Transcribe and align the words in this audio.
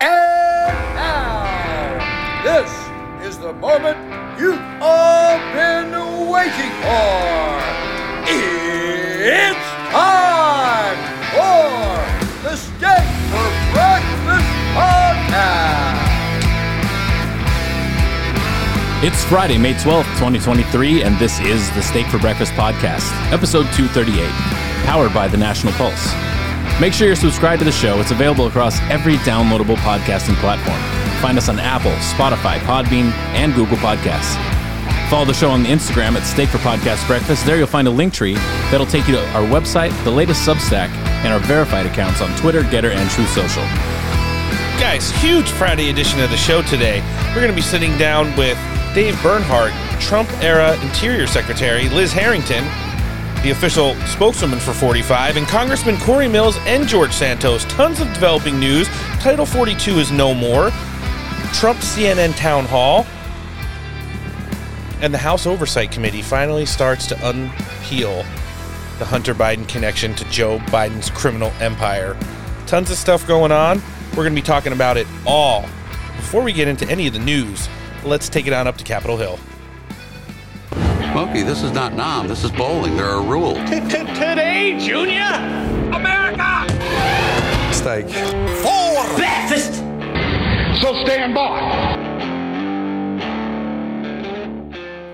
And 0.00 0.94
now, 0.94 2.42
this 2.42 2.70
is 3.26 3.38
the 3.38 3.52
moment 3.54 3.96
you've 4.38 4.60
all 4.80 5.38
been 5.52 5.92
waiting 6.28 6.72
for. 6.82 7.60
It's 8.26 9.66
time 9.92 10.98
for 11.32 12.48
the 12.48 12.56
Steak 12.56 13.06
for 13.30 13.48
Breakfast 13.72 14.50
Podcast. 14.74 16.04
It's 19.04 19.24
Friday, 19.24 19.58
May 19.58 19.74
12th, 19.74 20.04
2023, 20.14 21.02
and 21.02 21.18
this 21.18 21.38
is 21.40 21.70
the 21.72 21.82
Steak 21.82 22.06
for 22.06 22.18
Breakfast 22.18 22.52
podcast, 22.52 23.10
episode 23.32 23.66
238, 23.74 24.28
powered 24.86 25.12
by 25.14 25.28
the 25.28 25.36
National 25.36 25.72
Pulse. 25.74 26.33
Make 26.80 26.92
sure 26.92 27.06
you're 27.06 27.14
subscribed 27.14 27.60
to 27.60 27.64
the 27.64 27.72
show. 27.72 28.00
It's 28.00 28.10
available 28.10 28.48
across 28.48 28.80
every 28.90 29.14
downloadable 29.18 29.76
podcasting 29.76 30.34
platform. 30.36 30.80
Find 31.22 31.38
us 31.38 31.48
on 31.48 31.60
Apple, 31.60 31.92
Spotify, 31.92 32.58
Podbean, 32.58 33.12
and 33.32 33.54
Google 33.54 33.76
Podcasts. 33.76 34.34
Follow 35.08 35.24
the 35.24 35.34
show 35.34 35.50
on 35.50 35.64
Instagram 35.64 36.16
at 36.16 36.24
Steak 36.24 36.48
for 36.48 36.58
Podcast 36.58 37.06
Breakfast. 37.06 37.46
There 37.46 37.56
you'll 37.56 37.68
find 37.68 37.86
a 37.86 37.92
link 37.92 38.12
tree 38.12 38.34
that'll 38.70 38.86
take 38.86 39.06
you 39.06 39.14
to 39.14 39.24
our 39.30 39.42
website, 39.42 39.92
the 40.02 40.10
latest 40.10 40.46
Substack, 40.46 40.88
and 41.22 41.32
our 41.32 41.38
verified 41.38 41.86
accounts 41.86 42.20
on 42.20 42.36
Twitter, 42.36 42.62
GETTR, 42.62 42.90
and 42.90 43.08
Truth 43.08 43.30
Social. 43.30 43.62
Guys, 44.80 45.12
huge 45.22 45.48
Friday 45.50 45.90
edition 45.90 46.18
of 46.20 46.30
the 46.30 46.36
show 46.36 46.60
today. 46.62 47.00
We're 47.28 47.40
going 47.40 47.48
to 47.48 47.54
be 47.54 47.62
sitting 47.62 47.96
down 47.98 48.36
with 48.36 48.58
Dave 48.94 49.20
Bernhardt, 49.22 49.72
Trump 50.02 50.28
era 50.42 50.76
Interior 50.82 51.28
Secretary 51.28 51.88
Liz 51.90 52.12
Harrington, 52.12 52.64
the 53.44 53.50
official 53.50 53.94
spokeswoman 54.06 54.58
for 54.58 54.72
45, 54.72 55.36
and 55.36 55.46
Congressman 55.46 55.98
Cory 55.98 56.26
Mills 56.26 56.56
and 56.60 56.88
George 56.88 57.12
Santos. 57.12 57.66
Tons 57.66 58.00
of 58.00 58.10
developing 58.14 58.58
news. 58.58 58.88
Title 59.20 59.44
42 59.44 59.98
is 59.98 60.10
no 60.10 60.32
more. 60.32 60.70
Trump 61.52 61.78
CNN 61.80 62.34
town 62.36 62.64
hall. 62.64 63.06
And 65.02 65.12
the 65.12 65.18
House 65.18 65.46
Oversight 65.46 65.90
Committee 65.90 66.22
finally 66.22 66.64
starts 66.64 67.06
to 67.08 67.16
unpeel 67.16 68.24
the 68.98 69.04
Hunter 69.04 69.34
Biden 69.34 69.68
connection 69.68 70.14
to 70.14 70.24
Joe 70.30 70.58
Biden's 70.68 71.10
criminal 71.10 71.52
empire. 71.60 72.16
Tons 72.66 72.90
of 72.90 72.96
stuff 72.96 73.26
going 73.26 73.52
on. 73.52 73.82
We're 74.12 74.24
going 74.24 74.34
to 74.34 74.40
be 74.40 74.46
talking 74.46 74.72
about 74.72 74.96
it 74.96 75.06
all. 75.26 75.62
Before 76.16 76.42
we 76.42 76.54
get 76.54 76.66
into 76.66 76.88
any 76.88 77.06
of 77.08 77.12
the 77.12 77.18
news, 77.18 77.68
let's 78.04 78.30
take 78.30 78.46
it 78.46 78.54
on 78.54 78.66
up 78.66 78.78
to 78.78 78.84
Capitol 78.84 79.18
Hill. 79.18 79.38
Smokey, 81.14 81.42
this 81.44 81.62
is 81.62 81.70
not 81.70 81.92
Nam. 81.92 82.26
This 82.26 82.42
is 82.42 82.50
bowling. 82.50 82.96
There 82.96 83.06
are 83.06 83.22
rules. 83.22 83.58
Today, 83.70 84.76
Junior! 84.80 85.22
America! 85.94 86.66
Steak. 87.72 88.08
For 88.08 89.14
breakfast! 89.14 89.74
So 90.82 90.92
stand 91.04 91.32
by. 91.32 91.94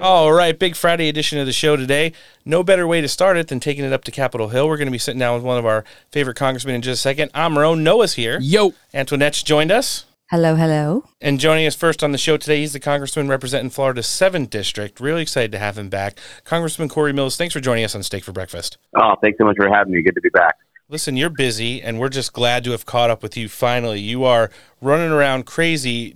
All 0.01 0.33
right, 0.33 0.59
big 0.59 0.75
Friday 0.75 1.11
edition 1.11 1.39
of 1.39 1.45
the 1.45 1.53
show 1.53 1.77
today. 1.77 2.15
No 2.47 2.63
better 2.63 2.87
way 2.87 3.03
to 3.03 3.09
start 3.09 3.37
it 3.37 3.49
than 3.49 3.61
taking 3.61 3.85
it 3.85 3.93
up 3.93 4.05
to 4.05 4.11
Capitol 4.11 4.49
Hill. 4.49 4.69
We're 4.69 4.79
going 4.79 4.87
to 4.87 4.93
be 4.93 4.97
sitting 4.97 5.21
down 5.21 5.35
with 5.35 5.45
one 5.45 5.59
of 5.59 5.67
our 5.67 5.85
favorite 6.13 6.37
congressmen 6.37 6.77
in 6.77 6.81
just 6.81 7.01
a 7.01 7.03
second. 7.03 7.31
I'm 7.35 7.59
Roan. 7.59 7.85
Noah's 7.85 8.15
here. 8.15 8.39
Yo! 8.41 8.73
Antoinette's 8.95 9.43
joined 9.43 9.71
us. 9.71 10.07
Hello, 10.31 10.55
hello. 10.55 11.03
And 11.21 11.41
joining 11.41 11.67
us 11.67 11.75
first 11.75 12.05
on 12.05 12.13
the 12.13 12.19
show 12.19 12.37
today, 12.37 12.61
he's 12.61 12.73
the 12.73 12.79
congressman 12.79 13.27
representing 13.27 13.69
Florida's 13.69 14.07
7th 14.07 14.49
District. 14.49 15.01
Really 15.01 15.23
excited 15.23 15.51
to 15.51 15.59
have 15.59 15.77
him 15.77 15.89
back. 15.89 16.21
Congressman 16.45 16.89
Cory 16.89 17.13
Mills, 17.13 17.37
thanks 17.37 17.53
for 17.53 17.59
joining 17.59 17.85
us 17.85 17.97
on 17.97 18.05
Steak 18.05 18.23
for 18.23 18.31
Breakfast. 18.31 18.79
Oh, 18.95 19.17
thanks 19.21 19.39
so 19.39 19.45
much 19.45 19.57
for 19.57 19.69
having 19.69 19.93
me. 19.93 20.03
Good 20.03 20.15
to 20.15 20.21
be 20.21 20.29
back. 20.29 20.55
Listen, 20.89 21.17
you're 21.17 21.31
busy, 21.31 21.83
and 21.83 21.99
we're 21.99 22.11
just 22.11 22.33
glad 22.33 22.63
to 22.63 22.71
have 22.71 22.87
caught 22.87 23.11
up 23.11 23.25
with 23.25 23.37
you 23.37 23.49
finally. 23.49 23.99
You 23.99 24.23
are 24.23 24.53
running 24.81 25.11
around 25.11 25.47
crazy, 25.47 26.15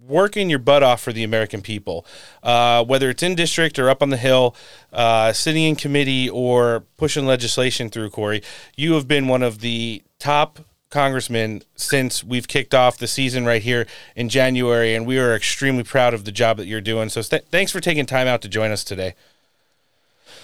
working 0.00 0.50
your 0.50 0.58
butt 0.58 0.82
off 0.82 1.00
for 1.00 1.12
the 1.12 1.22
American 1.22 1.62
people, 1.62 2.04
uh, 2.42 2.84
whether 2.84 3.10
it's 3.10 3.22
in 3.22 3.36
district 3.36 3.78
or 3.78 3.88
up 3.88 4.02
on 4.02 4.10
the 4.10 4.16
Hill, 4.16 4.56
uh, 4.92 5.32
sitting 5.32 5.62
in 5.62 5.76
committee 5.76 6.28
or 6.28 6.82
pushing 6.96 7.26
legislation 7.26 7.90
through, 7.90 8.10
Cory. 8.10 8.42
You 8.76 8.94
have 8.94 9.06
been 9.06 9.28
one 9.28 9.44
of 9.44 9.60
the 9.60 10.02
top 10.18 10.58
congressmen 10.90 11.62
since 11.74 12.22
we've 12.22 12.46
kicked 12.46 12.74
off 12.74 12.98
the 12.98 13.06
season 13.06 13.44
right 13.44 13.62
here 13.62 13.86
in 14.14 14.28
January, 14.28 14.94
and 14.94 15.06
we 15.06 15.18
are 15.18 15.34
extremely 15.34 15.82
proud 15.82 16.14
of 16.14 16.24
the 16.24 16.32
job 16.32 16.56
that 16.58 16.66
you're 16.66 16.80
doing. 16.80 17.08
So 17.08 17.22
th- 17.22 17.44
thanks 17.50 17.72
for 17.72 17.80
taking 17.80 18.06
time 18.06 18.26
out 18.26 18.42
to 18.42 18.48
join 18.48 18.70
us 18.70 18.84
today. 18.84 19.14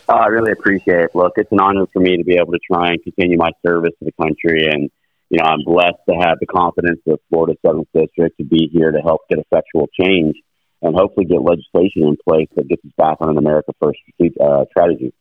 Uh, 0.09 0.15
I 0.15 0.27
really 0.27 0.53
appreciate 0.53 1.05
it. 1.05 1.15
Look, 1.15 1.35
it's 1.37 1.53
an 1.53 1.61
honor 1.61 1.87
for 1.93 2.01
me 2.01 2.17
to 2.17 2.25
be 2.25 2.35
able 2.35 2.53
to 2.53 2.59
try 2.71 2.91
and 2.91 3.03
continue 3.03 3.39
my 3.39 3.51
service 3.65 3.93
to 4.01 4.05
the 4.05 4.13
country. 4.13 4.69
And, 4.69 4.91
you 5.31 5.39
know, 5.39 5.45
I'm 5.45 5.65
blessed 5.65 6.03
to 6.09 6.15
have 6.17 6.39
the 6.41 6.47
confidence 6.47 7.01
of 7.07 7.21
Florida 7.31 7.57
7th 7.65 7.87
District 7.95 8.37
to 8.39 8.45
be 8.45 8.69
here 8.73 8.91
to 8.91 9.01
help 9.01 9.23
get 9.29 9.39
effectual 9.39 9.89
change 9.99 10.37
and 10.83 10.97
hopefully 10.97 11.27
get 11.27 11.41
legislation 11.41 12.03
in 12.03 12.17
place 12.29 12.49
that 12.57 12.69
gets 12.69 12.85
us 12.85 12.91
back 12.99 13.19
on 13.21 13.31
an 13.31 13.39
America 13.39 13.73
First 13.81 14.01
uh, 14.41 14.65
strategy. 14.71 15.13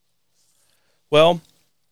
Well, 1.11 1.41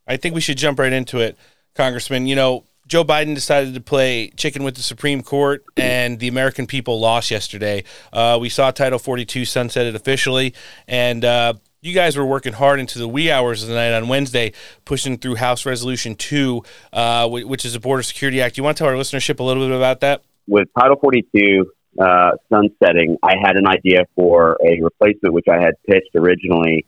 I 0.08 0.18
think 0.18 0.34
we 0.34 0.42
should 0.42 0.58
jump 0.58 0.80
right 0.80 0.92
into 0.92 1.20
it, 1.20 1.38
Congressman. 1.76 2.26
You 2.26 2.36
know, 2.36 2.64
Joe 2.90 3.04
Biden 3.04 3.36
decided 3.36 3.76
to 3.76 3.82
play 3.82 4.32
chicken 4.32 4.64
with 4.64 4.76
the 4.76 4.82
Supreme 4.82 5.22
Court, 5.22 5.64
and 5.78 6.18
the 6.18 6.28
American 6.28 6.66
people 6.66 7.00
lost 7.00 7.30
yesterday. 7.30 7.84
Uh, 8.12 8.40
we 8.42 8.50
saw 8.50 8.72
Title 8.72 8.98
42 8.98 9.44
sunsetted 9.44 9.94
officially, 9.94 10.56
and 10.88 11.24
uh, 11.24 11.54
you 11.82 11.94
guys 11.94 12.18
were 12.18 12.26
working 12.26 12.52
hard 12.52 12.80
into 12.80 12.98
the 12.98 13.08
wee 13.08 13.30
hours 13.30 13.62
of 13.62 13.70
the 13.70 13.76
night 13.76 13.94
on 13.94 14.08
Wednesday, 14.08 14.54
pushing 14.86 15.20
through 15.20 15.36
House 15.36 15.68
Resolution 15.68 16.16
2, 16.16 16.64
uh, 16.92 17.30
which 17.30 17.64
is 17.64 17.76
a 17.76 17.80
Border 17.80 18.02
Security 18.02 18.42
Act. 18.42 18.58
You 18.58 18.64
want 18.64 18.76
to 18.78 18.84
tell 18.84 18.92
our 18.92 19.00
listenership 19.00 19.40
a 19.40 19.44
little 19.44 19.68
bit 19.68 19.78
about 19.78 20.00
that? 20.00 20.24
With 20.48 20.68
Title 20.76 20.98
42 21.00 21.72
uh, 22.00 22.32
sunsetting, 22.52 23.18
I 23.22 23.36
had 23.40 23.56
an 23.56 23.68
idea 23.68 24.08
for 24.16 24.58
a 24.66 24.82
replacement, 24.82 25.36
which 25.36 25.48
I 25.48 25.62
had 25.62 25.76
pitched 25.88 26.16
originally 26.16 26.88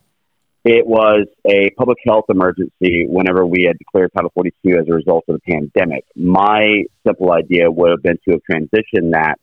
it 0.64 0.86
was 0.86 1.26
a 1.48 1.72
public 1.72 1.98
health 2.06 2.26
emergency 2.30 3.06
whenever 3.08 3.46
we 3.46 3.64
had 3.66 3.78
declared 3.80 4.12
Title 4.16 4.32
42 4.36 4.78
as 4.78 4.88
a 4.88 4.94
result 4.94 5.26
of 5.28 5.40
the 5.40 5.52
pandemic. 5.52 6.06
My 6.16 6.84
simple 7.06 7.32
idea 7.32 7.72
would 7.72 7.92
have 7.92 8.04
been 8.04 8.20
to 8.28 8.32
have 8.32 8.42
transitioned 8.50 9.12
that 9.14 9.40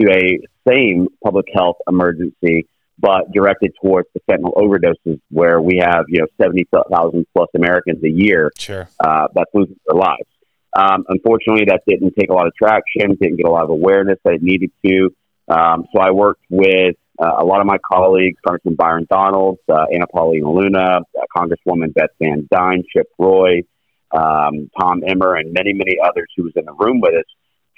to 0.00 0.10
a 0.12 0.38
same 0.68 1.08
public 1.24 1.46
health 1.52 1.76
emergency, 1.88 2.68
but 2.98 3.32
directed 3.32 3.72
towards 3.82 4.08
the 4.14 4.20
fentanyl 4.30 4.54
overdoses, 4.54 5.20
where 5.30 5.60
we 5.60 5.78
have 5.78 6.04
you 6.08 6.20
know 6.20 6.26
70,000 6.40 7.26
plus 7.34 7.48
Americans 7.56 8.02
a 8.04 8.10
year 8.10 8.52
sure. 8.56 8.88
uh, 9.00 9.26
that's 9.34 9.50
losing 9.52 9.76
their 9.88 9.98
lives. 9.98 10.28
Um, 10.72 11.04
unfortunately, 11.08 11.64
that 11.66 11.82
didn't 11.88 12.14
take 12.18 12.30
a 12.30 12.32
lot 12.32 12.46
of 12.46 12.52
traction, 12.54 13.16
didn't 13.20 13.36
get 13.36 13.46
a 13.46 13.50
lot 13.50 13.64
of 13.64 13.70
awareness 13.70 14.18
that 14.24 14.34
it 14.34 14.42
needed 14.42 14.70
to. 14.86 15.10
Um, 15.48 15.86
so 15.92 16.00
I 16.00 16.12
worked 16.12 16.44
with 16.48 16.94
uh, 17.20 17.36
a 17.38 17.44
lot 17.44 17.60
of 17.60 17.66
my 17.66 17.76
colleagues, 17.78 18.38
Congressman 18.46 18.76
Byron 18.76 19.06
Donalds, 19.10 19.60
uh, 19.68 19.84
Anna 19.92 20.06
Paulina 20.06 20.50
Luna, 20.50 21.00
uh, 21.00 21.24
Congresswoman 21.36 21.92
Beth 21.92 22.10
Van 22.20 22.48
Duyne, 22.50 22.82
Chip 22.94 23.08
Roy, 23.18 23.62
um, 24.10 24.70
Tom 24.80 25.02
Emmer, 25.06 25.36
and 25.36 25.52
many, 25.52 25.72
many 25.72 25.96
others 26.02 26.28
who 26.36 26.44
was 26.44 26.52
in 26.56 26.64
the 26.64 26.72
room 26.72 27.00
with 27.00 27.14
us, 27.14 27.24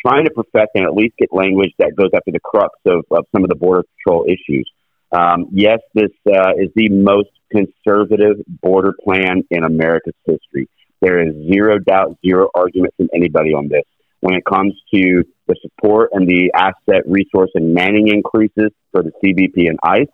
trying 0.00 0.24
to 0.24 0.30
perfect 0.30 0.72
and 0.76 0.84
at 0.84 0.94
least 0.94 1.16
get 1.18 1.32
language 1.32 1.72
that 1.78 1.96
goes 1.96 2.10
after 2.14 2.30
the 2.30 2.40
crux 2.40 2.78
of, 2.86 3.04
of 3.10 3.26
some 3.34 3.42
of 3.42 3.48
the 3.48 3.56
border 3.56 3.84
patrol 3.98 4.24
issues. 4.26 4.70
Um, 5.10 5.48
yes, 5.52 5.80
this 5.94 6.12
uh, 6.26 6.52
is 6.56 6.70
the 6.74 6.88
most 6.88 7.30
conservative 7.50 8.36
border 8.46 8.94
plan 9.04 9.42
in 9.50 9.64
America's 9.64 10.14
history. 10.24 10.68
There 11.00 11.20
is 11.20 11.34
zero 11.52 11.78
doubt, 11.78 12.16
zero 12.24 12.48
argument 12.54 12.94
from 12.96 13.08
anybody 13.12 13.52
on 13.54 13.68
this 13.68 13.84
when 14.22 14.34
it 14.34 14.44
comes 14.44 14.72
to 14.94 15.24
the 15.48 15.56
support 15.60 16.10
and 16.12 16.28
the 16.28 16.52
asset, 16.54 17.02
resource, 17.06 17.50
and 17.54 17.74
manning 17.74 18.06
increases 18.08 18.70
for 18.92 19.02
the 19.02 19.10
CBP 19.22 19.68
and 19.68 19.78
ICE. 19.82 20.06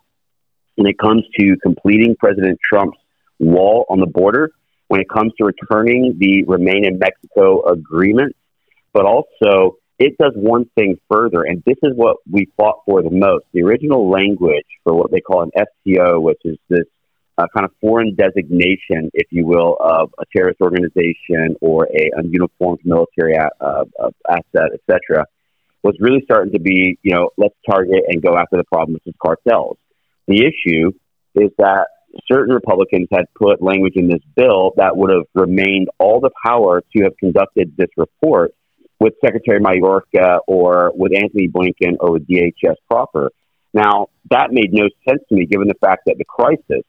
When 0.77 0.87
it 0.87 0.99
comes 0.99 1.25
to 1.39 1.57
completing 1.63 2.17
President 2.17 2.59
Trump's 2.65 2.99
wall 3.39 3.85
on 3.91 4.01
the 4.01 4.07
border, 4.07 4.51
when 4.89 5.03
it 5.03 5.11
comes 5.11 5.33
to 5.37 5.45
returning 5.45 6.17
the 6.19 6.45
Remain 6.45 6.87
in 6.87 6.99
Mexico 6.99 7.63
agreement, 7.71 8.35
but 8.95 9.05
also 9.05 9.77
it 9.99 10.17
does 10.17 10.33
one 10.35 10.65
thing 10.75 10.99
further, 11.11 11.43
and 11.43 11.63
this 11.67 11.77
is 11.83 11.93
what 11.95 12.17
we 12.31 12.49
fought 12.57 12.81
for 12.87 13.03
the 13.03 13.11
most. 13.11 13.45
The 13.53 13.63
original 13.63 14.09
language 14.09 14.67
for 14.85 14.95
what 14.95 15.11
they 15.11 15.21
call 15.21 15.43
an 15.43 15.51
FTO, 15.55 16.23
which 16.23 16.41
is 16.45 16.57
this 16.71 16.87
uh, 17.39 17.47
kind 17.55 17.65
of 17.65 17.71
foreign 17.81 18.15
designation, 18.17 19.11
if 19.15 19.29
you 19.31 19.47
will, 19.47 19.77
of 19.81 20.11
a 20.19 20.25
terrorist 20.37 20.61
organization 20.61 21.55
or 21.61 21.87
a 21.87 22.11
uniformed 22.25 22.81
military 22.85 23.35
a, 23.35 23.49
uh, 23.65 23.85
asset, 24.29 24.71
etc., 24.75 25.25
was 25.85 25.95
really 26.01 26.21
starting 26.25 26.53
to 26.53 26.59
be, 26.59 26.99
you 27.03 27.15
know, 27.15 27.31
let's 27.39 27.55
target 27.71 28.03
and 28.09 28.21
go 28.21 28.37
after 28.37 28.57
the 28.57 28.65
problem, 28.65 28.95
which 28.95 29.07
is 29.07 29.15
cartels. 29.25 29.79
The 30.27 30.45
issue 30.45 30.91
is 31.37 31.51
that 31.59 31.87
certain 32.31 32.53
Republicans 32.53 33.07
had 33.13 33.27
put 33.41 33.63
language 33.63 33.93
in 33.95 34.09
this 34.09 34.21
bill 34.35 34.73
that 34.77 34.97
would 34.97 35.11
have 35.11 35.27
remained 35.35 35.89
all 35.99 36.21
the 36.21 36.31
power 36.45 36.83
to 36.97 37.05
have 37.05 37.17
conducted 37.19 37.75
this 37.77 37.89
report 37.97 38.53
with 38.99 39.15
Secretary 39.25 39.61
Mayorkas 39.61 40.41
or 40.49 40.91
with 40.97 41.13
Anthony 41.15 41.49
Blinken 41.49 41.97
or 42.01 42.13
with 42.13 42.27
DHS 42.27 42.75
proper. 42.91 43.31
Now, 43.73 44.09
that 44.31 44.49
made 44.51 44.73
no 44.73 44.89
sense 45.09 45.23
to 45.29 45.37
me 45.37 45.47
given 45.47 45.69
the 45.69 45.75
fact 45.81 46.03
that 46.07 46.17
the 46.19 46.25
crisis 46.25 46.85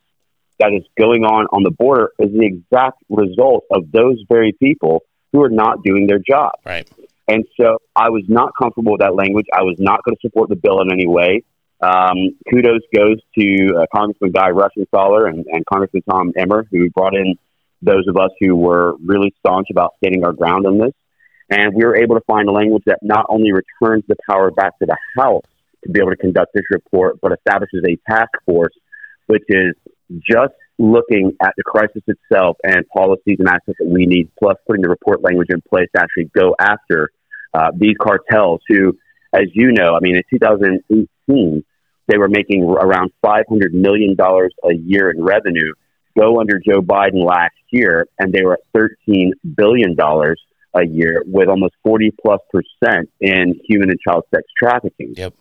that 0.59 0.73
is 0.73 0.83
going 0.97 1.23
on 1.23 1.47
on 1.51 1.63
the 1.63 1.71
border 1.71 2.11
is 2.19 2.31
the 2.31 2.45
exact 2.45 3.01
result 3.09 3.65
of 3.71 3.91
those 3.91 4.23
very 4.29 4.53
people 4.53 5.03
who 5.31 5.41
are 5.41 5.49
not 5.49 5.83
doing 5.83 6.07
their 6.07 6.19
job. 6.19 6.51
Right. 6.65 6.89
And 7.27 7.45
so 7.59 7.77
I 7.95 8.09
was 8.09 8.23
not 8.27 8.53
comfortable 8.59 8.93
with 8.93 9.01
that 9.01 9.15
language. 9.15 9.45
I 9.53 9.61
was 9.61 9.75
not 9.79 10.03
going 10.03 10.15
to 10.15 10.21
support 10.21 10.49
the 10.49 10.55
bill 10.55 10.81
in 10.81 10.91
any 10.91 11.07
way. 11.07 11.43
Um, 11.81 12.35
kudos 12.51 12.81
goes 12.93 13.17
to 13.37 13.75
uh, 13.77 13.85
Congressman 13.95 14.31
Guy 14.31 14.49
Reschenthaler 14.49 15.29
and, 15.29 15.45
and 15.45 15.65
Congressman 15.65 16.03
Tom 16.09 16.33
Emmer, 16.35 16.67
who 16.71 16.89
brought 16.89 17.15
in 17.15 17.35
those 17.81 18.05
of 18.07 18.17
us 18.17 18.31
who 18.39 18.55
were 18.55 18.95
really 19.05 19.33
staunch 19.39 19.67
about 19.71 19.93
standing 19.97 20.25
our 20.25 20.33
ground 20.33 20.65
on 20.65 20.77
this. 20.79 20.91
And 21.49 21.73
we 21.73 21.85
were 21.85 21.95
able 21.95 22.15
to 22.15 22.21
find 22.27 22.49
a 22.49 22.51
language 22.51 22.83
that 22.85 22.99
not 23.01 23.25
only 23.29 23.51
returns 23.51 24.03
the 24.07 24.15
power 24.29 24.51
back 24.51 24.77
to 24.79 24.85
the 24.85 24.97
House 25.15 25.45
to 25.83 25.89
be 25.89 25.99
able 25.99 26.11
to 26.11 26.17
conduct 26.17 26.53
this 26.53 26.65
report, 26.69 27.21
but 27.21 27.31
establishes 27.31 27.83
a 27.87 27.95
task 28.11 28.31
force, 28.45 28.73
which 29.27 29.43
is 29.47 29.73
just 30.17 30.53
looking 30.77 31.33
at 31.43 31.53
the 31.57 31.63
crisis 31.63 32.01
itself 32.07 32.57
and 32.63 32.87
policies 32.95 33.37
and 33.39 33.47
actions 33.47 33.75
that 33.79 33.87
we 33.87 34.05
need, 34.05 34.29
plus 34.37 34.55
putting 34.65 34.81
the 34.81 34.89
report 34.89 35.21
language 35.21 35.49
in 35.49 35.61
place 35.61 35.87
to 35.95 36.01
actually 36.01 36.29
go 36.35 36.55
after 36.59 37.09
uh, 37.53 37.71
these 37.75 37.95
cartels 38.01 38.61
who, 38.67 38.97
as 39.33 39.47
you 39.53 39.71
know, 39.71 39.95
I 39.95 39.99
mean, 39.99 40.15
in 40.15 40.23
2018, 40.29 41.63
they 42.07 42.17
were 42.17 42.29
making 42.29 42.63
around 42.63 43.11
$500 43.23 43.43
million 43.71 44.15
a 44.19 44.73
year 44.73 45.11
in 45.11 45.23
revenue. 45.23 45.73
Go 46.17 46.39
under 46.39 46.59
Joe 46.59 46.81
Biden 46.81 47.23
last 47.23 47.53
year, 47.71 48.07
and 48.17 48.33
they 48.33 48.41
were 48.43 48.53
at 48.53 48.59
$13 49.07 49.31
billion 49.55 49.95
a 50.75 50.85
year 50.85 51.23
with 51.25 51.49
almost 51.49 51.73
40 51.83 52.11
plus 52.21 52.39
percent 52.51 53.09
in 53.19 53.59
human 53.67 53.89
and 53.89 53.99
child 53.99 54.23
sex 54.33 54.43
trafficking. 54.57 55.13
Yep. 55.15 55.33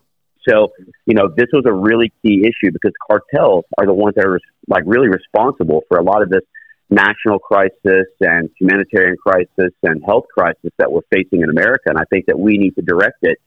So, 0.49 0.73
you 1.07 1.15
know, 1.15 1.29
this 1.37 1.49
was 1.53 1.65
a 1.67 1.73
really 1.73 2.13
key 2.23 2.43
issue 2.43 2.73
because 2.73 2.93
cartels 3.07 3.65
are 3.77 3.87
the 3.87 3.95
ones 3.95 4.15
that 4.17 4.25
are 4.25 4.41
like 4.69 4.85
really 4.87 5.09
responsible 5.09 5.83
for 5.89 5.99
a 5.99 6.03
lot 6.03 6.23
of 6.23 6.31
this 6.31 6.43
national 6.91 7.39
crisis 7.39 8.07
and 8.21 8.49
humanitarian 8.59 9.17
crisis 9.17 9.73
and 9.83 10.03
health 10.05 10.25
crisis 10.33 10.71
that 10.79 10.91
we're 10.91 11.03
facing 11.13 11.43
in 11.43 11.51
America. 11.51 11.85
And 11.87 11.99
I 11.99 12.05
think 12.11 12.27
that 12.27 12.39
we 12.39 12.57
need 12.57 12.75
to 12.77 12.83
direct 12.83 13.19
it. 13.23 13.39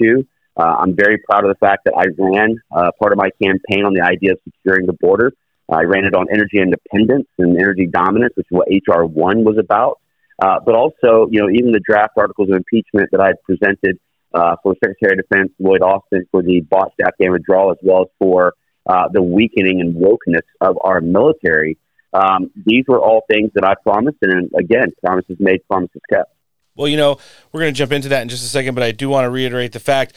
Two, 0.00 0.26
uh, 0.56 0.76
I'm 0.78 0.94
very 0.94 1.18
proud 1.18 1.44
of 1.44 1.48
the 1.48 1.58
fact 1.58 1.84
that 1.84 1.94
I 1.96 2.04
ran 2.18 2.56
uh, 2.74 2.90
part 3.00 3.12
of 3.12 3.18
my 3.18 3.30
campaign 3.42 3.84
on 3.84 3.92
the 3.92 4.02
idea 4.02 4.32
of 4.32 4.38
securing 4.44 4.86
the 4.86 4.92
border. 4.92 5.32
I 5.68 5.82
ran 5.82 6.04
it 6.04 6.14
on 6.14 6.26
energy 6.30 6.58
independence 6.58 7.26
and 7.38 7.56
energy 7.56 7.86
dominance, 7.86 8.34
which 8.36 8.46
is 8.50 8.56
what 8.56 8.68
HR 8.68 9.04
one 9.04 9.44
was 9.44 9.56
about. 9.58 9.98
Uh, 10.42 10.58
but 10.64 10.74
also, 10.74 11.28
you 11.30 11.40
know, 11.40 11.48
even 11.48 11.72
the 11.72 11.80
draft 11.86 12.12
articles 12.16 12.48
of 12.50 12.56
impeachment 12.56 13.08
that 13.12 13.20
I 13.20 13.28
had 13.28 13.42
presented 13.44 13.98
uh, 14.34 14.56
for 14.62 14.74
Secretary 14.82 15.16
of 15.16 15.28
Defense 15.28 15.52
Lloyd 15.60 15.80
Austin 15.80 16.26
for 16.30 16.42
the 16.42 16.60
botched 16.60 17.00
Afghan 17.06 17.32
withdrawal, 17.32 17.70
as 17.70 17.78
well 17.82 18.02
as 18.02 18.08
for 18.18 18.54
uh, 18.86 19.08
the 19.12 19.22
weakening 19.22 19.80
and 19.80 19.94
wokeness 19.94 20.42
of 20.60 20.76
our 20.82 21.00
military. 21.00 21.78
Um, 22.12 22.50
these 22.66 22.84
were 22.86 23.00
all 23.00 23.22
things 23.30 23.50
that 23.54 23.64
I 23.64 23.74
promised, 23.82 24.18
and 24.22 24.50
again, 24.58 24.92
promises 25.04 25.36
made, 25.38 25.66
promises 25.68 26.00
kept. 26.12 26.32
Well, 26.76 26.88
you 26.88 26.96
know, 26.96 27.18
we're 27.52 27.60
going 27.60 27.72
to 27.72 27.78
jump 27.78 27.92
into 27.92 28.08
that 28.08 28.22
in 28.22 28.28
just 28.28 28.44
a 28.44 28.48
second, 28.48 28.74
but 28.74 28.82
I 28.82 28.90
do 28.90 29.08
want 29.08 29.26
to 29.26 29.30
reiterate 29.30 29.72
the 29.72 29.80
fact 29.80 30.14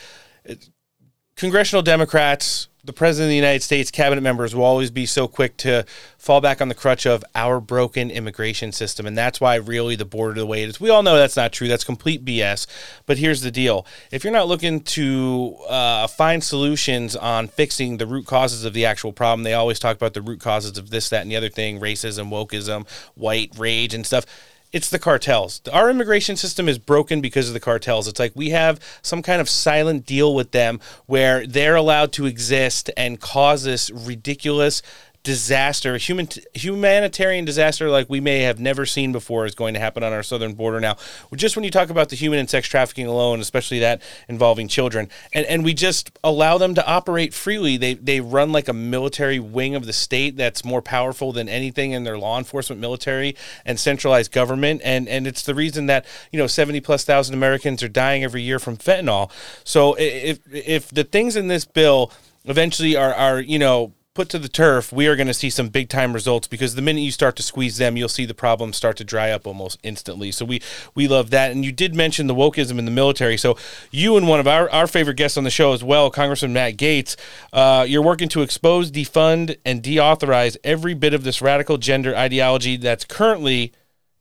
congressional 1.35 1.81
Democrats 1.81 2.67
the 2.87 2.93
president 2.93 3.27
of 3.27 3.31
the 3.31 3.35
United 3.35 3.61
States, 3.61 3.91
cabinet 3.91 4.21
members 4.21 4.55
will 4.55 4.63
always 4.63 4.89
be 4.89 5.05
so 5.05 5.27
quick 5.27 5.57
to 5.57 5.85
fall 6.17 6.39
back 6.39 6.61
on 6.61 6.69
the 6.69 6.73
crutch 6.73 7.05
of 7.05 7.23
our 7.35 7.59
broken 7.59 8.09
immigration 8.09 8.71
system. 8.71 9.05
And 9.05 9.17
that's 9.17 9.41
why 9.41 9.55
really 9.55 9.97
the 9.97 10.05
border 10.05 10.39
the 10.39 10.45
way 10.45 10.63
it 10.63 10.69
is. 10.69 10.79
We 10.79 10.89
all 10.89 11.03
know 11.03 11.17
that's 11.17 11.35
not 11.35 11.51
true. 11.51 11.67
That's 11.67 11.83
complete 11.83 12.23
BS. 12.23 12.65
But 13.05 13.17
here's 13.17 13.41
the 13.41 13.51
deal 13.51 13.85
if 14.09 14.23
you're 14.23 14.33
not 14.33 14.47
looking 14.47 14.79
to 14.81 15.57
uh, 15.67 16.07
find 16.07 16.41
solutions 16.41 17.15
on 17.15 17.49
fixing 17.49 17.97
the 17.97 18.07
root 18.07 18.25
causes 18.25 18.63
of 18.63 18.73
the 18.73 18.85
actual 18.85 19.11
problem, 19.11 19.43
they 19.43 19.53
always 19.53 19.79
talk 19.79 19.97
about 19.97 20.13
the 20.13 20.21
root 20.21 20.39
causes 20.39 20.77
of 20.77 20.89
this, 20.89 21.09
that, 21.09 21.21
and 21.21 21.29
the 21.29 21.35
other 21.35 21.49
thing 21.49 21.79
racism, 21.79 22.29
wokeism, 22.29 22.89
white 23.15 23.51
rage, 23.57 23.93
and 23.93 24.05
stuff 24.05 24.25
it's 24.73 24.89
the 24.89 24.99
cartels. 24.99 25.61
Our 25.71 25.89
immigration 25.89 26.35
system 26.35 26.67
is 26.67 26.77
broken 26.77 27.21
because 27.21 27.47
of 27.47 27.53
the 27.53 27.59
cartels. 27.59 28.07
It's 28.07 28.19
like 28.19 28.33
we 28.35 28.49
have 28.49 28.79
some 29.01 29.21
kind 29.21 29.39
of 29.39 29.49
silent 29.49 30.05
deal 30.05 30.35
with 30.35 30.51
them 30.51 30.79
where 31.05 31.47
they're 31.47 31.75
allowed 31.75 32.11
to 32.13 32.25
exist 32.25 32.89
and 32.97 33.19
cause 33.19 33.63
this 33.63 33.89
ridiculous 33.89 34.81
disaster, 35.27 35.97
human 35.97 36.29
humanitarian 36.53 37.43
disaster 37.43 37.89
like 37.89 38.09
we 38.09 38.21
may 38.21 38.43
have 38.43 38.61
never 38.61 38.85
seen 38.85 39.11
before 39.11 39.45
is 39.45 39.53
going 39.53 39.73
to 39.73 39.79
happen 39.79 40.01
on 40.01 40.13
our 40.13 40.23
southern 40.23 40.53
border 40.53 40.79
now. 40.79 40.95
Just 41.35 41.57
when 41.57 41.65
you 41.65 41.69
talk 41.69 41.89
about 41.89 42.07
the 42.07 42.15
human 42.15 42.39
and 42.39 42.49
sex 42.49 42.65
trafficking 42.69 43.07
alone, 43.07 43.41
especially 43.41 43.79
that 43.79 44.01
involving 44.29 44.69
children, 44.69 45.09
and, 45.33 45.45
and 45.47 45.65
we 45.65 45.73
just 45.73 46.17
allow 46.23 46.57
them 46.57 46.73
to 46.75 46.87
operate 46.87 47.33
freely. 47.33 47.75
They 47.75 47.95
they 47.95 48.21
run 48.21 48.53
like 48.53 48.69
a 48.69 48.73
military 48.73 49.37
wing 49.37 49.75
of 49.75 49.85
the 49.85 49.91
state 49.91 50.37
that's 50.37 50.63
more 50.63 50.81
powerful 50.81 51.33
than 51.33 51.49
anything 51.49 51.91
in 51.91 52.05
their 52.05 52.17
law 52.17 52.37
enforcement, 52.37 52.79
military, 52.79 53.35
and 53.65 53.77
centralized 53.77 54.31
government. 54.31 54.79
And 54.85 55.09
and 55.09 55.27
it's 55.27 55.43
the 55.43 55.53
reason 55.53 55.87
that 55.87 56.05
you 56.31 56.39
know 56.39 56.47
seventy 56.47 56.79
plus 56.79 57.03
thousand 57.03 57.35
Americans 57.35 57.83
are 57.83 57.89
dying 57.89 58.23
every 58.23 58.43
year 58.43 58.59
from 58.59 58.77
fentanyl. 58.77 59.29
So 59.65 59.95
if 59.99 60.39
if 60.49 60.87
the 60.87 61.03
things 61.03 61.35
in 61.35 61.49
this 61.49 61.65
bill 61.65 62.13
eventually 62.45 62.95
are 62.95 63.13
are 63.13 63.41
you 63.41 63.59
know 63.59 63.91
put 64.17 64.29
to 64.29 64.39
the 64.39 64.49
turf, 64.49 64.91
we 64.91 65.05
are 65.05 65.15
going 65.15 65.27
to 65.27 65.33
see 65.33 65.51
some 65.51 65.69
big 65.69 65.89
time 65.89 66.11
results 66.11 66.47
because 66.47 66.73
the 66.73 66.81
minute 66.81 67.01
you 67.01 67.11
start 67.11 67.35
to 67.35 67.43
squeeze 67.43 67.77
them, 67.77 67.95
you'll 67.95 68.09
see 68.09 68.25
the 68.25 68.33
problems 68.33 68.75
start 68.75 68.97
to 68.97 69.03
dry 69.03 69.29
up 69.29 69.45
almost 69.45 69.77
instantly. 69.83 70.31
So 70.31 70.43
we 70.43 70.59
we 70.95 71.07
love 71.07 71.29
that. 71.29 71.51
And 71.51 71.63
you 71.63 71.71
did 71.71 71.93
mention 71.93 72.25
the 72.25 72.33
wokeism 72.33 72.79
in 72.79 72.85
the 72.85 72.91
military. 72.91 73.37
So 73.37 73.59
you 73.91 74.17
and 74.17 74.27
one 74.27 74.39
of 74.39 74.47
our, 74.47 74.71
our 74.71 74.87
favorite 74.87 75.17
guests 75.17 75.37
on 75.37 75.43
the 75.43 75.51
show 75.51 75.71
as 75.71 75.83
well, 75.83 76.09
Congressman 76.09 76.51
Matt 76.51 76.77
Gaetz, 76.77 77.15
uh, 77.53 77.85
you're 77.87 78.01
working 78.01 78.27
to 78.29 78.41
expose, 78.41 78.89
defund, 78.89 79.55
and 79.63 79.83
deauthorize 79.83 80.57
every 80.63 80.95
bit 80.95 81.13
of 81.13 81.23
this 81.23 81.39
radical 81.39 81.77
gender 81.77 82.15
ideology 82.15 82.75
that's 82.75 83.05
currently 83.05 83.71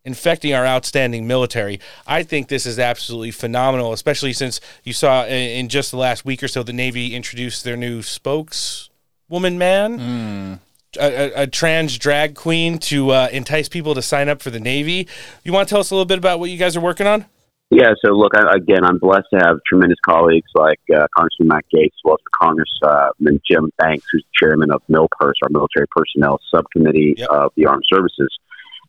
infecting 0.05 0.53
our 0.53 0.67
outstanding 0.67 1.27
military. 1.27 1.81
I 2.07 2.23
think 2.23 2.49
this 2.49 2.67
is 2.67 2.79
absolutely 2.79 3.31
phenomenal, 3.31 3.95
especially 3.95 4.35
since 4.35 4.61
you 4.85 4.93
saw 4.93 5.25
in 5.25 5.71
just 5.71 5.91
the 5.91 5.97
last 5.97 6.27
week 6.27 6.43
or 6.43 6.49
so 6.49 6.63
the 6.63 6.75
Navy 6.75 7.15
introduced 7.15 7.65
their 7.65 7.79
new 7.79 8.03
spokes 8.03 8.91
woman 9.29 9.59
man. 9.59 9.99
Mm. 9.99 10.61
A, 10.99 11.01
a, 11.01 11.43
a, 11.43 11.47
trans 11.47 11.99
drag 11.99 12.35
queen 12.35 12.79
to 12.79 13.11
uh, 13.11 13.29
entice 13.31 13.69
people 13.69 13.95
to 13.95 14.01
sign 14.01 14.31
up 14.31 14.41
for 14.41 14.49
the 14.49 14.61
Navy. 14.61 15.07
You 15.45 15.53
want 15.53 15.69
to 15.69 15.73
tell 15.73 15.81
us 15.81 15.91
a 15.91 15.95
little 15.95 16.07
bit 16.07 16.17
about 16.17 16.41
what 16.41 16.49
you 16.49 16.57
guys 16.57 16.75
are 16.75 16.81
working 16.81 17.07
on? 17.07 17.27
Yeah, 17.71 17.95
so 18.03 18.13
look, 18.13 18.33
I, 18.37 18.57
again, 18.57 18.85
I'm 18.85 18.99
blessed 18.99 19.27
to 19.35 19.41
have 19.45 19.59
tremendous 19.67 19.99
colleagues 20.07 20.49
like 20.55 20.79
uh, 20.95 21.07
Congressman 21.17 21.49
Matt 21.49 21.65
Gaetz, 21.75 21.87
as 21.87 22.01
well 22.05 22.15
as 22.15 22.21
Congressman 22.41 23.41
Jim 23.51 23.71
Banks, 23.77 24.07
who's 24.13 24.25
chairman 24.41 24.71
of 24.71 24.83
MILPERS, 24.89 25.35
our 25.43 25.49
Military 25.51 25.87
Personnel 25.91 26.39
Subcommittee 26.55 27.15
yep. 27.19 27.29
of 27.29 27.53
the 27.57 27.67
Armed 27.67 27.83
Services. 27.93 28.29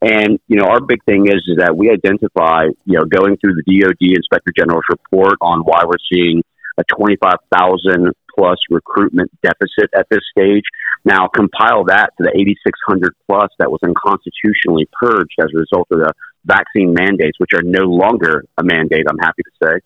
And, 0.02 0.40
you 0.48 0.60
know, 0.60 0.68
our 0.68 0.80
big 0.80 1.04
thing 1.06 1.26
is, 1.28 1.42
is 1.48 1.58
that 1.58 1.76
we 1.76 1.90
identify, 1.90 2.66
you 2.86 3.00
know, 3.00 3.06
going 3.06 3.38
through 3.38 3.56
the 3.56 3.82
DOD 3.82 4.16
Inspector 4.16 4.52
General's 4.56 4.86
report 4.90 5.38
on 5.42 5.62
why 5.62 5.84
we're 5.86 5.94
seeing 6.12 6.44
a 6.78 6.84
25,000 6.84 8.14
plus 8.38 8.58
recruitment 8.70 9.32
deficit 9.42 9.90
at 9.96 10.08
this 10.10 10.22
stage. 10.32 10.64
Now, 11.04 11.28
compile 11.28 11.86
that 11.86 12.12
to 12.18 12.24
the 12.24 12.32
8,600 12.36 13.14
plus 13.28 13.50
that 13.60 13.72
was 13.72 13.80
unconstitutionally 13.84 14.88
purged 15.00 15.36
as 15.40 15.48
a 15.54 15.60
result 15.60 15.88
of 15.92 16.00
the 16.00 16.14
vaccine 16.46 16.94
mandates, 16.94 17.40
which 17.40 17.54
are 17.54 17.64
no 17.64 17.86
longer 17.86 18.46
a 18.58 18.64
mandate, 18.64 19.06
I'm 19.10 19.20
happy 19.20 19.44
to 19.44 19.52
say. 19.64 19.80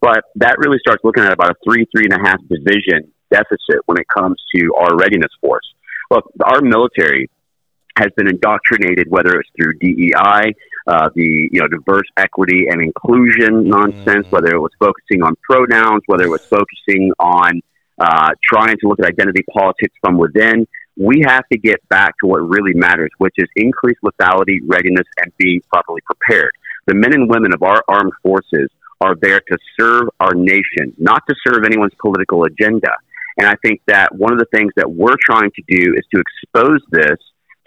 But 0.00 0.24
that 0.36 0.58
really 0.58 0.78
starts 0.78 1.02
looking 1.04 1.24
at 1.24 1.32
about 1.32 1.50
a 1.50 1.54
three, 1.64 1.86
three 1.94 2.06
and 2.10 2.14
a 2.14 2.28
half 2.28 2.38
division 2.48 3.12
deficit 3.30 3.82
when 3.86 3.98
it 3.98 4.06
comes 4.08 4.40
to 4.54 4.72
our 4.78 4.96
readiness 4.96 5.32
force. 5.40 5.66
Look, 6.10 6.24
our 6.42 6.62
military 6.62 7.28
has 7.98 8.08
been 8.16 8.28
indoctrinated, 8.28 9.10
whether 9.10 9.38
it's 9.40 9.50
through 9.56 9.74
DEI, 9.80 10.54
uh, 10.86 11.10
the 11.14 11.48
you 11.52 11.60
know 11.60 11.66
diverse 11.66 12.06
equity 12.16 12.66
and 12.70 12.80
inclusion 12.80 13.68
nonsense, 13.68 14.26
mm-hmm. 14.26 14.30
whether 14.30 14.54
it 14.54 14.60
was 14.60 14.72
focusing 14.78 15.22
on 15.22 15.34
pronouns, 15.42 16.02
whether 16.06 16.24
it 16.24 16.30
was 16.30 16.44
focusing 16.44 17.12
on 17.18 17.60
uh, 17.98 18.30
trying 18.42 18.76
to 18.78 18.88
look 18.88 19.00
at 19.00 19.06
identity 19.06 19.44
politics 19.52 19.94
from 20.00 20.18
within. 20.18 20.66
We 20.96 21.22
have 21.26 21.44
to 21.52 21.58
get 21.58 21.86
back 21.88 22.14
to 22.20 22.26
what 22.26 22.38
really 22.38 22.74
matters, 22.74 23.10
which 23.18 23.34
is 23.38 23.48
increased 23.56 24.00
lethality, 24.04 24.58
readiness, 24.66 25.06
and 25.22 25.32
being 25.38 25.60
properly 25.72 26.00
prepared. 26.06 26.50
The 26.86 26.94
men 26.94 27.12
and 27.12 27.30
women 27.30 27.52
of 27.54 27.62
our 27.62 27.82
armed 27.88 28.12
forces 28.22 28.68
are 29.00 29.14
there 29.20 29.40
to 29.40 29.58
serve 29.78 30.08
our 30.20 30.34
nation, 30.34 30.94
not 30.98 31.22
to 31.28 31.34
serve 31.46 31.64
anyone's 31.64 31.94
political 32.00 32.44
agenda. 32.44 32.90
And 33.38 33.46
I 33.46 33.54
think 33.62 33.80
that 33.86 34.14
one 34.14 34.32
of 34.32 34.38
the 34.38 34.48
things 34.52 34.72
that 34.76 34.90
we're 34.90 35.16
trying 35.20 35.50
to 35.54 35.62
do 35.68 35.94
is 35.94 36.04
to 36.12 36.20
expose 36.20 36.80
this 36.90 37.18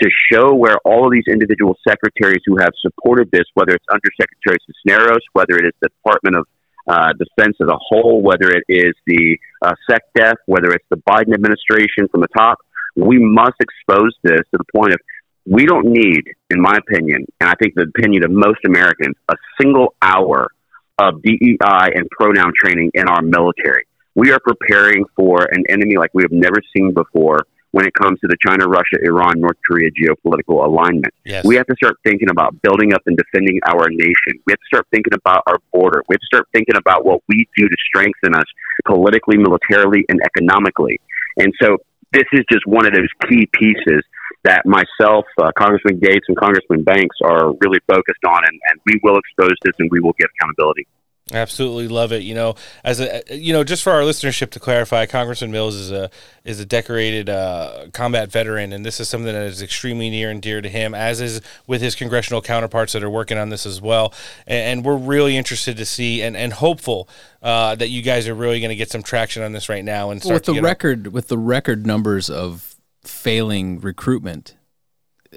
to 0.02 0.10
show 0.32 0.54
where 0.56 0.78
all 0.84 1.06
of 1.06 1.12
these 1.12 1.28
individual 1.28 1.78
secretaries 1.88 2.42
who 2.46 2.58
have 2.58 2.72
supported 2.82 3.30
this, 3.32 3.46
whether 3.54 3.74
it's 3.74 3.86
Undersecretary 3.90 4.58
Cisneros, 4.66 5.22
whether 5.34 5.56
it 5.58 5.66
is 5.66 5.74
the 5.82 5.90
Department 5.90 6.36
of 6.36 6.48
uh, 6.88 7.14
defense 7.14 7.58
as 7.62 7.68
a 7.68 7.78
whole, 7.78 8.22
whether 8.22 8.50
it 8.50 8.64
is 8.68 8.94
the 9.06 9.38
uh, 9.62 9.74
SecDef, 9.90 10.36
whether 10.46 10.72
it's 10.72 10.86
the 10.90 10.98
Biden 10.98 11.34
administration 11.34 12.08
from 12.12 12.22
the 12.22 12.28
top, 12.36 12.58
we 12.96 13.18
must 13.20 13.56
expose 13.60 14.14
this 14.24 14.42
to 14.52 14.58
the 14.58 14.66
point 14.76 14.94
of 14.94 15.00
we 15.46 15.66
don't 15.66 15.88
need, 15.88 16.24
in 16.50 16.62
my 16.62 16.78
opinion, 16.78 17.26
and 17.40 17.50
I 17.50 17.54
think 17.60 17.74
the 17.76 17.92
opinion 17.96 18.24
of 18.24 18.32
most 18.32 18.60
Americans, 18.66 19.16
a 19.30 19.36
single 19.60 19.96
hour 20.02 20.52
of 21.00 21.22
DEI 21.24 21.92
and 21.96 22.08
pronoun 22.12 22.52
training 22.56 22.92
in 22.94 23.08
our 23.08 23.22
military. 23.22 23.86
We 24.14 24.32
are 24.32 24.40
preparing 24.40 25.06
for 25.16 25.48
an 25.52 25.64
enemy 25.70 25.98
like 25.98 26.12
we 26.14 26.24
have 26.24 26.32
never 26.32 26.58
seen 26.76 26.94
before 26.94 27.48
when 27.72 27.86
it 27.86 27.94
comes 27.94 28.20
to 28.20 28.28
the 28.28 28.38
China, 28.46 28.68
Russia, 28.68 28.98
Iran, 29.04 29.40
North 29.40 29.58
Korea 29.66 29.90
geopolitical 29.92 30.66
alignment. 30.66 31.14
Yes. 31.26 31.46
We 31.46 31.56
have 31.56 31.68
to 31.68 31.76
start 31.76 31.98
thinking 32.04 32.30
about 32.30 32.62
building 32.62 32.94
up 32.94 33.02
and 33.06 33.18
defending 33.18 33.60
our 33.66 33.90
nation. 33.90 34.40
We 34.46 34.52
have 34.52 34.60
to 34.60 34.68
start 34.68 34.88
thinking 34.92 35.14
about 35.14 35.44
our 35.48 35.60
border. 35.72 36.04
We 36.10 36.16
have 36.16 36.20
to 36.20 36.26
start 36.26 36.48
thinking 36.54 36.76
about 36.76 37.06
what 37.06 37.22
we 37.28 37.48
do 37.56 37.68
to 37.68 37.78
strengthen 37.88 38.36
us 38.36 38.46
politically, 38.86 39.38
militarily, 39.38 40.06
and 40.10 40.20
economically. 40.24 41.00
And 41.38 41.54
so 41.62 41.78
this 42.12 42.26
is 42.34 42.42
just 42.52 42.68
one 42.68 42.86
of 42.86 42.94
those 42.94 43.10
key 43.30 43.48
pieces 43.54 44.04
that 44.44 44.66
myself, 44.66 45.26
uh, 45.42 45.52
Congressman 45.58 46.00
Gaetz, 46.00 46.28
and 46.28 46.36
Congressman 46.38 46.84
Banks 46.84 47.16
are 47.24 47.54
really 47.62 47.80
focused 47.88 48.26
on, 48.26 48.42
and, 48.44 48.60
and 48.70 48.80
we 48.86 49.00
will 49.04 49.18
expose 49.18 49.56
this 49.64 49.74
and 49.80 49.90
we 49.92 50.00
will 50.00 50.14
give 50.20 50.28
accountability. 50.40 50.88
Absolutely 51.34 51.88
love 51.88 52.12
it. 52.12 52.24
You 52.24 52.36
know, 52.36 52.56
as 52.84 53.00
a 53.00 53.22
you 53.30 53.54
know, 53.54 53.64
just 53.64 53.84
for 53.84 53.92
our 53.92 54.02
listenership 54.02 54.52
to 54.52 54.60
clarify, 54.60 55.06
Congressman 55.06 55.52
Mills 55.52 55.76
is 55.76 55.92
a 55.92 56.10
is 56.44 56.60
a 56.60 56.66
decorated 56.66 57.30
uh, 57.30 57.88
combat 57.94 58.32
veteran, 58.32 58.74
and 58.74 58.86
this 58.86 59.00
is 59.00 59.08
something 59.10 59.32
that 59.32 59.44
is 59.44 59.62
extremely 59.62 60.10
near 60.10 60.30
and 60.30 60.42
dear 60.42 60.62
to 60.62 60.70
him, 60.70 60.94
as 60.94 61.22
is 61.22 61.42
with 61.68 61.82
his 61.82 61.96
congressional 61.96 62.42
counterparts 62.42 62.94
that 62.94 63.04
are 63.04 63.10
working 63.10 63.38
on 63.38 63.50
this 63.50 63.66
as 63.66 63.82
well. 63.82 64.14
And, 64.48 64.80
and 64.80 64.86
we're 64.86 64.98
really 64.98 65.38
interested 65.38 65.78
to 65.78 65.86
see 65.86 66.22
and 66.22 66.36
and 66.36 66.54
hopeful 66.54 67.08
uh, 67.42 67.76
that 67.76 67.90
you 67.90 68.02
guys 68.02 68.28
are 68.28 68.36
really 68.36 68.60
going 68.60 68.70
to 68.70 68.76
get 68.76 68.92
some 68.92 69.04
traction 69.04 69.44
on 69.44 69.52
this 69.52 69.70
right 69.70 69.84
now. 69.84 70.12
And 70.12 70.22
Well, 70.24 70.34
with 70.34 70.46
the 70.46 70.62
record 70.62 71.08
with 71.08 71.28
the 71.28 71.38
record 71.38 71.86
numbers 71.86 72.30
of 72.30 72.76
failing 73.04 73.80
recruitment, 73.80 74.56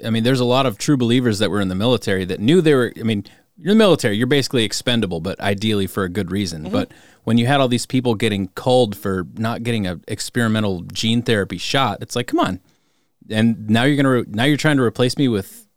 I 0.03 0.09
mean, 0.09 0.23
there's 0.23 0.39
a 0.39 0.45
lot 0.45 0.65
of 0.65 0.77
true 0.77 0.97
believers 0.97 1.39
that 1.39 1.49
were 1.49 1.61
in 1.61 1.69
the 1.69 1.75
military 1.75 2.25
that 2.25 2.39
knew 2.39 2.61
they 2.61 2.73
were. 2.73 2.93
I 2.99 3.03
mean, 3.03 3.25
you're 3.57 3.71
in 3.71 3.77
the 3.77 3.83
military, 3.83 4.17
you're 4.17 4.27
basically 4.27 4.63
expendable, 4.63 5.19
but 5.21 5.39
ideally 5.39 5.87
for 5.87 6.03
a 6.03 6.09
good 6.09 6.31
reason. 6.31 6.63
Mm-hmm. 6.63 6.71
But 6.73 6.91
when 7.23 7.37
you 7.37 7.47
had 7.47 7.61
all 7.61 7.67
these 7.67 7.85
people 7.85 8.15
getting 8.15 8.49
culled 8.49 8.95
for 8.95 9.25
not 9.35 9.63
getting 9.63 9.87
a 9.87 9.99
experimental 10.07 10.81
gene 10.91 11.21
therapy 11.21 11.57
shot, 11.57 11.99
it's 12.01 12.15
like, 12.15 12.27
come 12.27 12.39
on. 12.39 12.59
And 13.29 13.69
now 13.69 13.83
you're 13.83 13.95
gonna 13.95 14.09
re- 14.11 14.25
now 14.27 14.43
you're 14.43 14.57
trying 14.57 14.77
to 14.77 14.83
replace 14.83 15.17
me 15.17 15.27
with 15.27 15.67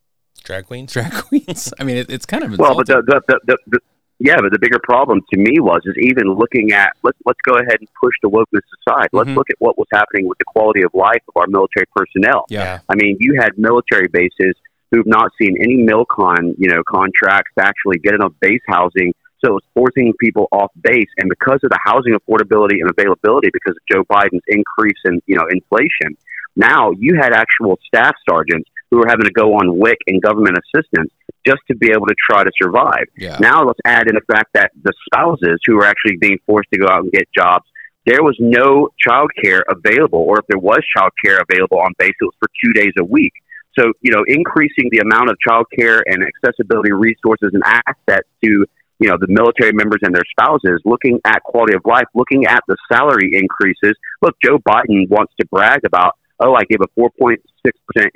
drag 0.45 0.67
queens. 0.67 0.93
drag 0.93 1.13
queens. 1.25 1.73
I 1.81 1.85
mean, 1.85 1.97
it, 1.97 2.11
it's 2.11 2.27
kind 2.27 2.45
of 2.45 2.59
Well, 2.59 2.75
but 2.77 2.87
the, 2.87 3.03
the, 3.07 3.21
the, 3.27 3.41
the, 3.47 3.59
the 3.69 3.79
yeah, 4.21 4.35
but 4.41 4.51
the 4.53 4.59
bigger 4.59 4.81
problem 4.83 5.23
to 5.33 5.39
me 5.39 5.61
was 5.61 5.81
is 5.87 5.95
even 5.99 6.33
looking 6.35 6.73
at 6.73 6.91
let's 7.05 7.17
let's 7.25 7.39
go 7.45 7.55
ahead 7.55 7.77
and 7.79 7.89
push 8.03 8.13
the 8.23 8.29
wokeness 8.29 8.67
aside. 8.87 9.09
Let's 9.13 9.31
Mhm. 9.31 9.37
look 9.37 9.49
at 9.49 9.57
what 9.61 9.79
was 9.79 9.87
happening 9.93 10.27
with 10.29 10.37
the 10.39 10.45
quality 10.47 10.83
of 10.83 10.91
life 10.93 11.23
of 11.29 11.37
our 11.37 11.47
military 11.47 11.87
personnel. 11.97 12.45
yeah. 12.51 12.81
I 12.89 12.97
mean, 12.97 13.17
you 13.21 13.41
had 13.41 13.57
military 13.57 14.09
bases 14.09 14.55
who've 14.91 15.07
not 15.07 15.31
seen 15.41 15.57
any 15.61 15.77
milcon, 15.77 16.55
you 16.59 16.69
know, 16.69 16.83
contracts 16.89 17.53
to 17.59 17.65
actually 17.65 17.99
get 17.99 18.15
enough 18.15 18.33
base 18.41 18.63
housing. 18.67 19.13
So 19.45 19.51
it 19.51 19.55
was 19.55 19.65
forcing 19.75 20.13
people 20.19 20.49
off 20.51 20.73
base, 20.83 21.09
and 21.19 21.29
because 21.29 21.61
of 21.63 21.71
the 21.71 21.79
housing 21.85 22.15
affordability 22.15 22.81
and 22.81 22.91
availability, 22.91 23.51
because 23.53 23.77
of 23.77 23.87
Joe 23.91 24.05
Biden's 24.05 24.43
increase 24.49 24.99
in 25.05 25.21
you 25.27 25.37
know 25.37 25.47
inflation, 25.49 26.17
now 26.57 26.91
you 26.99 27.17
had 27.17 27.33
actual 27.33 27.79
staff 27.87 28.17
sergeants 28.29 28.69
who 28.91 28.99
were 28.99 29.07
having 29.07 29.27
to 29.27 29.33
go 29.33 29.55
on 29.55 29.79
WIC 29.79 29.99
and 30.09 30.21
government 30.21 30.57
assistance 30.59 31.13
just 31.47 31.61
to 31.71 31.77
be 31.77 31.91
able 31.91 32.07
to 32.07 32.15
try 32.29 32.43
to 32.43 32.51
survive. 32.61 33.05
Yeah. 33.17 33.37
Now 33.41 33.63
let's 33.63 33.79
add 33.85 34.09
in 34.09 34.15
the 34.15 34.33
fact 34.33 34.51
that 34.55 34.73
the 34.83 34.93
spouses 35.07 35.61
who 35.67 35.77
were 35.77 35.85
actually 35.85 36.17
being 36.17 36.39
forced 36.47 36.69
to 36.73 36.79
go 36.79 36.87
out 36.91 37.05
and 37.05 37.13
get 37.13 37.29
jobs, 37.37 37.65
there 38.07 38.23
was 38.23 38.37
no 38.41 38.89
child 38.99 39.31
care 39.43 39.65
available, 39.69 40.21
or 40.21 40.41
if 40.41 40.47
there 40.49 40.59
was 40.59 40.81
child 40.97 41.13
care 41.23 41.39
available 41.39 41.79
on 41.79 41.93
base, 41.99 42.15
it 42.21 42.25
was 42.25 42.35
for 42.39 42.49
two 42.65 42.73
days 42.73 42.93
a 42.99 43.05
week. 43.05 43.33
So, 43.79 43.93
you 44.01 44.13
know, 44.13 44.25
increasing 44.27 44.89
the 44.91 44.99
amount 44.99 45.31
of 45.31 45.37
child 45.39 45.67
care 45.77 46.03
and 46.07 46.25
accessibility 46.25 46.93
resources 46.93 47.51
and 47.53 47.63
assets 47.65 48.29
to, 48.45 48.67
you 48.99 49.09
know, 49.09 49.17
the 49.21 49.29
military 49.29 49.73
members 49.73 50.01
and 50.03 50.15
their 50.15 50.25
spouses, 50.31 50.81
looking 50.85 51.21
at 51.25 51.43
quality 51.45 51.75
of 51.75 51.83
life, 51.85 52.07
looking 52.15 52.47
at 52.47 52.63
the 52.67 52.77
salary 52.91 53.31
increases. 53.33 53.97
Look, 54.23 54.37
Joe 54.43 54.59
Biden 54.59 55.09
wants 55.09 55.33
to 55.41 55.47
brag 55.47 55.85
about, 55.85 56.17
oh, 56.41 56.55
I 56.55 56.65
gave 56.65 56.81
a 56.81 57.01
4.6% 57.01 57.37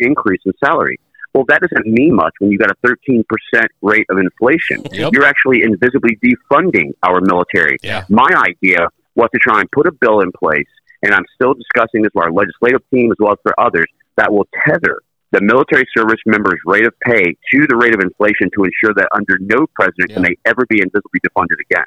increase 0.01 0.41
in 0.45 0.53
salary. 0.65 0.99
Well, 1.35 1.45
that 1.49 1.63
doesn't 1.63 1.87
mean 1.87 2.15
much 2.15 2.35
when 2.41 2.51
you 2.51 2.59
got 2.59 2.71
a 2.71 2.87
13% 2.87 3.23
rate 3.81 4.07
of 4.11 4.19
inflation. 4.19 4.83
Yep. 4.93 5.13
You're 5.15 5.25
actually 5.25 5.63
invisibly 5.63 6.19
defunding 6.23 6.93
our 7.03 7.21
military. 7.21 7.79
Yeah. 7.83 8.05
My 8.09 8.29
idea 8.47 8.89
was 9.15 9.31
to 9.33 9.39
try 9.41 9.61
and 9.61 9.71
put 9.71 9.87
a 9.87 9.93
bill 9.93 10.21
in 10.21 10.31
place, 10.33 10.69
and 11.03 11.15
I'm 11.15 11.25
still 11.35 11.55
discussing 11.55 12.03
this 12.03 12.11
with 12.15 12.25
our 12.25 12.33
legislative 12.33 12.83
team 12.91 13.11
as 13.11 13.17
well 13.19 13.33
as 13.33 13.39
for 13.43 13.59
others, 13.59 13.87
that 14.17 14.31
will 14.31 14.47
tether 14.67 15.01
the 15.33 15.41
military 15.41 15.85
service 15.97 16.21
members' 16.27 16.61
rate 16.67 16.87
of 16.87 16.95
pay 17.01 17.25
to 17.25 17.67
the 17.69 17.77
rate 17.77 17.95
of 17.95 18.01
inflation 18.01 18.51
to 18.55 18.65
ensure 18.65 18.95
that 18.95 19.09
under 19.15 19.39
no 19.41 19.67
president 19.75 20.13
can 20.13 20.23
they 20.23 20.37
ever 20.45 20.65
be 20.69 20.81
invisibly 20.81 21.21
defunded 21.27 21.57
again. 21.71 21.87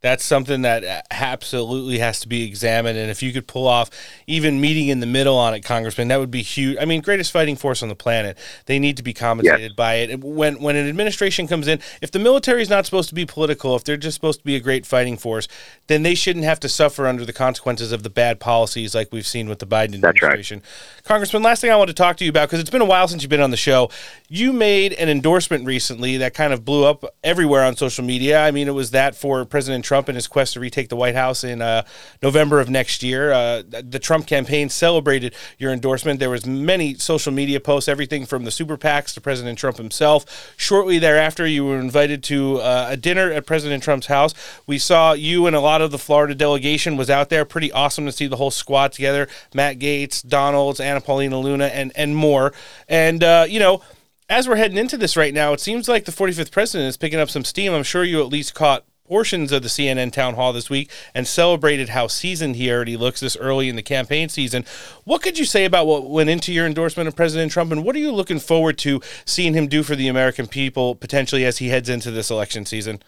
That's 0.00 0.24
something 0.24 0.62
that 0.62 1.06
absolutely 1.10 1.98
has 1.98 2.20
to 2.20 2.28
be 2.28 2.44
examined. 2.44 2.96
And 2.98 3.10
if 3.10 3.20
you 3.20 3.32
could 3.32 3.48
pull 3.48 3.66
off 3.66 3.90
even 4.28 4.60
meeting 4.60 4.88
in 4.88 5.00
the 5.00 5.06
middle 5.06 5.36
on 5.36 5.54
it, 5.54 5.64
Congressman, 5.64 6.06
that 6.08 6.20
would 6.20 6.30
be 6.30 6.42
huge. 6.42 6.78
I 6.80 6.84
mean, 6.84 7.00
greatest 7.00 7.32
fighting 7.32 7.56
force 7.56 7.82
on 7.82 7.88
the 7.88 7.96
planet. 7.96 8.38
They 8.66 8.78
need 8.78 8.96
to 8.98 9.02
be 9.02 9.12
compensated 9.12 9.74
by 9.74 9.94
it. 9.94 10.20
When 10.20 10.60
when 10.62 10.76
an 10.76 10.88
administration 10.88 11.48
comes 11.48 11.66
in, 11.66 11.80
if 12.00 12.12
the 12.12 12.20
military 12.20 12.62
is 12.62 12.70
not 12.70 12.86
supposed 12.86 13.08
to 13.08 13.14
be 13.14 13.26
political, 13.26 13.74
if 13.74 13.82
they're 13.82 13.96
just 13.96 14.14
supposed 14.14 14.38
to 14.38 14.44
be 14.44 14.54
a 14.54 14.60
great 14.60 14.86
fighting 14.86 15.16
force, 15.16 15.48
then 15.88 16.04
they 16.04 16.14
shouldn't 16.14 16.44
have 16.44 16.60
to 16.60 16.68
suffer 16.68 17.08
under 17.08 17.24
the 17.24 17.32
consequences 17.32 17.90
of 17.90 18.04
the 18.04 18.10
bad 18.10 18.38
policies 18.38 18.94
like 18.94 19.08
we've 19.10 19.26
seen 19.26 19.48
with 19.48 19.58
the 19.58 19.66
Biden 19.66 20.00
That's 20.00 20.22
right. 20.22 20.34
administration. 20.34 20.62
Congressman, 21.02 21.42
last 21.42 21.60
thing 21.60 21.72
I 21.72 21.76
want 21.76 21.88
to 21.88 21.94
talk 21.94 22.16
to 22.18 22.24
you 22.24 22.30
about 22.30 22.48
because 22.48 22.60
it's 22.60 22.70
been 22.70 22.82
a 22.82 22.86
while 22.86 23.08
since 23.08 23.22
you've 23.22 23.30
been 23.30 23.40
on 23.40 23.50
the 23.50 23.56
show. 23.56 23.90
You 24.28 24.52
made 24.52 24.92
an 24.92 25.08
endorsement 25.08 25.66
recently 25.66 26.18
that 26.18 26.34
kind 26.34 26.52
of 26.52 26.64
blew 26.64 26.84
up 26.84 27.04
everywhere 27.24 27.64
on 27.64 27.76
social 27.76 28.04
media. 28.04 28.40
I 28.40 28.52
mean, 28.52 28.68
it 28.68 28.74
was 28.74 28.92
that 28.92 29.16
for 29.16 29.44
President 29.44 29.84
Trump 29.88 30.06
and 30.08 30.16
his 30.16 30.26
quest 30.26 30.52
to 30.52 30.60
retake 30.60 30.90
the 30.90 30.96
White 30.96 31.14
House 31.14 31.42
in 31.42 31.62
uh, 31.62 31.82
November 32.22 32.60
of 32.60 32.68
next 32.68 33.02
year. 33.02 33.32
Uh, 33.32 33.62
the 33.66 33.98
Trump 33.98 34.26
campaign 34.26 34.68
celebrated 34.68 35.34
your 35.56 35.72
endorsement. 35.72 36.20
There 36.20 36.28
was 36.28 36.44
many 36.44 36.94
social 36.94 37.32
media 37.32 37.58
posts, 37.58 37.88
everything 37.88 38.26
from 38.26 38.44
the 38.44 38.50
super 38.50 38.76
PACs 38.76 39.14
to 39.14 39.20
President 39.22 39.58
Trump 39.58 39.78
himself. 39.78 40.52
Shortly 40.58 40.98
thereafter, 40.98 41.46
you 41.46 41.64
were 41.64 41.78
invited 41.78 42.22
to 42.24 42.58
uh, 42.58 42.88
a 42.90 42.96
dinner 42.98 43.32
at 43.32 43.46
President 43.46 43.82
Trump's 43.82 44.08
house. 44.08 44.34
We 44.66 44.76
saw 44.76 45.14
you 45.14 45.46
and 45.46 45.56
a 45.56 45.60
lot 45.60 45.80
of 45.80 45.90
the 45.90 45.98
Florida 45.98 46.34
delegation 46.34 46.98
was 46.98 47.08
out 47.08 47.30
there. 47.30 47.46
Pretty 47.46 47.72
awesome 47.72 48.04
to 48.04 48.12
see 48.12 48.26
the 48.26 48.36
whole 48.36 48.50
squad 48.50 48.92
together. 48.92 49.26
Matt 49.54 49.78
Gaetz, 49.78 50.26
Donalds, 50.26 50.80
Anna 50.80 51.00
Paulina 51.00 51.38
Luna, 51.38 51.66
and 51.66 51.92
and 51.96 52.14
more. 52.14 52.52
And 52.88 53.24
uh, 53.24 53.46
you 53.48 53.58
know 53.58 53.82
as 54.28 54.46
we're 54.46 54.56
heading 54.56 54.76
into 54.76 54.98
this 54.98 55.16
right 55.16 55.32
now, 55.32 55.52
it 55.52 55.60
seems 55.60 55.88
like 55.88 56.04
the 56.04 56.12
45th 56.12 56.50
president 56.50 56.88
is 56.88 56.96
picking 56.96 57.18
up 57.18 57.30
some 57.30 57.44
steam. 57.44 57.72
I'm 57.72 57.82
sure 57.82 58.04
you 58.04 58.20
at 58.20 58.26
least 58.26 58.54
caught 58.54 58.84
portions 59.08 59.50
of 59.50 59.62
the 59.62 59.68
CNN 59.68 60.12
town 60.12 60.34
hall 60.34 60.52
this 60.52 60.68
week 60.68 60.90
and 61.14 61.26
celebrated 61.26 61.88
how 61.88 62.06
seasoned 62.06 62.56
he 62.56 62.70
already 62.70 62.96
looks 62.96 63.20
this 63.20 63.36
early 63.38 63.68
in 63.68 63.76
the 63.76 63.82
campaign 63.82 64.28
season. 64.28 64.64
What 65.04 65.22
could 65.22 65.38
you 65.38 65.44
say 65.44 65.64
about 65.64 65.86
what 65.86 66.08
went 66.08 66.30
into 66.30 66.52
your 66.52 66.66
endorsement 66.66 67.08
of 67.08 67.16
President 67.16 67.50
Trump, 67.50 67.72
and 67.72 67.84
what 67.84 67.96
are 67.96 68.00
you 68.00 68.12
looking 68.12 68.38
forward 68.38 68.78
to 68.78 69.00
seeing 69.24 69.54
him 69.54 69.66
do 69.66 69.82
for 69.82 69.96
the 69.96 70.08
American 70.08 70.46
people 70.46 70.94
potentially 70.94 71.44
as 71.44 71.58
he 71.58 71.68
heads 71.68 71.88
into 71.88 72.10
this 72.10 72.30
election 72.30 72.66
season? 72.66 73.02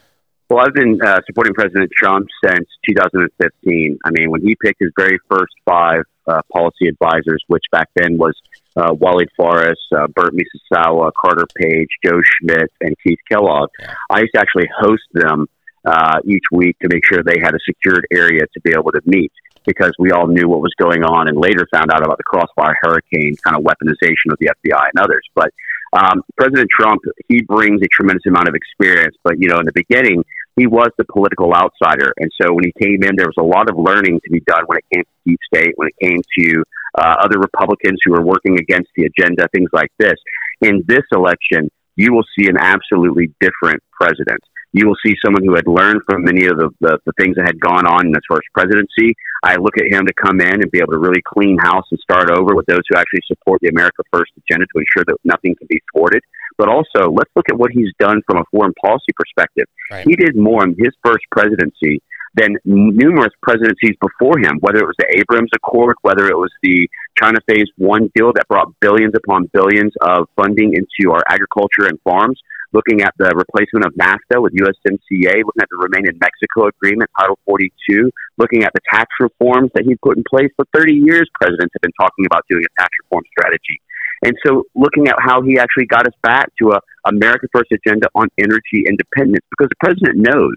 Well, 0.49 0.65
I've 0.67 0.75
been 0.75 0.99
uh, 1.01 1.21
supporting 1.27 1.55
President 1.55 1.91
Trump 1.97 2.27
since 2.45 2.67
2015. 2.89 3.99
I 4.05 4.11
mean, 4.11 4.31
when 4.33 4.43
he 4.43 4.57
picked 4.61 4.81
his 4.81 4.91
very 4.99 5.19
first 5.29 5.53
five 5.65 6.03
uh, 6.27 6.41
policy 6.53 6.89
advisors, 6.89 7.43
which 7.47 7.63
back 7.71 7.89
then 7.95 8.19
was 8.19 8.35
uh, 8.77 8.93
Walid 8.93 9.29
Phares, 9.39 9.81
uh, 9.97 10.07
Burt 10.09 10.33
Misasawa, 10.35 11.13
Carter 11.21 11.47
Page, 11.55 11.89
Joe 12.05 12.21
Schmitz, 12.23 12.73
and 12.81 12.97
Keith 13.05 13.19
Kellogg, 13.31 13.69
I 14.11 14.21
used 14.21 14.33
to 14.35 14.41
actually 14.41 14.69
host 14.77 15.03
them 15.13 15.47
uh, 15.85 16.19
each 16.27 16.45
week 16.53 16.77
to 16.81 16.89
make 16.89 17.03
sure 17.07 17.23
they 17.23 17.41
had 17.43 17.55
a 17.55 17.59
secured 17.65 18.07
area 18.13 18.43
to 18.53 18.61
be 18.61 18.71
able 18.71 18.93
to 18.93 19.01
meet 19.07 19.33
because 19.67 19.93
we 19.99 20.11
all 20.11 20.27
knew 20.27 20.49
what 20.49 20.61
was 20.61 20.73
going 20.79 21.05
on 21.05 21.29
and 21.29 21.37
later 21.37 21.67
found 21.73 21.91
out 21.93 22.05
about 22.05 22.17
the 22.17 22.25
crossfire 22.25 22.77
hurricane 22.81 23.37
kind 23.45 23.57
of 23.57 23.63
weaponization 23.63 24.33
of 24.33 24.39
the 24.41 24.51
FBI 24.65 24.89
and 24.95 25.05
others. 25.05 25.23
But 25.35 25.53
um, 25.93 26.23
President 26.37 26.71
Trump, 26.71 27.03
he 27.29 27.43
brings 27.43 27.83
a 27.83 27.89
tremendous 27.89 28.25
amount 28.27 28.49
of 28.49 28.55
experience. 28.55 29.17
But, 29.23 29.35
you 29.39 29.49
know, 29.49 29.59
in 29.59 29.67
the 29.67 29.73
beginning, 29.75 30.25
he 30.57 30.67
was 30.67 30.91
the 30.99 31.05
political 31.05 31.53
outsider. 31.55 32.13
And 32.19 32.31
so 32.41 32.53
when 32.53 32.65
he 32.65 32.73
came 32.81 33.03
in, 33.03 33.17
there 33.17 33.27
was 33.27 33.39
a 33.39 33.43
lot 33.43 33.69
of 33.69 33.77
learning 33.79 34.21
to 34.25 34.31
be 34.31 34.41
done 34.41 34.65
when 34.67 34.79
it 34.79 34.85
came 34.93 35.05
to 35.05 35.31
deep 35.31 35.41
state, 35.53 35.73
when 35.77 35.89
it 35.89 36.07
came 36.07 36.21
to 36.39 36.65
uh, 36.99 37.17
other 37.25 37.39
Republicans 37.39 37.99
who 38.05 38.13
were 38.13 38.23
working 38.23 38.59
against 38.59 38.91
the 38.97 39.05
agenda, 39.05 39.49
things 39.53 39.71
like 39.73 39.93
this. 39.99 40.17
In 40.61 40.85
this 40.87 41.05
election, 41.13 41.71
you 41.97 42.13
will 42.13 42.25
see 42.39 42.49
an 42.49 42.57
absolutely 42.59 43.33
different 43.41 43.83
president. 43.93 44.41
You 44.73 44.87
will 44.87 44.97
see 45.05 45.15
someone 45.25 45.45
who 45.45 45.55
had 45.55 45.67
learned 45.67 46.03
from 46.09 46.25
many 46.25 46.47
of 46.47 46.57
the, 46.57 46.71
the, 46.81 46.99
the 47.05 47.13
things 47.19 47.37
that 47.37 47.47
had 47.47 47.59
gone 47.59 47.87
on 47.87 48.07
in 48.07 48.15
his 48.15 48.23
first 48.29 48.47
presidency. 48.55 49.15
I 49.43 49.57
look 49.57 49.77
at 49.79 49.91
him 49.91 50.07
to 50.07 50.15
come 50.15 50.41
in 50.41 50.63
and 50.63 50.71
be 50.71 50.79
able 50.79 50.93
to 50.93 50.99
really 50.99 51.23
clean 51.27 51.59
house 51.59 51.85
and 51.91 51.99
start 52.01 52.31
over 52.31 52.55
with 52.55 52.67
those 52.67 52.83
who 52.89 52.97
actually 52.97 53.25
support 53.27 53.61
the 53.63 53.69
America 53.69 54.03
First 54.13 54.33
agenda 54.39 54.67
to 54.67 54.79
ensure 54.79 55.05
that 55.07 55.17
nothing 55.25 55.57
can 55.57 55.67
be 55.69 55.83
thwarted. 55.93 56.23
But 56.59 56.69
also, 56.69 57.11
let's 57.11 57.31
look 57.35 57.49
at 57.49 57.59
what 57.59 57.71
he's 57.73 57.91
done 57.99 58.23
from 58.27 58.39
a 58.39 58.45
foreign 58.51 58.75
policy 58.81 59.13
perspective. 59.17 59.65
Right. 59.91 60.07
He 60.07 60.15
did 60.15 60.37
more 60.37 60.63
in 60.63 60.77
his 60.79 60.95
first 61.03 61.25
presidency 61.31 62.03
than 62.35 62.57
numerous 62.65 63.33
presidencies 63.43 63.97
before 64.01 64.39
him, 64.39 64.59
whether 64.61 64.79
it 64.79 64.87
was 64.87 64.95
the 64.99 65.19
Abraham 65.19 65.47
Accord, 65.55 65.97
whether 66.03 66.29
it 66.29 66.37
was 66.37 66.53
the 66.63 66.89
China 67.21 67.39
Phase 67.49 67.67
One 67.77 68.11
deal 68.15 68.33
that 68.35 68.47
brought 68.49 68.69
billions 68.81 69.15
upon 69.17 69.51
billions 69.53 69.93
of 70.01 70.29
funding 70.37 70.75
into 70.75 71.13
our 71.13 71.23
agriculture 71.29 71.87
and 71.89 71.99
farms, 72.03 72.41
looking 72.73 73.03
at 73.03 73.15
the 73.19 73.31
replacement 73.35 73.85
of 73.85 73.93
NAFTA 73.95 74.41
with 74.41 74.55
USMCA, 74.55 75.43
looking 75.43 75.63
at 75.63 75.69
the 75.71 75.79
Remain 75.79 76.07
in 76.07 76.19
Mexico 76.21 76.69
agreement, 76.69 77.11
Title 77.19 77.39
42, 77.45 78.11
looking 78.39 78.65
at 78.65 78.73
the 78.75 78.81
tax 78.93 79.09
reforms 79.19 79.71
that 79.75 79.85
he 79.85 79.97
put 79.97 80.17
in 80.17 80.25
place. 80.29 80.51
For 80.57 80.65
30 80.75 80.95
years, 80.95 81.29
presidents 81.41 81.73
have 81.75 81.83
been 81.83 81.97
talking 82.01 82.27
about 82.27 82.45
doing 82.49 82.63
a 82.65 82.81
tax 82.81 82.91
reform 83.05 83.25
strategy. 83.37 83.81
And 84.23 84.35
so 84.45 84.65
looking 84.75 85.09
at 85.09 85.17
how 85.19 85.43
he 85.43 85.59
actually 85.59 85.87
got 85.87 86.07
us 86.07 86.15
back 86.23 86.53
to 86.61 86.73
a 86.73 86.81
America 87.07 87.47
First 87.55 87.73
agenda 87.73 88.09
on 88.15 88.29
energy 88.39 88.85
independence, 88.87 89.45
because 89.51 89.71
the 89.71 89.81
president 89.81 90.19
knows 90.19 90.57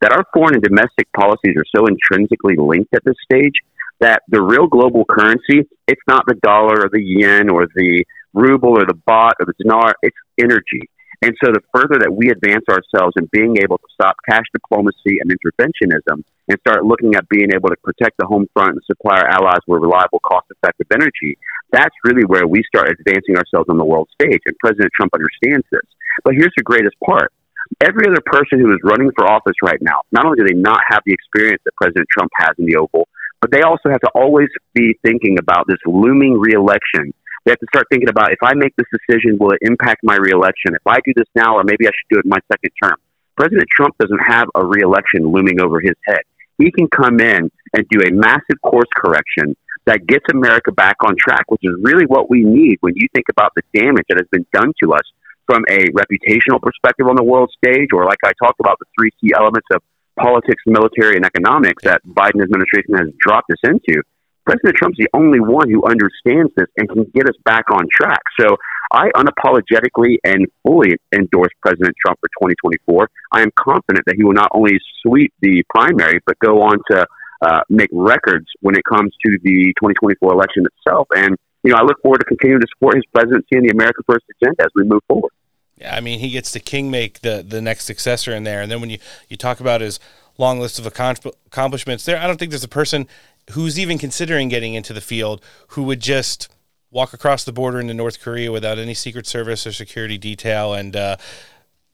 that 0.00 0.12
our 0.12 0.24
foreign 0.32 0.54
and 0.54 0.62
domestic 0.62 1.06
policies 1.12 1.54
are 1.56 1.68
so 1.76 1.84
intrinsically 1.86 2.56
linked 2.56 2.94
at 2.94 3.04
this 3.04 3.16
stage 3.30 3.52
that 4.00 4.22
the 4.28 4.42
real 4.42 4.66
global 4.66 5.04
currency, 5.04 5.68
it's 5.86 6.00
not 6.08 6.24
the 6.26 6.34
dollar 6.42 6.80
or 6.80 6.88
the 6.90 7.02
yen 7.02 7.50
or 7.50 7.66
the 7.74 8.04
ruble 8.32 8.70
or 8.70 8.86
the 8.86 8.98
baht 9.08 9.32
or 9.38 9.46
the 9.46 9.52
dinar, 9.60 9.94
it's 10.02 10.16
energy. 10.40 10.88
And 11.22 11.38
so 11.38 11.54
the 11.54 11.62
further 11.70 12.02
that 12.02 12.10
we 12.10 12.30
advance 12.30 12.66
ourselves 12.66 13.14
in 13.16 13.30
being 13.30 13.56
able 13.62 13.78
to 13.78 13.88
stop 13.94 14.16
cash 14.28 14.42
diplomacy 14.52 15.22
and 15.22 15.30
interventionism 15.30 16.26
and 16.48 16.58
start 16.66 16.84
looking 16.84 17.14
at 17.14 17.28
being 17.28 17.54
able 17.54 17.70
to 17.70 17.78
protect 17.84 18.18
the 18.18 18.26
home 18.26 18.50
front 18.52 18.74
and 18.74 18.82
supply 18.84 19.22
our 19.22 19.30
allies 19.30 19.62
with 19.68 19.82
reliable, 19.82 20.18
cost 20.26 20.50
effective 20.50 20.88
energy, 20.92 21.38
that's 21.70 21.94
really 22.02 22.24
where 22.26 22.46
we 22.46 22.62
start 22.66 22.90
advancing 22.90 23.36
ourselves 23.36 23.70
on 23.70 23.78
the 23.78 23.84
world 23.84 24.08
stage. 24.20 24.42
And 24.46 24.58
President 24.58 24.90
Trump 24.98 25.14
understands 25.14 25.64
this. 25.70 25.86
But 26.24 26.34
here's 26.34 26.52
the 26.56 26.66
greatest 26.66 26.96
part. 27.06 27.32
Every 27.80 28.10
other 28.10 28.20
person 28.26 28.58
who 28.58 28.70
is 28.72 28.82
running 28.82 29.10
for 29.14 29.30
office 29.30 29.56
right 29.62 29.80
now, 29.80 30.02
not 30.10 30.26
only 30.26 30.42
do 30.42 30.46
they 30.46 30.58
not 30.58 30.82
have 30.88 31.02
the 31.06 31.14
experience 31.14 31.62
that 31.64 31.74
President 31.76 32.06
Trump 32.10 32.30
has 32.36 32.50
in 32.58 32.66
the 32.66 32.76
Oval, 32.76 33.06
but 33.40 33.50
they 33.50 33.62
also 33.62 33.90
have 33.90 34.00
to 34.00 34.10
always 34.14 34.48
be 34.74 34.98
thinking 35.02 35.38
about 35.38 35.66
this 35.66 35.78
looming 35.86 36.38
reelection. 36.38 37.14
They 37.44 37.50
have 37.50 37.58
to 37.58 37.66
start 37.74 37.86
thinking 37.90 38.08
about 38.08 38.32
if 38.32 38.42
I 38.42 38.54
make 38.54 38.74
this 38.76 38.86
decision, 38.92 39.36
will 39.38 39.50
it 39.50 39.58
impact 39.62 40.00
my 40.04 40.16
reelection? 40.16 40.74
If 40.74 40.86
I 40.86 40.98
do 41.04 41.12
this 41.16 41.26
now, 41.34 41.56
or 41.56 41.64
maybe 41.64 41.86
I 41.86 41.90
should 41.90 42.14
do 42.14 42.18
it 42.18 42.24
in 42.24 42.30
my 42.30 42.38
second 42.50 42.70
term. 42.82 42.96
President 43.36 43.66
Trump 43.74 43.96
doesn't 43.98 44.20
have 44.26 44.48
a 44.54 44.64
reelection 44.64 45.26
looming 45.26 45.60
over 45.60 45.80
his 45.80 45.96
head. 46.06 46.22
He 46.58 46.70
can 46.70 46.86
come 46.88 47.18
in 47.18 47.50
and 47.74 47.88
do 47.90 48.00
a 48.02 48.12
massive 48.12 48.60
course 48.62 48.88
correction 48.94 49.56
that 49.86 50.06
gets 50.06 50.24
America 50.30 50.70
back 50.70 50.96
on 51.04 51.16
track, 51.18 51.50
which 51.50 51.62
is 51.64 51.74
really 51.82 52.06
what 52.06 52.30
we 52.30 52.44
need 52.44 52.76
when 52.80 52.94
you 52.94 53.08
think 53.14 53.26
about 53.30 53.52
the 53.56 53.62
damage 53.74 54.04
that 54.08 54.18
has 54.18 54.28
been 54.30 54.46
done 54.52 54.72
to 54.82 54.92
us 54.92 55.02
from 55.46 55.64
a 55.68 55.86
reputational 55.90 56.62
perspective 56.62 57.08
on 57.08 57.16
the 57.16 57.24
world 57.24 57.50
stage, 57.56 57.88
or 57.92 58.04
like 58.04 58.18
I 58.24 58.32
talked 58.40 58.60
about, 58.60 58.78
the 58.78 58.86
three 58.96 59.10
key 59.20 59.32
elements 59.34 59.66
of 59.72 59.82
politics, 60.16 60.62
military, 60.66 61.16
and 61.16 61.26
economics 61.26 61.82
that 61.82 62.00
Biden 62.06 62.42
administration 62.42 62.94
has 62.94 63.08
dropped 63.18 63.50
us 63.50 63.58
into. 63.64 64.02
President 64.44 64.76
Trump's 64.76 64.98
the 64.98 65.08
only 65.14 65.40
one 65.40 65.70
who 65.70 65.84
understands 65.84 66.52
this 66.56 66.66
and 66.76 66.88
can 66.88 67.04
get 67.14 67.28
us 67.28 67.36
back 67.44 67.70
on 67.70 67.86
track. 67.92 68.22
So 68.40 68.56
I 68.92 69.10
unapologetically 69.16 70.18
and 70.24 70.46
fully 70.66 70.96
endorse 71.14 71.50
President 71.62 71.94
Trump 72.04 72.18
for 72.20 72.28
2024. 72.40 73.08
I 73.32 73.42
am 73.42 73.50
confident 73.58 74.04
that 74.06 74.16
he 74.16 74.24
will 74.24 74.34
not 74.34 74.50
only 74.52 74.78
sweep 75.02 75.32
the 75.40 75.62
primary, 75.70 76.20
but 76.26 76.38
go 76.40 76.62
on 76.62 76.78
to 76.90 77.06
uh, 77.42 77.60
make 77.68 77.88
records 77.92 78.46
when 78.60 78.76
it 78.76 78.84
comes 78.84 79.12
to 79.24 79.38
the 79.42 79.72
2024 79.80 80.32
election 80.32 80.64
itself. 80.76 81.08
And, 81.16 81.36
you 81.62 81.72
know, 81.72 81.78
I 81.78 81.82
look 81.82 82.00
forward 82.02 82.18
to 82.18 82.24
continuing 82.24 82.60
to 82.60 82.66
support 82.74 82.96
his 82.96 83.04
presidency 83.12 83.56
and 83.56 83.68
the 83.68 83.72
America 83.72 84.02
First 84.06 84.24
agenda 84.40 84.62
as 84.64 84.70
we 84.74 84.84
move 84.84 85.00
forward. 85.08 85.32
Yeah, 85.76 85.96
I 85.96 86.00
mean, 86.00 86.20
he 86.20 86.30
gets 86.30 86.52
to 86.52 86.60
king 86.60 86.90
make 86.90 87.20
the, 87.20 87.44
the 87.46 87.60
next 87.60 87.86
successor 87.86 88.32
in 88.32 88.44
there. 88.44 88.60
And 88.60 88.70
then 88.70 88.80
when 88.80 88.90
you, 88.90 88.98
you 89.28 89.36
talk 89.36 89.58
about 89.58 89.80
his 89.80 89.98
long 90.38 90.60
list 90.60 90.78
of 90.78 90.86
accomplishments 90.86 92.04
there, 92.04 92.18
I 92.18 92.26
don't 92.26 92.38
think 92.38 92.50
there's 92.50 92.62
a 92.62 92.68
person 92.68 93.08
who's 93.50 93.78
even 93.78 93.98
considering 93.98 94.48
getting 94.48 94.74
into 94.74 94.92
the 94.92 95.00
field 95.00 95.42
who 95.68 95.82
would 95.82 96.00
just 96.00 96.48
walk 96.90 97.12
across 97.12 97.44
the 97.44 97.52
border 97.52 97.80
into 97.80 97.94
North 97.94 98.20
Korea 98.20 98.52
without 98.52 98.78
any 98.78 98.94
Secret 98.94 99.26
Service 99.26 99.66
or 99.66 99.72
security 99.72 100.18
detail 100.18 100.74
and 100.74 100.94
uh, 100.94 101.16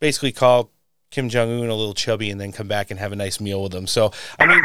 basically 0.01 0.33
call 0.33 0.71
Kim 1.11 1.29
Jong 1.29 1.51
Un 1.51 1.71
a 1.71 1.75
little 1.75 1.95
chubby 1.95 2.31
and 2.31 2.41
then 2.41 2.53
come 2.53 2.69
back 2.69 2.91
and 2.91 3.01
have 3.01 3.13
a 3.13 3.17
nice 3.17 3.41
meal 3.41 3.63
with 3.63 3.75
him. 3.75 3.87
So, 3.87 4.13
I 4.39 4.47
mean, 4.47 4.61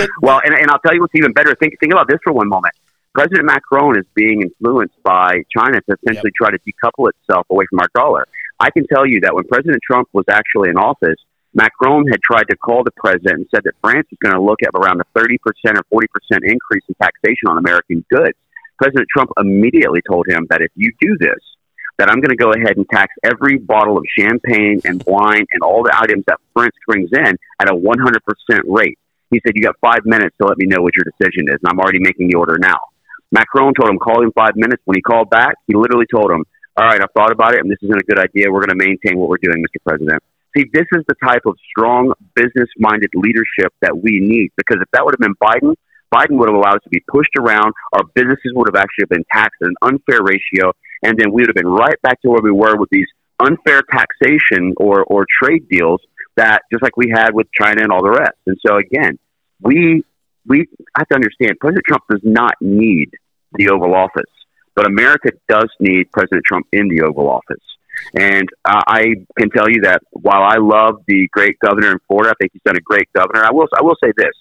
well, 0.22 0.40
and, 0.44 0.54
and 0.54 0.70
I'll 0.70 0.78
tell 0.78 0.94
you 0.94 1.00
what's 1.00 1.14
even 1.14 1.32
better. 1.32 1.54
Think 1.56 1.78
think 1.80 1.92
about 1.92 2.08
this 2.08 2.18
for 2.22 2.32
one 2.32 2.48
moment. 2.48 2.74
President 3.14 3.46
Macron 3.46 3.98
is 3.98 4.04
being 4.14 4.42
influenced 4.42 5.02
by 5.02 5.42
China 5.56 5.80
to 5.80 5.96
essentially 6.02 6.30
yep. 6.30 6.34
try 6.34 6.50
to 6.50 6.58
decouple 6.58 7.08
itself 7.08 7.46
away 7.50 7.64
from 7.70 7.80
our 7.80 7.88
dollar. 7.94 8.28
I 8.60 8.70
can 8.70 8.86
tell 8.86 9.06
you 9.06 9.20
that 9.22 9.34
when 9.34 9.44
President 9.44 9.80
Trump 9.82 10.08
was 10.12 10.26
actually 10.30 10.68
in 10.68 10.76
office, 10.76 11.16
Macron 11.56 12.06
had 12.06 12.20
tried 12.20 12.44
to 12.50 12.56
call 12.56 12.84
the 12.84 12.92
president 12.92 13.40
and 13.40 13.46
said 13.48 13.64
that 13.64 13.72
France 13.80 14.06
is 14.12 14.18
going 14.20 14.34
to 14.34 14.40
look 14.40 14.60
at 14.62 14.76
around 14.76 15.00
a 15.00 15.18
30% 15.18 15.38
or 15.88 16.04
40% 16.04 16.04
increase 16.44 16.84
in 16.86 16.94
taxation 17.00 17.48
on 17.48 17.56
American 17.56 18.04
goods. 18.10 18.36
President 18.76 19.08
Trump 19.08 19.30
immediately 19.40 20.02
told 20.06 20.26
him 20.28 20.46
that 20.50 20.60
if 20.60 20.70
you 20.74 20.92
do 21.00 21.16
this, 21.18 21.40
that 21.96 22.10
I'm 22.10 22.20
going 22.20 22.28
to 22.28 22.36
go 22.36 22.52
ahead 22.52 22.76
and 22.76 22.86
tax 22.90 23.14
every 23.24 23.56
bottle 23.56 23.96
of 23.96 24.04
champagne 24.18 24.82
and 24.84 25.02
wine 25.06 25.46
and 25.50 25.62
all 25.62 25.82
the 25.82 25.96
items 25.96 26.24
that 26.26 26.38
France 26.52 26.76
brings 26.86 27.08
in 27.10 27.38
at 27.58 27.70
a 27.70 27.74
100% 27.74 28.60
rate. 28.66 28.98
He 29.30 29.40
said, 29.40 29.54
You 29.56 29.62
got 29.62 29.76
five 29.80 30.04
minutes 30.04 30.36
to 30.38 30.46
let 30.46 30.58
me 30.58 30.66
know 30.66 30.82
what 30.82 30.92
your 30.94 31.06
decision 31.08 31.48
is, 31.48 31.56
and 31.62 31.70
I'm 31.70 31.80
already 31.80 32.00
making 32.00 32.28
the 32.28 32.36
order 32.36 32.58
now. 32.60 32.76
Macron 33.32 33.72
told 33.72 33.88
him, 33.88 33.98
Call 33.98 34.22
him 34.22 34.32
five 34.32 34.56
minutes. 34.56 34.82
When 34.84 34.96
he 34.96 35.00
called 35.00 35.30
back, 35.30 35.54
he 35.66 35.74
literally 35.74 36.06
told 36.12 36.30
him, 36.30 36.44
All 36.76 36.84
right, 36.84 37.00
I've 37.00 37.12
thought 37.16 37.32
about 37.32 37.54
it, 37.54 37.60
and 37.60 37.70
this 37.70 37.78
isn't 37.80 37.96
a 37.96 38.04
good 38.04 38.18
idea. 38.18 38.52
We're 38.52 38.66
going 38.66 38.78
to 38.78 38.84
maintain 38.84 39.18
what 39.18 39.30
we're 39.30 39.40
doing, 39.40 39.64
Mr. 39.64 39.82
President. 39.82 40.22
See, 40.56 40.64
this 40.72 40.86
is 40.92 41.04
the 41.06 41.14
type 41.22 41.42
of 41.44 41.56
strong 41.68 42.12
business 42.34 42.68
minded 42.78 43.10
leadership 43.14 43.74
that 43.82 43.96
we 43.96 44.20
need 44.20 44.52
because 44.56 44.80
if 44.80 44.90
that 44.92 45.04
would 45.04 45.14
have 45.14 45.20
been 45.20 45.34
Biden, 45.36 45.74
Biden 46.14 46.38
would 46.38 46.48
have 46.48 46.56
allowed 46.56 46.76
us 46.76 46.84
to 46.84 46.90
be 46.90 47.00
pushed 47.08 47.36
around. 47.38 47.74
Our 47.92 48.04
businesses 48.14 48.52
would 48.54 48.68
have 48.72 48.80
actually 48.80 49.06
been 49.06 49.24
taxed 49.30 49.60
at 49.60 49.68
an 49.68 49.74
unfair 49.82 50.20
ratio, 50.22 50.72
and 51.02 51.18
then 51.18 51.32
we 51.32 51.42
would 51.42 51.48
have 51.48 51.56
been 51.56 51.68
right 51.68 52.00
back 52.02 52.22
to 52.22 52.30
where 52.30 52.40
we 52.42 52.52
were 52.52 52.76
with 52.76 52.88
these 52.90 53.08
unfair 53.38 53.82
taxation 53.90 54.72
or, 54.78 55.04
or 55.04 55.26
trade 55.42 55.68
deals 55.68 56.00
that 56.36 56.62
just 56.72 56.82
like 56.82 56.96
we 56.96 57.10
had 57.12 57.34
with 57.34 57.48
China 57.52 57.82
and 57.82 57.92
all 57.92 58.02
the 58.02 58.10
rest. 58.10 58.38
And 58.46 58.56
so 58.66 58.76
again, 58.76 59.18
we 59.60 60.04
we 60.46 60.68
have 60.96 61.08
to 61.08 61.14
understand 61.16 61.58
President 61.60 61.84
Trump 61.86 62.04
does 62.08 62.20
not 62.22 62.54
need 62.60 63.10
the 63.52 63.68
Oval 63.68 63.94
Office, 63.94 64.30
but 64.74 64.86
America 64.86 65.32
does 65.48 65.68
need 65.80 66.10
President 66.12 66.44
Trump 66.44 66.66
in 66.72 66.88
the 66.88 67.02
Oval 67.02 67.28
Office. 67.28 67.62
And 68.14 68.48
uh, 68.64 68.82
I 68.86 69.14
can 69.38 69.50
tell 69.50 69.68
you 69.68 69.82
that 69.82 70.02
while 70.12 70.42
I 70.42 70.56
love 70.56 71.02
the 71.06 71.28
great 71.32 71.58
governor 71.58 71.92
in 71.92 71.98
Florida, 72.06 72.30
I 72.30 72.34
think 72.40 72.52
he's 72.52 72.62
done 72.64 72.76
a 72.76 72.80
great 72.80 73.12
governor. 73.14 73.44
I 73.44 73.52
will 73.52 73.66
I 73.78 73.82
will 73.82 73.96
say 74.02 74.12
this: 74.16 74.32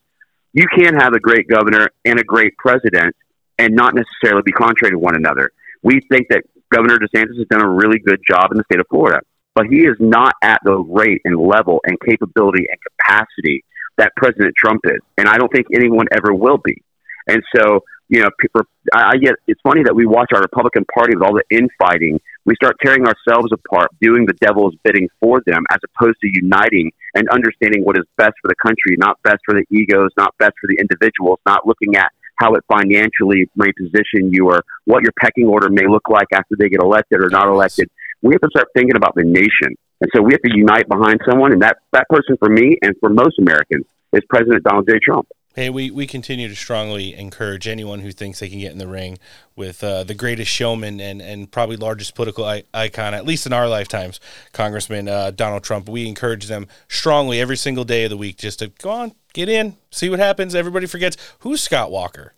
you 0.54 0.68
can 0.68 0.96
have 0.96 1.14
a 1.14 1.20
great 1.20 1.48
governor 1.48 1.90
and 2.06 2.20
a 2.20 2.24
great 2.24 2.58
president, 2.58 3.16
and 3.58 3.76
not 3.76 3.94
necessarily 3.94 4.42
be 4.46 4.52
contrary 4.52 4.92
to 4.92 5.00
one 5.00 5.16
another. 5.16 5.52
We 5.84 6.02
think 6.10 6.28
that 6.30 6.44
Governor 6.74 6.98
DeSantis 6.98 7.38
has 7.38 7.48
done 7.50 7.62
a 7.62 7.70
really 7.70 8.00
good 8.00 8.20
job 8.28 8.52
in 8.52 8.58
the 8.58 8.64
state 8.72 8.80
of 8.80 8.88
Florida, 8.90 9.22
but 9.54 9.66
he 9.68 9.82
is 9.82 9.96
not 10.00 10.34
at 10.42 10.60
the 10.64 10.76
rate 10.76 11.22
and 11.26 11.38
level 11.38 11.80
and 11.86 11.98
capability 12.00 12.66
and 12.70 12.78
capacity 12.98 13.64
that 13.98 14.12
President 14.18 14.54
Trump 14.58 14.82
is, 14.86 15.00
and 15.18 15.28
I 15.28 15.38
don't 15.38 15.52
think 15.52 15.68
anyone 15.74 16.08
ever 16.12 16.34
will 16.34 16.58
be. 16.58 16.82
And 17.28 17.42
so, 17.56 17.84
you 18.10 18.22
know, 18.22 18.30
people, 18.40 18.62
I 18.94 19.18
get 19.18 19.36
it's 19.48 19.62
funny 19.62 19.84
that 19.84 19.96
we 19.96 20.06
watch 20.06 20.30
our 20.34 20.42
Republican 20.42 20.86
Party 20.94 21.16
with 21.16 21.24
all 21.24 21.34
the 21.34 21.44
infighting. 21.50 22.20
We 22.46 22.56
start 22.56 22.78
tearing 22.84 23.06
ourselves 23.06 23.52
apart, 23.52 23.90
doing 24.00 24.26
the 24.26 24.34
devil's 24.34 24.76
bidding 24.84 25.10
for 25.20 25.42
them, 25.46 25.64
as 25.72 25.80
opposed 25.84 26.18
to 26.22 26.30
uniting 26.32 26.92
and 27.16 27.28
understanding 27.30 27.84
what 27.84 27.98
is 27.98 28.06
best 28.18 28.34
for 28.42 28.48
the 28.48 28.56
country, 28.62 28.96
not 28.98 29.22
best 29.24 29.40
for 29.46 29.56
the 29.56 29.66
egos, 29.76 30.12
not 30.16 30.38
best 30.38 30.54
for 30.62 30.68
the 30.68 30.78
individuals, 30.80 31.40
not 31.46 31.66
looking 31.66 31.96
at 31.96 32.12
how 32.38 32.54
it 32.54 32.64
financially 32.72 33.50
may 33.56 33.72
position 33.74 34.32
you 34.32 34.48
or 34.48 34.64
what 34.86 35.02
your 35.02 35.14
pecking 35.20 35.48
order 35.48 35.70
may 35.70 35.88
look 35.88 36.08
like 36.10 36.28
after 36.34 36.56
they 36.60 36.70
get 36.70 36.82
elected 36.82 37.20
or 37.22 37.30
not 37.30 37.48
elected. 37.48 37.90
We 38.22 38.34
have 38.34 38.42
to 38.42 38.50
start 38.52 38.68
thinking 38.76 38.96
about 38.96 39.16
the 39.16 39.24
nation. 39.24 39.76
And 40.02 40.12
so 40.14 40.22
we 40.22 40.34
have 40.34 40.42
to 40.42 40.52
unite 40.54 40.88
behind 40.88 41.22
someone. 41.28 41.54
And 41.54 41.62
that, 41.62 41.78
that 41.94 42.08
person 42.10 42.38
for 42.38 42.50
me 42.50 42.78
and 42.82 42.94
for 43.00 43.10
most 43.10 43.40
Americans 43.40 43.86
is 44.14 44.22
President 44.30 44.64
Donald 44.64 44.88
J. 44.88 45.00
Trump. 45.00 45.28
Hey, 45.56 45.70
we, 45.70 45.90
we 45.90 46.06
continue 46.06 46.50
to 46.50 46.56
strongly 46.56 47.14
encourage 47.14 47.66
anyone 47.66 48.02
who 48.02 48.12
thinks 48.12 48.40
they 48.42 48.50
can 48.50 48.60
get 48.60 48.74
in 48.74 48.78
the 48.78 48.88
ring 48.88 49.20
with 49.56 49.82
uh, 49.86 50.04
the 50.04 50.14
greatest 50.14 50.52
showman 50.52 51.00
and, 51.00 51.22
and 51.22 51.50
probably 51.50 51.78
largest 51.78 52.14
political 52.14 52.44
I- 52.44 52.64
icon, 52.74 53.14
at 53.14 53.26
least 53.26 53.46
in 53.46 53.54
our 53.54 53.70
lifetimes, 53.70 54.20
Congressman 54.52 55.08
uh, 55.08 55.32
Donald 55.32 55.64
Trump. 55.64 55.88
We 55.88 56.10
encourage 56.10 56.48
them 56.48 56.68
strongly 56.90 57.40
every 57.40 57.56
single 57.56 57.86
day 57.86 58.04
of 58.04 58.10
the 58.10 58.18
week 58.18 58.36
just 58.36 58.60
to 58.60 58.68
go 58.68 58.90
on, 58.90 59.14
get 59.32 59.48
in, 59.48 59.78
see 59.92 60.10
what 60.10 60.20
happens. 60.20 60.56
Everybody 60.56 60.88
forgets 60.88 61.16
who's 61.40 61.64
Scott 61.64 61.90
Walker. 61.90 62.34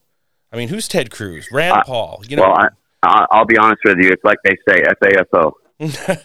I 0.53 0.57
mean, 0.57 0.69
who's 0.69 0.87
Ted 0.87 1.09
Cruz, 1.09 1.47
Rand 1.51 1.83
Paul. 1.87 2.23
You 2.27 2.37
know, 2.37 2.43
well, 2.43 2.69
I, 3.01 3.25
I'll 3.31 3.45
be 3.45 3.57
honest 3.57 3.81
with 3.83 3.97
you. 3.97 4.09
It's 4.09 4.23
like 4.23 4.37
they 4.43 4.55
say, 4.69 4.83
FAFO. 5.01 5.53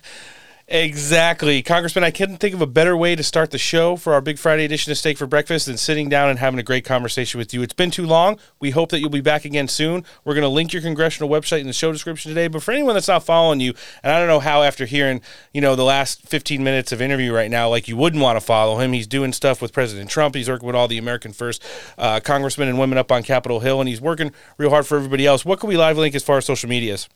Exactly. 0.73 1.63
Congressman, 1.63 2.03
I 2.03 2.11
couldn't 2.11 2.39
think 2.39 2.55
of 2.55 2.63
a 2.63 2.67
better 2.67 2.97
way 2.97 3.15
to 3.15 3.23
start 3.23 3.51
the 3.51 3.59
show 3.59 3.95
for 3.95 4.15
our 4.15 4.23
Big 4.23 4.39
Friday 4.39 4.65
edition 4.65 4.91
of 4.91 4.97
Steak 4.97 5.19
for 5.19 5.27
Breakfast 5.27 5.67
than 5.67 5.77
sitting 5.77 6.09
down 6.09 6.31
and 6.31 6.39
having 6.39 6.59
a 6.59 6.63
great 6.63 6.83
conversation 6.83 7.37
with 7.37 7.53
you. 7.53 7.61
It's 7.61 7.75
been 7.75 7.91
too 7.91 8.07
long. 8.07 8.39
We 8.59 8.71
hope 8.71 8.89
that 8.89 9.01
you'll 9.01 9.11
be 9.11 9.21
back 9.21 9.45
again 9.45 9.69
soon. 9.69 10.03
We're 10.25 10.33
going 10.33 10.45
to 10.45 10.49
link 10.49 10.73
your 10.73 10.81
congressional 10.81 11.29
website 11.29 11.61
in 11.61 11.67
the 11.67 11.75
show 11.75 11.93
description 11.93 12.31
today. 12.31 12.49
But 12.49 12.63
for 12.63 12.73
anyone 12.73 12.95
that's 12.95 13.07
not 13.07 13.23
following 13.23 13.61
you, 13.61 13.75
and 14.03 14.15
I 14.15 14.19
don't 14.19 14.29
know 14.29 14.41
how 14.41 14.63
after 14.63 14.87
hearing, 14.87 15.21
you 15.53 15.61
know, 15.61 15.77
the 15.77 15.85
last 15.85 16.23
15 16.23 16.65
minutes 16.65 16.91
of 16.91 17.03
interview 17.03 17.35
right 17.35 17.51
now, 17.51 17.69
like 17.69 17.87
you 17.87 17.99
wouldn't 17.99 18.23
want 18.23 18.37
to 18.37 18.41
follow 18.41 18.79
him. 18.79 18.95
He's 18.95 19.07
doing 19.07 19.35
stuff 19.35 19.61
with 19.61 19.75
President 19.75 20.09
Trump. 20.09 20.35
He's 20.35 20.49
working 20.49 20.67
with 20.67 20.75
all 20.75 20.89
the 20.89 20.97
American 20.97 21.35
First 21.35 21.63
uh, 21.99 22.21
congressmen 22.21 22.69
and 22.69 22.79
women 22.79 22.97
up 22.97 23.13
on 23.13 23.25
Capitol 23.25 23.61
Hill, 23.61 23.79
and 23.79 23.91
he's 23.91 24.01
working 24.01 24.33
real 24.57 24.71
hard 24.71 24.87
for 24.87 24.97
everybody 24.97 25.27
else. 25.27 25.45
What 25.45 25.61
can 25.61 25.69
we 25.69 25.77
live 25.77 25.99
link 25.99 26.15
as 26.15 26.25
far 26.25 26.39
as 26.39 26.47
social 26.47 26.71
medias? 26.71 27.11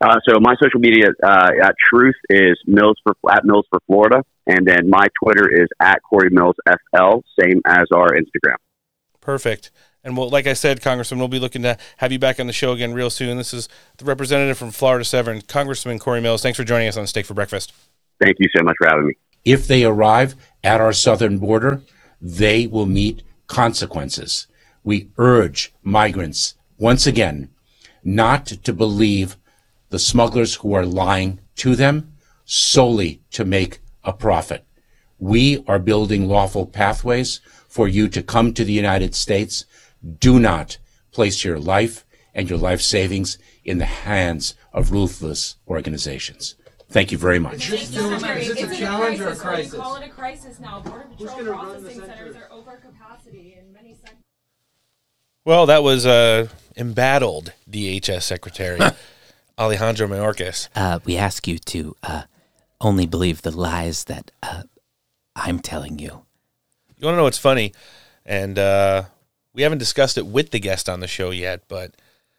Uh, 0.00 0.16
so 0.28 0.38
my 0.40 0.54
social 0.62 0.80
media 0.80 1.06
uh, 1.22 1.50
at 1.62 1.74
Truth 1.78 2.16
is 2.28 2.58
Mills 2.66 2.96
for 3.02 3.14
at 3.30 3.44
Mills 3.44 3.66
for 3.70 3.80
Florida, 3.86 4.22
and 4.46 4.66
then 4.66 4.90
my 4.90 5.06
Twitter 5.22 5.48
is 5.62 5.68
at 5.80 6.02
Cory 6.08 6.28
Mills 6.30 6.56
FL, 6.68 7.20
same 7.40 7.62
as 7.66 7.86
our 7.94 8.08
Instagram. 8.08 8.56
Perfect. 9.20 9.70
And 10.04 10.16
well, 10.16 10.28
like 10.28 10.46
I 10.46 10.52
said, 10.52 10.82
Congressman, 10.82 11.18
we'll 11.18 11.28
be 11.28 11.40
looking 11.40 11.62
to 11.62 11.76
have 11.96 12.12
you 12.12 12.18
back 12.18 12.38
on 12.38 12.46
the 12.46 12.52
show 12.52 12.72
again 12.72 12.92
real 12.92 13.10
soon. 13.10 13.38
This 13.38 13.52
is 13.52 13.68
the 13.96 14.04
representative 14.04 14.56
from 14.56 14.70
Florida 14.70 15.04
Severn, 15.04 15.40
Congressman 15.42 15.98
Cory 15.98 16.20
Mills. 16.20 16.42
Thanks 16.42 16.56
for 16.56 16.64
joining 16.64 16.86
us 16.86 16.96
on 16.96 17.06
Steak 17.08 17.26
for 17.26 17.34
Breakfast. 17.34 17.72
Thank 18.20 18.36
you 18.38 18.48
so 18.56 18.62
much 18.62 18.76
for 18.78 18.88
having 18.88 19.08
me. 19.08 19.14
If 19.44 19.66
they 19.66 19.84
arrive 19.84 20.36
at 20.62 20.80
our 20.80 20.92
southern 20.92 21.38
border, 21.38 21.82
they 22.20 22.66
will 22.66 22.86
meet 22.86 23.22
consequences. 23.46 24.46
We 24.84 25.10
urge 25.18 25.72
migrants 25.82 26.54
once 26.78 27.06
again 27.06 27.50
not 28.04 28.46
to 28.46 28.72
believe 28.72 29.36
the 29.90 29.98
smugglers 29.98 30.56
who 30.56 30.72
are 30.74 30.86
lying 30.86 31.40
to 31.56 31.76
them 31.76 32.12
solely 32.44 33.22
to 33.30 33.44
make 33.44 33.80
a 34.04 34.12
profit. 34.12 34.64
We 35.18 35.64
are 35.66 35.78
building 35.78 36.28
lawful 36.28 36.66
pathways 36.66 37.40
for 37.68 37.88
you 37.88 38.08
to 38.08 38.22
come 38.22 38.52
to 38.54 38.64
the 38.64 38.72
United 38.72 39.14
States. 39.14 39.64
Do 40.18 40.38
not 40.38 40.78
place 41.10 41.44
your 41.44 41.58
life 41.58 42.04
and 42.34 42.48
your 42.50 42.58
life 42.58 42.80
savings 42.80 43.38
in 43.64 43.78
the 43.78 43.86
hands 43.86 44.54
of 44.72 44.92
ruthless 44.92 45.56
organizations. 45.66 46.54
Thank 46.88 47.10
you 47.10 47.18
very 47.18 47.38
much. 47.38 47.70
Is 47.72 47.96
it 47.96 48.70
a 48.70 48.76
challenge 48.76 49.20
or 49.20 49.28
a 49.28 49.36
crisis? 49.36 49.74
Call 49.74 49.96
it 49.96 50.06
a 50.06 50.10
crisis 50.10 50.60
now. 50.60 50.80
Border 50.80 51.06
Patrol 51.18 51.54
processing 51.54 52.00
centers 52.00 52.36
are 52.36 52.48
over 52.52 52.76
capacity 52.76 53.56
in 53.58 53.72
many 53.72 53.94
sectors. 53.94 54.22
Well, 55.44 55.66
that 55.66 55.82
was 55.82 56.06
uh, 56.06 56.48
embattled 56.76 57.52
DHS 57.70 58.22
Secretary 58.22 58.78
Alejandro 59.58 60.06
Mayorkas. 60.06 60.68
Uh, 60.74 60.98
we 61.04 61.16
ask 61.16 61.46
you 61.48 61.58
to 61.58 61.96
uh, 62.02 62.22
only 62.80 63.06
believe 63.06 63.42
the 63.42 63.56
lies 63.56 64.04
that 64.04 64.30
uh, 64.42 64.62
I'm 65.34 65.60
telling 65.60 65.98
you. 65.98 66.24
You 66.98 67.06
want 67.06 67.14
to 67.14 67.16
know 67.18 67.24
what's 67.24 67.38
funny? 67.38 67.72
And 68.24 68.58
uh, 68.58 69.04
we 69.52 69.62
haven't 69.62 69.78
discussed 69.78 70.18
it 70.18 70.26
with 70.26 70.50
the 70.50 70.58
guest 70.60 70.88
on 70.88 71.00
the 71.00 71.06
show 71.06 71.30
yet, 71.30 71.62
but 71.68 71.92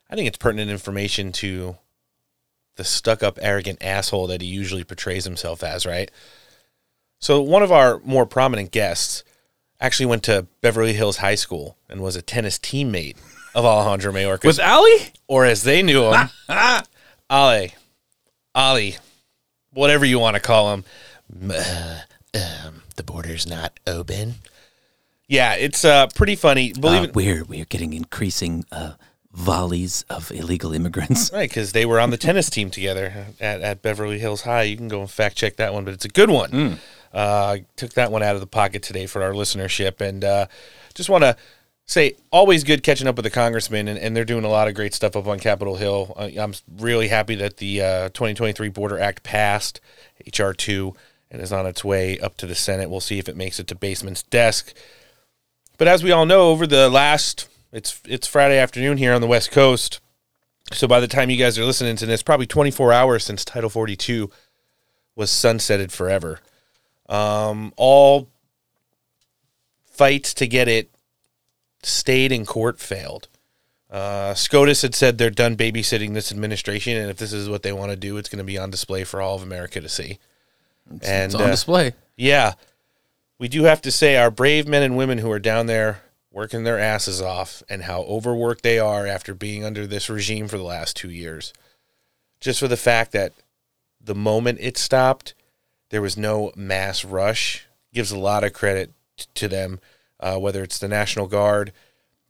I 0.09 0.15
think 0.15 0.27
it's 0.27 0.37
pertinent 0.37 0.69
information 0.69 1.31
to 1.33 1.77
the 2.75 2.83
stuck 2.83 3.23
up, 3.23 3.39
arrogant 3.41 3.81
asshole 3.81 4.27
that 4.27 4.41
he 4.41 4.47
usually 4.47 4.83
portrays 4.83 5.25
himself 5.25 5.63
as, 5.63 5.85
right? 5.85 6.11
So, 7.19 7.41
one 7.41 7.63
of 7.63 7.71
our 7.71 7.99
more 8.05 8.27
prominent 8.27 8.71
guests 8.71 9.23
actually 9.81 10.05
went 10.05 10.23
to 10.23 10.45
Beverly 10.61 10.93
Hills 10.93 11.17
High 11.17 11.35
School 11.35 11.75
and 11.89 12.01
was 12.01 12.15
a 12.15 12.21
tennis 12.21 12.59
teammate 12.59 13.17
of 13.55 13.65
Alejandro 13.65 14.13
Mayorkas. 14.13 14.45
Was 14.45 14.59
Ali? 14.59 15.11
or 15.27 15.45
as 15.45 15.63
they 15.63 15.81
knew 15.81 16.03
him, 16.11 16.29
Ale, 17.31 17.69
Ali, 18.55 18.95
whatever 19.73 20.05
you 20.05 20.19
want 20.19 20.35
to 20.35 20.41
call 20.41 20.73
him. 20.73 20.83
Um, 22.33 22.81
the 22.95 23.03
border's 23.03 23.47
not 23.47 23.79
open. 23.85 24.35
Yeah, 25.27 25.55
it's 25.55 25.83
uh, 25.83 26.07
pretty 26.15 26.35
funny. 26.35 26.73
Believe 26.73 27.01
Uh, 27.01 27.03
it, 27.05 27.15
we're 27.15 27.43
we're 27.43 27.65
getting 27.65 27.93
increasing 27.93 28.63
uh, 28.71 28.93
volleys 29.31 30.05
of 30.09 30.31
illegal 30.31 30.73
immigrants. 30.73 31.31
right? 31.33 31.49
Because 31.49 31.73
they 31.73 31.85
were 31.85 31.99
on 31.99 32.11
the 32.11 32.17
tennis 32.17 32.49
team 32.49 32.69
together 32.69 33.27
at, 33.39 33.61
at 33.61 33.81
Beverly 33.81 34.19
Hills 34.19 34.41
High. 34.41 34.63
You 34.63 34.77
can 34.77 34.87
go 34.87 35.01
and 35.01 35.09
fact 35.09 35.35
check 35.35 35.57
that 35.57 35.73
one, 35.73 35.83
but 35.83 35.93
it's 35.93 36.05
a 36.05 36.09
good 36.09 36.29
one. 36.29 36.79
Uh, 37.13 37.57
took 37.75 37.93
that 37.93 38.11
one 38.11 38.23
out 38.23 38.35
of 38.35 38.41
the 38.41 38.47
pocket 38.47 38.83
today 38.83 39.05
for 39.05 39.23
our 39.23 39.31
listenership, 39.31 40.01
and 40.01 40.23
uh, 40.23 40.45
just 40.93 41.09
want 41.09 41.23
to 41.23 41.35
say 41.87 42.15
always 42.31 42.63
good 42.63 42.83
catching 42.83 43.07
up 43.07 43.15
with 43.15 43.23
the 43.23 43.31
congressman, 43.31 43.87
and, 43.87 43.97
and 43.97 44.15
they're 44.15 44.25
doing 44.25 44.43
a 44.43 44.49
lot 44.49 44.67
of 44.67 44.75
great 44.75 44.93
stuff 44.93 45.15
up 45.15 45.25
on 45.25 45.39
Capitol 45.39 45.77
Hill. 45.77 46.13
I'm 46.17 46.53
really 46.77 47.07
happy 47.07 47.35
that 47.35 47.57
the 47.57 47.81
uh, 47.81 48.09
2023 48.09 48.69
Border 48.69 48.99
Act 48.99 49.23
passed 49.23 49.79
HR 50.37 50.51
two 50.51 50.93
and 51.31 51.41
is 51.41 51.51
on 51.51 51.65
its 51.65 51.83
way 51.83 52.19
up 52.19 52.37
to 52.37 52.45
the 52.45 52.55
Senate. 52.55 52.89
We'll 52.89 52.99
see 52.99 53.19
if 53.19 53.27
it 53.27 53.35
makes 53.35 53.59
it 53.59 53.67
to 53.67 53.75
Basement's 53.75 54.23
desk. 54.23 54.73
But 55.77 55.87
as 55.87 56.03
we 56.03 56.11
all 56.11 56.25
know, 56.25 56.49
over 56.49 56.67
the 56.67 56.89
last 56.89 57.47
it's 57.71 58.01
it's 58.05 58.27
Friday 58.27 58.57
afternoon 58.57 58.97
here 58.97 59.13
on 59.13 59.21
the 59.21 59.27
West 59.27 59.51
Coast. 59.51 59.99
So 60.73 60.87
by 60.87 60.99
the 60.99 61.07
time 61.07 61.29
you 61.29 61.37
guys 61.37 61.57
are 61.57 61.65
listening 61.65 61.95
to 61.97 62.05
this, 62.05 62.21
probably 62.21 62.45
24 62.45 62.91
hours 62.91 63.23
since 63.23 63.45
Title 63.45 63.69
42 63.69 64.29
was 65.15 65.29
sunsetted 65.29 65.91
forever. 65.91 66.41
Um, 67.07 67.73
all 67.77 68.27
fights 69.85 70.33
to 70.35 70.47
get 70.47 70.67
it 70.67 70.89
stayed 71.87 72.31
in 72.31 72.45
court 72.45 72.79
failed. 72.79 73.27
Uh, 73.89 74.33
SCOTUS 74.33 74.81
had 74.81 74.93
said 74.93 75.17
they're 75.17 75.29
done 75.29 75.55
babysitting 75.55 76.13
this 76.13 76.31
administration, 76.31 76.97
and 76.97 77.09
if 77.09 77.17
this 77.17 77.31
is 77.31 77.47
what 77.47 77.63
they 77.63 77.71
want 77.71 77.89
to 77.91 77.95
do, 77.95 78.17
it's 78.17 78.27
going 78.29 78.39
to 78.39 78.43
be 78.43 78.57
on 78.57 78.69
display 78.69 79.03
for 79.05 79.21
all 79.21 79.35
of 79.35 79.43
America 79.43 79.79
to 79.79 79.87
see. 79.87 80.19
and 80.89 81.01
It's 81.01 81.35
on 81.35 81.43
uh, 81.43 81.51
display. 81.51 81.93
yeah, 82.17 82.53
we 83.39 83.47
do 83.47 83.63
have 83.63 83.81
to 83.83 83.91
say 83.91 84.17
our 84.17 84.29
brave 84.31 84.67
men 84.67 84.83
and 84.83 84.97
women 84.97 85.19
who 85.19 85.31
are 85.31 85.39
down 85.39 85.67
there 85.67 86.01
working 86.31 86.63
their 86.65 86.79
asses 86.79 87.21
off 87.21 87.63
and 87.69 87.83
how 87.83 88.01
overworked 88.01 88.61
they 88.63 88.77
are 88.77 89.07
after 89.07 89.33
being 89.33 89.63
under 89.63 89.87
this 89.87 90.09
regime 90.09 90.47
for 90.47 90.57
the 90.57 90.63
last 90.63 90.95
two 90.95 91.09
years. 91.09 91.53
Just 92.39 92.59
for 92.59 92.67
the 92.67 92.77
fact 92.77 93.11
that 93.13 93.33
the 94.03 94.13
moment 94.13 94.59
it 94.61 94.77
stopped, 94.77 95.33
there 95.89 96.01
was 96.01 96.17
no 96.17 96.51
mass 96.55 97.05
rush 97.05 97.65
gives 97.93 98.11
a 98.11 98.19
lot 98.19 98.43
of 98.43 98.53
credit 98.53 98.91
to 99.33 99.47
them, 99.47 99.79
uh, 100.19 100.37
whether 100.37 100.63
it's 100.63 100.79
the 100.79 100.87
National 100.87 101.27
Guard, 101.27 101.71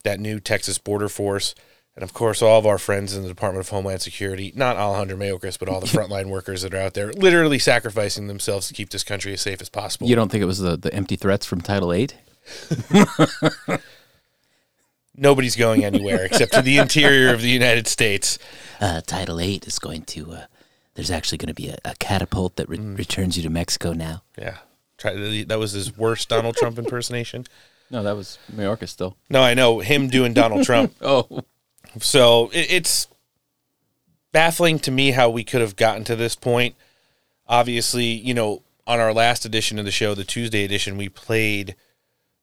that 0.04 0.20
new 0.20 0.40
Texas 0.40 0.78
Border 0.78 1.10
Force, 1.10 1.56
and 1.96 2.04
of 2.04 2.14
course 2.14 2.42
all 2.42 2.60
of 2.60 2.66
our 2.66 2.78
friends 2.78 3.16
in 3.16 3.24
the 3.24 3.30
Department 3.30 3.66
of 3.66 3.70
Homeland 3.70 4.02
Security, 4.02 4.54
not 4.56 4.78
Alejandro 4.78 5.18
Mayorkas, 5.18 5.58
but 5.58 5.68
all 5.68 5.80
the 5.80 5.88
frontline 5.98 6.28
workers 6.30 6.62
that 6.62 6.74
are 6.74 6.80
out 6.80 6.94
there 6.94 7.12
literally 7.14 7.60
sacrificing 7.60 8.28
themselves 8.28 8.68
to 8.68 8.74
keep 8.74 8.90
this 8.90 9.04
country 9.04 9.34
as 9.34 9.42
safe 9.42 9.62
as 9.62 9.70
possible. 9.70 10.08
You 10.08 10.16
don't 10.16 10.32
think 10.32 10.42
it 10.42 10.46
was 10.46 10.60
the, 10.60 10.78
the 10.78 10.94
empty 10.94 11.16
threats 11.16 11.46
from 11.46 11.62
Title 11.62 11.92
Eight? 11.92 12.16
Nobody's 15.20 15.56
going 15.56 15.84
anywhere 15.84 16.24
except 16.26 16.54
to 16.54 16.62
the 16.62 16.78
interior 16.82 17.34
of 17.34 17.42
the 17.42 17.50
United 17.50 17.88
States. 17.88 18.38
Uh, 18.80 19.02
Title 19.02 19.40
Eight 19.40 19.66
is 19.66 19.80
going 19.80 20.04
to. 20.04 20.34
Uh, 20.34 20.46
there's 20.94 21.10
actually 21.10 21.40
going 21.40 21.48
to 21.48 21.56
be 21.56 21.70
a, 21.70 21.78
a 21.84 21.96
catapult 21.96 22.56
that 22.58 22.70
re- 22.70 22.78
returns 22.78 23.36
you 23.38 23.44
to 23.44 23.50
Mexico 23.50 23.94
now. 23.94 24.24
Yeah. 24.38 24.58
That 25.04 25.58
was 25.60 25.72
his 25.74 25.96
worst 25.98 26.30
Donald 26.30 26.56
Trump 26.56 26.78
impersonation. 26.80 27.46
No, 27.90 28.04
that 28.04 28.16
was 28.16 28.38
Mayorkas 28.54 28.90
still. 28.90 29.16
No, 29.30 29.42
I 29.42 29.54
know 29.54 29.80
him 29.80 30.10
doing 30.10 30.34
Donald 30.34 30.66
Trump. 30.66 30.94
Oh, 31.02 31.44
So 32.00 32.50
it, 32.54 32.72
it's 32.72 33.08
baffling 34.32 34.80
to 34.80 34.92
me 34.92 35.12
how 35.12 35.30
we 35.30 35.44
could 35.44 35.62
have 35.62 35.76
gotten 35.76 36.04
to 36.06 36.16
this 36.16 36.36
point. 36.36 36.76
Obviously, 37.48 38.06
you 38.06 38.34
know, 38.34 38.62
on 38.86 39.00
our 39.00 39.14
last 39.14 39.46
edition 39.46 39.80
of 39.80 39.86
the 39.86 39.92
show, 39.92 40.14
the 40.14 40.24
Tuesday 40.24 40.64
edition, 40.64 40.98
we 40.98 41.10
played 41.10 41.76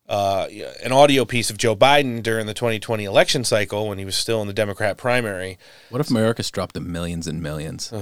uh, 0.09 0.46
an 0.83 0.92
audio 0.92 1.24
piece 1.24 1.50
of 1.50 1.59
Joe 1.59 1.76
Biden 1.76 2.22
during 2.22 2.46
the 2.46 2.54
2020 2.54 3.04
election 3.04 3.44
cycle 3.44 3.88
when 3.88 3.98
he 3.98 4.04
was 4.04 4.16
still 4.16 4.40
in 4.42 4.46
the 4.48 4.52
Democrat 4.54 4.96
primary. 4.96 5.59
what 5.90 6.00
if 6.00 6.09
Mayorkas 6.09 6.50
dropped 6.50 6.74
the 6.74 6.80
millions 6.80 7.26
and 7.26 7.42
millions? 7.42 7.92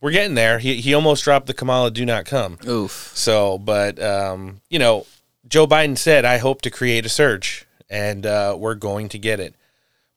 We're 0.00 0.12
getting 0.12 0.34
there. 0.34 0.58
He, 0.60 0.76
he 0.80 0.94
almost 0.94 1.24
dropped 1.24 1.46
the 1.46 1.54
Kamala 1.54 1.90
do 1.90 2.06
not 2.06 2.24
come. 2.24 2.58
Oof. 2.66 3.10
So, 3.14 3.58
but 3.58 4.00
um, 4.00 4.60
you 4.68 4.78
know, 4.78 5.06
Joe 5.48 5.66
Biden 5.66 5.96
said, 5.96 6.24
"I 6.24 6.38
hope 6.38 6.62
to 6.62 6.70
create 6.70 7.06
a 7.06 7.08
surge, 7.08 7.66
and 7.88 8.26
uh, 8.26 8.54
we're 8.58 8.74
going 8.74 9.08
to 9.10 9.18
get 9.18 9.40
it 9.40 9.54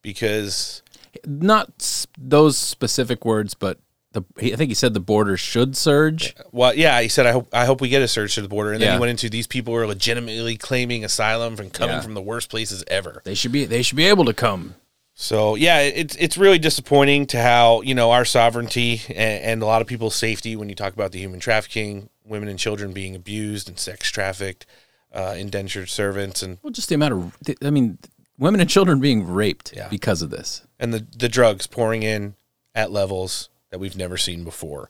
because 0.01 0.81
Not 1.25 2.05
those 2.17 2.57
specific 2.57 3.25
words, 3.25 3.53
but 3.53 3.79
the 4.13 4.23
I 4.37 4.55
think 4.55 4.69
he 4.69 4.73
said 4.75 4.93
the 4.93 4.99
border 4.99 5.37
should 5.37 5.75
surge. 5.77 6.35
well, 6.51 6.73
yeah." 6.75 7.01
He 7.01 7.07
said, 7.07 7.25
"I 7.25 7.31
hope 7.31 7.47
I 7.53 7.65
hope 7.65 7.81
we 7.81 7.89
get 7.89 8.01
a 8.01 8.07
surge 8.07 8.35
to 8.35 8.41
the 8.41 8.47
border," 8.49 8.71
and 8.73 8.81
then 8.81 8.87
Yeah. 8.89 8.93
he 8.95 8.99
went 8.99 9.11
into 9.11 9.29
these 9.29 9.47
people 9.47 9.73
are 9.75 9.87
legitimately 9.87 10.57
claiming 10.57 11.03
asylum 11.05 11.55
from 11.55 11.69
coming 11.69 11.95
Yeah. 11.97 12.01
from 12.01 12.13
the 12.13 12.21
worst 12.21 12.49
places 12.49 12.83
ever. 12.87 13.21
They 13.23 13.35
should 13.35 13.51
be 13.51 13.65
they 13.65 13.81
should 13.83 13.97
be 13.97 14.07
able 14.07 14.25
to 14.25 14.33
come. 14.33 14.75
So 15.13 15.55
yeah, 15.55 15.79
it's 15.81 16.15
it's 16.15 16.37
really 16.37 16.59
disappointing 16.59 17.27
to 17.27 17.41
how 17.41 17.81
you 17.81 17.93
know 17.93 18.11
our 18.11 18.25
sovereignty 18.25 19.01
and, 19.09 19.43
and 19.43 19.61
a 19.61 19.65
lot 19.65 19.81
of 19.81 19.87
people's 19.87 20.15
safety 20.15 20.55
when 20.55 20.67
you 20.69 20.75
talk 20.75 20.93
about 20.93 21.11
the 21.11 21.19
human 21.19 21.39
trafficking, 21.39 22.09
women 22.25 22.49
and 22.49 22.57
children 22.57 22.91
being 22.93 23.15
abused 23.15 23.67
and 23.69 23.77
sex 23.77 24.09
trafficked, 24.09 24.65
uh, 25.13 25.35
indentured 25.37 25.89
servants, 25.89 26.41
and 26.41 26.57
Well, 26.63 26.71
just 26.71 26.89
the 26.89 26.95
amount 26.95 27.13
of 27.13 27.37
I 27.63 27.69
mean, 27.69 27.97
women 28.37 28.61
and 28.61 28.69
children 28.69 28.99
being 28.99 29.27
raped 29.27 29.73
Yeah. 29.75 29.87
because 29.89 30.21
of 30.21 30.29
this. 30.29 30.61
and 30.79 30.93
the 30.93 31.05
the 31.17 31.29
drugs 31.29 31.67
pouring 31.67 32.03
in 32.03 32.35
at 32.73 32.91
levels 32.91 33.49
that 33.69 33.79
we've 33.79 33.97
never 33.97 34.17
seen 34.17 34.43
before. 34.43 34.89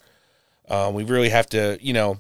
Um, 0.70 0.94
we 0.94 1.04
really 1.04 1.30
have 1.30 1.48
to, 1.50 1.78
you 1.82 1.92
know, 1.94 2.18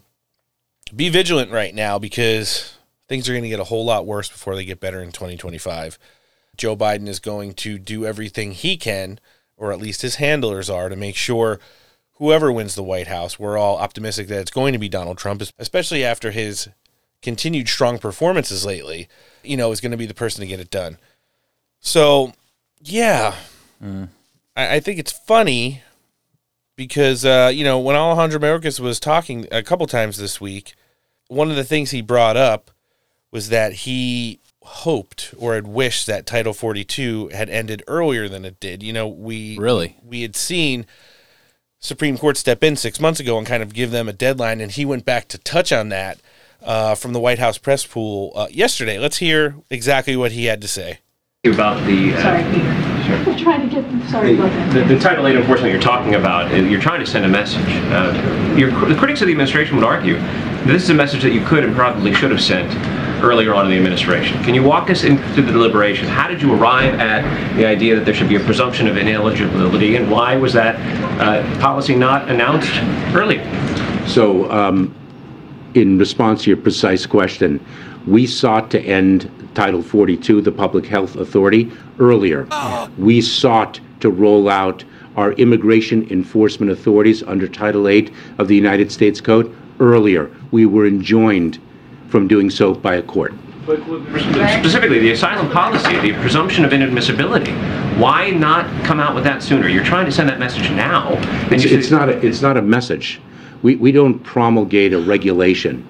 be 0.95 1.09
vigilant 1.09 1.51
right 1.51 1.73
now 1.73 1.97
because 1.99 2.73
things 3.07 3.29
are 3.29 3.33
going 3.33 3.43
to 3.43 3.49
get 3.49 3.59
a 3.59 3.65
whole 3.65 3.85
lot 3.85 4.05
worse 4.05 4.29
before 4.29 4.55
they 4.55 4.65
get 4.65 4.79
better 4.79 5.01
in 5.01 5.11
2025. 5.11 5.97
Joe 6.57 6.75
Biden 6.75 7.07
is 7.07 7.19
going 7.19 7.53
to 7.55 7.77
do 7.79 8.05
everything 8.05 8.51
he 8.51 8.75
can, 8.77 9.19
or 9.57 9.71
at 9.71 9.79
least 9.79 10.01
his 10.01 10.15
handlers 10.15 10.69
are, 10.69 10.89
to 10.89 10.95
make 10.95 11.15
sure 11.15 11.59
whoever 12.15 12.51
wins 12.51 12.75
the 12.75 12.83
White 12.83 13.07
House, 13.07 13.39
we're 13.39 13.57
all 13.57 13.77
optimistic 13.77 14.27
that 14.27 14.41
it's 14.41 14.51
going 14.51 14.73
to 14.73 14.79
be 14.79 14.89
Donald 14.89 15.17
Trump, 15.17 15.41
especially 15.57 16.03
after 16.03 16.31
his 16.31 16.67
continued 17.21 17.67
strong 17.67 17.99
performances 17.99 18.65
lately, 18.65 19.07
you 19.43 19.57
know, 19.57 19.71
is 19.71 19.81
going 19.81 19.91
to 19.91 19.97
be 19.97 20.05
the 20.05 20.13
person 20.13 20.41
to 20.41 20.47
get 20.47 20.60
it 20.60 20.69
done. 20.71 20.97
So, 21.79 22.34
yeah, 22.81 23.36
I, 24.55 24.75
I 24.75 24.79
think 24.79 24.99
it's 24.99 25.12
funny 25.12 25.81
because 26.75 27.25
uh, 27.25 27.51
you 27.53 27.63
know 27.63 27.79
when 27.79 27.95
Alejandro 27.95 28.39
Mayorkas 28.39 28.79
was 28.79 28.99
talking 28.99 29.47
a 29.51 29.63
couple 29.63 29.86
times 29.88 30.17
this 30.17 30.39
week, 30.41 30.73
one 31.27 31.49
of 31.49 31.55
the 31.55 31.63
things 31.63 31.91
he 31.91 32.01
brought 32.01 32.38
up 32.38 32.71
was 33.31 33.49
that 33.49 33.73
he 33.73 34.39
hoped 34.63 35.34
or 35.38 35.55
had 35.55 35.67
wished 35.67 36.05
that 36.07 36.25
Title 36.25 36.53
42 36.53 37.29
had 37.29 37.49
ended 37.49 37.84
earlier 37.88 38.29
than 38.29 38.45
it 38.45 38.60
did. 38.60 38.84
You 38.84 38.93
know, 38.93 39.07
we 39.07 39.57
Really? 39.57 39.97
we 40.03 40.21
had 40.21 40.36
seen 40.36 40.86
Supreme 41.79 42.17
Court 42.17 42.38
step 42.38 42.63
in 42.63 42.75
six 42.75 42.99
months 42.99 43.19
ago 43.19 43.38
and 43.38 43.47
kind 43.47 43.63
of 43.63 43.73
give 43.73 43.89
them 43.91 44.07
a 44.07 44.13
deadline, 44.13 44.62
and 44.62 44.71
he 44.71 44.86
went 44.86 45.03
back 45.05 45.27
to 45.29 45.38
touch 45.39 45.71
on 45.71 45.89
that 45.89 46.19
uh, 46.63 46.95
from 46.95 47.13
the 47.13 47.19
White 47.19 47.39
House 47.39 47.58
press 47.58 47.86
pool 47.86 48.32
uh, 48.36 48.47
yesterday. 48.52 48.97
Let's 49.00 49.17
hear 49.17 49.56
exactly 49.69 50.15
what 50.15 50.32
he 50.32 50.45
had 50.45 50.62
to 50.62 50.67
say. 50.67 51.00
about 51.45 51.84
the 51.86 52.13
uh, 52.13 52.21
Sorry, 52.21 52.43
Peter. 52.54 52.88
We're 53.26 53.38
trying 53.38 53.67
to 53.69 53.82
get, 53.82 54.10
sorry 54.10 54.36
about 54.36 54.50
that. 54.52 54.74
the, 54.88 54.93
the 54.95 55.00
Title 55.00 55.26
VIII 55.26 55.36
enforcement 55.36 55.74
you're 55.74 55.82
talking 55.82 56.15
about. 56.15 56.52
uh, 56.52 56.56
You're 56.56 56.80
trying 56.80 57.00
to 57.02 57.06
send 57.06 57.26
a 57.26 57.28
message. 57.28 57.65
Uh, 57.91 58.56
your, 58.58 58.69
the 58.88 58.95
critics 58.95 59.21
of 59.21 59.28
the 59.28 59.34
administration 59.34 59.76
would 59.76 59.84
argue 59.86 60.15
this 60.65 60.84
is 60.84 60.89
a 60.91 60.93
message 60.93 61.24
that 61.24 61.34
you 61.34 61.43
could 61.45 61.63
and 61.63 61.76
probably 61.76 62.13
should 62.13 62.32
have 62.32 62.41
sent 62.41 62.71
earlier 63.24 63.54
on 63.54 63.65
in 63.65 63.71
the 63.71 63.78
administration. 63.78 64.41
Can 64.43 64.54
you 64.56 64.63
walk 64.63 64.89
us 64.89 65.04
into 65.04 65.41
the 65.41 65.52
deliberation? 65.52 66.08
How 66.08 66.28
did 66.28 66.41
you 66.41 66.54
arrive 66.54 66.93
at 67.00 67.56
the 67.58 67.65
idea 67.65 67.95
that 67.95 68.06
there 68.06 68.13
should 68.13 68.30
be 68.30 68.36
a 68.36 68.39
presumption 68.39 68.88
of 68.88 68.95
ineligibility, 68.97 69.95
and 69.95 70.10
why 70.10 70.38
was 70.38 70.54
that 70.54 70.76
uh, 71.19 71.60
policy 71.60 71.95
not 71.95 72.30
announced 72.30 72.71
earlier? 73.15 73.43
So, 74.08 74.50
um, 74.52 74.95
in 75.73 75.97
response 75.97 76.43
to 76.43 76.49
your 76.49 76.57
precise 76.57 77.05
question, 77.05 77.63
we 78.07 78.25
sought 78.25 78.71
to 78.71 78.81
end 78.81 79.29
Title 79.53 79.81
42, 79.81 80.41
the 80.41 80.51
Public 80.51 80.86
Health 80.86 81.15
Authority, 81.15 81.71
earlier. 81.99 82.47
We 82.97 83.21
sought 83.21 83.79
to 83.99 84.10
roll 84.10 84.49
out 84.49 84.84
our 85.15 85.34
immigration 85.34 86.10
enforcement 86.10 86.71
authorities 86.71 87.21
under 87.23 87.47
Title 87.47 87.88
8 87.88 88.12
of 88.38 88.47
the 88.47 88.55
United 88.55 88.91
States 88.91 89.21
Code 89.21 89.55
earlier. 89.79 90.31
We 90.51 90.65
were 90.65 90.88
enjoined 90.88 91.60
from 92.07 92.27
doing 92.27 92.49
so 92.49 92.73
by 92.73 92.95
a 92.95 93.01
court. 93.01 93.34
But 93.65 93.79
specifically, 94.60 94.99
the 94.99 95.12
asylum 95.12 95.49
policy, 95.51 95.99
the 95.99 96.13
presumption 96.21 96.65
of 96.65 96.71
inadmissibility. 96.71 97.55
Why 97.99 98.31
not 98.31 98.65
come 98.84 98.99
out 98.99 99.13
with 99.13 99.23
that 99.25 99.43
sooner? 99.43 99.67
You're 99.67 99.84
trying 99.84 100.05
to 100.05 100.12
send 100.12 100.27
that 100.29 100.39
message 100.39 100.71
now. 100.71 101.12
It's, 101.51 101.65
it's 101.65 101.91
not 101.91 102.10
a, 102.10 102.25
it's 102.25 102.41
not 102.41 102.57
a 102.57 102.62
message. 102.62 103.21
We, 103.62 103.76
we 103.76 103.91
don't 103.91 104.19
promulgate 104.19 104.93
a 104.93 105.00
regulation. 105.00 105.88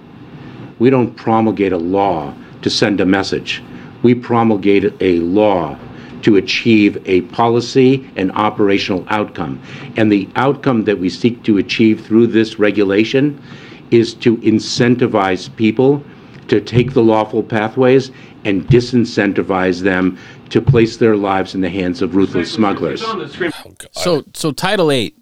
We 0.79 0.89
don't 0.89 1.15
promulgate 1.15 1.71
a 1.71 1.77
law 1.77 2.33
to 2.61 2.69
send 2.69 2.99
a 2.99 3.05
message. 3.05 3.63
We 4.03 4.15
promulgate 4.15 4.93
a 4.99 5.19
law 5.19 5.77
to 6.23 6.37
achieve 6.37 7.01
a 7.07 7.21
policy 7.21 8.09
and 8.15 8.31
operational 8.33 9.05
outcome. 9.09 9.61
And 9.97 10.11
the 10.11 10.29
outcome 10.35 10.83
that 10.85 10.99
we 10.99 11.09
seek 11.09 11.43
to 11.43 11.57
achieve 11.57 12.05
through 12.05 12.27
this 12.27 12.59
regulation 12.59 13.41
is 13.89 14.13
to 14.15 14.37
incentivize 14.37 15.53
people 15.55 16.03
to 16.47 16.61
take 16.61 16.93
the 16.93 17.01
lawful 17.01 17.43
pathways 17.43 18.11
and 18.45 18.67
disincentivize 18.67 19.81
them 19.81 20.17
to 20.49 20.61
place 20.61 20.97
their 20.97 21.15
lives 21.15 21.55
in 21.55 21.61
the 21.61 21.69
hands 21.69 22.01
of 22.01 22.15
ruthless 22.15 22.51
smugglers. 22.51 23.01
It's 23.01 23.09
on 23.09 23.19
the 23.19 23.29
screen. 23.29 23.51
So 23.91 24.23
so 24.33 24.51
Title 24.51 24.91
Eight 24.91 25.15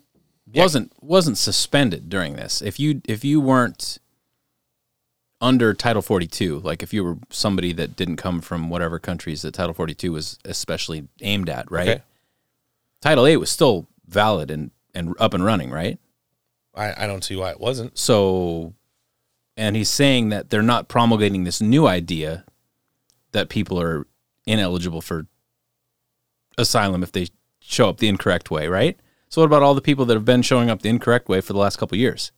wasn't 0.53 0.93
wasn't 1.01 1.37
suspended 1.37 2.09
during 2.09 2.35
this. 2.35 2.61
If 2.61 2.79
you 2.79 3.01
if 3.05 3.23
you 3.23 3.39
weren't 3.41 3.99
under 5.41 5.73
Title 5.73 6.01
Forty 6.01 6.27
Two, 6.27 6.59
like 6.59 6.83
if 6.83 6.93
you 6.93 7.03
were 7.03 7.17
somebody 7.29 7.73
that 7.73 7.95
didn't 7.95 8.17
come 8.17 8.41
from 8.41 8.69
whatever 8.69 8.99
countries 8.99 9.41
that 9.41 9.53
Title 9.53 9.73
Forty 9.73 9.93
Two 9.93 10.13
was 10.13 10.37
especially 10.45 11.07
aimed 11.21 11.49
at, 11.49 11.71
right? 11.71 11.89
Okay. 11.89 12.03
Title 13.01 13.25
Eight 13.25 13.37
was 13.37 13.49
still 13.49 13.87
valid 14.07 14.51
and 14.51 14.71
and 14.93 15.15
up 15.19 15.33
and 15.33 15.43
running, 15.45 15.71
right? 15.71 15.99
I, 16.75 17.03
I 17.03 17.07
don't 17.07 17.23
see 17.23 17.35
why 17.35 17.51
it 17.51 17.59
wasn't. 17.59 17.97
So, 17.97 18.73
and 19.57 19.75
he's 19.75 19.89
saying 19.89 20.29
that 20.29 20.49
they're 20.49 20.61
not 20.61 20.87
promulgating 20.87 21.43
this 21.43 21.61
new 21.61 21.87
idea 21.87 22.45
that 23.31 23.49
people 23.49 23.79
are 23.81 24.07
ineligible 24.45 25.01
for 25.01 25.27
asylum 26.57 27.03
if 27.03 27.11
they 27.11 27.27
show 27.59 27.89
up 27.89 27.97
the 27.97 28.07
incorrect 28.07 28.49
way, 28.49 28.67
right? 28.67 28.99
So, 29.29 29.41
what 29.41 29.45
about 29.45 29.61
all 29.63 29.75
the 29.75 29.81
people 29.81 30.05
that 30.05 30.15
have 30.15 30.25
been 30.25 30.41
showing 30.41 30.69
up 30.69 30.81
the 30.81 30.89
incorrect 30.89 31.29
way 31.29 31.39
for 31.41 31.53
the 31.53 31.59
last 31.59 31.77
couple 31.77 31.95
of 31.95 31.99
years? 31.99 32.31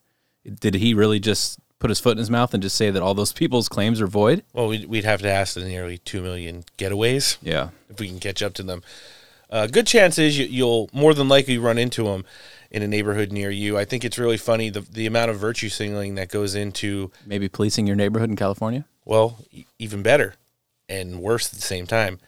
Did 0.59 0.75
he 0.75 0.93
really 0.93 1.19
just 1.19 1.59
put 1.79 1.89
his 1.89 1.99
foot 1.99 2.11
in 2.13 2.17
his 2.17 2.29
mouth 2.29 2.53
and 2.53 2.61
just 2.61 2.75
say 2.75 2.91
that 2.91 3.01
all 3.01 3.13
those 3.13 3.31
people's 3.33 3.69
claims 3.69 4.01
are 4.01 4.07
void? 4.07 4.43
Well, 4.53 4.67
we'd, 4.67 4.85
we'd 4.85 5.05
have 5.05 5.21
to 5.21 5.29
ask 5.31 5.53
the 5.55 5.61
nearly 5.65 5.97
2 5.99 6.21
million 6.21 6.63
getaways 6.77 7.37
Yeah. 7.41 7.69
if 7.89 7.99
we 7.99 8.07
can 8.07 8.19
catch 8.19 8.43
up 8.43 8.53
to 8.55 8.63
them. 8.63 8.83
Uh, 9.49 9.67
good 9.67 9.87
chance 9.87 10.17
is 10.17 10.37
you, 10.37 10.45
you'll 10.45 10.89
more 10.93 11.13
than 11.13 11.27
likely 11.27 11.57
run 11.57 11.77
into 11.77 12.03
them 12.03 12.23
in 12.69 12.81
a 12.83 12.87
neighborhood 12.87 13.31
near 13.31 13.49
you. 13.49 13.77
I 13.77 13.85
think 13.85 14.03
it's 14.05 14.17
really 14.19 14.37
funny 14.37 14.69
the, 14.69 14.81
the 14.81 15.05
amount 15.05 15.31
of 15.31 15.37
virtue 15.39 15.69
signaling 15.69 16.15
that 16.15 16.29
goes 16.29 16.55
into, 16.55 17.11
Maybe 17.25 17.49
policing 17.49 17.87
your 17.87 17.95
neighborhood 17.95 18.29
in 18.29 18.35
California? 18.35 18.85
well, 19.05 19.39
e- 19.51 19.65
even 19.79 20.03
better 20.03 20.35
and 20.89 21.19
worse 21.21 21.47
at 21.47 21.55
the 21.55 21.65
same 21.65 21.87
time. 21.87 22.19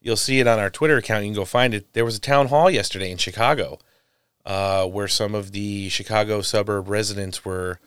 You'll 0.00 0.16
see 0.16 0.38
it 0.40 0.46
on 0.46 0.58
our 0.58 0.70
Twitter 0.70 0.96
account. 0.98 1.24
You 1.24 1.30
can 1.30 1.36
go 1.40 1.44
find 1.44 1.74
it. 1.74 1.92
There 1.92 2.04
was 2.04 2.16
a 2.16 2.20
town 2.20 2.48
hall 2.48 2.70
yesterday 2.70 3.10
in 3.10 3.16
Chicago 3.18 3.78
uh, 4.46 4.86
where 4.86 5.08
some 5.08 5.34
of 5.34 5.52
the 5.52 5.88
Chicago 5.90 6.40
suburb 6.40 6.88
residents 6.88 7.44
were 7.44 7.78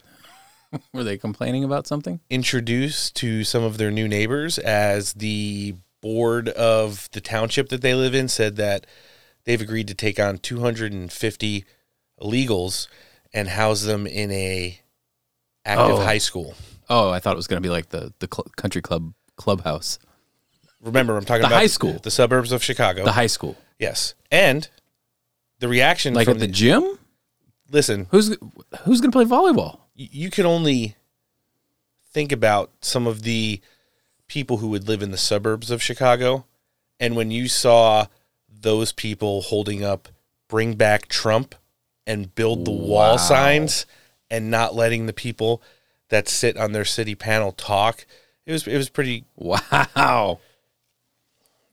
Were 0.94 1.04
they 1.04 1.18
complaining 1.18 1.64
about 1.64 1.88
something? 1.88 2.20
introduced 2.30 3.16
to 3.16 3.44
some 3.44 3.64
of 3.64 3.78
their 3.80 3.90
new 3.90 4.08
neighbors 4.08 4.60
as 4.60 5.14
the 5.14 5.76
board 6.02 6.48
of 6.50 7.10
the 7.14 7.22
township 7.22 7.70
that 7.70 7.82
they 7.82 7.96
live 7.96 8.14
in 8.14 8.28
said 8.28 8.56
that 8.58 8.86
they've 9.46 9.62
agreed 9.62 9.88
to 9.88 9.96
take 9.96 10.20
on 10.20 10.38
250 10.38 11.66
illegals 12.22 12.88
and 13.34 13.48
house 13.50 13.82
them 13.84 14.06
in 14.06 14.32
a 14.32 14.80
active 15.66 15.96
Oh. 15.98 16.02
high 16.04 16.18
school. 16.20 16.54
Oh, 16.90 17.10
I 17.10 17.20
thought 17.20 17.34
it 17.34 17.38
was 17.38 17.48
going 17.48 17.62
to 17.62 17.66
be 17.68 17.72
like 17.72 17.90
the, 17.90 18.14
the 18.20 18.28
cl- 18.32 18.48
country 18.56 18.82
club 18.82 19.14
clubhouse, 19.38 20.00
Remember, 20.82 21.18
I'm 21.18 21.26
talking 21.26 21.42
The 21.42 21.48
about 21.48 21.58
high 21.60 21.68
school. 21.68 22.00
the 22.02 22.12
suburbs 22.12 22.52
of 22.52 22.64
Chicago. 22.64 23.04
the 23.06 23.12
high 23.14 23.28
school. 23.28 23.58
yes, 23.80 24.14
and 24.32 24.70
the 25.60 25.68
reaction 25.68 26.14
Like 26.14 26.26
from 26.26 26.36
at 26.36 26.40
the 26.40 26.48
gym? 26.48 26.98
listen, 27.72 28.08
Who's 28.12 28.36
who's 28.82 29.02
going 29.02 29.12
to 29.12 29.16
play 29.16 29.26
volleyball? 29.26 29.80
you 29.96 30.30
can 30.32 30.46
only 30.46 30.96
think 32.12 32.32
about 32.32 32.72
some 32.82 33.06
of 33.06 33.24
the 33.24 33.60
people 34.28 34.58
who 34.58 34.70
would 34.70 34.88
live 34.88 35.02
in 35.02 35.12
the 35.12 35.18
suburbs 35.18 35.70
of 35.72 35.82
Chicago. 35.84 36.46
And 37.00 37.16
when 37.16 37.32
you 37.32 37.48
saw 37.48 38.06
those 38.50 38.92
people 38.92 39.42
holding 39.42 39.84
up 39.84 40.08
bring 40.48 40.74
back 40.76 41.08
Trump 41.08 41.56
and 42.08 42.34
build 42.34 42.66
the 42.66 42.72
wall 42.72 43.18
signs 43.18 43.86
and 44.32 44.50
not 44.50 44.74
letting 44.76 45.06
the 45.06 45.14
people 45.14 45.62
that 46.10 46.28
sit 46.28 46.58
on 46.58 46.72
their 46.72 46.86
city 46.86 47.14
panel 47.16 47.52
talk, 47.52 48.06
it 48.46 48.52
was 48.52 48.68
it 48.68 48.78
was 48.78 48.90
pretty 48.90 49.26
Wow. 49.36 50.40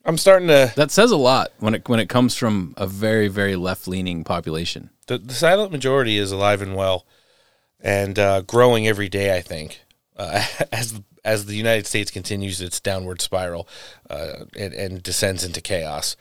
I'm 0.07 0.17
starting 0.17 0.47
to 0.47 0.71
That 0.75 0.89
says 0.89 1.11
a 1.11 1.17
lot 1.17 1.51
when 1.59 1.75
it 1.75 1.87
when 1.89 1.99
it 1.99 2.07
comes 2.07 2.35
from 2.35 2.73
a 2.77 2.87
very 2.87 3.27
very 3.27 3.55
left 3.55 3.87
leaning 3.87 4.23
population. 4.23 4.89
the, 5.07 5.17
the 5.17 5.33
silent 5.33 5.71
majority 5.71 6.17
is 6.17 6.31
alive 6.31 6.61
and 6.61 6.75
well 6.75 7.05
and 7.81 8.17
uh, 8.17 8.41
growing 8.41 8.87
every 8.87 9.09
day 9.09 9.37
i 9.37 9.41
think 9.41 9.81
uh, 10.15 10.43
as 10.71 10.99
as 11.25 11.45
the 11.45 11.55
united 11.55 11.85
states 11.85 12.09
continues 12.09 12.61
its 12.61 12.79
downward 12.79 13.21
spiral 13.21 13.67
uh, 14.09 14.45
and, 14.57 14.73
and 14.73 15.03
descends 15.03 15.43
into 15.43 15.61
chaos. 15.61 16.15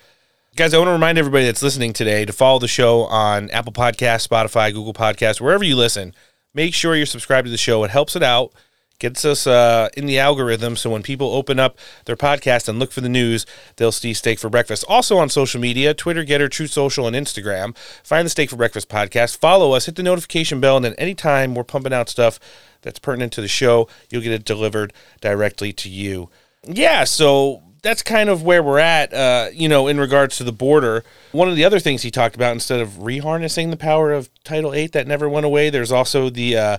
Guys 0.57 0.75
i 0.75 0.79
want 0.79 0.89
to 0.89 0.93
remind 0.93 1.17
everybody 1.17 1.45
that's 1.47 1.63
listening 1.63 1.93
today 1.93 2.25
to 2.25 2.33
follow 2.33 2.59
the 2.59 2.69
show 2.69 3.05
on 3.05 3.49
apple 3.51 3.73
Podcasts, 3.73 4.27
spotify 4.27 4.73
google 4.73 4.95
Podcasts, 4.95 5.41
wherever 5.41 5.65
you 5.65 5.77
listen 5.77 6.13
make 6.57 6.75
sure 6.75 6.97
you're 6.97 7.07
subscribed 7.07 7.45
to 7.45 7.51
the 7.51 7.59
show. 7.59 7.85
It 7.85 7.91
helps 7.91 8.17
it 8.17 8.23
out 8.23 8.53
gets 8.99 9.25
us 9.25 9.47
uh, 9.47 9.89
in 9.97 10.07
the 10.07 10.19
algorithm 10.19 10.77
so 10.77 10.91
when 10.91 11.03
people 11.03 11.35
open 11.35 11.59
up 11.59 11.79
their 12.07 12.17
podcast 12.17 12.69
and 12.69 12.79
look 12.79 12.93
for 12.93 13.01
the 13.01 13.09
news 13.09 13.47
they'll 13.77 13.93
see 13.93 14.15
steak 14.15 14.39
for 14.39 14.49
breakfast. 14.49 14.85
Also 14.89 15.19
on 15.19 15.29
social 15.29 15.61
media 15.61 15.95
twitter 15.95 16.25
GETTR 16.25 16.51
true 16.51 16.67
social 16.67 17.07
and 17.07 17.17
instagram. 17.17 17.77
Find 18.03 18.27
the 18.27 18.31
steak 18.31 18.51
for 18.51 18.57
breakfast 18.57 18.89
podcast. 18.89 19.39
Follow 19.39 19.73
us. 19.73 19.87
Hit 19.87 19.97
the 19.97 20.03
notification 20.03 20.61
bell 20.61 20.77
and 20.77 20.85
then 20.85 20.95
anytime 20.95 21.55
we're 21.55 21.65
pumping 21.65 21.93
out 21.93 22.09
stuff 22.09 22.39
that's 22.83 22.99
pertinent 22.99 23.33
to 23.33 23.41
the 23.41 23.49
show 23.49 23.89
you'll 24.11 24.23
get 24.23 24.33
it 24.33 24.45
delivered 24.45 24.93
directly 25.21 25.73
to 25.73 25.89
you. 25.89 26.31
Yeah 26.65 27.05
so 27.05 27.63
that's 27.83 28.03
kind 28.03 28.29
of 28.29 28.43
where 28.43 28.63
we're 28.63 28.79
at 28.79 29.13
uh, 29.13 29.49
you 29.53 29.69
know 29.69 29.87
in 29.87 30.01
regards 30.01 30.37
to 30.39 30.45
the 30.45 30.53
border. 30.53 31.05
One 31.33 31.49
of 31.49 31.57
the 31.57 31.65
other 31.65 31.79
things 31.79 32.03
he 32.03 32.11
talked 32.11 32.35
about 32.35 32.53
instead 32.53 32.81
of 32.81 32.91
reharnessing 32.91 33.71
the 33.71 33.77
power 33.77 34.13
of 34.13 34.31
title 34.43 34.73
8 34.73 34.93
that 34.93 35.07
never 35.07 35.29
went 35.29 35.45
away 35.45 35.71
there's 35.71 35.93
also 35.93 36.31
the 36.31 36.57
uh, 36.57 36.79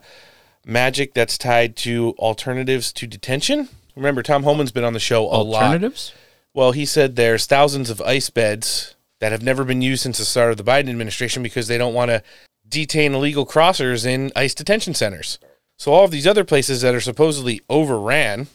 magic 0.68 1.14
that's 1.14 1.38
tied 1.38 1.76
to 1.78 2.14
alternatives 2.20 2.92
to 2.94 3.08
detention. 3.08 3.70
Remember, 3.96 4.22
Tom 4.22 4.44
Homan's 4.44 4.72
been 4.72 4.84
on 4.84 4.94
the 4.94 5.00
show 5.00 5.26
a 5.26 5.42
lot. 5.42 5.64
Alternatives? 5.64 6.14
Well, 6.54 6.72
he 6.74 6.86
said 6.86 7.16
there's 7.16 7.46
thousands 7.46 7.90
of 7.90 8.02
ice 8.02 8.30
beds 8.30 8.96
that 9.20 9.32
have 9.32 9.42
never 9.42 9.64
been 9.64 9.82
used 9.82 10.04
since 10.04 10.18
the 10.18 10.26
start 10.26 10.52
of 10.52 10.58
the 10.58 10.64
Biden 10.64 10.90
administration 10.90 11.42
because 11.42 11.68
they 11.68 11.78
don't 11.78 11.94
want 11.94 12.10
to 12.10 12.22
detain 12.68 13.16
illegal 13.16 13.46
crossers 13.46 14.06
in 14.06 14.32
ICE 14.36 14.54
detention 14.54 14.94
centers. 14.94 15.40
So 15.78 15.94
all 15.94 16.06
of 16.06 16.12
these 16.12 16.28
other 16.28 16.44
places 16.44 16.82
that 16.82 16.94
are 16.94 17.02
supposedly 17.02 17.62
overran, 17.70 18.48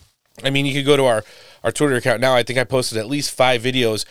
I 0.44 0.50
mean, 0.50 0.66
you 0.66 0.74
could 0.74 0.86
go 0.86 0.96
to 0.96 1.04
our 1.04 1.24
our 1.64 1.72
Twitter 1.72 1.94
account 1.94 2.20
now. 2.20 2.34
I 2.34 2.42
think 2.42 2.58
I 2.58 2.64
posted 2.64 2.98
at 2.98 3.06
least 3.06 3.30
five 3.30 3.62
videos 3.62 4.04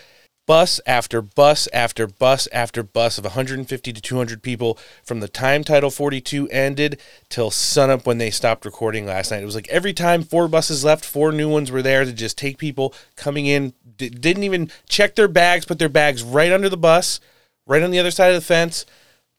bus 0.51 0.81
after 0.85 1.21
bus 1.21 1.69
after 1.71 2.05
bus 2.05 2.45
after 2.51 2.83
bus 2.83 3.17
of 3.17 3.23
150 3.23 3.93
to 3.93 4.01
200 4.01 4.43
people 4.43 4.77
from 5.01 5.21
the 5.21 5.29
time 5.29 5.63
Title 5.63 5.89
42 5.89 6.49
ended 6.49 6.99
till 7.29 7.49
sunup 7.49 8.05
when 8.05 8.17
they 8.17 8.29
stopped 8.29 8.65
recording 8.65 9.05
last 9.05 9.31
night. 9.31 9.41
It 9.41 9.45
was 9.45 9.55
like 9.55 9.69
every 9.69 9.93
time 9.93 10.23
four 10.23 10.49
buses 10.49 10.83
left, 10.83 11.05
four 11.05 11.31
new 11.31 11.47
ones 11.47 11.71
were 11.71 11.81
there 11.81 12.03
to 12.03 12.11
just 12.11 12.37
take 12.37 12.57
people 12.57 12.93
coming 13.15 13.45
in. 13.45 13.71
D- 13.95 14.09
didn't 14.09 14.43
even 14.43 14.69
check 14.89 15.15
their 15.15 15.29
bags, 15.29 15.63
put 15.63 15.79
their 15.79 15.87
bags 15.87 16.21
right 16.21 16.51
under 16.51 16.67
the 16.67 16.75
bus, 16.75 17.21
right 17.65 17.81
on 17.81 17.91
the 17.91 17.99
other 17.99 18.11
side 18.11 18.33
of 18.33 18.35
the 18.35 18.41
fence, 18.41 18.85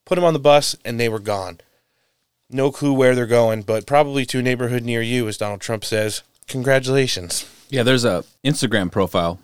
put 0.07 0.15
them 0.15 0.25
on 0.25 0.33
the 0.33 0.39
bus, 0.39 0.77
and 0.83 0.99
they 0.99 1.11
were 1.11 1.19
gone. 1.19 1.61
No 2.49 2.73
clue 2.73 2.95
where 2.95 3.15
they're 3.15 3.27
going, 3.27 3.65
but 3.65 3.87
probably 3.87 4.25
to 4.25 4.39
a 4.39 4.43
neighborhood 4.43 4.83
near 4.83 5.03
you, 5.03 5.29
as 5.29 5.37
Donald 5.37 5.61
Trump 5.61 5.85
says. 5.85 6.23
Congratulations. 6.47 7.47
Yeah, 7.69 7.83
there's 7.83 8.07
a 8.07 8.25
Instagram 8.43 8.91
profile, 8.91 9.41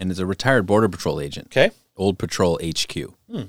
and 0.00 0.10
it's 0.10 0.18
a 0.18 0.26
retired 0.26 0.66
Border 0.66 0.88
Patrol 0.88 1.20
agent. 1.20 1.48
Okay. 1.48 1.70
Old 1.96 2.18
Patrol 2.18 2.58
HQ. 2.64 3.14
Hmm. 3.30 3.42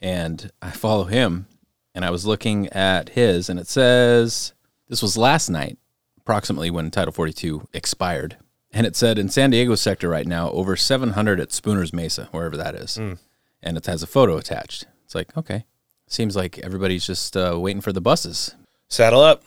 And 0.00 0.52
I 0.62 0.70
follow 0.70 1.04
him, 1.04 1.46
and 1.94 2.04
I 2.04 2.10
was 2.10 2.26
looking 2.26 2.68
at 2.68 3.08
his, 3.10 3.48
and 3.48 3.58
it 3.58 3.66
says 3.66 4.52
this 4.88 5.02
was 5.02 5.16
last 5.16 5.48
night, 5.48 5.78
approximately 6.18 6.70
when 6.70 6.90
Title 6.90 7.12
42 7.12 7.66
expired. 7.72 8.36
And 8.70 8.86
it 8.86 8.94
said 8.94 9.18
in 9.18 9.30
San 9.30 9.50
Diego 9.50 9.74
sector 9.74 10.08
right 10.08 10.26
now, 10.26 10.50
over 10.50 10.76
700 10.76 11.40
at 11.40 11.48
Spooner's 11.48 11.92
Mesa, 11.92 12.28
wherever 12.30 12.56
that 12.56 12.74
is. 12.74 12.96
Hmm. 12.96 13.14
And 13.62 13.76
it 13.76 13.86
has 13.86 14.02
a 14.02 14.06
photo 14.06 14.36
attached. 14.36 14.84
It's 15.04 15.14
like, 15.14 15.36
okay. 15.36 15.64
Seems 16.06 16.36
like 16.36 16.58
everybody's 16.58 17.06
just 17.06 17.36
uh, 17.36 17.58
waiting 17.58 17.80
for 17.80 17.92
the 17.92 18.00
buses. 18.00 18.54
Saddle 18.88 19.20
up. 19.20 19.42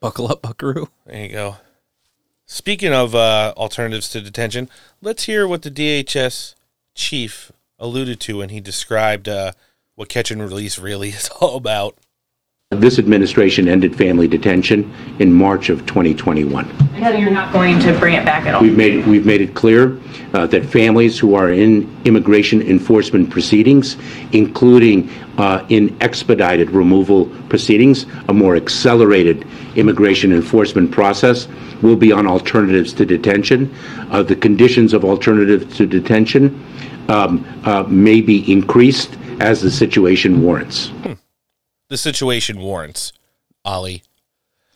Buckle 0.00 0.30
up, 0.30 0.42
buckaroo. 0.42 0.88
There 1.06 1.22
you 1.22 1.28
go. 1.30 1.56
Speaking 2.52 2.92
of 2.92 3.14
uh, 3.14 3.54
alternatives 3.56 4.08
to 4.08 4.20
detention, 4.20 4.68
let's 5.00 5.22
hear 5.22 5.46
what 5.46 5.62
the 5.62 5.70
DHS 5.70 6.56
chief 6.96 7.52
alluded 7.78 8.18
to 8.22 8.38
when 8.38 8.48
he 8.48 8.58
described 8.58 9.28
uh, 9.28 9.52
what 9.94 10.08
catch 10.08 10.32
and 10.32 10.42
release 10.42 10.76
really 10.76 11.08
is 11.10 11.28
all 11.40 11.54
about. 11.54 11.96
This 12.76 13.00
administration 13.00 13.66
ended 13.66 13.96
family 13.96 14.28
detention 14.28 14.94
in 15.18 15.32
March 15.32 15.70
of 15.70 15.84
2021. 15.86 16.70
So 17.00 17.08
you're 17.10 17.28
not 17.28 17.52
going 17.52 17.80
to 17.80 17.98
bring 17.98 18.14
it 18.14 18.24
back 18.24 18.46
at 18.46 18.54
all? 18.54 18.62
We've 18.62 18.76
made, 18.76 19.04
we've 19.08 19.26
made 19.26 19.40
it 19.40 19.56
clear 19.56 19.98
uh, 20.34 20.46
that 20.46 20.64
families 20.66 21.18
who 21.18 21.34
are 21.34 21.50
in 21.50 21.90
immigration 22.04 22.62
enforcement 22.62 23.28
proceedings, 23.28 23.96
including 24.30 25.10
uh, 25.36 25.66
in 25.68 26.00
expedited 26.00 26.70
removal 26.70 27.26
proceedings, 27.48 28.06
a 28.28 28.32
more 28.32 28.54
accelerated 28.54 29.44
immigration 29.74 30.32
enforcement 30.32 30.92
process, 30.92 31.48
will 31.82 31.96
be 31.96 32.12
on 32.12 32.28
alternatives 32.28 32.92
to 32.92 33.04
detention. 33.04 33.74
Uh, 34.12 34.22
The 34.22 34.36
conditions 34.36 34.92
of 34.92 35.04
alternatives 35.04 35.76
to 35.76 35.86
detention 35.86 36.64
um, 37.08 37.44
uh, 37.64 37.82
may 37.88 38.20
be 38.20 38.50
increased 38.50 39.18
as 39.40 39.60
the 39.60 39.72
situation 39.72 40.40
warrants. 40.40 40.92
The 41.90 41.98
situation 41.98 42.60
warrants, 42.60 43.12
Ollie. 43.64 44.04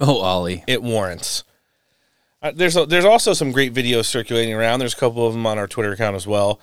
Oh, 0.00 0.20
Ollie. 0.20 0.64
It 0.66 0.82
warrants. 0.82 1.44
Uh, 2.42 2.50
there's 2.54 2.76
a, 2.76 2.84
there's 2.84 3.04
also 3.04 3.32
some 3.32 3.52
great 3.52 3.72
videos 3.72 4.06
circulating 4.06 4.52
around. 4.52 4.80
There's 4.80 4.94
a 4.94 4.98
couple 4.98 5.24
of 5.26 5.32
them 5.32 5.46
on 5.46 5.56
our 5.56 5.68
Twitter 5.68 5.92
account 5.92 6.16
as 6.16 6.26
well. 6.26 6.60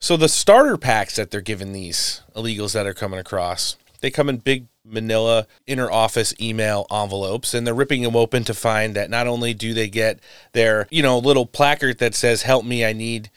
So 0.00 0.16
the 0.16 0.28
starter 0.28 0.76
packs 0.76 1.14
that 1.14 1.30
they're 1.30 1.40
giving 1.40 1.72
these 1.72 2.22
illegals 2.34 2.72
that 2.72 2.88
are 2.88 2.92
coming 2.92 3.20
across, 3.20 3.76
they 4.00 4.10
come 4.10 4.28
in 4.28 4.38
big 4.38 4.66
manila 4.84 5.46
inner 5.66 5.90
office 5.90 6.34
email 6.40 6.86
envelopes 6.90 7.54
and 7.54 7.64
they're 7.64 7.72
ripping 7.72 8.02
them 8.02 8.16
open 8.16 8.44
to 8.44 8.52
find 8.52 8.94
that 8.96 9.08
not 9.08 9.28
only 9.28 9.54
do 9.54 9.72
they 9.72 9.88
get 9.88 10.18
their, 10.52 10.88
you 10.90 11.02
know, 11.02 11.18
little 11.18 11.46
placard 11.46 11.98
that 11.98 12.16
says 12.16 12.42
help 12.42 12.64
me, 12.64 12.84
I 12.84 12.92
need 12.92 13.30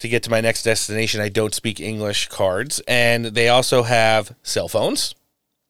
to 0.00 0.08
get 0.08 0.22
to 0.22 0.30
my 0.30 0.40
next 0.40 0.62
destination, 0.62 1.20
I 1.20 1.28
don't 1.28 1.54
speak 1.54 1.80
English 1.80 2.28
cards, 2.28 2.80
and 2.88 3.26
they 3.26 3.48
also 3.48 3.82
have 3.82 4.34
cell 4.42 4.68
phones, 4.68 5.14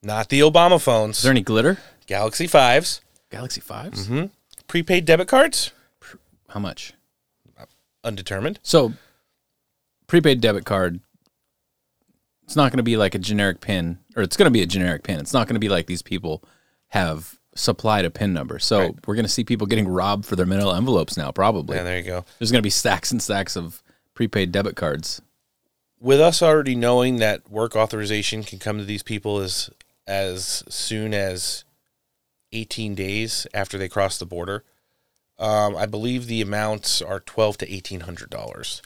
not 0.03 0.29
the 0.29 0.41
Obama 0.41 0.81
phones. 0.81 1.19
Is 1.19 1.23
there 1.25 1.33
any 1.33 1.43
glitter? 1.43 1.79
Galaxy 2.07 2.47
5s, 2.47 3.01
Galaxy 3.31 3.61
5s? 3.61 3.91
mm-hmm. 4.07 4.25
prepaid 4.67 5.05
debit 5.05 5.29
cards, 5.29 5.73
How 6.49 6.61
much? 6.61 6.95
undetermined. 8.05 8.59
So, 8.63 8.93
prepaid 10.07 10.41
debit 10.41 10.65
card, 10.65 11.01
it's 12.45 12.57
not 12.57 12.71
going 12.73 12.79
to 12.79 12.83
be 12.85 12.97
like 12.97 13.15
a 13.15 13.19
generic 13.19 13.61
pin, 13.61 13.99
or 14.17 14.23
it's 14.23 14.37
going 14.37 14.47
to 14.47 14.51
be 14.51 14.63
a 14.63 14.67
generic 14.67 15.03
pin. 15.03 15.19
It's 15.21 15.33
not 15.35 15.47
going 15.47 15.57
to 15.57 15.61
be 15.61 15.69
like 15.69 15.87
these 15.87 16.01
people 16.03 16.43
have 16.89 17.39
supplied 17.55 18.05
a 18.07 18.11
pin 18.11 18.33
number. 18.33 18.59
So, 18.59 18.79
Right. 18.79 18.95
we're 19.07 19.17
going 19.17 19.27
to 19.27 19.31
see 19.31 19.45
people 19.45 19.67
getting 19.67 19.89
robbed 19.89 20.25
for 20.25 20.37
their 20.37 20.47
manila 20.47 20.77
envelopes 20.79 21.17
now, 21.17 21.31
probably. 21.33 21.77
Yeah, 21.77 21.83
there 21.83 21.99
you 21.99 22.05
go. 22.05 22.25
There's 22.39 22.51
going 22.53 22.61
to 22.61 22.67
be 22.67 22.71
stacks 22.71 23.11
and 23.11 23.21
stacks 23.21 23.57
of 23.57 23.83
prepaid 24.15 24.53
debit 24.53 24.77
cards. 24.77 25.21
with 26.01 26.21
us 26.21 26.41
already 26.41 26.77
knowing 26.77 27.17
that 27.17 27.51
work 27.51 27.75
authorization 27.77 28.45
can 28.45 28.59
come 28.61 28.79
to 28.79 28.85
these 28.85 29.03
people 29.03 29.39
as 29.41 29.69
as 30.09 30.65
soon 30.69 31.15
as 31.15 31.65
18 32.53 32.95
days 32.95 33.47
after 33.55 33.79
they 33.79 33.89
cross 33.89 34.19
the 34.19 34.27
border, 34.27 34.65
um, 35.39 35.77
I 35.77 35.87
believe 35.87 36.27
the 36.27 36.41
amounts 36.41 37.01
are 37.01 37.21
12 37.21 37.59
to 37.59 37.67
1800 37.71 38.31
dollars 38.31 38.83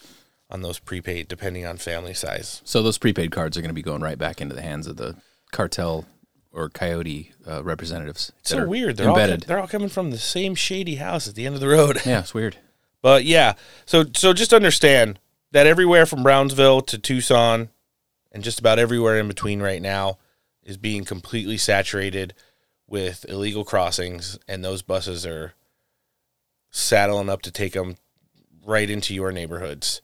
on 0.50 0.61
those 0.61 0.78
prepaid, 0.78 1.28
depending 1.28 1.64
on 1.64 1.78
family 1.78 2.12
size. 2.12 2.61
So, 2.64 2.82
those 2.82 2.98
prepaid 2.98 3.30
cards 3.30 3.56
are 3.56 3.62
going 3.62 3.70
to 3.70 3.74
be 3.74 3.80
going 3.82 4.02
right 4.02 4.18
back 4.18 4.40
into 4.42 4.54
the 4.54 4.61
hands 4.61 4.87
of 4.87 4.98
the 4.98 5.16
cartel 5.50 6.04
or 6.52 6.68
coyote 6.68 7.32
uh, 7.48 7.62
representatives. 7.64 8.32
It's 8.40 8.50
so 8.50 8.66
weird. 8.66 8.98
They're 8.98 9.08
all 9.08 9.18
embedded. 9.18 9.44
they're 9.44 9.58
all 9.58 9.66
coming 9.68 9.88
from 9.88 10.11
the 10.11 10.18
same 10.18 10.54
shady 10.54 10.96
house 10.96 11.26
at 11.26 11.35
the 11.37 11.46
end 11.46 11.54
of 11.54 11.62
the 11.62 11.68
road. 11.68 12.02
yeah, 12.04 12.20
it's 12.20 12.35
weird. 12.35 12.58
But 13.00 13.24
yeah, 13.24 13.54
so 13.87 14.04
so 14.14 14.32
just 14.35 14.52
understand 14.52 15.18
that 15.52 15.66
everywhere 15.66 16.04
from 16.04 16.22
Brownsville 16.22 16.82
to 16.82 16.98
Tucson 16.98 17.70
and 18.30 18.44
just 18.44 18.58
about 18.58 18.78
everywhere 18.78 19.18
in 19.18 19.28
between 19.28 19.62
right 19.62 19.80
now 19.80 20.18
is 20.64 20.77
being 20.77 21.05
completely 21.05 21.57
saturated 21.57 22.35
with 22.87 23.25
illegal 23.29 23.64
crossings 23.64 24.38
and 24.46 24.64
those 24.64 24.83
buses 24.83 25.25
are 25.25 25.55
saddling 26.70 27.29
up 27.29 27.42
to 27.42 27.51
take 27.51 27.72
them 27.72 27.96
right 28.64 28.90
into 28.90 29.14
your 29.14 29.33
neighborhoods. 29.33 30.01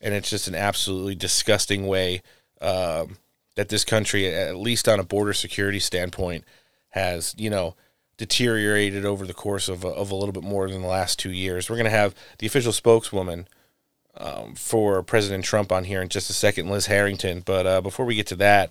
And 0.00 0.14
it's 0.14 0.30
just 0.30 0.48
an 0.48 0.54
absolutely 0.54 1.14
disgusting 1.14 1.86
way 1.86 2.22
um, 2.60 3.16
that 3.56 3.68
this 3.68 3.84
country, 3.84 4.32
at 4.32 4.56
least 4.56 4.88
on 4.88 5.00
a 5.00 5.04
border 5.04 5.32
security 5.32 5.80
standpoint, 5.80 6.44
has, 6.90 7.34
you 7.36 7.50
know, 7.50 7.74
deteriorated 8.16 9.04
over 9.04 9.26
the 9.26 9.34
course 9.34 9.68
of 9.68 9.84
a, 9.84 9.88
of 9.88 10.10
a 10.10 10.14
little 10.14 10.32
bit 10.32 10.42
more 10.42 10.68
than 10.68 10.82
the 10.82 10.88
last 10.88 11.18
two 11.18 11.32
years. 11.32 11.68
We're 11.68 11.76
going 11.76 11.84
to 11.84 11.90
have 11.90 12.14
the 12.38 12.46
official 12.46 12.72
spokeswoman 12.72 13.48
um, 14.16 14.54
for 14.54 15.02
President 15.02 15.44
Trump 15.44 15.72
on 15.72 15.84
here 15.84 16.00
in 16.00 16.08
just 16.08 16.30
a 16.30 16.34
second, 16.34 16.68
Liz 16.68 16.86
Harrington. 16.86 17.42
But 17.44 17.66
uh, 17.66 17.80
before 17.80 18.06
we 18.06 18.14
get 18.14 18.28
to 18.28 18.36
that, 18.36 18.70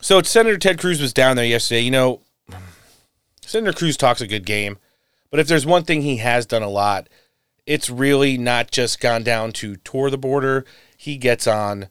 so 0.00 0.22
Senator 0.22 0.58
Ted 0.58 0.78
Cruz 0.78 1.00
was 1.00 1.12
down 1.12 1.36
there 1.36 1.44
yesterday. 1.44 1.80
You 1.80 1.90
know, 1.90 2.20
Senator 3.42 3.76
Cruz 3.76 3.96
talks 3.96 4.20
a 4.20 4.26
good 4.26 4.46
game, 4.46 4.78
but 5.30 5.40
if 5.40 5.48
there's 5.48 5.66
one 5.66 5.84
thing 5.84 6.02
he 6.02 6.18
has 6.18 6.46
done 6.46 6.62
a 6.62 6.68
lot, 6.68 7.08
it's 7.66 7.90
really 7.90 8.38
not 8.38 8.70
just 8.70 9.00
gone 9.00 9.22
down 9.22 9.52
to 9.52 9.76
tour 9.76 10.10
the 10.10 10.18
border. 10.18 10.64
He 10.96 11.16
gets 11.16 11.46
on 11.46 11.88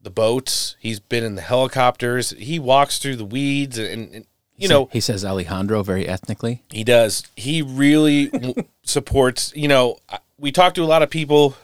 the 0.00 0.10
boats. 0.10 0.76
He's 0.78 1.00
been 1.00 1.24
in 1.24 1.34
the 1.34 1.42
helicopters. 1.42 2.30
He 2.30 2.58
walks 2.58 2.98
through 2.98 3.16
the 3.16 3.24
weeds, 3.24 3.78
and, 3.78 4.14
and 4.14 4.26
you 4.56 4.68
know, 4.68 4.88
he 4.92 5.00
says 5.00 5.24
Alejandro 5.24 5.82
very 5.82 6.06
ethnically. 6.06 6.62
he 6.70 6.84
does. 6.84 7.24
He 7.36 7.62
really 7.62 8.30
supports. 8.82 9.52
You 9.54 9.68
know, 9.68 9.98
we 10.38 10.52
talk 10.52 10.74
to 10.74 10.82
a 10.82 10.84
lot 10.84 11.02
of 11.02 11.10
people 11.10 11.56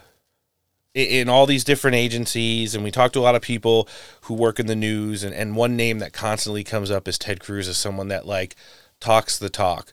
in 0.96 1.28
all 1.28 1.44
these 1.44 1.62
different 1.62 1.94
agencies, 1.94 2.74
and 2.74 2.82
we 2.82 2.90
talk 2.90 3.12
to 3.12 3.18
a 3.18 3.20
lot 3.20 3.34
of 3.34 3.42
people 3.42 3.86
who 4.22 4.34
work 4.34 4.58
in 4.58 4.66
the 4.66 4.74
news. 4.74 5.22
And, 5.22 5.34
and 5.34 5.54
one 5.54 5.76
name 5.76 5.98
that 5.98 6.14
constantly 6.14 6.64
comes 6.64 6.90
up 6.90 7.06
is 7.06 7.18
Ted 7.18 7.38
Cruz, 7.38 7.68
as 7.68 7.76
someone 7.76 8.08
that 8.08 8.26
like 8.26 8.56
talks 8.98 9.38
the 9.38 9.50
talk. 9.50 9.92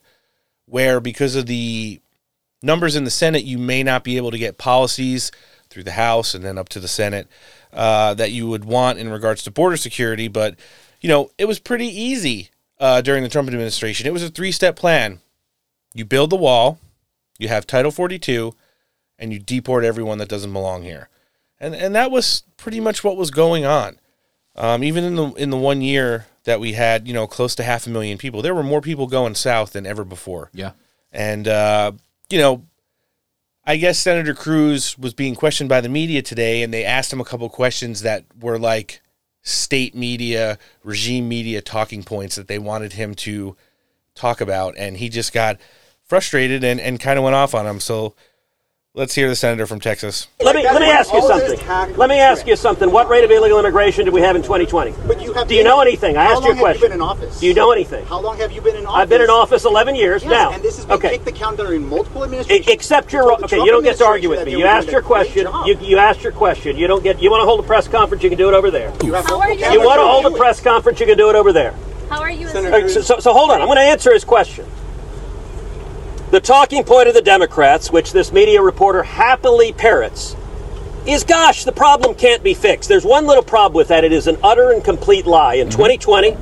Where 0.64 1.00
because 1.00 1.36
of 1.36 1.44
the 1.44 2.00
numbers 2.62 2.96
in 2.96 3.04
the 3.04 3.10
Senate, 3.10 3.44
you 3.44 3.58
may 3.58 3.82
not 3.82 4.02
be 4.02 4.16
able 4.16 4.30
to 4.30 4.38
get 4.38 4.56
policies 4.56 5.30
through 5.68 5.82
the 5.82 5.92
House 5.92 6.34
and 6.34 6.42
then 6.42 6.56
up 6.56 6.70
to 6.70 6.80
the 6.80 6.88
Senate 6.88 7.28
uh, 7.74 8.14
that 8.14 8.32
you 8.32 8.48
would 8.48 8.64
want 8.64 8.98
in 8.98 9.10
regards 9.10 9.42
to 9.42 9.50
border 9.50 9.76
security. 9.76 10.26
But 10.28 10.56
you 11.02 11.08
know, 11.10 11.30
it 11.36 11.44
was 11.44 11.58
pretty 11.58 11.88
easy 11.88 12.48
uh, 12.80 13.02
during 13.02 13.22
the 13.22 13.28
Trump 13.28 13.48
administration. 13.48 14.06
It 14.06 14.12
was 14.14 14.22
a 14.22 14.30
three-step 14.30 14.74
plan. 14.74 15.20
You 15.92 16.06
build 16.06 16.30
the 16.30 16.36
wall, 16.36 16.78
you 17.38 17.48
have 17.48 17.66
Title 17.66 17.90
42, 17.90 18.54
and 19.18 19.32
you 19.32 19.38
deport 19.38 19.84
everyone 19.84 20.18
that 20.18 20.28
doesn't 20.28 20.52
belong 20.52 20.82
here. 20.82 21.08
And 21.60 21.74
and 21.74 21.94
that 21.94 22.10
was 22.10 22.42
pretty 22.56 22.80
much 22.80 23.04
what 23.04 23.16
was 23.16 23.30
going 23.30 23.64
on. 23.64 23.98
Um, 24.56 24.84
even 24.84 25.04
in 25.04 25.14
the 25.16 25.32
in 25.32 25.50
the 25.50 25.56
one 25.56 25.82
year 25.82 26.26
that 26.44 26.60
we 26.60 26.74
had, 26.74 27.08
you 27.08 27.14
know, 27.14 27.26
close 27.26 27.54
to 27.56 27.62
half 27.62 27.86
a 27.86 27.90
million 27.90 28.18
people, 28.18 28.42
there 28.42 28.54
were 28.54 28.62
more 28.62 28.80
people 28.80 29.06
going 29.06 29.34
south 29.34 29.72
than 29.72 29.86
ever 29.86 30.04
before. 30.04 30.50
Yeah. 30.52 30.72
And 31.12 31.48
uh, 31.48 31.92
you 32.30 32.38
know, 32.38 32.64
I 33.64 33.76
guess 33.76 33.98
Senator 33.98 34.34
Cruz 34.34 34.98
was 34.98 35.14
being 35.14 35.34
questioned 35.34 35.68
by 35.68 35.80
the 35.80 35.88
media 35.88 36.22
today, 36.22 36.62
and 36.62 36.72
they 36.72 36.84
asked 36.84 37.12
him 37.12 37.20
a 37.20 37.24
couple 37.24 37.48
questions 37.48 38.02
that 38.02 38.24
were 38.40 38.58
like 38.58 39.00
state 39.42 39.94
media, 39.94 40.58
regime 40.82 41.28
media 41.28 41.60
talking 41.62 42.02
points 42.02 42.36
that 42.36 42.48
they 42.48 42.58
wanted 42.58 42.94
him 42.94 43.14
to 43.14 43.56
talk 44.14 44.40
about, 44.40 44.74
and 44.76 44.96
he 44.96 45.08
just 45.08 45.32
got 45.32 45.58
frustrated 46.02 46.62
and, 46.62 46.80
and 46.80 47.00
kind 47.00 47.18
of 47.18 47.24
went 47.24 47.34
off 47.34 47.54
on 47.54 47.64
them. 47.64 47.80
So 47.80 48.14
Let's 48.96 49.12
hear 49.16 49.28
the 49.28 49.34
senator 49.34 49.66
from 49.66 49.80
Texas. 49.80 50.28
Let 50.40 50.54
me 50.54 50.62
let 50.62 50.80
me 50.80 50.88
ask 50.88 51.12
you 51.12 51.20
something. 51.20 51.96
Let 51.96 52.08
me 52.08 52.20
ask 52.20 52.46
you 52.46 52.54
something. 52.54 52.92
What 52.92 53.08
rate 53.08 53.24
of 53.24 53.30
illegal 53.32 53.58
immigration 53.58 54.04
did 54.04 54.14
we 54.14 54.20
have 54.20 54.36
in 54.36 54.42
2020? 54.42 54.94
But 55.08 55.20
you 55.20 55.32
have 55.32 55.48
Do 55.48 55.56
you 55.56 55.64
know 55.64 55.80
anything? 55.80 56.16
I 56.16 56.26
How 56.26 56.30
asked 56.34 56.42
you 56.44 56.50
a 56.50 56.50
long 56.50 56.56
have 56.58 56.62
question. 56.62 56.82
you 56.82 56.88
been 56.90 56.94
in 56.98 57.02
office? 57.02 57.40
Do 57.40 57.46
you 57.48 57.54
know 57.54 57.72
anything? 57.72 58.06
How 58.06 58.20
long 58.20 58.38
have 58.38 58.52
you 58.52 58.60
been 58.60 58.76
in 58.76 58.86
office? 58.86 59.02
I've 59.02 59.08
been 59.08 59.20
in 59.22 59.30
office 59.30 59.64
11 59.64 59.96
years 59.96 60.22
Yes, 60.22 60.30
now. 60.30 60.52
and 60.52 60.62
this 60.62 60.76
has 60.76 60.84
been 60.86 60.94
okay. 60.94 61.10
kicked 61.10 61.24
the 61.24 61.32
count 61.32 61.56
during 61.56 61.88
multiple 61.88 62.22
administrations. 62.22 62.68
Except 62.68 63.12
you're 63.12 63.22
told 63.24 63.40
the 63.40 63.46
okay. 63.46 63.56
Trump 63.56 63.66
You 63.66 63.72
don't 63.72 63.82
get 63.82 63.96
to 63.96 64.04
argue 64.06 64.28
with 64.30 64.44
me. 64.46 64.52
You 64.52 64.58
were 64.60 64.66
asked 64.66 64.92
your 64.92 65.02
question. 65.02 65.48
You, 65.66 65.76
you 65.80 65.98
asked 65.98 66.22
your 66.22 66.30
question. 66.30 66.76
You 66.76 66.86
don't 66.86 67.02
get. 67.02 67.20
You 67.20 67.32
want 67.32 67.40
to 67.40 67.46
hold 67.46 67.58
a 67.58 67.64
press 67.64 67.88
conference? 67.88 68.22
You 68.22 68.28
can 68.28 68.38
do 68.38 68.46
it 68.48 68.54
over 68.54 68.70
there. 68.70 68.92
You 69.02 69.12
How 69.14 69.40
are 69.40 69.52
you- 69.52 69.72
You 69.72 69.80
want 69.84 69.98
to 69.98 70.06
hold 70.06 70.24
a 70.32 70.36
press 70.38 70.60
conference? 70.60 71.00
You 71.00 71.06
can 71.06 71.18
do 71.18 71.28
it 71.30 71.34
over 71.34 71.52
there. 71.52 71.74
How 72.10 72.20
are 72.20 72.30
you? 72.30 72.46
Senator- 72.46 72.88
So, 72.88 73.00
so, 73.00 73.18
so 73.18 73.32
hold 73.32 73.50
on. 73.50 73.60
I'm 73.60 73.66
going 73.66 73.74
to 73.78 73.82
answer 73.82 74.12
his 74.14 74.22
question. 74.24 74.64
The 76.34 76.40
talking 76.40 76.82
point 76.82 77.06
of 77.06 77.14
the 77.14 77.22
Democrats, 77.22 77.92
which 77.92 78.10
this 78.10 78.32
media 78.32 78.60
reporter 78.60 79.04
happily 79.04 79.72
parrots, 79.72 80.34
is 81.06 81.22
gosh, 81.22 81.62
the 81.62 81.70
problem 81.70 82.16
can't 82.16 82.42
be 82.42 82.54
fixed. 82.54 82.88
There's 82.88 83.04
one 83.04 83.24
little 83.24 83.44
problem 83.44 83.76
with 83.76 83.86
that. 83.86 84.02
It 84.02 84.10
is 84.10 84.26
an 84.26 84.38
utter 84.42 84.72
and 84.72 84.82
complete 84.82 85.26
lie. 85.26 85.54
In 85.54 85.68
mm-hmm. 85.68 85.76
2020, 85.76 86.36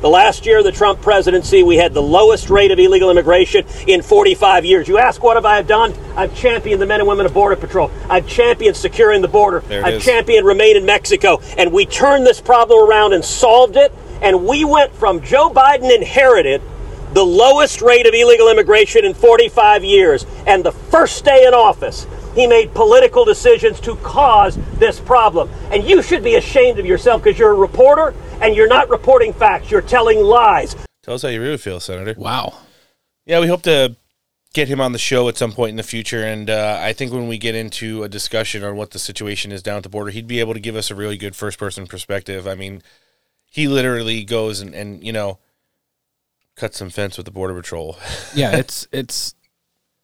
the 0.00 0.08
last 0.08 0.46
year 0.46 0.60
of 0.60 0.64
the 0.64 0.72
Trump 0.72 1.02
presidency, 1.02 1.62
we 1.62 1.76
had 1.76 1.92
the 1.92 2.00
lowest 2.00 2.48
rate 2.48 2.70
of 2.70 2.78
illegal 2.78 3.10
immigration 3.10 3.66
in 3.86 4.00
45 4.00 4.64
years. 4.64 4.88
You 4.88 4.96
ask, 4.96 5.22
what 5.22 5.36
have 5.36 5.44
I 5.44 5.60
done? 5.60 5.92
I've 6.16 6.34
championed 6.34 6.80
the 6.80 6.86
men 6.86 7.00
and 7.00 7.06
women 7.06 7.26
of 7.26 7.34
Border 7.34 7.56
Patrol. 7.56 7.90
I've 8.08 8.26
championed 8.26 8.74
securing 8.74 9.20
the 9.20 9.28
border. 9.28 9.62
I've 9.70 9.96
is. 9.96 10.02
championed 10.02 10.46
remain 10.46 10.78
in 10.78 10.86
Mexico. 10.86 11.42
And 11.58 11.74
we 11.74 11.84
turned 11.84 12.26
this 12.26 12.40
problem 12.40 12.88
around 12.88 13.12
and 13.12 13.22
solved 13.22 13.76
it. 13.76 13.92
And 14.22 14.46
we 14.46 14.64
went 14.64 14.94
from 14.94 15.20
Joe 15.20 15.50
Biden 15.50 15.94
inherited 15.94 16.62
the 17.12 17.24
lowest 17.24 17.82
rate 17.82 18.06
of 18.06 18.14
illegal 18.14 18.50
immigration 18.50 19.04
in 19.04 19.14
45 19.14 19.84
years. 19.84 20.26
And 20.46 20.64
the 20.64 20.72
first 20.72 21.24
day 21.24 21.44
in 21.46 21.54
office, 21.54 22.06
he 22.34 22.46
made 22.46 22.72
political 22.74 23.24
decisions 23.24 23.80
to 23.80 23.96
cause 23.96 24.58
this 24.78 25.00
problem. 25.00 25.50
And 25.70 25.84
you 25.84 26.02
should 26.02 26.22
be 26.22 26.36
ashamed 26.36 26.78
of 26.78 26.86
yourself 26.86 27.22
because 27.22 27.38
you're 27.38 27.52
a 27.52 27.54
reporter 27.54 28.14
and 28.40 28.54
you're 28.54 28.68
not 28.68 28.88
reporting 28.88 29.32
facts. 29.32 29.70
You're 29.70 29.82
telling 29.82 30.20
lies. 30.20 30.76
Tell 31.02 31.14
us 31.14 31.22
how 31.22 31.28
you 31.28 31.40
really 31.40 31.58
feel, 31.58 31.80
Senator. 31.80 32.14
Wow. 32.16 32.54
Yeah, 33.26 33.40
we 33.40 33.48
hope 33.48 33.62
to 33.62 33.96
get 34.52 34.68
him 34.68 34.80
on 34.80 34.92
the 34.92 34.98
show 34.98 35.28
at 35.28 35.36
some 35.36 35.52
point 35.52 35.70
in 35.70 35.76
the 35.76 35.82
future. 35.82 36.24
And 36.24 36.50
uh, 36.50 36.78
I 36.80 36.92
think 36.92 37.12
when 37.12 37.28
we 37.28 37.38
get 37.38 37.54
into 37.54 38.02
a 38.02 38.08
discussion 38.08 38.64
on 38.64 38.76
what 38.76 38.90
the 38.90 38.98
situation 38.98 39.52
is 39.52 39.62
down 39.62 39.78
at 39.78 39.82
the 39.82 39.88
border, 39.88 40.10
he'd 40.10 40.26
be 40.26 40.40
able 40.40 40.54
to 40.54 40.60
give 40.60 40.76
us 40.76 40.90
a 40.90 40.94
really 40.94 41.16
good 41.16 41.36
first 41.36 41.58
person 41.58 41.86
perspective. 41.86 42.46
I 42.46 42.54
mean, 42.54 42.82
he 43.50 43.68
literally 43.68 44.24
goes 44.24 44.60
and, 44.60 44.74
and 44.74 45.04
you 45.04 45.12
know, 45.12 45.38
cuts 46.60 46.78
some 46.78 46.90
fence 46.90 47.16
with 47.16 47.24
the 47.26 47.32
Border 47.32 47.54
Patrol. 47.54 47.96
Yeah, 48.34 48.56
it's 48.56 48.86
it's 48.92 49.34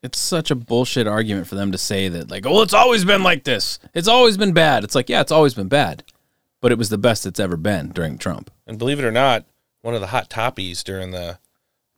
it's 0.02 0.18
such 0.18 0.50
a 0.50 0.54
bullshit 0.54 1.06
argument 1.06 1.46
for 1.46 1.54
them 1.54 1.70
to 1.72 1.78
say 1.78 2.08
that 2.08 2.30
like, 2.30 2.46
oh, 2.46 2.62
it's 2.62 2.74
always 2.74 3.04
been 3.04 3.22
like 3.22 3.44
this. 3.44 3.78
It's 3.94 4.08
always 4.08 4.36
been 4.36 4.52
bad. 4.52 4.82
It's 4.84 4.94
like, 4.94 5.08
yeah, 5.08 5.20
it's 5.20 5.32
always 5.32 5.54
been 5.54 5.68
bad, 5.68 6.02
but 6.60 6.72
it 6.72 6.78
was 6.78 6.88
the 6.88 6.98
best 6.98 7.26
it's 7.26 7.38
ever 7.40 7.56
been 7.56 7.90
during 7.90 8.18
Trump. 8.18 8.50
And 8.66 8.78
believe 8.78 8.98
it 8.98 9.04
or 9.04 9.12
not, 9.12 9.44
one 9.82 9.94
of 9.94 10.00
the 10.00 10.08
hot 10.08 10.28
toppies 10.30 10.82
during 10.82 11.10
the 11.12 11.38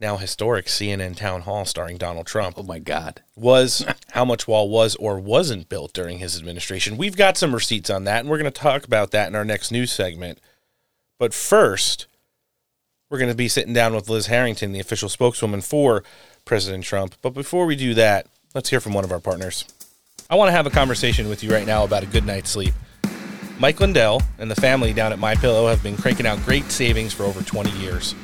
now 0.00 0.16
historic 0.16 0.66
CNN 0.66 1.16
town 1.16 1.42
hall 1.42 1.64
starring 1.64 1.96
Donald 1.96 2.26
Trump 2.26 2.56
Oh 2.58 2.62
my 2.62 2.78
god. 2.78 3.22
was 3.36 3.84
how 4.12 4.24
much 4.24 4.46
wall 4.46 4.68
was 4.68 4.94
or 4.96 5.18
wasn't 5.18 5.68
built 5.68 5.92
during 5.92 6.18
his 6.18 6.38
administration. 6.38 6.96
We've 6.98 7.16
got 7.16 7.36
some 7.36 7.54
receipts 7.54 7.90
on 7.90 8.04
that, 8.04 8.20
and 8.20 8.28
we're 8.28 8.38
going 8.38 8.52
to 8.52 8.60
talk 8.60 8.84
about 8.84 9.10
that 9.12 9.28
in 9.28 9.34
our 9.34 9.44
next 9.44 9.70
news 9.72 9.92
segment. 9.92 10.38
But 11.18 11.32
first, 11.34 12.06
we're 13.10 13.18
going 13.18 13.30
to 13.30 13.36
be 13.36 13.48
sitting 13.48 13.72
down 13.72 13.94
with 13.94 14.08
Liz 14.08 14.26
Harrington, 14.26 14.72
the 14.72 14.80
official 14.80 15.08
spokeswoman 15.08 15.60
for 15.60 16.02
President 16.44 16.84
Trump. 16.84 17.14
But 17.22 17.30
before 17.30 17.66
we 17.66 17.74
do 17.74 17.94
that, 17.94 18.26
let's 18.54 18.68
hear 18.68 18.80
from 18.80 18.92
one 18.92 19.04
of 19.04 19.12
our 19.12 19.20
partners. 19.20 19.64
I 20.28 20.34
want 20.34 20.48
to 20.48 20.52
have 20.52 20.66
a 20.66 20.70
conversation 20.70 21.28
with 21.28 21.42
you 21.42 21.50
right 21.50 21.66
now 21.66 21.84
about 21.84 22.02
a 22.02 22.06
good 22.06 22.26
night's 22.26 22.50
sleep. 22.50 22.74
Mike 23.58 23.80
Lindell 23.80 24.22
and 24.38 24.50
the 24.50 24.54
family 24.54 24.92
down 24.92 25.12
at 25.12 25.18
My 25.18 25.34
Pillow 25.34 25.68
have 25.68 25.82
been 25.82 25.96
cranking 25.96 26.26
out 26.26 26.38
great 26.44 26.64
savings 26.64 27.12
for 27.12 27.24
over 27.24 27.42
20 27.42 27.70
years. 27.78 28.14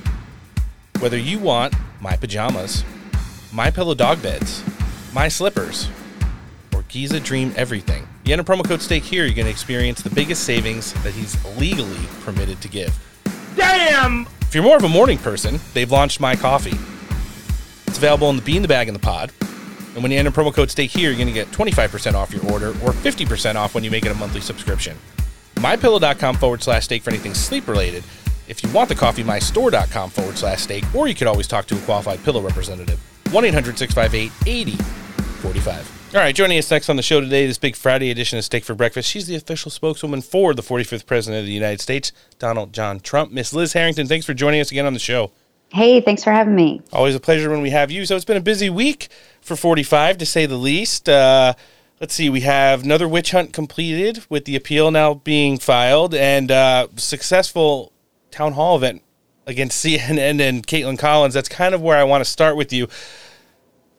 Whether 1.01 1.19
you 1.19 1.39
want 1.39 1.75
my 2.01 2.17
pajamas, 2.17 2.85
my 3.53 3.71
pillow 3.71 3.95
dog 3.95 4.23
beds, 4.23 4.63
my 5.13 5.29
slippers, 5.29 5.89
or 6.75 6.83
Giza 6.89 7.21
Dream 7.21 7.53
everything, 7.57 8.07
you 8.25 8.33
enter 8.33 8.45
promo 8.45 8.65
code 8.65 8.81
STEAK 8.81 9.03
here, 9.03 9.25
you're 9.25 9.35
going 9.35 9.47
to 9.47 9.51
experience 9.51 10.03
the 10.03 10.11
biggest 10.11 10.45
savings 10.45 10.93
that 11.03 11.15
he's 11.15 11.43
legally 11.57 12.07
permitted 12.23 12.61
to 12.61 12.69
give. 12.69 12.97
Damn! 13.57 14.27
If 14.55 14.59
you're 14.59 14.63
more 14.63 14.77
of 14.77 14.85
a 14.85 14.89
morning 14.89 15.19
person, 15.19 15.59
they've 15.73 15.91
launched 15.91 16.21
My 16.21 16.37
Coffee. 16.37 16.79
It's 17.89 17.99
available 17.99 18.31
in 18.31 18.37
the 18.37 18.43
Bean, 18.43 18.63
the 18.63 18.69
Bag, 18.69 18.87
and 18.87 18.95
the 18.95 19.01
Pod. 19.01 19.33
And 19.95 20.03
when 20.05 20.13
you 20.13 20.19
enter 20.21 20.31
promo 20.31 20.55
code 20.55 20.71
STEAK 20.71 20.93
here, 20.93 21.11
you're 21.11 21.19
going 21.19 21.27
to 21.27 21.33
get 21.33 21.49
25% 21.49 22.15
off 22.15 22.33
your 22.33 22.49
order 22.53 22.69
or 22.69 22.93
50% 22.93 23.57
off 23.57 23.75
when 23.75 23.83
you 23.83 23.91
make 23.91 24.07
it 24.07 24.13
a 24.13 24.15
monthly 24.15 24.41
subscription. 24.41 24.97
MyPillow.com 25.57 26.37
forward 26.37 26.63
slash 26.63 26.85
steak 26.85 27.03
for 27.03 27.11
anything 27.11 27.35
sleep 27.35 27.67
related. 27.67 28.05
If 28.47 28.63
you 28.63 28.71
want 28.71 28.89
the 28.89 28.95
coffee, 28.95 29.25
mystore.com 29.25 30.11
forward 30.11 30.39
slash 30.39 30.63
steak, 30.63 30.85
or 30.95 31.09
you 31.09 31.17
could 31.17 31.27
always 31.27 31.49
talk 31.49 31.67
to 31.67 31.77
a 31.77 31.81
qualified 31.81 32.23
pillow 32.23 32.41
representative. 32.41 33.01
1 33.33 33.45
800 33.45 33.77
658 33.77 34.31
8045. 34.47 36.04
All 36.15 36.21
right, 36.21 36.33
joining 36.33 36.59
us 36.59 36.71
next 36.71 36.89
on 36.89 36.95
the 36.95 37.03
show 37.03 37.21
today, 37.21 37.45
this 37.45 37.59
big 37.59 37.75
Friday 37.75 38.09
edition 38.09 38.39
of 38.39 38.45
Steak 38.45 38.63
for 38.65 38.77
Breakfast. 38.77 39.11
She's 39.11 39.27
the 39.27 39.35
official 39.35 39.69
spokeswoman 39.69 40.23
for 40.23 40.55
the 40.55 40.63
45th 40.63 41.07
President 41.07 41.41
of 41.41 41.47
the 41.47 41.53
United 41.53 41.81
States, 41.81 42.13
Donald 42.39 42.73
John 42.73 43.01
Trump. 43.01 43.33
Miss 43.33 43.53
Liz 43.53 43.73
Harrington, 43.73 44.07
thanks 44.07 44.25
for 44.25 44.33
joining 44.33 44.61
us 44.61 44.71
again 44.71 44.87
on 44.87 44.93
the 44.93 45.01
show. 45.01 45.33
Hey, 45.73 46.01
thanks 46.01 46.23
for 46.23 46.31
having 46.31 46.55
me. 46.55 46.83
Always 46.93 47.17
a 47.17 47.21
pleasure 47.21 47.51
when 47.51 47.63
we 47.63 47.71
have 47.71 47.91
you. 47.91 48.07
So 48.07 48.15
it's 48.15 48.25
been 48.25 48.37
a 48.37 48.41
busy 48.41 48.71
week 48.71 49.09
for 49.41 49.57
45, 49.57 50.19
to 50.19 50.25
say 50.25 50.47
the 50.47 50.55
least. 50.55 51.09
Uh, 51.09 51.55
let's 52.01 52.15
see, 52.15 52.31
we 52.31 52.43
have 52.43 52.85
another 52.85 53.09
witch 53.09 53.33
hunt 53.33 53.53
completed 53.53 54.25
with 54.29 54.45
the 54.45 54.55
appeal 54.55 54.93
now 54.93 55.15
being 55.15 55.59
filed 55.59 56.15
and 56.15 56.53
uh, 56.53 56.87
successful 56.95 57.91
town 58.31 58.53
hall 58.53 58.77
event 58.77 59.03
against 59.49 59.85
CNN 59.85 60.41
and 60.41 60.65
Kaitlan 60.65 60.97
Collins. 60.97 61.35
That's 61.35 61.49
kind 61.49 61.75
of 61.75 61.83
where 61.83 61.99
I 61.99 62.05
want 62.05 62.21
to 62.21 62.31
start 62.31 62.55
with 62.57 62.73
you. 62.73 62.87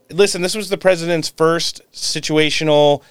Listen, 0.10 0.42
this 0.42 0.56
was 0.56 0.70
the 0.70 0.78
president's 0.78 1.30
first 1.30 1.82
situational 1.92 3.02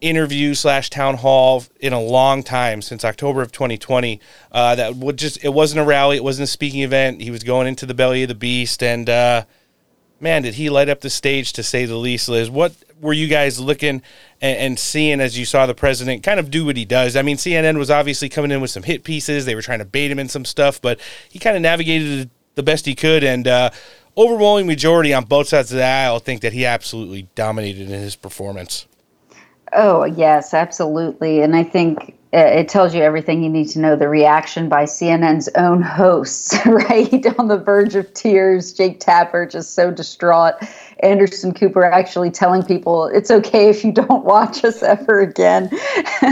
interview 0.00 0.54
slash 0.54 0.88
town 0.88 1.16
hall 1.16 1.64
in 1.80 1.92
a 1.92 2.00
long 2.00 2.42
time 2.42 2.80
since 2.80 3.04
October 3.04 3.42
of 3.42 3.52
2020. 3.52 4.20
Uh, 4.50 4.74
that 4.74 4.96
would 4.96 5.18
just 5.18 5.42
it 5.44 5.50
wasn't 5.50 5.80
a 5.80 5.84
rally, 5.84 6.16
it 6.16 6.24
wasn't 6.24 6.44
a 6.44 6.50
speaking 6.50 6.80
event. 6.80 7.20
He 7.20 7.30
was 7.30 7.42
going 7.42 7.66
into 7.66 7.86
the 7.86 7.94
belly 7.94 8.22
of 8.22 8.28
the 8.28 8.34
beast, 8.34 8.82
and 8.82 9.08
uh, 9.08 9.44
man, 10.18 10.42
did 10.42 10.54
he 10.54 10.70
light 10.70 10.88
up 10.88 11.00
the 11.00 11.10
stage 11.10 11.52
to 11.54 11.62
say 11.62 11.84
the 11.84 11.96
least. 11.96 12.28
Liz, 12.28 12.50
what 12.50 12.74
were 13.00 13.12
you 13.12 13.28
guys 13.28 13.60
looking 13.60 14.02
and, 14.40 14.58
and 14.58 14.78
seeing 14.78 15.20
as 15.20 15.38
you 15.38 15.44
saw 15.44 15.66
the 15.66 15.74
president 15.74 16.22
kind 16.22 16.40
of 16.40 16.50
do 16.50 16.64
what 16.64 16.76
he 16.76 16.84
does? 16.84 17.16
I 17.16 17.22
mean, 17.22 17.36
CNN 17.36 17.76
was 17.76 17.90
obviously 17.90 18.28
coming 18.28 18.50
in 18.50 18.60
with 18.60 18.70
some 18.70 18.82
hit 18.82 19.04
pieces. 19.04 19.44
They 19.44 19.54
were 19.54 19.62
trying 19.62 19.80
to 19.80 19.84
bait 19.84 20.10
him 20.10 20.18
in 20.18 20.28
some 20.28 20.44
stuff, 20.44 20.80
but 20.80 21.00
he 21.28 21.38
kind 21.38 21.56
of 21.56 21.62
navigated 21.62 22.30
the 22.54 22.62
best 22.62 22.84
he 22.86 22.94
could, 22.94 23.22
and 23.22 23.46
uh, 23.46 23.70
overwhelming 24.16 24.66
majority 24.66 25.14
on 25.14 25.24
both 25.24 25.48
sides 25.48 25.70
of 25.72 25.78
the 25.78 25.84
aisle 25.84 26.18
think 26.18 26.40
that 26.42 26.52
he 26.52 26.66
absolutely 26.66 27.28
dominated 27.34 27.90
in 27.90 28.00
his 28.00 28.16
performance. 28.16 28.86
Oh, 29.72 30.04
yes, 30.04 30.52
absolutely. 30.52 31.40
And 31.40 31.54
I 31.54 31.62
think 31.62 32.16
Uh, 32.32 32.38
it 32.38 32.68
tells 32.68 32.94
you 32.94 33.02
everything 33.02 33.42
you 33.42 33.50
need 33.50 33.68
to 33.68 33.80
know. 33.80 33.96
The 33.96 34.08
reaction 34.08 34.68
by 34.68 34.84
CNN's 34.84 35.48
own 35.56 35.82
hosts, 35.82 36.54
right? 36.66 37.26
On 37.38 37.48
the 37.48 37.58
verge 37.58 37.96
of 37.96 38.12
tears. 38.14 38.72
Jake 38.72 39.00
Tapper 39.00 39.46
just 39.46 39.74
so 39.74 39.90
distraught. 39.90 40.54
Anderson 41.02 41.52
Cooper 41.52 41.84
actually 41.84 42.30
telling 42.30 42.62
people 42.62 43.06
it's 43.06 43.30
okay 43.30 43.68
if 43.68 43.84
you 43.84 43.90
don't 43.90 44.24
watch 44.24 44.64
us 44.64 44.82
ever 44.82 45.20
again, 45.20 45.70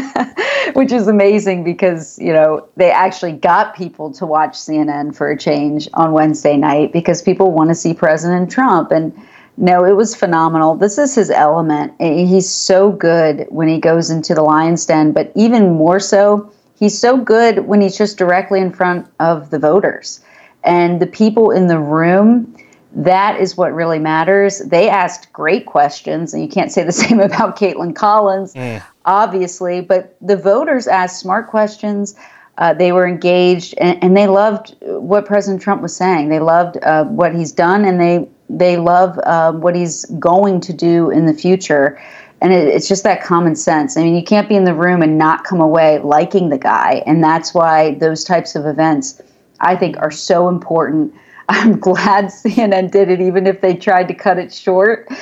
which 0.75 0.93
is 0.93 1.09
amazing 1.09 1.65
because, 1.65 2.17
you 2.21 2.33
know, 2.33 2.69
they 2.77 2.93
actually 2.93 3.33
got 3.33 3.75
people 3.75 4.13
to 4.13 4.27
watch 4.27 4.53
CNN 4.53 5.17
for 5.17 5.31
a 5.31 5.37
change 5.37 5.89
on 5.95 6.13
Wednesday 6.13 6.57
night 6.57 6.93
because 6.93 7.23
people 7.23 7.51
want 7.51 7.71
to 7.71 7.75
see 7.75 7.93
President 7.93 8.51
Trump. 8.53 8.93
And 8.93 9.13
no, 9.61 9.85
it 9.85 9.97
was 9.97 10.15
phenomenal. 10.15 10.77
This 10.77 10.99
is 10.99 11.17
his 11.17 11.31
element. 11.31 11.93
He's 11.99 12.49
so 12.49 12.93
good 12.93 13.45
when 13.49 13.67
he 13.67 13.81
goes 13.81 14.09
into 14.09 14.33
the 14.33 14.43
lion's 14.43 14.87
den, 14.87 15.11
but 15.11 15.33
even 15.35 15.75
more 15.75 15.99
so, 15.99 16.53
he's 16.79 16.97
so 16.97 17.17
good 17.17 17.67
when 17.67 17.81
he's 17.81 17.99
just 17.99 18.19
directly 18.19 18.61
in 18.61 18.73
front 18.73 19.09
of 19.19 19.51
the 19.51 19.59
voters. 19.59 20.21
And 20.63 21.01
the 21.01 21.09
people 21.09 21.51
in 21.51 21.67
the 21.67 21.79
room, 21.79 22.57
that 22.95 23.41
is 23.41 23.57
what 23.57 23.75
really 23.75 23.99
matters. 23.99 24.61
They 24.61 24.89
asked 24.89 25.33
great 25.33 25.67
questions, 25.67 26.33
and 26.33 26.41
you 26.41 26.49
can't 26.49 26.71
say 26.71 26.85
the 26.85 26.93
same 27.05 27.19
about 27.19 27.59
Kaitlan 27.59 27.97
Collins, 27.97 28.55
obviously, 29.07 29.81
but 29.81 30.17
the 30.21 30.37
voters 30.37 30.87
asked 30.87 31.19
smart 31.19 31.49
questions. 31.49 32.15
Uh, 32.59 32.75
they 32.75 32.93
were 32.93 33.09
engaged, 33.09 33.75
and, 33.79 34.03
and, 34.03 34.17
they 34.17 34.27
loved 34.27 34.77
what 34.81 35.27
President 35.27 35.63
Trump 35.63 35.81
was 35.81 35.95
saying. 35.95 36.29
They 36.29 36.41
loved 36.41 36.77
uh, 36.83 37.05
what 37.05 37.33
he's 37.33 37.53
done, 37.53 37.85
and 37.85 38.01
they 38.01 38.29
they 38.49 38.77
love 38.77 39.19
uh, 39.25 39.53
what 39.53 39.75
he's 39.75 40.05
going 40.19 40.61
to 40.63 40.73
do 40.73 41.11
in 41.11 41.27
the 41.27 41.35
future. 41.35 42.01
And 42.41 42.53
it, 42.53 42.69
it's 42.69 42.89
just 42.89 43.05
that 43.05 43.23
common 43.23 43.57
sense. 43.57 43.97
I 43.97 44.03
mean, 44.03 44.15
you 44.15 44.23
can't 44.23 44.49
be 44.49 44.57
in 44.57 44.65
the 44.65 44.75
room 44.75 45.03
and 45.03 45.19
not 45.19 45.45
come 45.45 45.61
away 45.61 45.99
liking 45.99 46.49
the 46.49 46.59
guy, 46.59 47.03
and 47.07 47.23
that's 47.23 47.53
why 47.53 47.95
those 47.97 48.25
types 48.25 48.55
of 48.55 48.67
events, 48.67 49.21
I 49.61 49.77
think, 49.77 49.97
are 49.99 50.11
so 50.11 50.49
important. 50.49 51.15
I'm 51.49 51.79
glad 51.79 52.27
CNN 52.45 52.91
did 52.91 53.11
it, 53.11 53.21
even 53.21 53.47
if 53.47 53.61
they 53.61 53.75
tried 53.75 54.09
to 54.09 54.15
cut 54.15 54.39
it 54.39 54.53
short. 54.53 55.09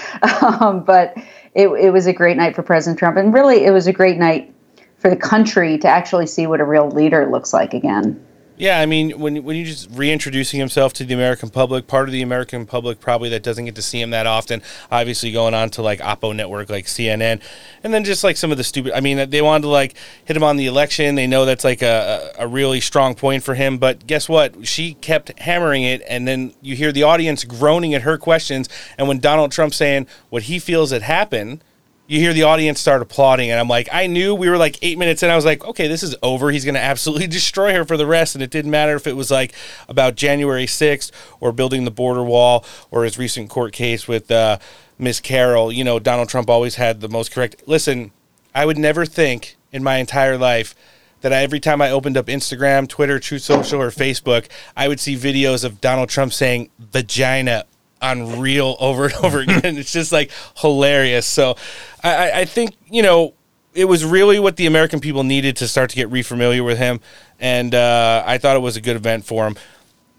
Um, 0.60 0.84
but 0.84 1.16
it, 1.54 1.68
it 1.68 1.90
was 1.90 2.06
a 2.06 2.12
great 2.12 2.36
night 2.36 2.54
for 2.54 2.62
President 2.62 2.98
Trump. 2.98 3.16
And 3.16 3.32
really, 3.32 3.64
it 3.64 3.70
was 3.70 3.86
a 3.86 3.92
great 3.92 4.16
night 4.16 4.52
for 4.98 5.10
the 5.10 5.16
country 5.16 5.78
to 5.78 5.88
actually 5.88 6.26
see 6.26 6.46
what 6.46 6.60
a 6.60 6.64
real 6.64 6.88
leader 6.88 7.30
looks 7.30 7.52
like 7.52 7.74
again. 7.74 8.25
Yeah, 8.58 8.80
I 8.80 8.86
mean, 8.86 9.18
when 9.18 9.44
when 9.44 9.56
you 9.56 9.66
just 9.66 9.90
reintroducing 9.90 10.58
himself 10.58 10.94
to 10.94 11.04
the 11.04 11.12
American 11.12 11.50
public, 11.50 11.86
part 11.86 12.08
of 12.08 12.12
the 12.12 12.22
American 12.22 12.64
public 12.64 13.00
probably 13.00 13.28
that 13.30 13.42
doesn't 13.42 13.66
get 13.66 13.74
to 13.74 13.82
see 13.82 14.00
him 14.00 14.10
that 14.10 14.26
often. 14.26 14.62
Obviously, 14.90 15.30
going 15.30 15.52
on 15.52 15.68
to 15.70 15.82
like 15.82 16.00
Oppo 16.00 16.34
network, 16.34 16.70
like 16.70 16.86
CNN, 16.86 17.40
and 17.84 17.92
then 17.92 18.02
just 18.02 18.24
like 18.24 18.36
some 18.38 18.50
of 18.50 18.56
the 18.56 18.64
stupid. 18.64 18.92
I 18.92 19.00
mean, 19.00 19.28
they 19.28 19.42
wanted 19.42 19.62
to 19.62 19.68
like 19.68 19.94
hit 20.24 20.36
him 20.36 20.42
on 20.42 20.56
the 20.56 20.66
election. 20.66 21.16
They 21.16 21.26
know 21.26 21.44
that's 21.44 21.64
like 21.64 21.82
a 21.82 22.32
a 22.38 22.48
really 22.48 22.80
strong 22.80 23.14
point 23.14 23.42
for 23.42 23.54
him. 23.54 23.76
But 23.76 24.06
guess 24.06 24.28
what? 24.28 24.66
She 24.66 24.94
kept 24.94 25.38
hammering 25.38 25.82
it, 25.82 26.02
and 26.08 26.26
then 26.26 26.54
you 26.62 26.76
hear 26.76 26.92
the 26.92 27.02
audience 27.02 27.44
groaning 27.44 27.92
at 27.94 28.02
her 28.02 28.16
questions. 28.16 28.70
And 28.96 29.06
when 29.06 29.18
Donald 29.18 29.52
Trump 29.52 29.74
saying 29.74 30.06
what 30.30 30.44
he 30.44 30.58
feels 30.58 30.92
had 30.92 31.02
happened 31.02 31.62
you 32.06 32.20
hear 32.20 32.32
the 32.32 32.42
audience 32.42 32.80
start 32.80 33.02
applauding 33.02 33.50
and 33.50 33.58
i'm 33.58 33.68
like 33.68 33.88
i 33.92 34.06
knew 34.06 34.34
we 34.34 34.48
were 34.48 34.56
like 34.56 34.78
eight 34.82 34.98
minutes 34.98 35.22
in. 35.22 35.30
I 35.30 35.36
was 35.36 35.44
like 35.44 35.64
okay 35.64 35.88
this 35.88 36.02
is 36.02 36.14
over. 36.22 36.50
He's 36.50 36.64
going 36.64 36.74
to 36.74 36.80
absolutely 36.80 37.26
destroy 37.38 37.74
her 37.74 37.84
for 37.84 37.96
the 37.96 38.06
rest 38.06 38.34
and 38.34 38.42
it 38.42 38.50
didn't 38.50 38.70
matter 38.70 38.94
if 38.94 39.06
it 39.06 39.16
was 39.16 39.30
like 39.30 39.54
about 39.88 40.14
january 40.14 40.66
6th 40.66 41.10
or 41.40 41.52
building 41.52 41.84
the 41.84 41.90
border 41.90 42.22
wall 42.22 42.64
or 42.90 43.04
his 43.04 43.18
recent 43.18 43.50
court 43.50 43.72
case 43.72 44.08
with 44.08 44.30
uh, 44.30 44.58
miss 44.98 45.20
carroll. 45.20 45.72
You 45.72 45.84
know 45.84 45.98
donald 45.98 46.28
trump 46.28 46.48
always 46.48 46.76
had 46.76 47.00
the 47.00 47.08
most 47.08 47.32
correct 47.32 47.62
listen 47.66 48.12
i 48.54 48.64
would 48.64 48.78
never 48.78 49.04
think 49.04 49.56
in 49.72 49.82
my 49.82 49.96
entire 49.96 50.38
life 50.38 50.74
that 51.22 51.32
I, 51.32 51.42
every 51.42 51.60
time 51.60 51.80
I 51.80 51.90
opened 51.90 52.16
up 52.16 52.26
Instagram, 52.26 52.88
Twitter, 52.88 53.18
Truth 53.18 53.42
Social, 53.42 53.80
or 53.80 53.90
Facebook, 53.90 54.48
I 54.76 54.86
would 54.86 55.00
see 55.00 55.16
videos 55.16 55.64
of 55.64 55.80
Donald 55.80 56.08
Trump 56.08 56.32
saying 56.32 56.70
vagina 56.78 57.64
unreal 58.00 58.76
over 58.78 59.06
and 59.06 59.14
over 59.14 59.40
again. 59.40 59.76
it's 59.76 59.92
just 59.92 60.12
like 60.12 60.30
hilarious. 60.56 61.26
So 61.26 61.56
I, 62.02 62.40
I 62.40 62.44
think, 62.44 62.76
you 62.90 63.02
know, 63.02 63.34
it 63.74 63.84
was 63.84 64.04
really 64.04 64.38
what 64.38 64.56
the 64.56 64.66
American 64.66 65.00
people 65.00 65.22
needed 65.22 65.56
to 65.56 65.68
start 65.68 65.90
to 65.90 65.96
get 65.96 66.10
re-familiar 66.10 66.64
with 66.64 66.78
him. 66.78 67.00
And 67.38 67.74
uh, 67.74 68.22
I 68.26 68.38
thought 68.38 68.56
it 68.56 68.60
was 68.60 68.76
a 68.76 68.80
good 68.80 68.96
event 68.96 69.24
for 69.24 69.46
him. 69.46 69.56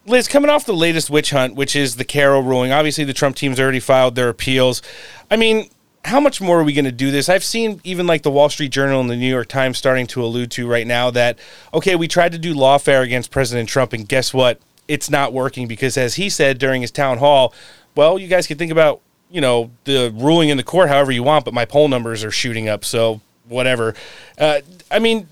Liz, 0.06 0.28
coming 0.28 0.50
off 0.50 0.66
the 0.66 0.74
latest 0.74 1.10
witch 1.10 1.32
hunt, 1.32 1.56
which 1.56 1.76
is 1.76 1.98
the 1.98 2.06
Carroll 2.06 2.42
ruling, 2.42 2.72
obviously 2.72 3.04
the 3.04 3.14
Trump 3.14 3.36
team's 3.36 3.60
already 3.60 3.82
filed 3.82 4.16
their 4.16 4.30
appeals. 4.30 4.82
I 5.30 5.36
mean, 5.36 5.70
how 6.06 6.22
much 6.22 6.40
more 6.40 6.62
are 6.62 6.64
we 6.64 6.72
going 6.72 6.86
to 6.86 6.92
do 6.92 7.12
this? 7.12 7.28
I've 7.28 7.44
seen 7.44 7.82
even 7.84 8.08
like 8.08 8.24
the 8.24 8.32
Wall 8.32 8.48
Street 8.48 8.72
Journal 8.72 9.02
and 9.02 9.10
the 9.10 9.18
New 9.18 9.30
York 9.30 9.50
Times 9.50 9.78
starting 9.78 10.08
to 10.08 10.24
allude 10.24 10.52
to 10.52 10.66
right 10.66 10.88
now 10.88 11.12
that, 11.12 11.38
okay, 11.74 11.98
we 11.98 12.08
tried 12.08 12.32
to 12.32 12.38
do 12.38 12.56
lawfare 12.56 13.04
against 13.04 13.32
President 13.32 13.68
Trump, 13.68 13.92
and 13.92 14.08
guess 14.08 14.34
what? 14.34 14.62
It's 14.88 15.10
not 15.10 15.34
working 15.34 15.68
because, 15.68 15.98
as 15.98 16.16
he 16.16 16.30
said 16.30 16.58
during 16.58 16.82
his 16.82 16.92
town 16.92 17.18
hall, 17.18 17.54
well, 17.96 18.20
you 18.20 18.28
guys 18.28 18.48
can 18.48 18.58
think 18.58 18.72
about 18.72 19.02
you 19.30 19.42
know 19.42 19.72
the 19.84 20.14
ruling 20.16 20.50
in 20.50 20.58
the 20.58 20.64
court 20.64 20.90
however 20.90 21.12
you 21.12 21.24
want, 21.24 21.46
but 21.46 21.54
my 21.54 21.66
poll 21.66 21.88
numbers 21.88 22.24
are 22.24 22.32
shooting 22.32 22.70
up, 22.70 22.86
so 22.86 23.22
whatever. 23.48 23.94
Uh, 24.38 24.62
I 24.90 25.00
mean, 25.00 25.28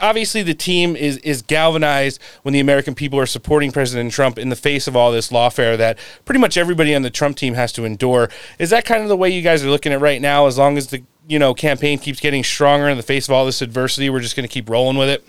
obviously 0.00 0.42
the 0.42 0.54
team 0.54 0.96
is 0.96 1.18
is 1.18 1.42
galvanized 1.42 2.20
when 2.42 2.52
the 2.52 2.60
American 2.60 2.94
people 2.94 3.18
are 3.18 3.26
supporting 3.26 3.72
President 3.72 4.12
Trump 4.12 4.38
in 4.38 4.48
the 4.48 4.56
face 4.56 4.86
of 4.86 4.96
all 4.96 5.12
this 5.12 5.30
lawfare 5.30 5.76
that 5.76 5.98
pretty 6.24 6.40
much 6.40 6.56
everybody 6.56 6.94
on 6.94 7.02
the 7.02 7.10
Trump 7.10 7.36
team 7.36 7.54
has 7.54 7.72
to 7.72 7.84
endure. 7.84 8.28
Is 8.58 8.70
that 8.70 8.84
kind 8.84 9.02
of 9.02 9.08
the 9.08 9.16
way 9.16 9.30
you 9.30 9.42
guys 9.42 9.64
are 9.64 9.70
looking 9.70 9.92
at 9.92 10.00
right 10.00 10.20
now? 10.20 10.46
As 10.46 10.58
long 10.58 10.76
as 10.76 10.88
the 10.88 11.02
you 11.26 11.38
know 11.38 11.54
campaign 11.54 11.98
keeps 11.98 12.20
getting 12.20 12.44
stronger 12.44 12.88
in 12.88 12.96
the 12.96 13.02
face 13.02 13.28
of 13.28 13.32
all 13.32 13.46
this 13.46 13.62
adversity, 13.62 14.10
we're 14.10 14.20
just 14.20 14.36
going 14.36 14.48
to 14.48 14.52
keep 14.52 14.68
rolling 14.68 14.96
with 14.96 15.08
it. 15.08 15.26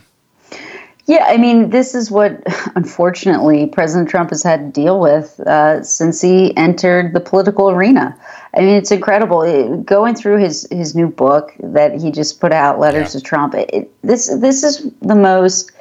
Yeah, 1.10 1.26
I 1.28 1.38
mean, 1.38 1.72
this 1.72 1.96
is 1.96 2.12
what 2.12 2.44
unfortunately 2.76 3.66
President 3.66 4.10
Trump 4.10 4.30
has 4.30 4.44
had 4.44 4.60
to 4.60 4.82
deal 4.82 5.00
with 5.00 5.40
uh, 5.40 5.82
since 5.82 6.22
he 6.22 6.56
entered 6.56 7.16
the 7.16 7.20
political 7.20 7.72
arena. 7.72 8.16
I 8.56 8.60
mean, 8.60 8.76
it's 8.76 8.92
incredible. 8.92 9.42
It, 9.42 9.88
going 9.88 10.14
through 10.14 10.38
his 10.38 10.68
his 10.70 10.94
new 10.94 11.08
book 11.08 11.52
that 11.62 12.00
he 12.00 12.12
just 12.12 12.40
put 12.40 12.52
out, 12.52 12.80
Letters 12.80 13.16
yeah. 13.16 13.22
to 13.22 13.26
Trump. 13.26 13.56
It, 13.56 13.92
this 14.04 14.28
this 14.40 14.62
is 14.62 14.88
the 15.02 15.16
most 15.16 15.72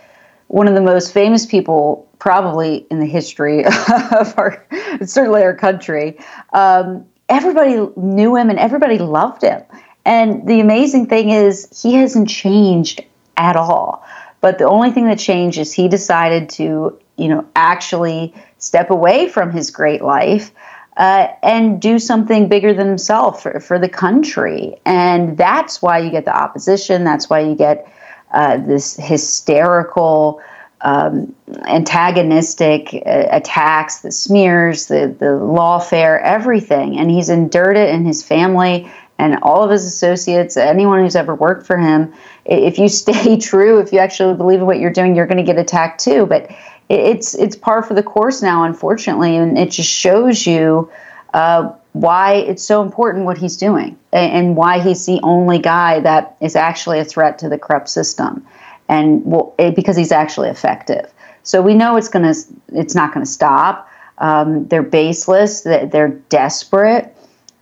one 0.47 0.67
of 0.67 0.73
the 0.73 0.81
most 0.81 1.13
famous 1.13 1.45
people 1.45 2.09
probably 2.19 2.87
in 2.91 2.99
the 2.99 3.07
history 3.07 3.67
of 4.19 4.33
our 4.39 4.65
certainly 5.05 5.43
our 5.43 5.55
country. 5.55 6.19
Um, 6.55 7.05
everybody 7.29 7.87
knew 7.99 8.35
him 8.35 8.49
and 8.49 8.59
everybody 8.59 8.97
loved 8.97 9.43
him. 9.43 9.63
And 10.07 10.49
the 10.49 10.61
amazing 10.61 11.09
thing 11.09 11.29
is, 11.29 11.69
he 11.83 11.97
hasn't 11.97 12.31
changed 12.31 13.05
at 13.37 13.57
all. 13.57 14.03
But 14.41 14.59
the 14.59 14.69
only 14.69 14.91
thing 14.91 15.07
that 15.07 15.19
changed 15.19 15.59
is 15.59 15.73
he 15.73 15.89
decided 15.89 16.49
to, 16.51 16.99
you 17.17 17.29
know, 17.29 17.47
actually 17.57 18.35
step 18.59 18.91
away 18.91 19.29
from 19.29 19.51
his 19.51 19.71
great 19.71 20.03
life 20.03 20.53
uh, 20.97 21.29
and 21.43 21.81
do 21.81 21.99
something 21.99 22.49
bigger 22.49 22.75
than 22.75 22.87
himself 22.87 23.43
for, 23.43 23.61
for 23.61 23.79
the 23.79 23.89
country. 23.89 24.77
And 24.85 25.37
that's 25.37 25.81
why 25.81 25.99
you 25.99 26.11
get 26.11 26.25
the 26.25 26.37
opposition. 26.37 27.05
That's 27.05 27.31
why 27.31 27.41
you 27.41 27.55
get 27.55 27.93
uh, 28.33 28.59
this 28.59 28.97
hysterical, 28.97 30.41
um, 30.81 31.35
antagonistic 31.67 32.95
uh, 32.95 33.27
attacks, 33.31 34.01
the 34.01 34.13
smears, 34.13 34.87
the, 34.87 35.15
the 35.19 35.27
lawfare, 35.27 36.21
everything. 36.23 36.99
And 36.99 37.11
he's 37.11 37.29
endured 37.29 37.77
it 37.77 37.91
in 37.91 38.05
his 38.05 38.23
family 38.23 38.91
and 39.19 39.39
all 39.43 39.65
of 39.65 39.71
his 39.71 39.85
associates, 39.85 40.57
anyone 40.57 41.01
who's 41.01 41.17
ever 41.17 41.35
worked 41.35 41.67
for 41.67 41.77
him, 41.77 42.13
if 42.45 42.79
you 42.79 42.89
stay 42.89 43.37
true, 43.37 43.81
if 43.81 43.93
you 43.93 43.99
actually 43.99 44.35
believe 44.35 44.61
in 44.61 44.67
what 44.67 44.79
you're 44.79 44.93
doing, 44.93 45.15
you're 45.15 45.27
going 45.27 45.39
to 45.39 45.43
get 45.43 45.59
attacked 45.59 46.01
too. 46.03 46.27
But 46.27 46.51
it's 46.89 47.35
it's 47.35 47.55
par 47.55 47.83
for 47.83 47.95
the 47.95 48.03
course 48.03 48.41
now, 48.41 48.65
unfortunately, 48.65 49.37
and 49.37 49.59
it 49.59 49.71
just 49.71 49.91
shows 49.91 50.47
you 50.47 50.91
uh, 51.35 51.71
why 51.93 52.35
it's 52.35 52.63
so 52.63 52.83
important 52.83 53.27
what 53.27 53.37
he's 53.37 53.57
doing 53.57 53.99
and 54.13 54.57
why 54.57 54.81
he's 54.81 55.05
the 55.05 55.21
only 55.23 55.59
guy 55.59 56.01
that 56.01 56.37
is 56.41 56.57
actually 56.57 56.99
a 56.99 57.05
threat 57.05 57.39
to 57.41 57.49
the 57.49 57.59
corrupt 57.59 57.91
system, 57.91 58.47
and 58.89 59.23
well, 59.27 59.55
it, 59.59 59.77
because 59.77 59.97
he's 59.97 60.13
actually 60.13 60.49
effective. 60.49 61.13
So 61.43 61.61
we 61.61 61.75
know 61.75 61.97
it's 61.97 62.09
gonna 62.09 62.35
it's 62.73 62.95
not 62.95 63.13
going 63.13 63.25
to 63.25 63.31
stop. 63.31 63.91
Um, 64.19 64.67
they're 64.69 64.83
baseless. 64.83 65.61
They're 65.61 66.09
desperate 66.29 67.15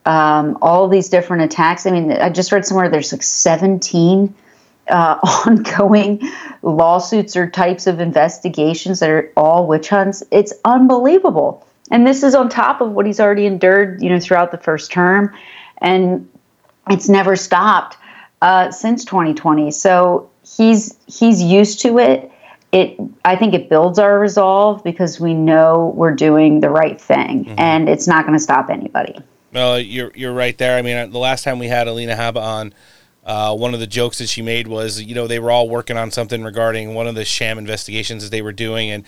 um, 0.06 0.56
all 0.62 0.88
these 0.88 1.08
different 1.08 1.42
attacks. 1.42 1.84
I 1.84 1.90
mean, 1.90 2.12
I 2.12 2.30
just 2.30 2.52
read 2.52 2.64
somewhere 2.64 2.88
there's 2.88 3.12
like 3.12 3.22
17 3.22 4.34
uh, 4.88 5.18
ongoing 5.46 6.22
lawsuits 6.62 7.36
or 7.36 7.50
types 7.50 7.86
of 7.86 8.00
investigations 8.00 9.00
that 9.00 9.10
are 9.10 9.32
all 9.36 9.66
witch 9.66 9.88
hunts. 9.88 10.22
It's 10.30 10.54
unbelievable. 10.64 11.66
And 11.90 12.06
this 12.06 12.22
is 12.22 12.34
on 12.34 12.48
top 12.48 12.80
of 12.80 12.92
what 12.92 13.06
he's 13.06 13.20
already 13.20 13.46
endured, 13.46 14.02
you 14.02 14.08
know, 14.08 14.18
throughout 14.18 14.52
the 14.52 14.58
first 14.58 14.90
term. 14.90 15.34
And 15.78 16.28
it's 16.88 17.08
never 17.08 17.36
stopped 17.36 17.96
uh, 18.42 18.70
since 18.70 19.04
2020. 19.04 19.70
So 19.72 20.30
he's 20.56 20.96
he's 21.06 21.42
used 21.42 21.80
to 21.80 21.98
it. 21.98 22.30
It 22.72 22.98
I 23.24 23.36
think 23.36 23.54
it 23.54 23.68
builds 23.68 23.98
our 23.98 24.18
resolve 24.18 24.82
because 24.82 25.20
we 25.20 25.34
know 25.34 25.92
we're 25.96 26.14
doing 26.14 26.60
the 26.60 26.70
right 26.70 27.00
thing, 27.00 27.44
mm-hmm. 27.44 27.54
and 27.58 27.88
it's 27.88 28.06
not 28.06 28.24
going 28.26 28.36
to 28.36 28.42
stop 28.42 28.70
anybody. 28.70 29.16
Well, 29.52 29.78
you're 29.78 30.12
you're 30.14 30.32
right 30.32 30.56
there. 30.58 30.76
I 30.76 30.82
mean, 30.82 31.10
the 31.10 31.18
last 31.18 31.44
time 31.44 31.58
we 31.58 31.68
had 31.68 31.88
Alina 31.88 32.14
Habba 32.14 32.42
on, 32.42 32.74
uh, 33.24 33.56
one 33.56 33.74
of 33.74 33.80
the 33.80 33.86
jokes 33.86 34.18
that 34.18 34.28
she 34.28 34.42
made 34.42 34.68
was, 34.68 35.00
you 35.00 35.14
know, 35.14 35.26
they 35.26 35.38
were 35.38 35.50
all 35.50 35.68
working 35.68 35.96
on 35.96 36.10
something 36.10 36.42
regarding 36.42 36.94
one 36.94 37.06
of 37.06 37.14
the 37.14 37.24
sham 37.24 37.58
investigations 37.58 38.22
that 38.22 38.30
they 38.30 38.42
were 38.42 38.52
doing, 38.52 38.90
and 38.90 39.04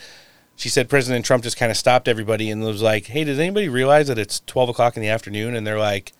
she 0.55 0.69
said 0.69 0.89
President 0.89 1.25
Trump 1.25 1.43
just 1.43 1.57
kind 1.57 1.71
of 1.71 1.77
stopped 1.77 2.07
everybody 2.07 2.49
and 2.49 2.63
was 2.63 2.81
like, 2.81 3.07
"Hey, 3.07 3.23
does 3.23 3.39
anybody 3.39 3.69
realize 3.69 4.07
that 4.07 4.17
it's 4.17 4.41
twelve 4.45 4.69
o'clock 4.69 4.95
in 4.95 5.01
the 5.01 5.09
afternoon?" 5.09 5.55
And 5.55 5.65
they're 5.65 5.79
like, 5.79 6.13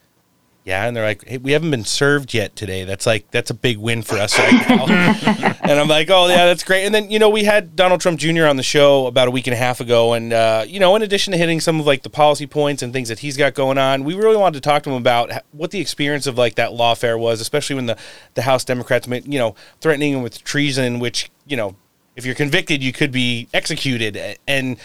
yeah, 0.70 0.86
and 0.86 0.95
they're 0.95 1.03
like, 1.03 1.28
hey, 1.28 1.39
we 1.39 1.53
haven't 1.53 1.72
been 1.72 1.84
served 1.84 2.32
yet 2.32 2.55
today. 2.55 2.84
That's 2.84 3.07
like 3.07 3.32
that's 3.32 3.49
a 3.49 3.55
big 3.55 3.80
win 3.80 4.03
for 4.03 4.17
us 4.17 4.38
right 4.38 4.53
now. 4.70 4.86
and 5.63 5.80
I'm 5.80 5.88
like, 5.88 6.11
oh 6.11 6.28
yeah, 6.28 6.45
that's 6.45 6.63
great. 6.63 6.86
And 6.86 6.93
then 6.93 7.09
you 7.09 7.17
know 7.17 7.32
we 7.32 7.43
had 7.43 7.76
Donald 7.76 8.01
Trump 8.01 8.20
Jr. 8.20 8.45
on 8.45 8.55
the 8.55 8.61
show 8.61 9.07
about 9.07 9.28
a 9.28 9.32
week 9.32 9.47
and 9.47 9.55
a 9.55 9.57
half 9.57 9.80
ago, 9.80 10.13
and 10.13 10.32
uh, 10.32 10.63
you 10.67 10.80
know 10.80 10.95
in 10.95 11.01
addition 11.01 11.32
to 11.32 11.39
hitting 11.39 11.59
some 11.59 11.80
of 11.80 11.88
like 11.88 12.03
the 12.03 12.09
policy 12.11 12.45
points 12.45 12.84
and 12.84 12.93
things 12.93 13.09
that 13.09 13.17
he's 13.17 13.36
got 13.36 13.55
going 13.55 13.80
on, 13.80 14.03
we 14.03 14.13
really 14.13 14.38
wanted 14.38 14.61
to 14.61 14.70
talk 14.70 14.84
to 14.84 14.91
him 14.91 14.95
about 14.95 15.32
what 15.53 15.72
the 15.72 15.80
experience 15.80 16.28
of 16.28 16.38
like 16.38 16.53
that 16.53 16.70
lawfare 16.70 17.20
was, 17.20 17.41
especially 17.41 17.76
when 17.76 17.88
the 17.88 17.97
the 18.36 18.43
House 18.43 18.63
Democrats, 18.63 19.07
made 19.07 19.26
you 19.26 19.39
know, 19.39 19.55
threatening 19.82 20.13
him 20.13 20.22
with 20.22 20.43
treason, 20.43 20.99
which 20.99 21.32
you 21.47 21.57
know 21.57 21.76
if 22.15 22.28
you're 22.28 22.36
convicted 22.36 22.84
you 22.84 22.93
could 22.93 23.11
be 23.11 23.47
executed 23.55 24.38
and 24.47 24.78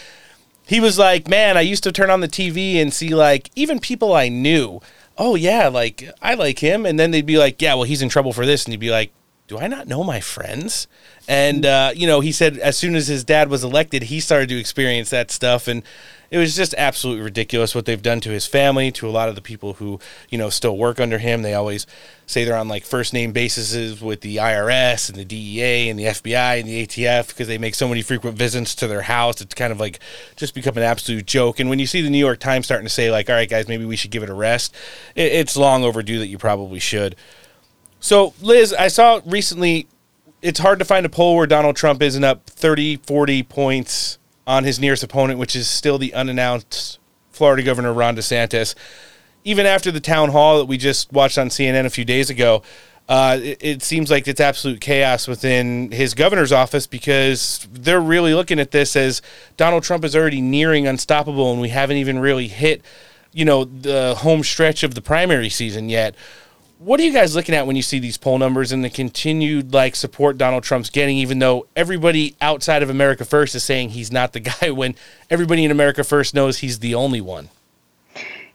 he 0.67 0.81
was 0.81 0.99
like, 0.99 1.29
"Man, 1.29 1.59
I 1.59 1.61
used 1.61 1.83
to 1.83 1.93
turn 1.93 2.09
on 2.09 2.23
the 2.23 2.29
TV 2.29 2.77
and 2.77 2.91
see 2.91 3.15
like 3.15 3.51
even 3.55 3.81
people 3.81 4.15
I 4.15 4.31
knew 4.31 4.81
oh 5.19 5.35
yeah, 5.35 5.69
like 5.69 6.09
I 6.23 6.35
like 6.35 6.59
him, 6.59 6.87
and 6.87 6.99
then 6.99 7.11
they'd 7.11 7.27
be 7.27 7.39
like, 7.39 7.61
yeah, 7.61 7.75
well 7.75 7.85
he's 7.85 8.03
in 8.03 8.09
trouble 8.09 8.33
for 8.33 8.47
this, 8.47 8.65
and 8.65 8.73
you'd 8.73 8.81
be 8.81 8.91
like, 8.91 9.13
do 9.47 9.59
I 9.59 9.67
not 9.67 9.87
know 9.87 10.03
my 10.03 10.21
friends? 10.21 10.89
And 11.27 11.65
uh, 11.65 11.93
you 11.95 12.07
know, 12.07 12.21
he 12.21 12.33
said 12.33 12.59
as 12.59 12.77
soon 12.77 12.95
as 12.95 13.09
his 13.09 13.25
dad 13.25 13.49
was 13.49 13.65
elected, 13.65 14.05
he 14.05 14.21
started 14.21 14.49
to 14.51 14.59
experience 14.59 15.09
that 15.11 15.31
stuff, 15.31 15.67
and 15.69 15.83
it 16.31 16.37
was 16.37 16.55
just 16.55 16.75
absolutely 16.77 17.23
ridiculous 17.23 17.75
what 17.75 17.87
they've 17.87 18.03
done 18.03 18.21
to 18.21 18.31
his 18.31 18.47
family, 18.47 18.91
to 18.93 19.09
a 19.09 19.11
lot 19.11 19.31
of 19.31 19.35
the 19.35 19.41
people 19.41 19.75
who 19.75 20.01
you 20.29 20.37
know 20.37 20.51
still 20.51 20.77
work 20.77 21.01
under 21.01 21.19
him. 21.19 21.41
They 21.41 21.55
always 21.55 21.87
say 22.27 22.45
they're 22.45 22.57
on 22.57 22.69
like 22.69 22.85
first 22.85 23.15
name 23.15 23.33
bases 23.33 24.03
with 24.03 24.21
the 24.21 24.37
IRS 24.37 25.09
and 25.09 25.17
the 25.17 25.25
DEA 25.25 25.89
and 25.89 25.99
the 25.99 26.05
FBI 26.05 26.61
and 26.61 26.69
the 26.69 26.87
ATF 26.87 27.29
because 27.29 27.49
they 27.49 27.57
make 27.57 27.75
so 27.75 27.89
many 27.89 28.03
frequent 28.03 28.37
visits 28.37 28.75
to 28.75 28.87
their 28.87 29.03
house. 29.03 29.41
It's 29.41 29.55
kind 29.55 29.73
of 29.73 29.81
like 29.81 30.01
just 30.37 30.55
become 30.55 30.77
an 30.77 30.83
absolute 30.83 31.25
joke. 31.25 31.59
And 31.59 31.71
when 31.71 31.79
you 31.79 31.87
see 31.87 32.03
the 32.03 32.11
New 32.11 32.19
York 32.19 32.41
Times 32.41 32.67
starting 32.67 32.87
to 32.87 32.93
say 32.93 33.11
like, 33.11 33.31
"All 33.31 33.37
right, 33.37 33.49
guys, 33.49 33.67
maybe 33.67 33.87
we 33.87 33.97
should 33.97 34.11
give 34.11 34.23
it 34.23 34.29
a 34.29 34.35
rest," 34.35 34.75
it's 35.15 35.57
long 35.57 35.85
overdue 35.85 36.19
that 36.19 36.27
you 36.27 36.37
probably 36.37 36.81
should. 36.81 37.17
So, 38.01 38.35
Liz, 38.43 38.75
I 38.75 38.89
saw 38.89 39.23
recently 39.25 39.87
it's 40.45 40.61
hard 40.61 40.79
to 40.79 40.85
find 40.85 41.07
a 41.07 41.09
poll 41.09 41.37
where 41.37 41.47
Donald 41.47 41.75
Trump 41.75 42.03
isn't 42.03 42.23
up 42.23 42.47
30, 42.51 42.97
40 42.99 43.43
points 43.45 44.19
on 44.47 44.65
his 44.65 44.79
nearest 44.79 45.03
opponent, 45.03 45.39
which 45.39 45.57
is 45.57 45.69
still 45.69 45.97
the 45.97 46.13
unannounced 46.13 46.99
Florida 47.31 47.63
Governor 47.63 47.95
Ron 47.95 48.15
DeSantis. 48.15 48.75
Even 49.43 49.65
after 49.65 49.91
the 49.91 50.01
town 50.01 50.29
hall 50.29 50.59
that 50.59 50.67
we 50.67 50.77
just 50.77 51.11
watched 51.11 51.39
on 51.39 51.49
CNN 51.49 51.87
a 51.87 51.91
few 51.91 52.05
days 52.05 52.29
ago, 52.29 52.63
uh, 53.09 53.39
it, 53.43 53.59
it, 53.61 53.83
seems 53.83 54.11
like 54.11 54.29
it's 54.29 54.41
absolute 54.41 54.83
chaos 54.83 55.27
within 55.27 55.91
his 55.91 56.13
governor's 56.13 56.53
office 56.53 56.87
because 56.87 57.67
they're 57.73 58.01
really 58.01 58.35
looking 58.35 58.59
at 58.59 58.71
this 58.71 58.97
as 58.97 59.23
Donald 59.57 59.83
Trump 59.83 60.05
is 60.05 60.15
already 60.15 60.43
nearing 60.43 60.87
unstoppable, 60.87 61.53
and 61.53 61.61
we 61.61 61.71
haven't 61.71 61.97
even 61.97 62.19
really 62.19 62.49
hit, 62.49 62.83
you 63.33 63.47
know, 63.47 63.65
the 63.65 64.15
home 64.19 64.43
stretch 64.43 64.83
of 64.83 64.95
the 64.95 65.03
primary 65.03 65.49
season 65.49 65.89
yet 65.89 66.15
what 66.85 67.01
are 67.01 67.03
you 67.03 67.13
guys 67.13 67.35
looking 67.35 67.55
at 67.55 67.67
when 67.67 67.77
you 67.77 67.83
see 67.83 67.99
these 67.99 68.19
poll 68.19 68.37
numbers 68.37 68.71
and 68.71 68.85
the 68.85 68.91
continued 68.91 69.73
like 69.73 69.97
support 69.97 70.37
Donald 70.37 70.65
Trump's 70.65 70.91
getting, 70.91 71.17
even 71.17 71.39
though 71.39 71.67
everybody 71.75 72.37
outside 72.43 72.83
of 72.83 72.91
America 72.91 73.25
First 73.25 73.55
is 73.55 73.65
saying 73.65 73.91
he's 73.91 74.13
not 74.13 74.35
the 74.35 74.41
guy, 74.61 74.71
when 74.71 74.95
everybody 75.31 75.65
in 75.65 75.71
America 75.71 76.05
First 76.05 76.35
knows 76.35 76.59
he's 76.59 76.81
the 76.81 76.95
only 76.95 77.23
one? 77.23 77.49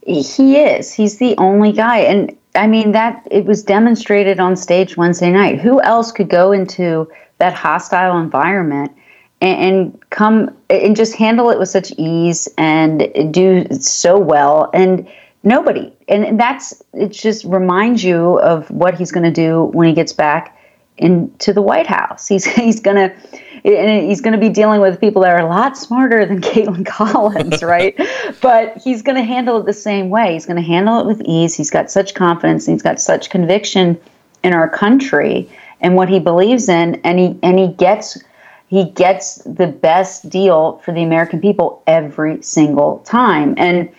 He 0.05 0.57
is. 0.57 0.93
He's 0.93 1.17
the 1.17 1.35
only 1.37 1.71
guy, 1.71 1.99
and 1.99 2.35
I 2.55 2.67
mean 2.67 2.91
that 2.91 3.27
it 3.31 3.45
was 3.45 3.63
demonstrated 3.63 4.39
on 4.39 4.55
stage 4.55 4.95
Wednesday 4.95 5.31
night. 5.31 5.59
Who 5.59 5.81
else 5.81 6.11
could 6.11 6.29
go 6.29 6.51
into 6.51 7.11
that 7.39 7.53
hostile 7.53 8.19
environment 8.19 8.91
and, 9.41 9.59
and 9.59 10.09
come 10.11 10.55
and 10.69 10.95
just 10.95 11.15
handle 11.15 11.49
it 11.49 11.57
with 11.57 11.69
such 11.69 11.91
ease 11.97 12.47
and 12.57 13.33
do 13.33 13.65
so 13.79 14.17
well 14.19 14.69
and 14.73 15.07
nobody 15.43 15.91
and 16.07 16.39
that's 16.39 16.83
it 16.93 17.09
just 17.09 17.45
reminds 17.45 18.03
you 18.03 18.39
of 18.39 18.69
what 18.69 18.95
he's 18.95 19.11
going 19.11 19.23
to 19.23 19.31
do 19.31 19.65
when 19.73 19.87
he 19.87 19.93
gets 19.93 20.13
back 20.13 20.57
into 20.97 21.53
the 21.53 21.61
white 21.61 21.87
house 21.87 22.27
he's 22.27 22.45
he's 22.55 22.79
going 22.79 22.97
to 22.97 23.39
and 23.65 24.09
he's 24.09 24.21
going 24.21 24.33
to 24.33 24.39
be 24.39 24.49
dealing 24.49 24.81
with 24.81 24.99
people 24.99 25.21
that 25.21 25.31
are 25.31 25.45
a 25.45 25.49
lot 25.49 25.77
smarter 25.77 26.25
than 26.25 26.41
Kaitlan 26.41 26.85
Collins, 26.85 27.61
right? 27.63 27.93
but 28.41 28.77
he's 28.77 29.01
going 29.01 29.17
to 29.17 29.23
handle 29.23 29.59
it 29.59 29.65
the 29.65 29.73
same 29.73 30.09
way. 30.09 30.33
He's 30.33 30.45
going 30.45 30.57
to 30.57 30.63
handle 30.63 30.99
it 30.99 31.05
with 31.05 31.21
ease. 31.25 31.55
He's 31.55 31.69
got 31.69 31.91
such 31.91 32.13
confidence. 32.13 32.65
he's 32.65 32.81
got 32.81 33.01
such 33.01 33.29
conviction 33.29 33.99
in 34.43 34.53
our 34.53 34.69
country 34.69 35.49
and 35.81 35.95
what 35.95 36.09
he 36.09 36.19
believes 36.19 36.69
in, 36.69 36.95
and 37.03 37.19
he 37.19 37.39
and 37.41 37.57
he 37.57 37.67
gets 37.67 38.21
he 38.67 38.85
gets 38.91 39.35
the 39.45 39.67
best 39.67 40.29
deal 40.29 40.77
for 40.79 40.93
the 40.93 41.01
American 41.01 41.41
people 41.41 41.81
every 41.87 42.41
single 42.43 42.99
time. 42.99 43.55
And 43.57 43.89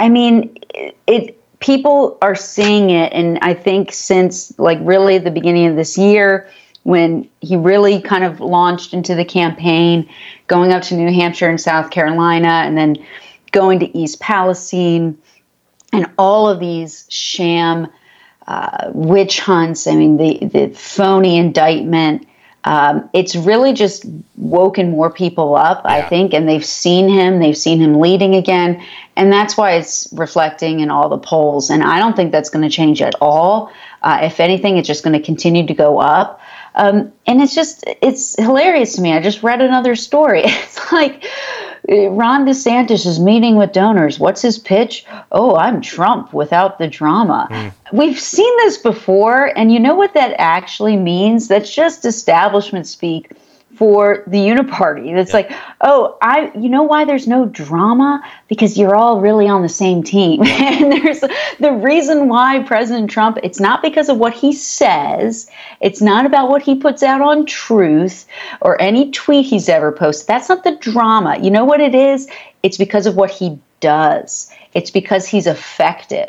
I 0.00 0.08
mean, 0.08 0.58
it, 1.06 1.38
people 1.60 2.16
are 2.22 2.34
seeing 2.34 2.88
it, 2.88 3.12
and 3.12 3.38
I 3.42 3.52
think 3.52 3.92
since 3.92 4.58
like 4.58 4.78
really 4.80 5.18
the 5.18 5.30
beginning 5.30 5.66
of 5.66 5.76
this 5.76 5.98
year, 5.98 6.48
when 6.84 7.28
he 7.42 7.56
really 7.56 8.00
kind 8.00 8.24
of 8.24 8.40
launched 8.40 8.94
into 8.94 9.14
the 9.14 9.26
campaign, 9.26 10.08
going 10.46 10.72
up 10.72 10.82
to 10.84 10.96
New 10.96 11.12
Hampshire 11.12 11.50
and 11.50 11.60
South 11.60 11.90
Carolina, 11.90 12.48
and 12.48 12.78
then 12.78 12.96
going 13.52 13.78
to 13.80 13.96
East 13.96 14.20
Palestine, 14.20 15.18
and 15.92 16.06
all 16.16 16.48
of 16.48 16.60
these 16.60 17.04
sham 17.10 17.86
uh, 18.46 18.90
witch 18.94 19.40
hunts. 19.40 19.86
I 19.86 19.96
mean, 19.96 20.16
the 20.16 20.38
the 20.46 20.74
phony 20.74 21.36
indictment 21.36 22.26
um, 22.64 23.08
it's 23.12 23.34
really 23.34 23.72
just 23.72 24.04
woken 24.36 24.90
more 24.90 25.10
people 25.10 25.56
up, 25.56 25.82
yeah. 25.84 25.92
I 25.92 26.02
think, 26.02 26.34
and 26.34 26.48
they've 26.48 26.64
seen 26.64 27.08
him, 27.08 27.38
they've 27.38 27.56
seen 27.56 27.80
him 27.80 28.00
leading 28.00 28.34
again, 28.34 28.84
and 29.16 29.32
that's 29.32 29.56
why 29.56 29.72
it's 29.72 30.08
reflecting 30.12 30.80
in 30.80 30.90
all 30.90 31.08
the 31.08 31.18
polls. 31.18 31.70
And 31.70 31.82
I 31.82 31.98
don't 31.98 32.14
think 32.14 32.32
that's 32.32 32.50
going 32.50 32.68
to 32.68 32.74
change 32.74 33.00
at 33.00 33.14
all. 33.20 33.72
Uh, 34.02 34.20
if 34.22 34.40
anything, 34.40 34.76
it's 34.76 34.88
just 34.88 35.02
going 35.02 35.18
to 35.18 35.24
continue 35.24 35.66
to 35.66 35.74
go 35.74 35.98
up. 35.98 36.40
Um, 36.74 37.12
and 37.26 37.42
it's 37.42 37.54
just, 37.54 37.84
it's 38.00 38.36
hilarious 38.38 38.94
to 38.94 39.02
me. 39.02 39.12
I 39.12 39.20
just 39.20 39.42
read 39.42 39.60
another 39.60 39.96
story. 39.96 40.44
It's 40.46 40.92
like, 40.92 41.24
Ron 41.88 42.46
DeSantis 42.46 43.06
is 43.06 43.18
meeting 43.18 43.56
with 43.56 43.72
donors. 43.72 44.18
What's 44.18 44.42
his 44.42 44.58
pitch? 44.58 45.04
Oh, 45.32 45.56
I'm 45.56 45.80
Trump 45.80 46.32
without 46.32 46.78
the 46.78 46.86
drama. 46.86 47.48
Mm. 47.50 47.72
We've 47.92 48.20
seen 48.20 48.56
this 48.58 48.78
before, 48.78 49.56
and 49.56 49.72
you 49.72 49.80
know 49.80 49.94
what 49.94 50.14
that 50.14 50.34
actually 50.38 50.96
means? 50.96 51.48
That's 51.48 51.74
just 51.74 52.04
establishment 52.04 52.86
speak 52.86 53.32
for 53.80 54.24
the 54.26 54.36
uniparty. 54.36 55.16
It's 55.16 55.30
yeah. 55.30 55.36
like, 55.36 55.52
oh, 55.80 56.18
I 56.20 56.52
you 56.54 56.68
know 56.68 56.82
why 56.82 57.06
there's 57.06 57.26
no 57.26 57.46
drama? 57.46 58.22
Because 58.46 58.76
you're 58.76 58.94
all 58.94 59.22
really 59.22 59.48
on 59.48 59.62
the 59.62 59.70
same 59.70 60.02
team. 60.02 60.42
and 60.44 60.92
there's 60.92 61.20
the 61.60 61.72
reason 61.72 62.28
why 62.28 62.62
President 62.64 63.10
Trump, 63.10 63.38
it's 63.42 63.58
not 63.58 63.80
because 63.80 64.10
of 64.10 64.18
what 64.18 64.34
he 64.34 64.52
says, 64.52 65.50
it's 65.80 66.02
not 66.02 66.26
about 66.26 66.50
what 66.50 66.60
he 66.60 66.74
puts 66.74 67.02
out 67.02 67.22
on 67.22 67.46
truth 67.46 68.26
or 68.60 68.78
any 68.82 69.10
tweet 69.12 69.46
he's 69.46 69.70
ever 69.70 69.92
posted. 69.92 70.26
That's 70.26 70.50
not 70.50 70.62
the 70.62 70.76
drama. 70.76 71.38
You 71.40 71.50
know 71.50 71.64
what 71.64 71.80
it 71.80 71.94
is? 71.94 72.28
It's 72.62 72.76
because 72.76 73.06
of 73.06 73.16
what 73.16 73.30
he 73.30 73.58
does. 73.80 74.52
It's 74.74 74.90
because 74.90 75.26
he's 75.26 75.46
effective. 75.46 76.28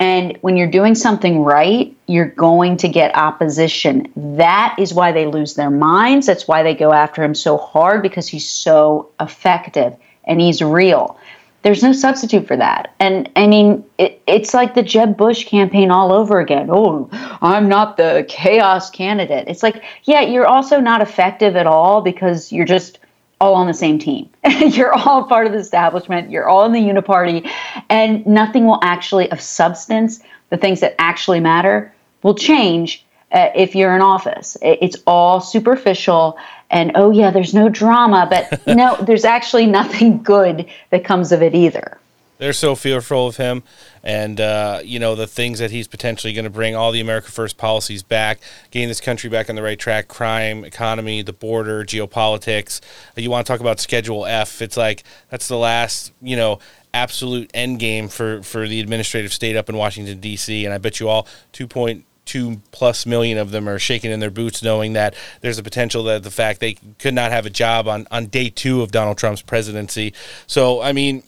And 0.00 0.38
when 0.40 0.56
you're 0.56 0.70
doing 0.70 0.94
something 0.94 1.44
right, 1.44 1.94
you're 2.06 2.30
going 2.30 2.78
to 2.78 2.88
get 2.88 3.14
opposition. 3.14 4.10
That 4.16 4.74
is 4.78 4.94
why 4.94 5.12
they 5.12 5.26
lose 5.26 5.54
their 5.54 5.70
minds. 5.70 6.26
That's 6.26 6.48
why 6.48 6.62
they 6.62 6.74
go 6.74 6.92
after 6.92 7.22
him 7.22 7.34
so 7.34 7.58
hard 7.58 8.02
because 8.02 8.26
he's 8.26 8.48
so 8.48 9.10
effective 9.20 9.94
and 10.24 10.40
he's 10.40 10.62
real. 10.62 11.18
There's 11.62 11.82
no 11.82 11.92
substitute 11.92 12.46
for 12.46 12.56
that. 12.56 12.94
And 12.98 13.30
I 13.36 13.46
mean, 13.46 13.84
it, 13.98 14.22
it's 14.26 14.54
like 14.54 14.74
the 14.74 14.82
Jeb 14.82 15.18
Bush 15.18 15.44
campaign 15.44 15.90
all 15.90 16.12
over 16.12 16.40
again. 16.40 16.70
Oh, 16.72 17.10
I'm 17.42 17.68
not 17.68 17.98
the 17.98 18.24
chaos 18.26 18.88
candidate. 18.88 19.48
It's 19.48 19.62
like, 19.62 19.84
yeah, 20.04 20.22
you're 20.22 20.46
also 20.46 20.80
not 20.80 21.02
effective 21.02 21.56
at 21.56 21.66
all 21.66 22.00
because 22.00 22.50
you're 22.50 22.64
just 22.64 23.00
all 23.40 23.54
on 23.54 23.66
the 23.66 23.74
same 23.74 23.98
team. 23.98 24.28
you're 24.60 24.92
all 24.92 25.24
part 25.24 25.46
of 25.46 25.52
the 25.52 25.58
establishment. 25.58 26.30
You're 26.30 26.48
all 26.48 26.64
in 26.66 26.72
the 26.72 26.80
uniparty, 26.80 27.50
and 27.88 28.26
nothing 28.26 28.66
will 28.66 28.80
actually 28.82 29.30
of 29.30 29.40
substance. 29.40 30.20
The 30.50 30.56
things 30.56 30.80
that 30.80 30.94
actually 30.98 31.40
matter 31.40 31.94
will 32.22 32.34
change 32.34 33.04
uh, 33.32 33.50
if 33.54 33.74
you're 33.74 33.94
in 33.94 34.02
office. 34.02 34.56
It's 34.60 34.96
all 35.06 35.40
superficial, 35.40 36.36
and 36.70 36.92
oh 36.96 37.10
yeah, 37.10 37.30
there's 37.30 37.54
no 37.54 37.68
drama, 37.68 38.26
but 38.28 38.66
no, 38.76 38.96
there's 38.96 39.24
actually 39.24 39.66
nothing 39.66 40.22
good 40.22 40.68
that 40.90 41.04
comes 41.04 41.32
of 41.32 41.42
it 41.42 41.54
either. 41.54 41.99
They're 42.40 42.54
so 42.54 42.74
fearful 42.74 43.26
of 43.26 43.36
him, 43.36 43.62
and 44.02 44.40
uh, 44.40 44.80
you 44.82 44.98
know 44.98 45.14
the 45.14 45.26
things 45.26 45.58
that 45.58 45.70
he's 45.70 45.86
potentially 45.86 46.32
going 46.32 46.44
to 46.44 46.50
bring. 46.50 46.74
All 46.74 46.90
the 46.90 47.02
America 47.02 47.30
First 47.30 47.58
policies 47.58 48.02
back, 48.02 48.40
getting 48.70 48.88
this 48.88 48.98
country 48.98 49.28
back 49.28 49.50
on 49.50 49.56
the 49.56 49.62
right 49.62 49.78
track. 49.78 50.08
Crime, 50.08 50.64
economy, 50.64 51.20
the 51.20 51.34
border, 51.34 51.84
geopolitics. 51.84 52.80
You 53.14 53.30
want 53.30 53.46
to 53.46 53.52
talk 53.52 53.60
about 53.60 53.78
Schedule 53.78 54.24
F? 54.24 54.62
It's 54.62 54.78
like 54.78 55.04
that's 55.28 55.48
the 55.48 55.58
last, 55.58 56.12
you 56.22 56.34
know, 56.34 56.60
absolute 56.94 57.50
end 57.52 57.78
game 57.78 58.08
for 58.08 58.42
for 58.42 58.66
the 58.66 58.80
administrative 58.80 59.34
state 59.34 59.54
up 59.54 59.68
in 59.68 59.76
Washington 59.76 60.18
D.C. 60.18 60.64
And 60.64 60.72
I 60.72 60.78
bet 60.78 60.98
you 60.98 61.10
all 61.10 61.28
two 61.52 61.66
point 61.66 62.06
two 62.24 62.62
plus 62.70 63.06
million 63.06 63.36
of 63.38 63.50
them 63.50 63.68
are 63.68 63.78
shaking 63.78 64.10
in 64.10 64.20
their 64.20 64.30
boots 64.30 64.62
knowing 64.62 64.92
that 64.92 65.14
there's 65.40 65.58
a 65.58 65.62
potential 65.62 66.04
that 66.04 66.22
the 66.22 66.30
fact 66.30 66.60
they 66.60 66.74
could 66.98 67.12
not 67.12 67.32
have 67.32 67.44
a 67.44 67.50
job 67.50 67.88
on, 67.88 68.06
on 68.10 68.26
day 68.26 68.48
two 68.48 68.82
of 68.82 68.92
Donald 68.92 69.18
Trump's 69.18 69.42
presidency. 69.42 70.14
So, 70.46 70.80
I 70.80 70.92
mean, 70.92 71.24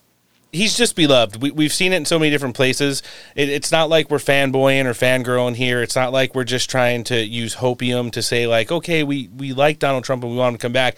he's 0.53 0.77
just 0.77 0.95
beloved. 0.95 1.43
We, 1.43 1.51
we've 1.51 1.73
seen 1.73 1.93
it 1.93 1.97
in 1.97 2.05
so 2.05 2.19
many 2.19 2.31
different 2.31 2.55
places. 2.55 3.03
It, 3.35 3.49
it's 3.49 3.73
not 3.73 3.89
like 3.89 4.11
we're 4.11 4.19
fanboying 4.19 4.85
or 4.85 4.93
fangirling 4.93 5.57
here. 5.57 5.83
It's 5.83 5.97
not 5.97 6.13
like 6.13 6.35
we're 6.35 6.45
just 6.45 6.71
trying 6.71 7.05
to 7.05 7.25
use 7.25 7.57
hopium 7.57 8.13
to 8.13 8.23
say 8.23 8.47
like, 8.47 8.71
okay, 8.71 9.03
we 9.03 9.29
we 9.37 9.53
like 9.53 9.79
Donald 9.79 10.05
Trump 10.05 10.23
and 10.23 10.33
we 10.33 10.39
want 10.39 10.55
him 10.55 10.59
to 10.59 10.63
come 10.63 10.73
back. 10.73 10.97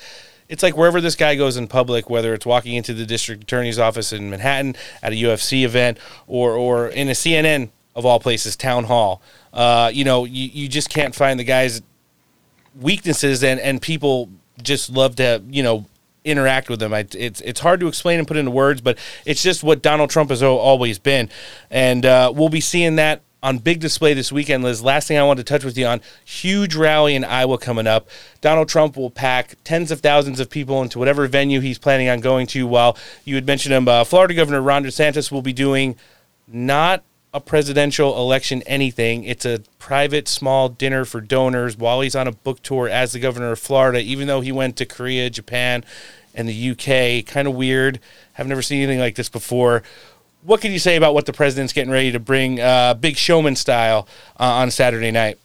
It's 0.49 0.63
like 0.63 0.77
wherever 0.77 1.01
this 1.01 1.15
guy 1.15 1.37
goes 1.37 1.57
in 1.57 1.69
public, 1.69 2.11
whether 2.11 2.35
it's 2.35 2.45
walking 2.45 2.75
into 2.75 2.93
the 2.93 3.07
district 3.07 3.45
attorney's 3.45 3.79
office 3.79 4.13
in 4.13 4.29
Manhattan 4.29 4.77
at 5.03 5.13
a 5.13 5.17
UFC 5.17 5.65
event 5.65 5.99
or 6.27 6.53
or 6.53 6.89
in 6.89 7.09
a 7.09 7.13
CNN 7.13 7.71
of 7.95 8.05
all 8.05 8.21
places 8.21 8.57
town 8.57 8.85
hall. 8.85 9.23
Uh, 9.53 9.91
you 9.95 10.05
know, 10.05 10.25
you, 10.25 10.49
you 10.53 10.69
just 10.69 10.91
can't 10.91 11.15
find 11.15 11.39
the 11.39 11.45
guy's 11.45 11.81
weaknesses 12.79 13.45
and 13.45 13.61
and 13.61 13.81
people 13.81 14.29
just 14.63 14.91
love 14.91 15.17
to 15.17 15.43
you 15.49 15.63
know 15.63 15.87
interact 16.25 16.69
with 16.69 16.81
them. 16.81 16.93
I, 16.93 17.07
it's 17.13 17.41
it's 17.43 17.61
hard 17.61 17.81
to 17.81 17.87
explain 17.87 18.19
and 18.19 18.27
put 18.27 18.37
into 18.37 18.51
words, 18.51 18.81
but 18.81 18.99
it's 19.25 19.43
just 19.43 19.63
what 19.63 19.83
Donald 19.83 20.11
Trump 20.11 20.31
has 20.31 20.43
always 20.43 20.99
been, 20.99 21.29
and 21.71 22.05
uh, 22.05 22.33
we'll 22.35 22.49
be 22.49 22.61
seeing 22.61 22.97
that 22.97 23.23
on 23.45 23.59
big 23.59 23.79
display 23.79 24.15
this 24.15 24.33
weekend, 24.33 24.65
Liz. 24.65 24.83
Last 24.83 25.07
thing 25.07 25.19
I 25.19 25.23
wanted 25.23 25.47
to 25.47 25.53
touch 25.53 25.65
with 25.65 25.77
you 25.77 25.85
on 25.85 26.01
huge 26.25 26.75
rally 26.75 27.15
in 27.15 27.25
Iowa 27.25 27.59
coming 27.59 27.87
up. 27.87 28.09
Donald 28.41 28.71
Trump 28.71 28.97
will 28.97 29.11
pack 29.11 29.57
tens 29.65 29.91
of 29.91 30.01
thousands 30.01 30.41
of 30.41 30.49
people 30.49 30.81
into 30.81 30.99
whatever 30.99 31.27
venue 31.27 31.61
he's 31.61 31.79
planning 31.79 32.09
on 32.09 32.21
going 32.21 32.47
to. 32.49 32.67
While 32.67 32.97
you 33.27 33.35
had 33.35 33.47
mentioned 33.47 33.75
him, 33.75 33.87
uh, 33.87 34.05
Florida 34.05 34.33
Governor 34.33 34.63
Ron 34.63 34.83
DeSantis 34.83 35.31
will 35.31 35.43
be 35.43 35.53
doing 35.53 35.97
not 36.49 37.05
a 37.35 37.41
presidential 37.41 38.17
election 38.17 38.63
anything. 38.63 39.25
It's 39.25 39.45
a 39.45 39.61
private 39.81 40.29
small 40.29 40.69
dinner 40.69 41.05
for 41.05 41.21
donors 41.21 41.77
while 41.77 42.01
he's 42.01 42.15
on 42.15 42.29
a 42.29 42.33
book 42.33 42.63
tour 42.63 42.89
as 42.89 43.13
the 43.13 43.19
governor 43.19 43.51
of 43.51 43.59
Florida, 43.59 43.99
even 43.99 44.29
though 44.29 44.41
he 44.41 44.53
went 44.53 44.77
to 44.77 44.87
Korea, 44.87 45.29
Japan, 45.29 45.85
and 46.33 46.49
the 46.49 46.71
UK. 46.71 47.27
Kind 47.27 47.49
of 47.49 47.55
weird. 47.55 47.99
I've 48.39 48.47
never 48.47 48.63
seen 48.63 48.81
anything 48.81 49.01
like 49.01 49.17
this 49.17 49.29
before. 49.29 49.83
What 50.43 50.61
can 50.61 50.71
you 50.71 50.79
say 50.79 50.95
about 50.95 51.13
what 51.13 51.27
the 51.27 51.33
president's 51.33 51.73
getting 51.73 51.91
ready 51.91 52.13
to 52.13 52.21
bring, 52.21 52.61
uh, 52.61 52.95
big 52.95 53.17
showman 53.17 53.57
style, 53.57 54.07
uh, 54.39 54.45
on 54.45 54.71
Saturday 54.71 55.11
night? 55.11 55.39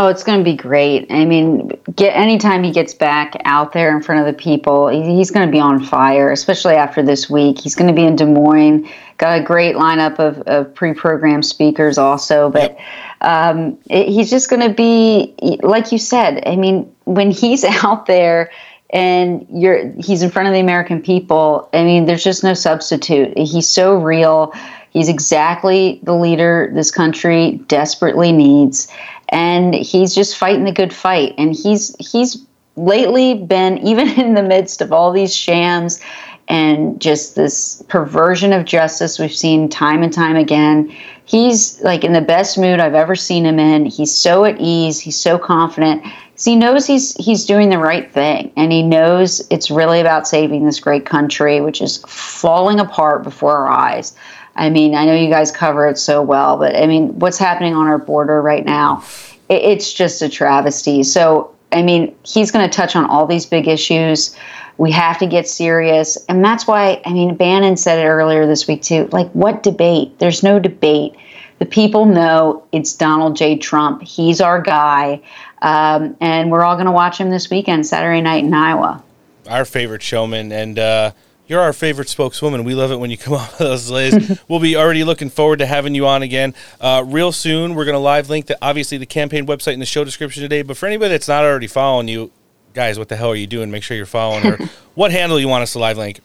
Oh, 0.00 0.06
it's 0.06 0.22
going 0.22 0.38
to 0.38 0.44
be 0.44 0.54
great. 0.54 1.10
I 1.10 1.24
mean, 1.24 1.72
get 1.96 2.14
anytime 2.14 2.62
he 2.62 2.70
gets 2.70 2.94
back 2.94 3.34
out 3.44 3.72
there 3.72 3.96
in 3.96 4.00
front 4.00 4.20
of 4.20 4.32
the 4.32 4.32
people, 4.32 4.86
he's 4.86 5.32
going 5.32 5.44
to 5.44 5.50
be 5.50 5.58
on 5.58 5.84
fire. 5.84 6.30
Especially 6.30 6.74
after 6.74 7.02
this 7.02 7.28
week, 7.28 7.60
he's 7.60 7.74
going 7.74 7.88
to 7.88 7.92
be 7.92 8.04
in 8.04 8.14
Des 8.14 8.24
Moines. 8.24 8.88
Got 9.16 9.40
a 9.40 9.42
great 9.42 9.74
lineup 9.74 10.20
of, 10.20 10.38
of 10.42 10.72
pre-programmed 10.72 11.44
speakers, 11.44 11.98
also. 11.98 12.48
But 12.48 12.78
um, 13.22 13.76
it, 13.90 14.06
he's 14.06 14.30
just 14.30 14.48
going 14.48 14.62
to 14.62 14.72
be, 14.72 15.34
like 15.64 15.90
you 15.90 15.98
said. 15.98 16.44
I 16.46 16.54
mean, 16.54 16.88
when 17.02 17.32
he's 17.32 17.64
out 17.82 18.06
there 18.06 18.52
and 18.90 19.46
you're 19.50 19.90
he's 19.98 20.22
in 20.22 20.30
front 20.30 20.46
of 20.46 20.54
the 20.54 20.60
American 20.60 21.02
people. 21.02 21.68
I 21.72 21.82
mean, 21.82 22.06
there's 22.06 22.22
just 22.22 22.44
no 22.44 22.54
substitute. 22.54 23.36
He's 23.36 23.68
so 23.68 23.96
real. 23.96 24.54
He's 24.90 25.08
exactly 25.08 26.00
the 26.02 26.14
leader 26.14 26.70
this 26.74 26.90
country 26.90 27.60
desperately 27.68 28.32
needs, 28.32 28.88
and 29.30 29.74
he's 29.74 30.14
just 30.14 30.36
fighting 30.36 30.64
the 30.64 30.72
good 30.72 30.92
fight. 30.92 31.34
And 31.38 31.54
he's 31.54 31.94
he's 31.98 32.44
lately 32.76 33.34
been 33.34 33.78
even 33.86 34.08
in 34.08 34.34
the 34.34 34.42
midst 34.42 34.80
of 34.80 34.92
all 34.92 35.12
these 35.12 35.34
shams 35.34 36.00
and 36.48 36.98
just 36.98 37.34
this 37.34 37.82
perversion 37.88 38.54
of 38.54 38.64
justice 38.64 39.18
we've 39.18 39.34
seen 39.34 39.68
time 39.68 40.02
and 40.02 40.12
time 40.12 40.36
again. 40.36 40.94
He's 41.26 41.78
like 41.82 42.04
in 42.04 42.14
the 42.14 42.22
best 42.22 42.56
mood 42.56 42.80
I've 42.80 42.94
ever 42.94 43.14
seen 43.14 43.44
him 43.44 43.58
in. 43.58 43.84
He's 43.84 44.14
so 44.14 44.44
at 44.44 44.58
ease. 44.58 44.98
He's 44.98 45.20
so 45.20 45.38
confident 45.38 46.02
he 46.44 46.54
knows 46.54 46.86
he's 46.86 47.14
he's 47.16 47.44
doing 47.44 47.68
the 47.68 47.78
right 47.78 48.10
thing, 48.10 48.52
and 48.56 48.70
he 48.70 48.82
knows 48.82 49.46
it's 49.50 49.70
really 49.70 50.00
about 50.00 50.28
saving 50.28 50.64
this 50.64 50.78
great 50.78 51.04
country, 51.04 51.60
which 51.60 51.82
is 51.82 51.98
falling 52.06 52.78
apart 52.78 53.24
before 53.24 53.56
our 53.56 53.68
eyes. 53.68 54.14
I 54.58 54.70
mean, 54.70 54.94
I 54.94 55.06
know 55.06 55.14
you 55.14 55.30
guys 55.30 55.52
cover 55.52 55.88
it 55.88 55.98
so 55.98 56.20
well, 56.20 56.58
but 56.58 56.74
I 56.74 56.86
mean, 56.86 57.18
what's 57.18 57.38
happening 57.38 57.74
on 57.74 57.86
our 57.86 57.96
border 57.96 58.42
right 58.42 58.64
now? 58.64 59.04
It, 59.48 59.62
it's 59.62 59.92
just 59.92 60.20
a 60.20 60.28
travesty. 60.28 61.04
So, 61.04 61.54
I 61.70 61.82
mean, 61.82 62.14
he's 62.24 62.50
going 62.50 62.68
to 62.68 62.76
touch 62.76 62.96
on 62.96 63.04
all 63.06 63.26
these 63.26 63.46
big 63.46 63.68
issues. 63.68 64.36
We 64.76 64.90
have 64.92 65.18
to 65.18 65.26
get 65.26 65.48
serious. 65.48 66.18
And 66.28 66.44
that's 66.44 66.66
why, 66.66 67.00
I 67.04 67.12
mean, 67.12 67.36
Bannon 67.36 67.76
said 67.76 67.98
it 67.98 68.08
earlier 68.08 68.46
this 68.46 68.66
week, 68.66 68.82
too. 68.82 69.08
Like, 69.12 69.30
what 69.30 69.62
debate? 69.62 70.18
There's 70.18 70.42
no 70.42 70.58
debate. 70.58 71.14
The 71.60 71.66
people 71.66 72.04
know 72.04 72.64
it's 72.72 72.92
Donald 72.92 73.36
J. 73.36 73.58
Trump. 73.58 74.02
He's 74.02 74.40
our 74.40 74.60
guy. 74.60 75.20
Um, 75.62 76.16
and 76.20 76.50
we're 76.50 76.62
all 76.62 76.74
going 76.74 76.86
to 76.86 76.92
watch 76.92 77.18
him 77.18 77.30
this 77.30 77.48
weekend, 77.50 77.86
Saturday 77.86 78.20
night 78.20 78.44
in 78.44 78.54
Iowa. 78.54 79.02
Our 79.48 79.64
favorite 79.64 80.02
showman, 80.02 80.52
and 80.52 80.78
uh, 80.78 81.12
you're 81.48 81.60
our 81.60 81.72
favorite 81.72 82.08
spokeswoman. 82.08 82.62
We 82.62 82.74
love 82.74 82.92
it 82.92 82.96
when 82.96 83.10
you 83.10 83.18
come 83.18 83.34
on 83.34 83.48
with 83.52 83.60
us, 83.62 83.90
Liz. 83.90 84.40
we'll 84.48 84.60
be 84.60 84.76
already 84.76 85.02
looking 85.02 85.30
forward 85.30 85.58
to 85.58 85.66
having 85.66 85.94
you 85.94 86.06
on 86.06 86.22
again 86.22 86.54
uh, 86.80 87.02
real 87.06 87.32
soon. 87.32 87.74
We're 87.74 87.86
going 87.86 87.94
to 87.94 87.98
live 87.98 88.28
link 88.28 88.46
the 88.46 88.58
obviously 88.62 88.98
the 88.98 89.06
campaign 89.06 89.46
website 89.46 89.72
in 89.72 89.80
the 89.80 89.86
show 89.86 90.04
description 90.04 90.42
today. 90.42 90.62
But 90.62 90.76
for 90.76 90.86
anybody 90.86 91.10
that's 91.10 91.28
not 91.28 91.44
already 91.44 91.66
following 91.66 92.06
you, 92.06 92.30
guys, 92.74 92.98
what 92.98 93.08
the 93.08 93.16
hell 93.16 93.30
are 93.30 93.36
you 93.36 93.46
doing? 93.46 93.70
Make 93.70 93.82
sure 93.82 93.96
you're 93.96 94.06
following 94.06 94.44
her. 94.44 94.56
what 94.94 95.10
handle 95.10 95.40
you 95.40 95.48
want 95.48 95.62
us 95.62 95.72
to 95.72 95.78
live 95.78 95.96
link? 95.96 96.20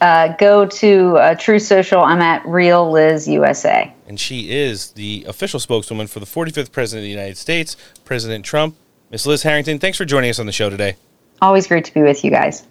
Uh, 0.00 0.28
go 0.36 0.64
to 0.64 1.16
uh, 1.16 1.34
Truth 1.34 1.62
Social. 1.62 2.00
I'm 2.00 2.20
at 2.20 2.46
Real 2.46 2.88
Liz 2.88 3.26
USA. 3.26 3.92
And 4.06 4.18
she 4.18 4.50
is 4.50 4.92
the 4.92 5.24
official 5.26 5.58
spokeswoman 5.58 6.06
for 6.06 6.20
the 6.20 6.26
45th 6.26 6.70
President 6.70 7.02
of 7.02 7.06
the 7.06 7.10
United 7.10 7.36
States, 7.36 7.76
President 8.04 8.44
Trump. 8.44 8.76
Miss 9.10 9.26
Liz 9.26 9.42
Harrington, 9.42 9.80
thanks 9.80 9.98
for 9.98 10.04
joining 10.04 10.30
us 10.30 10.38
on 10.38 10.46
the 10.46 10.52
show 10.52 10.70
today. 10.70 10.94
Always 11.42 11.66
great 11.66 11.84
to 11.86 11.94
be 11.94 12.02
with 12.02 12.24
you 12.24 12.30
guys. 12.30 12.64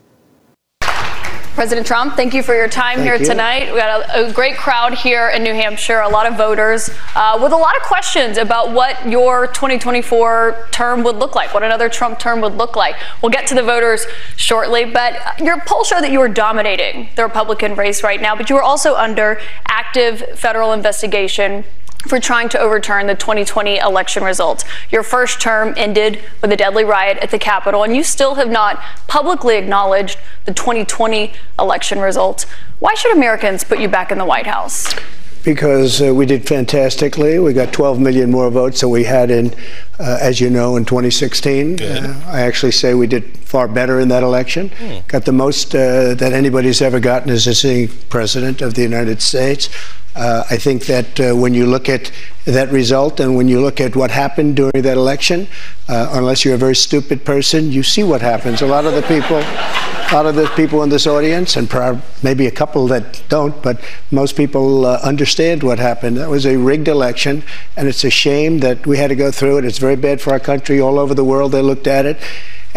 President 1.57 1.87
Trump, 1.87 2.15
thank 2.15 2.35
you 2.35 2.43
for 2.43 2.53
your 2.53 2.67
time 2.67 2.97
thank 2.97 3.07
here 3.07 3.15
you. 3.15 3.25
tonight. 3.25 3.73
We 3.73 3.79
got 3.79 4.07
a, 4.11 4.27
a, 4.27 4.31
great 4.31 4.57
crowd 4.57 4.93
here 4.93 5.29
in 5.29 5.41
New 5.41 5.55
Hampshire, 5.55 6.01
a 6.01 6.07
lot 6.07 6.27
of 6.27 6.37
voters 6.37 6.91
uh, 7.15 7.39
with 7.41 7.51
a 7.51 7.57
lot 7.57 7.75
of 7.75 7.81
questions 7.81 8.37
about 8.37 8.73
what 8.73 9.09
your 9.09 9.47
2024 9.47 10.67
term 10.69 11.01
would 11.01 11.15
look 11.15 11.33
like, 11.33 11.55
what 11.55 11.63
another 11.63 11.89
Trump 11.89 12.19
term 12.19 12.41
would 12.41 12.53
look 12.53 12.75
like. 12.75 12.95
We'll 13.23 13.31
get 13.31 13.47
to 13.47 13.55
the 13.55 13.63
voters 13.63 14.05
shortly, 14.35 14.85
but 14.85 15.39
your 15.39 15.59
poll 15.61 15.83
showed 15.83 16.01
that 16.01 16.11
you 16.11 16.19
were 16.19 16.29
dominating 16.29 17.09
the 17.15 17.23
Republican 17.23 17.73
race 17.73 18.03
right 18.03 18.21
now, 18.21 18.35
but 18.35 18.51
you 18.51 18.55
were 18.55 18.61
also 18.61 18.93
under 18.93 19.41
active 19.67 20.19
federal 20.37 20.73
investigation 20.73 21.63
for 22.07 22.19
trying 22.19 22.49
to 22.49 22.59
overturn 22.59 23.07
the 23.07 23.15
2020 23.15 23.77
election 23.77 24.23
results. 24.23 24.63
Your 24.91 25.03
first 25.03 25.41
term 25.41 25.73
ended 25.77 26.23
with 26.41 26.51
a 26.51 26.55
deadly 26.55 26.83
riot 26.83 27.17
at 27.19 27.31
the 27.31 27.39
Capitol, 27.39 27.83
and 27.83 27.95
you 27.95 28.03
still 28.03 28.35
have 28.35 28.49
not 28.49 28.81
publicly 29.07 29.57
acknowledged 29.57 30.17
the 30.45 30.53
2020 30.53 31.33
election 31.59 31.99
results. 31.99 32.45
Why 32.79 32.93
should 32.93 33.15
Americans 33.15 33.63
put 33.63 33.79
you 33.79 33.87
back 33.87 34.11
in 34.11 34.17
the 34.17 34.25
White 34.25 34.47
House? 34.47 34.93
Because 35.43 36.01
uh, 36.01 36.13
we 36.13 36.25
did 36.25 36.47
fantastically. 36.47 37.39
We 37.39 37.53
got 37.53 37.71
12 37.71 37.99
million 37.99 38.29
more 38.29 38.49
votes 38.49 38.81
than 38.81 38.89
we 38.89 39.05
had 39.05 39.31
in, 39.31 39.53
uh, 39.99 40.17
as 40.21 40.39
you 40.39 40.49
know, 40.49 40.75
in 40.75 40.85
2016. 40.85 41.81
Uh, 41.81 42.21
I 42.27 42.41
actually 42.41 42.71
say 42.71 42.93
we 42.93 43.07
did 43.07 43.37
far 43.37 43.67
better 43.67 43.99
in 43.99 44.09
that 44.09 44.23
election. 44.23 44.69
Hmm. 44.69 44.99
Got 45.07 45.25
the 45.25 45.31
most 45.31 45.73
uh, 45.73 46.13
that 46.15 46.33
anybody's 46.33 46.81
ever 46.81 46.99
gotten 46.99 47.29
as 47.29 47.47
a 47.47 47.55
sitting 47.55 47.89
president 48.09 48.61
of 48.61 48.73
the 48.73 48.81
United 48.81 49.21
States. 49.21 49.69
Uh, 50.17 50.43
I 50.49 50.57
think 50.57 50.87
that 50.87 51.19
uh, 51.19 51.35
when 51.35 51.53
you 51.53 51.67
look 51.67 51.87
at 51.87 52.11
that 52.45 52.71
result 52.71 53.19
and 53.19 53.35
when 53.35 53.47
you 53.47 53.61
look 53.61 53.79
at 53.79 53.95
what 53.95 54.09
happened 54.09 54.55
during 54.55 54.81
that 54.81 54.97
election, 54.97 55.47
uh, 55.87 56.09
unless 56.13 56.43
you're 56.43 56.55
a 56.55 56.57
very 56.57 56.75
stupid 56.75 57.23
person, 57.23 57.71
you 57.71 57.83
see 57.83 58.01
what 58.01 58.21
happens. 58.21 58.63
A 58.63 58.65
lot 58.65 58.85
of 58.85 58.95
the 58.95 59.03
people, 59.03 59.37
a 59.37 60.09
lot 60.11 60.25
of 60.25 60.33
the 60.33 60.47
people 60.55 60.81
in 60.81 60.89
this 60.89 61.05
audience, 61.05 61.55
and 61.55 61.69
maybe 62.23 62.47
a 62.47 62.51
couple 62.51 62.87
that 62.87 63.21
don't, 63.29 63.61
but 63.61 63.79
most 64.09 64.35
people 64.35 64.87
uh, 64.87 64.99
understand 65.03 65.61
what 65.61 65.77
happened. 65.77 66.17
That 66.17 66.29
was 66.29 66.47
a 66.47 66.57
rigged 66.57 66.87
election, 66.87 67.43
and 67.75 67.87
it's 67.87 68.03
a 68.03 68.09
shame 68.09 68.57
that 68.59 68.87
we 68.87 68.97
had 68.97 69.09
to 69.09 69.15
go 69.15 69.29
through 69.29 69.59
it. 69.59 69.65
It's 69.65 69.77
very 69.87 69.95
bad 69.95 70.19
for 70.19 70.33
our 70.33 70.39
country. 70.39 70.81
All 70.81 70.99
over 70.99 71.13
the 71.13 71.23
world, 71.23 71.53
they 71.53 71.61
looked 71.61 71.87
at 71.87 72.05
it 72.05 72.17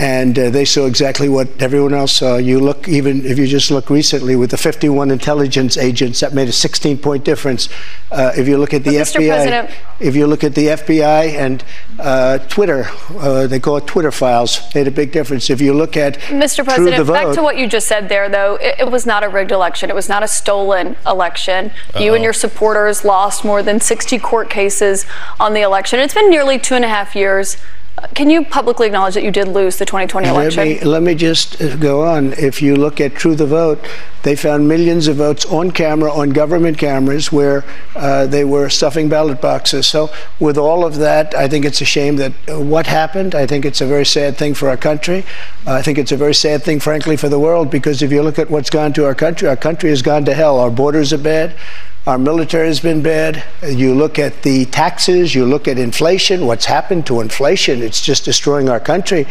and 0.01 0.39
uh, 0.39 0.49
they 0.49 0.65
saw 0.65 0.87
exactly 0.87 1.29
what 1.29 1.61
everyone 1.61 1.93
else 1.93 2.15
saw. 2.15 2.39
You 2.39 2.59
look, 2.59 2.89
even 2.89 3.27
if 3.27 3.39
you 3.39 3.47
just 3.47 3.71
look 3.71 3.91
recently 3.91 4.35
with 4.35 4.51
the 4.51 4.57
51 4.57 5.11
intelligence 5.11 5.77
agents, 5.77 6.21
that 6.21 6.33
made 6.33 6.49
a 6.49 6.53
16 6.53 6.97
point 6.97 7.23
difference. 7.23 7.69
Uh, 8.11 8.33
if 8.35 8.49
you 8.49 8.57
look 8.57 8.73
at 8.73 8.83
the 8.83 8.93
but 8.93 9.07
FBI, 9.09 9.29
President, 9.29 9.71
if 10.01 10.17
you 10.17 10.27
look 10.27 10.43
at 10.43 10.55
the 10.55 10.69
FBI 10.69 11.35
and 11.35 11.63
uh, 11.99 12.39
Twitter, 12.39 12.87
uh, 13.19 13.47
they 13.47 13.61
call 13.61 13.77
it 13.77 13.87
Twitter 13.87 14.11
files, 14.11 14.75
made 14.75 14.89
a 14.89 14.91
big 14.91 15.13
difference. 15.13 15.51
If 15.51 15.61
you 15.61 15.75
look 15.75 15.99
at 15.99 16.15
Mr. 16.31 16.65
President, 16.65 17.07
back 17.07 17.35
to 17.35 17.43
what 17.43 17.59
you 17.59 17.67
just 17.67 17.87
said 17.87 18.09
there, 18.09 18.31
though, 18.31 18.55
it, 18.55 18.77
it, 18.79 18.91
was 18.91 19.05
not 19.05 19.23
a 19.23 19.29
rigged 19.29 19.53
election. 19.53 19.91
It 19.91 19.95
was 19.95 20.09
not 20.09 20.23
a 20.23 20.29
stolen 20.29 20.97
election. 21.07 21.67
Uh-oh. 21.67 22.01
You 22.01 22.15
and 22.15 22.25
your 22.25 22.33
supporters 22.33 23.05
lost 23.05 23.45
more 23.45 23.63
than 23.63 23.81
60 23.81 24.19
court 24.21 24.49
cases 24.49 25.05
on 25.39 25.53
the 25.53 25.61
election. 25.61 26.01
It's 26.01 26.15
been 26.15 26.31
nearly 26.31 26.59
two 26.59 26.75
and 26.75 26.87
a 26.87 26.89
half 26.89 27.15
years. 27.15 27.59
Can 28.15 28.31
you 28.31 28.45
publicly 28.45 28.87
acknowledge 28.87 29.15
that 29.15 29.23
you 29.23 29.31
did 29.31 29.49
lose 29.49 29.77
the 29.77 29.85
2020 29.85 30.29
election? 30.29 30.65
Let 30.65 30.81
me, 30.81 30.85
let 30.85 31.03
me 31.03 31.15
just 31.15 31.61
uh, 31.61 31.77
go 31.77 32.05
on. 32.05 32.33
If 32.35 32.63
you 32.63 32.77
look 32.77 33.01
at 33.01 33.15
True 33.15 33.35
the 33.35 33.47
Vote, 33.47 33.85
they 34.23 34.37
found 34.37 34.69
millions 34.69 35.07
of 35.09 35.17
votes 35.17 35.45
on 35.47 35.71
camera, 35.71 36.13
on 36.13 36.31
government 36.31 36.79
cameras, 36.79 37.31
where 37.31 37.65
uh, 37.95 38.27
they 38.27 38.45
were 38.45 38.69
stuffing 38.69 39.09
ballot 39.09 39.41
boxes. 39.41 39.87
So, 39.87 40.11
with 40.39 40.57
all 40.57 40.85
of 40.85 40.97
that, 40.97 41.35
I 41.35 41.49
think 41.49 41.65
it's 41.65 41.81
a 41.81 41.85
shame 41.87 42.17
that 42.17 42.33
uh, 42.49 42.61
what 42.61 42.87
happened. 42.87 43.35
I 43.35 43.47
think 43.47 43.65
it's 43.65 43.81
a 43.81 43.87
very 43.87 44.07
sad 44.07 44.37
thing 44.37 44.55
for 44.55 44.69
our 44.69 44.77
country. 44.77 45.25
Uh, 45.67 45.75
I 45.75 45.83
think 45.83 45.99
it's 45.99 46.13
a 46.13 46.17
very 46.17 46.35
sad 46.35 46.63
thing, 46.63 46.81
frankly, 46.81 47.17
for 47.17 47.29
the 47.29 47.39
world, 47.39 47.71
because 47.71 48.03
if 48.03 48.11
you 48.13 48.23
look 48.23 48.39
at 48.39 48.51
what's 48.51 48.71
gone 48.71 48.93
to 48.95 49.05
our 49.07 49.15
country, 49.15 49.49
our 49.49 49.57
country 49.57 49.91
has 49.91 50.03
gone 50.03 50.25
to 50.25 50.35
hell. 50.35 50.59
Our 50.59 50.71
borders 50.71 51.13
are 51.13 51.19
bad. 51.19 51.55
Our 52.11 52.19
military 52.19 52.67
has 52.67 52.81
been 52.81 53.05
bad. 53.05 53.45
You 53.65 53.95
look 53.95 54.19
at 54.19 54.43
the 54.43 54.65
taxes, 54.65 55.33
you 55.33 55.47
look 55.47 55.69
at 55.69 55.79
inflation, 55.79 56.45
what's 56.45 56.65
happened 56.65 57.07
to 57.07 57.21
inflation, 57.21 57.83
it's 57.83 58.01
just 58.01 58.25
destroying 58.25 58.69
our 58.69 58.81
country. 58.81 59.27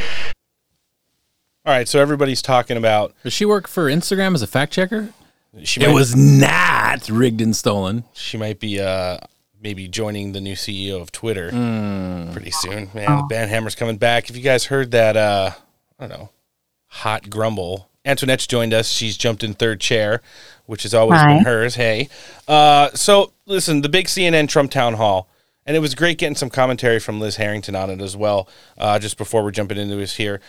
All 1.66 1.74
right, 1.74 1.90
so 1.90 2.00
everybody's 2.00 2.42
talking 2.42 2.78
about. 2.78 3.14
Does 3.22 3.34
she 3.34 3.44
work 3.44 3.68
for 3.68 3.88
Instagram 3.88 4.34
as 4.34 4.42
a 4.42 4.48
fact 4.48 4.72
checker? 4.72 5.10
She 5.64 5.82
it 5.82 5.94
was 5.94 6.16
not 6.16 7.10
rigged 7.10 7.42
and 7.42 7.54
stolen. 7.54 8.06
She 8.14 8.38
might 8.38 8.62
be 8.62 8.80
uh, 8.80 9.18
maybe 9.62 9.90
joining 9.90 10.32
the 10.32 10.40
new 10.40 10.56
CEO 10.56 11.02
of 11.02 11.12
Twitter 11.12 11.52
mm. 11.52 12.32
pretty 12.32 12.52
soon. 12.52 12.92
Man, 12.94 13.18
the 13.18 13.26
ban 13.28 13.50
hammer's 13.50 13.76
coming 13.76 13.98
back. 13.98 14.30
If 14.30 14.38
you 14.38 14.42
guys 14.42 14.68
heard 14.68 14.92
that, 14.92 15.18
uh, 15.18 15.52
I 16.00 16.08
don't 16.08 16.18
know, 16.18 16.30
hot 16.86 17.30
grumble. 17.30 17.90
Antoinette's 18.06 18.48
joined 18.48 18.74
us. 18.74 18.88
She's 18.90 19.18
jumped 19.18 19.44
in 19.44 19.54
third 19.54 19.82
chair 19.82 20.22
which 20.70 20.84
has 20.84 20.94
always 20.94 21.20
Hi. 21.20 21.34
been 21.34 21.44
hers. 21.44 21.74
Hey, 21.74 22.10
uh, 22.48 22.90
so 22.94 23.34
listen, 23.48 23.82
the 23.82 23.90
big 23.90 24.06
CNN 24.06 24.48
Trump 24.48 24.70
town 24.70 24.94
hall. 24.94 25.28
And 25.66 25.76
it 25.76 25.82
was 25.82 25.94
great 25.94 26.18
getting 26.18 26.36
some 26.36 26.50
commentary 26.50 27.00
from 27.00 27.20
Liz 27.20 27.36
Harrington 27.36 27.76
on 27.76 27.92
it 27.92 28.02
as 28.02 28.18
well, 28.18 28.48
uh, 28.78 28.98
just 28.98 29.18
before 29.20 29.44
we're 29.44 29.52
jumping 29.52 29.78
into 29.78 29.96
this 29.96 30.16
here. 30.16 30.42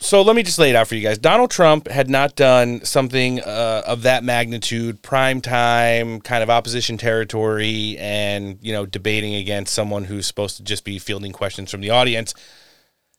So 0.00 0.22
let 0.22 0.34
me 0.34 0.42
just 0.42 0.58
lay 0.58 0.70
it 0.70 0.76
out 0.76 0.88
for 0.88 0.96
you 0.96 1.02
guys. 1.02 1.18
Donald 1.18 1.52
Trump 1.52 1.86
had 1.88 2.10
not 2.10 2.34
done 2.34 2.84
something 2.84 3.40
uh, 3.40 3.82
of 3.86 4.02
that 4.02 4.24
magnitude, 4.24 5.02
prime 5.02 5.40
time, 5.40 6.20
kind 6.20 6.42
of 6.42 6.50
opposition 6.50 6.96
territory, 6.96 7.96
and 7.98 8.58
you 8.60 8.72
know, 8.72 8.86
debating 8.86 9.34
against 9.36 9.72
someone 9.72 10.04
who's 10.04 10.26
supposed 10.26 10.56
to 10.56 10.64
just 10.64 10.84
be 10.84 10.98
fielding 10.98 11.32
questions 11.32 11.70
from 11.70 11.80
the 11.80 11.90
audience 11.90 12.34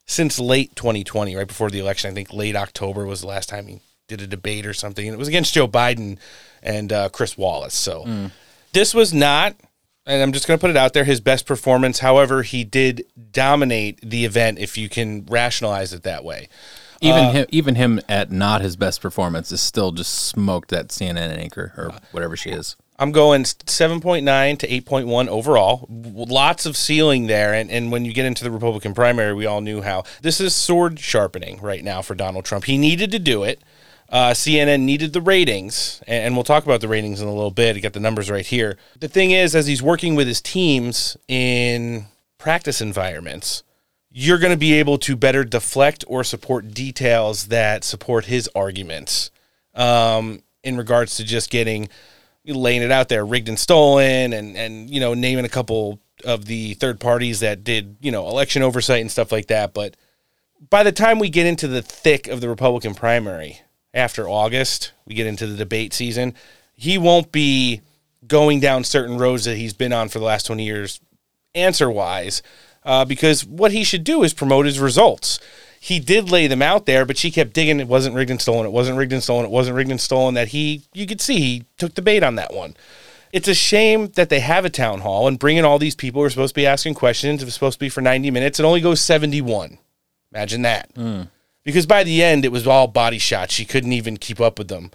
since 0.06 0.38
late 0.38 0.76
2020, 0.76 1.34
right 1.34 1.48
before 1.48 1.70
the 1.70 1.78
election. 1.78 2.10
I 2.10 2.14
think 2.14 2.32
late 2.32 2.56
October 2.56 3.06
was 3.06 3.22
the 3.22 3.26
last 3.26 3.48
time 3.48 3.66
he 3.68 3.80
did 4.08 4.20
a 4.22 4.26
debate 4.26 4.66
or 4.66 4.74
something, 4.74 5.06
and 5.06 5.14
it 5.14 5.18
was 5.18 5.28
against 5.28 5.54
Joe 5.54 5.68
Biden 5.68 6.18
and 6.62 6.92
uh, 6.92 7.08
Chris 7.08 7.36
Wallace. 7.36 7.74
So 7.74 8.30
this 8.72 8.94
was 8.94 9.12
not, 9.12 9.56
and 10.06 10.22
I'm 10.22 10.32
just 10.32 10.46
going 10.46 10.58
to 10.58 10.60
put 10.60 10.70
it 10.70 10.76
out 10.76 10.92
there, 10.92 11.04
his 11.04 11.20
best 11.20 11.46
performance. 11.46 12.00
However, 12.00 12.42
he 12.42 12.64
did 12.64 13.04
dominate 13.32 14.00
the 14.02 14.24
event, 14.24 14.58
if 14.58 14.76
you 14.78 14.88
can 14.88 15.24
rationalize 15.26 15.92
it 15.92 16.02
that 16.04 16.24
way. 16.24 16.48
Even 17.02 17.24
Uh, 17.24 17.32
him, 17.32 17.46
even 17.50 17.74
him 17.74 18.00
at 18.08 18.30
not 18.32 18.62
his 18.62 18.74
best 18.74 19.02
performance 19.02 19.52
is 19.52 19.60
still 19.60 19.92
just 19.92 20.14
smoked 20.14 20.70
that 20.70 20.88
CNN 20.88 21.36
anchor 21.36 21.72
or 21.76 21.92
whatever 22.10 22.36
she 22.36 22.50
is. 22.50 22.76
I'm 22.98 23.12
going 23.12 23.42
7.9 23.44 24.58
to 24.58 24.66
8.1 24.66 25.28
overall. 25.28 25.86
Lots 25.90 26.64
of 26.64 26.74
ceiling 26.78 27.26
there. 27.26 27.52
And, 27.52 27.70
and 27.70 27.92
when 27.92 28.06
you 28.06 28.14
get 28.14 28.24
into 28.24 28.42
the 28.42 28.50
Republican 28.50 28.94
primary, 28.94 29.34
we 29.34 29.44
all 29.44 29.60
knew 29.60 29.82
how 29.82 30.04
this 30.22 30.40
is 30.40 30.54
sword 30.54 30.98
sharpening 30.98 31.60
right 31.60 31.84
now 31.84 32.00
for 32.00 32.14
Donald 32.14 32.46
Trump. 32.46 32.64
He 32.64 32.78
needed 32.78 33.10
to 33.10 33.18
do 33.18 33.42
it. 33.42 33.60
Uh, 34.08 34.30
CNN 34.30 34.82
needed 34.82 35.12
the 35.12 35.20
ratings, 35.20 36.00
and, 36.06 36.34
we'll 36.34 36.44
talk 36.44 36.64
about 36.64 36.80
the 36.80 36.88
ratings 36.88 37.20
in 37.20 37.26
a 37.26 37.34
little 37.34 37.50
bit. 37.50 37.76
I 37.76 37.80
got 37.80 37.92
the 37.92 38.00
numbers 38.00 38.30
right 38.30 38.46
here. 38.46 38.78
The 39.00 39.08
thing 39.08 39.32
is, 39.32 39.56
as 39.56 39.66
he's 39.66 39.82
working 39.82 40.14
with 40.14 40.28
his 40.28 40.40
teams 40.40 41.16
in 41.26 42.06
practice 42.38 42.80
environments, 42.80 43.64
you're 44.10 44.38
going 44.38 44.52
to 44.52 44.58
be 44.58 44.74
able 44.74 44.98
to 44.98 45.16
better 45.16 45.44
deflect 45.44 46.04
or 46.06 46.22
support 46.22 46.72
details 46.72 47.48
that 47.48 47.84
support 47.84 48.26
his 48.26 48.48
arguments 48.54 49.30
um, 49.74 50.42
in 50.62 50.76
regards 50.76 51.16
to 51.16 51.24
just 51.24 51.50
getting 51.50 51.88
laying 52.46 52.82
it 52.82 52.92
out 52.92 53.08
there, 53.08 53.26
rigged 53.26 53.48
and 53.48 53.58
stolen, 53.58 54.32
and 54.32 54.56
and 54.56 54.88
you 54.88 55.00
know 55.00 55.14
naming 55.14 55.44
a 55.44 55.48
couple 55.48 55.98
of 56.24 56.44
the 56.46 56.74
third 56.74 57.00
parties 57.00 57.40
that 57.40 57.64
did 57.64 57.96
you 58.00 58.12
know 58.12 58.28
election 58.28 58.62
oversight 58.62 59.00
and 59.00 59.10
stuff 59.10 59.32
like 59.32 59.48
that. 59.48 59.74
But 59.74 59.96
by 60.70 60.82
the 60.82 60.92
time 60.92 61.18
we 61.18 61.28
get 61.28 61.46
into 61.46 61.68
the 61.68 61.82
thick 61.82 62.28
of 62.28 62.40
the 62.40 62.48
Republican 62.48 62.94
primary 62.94 63.60
after 63.96 64.28
August, 64.28 64.92
we 65.06 65.14
get 65.14 65.26
into 65.26 65.46
the 65.46 65.56
debate 65.56 65.92
season. 65.92 66.34
He 66.76 66.98
won't 66.98 67.32
be 67.32 67.80
going 68.26 68.60
down 68.60 68.84
certain 68.84 69.18
roads 69.18 69.44
that 69.46 69.56
he's 69.56 69.72
been 69.72 69.92
on 69.92 70.08
for 70.08 70.18
the 70.18 70.24
last 70.24 70.46
twenty 70.46 70.64
years, 70.64 71.00
answer 71.54 71.90
wise, 71.90 72.42
uh, 72.84 73.04
because 73.04 73.44
what 73.44 73.72
he 73.72 73.82
should 73.82 74.04
do 74.04 74.22
is 74.22 74.34
promote 74.34 74.66
his 74.66 74.78
results. 74.78 75.40
He 75.80 75.98
did 76.00 76.30
lay 76.30 76.46
them 76.46 76.62
out 76.62 76.86
there, 76.86 77.04
but 77.06 77.16
she 77.16 77.30
kept 77.30 77.52
digging. 77.52 77.80
It 77.80 77.88
wasn't 77.88 78.16
rigged 78.16 78.30
and 78.30 78.40
stolen. 78.40 78.66
It 78.66 78.72
wasn't 78.72 78.98
rigged 78.98 79.12
and 79.12 79.22
stolen. 79.22 79.44
It 79.46 79.50
wasn't 79.50 79.76
rigged 79.76 79.90
and 79.90 80.00
stolen. 80.00 80.34
That 80.34 80.48
he, 80.48 80.82
you 80.92 81.06
could 81.06 81.20
see, 81.20 81.38
he 81.38 81.64
took 81.78 81.94
the 81.94 82.02
bait 82.02 82.22
on 82.22 82.34
that 82.36 82.52
one. 82.52 82.76
It's 83.32 83.48
a 83.48 83.54
shame 83.54 84.08
that 84.14 84.28
they 84.28 84.40
have 84.40 84.64
a 84.64 84.70
town 84.70 85.00
hall 85.00 85.28
and 85.28 85.38
bring 85.38 85.56
in 85.56 85.64
all 85.64 85.78
these 85.78 85.94
people 85.94 86.20
who 86.20 86.26
are 86.26 86.30
supposed 86.30 86.54
to 86.54 86.60
be 86.60 86.66
asking 86.66 86.94
questions. 86.94 87.42
It 87.42 87.44
was 87.44 87.54
supposed 87.54 87.78
to 87.78 87.84
be 87.84 87.88
for 87.88 88.00
90 88.00 88.30
minutes. 88.30 88.58
It 88.58 88.64
only 88.64 88.80
goes 88.80 89.00
71. 89.00 89.78
Imagine 90.32 90.62
that. 90.62 90.90
Because 91.66 91.84
by 91.84 92.04
the 92.04 92.22
end, 92.22 92.44
it 92.44 92.52
was 92.52 92.64
all 92.64 92.86
body 92.86 93.18
shots. 93.18 93.52
She 93.52 93.64
couldn't 93.64 93.92
even 93.92 94.18
keep 94.18 94.40
up 94.40 94.56
with 94.56 94.68
them. 94.68 94.92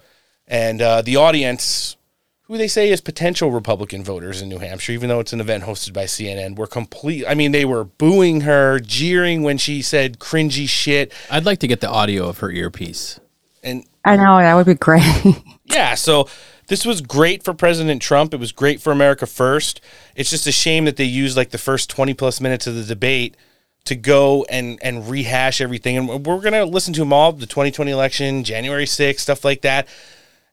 And 0.48 0.80
uh, 0.80 1.02
the 1.02 1.16
audience, 1.16 1.98
who 2.44 2.56
they 2.56 2.66
say 2.66 2.88
is 2.88 3.02
potential 3.02 3.50
Republican 3.50 4.02
voters 4.02 4.40
in 4.40 4.48
New 4.48 4.56
Hampshire, 4.56 4.92
even 4.92 5.10
though 5.10 5.20
it's 5.20 5.34
an 5.34 5.40
event 5.42 5.64
hosted 5.64 5.92
by 5.92 6.04
CNN, 6.04 6.56
were 6.56 6.66
complete. 6.66 7.26
I 7.28 7.34
mean, 7.34 7.52
they 7.52 7.66
were 7.66 7.84
booing 7.84 8.40
her, 8.40 8.80
jeering 8.80 9.42
when 9.42 9.58
she 9.58 9.82
said 9.82 10.18
cringy 10.18 10.66
shit. 10.66 11.12
I'd 11.30 11.44
like 11.44 11.58
to 11.58 11.66
get 11.66 11.82
the 11.82 11.90
audio 11.90 12.26
of 12.26 12.38
her 12.38 12.50
earpiece. 12.50 13.20
And 13.62 13.84
I 14.06 14.16
know 14.16 14.38
that 14.38 14.54
would 14.54 14.64
be 14.64 14.72
great. 14.72 15.04
yeah, 15.66 15.94
so 15.94 16.26
this 16.68 16.86
was 16.86 17.02
great 17.02 17.42
for 17.42 17.52
President 17.52 18.00
Trump. 18.00 18.32
It 18.32 18.40
was 18.40 18.50
great 18.50 18.80
for 18.80 18.92
America 18.92 19.26
First. 19.26 19.82
It's 20.16 20.30
just 20.30 20.46
a 20.46 20.52
shame 20.52 20.86
that 20.86 20.96
they 20.96 21.04
used 21.04 21.36
like 21.36 21.50
the 21.50 21.58
first 21.58 21.90
20 21.90 22.14
plus 22.14 22.40
minutes 22.40 22.66
of 22.66 22.74
the 22.74 22.84
debate 22.84 23.36
to 23.84 23.94
go 23.94 24.44
and 24.48 24.78
and 24.82 25.08
rehash 25.08 25.60
everything. 25.60 25.96
And 25.96 26.08
we're 26.08 26.40
going 26.40 26.52
to 26.52 26.64
listen 26.64 26.94
to 26.94 27.00
them 27.00 27.12
all, 27.12 27.32
the 27.32 27.46
2020 27.46 27.90
election, 27.90 28.44
January 28.44 28.84
6th, 28.84 29.18
stuff 29.18 29.44
like 29.44 29.62
that. 29.62 29.88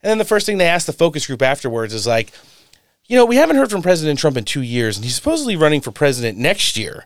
And 0.01 0.09
then 0.09 0.17
the 0.17 0.25
first 0.25 0.45
thing 0.45 0.57
they 0.57 0.67
asked 0.67 0.87
the 0.87 0.93
focus 0.93 1.27
group 1.27 1.41
afterwards 1.41 1.93
is 1.93 2.07
like, 2.07 2.31
you 3.07 3.15
know, 3.15 3.25
we 3.25 3.35
haven't 3.35 3.57
heard 3.57 3.71
from 3.71 3.81
President 3.81 4.19
Trump 4.19 4.37
in 4.37 4.45
two 4.45 4.61
years, 4.61 4.95
and 4.95 5.03
he's 5.03 5.15
supposedly 5.15 5.55
running 5.55 5.81
for 5.81 5.91
president 5.91 6.37
next 6.37 6.77
year. 6.77 7.05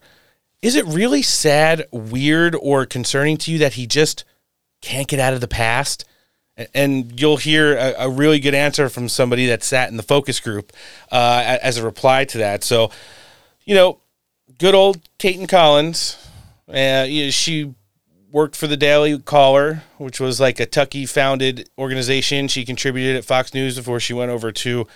Is 0.62 0.76
it 0.76 0.86
really 0.86 1.22
sad, 1.22 1.88
weird, 1.92 2.56
or 2.56 2.86
concerning 2.86 3.38
to 3.38 3.52
you 3.52 3.58
that 3.60 3.74
he 3.74 3.88
just 3.88 4.24
can't 4.82 5.08
get 5.08 5.20
out 5.20 5.34
of 5.34 5.42
the 5.42 5.48
past? 5.48 6.06
And 6.74 7.20
you'll 7.20 7.38
hear 7.38 7.76
a, 7.76 7.96
a 8.00 8.10
really 8.10 8.40
good 8.40 8.54
answer 8.54 8.90
from 8.90 9.10
somebody 9.10 9.48
that 9.48 9.64
sat 9.64 9.90
in 9.90 9.98
the 9.98 10.04
focus 10.04 10.40
group 10.40 10.72
uh, 11.12 11.58
as 11.62 11.78
a 11.78 11.86
reply 11.86 12.26
to 12.26 12.38
that. 12.40 12.64
So, 12.64 12.92
you 13.66 13.74
know, 13.74 14.00
good 14.58 14.76
old 14.76 15.00
Kaitlan 15.20 15.50
Collins. 15.50 16.18
Uh, 16.68 17.06
she 17.30 17.74
worked 18.32 18.56
for 18.56 18.68
the 18.68 18.78
Daily 18.78 19.20
Caller, 19.20 19.84
which 19.98 20.20
was 20.20 20.40
like 20.40 20.60
a 20.60 20.66
Tucker 20.66 21.06
founded 21.08 21.70
organization. 21.78 22.48
She 22.48 22.66
contributed 22.66 23.16
at 23.16 23.26
Fox 23.26 23.54
News 23.54 23.78
before 23.78 24.00
she 24.00 24.14
went 24.14 24.32
over 24.32 24.52
to 24.52 24.88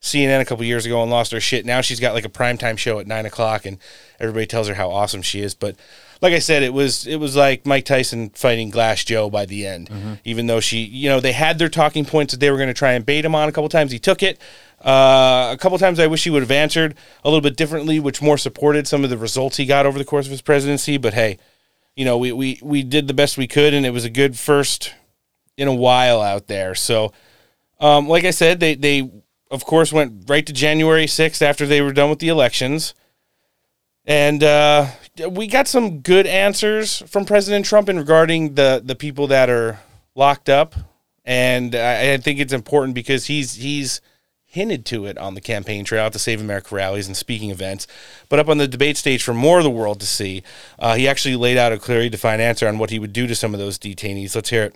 CNN 0.00 0.40
a 0.40 0.44
couple 0.46 0.64
years 0.64 0.86
ago 0.86 1.02
and 1.02 1.10
lost 1.10 1.30
her 1.32 1.40
shit. 1.40 1.66
Now 1.66 1.82
she's 1.82 2.00
got 2.00 2.14
like 2.14 2.24
a 2.24 2.30
primetime 2.30 2.78
show 2.78 2.98
at 2.98 3.06
nine 3.06 3.26
o'clock, 3.26 3.66
and 3.66 3.78
everybody 4.18 4.46
tells 4.46 4.66
her 4.68 4.74
how 4.74 4.90
awesome 4.90 5.20
she 5.20 5.40
is. 5.42 5.54
But 5.54 5.76
like 6.22 6.32
I 6.32 6.38
said, 6.38 6.62
it 6.62 6.72
was 6.72 7.06
it 7.06 7.16
was 7.16 7.36
like 7.36 7.66
Mike 7.66 7.84
Tyson 7.84 8.30
fighting 8.30 8.70
Glass 8.70 9.04
Joe 9.04 9.28
by 9.28 9.44
the 9.44 9.66
end. 9.66 9.90
Even 10.24 10.46
though 10.46 10.60
she, 10.60 10.78
you 10.78 11.10
know, 11.10 11.20
they 11.20 11.32
had 11.32 11.58
their 11.58 11.68
talking 11.68 12.06
points 12.06 12.32
that 12.32 12.40
they 12.40 12.50
were 12.50 12.56
going 12.56 12.68
to 12.68 12.74
try 12.74 12.92
and 12.92 13.04
bait 13.04 13.24
him 13.26 13.34
on. 13.34 13.48
A 13.48 13.52
couple 13.52 13.68
times 13.68 13.92
he 13.92 13.98
took 13.98 14.22
it. 14.22 14.38
Uh, 14.80 15.50
a 15.52 15.58
couple 15.58 15.76
times 15.78 16.00
I 16.00 16.06
wish 16.06 16.24
he 16.24 16.30
would 16.30 16.42
have 16.42 16.50
answered 16.50 16.94
a 17.22 17.28
little 17.28 17.42
bit 17.42 17.56
differently, 17.56 18.00
which 18.00 18.22
more 18.22 18.38
supported 18.38 18.88
some 18.88 19.04
of 19.04 19.10
the 19.10 19.18
results 19.18 19.58
he 19.58 19.66
got 19.66 19.84
over 19.84 19.98
the 19.98 20.04
course 20.04 20.26
of 20.26 20.30
his 20.30 20.40
presidency. 20.40 20.96
But 20.96 21.12
hey, 21.12 21.38
you 21.94 22.04
know, 22.04 22.16
we 22.16 22.32
we 22.32 22.58
we 22.62 22.82
did 22.82 23.06
the 23.06 23.14
best 23.14 23.36
we 23.36 23.46
could, 23.46 23.74
and 23.74 23.84
it 23.84 23.90
was 23.90 24.04
a 24.04 24.10
good 24.10 24.38
first 24.38 24.94
in 25.58 25.68
a 25.68 25.74
while 25.74 26.22
out 26.22 26.46
there. 26.46 26.74
So, 26.74 27.12
um, 27.78 28.08
like 28.08 28.24
I 28.24 28.30
said, 28.30 28.60
they 28.60 28.74
they 28.74 29.10
of 29.50 29.66
course 29.66 29.92
went 29.92 30.24
right 30.28 30.46
to 30.46 30.52
January 30.52 31.06
sixth 31.06 31.42
after 31.42 31.66
they 31.66 31.82
were 31.82 31.92
done 31.92 32.08
with 32.08 32.20
the 32.20 32.28
elections, 32.28 32.94
and 34.06 34.42
uh, 34.42 34.86
we 35.28 35.46
got 35.46 35.68
some 35.68 36.00
good 36.00 36.26
answers 36.26 37.02
from 37.06 37.26
President 37.26 37.66
Trump 37.66 37.90
in 37.90 37.98
regarding 37.98 38.54
the 38.54 38.80
the 38.82 38.94
people 38.94 39.26
that 39.26 39.50
are 39.50 39.80
locked 40.14 40.48
up, 40.48 40.74
and 41.26 41.74
I 41.74 42.16
think 42.16 42.40
it's 42.40 42.54
important 42.54 42.94
because 42.94 43.26
he's 43.26 43.56
he's 43.56 44.00
hinted 44.50 44.84
to 44.84 45.06
it 45.06 45.16
on 45.16 45.34
the 45.34 45.40
campaign 45.40 45.84
trail 45.84 46.06
at 46.06 46.12
the 46.12 46.18
Save 46.18 46.40
America 46.40 46.74
rallies 46.74 47.06
and 47.06 47.16
speaking 47.16 47.50
events. 47.50 47.86
But 48.28 48.40
up 48.40 48.48
on 48.48 48.58
the 48.58 48.66
debate 48.66 48.96
stage 48.96 49.22
for 49.22 49.32
more 49.32 49.58
of 49.58 49.64
the 49.64 49.70
world 49.70 50.00
to 50.00 50.06
see, 50.06 50.42
uh, 50.78 50.96
he 50.96 51.06
actually 51.06 51.36
laid 51.36 51.56
out 51.56 51.72
a 51.72 51.78
clearly 51.78 52.08
defined 52.08 52.42
answer 52.42 52.66
on 52.66 52.78
what 52.78 52.90
he 52.90 52.98
would 52.98 53.12
do 53.12 53.28
to 53.28 53.34
some 53.36 53.54
of 53.54 53.60
those 53.60 53.78
detainees. 53.78 54.34
Let's 54.34 54.50
hear 54.50 54.64
it. 54.64 54.74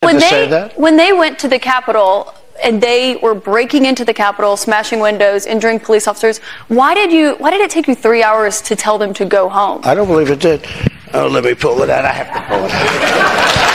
When 0.00 0.18
they 0.18 0.72
when 0.76 0.96
they 0.96 1.12
went 1.12 1.38
to 1.40 1.48
the 1.48 1.58
Capitol 1.58 2.32
and 2.62 2.80
they 2.80 3.16
were 3.16 3.34
breaking 3.34 3.86
into 3.86 4.04
the 4.04 4.14
Capitol, 4.14 4.56
smashing 4.56 5.00
windows, 5.00 5.46
injuring 5.46 5.80
police 5.80 6.06
officers, 6.06 6.38
why 6.68 6.94
did 6.94 7.12
you 7.12 7.34
why 7.38 7.50
did 7.50 7.60
it 7.60 7.70
take 7.70 7.88
you 7.88 7.94
three 7.94 8.22
hours 8.22 8.60
to 8.62 8.76
tell 8.76 8.98
them 8.98 9.14
to 9.14 9.24
go 9.24 9.48
home? 9.48 9.80
I 9.84 9.94
don't 9.94 10.08
believe 10.08 10.30
it 10.30 10.40
did. 10.40 10.66
Oh, 11.14 11.28
let 11.28 11.44
me 11.44 11.54
pull 11.54 11.82
it 11.82 11.90
out. 11.90 12.04
I 12.04 12.12
have 12.12 12.32
to 12.34 12.40
pull 12.48 12.64
it 12.64 12.72
out. 12.72 13.71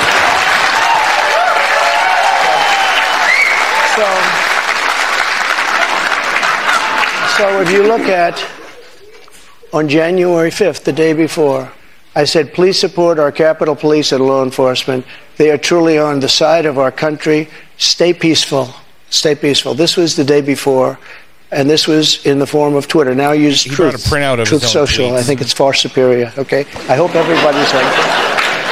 So 7.37 7.61
if 7.61 7.71
you 7.71 7.83
look 7.83 8.01
at 8.01 8.43
on 9.71 9.87
January 9.87 10.49
5th, 10.49 10.83
the 10.83 10.91
day 10.91 11.13
before, 11.13 11.71
I 12.15 12.23
said, 12.23 12.51
please 12.51 12.79
support 12.79 13.19
our 13.19 13.31
Capitol 13.31 13.75
Police 13.75 14.11
and 14.11 14.25
law 14.25 14.43
enforcement. 14.43 15.05
They 15.35 15.51
are 15.51 15.57
truly 15.59 15.99
on 15.99 16.19
the 16.19 16.29
side 16.29 16.65
of 16.65 16.79
our 16.79 16.91
country. 16.91 17.47
Stay 17.77 18.11
peaceful. 18.11 18.73
Stay 19.11 19.35
peaceful. 19.35 19.75
This 19.75 19.95
was 19.95 20.15
the 20.15 20.23
day 20.23 20.41
before, 20.41 20.97
and 21.51 21.69
this 21.69 21.87
was 21.87 22.25
in 22.25 22.39
the 22.39 22.47
form 22.47 22.73
of 22.73 22.87
Twitter. 22.87 23.13
Now 23.13 23.33
use 23.33 23.61
He 23.61 23.69
Truth, 23.69 23.93
a 23.93 24.09
printout 24.09 24.39
of 24.39 24.47
Truth 24.47 24.65
Social. 24.65 25.15
I 25.15 25.21
think 25.21 25.39
it's 25.39 25.53
far 25.53 25.75
superior. 25.75 26.33
Okay. 26.39 26.61
I 26.89 26.95
hope 26.95 27.13
everybody's 27.13 27.71
on. 27.71 27.83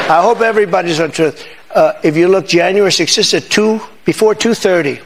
I 0.09 0.21
hope 0.23 0.41
everybody's 0.41 0.99
on 0.99 1.11
Truth. 1.11 1.45
Uh, 1.69 1.93
if 2.03 2.17
you 2.17 2.27
look 2.29 2.47
January 2.47 2.89
6th, 2.89 3.15
this 3.15 3.31
is 3.31 3.43
at 3.45 3.51
two 3.51 3.79
before 4.05 4.33
2:30. 4.33 5.01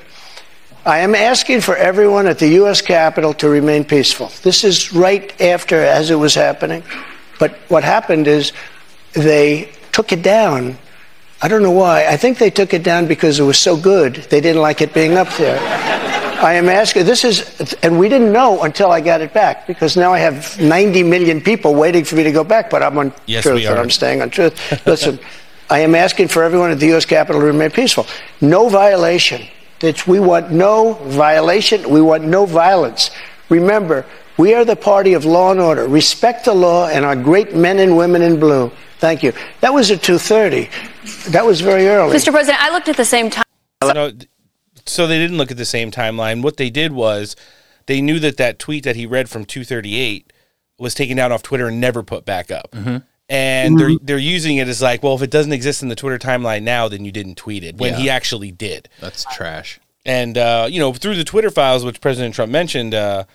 I 0.85 0.99
am 0.99 1.13
asking 1.13 1.61
for 1.61 1.75
everyone 1.75 2.25
at 2.27 2.39
the 2.39 2.47
U.S. 2.61 2.81
Capitol 2.81 3.33
to 3.35 3.49
remain 3.49 3.83
peaceful. 3.83 4.31
This 4.43 4.63
is 4.63 4.93
right 4.93 5.39
after 5.41 5.75
as 5.75 6.09
it 6.09 6.15
was 6.15 6.33
happening. 6.33 6.83
But 7.37 7.55
what 7.67 7.83
happened 7.83 8.27
is 8.27 8.53
they 9.13 9.69
took 9.91 10.11
it 10.11 10.21
down. 10.23 10.77
I 11.41 11.47
don't 11.47 11.63
know 11.63 11.71
why. 11.71 12.05
I 12.07 12.17
think 12.17 12.37
they 12.37 12.49
took 12.49 12.73
it 12.73 12.83
down 12.83 13.07
because 13.07 13.39
it 13.39 13.43
was 13.43 13.57
so 13.57 13.77
good. 13.77 14.15
They 14.29 14.41
didn't 14.41 14.61
like 14.61 14.81
it 14.81 14.93
being 14.93 15.17
up 15.17 15.29
there. 15.37 15.59
I 16.41 16.53
am 16.53 16.69
asking, 16.69 17.05
this 17.05 17.25
is, 17.25 17.73
and 17.83 17.99
we 17.99 18.07
didn't 18.07 18.31
know 18.31 18.63
until 18.63 18.91
I 18.91 19.01
got 19.01 19.19
it 19.19 19.33
back 19.33 19.67
because 19.67 19.97
now 19.97 20.13
I 20.13 20.19
have 20.19 20.59
90 20.61 21.03
million 21.03 21.41
people 21.41 21.75
waiting 21.75 22.05
for 22.05 22.15
me 22.15 22.23
to 22.23 22.31
go 22.31 22.45
back, 22.45 22.69
but 22.69 22.81
I'm 22.81 22.97
on 22.97 23.13
Yes, 23.25 23.43
truth 23.43 23.65
and. 23.65 23.77
I'm 23.77 23.89
staying 23.89 24.21
on 24.21 24.29
truth. 24.29 24.85
Listen, 24.87 25.19
I 25.69 25.79
am 25.79 25.95
asking 25.95 26.29
for 26.29 26.43
everyone 26.43 26.71
at 26.71 26.79
the 26.79 26.87
U.S. 26.87 27.03
Capitol 27.05 27.41
to 27.41 27.45
remain 27.47 27.71
peaceful. 27.71 28.07
No 28.39 28.69
violation. 28.69 29.45
It's, 29.81 30.05
we 30.05 30.19
want 30.19 30.51
no 30.51 30.93
violation. 31.05 31.89
We 31.89 32.01
want 32.01 32.23
no 32.23 32.45
violence. 32.45 33.11
Remember, 33.49 34.05
we 34.37 34.53
are 34.53 34.65
the 34.65 34.75
party 34.75 35.13
of 35.13 35.25
law 35.25 35.51
and 35.51 35.59
order. 35.59 35.87
Respect 35.87 36.45
the 36.45 36.53
law 36.53 36.87
and 36.87 37.05
our 37.05 37.15
great 37.15 37.55
men 37.55 37.79
and 37.79 37.97
women 37.97 38.21
in 38.21 38.39
blue. 38.39 38.71
Thank 38.99 39.23
you. 39.23 39.33
That 39.61 39.73
was 39.73 39.91
at 39.91 39.99
2.30. 39.99 41.31
That 41.31 41.45
was 41.45 41.61
very 41.61 41.87
early. 41.87 42.15
Mr. 42.15 42.31
President, 42.31 42.61
I 42.61 42.71
looked 42.71 42.89
at 42.89 42.97
the 42.97 43.05
same 43.05 43.29
time. 43.29 43.45
No, 43.81 44.11
so 44.85 45.07
they 45.07 45.17
didn't 45.17 45.37
look 45.37 45.51
at 45.51 45.57
the 45.57 45.65
same 45.65 45.91
timeline. 45.91 46.41
What 46.41 46.57
they 46.57 46.69
did 46.69 46.91
was 46.91 47.35
they 47.85 48.01
knew 48.01 48.19
that 48.19 48.37
that 48.37 48.59
tweet 48.59 48.83
that 48.83 48.95
he 48.95 49.05
read 49.05 49.29
from 49.29 49.45
238 49.45 50.33
was 50.77 50.93
taken 50.93 51.17
down 51.17 51.31
off 51.31 51.43
Twitter 51.43 51.67
and 51.67 51.79
never 51.79 52.03
put 52.03 52.25
back 52.25 52.51
up. 52.51 52.71
Mm-hmm. 52.71 52.97
And 53.29 53.79
they're 53.79 53.91
they're 54.01 54.17
using 54.17 54.57
it 54.57 54.67
as 54.67 54.81
like, 54.81 55.03
well, 55.03 55.13
if 55.15 55.21
it 55.21 55.29
doesn't 55.29 55.53
exist 55.53 55.83
in 55.83 55.89
the 55.89 55.95
Twitter 55.95 56.17
timeline 56.17 56.63
now, 56.63 56.87
then 56.87 57.05
you 57.05 57.11
didn't 57.11 57.35
tweet 57.35 57.63
it 57.63 57.77
when 57.77 57.93
Yeah. 57.93 57.99
he 57.99 58.09
actually 58.09 58.51
did. 58.51 58.89
That's 58.99 59.23
trash. 59.35 59.79
And 60.05 60.37
uh, 60.37 60.67
you 60.69 60.79
know, 60.79 60.93
through 60.93 61.15
the 61.15 61.23
Twitter 61.23 61.51
files, 61.51 61.85
which 61.85 62.01
President 62.01 62.33
Trump 62.33 62.51
mentioned, 62.51 62.95
uh, 62.95 63.25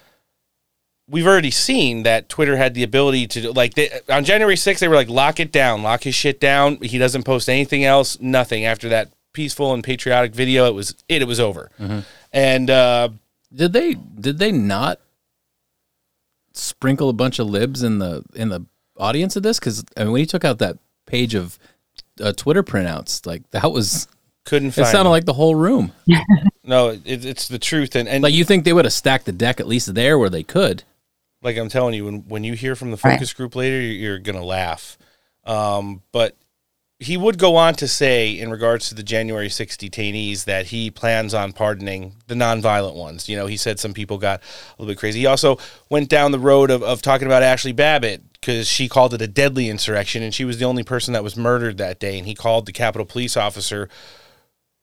we've 1.09 1.27
already 1.27 1.53
seen 1.53 2.03
that 2.03 2.29
Twitter 2.29 2.57
had 2.57 2.75
the 2.75 2.83
ability 2.83 3.27
to 3.29 3.53
like 3.53 3.75
they, 3.75 3.89
on 4.09 4.25
January 4.25 4.57
6th, 4.57 4.81
they 4.81 4.89
were 4.89 4.97
like, 4.97 5.09
lock 5.09 5.39
it 5.39 5.53
down, 5.53 5.83
lock 5.85 6.03
his 6.03 6.15
shit 6.17 6.41
down. 6.41 6.77
He 6.79 6.99
doesn't 6.99 7.23
post 7.23 7.49
anything 7.49 7.85
else, 7.85 8.19
nothing 8.21 8.65
after 8.65 8.89
that 8.89 9.13
peaceful 9.33 9.73
and 9.75 9.85
patriotic 9.85 10.35
video. 10.35 10.67
It 10.67 10.75
was 10.75 10.95
it. 11.09 11.23
It 11.23 11.29
was 11.29 11.39
over. 11.39 11.71
And 12.33 12.69
uh, 12.71 13.11
Did 13.55 13.73
they 13.73 13.95
did 13.95 14.39
they 14.39 14.51
not 14.51 14.99
sprinkle 16.53 17.09
a 17.09 17.13
bunch 17.13 17.39
of 17.39 17.47
libs 17.49 17.83
in 17.83 17.99
the 17.99 18.25
in 18.35 18.49
the 18.49 18.65
audience 18.97 19.37
of 19.37 19.43
this? 19.43 19.59
Because 19.59 19.85
I 19.97 20.05
mean, 20.05 20.13
when 20.13 20.21
he 20.21 20.27
took 20.27 20.45
out 20.45 20.59
that 20.59 20.79
page 21.07 21.35
of 21.35 21.59
uh, 22.23 22.33
Twitter 22.33 22.63
printouts, 22.63 23.27
like 23.27 23.49
that 23.51 23.71
was 23.73 24.07
couldn't 24.45 24.69
It 24.69 24.75
sounded 24.75 25.05
them. 25.05 25.07
like 25.11 25.25
the 25.25 25.33
whole 25.33 25.55
room. 25.55 25.93
no, 26.65 26.91
it, 26.91 27.25
it's 27.25 27.49
the 27.49 27.59
truth. 27.59 27.95
And, 27.97 28.09
and 28.09 28.23
like 28.23 28.35
you 28.35 28.45
think 28.45 28.65
they 28.65 28.73
would 28.73 28.85
have 28.85 28.93
stacked 28.93 29.25
the 29.27 29.33
deck 29.33 29.59
at 29.61 29.67
least 29.67 29.95
there 29.95 30.19
where 30.19 30.31
they 30.31 30.43
could. 30.43 30.83
like 31.43 31.57
I'm 31.57 31.69
telling 31.69 31.95
you, 31.95 32.05
when 32.05 32.21
when 32.29 32.45
you 32.45 32.55
hear 32.55 32.77
from 32.77 32.91
the 32.91 32.99
Right. 33.03 33.15
focus 33.15 33.33
group 33.33 33.55
later, 33.57 33.81
you're, 33.81 33.95
you're 34.13 34.19
gonna 34.19 34.45
laugh. 34.45 34.99
Um, 35.45 36.03
but 36.13 36.37
he 37.01 37.17
would 37.17 37.39
go 37.39 37.57
on 37.57 37.75
to 37.75 37.89
say, 37.89 38.31
in 38.31 38.51
regards 38.51 38.89
to 38.89 38.95
the 38.95 39.03
January 39.03 39.49
6 39.49 39.77
detainees, 39.77 40.45
that 40.45 40.67
he 40.67 40.91
plans 40.91 41.35
on 41.35 41.53
pardoning 41.53 42.15
the 42.29 42.35
nonviolent 42.35 42.95
ones. 42.95 43.29
You 43.29 43.37
know, 43.37 43.47
he 43.47 43.57
said 43.57 43.81
some 43.81 43.93
people 43.93 44.17
got 44.17 44.41
a 44.41 44.83
little 44.83 44.93
bit 44.93 44.99
crazy. 44.99 45.21
He 45.21 45.27
also 45.27 45.59
went 45.91 46.09
down 46.09 46.31
the 46.31 46.39
road 46.39 46.71
of, 46.71 46.83
of 46.83 47.03
talking 47.03 47.27
about 47.27 47.43
Ashli 47.43 47.75
Babbitt 47.75 48.23
because 48.33 48.69
she 48.69 48.89
called 48.89 49.13
it 49.13 49.23
a 49.23 49.27
deadly 49.27 49.69
insurrection, 49.69 50.23
and 50.23 50.33
she 50.33 50.45
was 50.45 50.59
the 50.59 50.65
only 50.65 50.85
person 50.85 51.15
that 51.15 51.25
was 51.25 51.37
murdered 51.37 51.79
that 51.79 51.99
day. 51.99 52.17
And 52.17 52.27
he 52.27 52.35
called 52.35 52.67
the 52.67 52.73
Capitol 52.73 53.07
Police 53.07 53.37
officer 53.37 53.89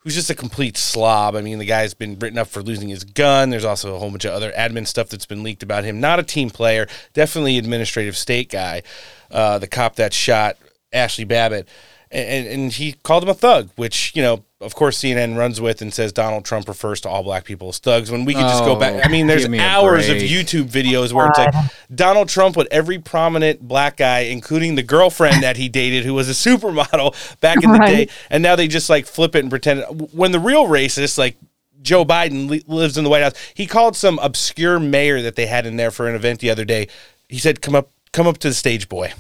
who's 0.04 0.16
just 0.16 0.32
a 0.32 0.36
complete 0.36 0.78
slob. 0.78 1.36
I 1.36 1.42
mean, 1.42 1.60
the 1.60 1.66
guy's 1.66 1.94
been 1.94 2.18
written 2.18 2.40
up 2.40 2.48
for 2.48 2.64
losing 2.64 2.90
his 2.90 3.04
gun. 3.04 3.52
There's 3.52 3.66
also 3.66 3.96
a 3.96 4.00
whole 4.00 4.10
bunch 4.10 4.26
of 4.26 4.34
other 4.34 4.52
admin 4.54 4.88
stuff 4.88 5.10
that's 5.10 5.28
been 5.28 5.44
leaked 5.44 5.62
about 5.62 5.84
him. 5.84 6.00
Not 6.00 6.20
a 6.20 6.24
team 6.24 6.50
player, 6.50 6.88
definitely 7.14 7.60
administrative 7.60 8.18
state 8.18 8.50
guy. 8.50 8.82
Uh, 9.30 9.60
the 9.60 9.68
cop 9.68 9.96
that 9.98 10.14
shot 10.14 10.58
Ashli 10.94 11.28
Babbitt. 11.28 11.68
And, 12.14 12.46
and 12.48 12.72
he 12.74 12.94
called 13.04 13.24
him 13.24 13.30
a 13.30 13.34
thug, 13.34 13.70
which, 13.78 14.12
you 14.16 14.22
know, 14.22 14.44
of 14.60 14.76
course, 14.76 14.98
CNN 15.00 15.38
runs 15.38 15.62
with 15.62 15.82
and 15.82 15.94
says 15.94 16.12
Donald 16.12 16.44
Trump 16.44 16.68
refers 16.68 17.00
to 17.02 17.10
all 17.10 17.24
black 17.24 17.46
people 17.46 17.70
as 17.70 17.80
thugs. 17.80 18.12
When 18.12 18.26
we 18.26 18.34
could 18.34 18.42
just 18.42 18.66
go 18.66 18.76
Oh, 18.76 18.80
back, 18.80 19.06
I 19.06 19.10
mean, 19.10 19.28
there's 19.28 19.48
me 19.48 19.60
hours 19.60 20.10
of. 20.10 20.18
YouTube 20.18 20.66
videos 20.66 21.14
where 21.14 21.28
it's 21.28 21.38
like 21.40 21.54
Donald 21.96 22.28
Trump 22.28 22.58
with 22.58 22.68
every 22.70 23.00
prominent 23.00 23.62
black 23.66 23.96
guy, 23.98 24.20
including 24.20 24.76
the 24.76 24.84
girlfriend 24.84 25.42
that 25.42 25.56
he 25.56 25.70
dated, 25.70 26.04
who 26.04 26.14
was 26.14 26.28
a 26.30 26.34
supermodel 26.50 27.16
back 27.40 27.64
in 27.64 27.72
the 27.72 27.78
Right. 27.80 28.08
day, 28.08 28.14
and 28.30 28.44
now 28.44 28.56
they 28.58 28.68
just 28.68 28.90
like 28.90 29.06
flip 29.06 29.34
it 29.36 29.40
and 29.40 29.50
pretend. 29.50 29.84
When 30.12 30.32
the 30.34 30.40
real 30.40 30.66
racist, 30.68 31.18
like 31.18 31.38
Joe 31.82 32.04
Biden, 32.06 32.50
li- 32.50 32.64
lives 32.68 32.98
in 32.98 33.04
the 33.06 33.10
White 33.10 33.24
House, 33.24 33.34
he 33.56 33.66
called 33.66 33.96
some 33.96 34.20
obscure 34.20 34.80
mayor 34.80 35.22
that 35.22 35.36
they 35.38 35.46
had 35.48 35.66
in 35.66 35.78
there 35.78 35.92
for 35.92 36.08
an 36.10 36.16
event 36.16 36.40
the 36.42 36.50
other 36.52 36.66
day. 36.66 36.88
He 37.30 37.40
said, 37.40 37.62
"Come 37.62 37.74
up, 37.74 37.90
come 38.12 38.28
up 38.28 38.38
to 38.40 38.50
the 38.50 38.54
stage, 38.54 38.90
boy," 38.90 39.14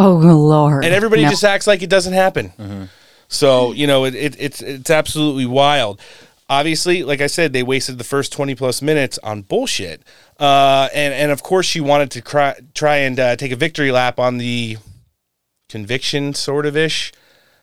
Oh 0.00 0.12
Lord! 0.14 0.84
and 0.84 0.94
everybody 0.94 1.22
No. 1.24 1.30
just 1.30 1.44
acts 1.44 1.66
like 1.66 1.82
it 1.82 1.90
doesn't 1.90 2.12
happen. 2.12 2.88
So 3.28 3.72
you 3.72 3.86
know, 3.86 4.04
it, 4.04 4.14
it, 4.14 4.36
it's 4.38 4.62
it's 4.62 4.90
absolutely 4.90 5.44
wild. 5.46 6.00
Obviously, 6.50 7.02
like 7.02 7.20
I 7.20 7.26
said, 7.26 7.52
they 7.52 7.62
wasted 7.62 7.98
the 7.98 8.04
first 8.04 8.32
twenty 8.32 8.54
plus 8.54 8.80
minutes 8.80 9.18
on 9.22 9.42
bullshit, 9.42 10.02
uh, 10.40 10.88
and 10.94 11.12
and 11.12 11.30
of 11.30 11.42
course 11.42 11.66
she 11.66 11.80
wanted 11.80 12.10
to 12.12 12.22
cry, 12.22 12.54
try 12.74 12.96
and 12.98 13.18
uh, 13.20 13.36
take 13.36 13.52
a 13.52 13.56
victory 13.56 13.90
lap 13.92 14.18
on 14.18 14.38
the 14.38 14.78
conviction, 15.68 16.32
sort 16.34 16.64
of 16.64 16.76
ish, 16.76 17.12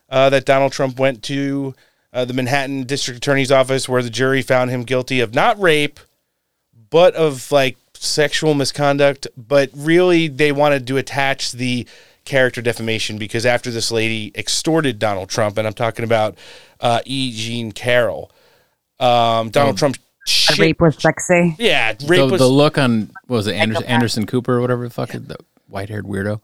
uh, 0.10 0.30
that 0.30 0.46
Donald 0.46 0.72
Trump 0.72 1.00
went 1.00 1.24
to 1.24 1.74
uh, 2.14 2.26
the 2.26 2.34
Manhattan 2.34 2.84
District 2.84 3.18
Attorney's 3.18 3.52
office, 3.52 3.90
where 3.90 4.04
the 4.04 4.10
jury 4.12 4.42
found 4.42 4.70
him 4.70 4.84
guilty 4.84 5.20
of 5.20 5.34
not 5.34 5.60
rape, 5.60 6.00
but 6.92 7.16
of 7.16 7.52
like 7.52 7.78
sexual 7.96 8.54
misconduct. 8.54 9.26
But 9.36 9.72
really, 9.74 10.28
they 10.28 10.52
wanted 10.52 10.86
to 10.88 10.98
attach 10.98 11.54
the 11.54 11.88
character 12.26 12.62
defamation 12.62 13.18
because 13.18 13.46
after 13.46 13.72
this 13.72 13.92
lady 13.92 14.32
extorted 14.36 15.00
Donald 15.00 15.30
Trump, 15.30 15.58
and 15.58 15.66
I'm 15.68 15.74
talking 15.74 16.04
about 16.06 16.38
uh, 16.82 17.02
E. 17.06 17.32
Jean 17.34 17.72
Carroll, 17.72 18.32
um, 19.00 19.50
Donald 19.50 19.76
Oh. 19.76 19.78
Trump. 19.78 19.98
Shit, 20.28 20.58
rape 20.58 20.82
was 20.82 20.98
sexy. 21.00 21.56
yeah, 21.60 21.90
rape 22.08 22.22
the, 22.22 22.26
was 22.26 22.40
the 22.42 22.48
look 22.48 22.80
on 22.80 23.12
what 23.28 23.38
was 23.38 23.48
it 23.48 23.54
Anderson, 23.54 23.84
Anderson 23.86 24.26
Cooper 24.26 24.56
or 24.58 24.62
whatever 24.62 24.84
the 24.88 24.94
fuck 24.94 25.14
it- 25.14 25.28
the 25.28 25.38
white 25.68 25.88
haired 25.90 26.06
weirdo. 26.06 26.42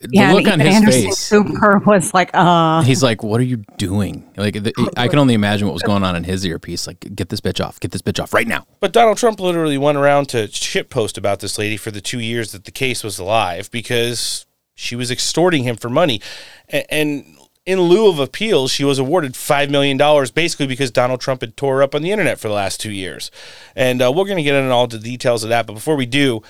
The 0.00 0.08
Yeah, 0.10 0.32
look 0.32 0.46
on 0.46 0.54
even 0.54 0.66
his 0.66 0.74
Anderson 0.76 1.02
face. 1.02 1.28
Cooper 1.28 1.78
was 1.86 2.14
like, 2.14 2.30
uh. 2.32 2.80
He's 2.80 3.02
like, 3.02 3.22
"What 3.22 3.38
are 3.38 3.44
you 3.44 3.58
doing?" 3.76 4.26
Like, 4.38 4.54
the, 4.54 4.72
I 4.96 5.08
can 5.08 5.18
only 5.18 5.34
imagine 5.34 5.66
what 5.68 5.74
was 5.74 5.82
going 5.82 6.02
on 6.02 6.16
in 6.16 6.24
his 6.24 6.46
earpiece. 6.46 6.86
Like, 6.86 7.14
get 7.14 7.28
this 7.28 7.42
bitch 7.42 7.62
off! 7.62 7.78
Get 7.78 7.90
this 7.90 8.00
bitch 8.00 8.22
off 8.22 8.32
right 8.32 8.48
now! 8.48 8.66
But 8.80 8.94
Donald 8.94 9.18
Trump 9.18 9.38
literally 9.38 9.76
went 9.76 9.98
around 9.98 10.30
to 10.30 10.48
shitpost 10.48 11.18
about 11.18 11.40
this 11.40 11.58
lady 11.58 11.76
for 11.76 11.90
the 11.90 12.00
two 12.00 12.20
years 12.20 12.52
that 12.52 12.64
the 12.64 12.70
case 12.70 13.04
was 13.04 13.18
alive 13.18 13.70
because 13.70 14.46
she 14.80 14.96
was 14.96 15.10
extorting 15.10 15.64
him 15.64 15.76
for 15.76 15.88
money. 15.88 16.20
And 16.68 17.24
in 17.66 17.80
lieu 17.80 18.08
of 18.08 18.18
appeals, 18.18 18.70
she 18.70 18.84
was 18.84 18.98
awarded 18.98 19.34
$5 19.34 19.70
million 19.70 19.98
basically 20.34 20.66
because 20.66 20.90
Donald 20.90 21.20
Trump 21.20 21.42
had 21.42 21.56
tore 21.56 21.82
up 21.82 21.94
on 21.94 22.02
the 22.02 22.10
internet 22.10 22.38
for 22.40 22.48
the 22.48 22.54
last 22.54 22.80
two 22.80 22.92
years. 22.92 23.30
And 23.76 24.02
uh, 24.02 24.10
we're 24.10 24.24
going 24.24 24.38
to 24.38 24.42
get 24.42 24.54
into 24.54 24.72
all 24.72 24.86
the 24.86 24.98
details 24.98 25.44
of 25.44 25.50
that. 25.50 25.66
But 25.66 25.74
before 25.74 25.96
we 25.96 26.06
do, 26.06 26.42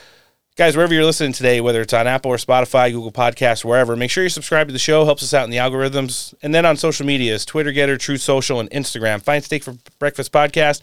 guys, 0.57 0.77
wherever 0.77 0.95
you're 0.95 1.05
listening 1.05 1.33
today, 1.33 1.61
whether 1.61 1.81
it's 1.81 1.93
on 1.93 2.07
Apple 2.07 2.31
or 2.31 2.37
Spotify, 2.37 2.93
Google 2.93 3.13
Podcasts, 3.13 3.65
wherever, 3.65 3.97
make 3.97 4.11
sure 4.11 4.23
you 4.23 4.31
subscribe 4.31 4.69
to 4.69 4.73
the 4.73 4.79
show. 4.79 5.05
Helps 5.05 5.23
us 5.23 5.35
out 5.35 5.45
in 5.45 5.51
the 5.51 5.57
algorithms. 5.57 6.33
And 6.43 6.55
then 6.55 6.65
on 6.65 6.77
social 6.77 7.05
medias, 7.05 7.45
Twitter, 7.45 7.73
GETTR, 7.73 7.99
Truth 7.99 8.21
Social, 8.21 8.61
and 8.61 8.71
Instagram. 8.71 9.21
Find 9.21 9.43
Steak 9.43 9.65
for 9.65 9.77
Breakfast 9.99 10.33
Podcast. 10.33 10.81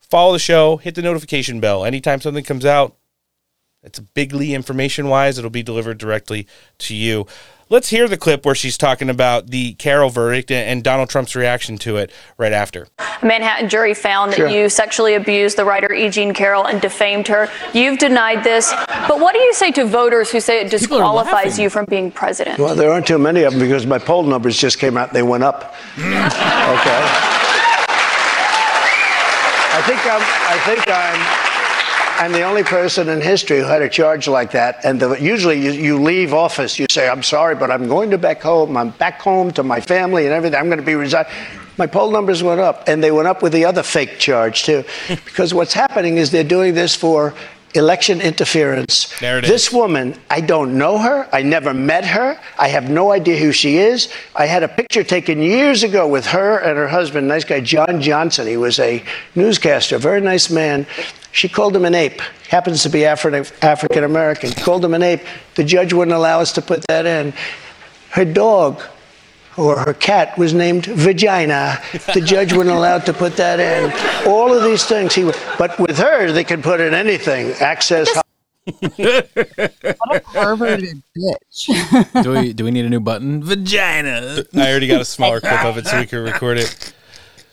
Follow 0.00 0.32
the 0.32 0.40
show. 0.40 0.78
Hit 0.78 0.96
the 0.96 1.02
notification 1.02 1.60
bell. 1.60 1.84
Anytime 1.84 2.20
something 2.20 2.44
comes 2.44 2.64
out, 2.64 2.96
it's 3.82 3.98
bigly 3.98 4.54
information 4.54 5.08
wise, 5.08 5.38
it'll 5.38 5.50
be 5.50 5.62
delivered 5.62 5.98
directly 5.98 6.46
to 6.78 6.94
you. 6.94 7.26
Let's 7.70 7.88
hear 7.90 8.08
the 8.08 8.16
clip 8.16 8.44
where 8.44 8.56
she's 8.56 8.76
talking 8.76 9.08
about 9.08 9.46
the 9.50 9.74
Carroll 9.74 10.10
verdict 10.10 10.50
and 10.50 10.68
and 10.68 10.82
Donald 10.82 11.08
Trump's 11.08 11.36
reaction 11.36 11.78
to 11.78 11.98
it 11.98 12.10
right 12.36 12.52
after. 12.52 12.88
A 12.98 13.24
Manhattan 13.24 13.68
jury 13.68 13.94
found 13.94 14.32
that 14.32 14.38
Sure. 14.38 14.48
you 14.48 14.68
sexually 14.68 15.14
abused 15.14 15.56
the 15.56 15.64
writer 15.64 15.92
E. 15.92 16.08
Jean 16.08 16.34
Carroll 16.34 16.64
and 16.66 16.80
defamed 16.80 17.28
her. 17.28 17.48
You've 17.72 18.00
denied 18.00 18.42
this. 18.42 18.72
But 19.06 19.20
what 19.20 19.34
do 19.34 19.40
you 19.40 19.54
say 19.54 19.70
to 19.72 19.84
voters 19.84 20.32
who 20.32 20.40
say 20.40 20.60
it 20.60 20.68
disqualifies 20.68 21.60
you 21.60 21.70
from 21.70 21.84
being 21.84 22.10
president? 22.10 22.58
Well, 22.58 22.74
there 22.74 22.90
aren't 22.90 23.06
too 23.06 23.18
many 23.18 23.44
of 23.44 23.52
them 23.52 23.60
because 23.62 23.86
my 23.86 23.98
poll 23.98 24.24
numbers 24.24 24.58
just 24.58 24.80
came 24.80 24.96
out. 24.96 25.12
They 25.12 25.22
went 25.22 25.44
up. 25.44 25.72
okay. 25.96 27.00
I 29.72 29.82
think 29.86 30.00
I'm. 30.06 30.20
I 30.20 30.58
think 30.66 30.88
I'm. 30.88 31.49
I'm 32.20 32.32
the 32.32 32.42
only 32.42 32.64
person 32.64 33.08
in 33.08 33.22
history 33.22 33.60
who 33.60 33.64
had 33.64 33.80
a 33.80 33.88
charge 33.88 34.28
like 34.28 34.50
that. 34.50 34.84
And 34.84 35.00
the, 35.00 35.14
usually, 35.14 35.58
you, 35.58 35.72
you 35.72 35.98
leave 35.98 36.34
office, 36.34 36.78
you 36.78 36.84
say, 36.90 37.08
"I'm 37.08 37.22
sorry, 37.22 37.54
but 37.54 37.70
I'm 37.70 37.88
going 37.88 38.10
to 38.10 38.18
back 38.18 38.42
home. 38.42 38.76
I'm 38.76 38.90
back 38.90 39.22
home 39.22 39.50
to 39.52 39.62
my 39.62 39.80
family 39.80 40.26
and 40.26 40.34
everything. 40.34 40.60
I'm 40.60 40.66
going 40.66 40.78
to 40.80 40.84
be 40.84 40.96
resign." 40.96 41.24
My 41.78 41.86
poll 41.86 42.10
numbers 42.10 42.42
went 42.42 42.60
up, 42.60 42.88
and 42.88 43.02
they 43.02 43.10
went 43.10 43.26
up 43.26 43.40
with 43.40 43.54
the 43.54 43.64
other 43.64 43.82
fake 43.82 44.18
charge 44.18 44.64
too, 44.64 44.84
because 45.08 45.54
what's 45.54 45.72
happening 45.72 46.18
is 46.18 46.30
they're 46.30 46.44
doing 46.44 46.74
this 46.74 46.94
for 46.94 47.32
election 47.74 48.20
interference. 48.20 49.18
There 49.20 49.38
it 49.38 49.46
this 49.46 49.72
woman, 49.72 50.14
I 50.28 50.42
don't 50.42 50.76
know 50.76 50.98
her. 50.98 51.26
I 51.32 51.40
never 51.40 51.72
met 51.72 52.04
her. 52.04 52.38
I 52.58 52.68
have 52.68 52.90
no 52.90 53.12
idea 53.12 53.38
who 53.38 53.52
she 53.52 53.78
is. 53.78 54.12
I 54.34 54.44
had 54.44 54.62
a 54.62 54.68
picture 54.68 55.04
taken 55.04 55.40
years 55.40 55.84
ago 55.84 56.06
with 56.06 56.26
her 56.26 56.58
and 56.58 56.76
her 56.76 56.88
husband, 56.88 57.28
nice 57.28 57.44
guy, 57.44 57.60
John 57.60 58.02
Johnson. 58.02 58.46
He 58.46 58.58
was 58.58 58.78
a 58.78 59.02
newscaster, 59.34 59.96
very 59.96 60.20
nice 60.20 60.50
man. 60.50 60.86
She 61.32 61.48
called 61.48 61.76
him 61.76 61.84
an 61.84 61.94
ape. 61.94 62.20
Happens 62.48 62.82
to 62.82 62.88
be 62.88 63.00
Afri- 63.00 63.52
African 63.62 64.04
American. 64.04 64.52
Called 64.52 64.84
him 64.84 64.94
an 64.94 65.02
ape. 65.02 65.22
The 65.54 65.64
judge 65.64 65.92
wouldn't 65.92 66.16
allow 66.16 66.40
us 66.40 66.52
to 66.52 66.62
put 66.62 66.84
that 66.88 67.06
in. 67.06 67.32
Her 68.10 68.24
dog, 68.24 68.82
or 69.56 69.78
her 69.78 69.94
cat 69.94 70.36
was 70.38 70.52
named 70.54 70.86
Vagina. 70.86 71.80
The 72.14 72.20
judge 72.20 72.52
wasn't 72.52 72.76
allowed 72.76 73.06
to 73.06 73.12
put 73.12 73.36
that 73.36 73.60
in. 73.60 73.92
All 74.28 74.52
of 74.52 74.64
these 74.64 74.84
things 74.84 75.14
he 75.14 75.30
but 75.58 75.78
with 75.78 75.98
her 75.98 76.32
they 76.32 76.44
could 76.44 76.62
put 76.62 76.80
in 76.80 76.94
anything. 76.94 77.52
Access. 77.60 78.08
What 78.64 79.28
a 80.10 80.20
perverted 80.32 81.02
bitch. 81.16 82.22
do 82.22 82.30
we 82.32 82.52
do 82.52 82.64
we 82.64 82.70
need 82.70 82.84
a 82.84 82.90
new 82.90 83.00
button? 83.00 83.42
Vagina. 83.42 84.44
I 84.54 84.70
already 84.70 84.86
got 84.86 85.00
a 85.00 85.04
smaller 85.04 85.40
clip 85.40 85.64
of 85.64 85.78
it 85.78 85.86
so 85.86 85.98
we 85.98 86.06
can 86.06 86.22
record 86.22 86.58
it. 86.58 86.92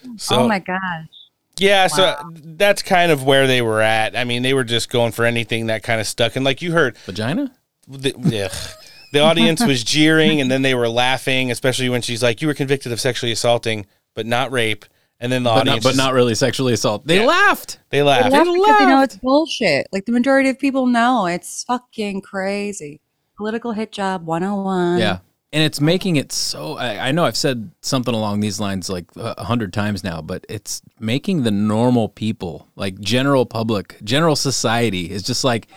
Oh 0.05 0.13
so, 0.17 0.35
oh 0.39 0.47
my 0.47 0.59
gosh. 0.59 1.16
Yeah, 1.59 1.87
so 1.87 2.15
that's 2.33 2.81
kind 2.81 3.11
of 3.11 3.23
where 3.23 3.47
they 3.47 3.61
were 3.61 3.81
at. 3.81 4.15
I 4.15 4.23
mean, 4.23 4.43
they 4.43 4.53
were 4.53 4.63
just 4.63 4.89
going 4.89 5.11
for 5.11 5.25
anything 5.25 5.67
that 5.67 5.83
kind 5.83 5.99
of 6.01 6.07
stuck. 6.07 6.35
And 6.35 6.45
like 6.45 6.61
you 6.61 6.71
heard, 6.71 6.97
vagina. 6.99 7.51
The, 7.87 8.13
ugh. 8.15 8.77
the 9.13 9.19
audience 9.19 9.63
was 9.65 9.83
jeering, 9.83 10.41
and 10.41 10.51
then 10.51 10.61
they 10.61 10.75
were 10.75 10.89
laughing, 10.89 11.51
especially 11.51 11.89
when 11.89 12.01
she's 12.01 12.21
like, 12.21 12.41
"You 12.41 12.47
were 12.47 12.53
convicted 12.53 12.91
of 12.91 12.99
sexually 12.99 13.31
assaulting, 13.31 13.85
but 14.13 14.25
not 14.25 14.51
rape." 14.51 14.85
And 15.19 15.31
then 15.31 15.41
the 15.43 15.49
But 15.49 15.55
not, 15.55 15.61
audience, 15.61 15.83
but 15.83 15.89
is- 15.91 15.97
not 15.97 16.13
really 16.13 16.35
sexually 16.35 16.73
assault. 16.73 17.07
They 17.07 17.21
Yeah. 17.21 17.25
laughed. 17.25 17.79
They 17.89 18.03
laughed. 18.03 18.29
They 18.29 18.37
laughed. 18.37 18.47
laugh 18.49 18.55
because 18.55 18.77
they 18.79 18.85
know 18.85 19.01
it's 19.01 19.15
bullshit. 19.15 19.87
Like 19.91 20.05
the 20.05 20.11
majority 20.11 20.49
of 20.49 20.59
people 20.59 20.85
know 20.85 21.25
it's 21.25 21.63
fucking 21.63 22.21
crazy. 22.21 23.01
Political 23.35 23.71
hit 23.71 23.91
job 23.91 24.25
101. 24.27 24.99
Yeah. 24.99 25.19
And 25.53 25.63
it's 25.63 25.79
making 25.79 26.17
it 26.17 26.33
so. 26.33 26.73
I, 26.77 27.07
I 27.07 27.11
know 27.13 27.23
I've 27.23 27.37
said 27.37 27.71
something 27.81 28.13
along 28.13 28.41
these 28.41 28.59
lines 28.59 28.89
like 28.89 29.05
a 29.15 29.45
hundred 29.45 29.71
times 29.71 30.03
now, 30.03 30.21
but 30.21 30.45
it's 30.49 30.81
making 30.99 31.43
the 31.43 31.51
normal 31.51 32.09
people, 32.09 32.67
like 32.75 32.99
general 32.99 33.45
public, 33.45 33.95
general 34.03 34.35
society, 34.35 35.09
is 35.09 35.23
just 35.23 35.45
like, 35.45 35.69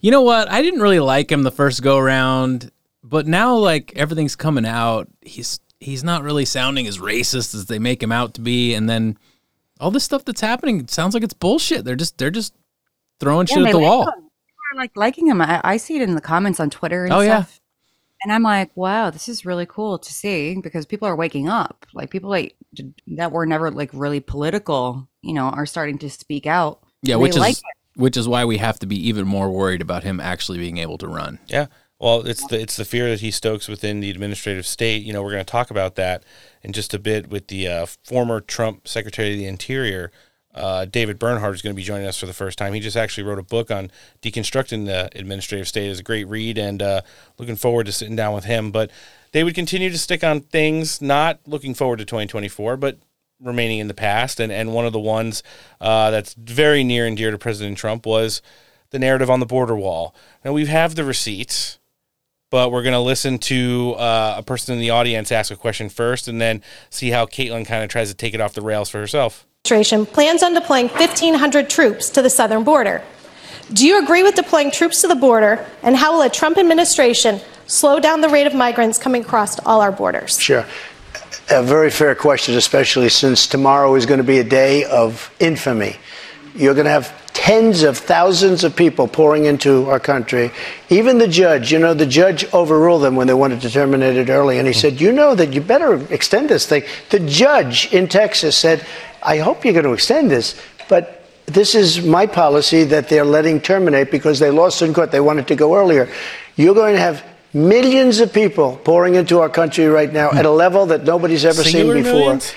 you 0.00 0.10
know 0.10 0.20
what? 0.20 0.50
I 0.50 0.60
didn't 0.60 0.80
really 0.80 1.00
like 1.00 1.32
him 1.32 1.42
the 1.42 1.50
first 1.50 1.82
go 1.82 1.96
around, 1.96 2.70
but 3.02 3.26
now 3.26 3.56
like 3.56 3.94
everything's 3.96 4.36
coming 4.36 4.66
out. 4.66 5.08
He's 5.22 5.58
he's 5.80 6.04
not 6.04 6.22
really 6.22 6.44
sounding 6.44 6.86
as 6.86 6.98
racist 6.98 7.54
as 7.54 7.64
they 7.64 7.78
make 7.78 8.02
him 8.02 8.12
out 8.12 8.34
to 8.34 8.42
be, 8.42 8.74
and 8.74 8.90
then 8.90 9.16
all 9.80 9.90
this 9.90 10.04
stuff 10.04 10.26
that's 10.26 10.42
happening 10.42 10.86
sounds 10.86 11.14
like 11.14 11.22
it's 11.24 11.32
bullshit. 11.34 11.86
They're 11.86 11.96
just 11.96 12.18
they're 12.18 12.30
just 12.30 12.54
throwing 13.20 13.46
Yeah, 13.48 13.54
shit 13.54 13.66
at 13.68 13.72
the 13.72 13.78
like 13.78 13.86
wall. 13.86 14.02
him. 14.02 14.28
Like 14.76 14.96
liking 14.96 15.28
him. 15.28 15.40
I, 15.40 15.60
I 15.64 15.76
see 15.78 15.96
it 15.96 16.02
in 16.02 16.14
the 16.14 16.20
comments 16.20 16.60
on 16.60 16.68
Twitter 16.68 17.04
and 17.04 17.12
Oh, 17.14 17.20
yeah. 17.20 17.44
Stuff. 18.24 18.26
And 18.26 18.32
I'm 18.32 18.42
like, 18.42 18.70
wow, 18.76 19.10
this 19.10 19.28
is 19.28 19.44
really 19.44 19.66
cool 19.66 19.98
to 19.98 20.12
see 20.12 20.56
because 20.60 20.86
people 20.86 21.06
are 21.08 21.16
waking 21.16 21.48
up. 21.48 21.86
Like 21.94 22.10
people 22.10 22.30
like 22.30 22.56
that 23.06 23.32
were 23.32 23.46
never 23.46 23.70
like 23.70 23.90
really 23.92 24.20
political, 24.20 25.08
you 25.22 25.34
know, 25.34 25.44
are 25.44 25.66
starting 25.66 25.98
to 25.98 26.10
speak 26.10 26.46
out. 26.46 26.80
Yeah, 27.02 27.16
They 27.16 27.22
which 27.22 27.36
like 27.36 27.56
is 27.56 27.62
which 27.96 28.16
is 28.16 28.26
why 28.26 28.44
we 28.44 28.58
have 28.58 28.78
to 28.80 28.86
be 28.86 29.08
even 29.08 29.26
more 29.26 29.50
worried 29.50 29.80
about 29.80 30.02
him 30.02 30.20
actually 30.20 30.58
being 30.58 30.78
able 30.78 30.98
to 30.98 31.08
run. 31.08 31.38
Yeah. 31.46 31.66
Well, 32.00 32.26
it's 32.26 32.46
the 32.48 32.60
it's 32.60 32.76
the 32.76 32.84
fear 32.84 33.08
that 33.10 33.20
he 33.20 33.30
stokes 33.30 33.68
within 33.68 34.00
the 34.00 34.10
administrative 34.10 34.66
state. 34.66 35.02
You 35.04 35.12
know, 35.12 35.22
we're 35.22 35.30
going 35.30 35.44
to 35.44 35.50
talk 35.50 35.70
about 35.70 35.94
that 35.94 36.24
in 36.62 36.72
just 36.72 36.92
a 36.92 36.98
bit 36.98 37.30
with 37.30 37.48
the 37.48 37.68
uh, 37.68 37.86
former 38.02 38.40
Trump 38.40 38.88
Secretary 38.88 39.32
of 39.32 39.38
the 39.38 39.46
Interior, 39.46 40.10
uh, 40.54 40.84
David 40.84 41.18
Bernhardt, 41.18 41.54
is 41.54 41.62
going 41.62 41.74
to 41.74 41.76
be 41.76 41.82
joining 41.82 42.06
us 42.06 42.18
for 42.18 42.26
the 42.26 42.32
first 42.32 42.58
time. 42.58 42.72
He 42.72 42.80
just 42.80 42.96
actually 42.96 43.24
wrote 43.24 43.38
a 43.38 43.42
book 43.42 43.70
on 43.70 43.90
deconstructing 44.22 44.86
the 44.86 45.10
administrative 45.18 45.68
state. 45.68 45.88
is 45.88 46.00
a 46.00 46.04
great 46.04 46.28
read, 46.28 46.58
and 46.58 46.80
uh, 46.80 47.00
looking 47.38 47.56
forward 47.56 47.86
to 47.86 47.92
sitting 47.92 48.16
down 48.16 48.34
with 48.34 48.44
him. 48.44 48.70
But 48.70 48.90
they 49.32 49.42
would 49.42 49.54
continue 49.54 49.90
to 49.90 49.98
stick 49.98 50.22
on 50.22 50.40
things, 50.40 51.02
not 51.02 51.40
looking 51.46 51.74
forward 51.74 51.98
to 51.98 52.04
2024, 52.04 52.76
but 52.76 52.98
remaining 53.40 53.78
in 53.78 53.88
the 53.88 53.94
past. 53.94 54.38
And 54.40 54.52
and 54.52 54.72
one 54.72 54.86
of 54.86 54.92
the 54.92 55.00
ones 55.00 55.42
uh, 55.80 56.10
that's 56.10 56.34
very 56.34 56.84
near 56.84 57.06
and 57.06 57.16
dear 57.16 57.30
to 57.30 57.38
President 57.38 57.76
Trump 57.76 58.06
was 58.06 58.40
the 58.90 58.98
narrative 58.98 59.30
on 59.30 59.40
the 59.40 59.46
border 59.46 59.74
wall. 59.74 60.14
Now 60.44 60.52
we 60.52 60.66
have 60.66 60.94
the 60.94 61.04
receipts, 61.04 61.80
but 62.50 62.70
we're 62.70 62.84
going 62.84 62.92
to 62.92 63.00
listen 63.00 63.38
to 63.38 63.94
uh, 63.98 64.36
a 64.38 64.42
person 64.44 64.74
in 64.74 64.80
the 64.80 64.90
audience 64.90 65.32
ask 65.32 65.50
a 65.50 65.56
question 65.56 65.88
first, 65.88 66.28
and 66.28 66.40
then 66.40 66.62
see 66.90 67.10
how 67.10 67.26
Kaitlan 67.26 67.66
kind 67.66 67.82
of 67.82 67.90
tries 67.90 68.08
to 68.10 68.14
take 68.14 68.34
it 68.34 68.40
off 68.40 68.54
the 68.54 68.62
rails 68.62 68.88
for 68.88 68.98
herself. 68.98 69.46
Administration 69.66 70.04
plans 70.04 70.42
on 70.42 70.52
deploying 70.52 70.88
1,500 70.88 71.70
troops 71.70 72.10
to 72.10 72.20
the 72.20 72.28
southern 72.28 72.64
border. 72.64 73.02
Do 73.72 73.86
you 73.86 74.04
agree 74.04 74.22
with 74.22 74.34
deploying 74.34 74.70
troops 74.70 75.00
to 75.00 75.08
the 75.08 75.14
border, 75.14 75.64
and 75.82 75.96
how 75.96 76.12
will 76.12 76.20
a 76.20 76.28
Trump 76.28 76.58
administration 76.58 77.40
slow 77.66 77.98
down 77.98 78.20
the 78.20 78.28
rate 78.28 78.46
of 78.46 78.54
migrants 78.54 78.98
coming 78.98 79.22
across 79.22 79.58
all 79.60 79.80
our 79.80 79.90
borders? 79.90 80.38
Sure. 80.38 80.66
A 81.48 81.62
very 81.62 81.90
fair 81.90 82.14
question, 82.14 82.56
especially 82.56 83.08
since 83.08 83.46
tomorrow 83.46 83.94
is 83.94 84.04
going 84.04 84.18
to 84.18 84.24
be 84.24 84.38
a 84.38 84.44
day 84.44 84.84
of 84.84 85.34
infamy. 85.40 85.96
You're 86.54 86.74
going 86.74 86.84
to 86.84 86.90
have 86.90 87.24
tens 87.32 87.82
of 87.84 87.96
thousands 87.96 88.64
of 88.64 88.76
people 88.76 89.08
pouring 89.08 89.46
into 89.46 89.88
our 89.88 89.98
country. 89.98 90.50
Even 90.90 91.16
the 91.16 91.26
judge, 91.26 91.72
you 91.72 91.78
know, 91.78 91.94
the 91.94 92.04
judge 92.04 92.44
overruled 92.52 93.02
them 93.02 93.16
when 93.16 93.26
they 93.26 93.34
wanted 93.34 93.62
to 93.62 93.70
terminate 93.70 94.16
it 94.16 94.28
early. 94.28 94.58
And 94.58 94.66
he 94.66 94.74
said, 94.74 95.00
You 95.00 95.10
know 95.10 95.34
that 95.34 95.54
you 95.54 95.62
better 95.62 95.94
extend 96.12 96.50
this 96.50 96.66
thing. 96.66 96.84
The 97.08 97.20
judge 97.20 97.92
in 97.94 98.08
Texas 98.08 98.56
said, 98.58 98.86
I 99.24 99.38
hope 99.38 99.64
you're 99.64 99.72
going 99.72 99.86
to 99.86 99.92
extend 99.92 100.30
this, 100.30 100.60
but 100.88 101.24
this 101.46 101.74
is 101.74 102.04
my 102.04 102.26
policy 102.26 102.84
that 102.84 103.08
they're 103.08 103.24
letting 103.24 103.60
terminate 103.60 104.10
because 104.10 104.38
they 104.38 104.50
lost 104.50 104.82
in 104.82 104.94
court. 104.94 105.10
They 105.10 105.20
wanted 105.20 105.46
to 105.48 105.56
go 105.56 105.76
earlier. 105.76 106.08
You're 106.56 106.74
going 106.74 106.94
to 106.94 107.00
have 107.00 107.24
millions 107.52 108.20
of 108.20 108.32
people 108.32 108.76
pouring 108.84 109.14
into 109.14 109.40
our 109.40 109.48
country 109.48 109.86
right 109.86 110.12
now 110.12 110.30
at 110.32 110.44
a 110.44 110.50
level 110.50 110.86
that 110.86 111.04
nobody's 111.04 111.44
ever 111.44 111.62
Singular 111.62 111.94
seen 111.94 112.02
before. 112.02 112.18
millions? 112.20 112.54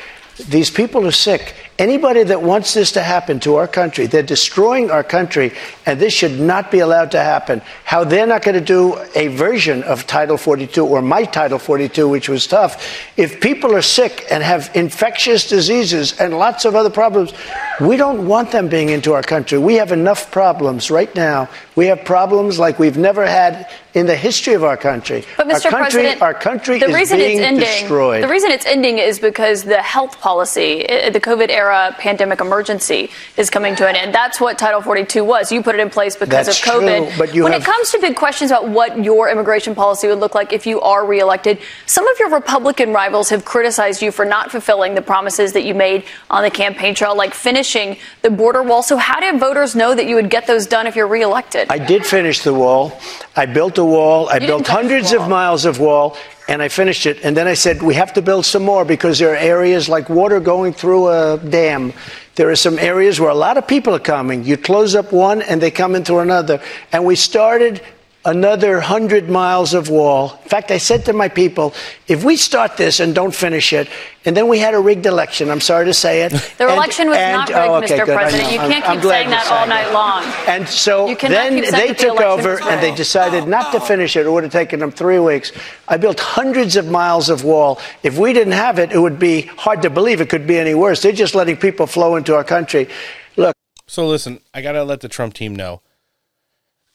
These 0.49 0.71
people 0.71 1.05
are 1.07 1.11
sick. 1.11 1.53
Anybody 1.79 2.23
that 2.23 2.41
wants 2.41 2.73
this 2.73 2.91
to 2.93 3.03
happen 3.03 3.39
to 3.41 3.57
our 3.57 3.67
country, 3.67 4.07
they're 4.07 4.23
destroying 4.23 4.89
our 4.89 5.03
country, 5.03 5.53
and 5.85 5.99
this 5.99 6.11
should 6.11 6.39
not 6.39 6.71
be 6.71 6.79
allowed 6.79 7.11
to 7.11 7.19
happen. 7.19 7.61
How 7.83 8.03
they're 8.03 8.25
not 8.25 8.41
going 8.41 8.55
to 8.55 8.61
do 8.61 8.97
a 9.13 9.27
version 9.27 9.83
of 9.83 10.07
Title 10.07 10.37
42 10.37 10.83
or 10.83 11.03
my 11.03 11.23
Title 11.23 11.59
42, 11.59 12.09
which 12.09 12.29
was 12.29 12.47
tough. 12.47 12.83
If 13.15 13.39
people 13.41 13.75
are 13.75 13.83
sick 13.83 14.25
and 14.31 14.41
have 14.41 14.71
infectious 14.73 15.47
diseases 15.47 16.19
and 16.19 16.39
lots 16.39 16.65
of 16.65 16.73
other 16.73 16.89
problems, 16.89 17.31
we 17.79 17.95
don't 17.95 18.27
want 18.27 18.51
them 18.51 18.69
being 18.69 18.89
into 18.89 19.13
our 19.13 19.21
country. 19.21 19.59
We 19.59 19.75
have 19.75 19.91
enough 19.91 20.31
problems 20.31 20.89
right 20.89 21.13
now. 21.15 21.47
We 21.75 21.85
have 21.87 22.03
problems 22.05 22.57
like 22.57 22.79
we've 22.79 22.97
never 22.97 23.23
had 23.23 23.69
in 23.93 24.05
the 24.05 24.15
history 24.15 24.53
of 24.53 24.63
our 24.63 24.77
country. 24.77 25.23
But 25.37 25.47
Mr. 25.47 25.65
our 25.65 25.71
country, 25.71 26.01
President, 26.01 26.21
our 26.21 26.33
country 26.33 26.79
the 26.79 26.87
reason 26.87 27.19
it's 27.19 27.39
ending, 27.39 27.59
destroyed. 27.59 28.23
The 28.23 28.27
reason 28.27 28.51
it's 28.51 28.65
ending 28.65 28.99
is 28.99 29.19
because 29.19 29.63
the 29.63 29.81
health 29.81 30.19
policy, 30.19 30.87
uh, 30.87 31.09
the 31.09 31.19
COVID 31.19 31.49
era 31.49 31.66
pandemic 31.97 32.41
emergency, 32.41 33.09
is 33.37 33.49
coming 33.49 33.75
to 33.75 33.87
an 33.87 33.95
end. 33.95 34.13
That's 34.13 34.39
what 34.39 34.57
Title 34.57 34.81
42 34.81 35.23
was. 35.23 35.51
You 35.51 35.61
put 35.61 35.75
it 35.75 35.81
in 35.81 35.89
place 35.89 36.15
because 36.15 36.45
That's 36.47 36.59
of 36.59 36.65
COVID. 36.73 37.07
true, 37.09 37.17
but 37.17 37.33
when 37.33 37.51
have- 37.51 37.61
it 37.61 37.65
comes 37.65 37.91
to 37.91 37.99
big 37.99 38.15
questions 38.15 38.51
about 38.51 38.67
what 38.69 39.03
your 39.03 39.29
immigration 39.29 39.75
policy 39.75 40.07
would 40.07 40.19
look 40.19 40.35
like 40.35 40.53
if 40.53 40.65
you 40.65 40.81
are 40.81 41.05
reelected, 41.05 41.59
some 41.85 42.07
of 42.07 42.17
your 42.19 42.29
Republican 42.29 42.93
rivals 42.93 43.29
have 43.29 43.45
criticized 43.45 44.01
you 44.01 44.11
for 44.11 44.25
not 44.25 44.51
fulfilling 44.51 44.95
the 44.95 45.01
promises 45.01 45.53
that 45.53 45.63
you 45.63 45.73
made 45.73 46.03
on 46.29 46.43
the 46.43 46.49
campaign 46.51 46.93
trail, 46.95 47.15
like 47.15 47.33
finishing 47.33 47.97
the 48.21 48.29
border 48.29 48.63
wall. 48.63 48.83
So 48.83 48.97
how 48.97 49.19
did 49.19 49.39
voters 49.39 49.75
know 49.75 49.95
that 49.95 50.07
you 50.07 50.15
would 50.15 50.29
get 50.29 50.47
those 50.47 50.67
done 50.67 50.87
if 50.87 50.95
you're 50.95 51.07
reelected? 51.07 51.67
I 51.69 51.77
did 51.77 52.05
finish 52.05 52.39
the 52.41 52.53
wall. 52.53 52.99
I 53.35 53.45
built 53.45 53.77
a 53.77 53.85
wall. 53.85 54.29
I 54.29 54.35
You 54.37 54.47
built 54.47 54.67
hundreds 54.67 55.13
of 55.13 55.27
miles 55.27 55.65
of 55.65 55.79
wall, 55.79 56.17
and 56.47 56.61
I 56.61 56.69
finished 56.69 57.05
it. 57.05 57.23
And 57.23 57.35
then 57.35 57.47
I 57.47 57.53
said, 57.53 57.81
we 57.81 57.95
have 57.95 58.13
to 58.13 58.21
build 58.21 58.45
some 58.45 58.63
more 58.63 58.85
because 58.85 59.19
there 59.19 59.33
are 59.33 59.37
areas 59.37 59.89
like 59.89 60.09
water 60.09 60.39
going 60.39 60.73
through 60.73 61.09
a 61.09 61.37
dam. 61.37 61.93
There 62.35 62.49
are 62.49 62.55
some 62.55 62.79
areas 62.79 63.19
where 63.19 63.29
a 63.29 63.35
lot 63.35 63.57
of 63.57 63.67
people 63.67 63.93
are 63.95 63.99
coming. 63.99 64.43
You 64.43 64.57
close 64.57 64.95
up 64.95 65.11
one, 65.11 65.41
and 65.41 65.61
they 65.61 65.71
come 65.71 65.95
into 65.95 66.19
another. 66.19 66.61
And 66.91 67.03
we 67.03 67.15
started 67.15 67.81
another 68.27 68.73
100 68.73 69.29
miles 69.29 69.73
of 69.73 69.89
wall. 69.89 70.37
In 70.43 70.49
fact, 70.49 70.69
I 70.69 70.77
said 70.77 71.05
to 71.05 71.13
my 71.13 71.29
people, 71.29 71.73
if 72.07 72.25
we 72.25 72.35
start 72.35 72.75
this 72.75 72.99
and 72.99 73.15
don't 73.15 73.33
finish 73.33 73.71
it, 73.71 73.87
and 74.25 74.35
then 74.35 74.49
we 74.49 74.59
had 74.59 74.73
a 74.73 74.79
rigged 74.79 75.05
election, 75.05 75.49
I'm 75.49 75.61
sorry 75.61 75.85
to 75.85 75.93
say 75.93 76.23
it. 76.23 76.33
The 76.57 76.65
and- 76.65 76.73
election 76.73 77.07
was 77.07 77.17
and- 77.17 77.37
not 77.37 77.51
oh, 77.51 77.79
rigged, 77.79 77.91
oh, 77.91 77.95
okay, 77.95 78.03
Mr. 78.03 78.05
good. 78.05 78.15
President. 78.17 78.51
You 78.51 78.57
can't 78.59 78.89
I'm 78.89 78.95
keep 78.97 79.01
glad 79.01 79.13
saying 79.13 79.29
that 79.29 79.43
said 79.45 79.53
all 79.53 79.67
night 79.67 79.93
long. 79.93 80.23
And 80.47 80.67
so 80.67 81.15
then 81.15 81.55
they 81.55 81.71
that 81.71 81.87
the 81.87 81.93
took 81.93 82.19
over 82.19 82.51
was 82.55 82.61
and 82.61 82.81
they 82.81 82.87
rigged. 82.87 82.97
decided 82.97 83.47
not 83.47 83.71
to 83.71 83.79
finish 83.79 84.17
it. 84.17 84.25
It 84.25 84.29
would 84.29 84.43
have 84.43 84.51
taken 84.51 84.81
them 84.81 84.91
three 84.91 85.19
weeks. 85.19 85.53
I 85.87 85.95
built 85.95 86.19
hundreds 86.19 86.75
of 86.75 86.87
miles 86.87 87.29
of 87.29 87.45
wall. 87.45 87.79
If 88.03 88.17
we 88.17 88.33
didn't 88.33 88.53
have 88.53 88.77
it, 88.77 88.91
it 88.91 88.99
would 88.99 89.19
be 89.19 89.43
hard 89.43 89.81
to 89.83 89.89
believe 89.89 90.19
it 90.19 90.27
could 90.29 90.45
be 90.45 90.57
any 90.57 90.73
worse. 90.73 91.01
They're 91.01 91.13
just 91.13 91.33
letting 91.33 91.55
people 91.55 91.87
flow 91.87 92.17
into 92.17 92.35
our 92.35 92.43
country. 92.43 92.89
Look. 93.37 93.55
So 93.87 94.05
listen, 94.05 94.41
I 94.53 94.61
gotta 94.61 94.83
let 94.83 94.99
the 94.99 95.07
Trump 95.07 95.33
team 95.33 95.55
know, 95.55 95.81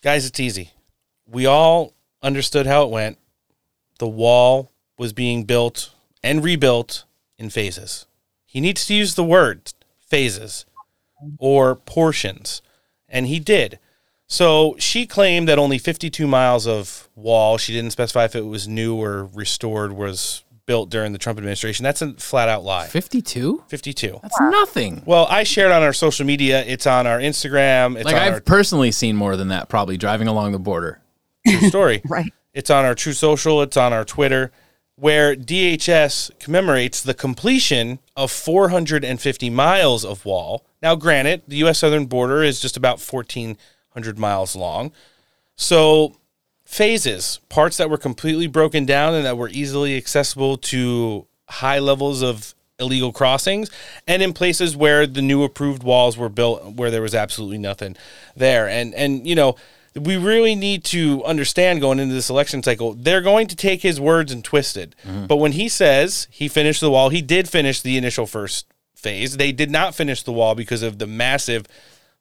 guys. 0.03 0.27
It's 0.27 0.39
easy. 0.39 0.73
We 1.27 1.47
all 1.47 1.95
understood 2.23 2.67
how 2.67 2.85
it 2.85 2.91
went. 2.91 3.19
The 3.99 4.09
wall 4.09 4.73
was 4.99 5.13
being 5.13 5.45
built 5.45 5.91
and 6.23 6.45
rebuilt 6.45 7.05
in 7.39 7.51
phases. 7.51 8.07
He 8.47 8.61
needs 8.61 8.87
to 8.87 8.95
use 8.95 9.15
the 9.15 9.25
word 9.25 9.73
phases 10.01 10.67
or 11.39 11.75
portions, 11.77 12.63
and 13.09 13.27
he 13.27 13.41
did. 13.41 13.79
So 14.27 14.77
she 14.79 15.07
claimed 15.07 15.47
that 15.49 15.59
only 15.59 15.77
52 15.77 16.27
miles 16.27 16.67
of 16.67 17.09
wall, 17.15 17.59
she 17.59 17.75
didn't 17.75 17.91
specify 17.91 18.25
if 18.25 18.35
it 18.35 18.47
was 18.47 18.67
new 18.67 18.97
or 18.97 19.27
restored, 19.27 19.93
was 19.93 20.43
built 20.65 20.89
during 20.89 21.13
the 21.13 21.19
Trump 21.19 21.39
administration. 21.39 21.83
That's 21.83 22.01
a 22.01 22.15
flat 22.15 22.49
out 22.49 22.65
lie. 22.65 22.87
52? 22.87 23.65
52. 23.69 24.21
That's 24.23 24.41
nothing. 24.41 25.03
Well, 25.05 25.27
I 25.29 25.43
shared 25.43 25.71
on 25.71 25.83
our 25.83 25.93
social 25.93 26.25
media. 26.25 26.65
It's 26.65 26.87
on 26.87 27.07
our 27.07 27.19
Instagram. 27.19 27.97
It's 27.97 28.07
like 28.07 28.15
on 28.15 28.23
I've 28.23 28.33
our 28.35 28.41
personally 28.41 28.91
seen 28.91 29.17
more 29.17 29.37
than 29.37 29.49
that, 29.49 29.69
probably 29.69 29.99
driving 29.99 30.29
along 30.29 30.53
the 30.53 30.59
border. 30.59 31.02
True 31.47 31.69
story. 31.69 32.03
right. 32.09 32.33
It's 32.55 32.71
on 32.71 32.85
our 32.85 32.95
Truth 32.95 33.17
Social. 33.17 33.63
It's 33.63 33.77
on 33.77 33.93
our 33.93 34.05
Twitter. 34.05 34.53
where 34.97 35.35
DHS 35.35 36.39
commemorates 36.39 37.03
the 37.03 37.15
completion 37.15 37.99
of 38.17 38.31
450 38.31 39.51
miles 39.51 40.05
of 40.05 40.25
wall. 40.25 40.65
Now, 40.83 40.95
granted, 40.95 41.43
the 41.49 41.57
U.S. 41.57 41.79
southern 41.79 42.07
border 42.07 42.43
is 42.43 42.61
just 42.61 42.77
about 42.77 43.01
1,400 43.01 44.19
miles 44.19 44.55
long. 44.55 44.93
So, 45.57 46.17
phases, 46.65 47.41
parts 47.49 47.77
that 47.79 47.89
were 47.91 47.99
completely 47.99 48.47
broken 48.47 48.85
down 48.85 49.15
and 49.15 49.25
that 49.25 49.37
were 49.39 49.49
easily 49.49 49.97
accessible 49.97 50.57
to 50.59 51.27
high 51.49 51.79
levels 51.79 52.23
of 52.23 52.55
illegal 52.79 53.13
crossings, 53.13 53.71
and 54.07 54.23
in 54.23 54.33
places 54.33 54.77
where 54.77 55.07
the 55.07 55.23
new 55.23 55.43
approved 55.45 55.83
walls 55.83 56.17
were 56.17 56.29
built 56.29 56.75
where 56.75 56.91
there 56.91 57.03
was 57.03 57.15
absolutely 57.15 57.59
nothing 57.59 57.97
there. 58.37 58.69
And 58.69 58.95
and 58.95 59.27
you 59.27 59.35
know, 59.35 59.57
we 59.95 60.17
really 60.17 60.55
need 60.55 60.85
to 60.85 61.23
understand 61.25 61.81
going 61.81 61.99
into 61.99 62.15
this 62.15 62.31
election 62.31 62.63
cycle, 62.63 62.95
they're 62.95 63.21
going 63.21 63.47
to 63.49 63.57
take 63.57 63.83
his 63.83 64.01
words 64.01 64.33
and 64.33 64.45
twist 64.45 64.77
it. 64.77 64.95
Mm-hmm. 65.05 65.27
But 65.27 65.37
when 65.37 65.53
he 65.53 65.69
says 65.69 66.29
he 66.31 66.49
finished 66.49 66.81
the 66.81 66.91
wall, 66.91 67.11
he 67.11 67.23
did 67.23 67.49
finish 67.49 67.81
the 67.81 67.97
initial 67.97 68.27
first 68.27 68.67
phase. 68.95 69.37
They 69.37 69.53
did 69.53 69.71
not 69.71 69.95
finish 69.95 70.23
the 70.23 70.33
wall 70.33 70.55
because 70.55 70.83
of 70.83 70.99
the 70.99 71.07
massive 71.07 71.67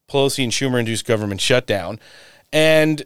Pelosi 0.09 0.43
and 0.43 0.51
Schumer 0.51 0.79
induced 0.79 1.05
government 1.05 1.41
shutdown. 1.41 1.99
And 2.51 3.03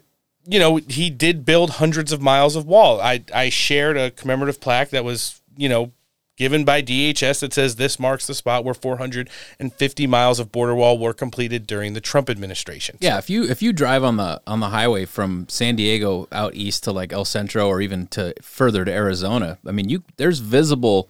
you 0.48 0.60
know, 0.60 0.76
he 0.76 1.10
did 1.10 1.44
build 1.44 1.72
hundreds 1.72 2.12
of 2.12 2.22
miles 2.22 2.56
of 2.56 2.66
wall. 2.66 3.02
I 3.02 3.24
I 3.34 3.50
shared 3.50 3.98
a 3.98 4.12
commemorative 4.12 4.60
plaque 4.60 4.92
that 4.92 5.04
was, 5.04 5.42
you 5.58 5.68
know, 5.68 5.92
given 6.38 6.66
by 6.66 6.82
DHS 6.82 7.40
that 7.40 7.54
says 7.54 7.76
this 7.76 8.00
marks 8.00 8.28
the 8.28 8.34
spot 8.34 8.64
where 8.64 8.74
450 8.74 10.08
miles 10.08 10.40
of 10.40 10.52
border 10.52 10.76
wall 10.76 10.98
were 10.98 11.14
completed 11.14 11.66
during 11.66 11.94
the 11.94 12.02
Trump 12.02 12.30
administration. 12.30 12.98
Yeah, 13.00 13.18
if 13.18 13.30
you 13.30 13.44
if 13.44 13.62
you 13.62 13.74
drive 13.74 14.04
on 14.04 14.18
the 14.18 14.42
on 14.46 14.60
the 14.60 14.70
highway 14.70 15.06
from 15.06 15.48
San 15.50 15.76
Diego 15.76 16.28
out 16.32 16.56
east 16.56 16.84
to 16.86 16.92
like 16.92 17.14
El 17.14 17.26
Centro 17.26 17.68
or 17.68 17.82
even 17.82 18.08
to 18.08 18.34
further 18.42 18.86
to 18.86 18.92
Arizona, 18.92 19.58
I 19.66 19.72
mean, 19.72 19.90
you 19.90 20.04
there's 20.18 20.40
visible 20.40 21.10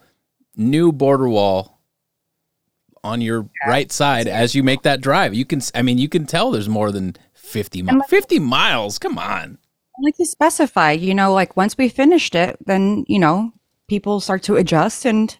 new 0.55 0.91
border 0.91 1.27
wall 1.27 1.79
on 3.03 3.21
your 3.21 3.47
right 3.67 3.91
side 3.91 4.27
as 4.27 4.55
you 4.55 4.63
make 4.63 4.81
that 4.81 5.01
drive. 5.01 5.33
You 5.33 5.45
can 5.45 5.61
I 5.73 5.81
mean, 5.81 5.97
you 5.97 6.09
can 6.09 6.25
tell 6.25 6.51
there's 6.51 6.69
more 6.69 6.91
than 6.91 7.15
50 7.33 7.83
miles. 7.83 8.03
50 8.09 8.39
miles. 8.39 8.99
Come 8.99 9.17
on. 9.17 9.59
like 10.01 10.15
you 10.17 10.25
specify, 10.25 10.91
you 10.91 11.13
know, 11.13 11.31
like 11.33 11.55
once 11.55 11.77
we 11.77 11.87
finished 11.87 12.35
it, 12.35 12.57
then, 12.65 13.05
you 13.07 13.19
know, 13.19 13.53
people 13.87 14.19
start 14.19 14.43
to 14.43 14.55
adjust 14.55 15.05
and 15.05 15.35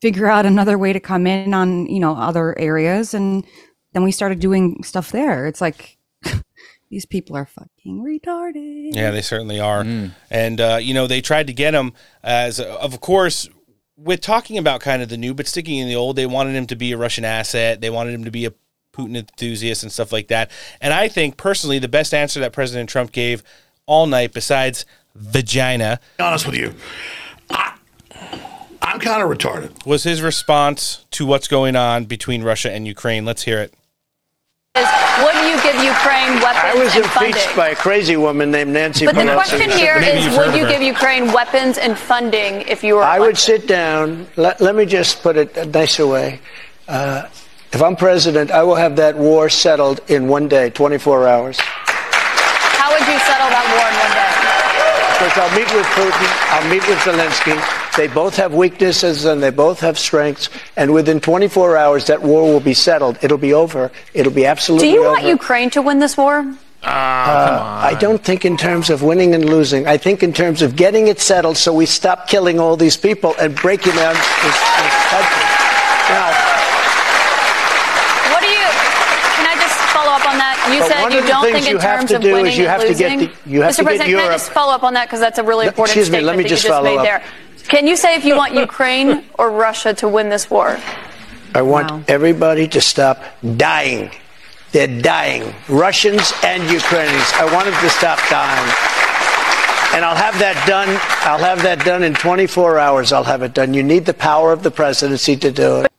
figure 0.00 0.26
out 0.26 0.46
another 0.46 0.78
way 0.78 0.92
to 0.92 1.00
come 1.00 1.26
in 1.26 1.54
on, 1.54 1.86
you 1.86 2.00
know, 2.00 2.14
other 2.16 2.58
areas. 2.58 3.14
And 3.14 3.44
then 3.92 4.02
we 4.02 4.12
started 4.12 4.40
doing 4.40 4.82
stuff 4.82 5.10
there. 5.10 5.46
It's 5.46 5.60
like, 5.60 5.98
these 6.90 7.06
people 7.06 7.36
are 7.36 7.46
fucking 7.46 8.02
retarded. 8.02 8.94
Yeah, 8.94 9.10
they 9.10 9.22
certainly 9.22 9.58
are. 9.60 9.84
And, 10.30 10.60
uh, 10.60 10.78
you 10.80 10.94
know, 10.94 11.06
they 11.06 11.20
tried 11.20 11.46
to 11.46 11.52
get 11.52 11.74
him 11.74 11.92
as, 12.22 12.60
of 12.60 13.00
course, 13.00 13.48
with 13.96 14.20
talking 14.20 14.58
about 14.58 14.80
kind 14.80 15.02
of 15.02 15.08
the 15.08 15.16
new, 15.16 15.32
but 15.32 15.46
sticking 15.46 15.78
in 15.78 15.88
the 15.88 15.96
old, 15.96 16.16
they 16.16 16.26
wanted 16.26 16.54
him 16.54 16.66
to 16.66 16.76
be 16.76 16.92
a 16.92 16.98
Russian 16.98 17.24
asset. 17.24 17.80
They 17.80 17.90
wanted 17.90 18.14
him 18.14 18.24
to 18.24 18.30
be 18.30 18.44
a 18.44 18.52
Putin 18.92 19.16
enthusiast 19.16 19.82
and 19.82 19.92
stuff 19.92 20.12
like 20.12 20.28
that. 20.28 20.50
And 20.80 20.92
I 20.92 21.08
think 21.08 21.36
personally, 21.36 21.78
the 21.78 21.88
best 21.88 22.14
answer 22.14 22.40
that 22.40 22.52
President 22.52 22.88
Trump 22.88 23.12
gave 23.12 23.42
all 23.86 24.06
night, 24.06 24.32
besides 24.32 24.84
vagina, 25.14 26.00
honest 26.18 26.46
with 26.46 26.56
you, 26.56 26.74
I'm 28.86 29.00
kind 29.00 29.20
of 29.20 29.28
retarded. 29.28 29.84
was 29.84 30.04
his 30.04 30.22
response 30.22 31.04
to 31.10 31.26
what's 31.26 31.48
going 31.48 31.74
on 31.74 32.04
between 32.04 32.44
Russia 32.44 32.70
and 32.72 32.86
Ukraine. 32.86 33.24
Let's 33.24 33.42
hear 33.42 33.58
it. 33.58 33.74
would 34.76 35.34
you 35.50 35.60
give 35.66 35.74
Ukraine 35.82 36.34
weapons 36.40 36.70
I 36.70 36.74
was 36.78 36.94
and 36.94 37.04
impeached 37.04 37.46
funding? 37.46 37.56
by 37.56 37.68
a 37.70 37.74
crazy 37.74 38.16
woman 38.16 38.52
named 38.52 38.72
Nancy 38.72 39.04
But 39.06 39.16
the 39.16 39.22
Pelosi. 39.22 39.34
question 39.34 39.70
here 39.70 39.96
is, 39.96 40.36
would 40.38 40.54
you 40.54 40.68
give 40.68 40.82
Ukraine 40.82 41.32
weapons 41.32 41.78
and 41.78 41.98
funding 41.98 42.62
if 42.68 42.84
you 42.84 42.94
were? 42.94 43.02
I 43.02 43.18
would 43.18 43.36
sit 43.36 43.66
down. 43.66 44.28
Let, 44.36 44.60
let 44.60 44.76
me 44.76 44.86
just 44.86 45.20
put 45.20 45.36
it 45.36 45.56
a 45.56 45.66
nicer 45.66 46.06
way. 46.06 46.40
Uh, 46.86 47.26
if 47.72 47.82
I'm 47.82 47.96
president, 47.96 48.52
I 48.52 48.62
will 48.62 48.76
have 48.76 48.94
that 48.96 49.16
war 49.16 49.48
settled 49.48 49.98
in 50.08 50.28
one 50.28 50.46
day, 50.46 50.70
24 50.70 51.26
hours. 51.26 51.58
How 51.58 52.92
would 52.92 53.00
you 53.00 53.18
settle 53.18 53.50
that 53.50 53.66
war 53.74 53.86
in 53.90 53.96
one 53.98 54.14
day? 54.14 54.32
Because 55.18 55.34
I'll 55.42 55.54
meet 55.58 55.70
with 55.74 55.86
Putin, 55.98 56.30
I'll 56.54 56.68
meet 56.70 56.86
with 56.86 56.98
Zelensky. 56.98 57.85
They 57.96 58.08
both 58.08 58.36
have 58.36 58.52
weaknesses 58.54 59.24
and 59.24 59.42
they 59.42 59.50
both 59.50 59.80
have 59.80 59.98
strengths. 59.98 60.50
And 60.76 60.92
within 60.92 61.18
24 61.20 61.76
hours, 61.78 62.06
that 62.08 62.20
war 62.22 62.42
will 62.42 62.60
be 62.60 62.74
settled. 62.74 63.18
It'll 63.22 63.38
be 63.38 63.54
over. 63.54 63.90
It'll 64.12 64.32
be 64.32 64.44
absolutely. 64.44 64.88
Do 64.88 64.92
you 64.94 65.00
over. 65.04 65.12
want 65.12 65.24
Ukraine 65.24 65.70
to 65.70 65.80
win 65.82 65.98
this 65.98 66.16
war? 66.16 66.44
Uh, 66.82 66.88
I 66.88 67.96
don't 67.98 68.22
think 68.22 68.44
in 68.44 68.56
terms 68.56 68.90
of 68.90 69.02
winning 69.02 69.34
and 69.34 69.44
losing. 69.48 69.86
I 69.88 69.96
think 69.96 70.22
in 70.22 70.32
terms 70.32 70.62
of 70.62 70.76
getting 70.76 71.08
it 71.08 71.18
settled 71.20 71.56
so 71.56 71.72
we 71.72 71.86
stop 71.86 72.28
killing 72.28 72.60
all 72.60 72.76
these 72.76 72.96
people 72.96 73.34
and 73.40 73.54
breaking 73.56 73.94
down 73.94 74.14
this, 74.14 74.22
this 74.44 74.96
country. 75.10 75.44
Now, 76.12 76.30
What 78.30 78.40
do 78.44 78.48
you? 78.48 78.68
Can 79.34 79.46
I 79.50 79.56
just 79.58 79.78
follow 79.90 80.12
up 80.12 80.26
on 80.30 80.38
that? 80.38 80.54
You 80.70 80.86
said 80.86 81.12
you 81.12 81.26
don't 81.26 81.42
things 81.42 81.64
think 81.64 81.74
in 81.74 81.80
have 81.80 81.98
terms 82.00 82.10
to 82.10 82.16
of 82.16 82.22
do 82.22 82.28
is 82.28 82.34
winning 82.34 82.58
you 82.60 82.66
have 82.68 82.80
and 82.82 82.92
to 82.92 82.94
get 82.94 83.10
losing. 83.18 83.30
the- 83.44 83.50
you 83.50 83.62
have 83.62 83.72
Mr. 83.72 83.76
to 83.76 83.82
get 83.82 83.86
President, 83.88 84.18
can 84.20 84.28
I 84.30 84.32
just 84.34 84.50
follow 84.52 84.72
up 84.74 84.82
on 84.84 84.94
that 84.94 85.06
because 85.08 85.20
that's 85.20 85.38
a 85.38 85.42
really 85.42 85.64
No, 85.64 85.70
important 85.70 85.96
excuse 85.96 86.10
me, 86.10 86.18
statement 86.18 86.26
let 86.26 86.36
me 86.36 86.42
that 86.44 86.48
just 86.50 86.62
you 86.64 86.68
just 86.68 86.76
follow 86.78 86.90
made 86.90 86.98
up. 86.98 87.04
there. 87.04 87.22
Can 87.68 87.86
you 87.86 87.96
say 87.96 88.14
if 88.16 88.24
you 88.24 88.36
want 88.36 88.54
Ukraine 88.66 89.24
or 89.38 89.50
Russia 89.50 89.94
to 89.94 90.08
win 90.08 90.28
this 90.28 90.50
war? 90.50 90.78
I 91.54 91.62
want 91.62 92.08
everybody 92.08 92.68
to 92.68 92.80
stop 92.80 93.22
dying. 93.56 94.10
They're 94.72 95.00
dying. 95.00 95.54
Russians 95.68 96.32
and 96.44 96.62
Ukrainians. 96.70 97.30
I 97.34 97.48
want 97.52 97.66
them 97.66 97.80
to 97.80 97.90
stop 97.90 98.18
dying. 98.28 98.68
And 99.94 100.04
I'll 100.04 100.16
have 100.16 100.38
that 100.40 100.62
done. 100.66 100.88
I'll 101.22 101.38
have 101.38 101.62
that 101.62 101.84
done 101.84 102.02
in 102.02 102.12
24 102.14 102.78
hours. 102.78 103.12
I'll 103.12 103.24
have 103.24 103.42
it 103.42 103.54
done. 103.54 103.72
You 103.72 103.82
need 103.82 104.04
the 104.04 104.12
power 104.12 104.52
of 104.52 104.62
the 104.62 104.70
presidency 104.70 105.36
to 105.36 105.50
do 105.50 105.80
it. 105.80 105.92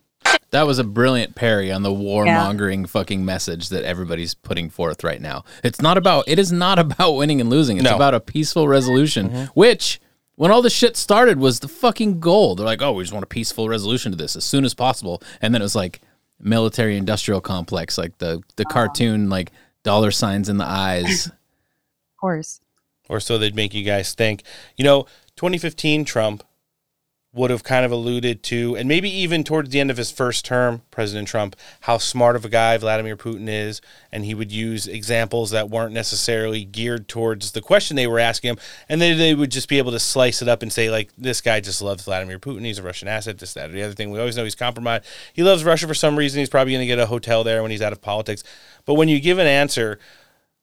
That 0.51 0.67
was 0.67 0.79
a 0.79 0.83
brilliant 0.83 1.35
parry 1.35 1.71
on 1.71 1.81
the 1.83 1.89
warmongering 1.89 2.87
fucking 2.87 3.25
message 3.25 3.69
that 3.69 3.83
everybody's 3.83 4.33
putting 4.33 4.69
forth 4.69 5.03
right 5.03 5.19
now. 5.19 5.43
It's 5.63 5.81
not 5.81 5.97
about 5.97 6.25
it 6.27 6.37
is 6.39 6.51
not 6.51 6.77
about 6.85 7.13
winning 7.13 7.41
and 7.41 7.49
losing. 7.49 7.77
It's 7.77 7.85
No. 7.85 7.95
about 7.95 8.13
a 8.13 8.19
peaceful 8.19 8.67
resolution, 8.67 9.29
mm-hmm. 9.29 9.45
which 9.55 9.99
when 10.37 10.51
all 10.51 10.61
the 10.61 10.69
shit 10.69 10.95
started 10.95 11.39
was 11.39 11.59
the 11.59 11.67
fucking 11.67 12.19
goal. 12.19 12.55
They're 12.55 12.65
like, 12.65 12.81
"Oh, 12.81 12.93
we 12.93 13.03
just 13.03 13.11
want 13.11 13.23
a 13.23 13.27
peaceful 13.27 13.67
resolution 13.67 14.11
to 14.13 14.17
this 14.17 14.35
as 14.35 14.45
soon 14.45 14.63
as 14.63 14.73
possible." 14.73 15.21
And 15.41 15.53
then 15.53 15.61
it 15.61 15.65
was 15.65 15.75
like 15.75 15.99
military 16.39 16.95
industrial 16.95 17.41
complex, 17.41 17.97
like 17.97 18.17
the 18.19 18.41
the 18.55 18.65
oh. 18.67 18.71
cartoon 18.71 19.29
like 19.29 19.51
dollar 19.83 20.11
signs 20.11 20.47
in 20.47 20.57
the 20.57 20.65
eyes. 20.67 21.27
Of 21.27 21.33
course. 22.21 22.61
or 23.09 23.19
so 23.19 23.37
they'd 23.37 23.55
make 23.55 23.73
you 23.73 23.83
guys 23.83 24.13
think. 24.13 24.43
You 24.75 24.85
know, 24.85 25.03
2015 25.35 26.05
Trump 26.05 26.43
would 27.37 27.51
have 27.51 27.63
kind 27.63 27.85
of 27.85 27.91
alluded 27.91 28.41
to, 28.43 28.75
and 28.75 28.89
maybe 28.89 29.09
even 29.09 29.43
towards 29.43 29.69
the 29.69 29.79
end 29.79 29.91
of 29.91 29.97
his 29.97 30.11
first 30.11 30.43
term, 30.43 30.81
President 30.91 31.27
Trump, 31.27 31.55
how 31.81 31.97
smart 31.97 32.35
of 32.35 32.43
a 32.43 32.49
guy 32.49 32.75
Vladimir 32.77 33.15
Putin 33.15 33.47
is, 33.47 33.79
and 34.11 34.25
he 34.25 34.33
would 34.33 34.51
use 34.51 34.87
examples 34.87 35.51
that 35.51 35.69
weren't 35.69 35.93
necessarily 35.93 36.65
geared 36.65 37.07
towards 37.07 37.51
the 37.51 37.61
question 37.61 37.95
they 37.95 38.07
were 38.07 38.19
asking 38.19 38.49
him, 38.49 38.57
and 38.89 38.99
then 38.99 39.17
they 39.17 39.35
would 39.35 39.51
just 39.51 39.69
be 39.69 39.77
able 39.77 39.91
to 39.91 39.99
slice 39.99 40.41
it 40.41 40.47
up 40.47 40.63
and 40.63 40.73
say 40.73 40.89
like, 40.89 41.11
this 41.17 41.39
guy 41.39 41.59
just 41.59 41.81
loves 41.81 42.03
Vladimir 42.03 42.39
Putin, 42.39 42.65
he's 42.65 42.79
a 42.79 42.83
Russian 42.83 43.07
asset, 43.07 43.37
this, 43.37 43.53
that, 43.53 43.69
or 43.69 43.73
the 43.73 43.83
other 43.83 43.93
thing. 43.93 44.09
We 44.09 44.19
always 44.19 44.35
know 44.35 44.43
he's 44.43 44.55
compromised. 44.55 45.05
He 45.33 45.43
loves 45.43 45.63
Russia 45.63 45.87
for 45.87 45.93
some 45.93 46.17
reason. 46.17 46.39
He's 46.39 46.49
probably 46.49 46.73
going 46.73 46.81
to 46.81 46.87
get 46.87 46.99
a 46.99 47.05
hotel 47.05 47.43
there 47.43 47.61
when 47.61 47.71
he's 47.71 47.81
out 47.81 47.93
of 47.93 48.01
politics. 48.01 48.43
But 48.85 48.95
when 48.95 49.09
you 49.09 49.19
give 49.19 49.37
an 49.37 49.47
answer 49.47 49.99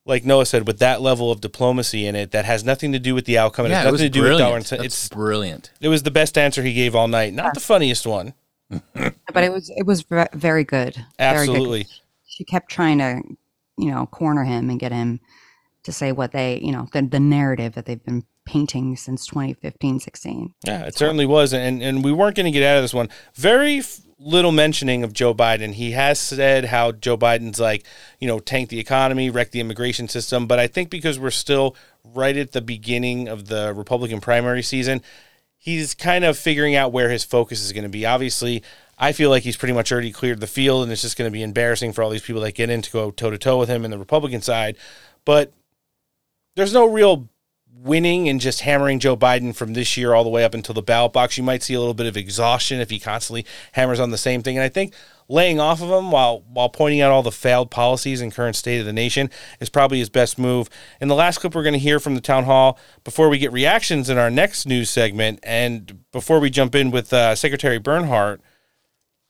like 0.07 0.25
Noah 0.25 0.47
said, 0.47 0.67
with 0.67 0.79
that 0.81 1.01
level 1.01 1.31
of 1.31 1.41
diplomacy 1.41 2.07
in 2.07 2.15
it, 2.15 2.31
that 2.33 2.45
has 2.45 2.63
nothing 2.65 2.93
to 2.93 2.99
do 2.99 3.15
with 3.15 3.25
the 3.25 3.39
outcome. 3.39 3.67
It 3.67 3.71
Yeah, 3.71 3.77
has 3.77 3.83
it 3.83 3.87
nothing 3.87 3.93
was 3.93 4.01
to 4.03 4.09
do 4.11 4.21
with 4.21 4.27
brilliant. 4.29 4.47
dollar. 4.49 4.57
and 4.57 4.67
cent- 4.67 4.83
That's 4.83 4.95
It's 4.95 5.09
brilliant. 5.09 5.71
It 5.81 5.89
was 5.89 6.03
the 6.03 6.11
best 6.11 6.37
answer 6.37 6.63
he 6.63 6.75
gave 6.75 6.95
all 6.95 7.09
night. 7.09 7.33
Not 7.35 7.55
the 7.55 7.61
funniest 7.61 8.07
one. 8.07 8.35
But 9.33 9.43
it 9.45 9.53
was 9.53 9.71
it 9.77 9.85
was 9.87 10.03
very 10.03 10.29
good. 10.29 10.35
Very 10.39 10.65
good. 10.65 11.05
Absolutely. 11.19 11.87
She 12.29 12.45
kept 12.45 12.71
trying 12.71 12.99
to, 12.99 13.21
you 13.79 13.91
know, 13.91 14.07
corner 14.07 14.45
him 14.45 14.71
and 14.71 14.79
get 14.79 14.93
him 14.93 15.21
to 15.85 15.93
say 15.93 16.13
what 16.13 16.33
they, 16.33 16.61
you 16.63 16.71
know, 16.73 16.87
the, 16.93 17.03
the 17.03 17.21
narrative 17.21 17.75
that 17.75 17.85
they've 17.87 18.03
been 18.05 18.25
painting 18.47 18.97
since 18.97 19.27
2015, 19.27 20.01
16. 20.01 20.55
Yeah, 20.67 20.83
it 20.85 20.97
certainly 20.97 21.27
was, 21.27 21.53
and 21.53 21.83
and 21.83 22.05
we 22.05 22.13
weren't 22.13 22.37
going 22.37 22.45
to 22.47 22.51
get 22.53 22.63
out 22.63 22.77
of 22.77 22.83
this 22.85 22.95
one. 22.95 23.09
Very 23.35 23.79
f- 23.79 24.01
little 24.25 24.53
mentioning 24.53 25.05
of 25.05 25.13
Joe 25.13 25.35
Biden. 25.35 25.75
He 25.75 25.91
has 25.93 26.19
said 26.19 26.65
how 26.67 26.93
Joe 26.93 27.17
Biden's 27.17 27.61
like, 27.61 27.85
you 28.19 28.27
know, 28.27 28.41
tank 28.41 28.71
the 28.71 28.81
economy, 28.81 29.29
wreck 29.29 29.51
the 29.51 29.61
immigration 29.61 30.09
system. 30.09 30.47
But 30.47 30.59
I 30.59 30.67
think 30.67 30.89
because 30.89 31.19
we're 31.19 31.31
still 31.31 31.77
right 32.03 32.37
at 32.37 32.53
the 32.53 32.63
beginning 32.63 33.29
of 33.29 33.49
the 33.49 33.75
Republican 33.75 34.21
primary 34.21 34.63
season, 34.63 35.03
he's 35.59 35.95
kind 35.95 36.25
of 36.25 36.39
figuring 36.39 36.75
out 36.75 36.93
where 36.93 37.11
his 37.11 37.23
focus 37.23 37.63
is 37.63 37.73
going 37.73 37.85
to 37.85 37.91
be. 37.91 38.07
Obviously, 38.07 38.63
I 38.99 39.13
feel 39.13 39.29
like 39.29 39.43
he's 39.43 39.57
pretty 39.57 39.75
much 39.75 39.93
already 39.93 40.13
cleared 40.13 40.41
the 40.41 40.47
field, 40.47 40.85
and 40.85 40.93
it's 40.93 41.03
just 41.03 41.19
going 41.19 41.31
to 41.31 41.33
be 41.33 41.43
embarrassing 41.43 41.93
for 41.93 42.03
all 42.03 42.11
these 42.11 42.23
people 42.23 42.43
that 42.43 42.55
get 42.55 42.71
in 42.71 42.81
to 42.83 42.91
go 42.91 43.11
toe 43.11 43.31
to 43.31 43.39
toe 43.39 43.59
with 43.59 43.69
him 43.69 43.85
in 43.85 43.91
the 43.91 43.99
Republican 43.99 44.41
side. 44.41 44.77
But 45.25 45.53
there's 46.55 46.73
no 46.73 46.87
real 46.87 47.29
winning 47.77 48.29
and 48.29 48.41
just 48.41 48.61
hammering 48.61 48.99
Joe 48.99 49.17
Biden 49.17 49.55
from 49.55 49.75
this 49.75 49.97
year 49.97 50.15
all 50.15 50.25
the 50.25 50.31
way 50.31 50.45
up 50.45 50.55
until 50.55 50.75
the 50.75 50.83
ballot 50.83 51.13
box. 51.13 51.37
You 51.37 51.45
might 51.45 51.63
see 51.63 51.75
a 51.75 51.79
little 51.79 51.95
bit 51.95 52.07
of 52.07 52.17
exhaustion 52.17 52.81
if 52.81 52.91
he 52.91 52.99
constantly 52.99 53.45
hammers 53.73 54.01
on 54.01 54.11
the 54.11 54.19
same 54.19 54.43
thing. 54.43 54.57
And 54.57 54.65
I 54.65 54.69
think 54.69 54.95
laying 55.29 55.59
off 55.61 55.83
of 55.83 55.91
him 55.91 56.11
while 56.11 56.41
while 56.49 56.69
pointing 56.69 57.01
out 57.01 57.11
all 57.11 57.23
the 57.23 57.33
failed 57.33 57.71
policies 57.71 58.21
and 58.21 58.33
current 58.33 58.57
state 58.57 58.79
of 58.79 58.87
the 58.87 58.93
nation 58.93 59.31
is 59.61 59.69
probably 59.69 59.99
his 59.99 60.09
best 60.09 60.39
move. 60.39 60.69
In 61.01 61.09
the 61.09 61.15
last 61.15 61.39
clip, 61.39 61.55
we're 61.55 61.63
going 61.63 61.73
to 61.73 61.79
hear 61.79 62.01
from 62.01 62.15
the 62.15 62.21
town 62.21 62.45
hall 62.45 62.79
before 63.05 63.29
we 63.29 63.39
get 63.39 63.53
reactions 63.53 64.09
in 64.09 64.19
our 64.19 64.31
next 64.31 64.67
news 64.67 64.91
segment, 64.91 65.41
and 65.43 66.05
before 66.13 66.41
we 66.41 66.51
jump 66.51 66.75
in 66.75 66.91
with 66.91 67.13
uh, 67.13 67.35
Secretary 67.35 67.79
Bernhardt. 67.79 68.41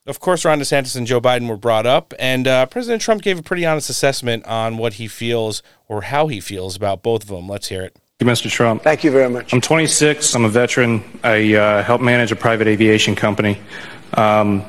Of 0.07 0.19
course, 0.19 0.45
Ron 0.45 0.59
DeSantis 0.59 0.95
and 0.95 1.07
Joe 1.07 1.19
Biden 1.19 1.49
were 1.49 1.57
brought 1.57 1.87
up, 1.87 2.13
and 2.19 2.47
uh, 2.47 2.67
President 2.67 3.01
Trump 3.01 3.23
gave 3.23 3.39
a 3.39 3.43
pretty 3.43 3.65
honest 3.65 3.89
assessment 3.89 4.45
on 4.45 4.77
what 4.77 4.93
he 4.93 5.07
feels 5.07 5.63
or 5.87 6.03
how 6.03 6.27
he 6.27 6.39
feels 6.39 6.75
about 6.75 7.01
both 7.01 7.23
of 7.23 7.29
them. 7.29 7.49
Let's 7.49 7.69
hear 7.69 7.81
it. 7.81 7.97
Thank 8.17 8.29
you, 8.43 8.49
Mr. 8.49 8.49
Trump. 8.49 8.81
Thank 8.81 9.03
you 9.03 9.11
very 9.11 9.29
much. 9.29 9.51
I'm 9.53 9.59
26. 9.59 10.35
I'm 10.35 10.45
a 10.45 10.49
veteran. 10.49 11.03
I 11.21 11.53
uh, 11.53 11.83
help 11.83 11.99
manage 11.99 12.31
a 12.31 12.35
private 12.37 12.65
aviation 12.65 13.13
company. 13.13 13.59
Um, 14.13 14.63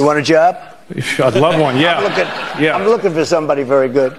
You 0.00 0.04
want 0.06 0.18
a 0.18 0.22
job? 0.22 0.56
I'd 0.96 1.34
love 1.34 1.60
one. 1.60 1.76
Yeah. 1.78 1.98
I'm 1.98 2.02
looking, 2.02 2.64
Yeah. 2.64 2.74
I'm 2.76 2.88
looking 2.88 3.12
for 3.12 3.24
somebody 3.24 3.62
very 3.62 3.88
good. 3.88 4.18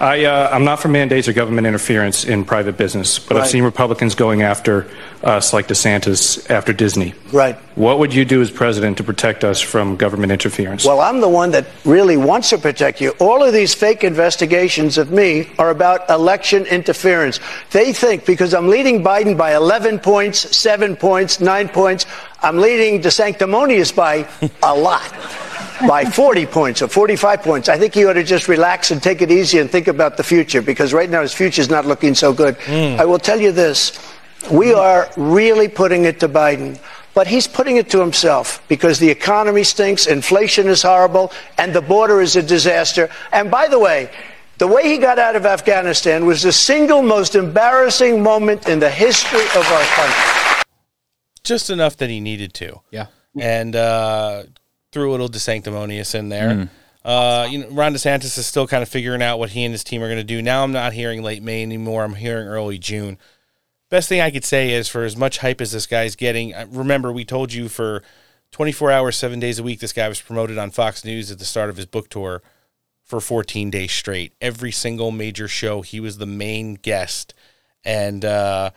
I, 0.00 0.24
uh, 0.24 0.48
I'm 0.50 0.64
not 0.64 0.80
for 0.80 0.88
mandates 0.88 1.28
or 1.28 1.34
government 1.34 1.66
interference 1.66 2.24
in 2.24 2.46
private 2.46 2.78
business, 2.78 3.18
but 3.18 3.36
I've 3.36 3.48
seen 3.48 3.62
Republicans 3.62 4.14
going 4.14 4.40
after 4.40 4.90
us 5.22 5.52
like 5.52 5.68
DeSantis 5.68 6.48
after 6.48 6.72
Disney. 6.72 7.12
Right. 7.32 7.56
What 7.74 7.98
would 7.98 8.14
you 8.14 8.24
do 8.24 8.40
as 8.40 8.50
president 8.50 8.96
to 8.96 9.04
protect 9.04 9.44
us 9.44 9.60
from 9.60 9.96
government 9.96 10.32
interference? 10.32 10.86
Well, 10.86 11.02
I'm 11.02 11.20
the 11.20 11.28
one 11.28 11.50
that 11.50 11.66
really 11.84 12.16
wants 12.16 12.48
to 12.48 12.56
protect 12.56 13.02
you. 13.02 13.10
All 13.20 13.44
of 13.44 13.52
these 13.52 13.74
fake 13.74 14.02
investigations 14.02 14.96
of 14.96 15.10
me 15.10 15.50
are 15.58 15.68
about 15.68 16.08
election 16.08 16.64
interference. 16.64 17.38
They 17.70 17.92
think 17.92 18.24
because 18.24 18.54
I'm 18.54 18.68
leading 18.68 19.04
Biden 19.04 19.36
by 19.36 19.54
11 19.54 19.98
points, 19.98 20.56
7 20.56 20.96
points, 20.96 21.40
9 21.40 21.68
points, 21.68 22.06
I'm 22.42 22.56
leading 22.56 23.02
DeSanctimonious 23.02 23.94
by 23.94 24.26
a 24.62 24.74
lot. 24.74 25.12
By 25.86 26.04
40 26.04 26.46
points 26.46 26.82
or 26.82 26.88
45 26.88 27.42
points. 27.42 27.68
I 27.68 27.78
think 27.78 27.94
he 27.94 28.04
ought 28.04 28.14
to 28.14 28.22
just 28.24 28.48
relax 28.48 28.90
and 28.90 29.02
take 29.02 29.22
it 29.22 29.30
easy 29.30 29.58
and 29.58 29.70
think 29.70 29.88
about 29.88 30.16
the 30.16 30.22
future 30.22 30.60
because 30.62 30.92
right 30.92 31.08
now 31.08 31.22
his 31.22 31.32
future 31.32 31.62
is 31.62 31.70
not 31.70 31.86
looking 31.86 32.14
so 32.14 32.32
good. 32.32 32.56
I 32.68 33.04
will 33.04 33.18
tell 33.18 33.40
you 33.40 33.52
this. 33.52 33.98
We 34.50 34.72
are 34.72 35.10
really 35.16 35.68
putting 35.68 36.04
it 36.04 36.20
to 36.20 36.28
Biden. 36.28 36.78
But 37.12 37.26
he's 37.26 37.48
putting 37.48 37.76
it 37.76 37.90
to 37.90 37.98
himself 37.98 38.62
because 38.68 38.98
the 38.98 39.08
economy 39.10 39.64
stinks, 39.64 40.06
inflation 40.06 40.68
is 40.68 40.82
horrible, 40.82 41.32
and 41.58 41.74
the 41.74 41.80
border 41.82 42.20
is 42.20 42.36
a 42.36 42.42
disaster. 42.42 43.10
And 43.32 43.50
by 43.50 43.66
the 43.66 43.78
way, 43.80 44.10
the 44.58 44.68
way 44.68 44.84
he 44.84 44.98
got 44.98 45.18
out 45.18 45.34
of 45.34 45.44
Afghanistan 45.44 46.24
was 46.24 46.42
the 46.42 46.52
single 46.52 47.02
most 47.02 47.34
embarrassing 47.34 48.22
moment 48.22 48.68
in 48.68 48.78
the 48.78 48.90
history 48.90 49.42
of 49.56 49.66
our 49.66 49.82
country. 49.82 50.62
just 51.42 51.68
enough 51.70 51.96
that 51.96 52.10
he 52.10 52.20
needed 52.20 52.54
to. 52.54 52.80
Yeah. 52.90 53.06
And 53.38 53.74
uh, 53.74 54.44
threw 54.92 55.10
a 55.10 55.12
little 55.12 55.28
DeSanctimonious 55.28 56.14
in 56.14 56.28
there. 56.28 56.50
Mm. 56.50 56.68
Uh, 57.04 57.48
you 57.50 57.58
know, 57.58 57.68
Ron 57.70 57.94
DeSantis 57.94 58.36
is 58.36 58.46
still 58.46 58.66
kind 58.66 58.82
of 58.82 58.88
figuring 58.88 59.22
out 59.22 59.38
what 59.38 59.50
he 59.50 59.64
and 59.64 59.72
his 59.72 59.84
team 59.84 60.02
are 60.02 60.08
going 60.08 60.18
to 60.18 60.24
do. 60.24 60.42
Now 60.42 60.64
I'm 60.64 60.72
not 60.72 60.92
hearing 60.92 61.22
late 61.22 61.42
May 61.42 61.62
anymore. 61.62 62.04
I'm 62.04 62.14
hearing 62.14 62.46
early 62.46 62.78
June. 62.78 63.18
Best 63.88 64.08
thing 64.08 64.20
I 64.20 64.30
could 64.30 64.44
say 64.44 64.72
is 64.72 64.88
for 64.88 65.04
as 65.04 65.16
much 65.16 65.38
hype 65.38 65.60
as 65.60 65.72
this 65.72 65.86
guy's 65.86 66.14
getting, 66.14 66.54
remember 66.70 67.10
we 67.10 67.24
told 67.24 67.52
you 67.52 67.68
for 67.68 68.02
24 68.52 68.90
hours, 68.90 69.16
seven 69.16 69.40
days 69.40 69.58
a 69.58 69.62
week, 69.62 69.80
this 69.80 69.92
guy 69.92 70.08
was 70.08 70.20
promoted 70.20 70.58
on 70.58 70.70
Fox 70.70 71.04
News 71.04 71.30
at 71.30 71.38
the 71.38 71.44
start 71.44 71.70
of 71.70 71.76
his 71.76 71.86
book 71.86 72.08
tour 72.08 72.42
for 73.04 73.20
14 73.20 73.70
days 73.70 73.92
straight. 73.92 74.32
Every 74.40 74.70
single 74.70 75.10
major 75.10 75.48
show, 75.48 75.82
he 75.82 76.00
was 76.00 76.18
the 76.18 76.26
main 76.26 76.74
guest. 76.74 77.34
And 77.84 78.24
uh, 78.24 78.70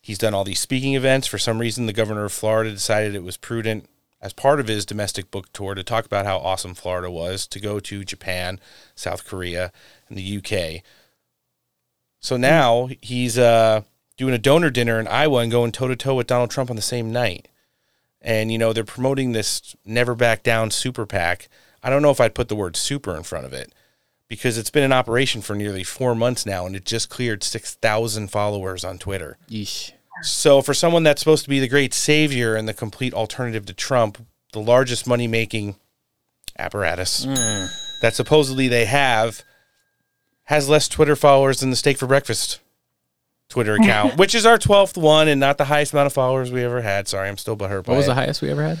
he's 0.00 0.18
done 0.18 0.34
all 0.34 0.44
these 0.44 0.60
speaking 0.60 0.94
events. 0.94 1.26
For 1.26 1.38
some 1.38 1.58
reason, 1.58 1.86
the 1.86 1.92
governor 1.92 2.24
of 2.24 2.32
Florida 2.32 2.70
decided 2.70 3.14
it 3.14 3.22
was 3.22 3.36
prudent, 3.36 3.88
as 4.20 4.32
part 4.32 4.60
of 4.60 4.68
his 4.68 4.86
domestic 4.86 5.30
book 5.30 5.52
tour, 5.52 5.74
to 5.74 5.84
talk 5.84 6.06
about 6.06 6.26
how 6.26 6.38
awesome 6.38 6.74
Florida 6.74 7.10
was, 7.10 7.46
to 7.48 7.60
go 7.60 7.80
to 7.80 8.04
Japan, 8.04 8.58
South 8.94 9.26
Korea, 9.26 9.72
and 10.08 10.16
the 10.16 10.38
UK. 10.38 10.82
So 12.20 12.36
now 12.36 12.88
he's 13.02 13.38
uh, 13.38 13.82
doing 14.16 14.34
a 14.34 14.38
donor 14.38 14.70
dinner 14.70 14.98
in 14.98 15.06
Iowa 15.06 15.40
and 15.40 15.52
going 15.52 15.72
toe 15.72 15.88
to 15.88 15.96
toe 15.96 16.14
with 16.14 16.26
Donald 16.26 16.50
Trump 16.50 16.70
on 16.70 16.76
the 16.76 16.82
same 16.82 17.12
night. 17.12 17.48
And, 18.20 18.50
you 18.50 18.58
know, 18.58 18.72
they're 18.72 18.84
promoting 18.84 19.32
this 19.32 19.76
Never 19.84 20.14
Back 20.14 20.42
Down 20.42 20.70
super 20.70 21.06
PAC. 21.06 21.48
I 21.82 21.90
don't 21.90 22.02
know 22.02 22.10
if 22.10 22.20
I'd 22.20 22.34
put 22.34 22.48
the 22.48 22.56
word 22.56 22.74
super 22.76 23.16
in 23.16 23.22
front 23.22 23.46
of 23.46 23.52
it 23.52 23.72
because 24.28 24.58
it's 24.58 24.70
been 24.70 24.82
in 24.82 24.92
operation 24.92 25.42
for 25.42 25.54
nearly 25.54 25.84
four 25.84 26.14
months 26.14 26.44
now 26.44 26.66
and 26.66 26.74
it 26.74 26.84
just 26.84 27.08
cleared 27.08 27.44
6,000 27.44 28.28
followers 28.28 28.84
on 28.84 28.98
Twitter. 28.98 29.38
Yeesh. 29.48 29.92
So, 30.22 30.62
for 30.62 30.72
someone 30.74 31.02
that's 31.02 31.20
supposed 31.20 31.44
to 31.44 31.50
be 31.50 31.60
the 31.60 31.68
great 31.68 31.92
savior 31.94 32.54
and 32.56 32.66
the 32.68 32.74
complete 32.74 33.12
alternative 33.14 33.66
to 33.66 33.72
Trump, 33.74 34.24
the 34.52 34.60
largest 34.60 35.06
money 35.06 35.26
making 35.26 35.76
apparatus 36.58 37.26
Mm. 37.26 37.68
that 38.00 38.14
supposedly 38.14 38.68
they 38.68 38.86
have 38.86 39.42
has 40.44 40.68
less 40.68 40.88
Twitter 40.88 41.16
followers 41.16 41.60
than 41.60 41.70
the 41.70 41.76
Steak 41.76 41.98
for 41.98 42.06
Breakfast 42.06 42.60
Twitter 43.48 43.74
account, 43.80 44.16
which 44.16 44.34
is 44.34 44.46
our 44.46 44.58
12th 44.58 44.96
one 44.96 45.28
and 45.28 45.38
not 45.40 45.58
the 45.58 45.66
highest 45.66 45.92
amount 45.92 46.06
of 46.06 46.12
followers 46.12 46.50
we 46.50 46.64
ever 46.64 46.80
had. 46.80 47.08
Sorry, 47.08 47.28
I'm 47.28 47.36
still 47.36 47.56
butthurt. 47.56 47.84
by 47.84 47.92
What 47.92 47.96
was 47.98 48.06
it. 48.06 48.08
the 48.08 48.14
highest 48.14 48.40
we 48.42 48.50
ever 48.50 48.62
had? 48.62 48.78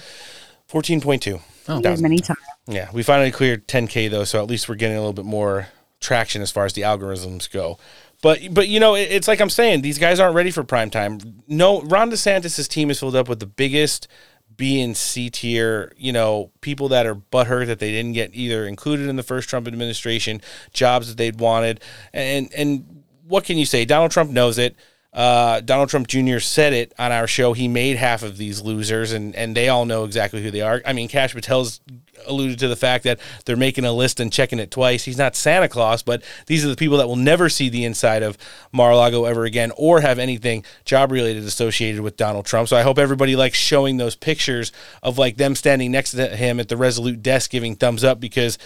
14.2. 0.70 1.40
Oh. 1.68 1.80
Thousand. 1.80 2.02
many 2.02 2.18
times. 2.18 2.38
Yeah, 2.66 2.88
we 2.92 3.02
finally 3.02 3.30
cleared 3.30 3.66
10k 3.68 4.10
though, 4.10 4.24
so 4.24 4.40
at 4.42 4.48
least 4.48 4.68
we're 4.68 4.74
getting 4.76 4.96
a 4.96 5.00
little 5.00 5.12
bit 5.12 5.24
more 5.24 5.68
traction 6.00 6.42
as 6.42 6.50
far 6.50 6.64
as 6.64 6.72
the 6.74 6.82
algorithms 6.82 7.50
go. 7.50 7.78
But 8.22 8.40
but 8.52 8.68
you 8.68 8.80
know, 8.80 8.94
it, 8.94 9.08
it's 9.10 9.28
like 9.28 9.40
I'm 9.40 9.50
saying, 9.50 9.82
these 9.82 9.98
guys 9.98 10.20
aren't 10.20 10.34
ready 10.34 10.50
for 10.50 10.64
prime 10.64 10.90
time. 10.90 11.18
No, 11.46 11.82
Ron 11.82 12.10
DeSantis' 12.10 12.68
team 12.68 12.90
is 12.90 13.00
filled 13.00 13.16
up 13.16 13.28
with 13.28 13.40
the 13.40 13.46
biggest 13.46 14.08
B 14.56 14.80
and 14.80 14.96
C 14.96 15.30
tier, 15.30 15.92
you 15.96 16.12
know, 16.12 16.50
people 16.60 16.88
that 16.88 17.06
are 17.06 17.14
butthurt 17.14 17.66
that 17.66 17.78
they 17.78 17.90
didn't 17.92 18.12
get 18.12 18.30
either 18.34 18.66
included 18.66 19.08
in 19.08 19.16
the 19.16 19.22
first 19.22 19.48
Trump 19.48 19.66
administration, 19.66 20.40
jobs 20.72 21.08
that 21.08 21.16
they'd 21.16 21.38
wanted, 21.38 21.80
and 22.12 22.52
and 22.54 23.04
what 23.26 23.44
can 23.44 23.58
you 23.58 23.66
say? 23.66 23.84
Donald 23.84 24.10
Trump 24.10 24.30
knows 24.30 24.58
it. 24.58 24.76
Uh, 25.12 25.60
Donald 25.60 25.88
Trump 25.88 26.06
Jr. 26.06 26.38
said 26.38 26.74
it 26.74 26.92
on 26.98 27.10
our 27.10 27.26
show. 27.26 27.54
He 27.54 27.68
made 27.68 27.96
half 27.96 28.22
of 28.22 28.36
these 28.36 28.60
losers, 28.60 29.12
and, 29.12 29.34
and 29.34 29.56
they 29.56 29.70
all 29.70 29.86
know 29.86 30.04
exactly 30.04 30.42
who 30.42 30.50
they 30.50 30.60
are. 30.60 30.82
I 30.84 30.92
mean, 30.92 31.08
Kash 31.08 31.32
Patel's 31.34 31.80
alluded 32.26 32.58
to 32.60 32.68
the 32.68 32.76
fact 32.76 33.04
that 33.04 33.20
they're 33.44 33.56
making 33.56 33.84
a 33.84 33.92
list 33.92 34.20
and 34.20 34.32
checking 34.32 34.58
it 34.58 34.70
twice. 34.70 35.04
He's 35.04 35.18
not 35.18 35.36
Santa 35.36 35.68
Claus, 35.68 36.02
but 36.02 36.22
these 36.46 36.64
are 36.64 36.68
the 36.68 36.76
people 36.76 36.98
that 36.98 37.06
will 37.06 37.16
never 37.16 37.48
see 37.48 37.68
the 37.68 37.84
inside 37.84 38.22
of 38.22 38.36
Mar-a-Lago 38.72 39.24
ever 39.24 39.44
again 39.44 39.72
or 39.76 40.00
have 40.00 40.18
anything 40.18 40.64
job 40.84 41.12
related 41.12 41.44
associated 41.44 42.00
with 42.00 42.16
Donald 42.16 42.46
Trump. 42.46 42.68
So 42.68 42.76
I 42.76 42.82
hope 42.82 42.98
everybody 42.98 43.36
likes 43.36 43.58
showing 43.58 43.96
those 43.96 44.16
pictures 44.16 44.72
of 45.02 45.18
like 45.18 45.36
them 45.36 45.54
standing 45.54 45.90
next 45.90 46.12
to 46.12 46.36
him 46.36 46.60
at 46.60 46.68
the 46.68 46.76
Resolute 46.76 47.22
desk 47.22 47.50
giving 47.50 47.76
thumbs 47.76 48.04
up 48.04 48.20
because 48.20 48.58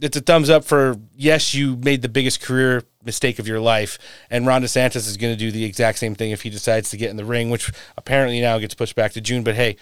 it's 0.00 0.16
a 0.16 0.20
thumbs 0.20 0.50
up 0.50 0.64
for 0.64 0.96
yes, 1.16 1.54
you 1.54 1.76
made 1.76 2.02
the 2.02 2.08
biggest 2.08 2.40
career 2.40 2.82
mistake 3.04 3.38
of 3.38 3.46
your 3.46 3.60
life, 3.60 3.98
and 4.30 4.46
Ron 4.46 4.62
DeSantis 4.62 5.06
is 5.06 5.16
going 5.16 5.32
to 5.32 5.38
do 5.38 5.50
the 5.50 5.64
exact 5.64 5.98
same 5.98 6.14
thing 6.14 6.30
if 6.30 6.42
he 6.42 6.50
decides 6.50 6.90
to 6.90 6.96
get 6.96 7.10
in 7.10 7.16
the 7.16 7.24
ring, 7.24 7.50
which 7.50 7.70
apparently 7.96 8.40
now 8.40 8.58
gets 8.58 8.74
pushed 8.74 8.96
back 8.96 9.12
to 9.12 9.20
June. 9.20 9.44
But 9.44 9.54
hey, 9.54 9.76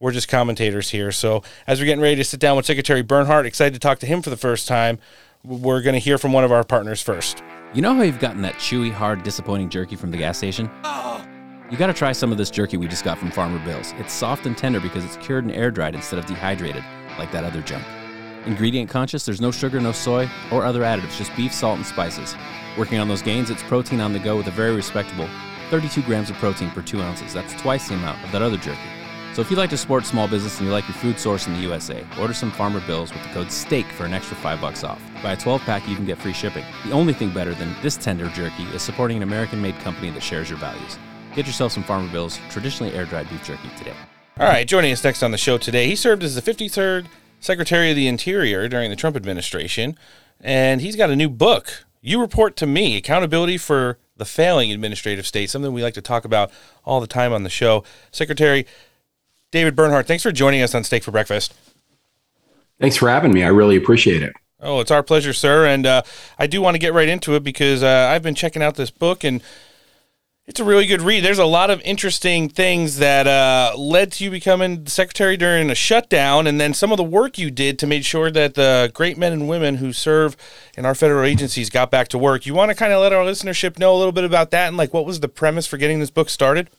we're 0.00 0.12
just 0.12 0.28
commentators 0.28 0.90
here. 0.90 1.10
So 1.10 1.42
as 1.66 1.80
we're 1.80 1.86
getting 1.86 2.02
ready 2.02 2.16
to 2.16 2.24
sit 2.24 2.40
down 2.40 2.56
with 2.56 2.66
Secretary 2.66 3.02
Bernhardt, 3.02 3.46
excited 3.46 3.74
to 3.74 3.80
talk 3.80 3.98
to 4.00 4.06
him 4.06 4.22
for 4.22 4.30
the 4.30 4.36
first 4.36 4.68
time. 4.68 4.98
We're 5.42 5.80
going 5.80 5.94
to 5.94 6.00
hear 6.00 6.18
from 6.18 6.32
one 6.32 6.44
of 6.44 6.52
our 6.52 6.64
partners 6.64 7.00
first. 7.00 7.42
You 7.72 7.82
know 7.82 7.94
how 7.94 8.02
you've 8.02 8.18
gotten 8.18 8.42
that 8.42 8.54
chewy, 8.54 8.92
hard, 8.92 9.22
disappointing 9.22 9.70
jerky 9.70 9.96
from 9.96 10.10
the 10.10 10.16
gas 10.16 10.38
station? 10.38 10.70
Oh. 10.84 11.24
You 11.70 11.76
gotta 11.76 11.92
try 11.92 12.12
some 12.12 12.30
of 12.30 12.38
this 12.38 12.48
jerky 12.48 12.76
we 12.76 12.86
just 12.86 13.02
got 13.02 13.18
from 13.18 13.32
Farmer 13.32 13.58
Bill's. 13.64 13.92
It's 13.98 14.12
soft 14.12 14.46
and 14.46 14.56
tender 14.56 14.78
because 14.78 15.04
it's 15.04 15.16
cured 15.16 15.44
and 15.44 15.52
air 15.52 15.72
dried 15.72 15.96
instead 15.96 16.16
of 16.16 16.24
dehydrated, 16.24 16.84
like 17.18 17.32
that 17.32 17.42
other 17.42 17.60
junk. 17.60 17.84
Ingredient 18.46 18.88
conscious, 18.88 19.26
there's 19.26 19.40
no 19.40 19.50
sugar, 19.50 19.80
no 19.80 19.90
soy, 19.90 20.30
or 20.52 20.64
other 20.64 20.82
additives, 20.82 21.18
just 21.18 21.34
beef, 21.34 21.52
salt, 21.52 21.76
and 21.76 21.84
spices. 21.84 22.36
Working 22.78 23.00
on 23.00 23.08
those 23.08 23.20
gains, 23.20 23.50
it's 23.50 23.64
protein 23.64 24.00
on 24.00 24.12
the 24.12 24.20
go 24.20 24.36
with 24.36 24.46
a 24.46 24.52
very 24.52 24.76
respectable 24.76 25.28
32 25.70 26.02
grams 26.02 26.30
of 26.30 26.36
protein 26.36 26.70
per 26.70 26.82
2 26.82 27.02
ounces. 27.02 27.34
That's 27.34 27.52
twice 27.60 27.88
the 27.88 27.94
amount 27.94 28.24
of 28.24 28.30
that 28.30 28.42
other 28.42 28.58
jerky. 28.58 28.78
So 29.36 29.42
if 29.42 29.50
you 29.50 29.58
like 29.58 29.68
to 29.68 29.76
support 29.76 30.06
small 30.06 30.26
business 30.26 30.56
and 30.56 30.66
you 30.66 30.72
like 30.72 30.88
your 30.88 30.94
food 30.94 31.20
source 31.20 31.46
in 31.46 31.52
the 31.52 31.58
USA, 31.58 32.02
order 32.18 32.32
some 32.32 32.50
Farmer 32.50 32.80
Bills 32.86 33.12
with 33.12 33.22
the 33.22 33.28
code 33.34 33.52
STEAK 33.52 33.84
for 33.88 34.06
an 34.06 34.14
extra 34.14 34.34
5 34.34 34.62
bucks 34.62 34.82
off. 34.82 34.98
Buy 35.22 35.32
a 35.32 35.36
12 35.36 35.60
pack, 35.60 35.86
you 35.86 35.94
can 35.94 36.06
get 36.06 36.16
free 36.16 36.32
shipping. 36.32 36.64
The 36.86 36.92
only 36.92 37.12
thing 37.12 37.28
better 37.28 37.52
than 37.52 37.76
this 37.82 37.98
tender 37.98 38.30
jerky 38.30 38.62
is 38.62 38.80
supporting 38.80 39.18
an 39.18 39.22
American 39.22 39.60
made 39.60 39.78
company 39.80 40.08
that 40.08 40.22
shares 40.22 40.48
your 40.48 40.58
values. 40.58 40.98
Get 41.34 41.46
yourself 41.46 41.72
some 41.72 41.84
Farmer 41.84 42.10
Bills, 42.10 42.40
traditionally 42.48 42.94
air 42.94 43.04
dried 43.04 43.28
beef 43.28 43.44
jerky 43.44 43.68
today. 43.76 43.92
All 44.40 44.46
right, 44.46 44.66
joining 44.66 44.90
us 44.90 45.04
next 45.04 45.22
on 45.22 45.32
the 45.32 45.36
show 45.36 45.58
today, 45.58 45.86
he 45.86 45.96
served 45.96 46.22
as 46.22 46.34
the 46.34 46.40
53rd 46.40 47.04
Secretary 47.38 47.90
of 47.90 47.96
the 47.96 48.08
Interior 48.08 48.68
during 48.68 48.88
the 48.88 48.96
Trump 48.96 49.16
administration, 49.16 49.98
and 50.40 50.80
he's 50.80 50.96
got 50.96 51.10
a 51.10 51.16
new 51.16 51.28
book. 51.28 51.84
You 52.00 52.22
report 52.22 52.56
to 52.56 52.66
me 52.66 52.96
accountability 52.96 53.58
for 53.58 53.98
the 54.16 54.24
failing 54.24 54.72
administrative 54.72 55.26
state, 55.26 55.50
something 55.50 55.74
we 55.74 55.82
like 55.82 55.92
to 55.92 56.00
talk 56.00 56.24
about 56.24 56.50
all 56.86 57.02
the 57.02 57.06
time 57.06 57.34
on 57.34 57.42
the 57.42 57.50
show. 57.50 57.84
Secretary 58.10 58.64
David 59.50 59.76
Bernhardt, 59.76 60.06
thanks 60.06 60.22
for 60.22 60.32
joining 60.32 60.62
us 60.62 60.74
on 60.74 60.84
Steak 60.84 61.02
for 61.02 61.10
Breakfast. 61.10 61.54
Thanks 62.80 62.96
for 62.96 63.08
having 63.08 63.32
me. 63.32 63.42
I 63.42 63.48
really 63.48 63.76
appreciate 63.76 64.22
it. 64.22 64.34
Oh, 64.60 64.80
it's 64.80 64.90
our 64.90 65.02
pleasure, 65.02 65.32
sir. 65.32 65.66
And 65.66 65.86
uh, 65.86 66.02
I 66.38 66.46
do 66.46 66.60
want 66.60 66.74
to 66.74 66.78
get 66.78 66.92
right 66.92 67.08
into 67.08 67.34
it 67.34 67.44
because 67.44 67.82
uh, 67.82 68.10
I've 68.10 68.22
been 68.22 68.34
checking 68.34 68.62
out 68.62 68.74
this 68.74 68.90
book 68.90 69.22
and 69.24 69.42
It's 70.46 70.60
a 70.60 70.64
really 70.64 70.86
good 70.86 71.02
read. 71.02 71.24
There's 71.24 71.40
a 71.40 71.44
lot 71.44 71.70
of 71.70 71.80
interesting 71.82 72.48
things 72.48 72.98
that 72.98 73.26
uh, 73.26 73.76
led 73.76 74.12
to 74.12 74.24
you 74.24 74.30
becoming 74.30 74.84
the 74.84 74.90
secretary 74.90 75.36
during 75.36 75.70
a 75.70 75.74
shutdown, 75.74 76.46
and 76.46 76.60
then 76.60 76.72
some 76.72 76.92
of 76.92 76.98
the 76.98 77.02
work 77.04 77.36
you 77.36 77.50
did 77.50 77.80
to 77.80 77.86
make 77.86 78.04
sure 78.04 78.30
that 78.30 78.54
the 78.54 78.92
great 78.94 79.18
men 79.18 79.32
and 79.32 79.48
women 79.48 79.76
who 79.78 79.92
serve 79.92 80.36
in 80.76 80.86
our 80.86 80.94
federal 80.94 81.24
agencies 81.24 81.68
got 81.68 81.90
back 81.90 82.06
to 82.08 82.18
work. 82.18 82.46
You 82.46 82.54
want 82.54 82.70
to 82.70 82.76
kind 82.76 82.92
of 82.92 83.00
let 83.00 83.12
our 83.12 83.24
listenership 83.24 83.76
know 83.76 83.92
a 83.92 83.98
little 83.98 84.12
bit 84.12 84.22
about 84.22 84.52
that 84.52 84.68
and 84.68 84.76
like 84.76 84.94
what 84.94 85.04
was 85.04 85.18
the 85.18 85.28
premise 85.28 85.66
for 85.66 85.78
getting 85.78 85.98
this 85.98 86.10
book 86.10 86.28
started? 86.30 86.70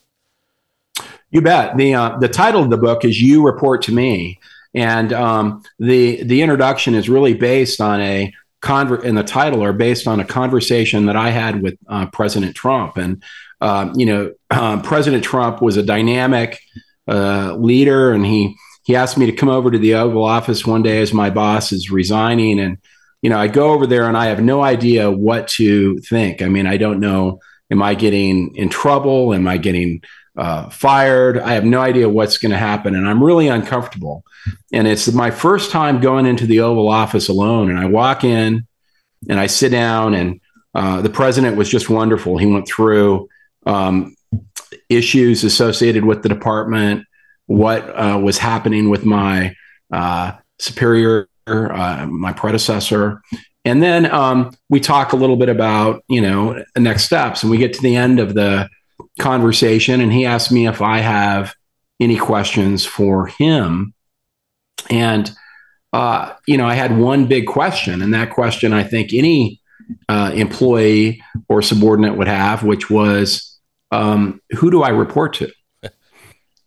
You 1.32 1.42
bet. 1.42 1.78
the 1.78 1.94
uh, 1.94 2.18
The 2.18 2.30
title 2.30 2.64
of 2.64 2.70
the 2.70 2.78
book 2.78 3.04
is 3.06 3.22
"You 3.22 3.46
Report 3.46 3.82
to 3.84 3.92
Me," 3.92 4.40
and 4.74 5.12
um, 5.14 5.64
the 5.80 6.24
the 6.24 6.42
introduction 6.42 6.96
is 6.96 7.10
really 7.10 7.34
based 7.34 7.82
on 7.82 8.02
a 8.02 8.34
conver- 8.62 9.04
and 9.04 9.18
the 9.18 9.24
title 9.24 9.64
are 9.64 9.74
based 9.74 10.08
on 10.08 10.20
a 10.20 10.26
conversation 10.26 11.06
that 11.08 11.16
I 11.16 11.30
had 11.30 11.62
with 11.62 11.78
uh, 11.88 12.08
President 12.08 12.56
Trump 12.56 12.98
and 12.98 13.22
um, 13.62 13.94
you 13.96 14.06
know, 14.06 14.34
um, 14.52 14.82
President 14.82 15.24
Trump 15.24 15.62
was 15.62 15.78
a 15.78 15.84
dynamic 15.84 16.60
uh, 17.08 17.56
leader, 17.56 18.12
and 18.12 18.26
he 18.26 18.56
he 18.84 18.96
asked 18.96 19.18
me 19.18 19.26
to 19.26 19.32
come 19.32 19.50
over 19.50 19.72
to 19.72 19.80
the 19.80 19.96
Oval 19.96 20.24
Office 20.24 20.66
one 20.66 20.84
day 20.84 21.02
as 21.02 21.14
my 21.14 21.30
boss 21.30 21.72
is 21.72 21.92
resigning, 21.92 22.60
and 22.60 22.78
you 23.22 23.30
know, 23.30 23.40
I 23.40 23.48
go 23.48 23.72
over 23.72 23.88
there 23.88 24.08
and 24.08 24.16
I 24.16 24.28
have 24.28 24.42
no 24.42 24.62
idea 24.62 25.10
what 25.10 25.48
to 25.50 25.98
think. 26.00 26.42
I 26.42 26.48
mean, 26.48 26.68
I 26.68 26.78
don't 26.78 27.00
know. 27.00 27.40
Am 27.72 27.82
I 27.82 27.96
getting 27.96 28.56
in 28.56 28.70
trouble? 28.70 29.34
Am 29.34 29.48
I 29.48 29.58
getting 29.58 30.02
uh, 30.38 30.70
fired? 30.70 31.40
I 31.40 31.54
have 31.54 31.66
no 31.66 31.82
idea 31.82 32.08
what's 32.08 32.38
going 32.38 32.52
to 32.52 32.58
happen, 32.58 32.96
and 32.96 33.08
I'm 33.08 33.24
really 33.24 33.48
uncomfortable. 33.48 34.24
And 34.72 34.88
it's 34.88 35.12
my 35.12 35.32
first 35.32 35.72
time 35.72 36.00
going 36.00 36.26
into 36.26 36.46
the 36.46 36.62
Oval 36.62 36.90
Office 36.90 37.28
alone, 37.28 37.70
and 37.70 37.80
I 37.80 37.86
walk 37.86 38.24
in 38.24 38.68
and 39.30 39.40
I 39.40 39.48
sit 39.48 39.70
down, 39.70 40.14
and 40.14 40.40
uh, 40.76 41.02
the 41.02 41.10
president 41.10 41.58
was 41.58 41.70
just 41.70 41.90
wonderful. 41.90 42.38
He 42.38 42.46
went 42.46 42.68
through 42.68 43.28
um, 43.66 44.16
issues 44.90 45.44
associated 45.44 46.06
with 46.06 46.24
the 46.24 46.30
department, 46.30 47.06
what 47.48 47.82
uh, 47.90 48.20
was 48.22 48.38
happening 48.38 48.90
with 48.90 49.06
my 49.06 49.56
uh, 49.92 50.34
superior, 50.60 51.28
uh, 51.48 52.06
my 52.08 52.34
predecessor. 52.34 53.22
And 53.66 53.82
then 53.82 54.10
um, 54.12 54.52
we 54.70 54.80
talk 54.80 55.14
a 55.14 55.18
little 55.18 55.36
bit 55.36 55.50
about, 55.50 56.04
you 56.08 56.22
know, 56.22 56.64
next 56.78 57.04
steps. 57.04 57.44
And 57.44 57.52
we 57.52 57.58
get 57.58 57.74
to 57.74 57.82
the 57.82 57.96
end 57.96 58.20
of 58.20 58.34
the 58.34 58.70
conversation, 59.20 60.02
and 60.02 60.12
he 60.12 60.26
asked 60.26 60.52
me 60.52 60.68
if 60.68 60.82
I 60.82 61.00
have 61.00 61.56
any 62.00 62.18
questions 62.18 62.86
for 62.86 63.28
him. 63.28 63.94
And, 64.90 65.32
uh, 65.94 66.34
you 66.46 66.58
know, 66.58 66.68
I 66.68 66.76
had 66.76 66.98
one 66.98 67.28
big 67.28 67.48
question, 67.48 68.02
and 68.02 68.14
that 68.14 68.32
question 68.32 68.74
I 68.74 68.84
think 68.84 69.14
any 69.14 69.60
uh, 70.10 70.32
employee 70.34 71.24
or 71.50 71.62
subordinate 71.62 72.18
would 72.18 72.28
have, 72.28 72.64
which 72.64 72.90
was, 72.90 73.58
um, 73.92 74.42
who 74.52 74.70
do 74.70 74.84
I 74.84 74.90
report 74.90 75.34
to? 75.36 75.52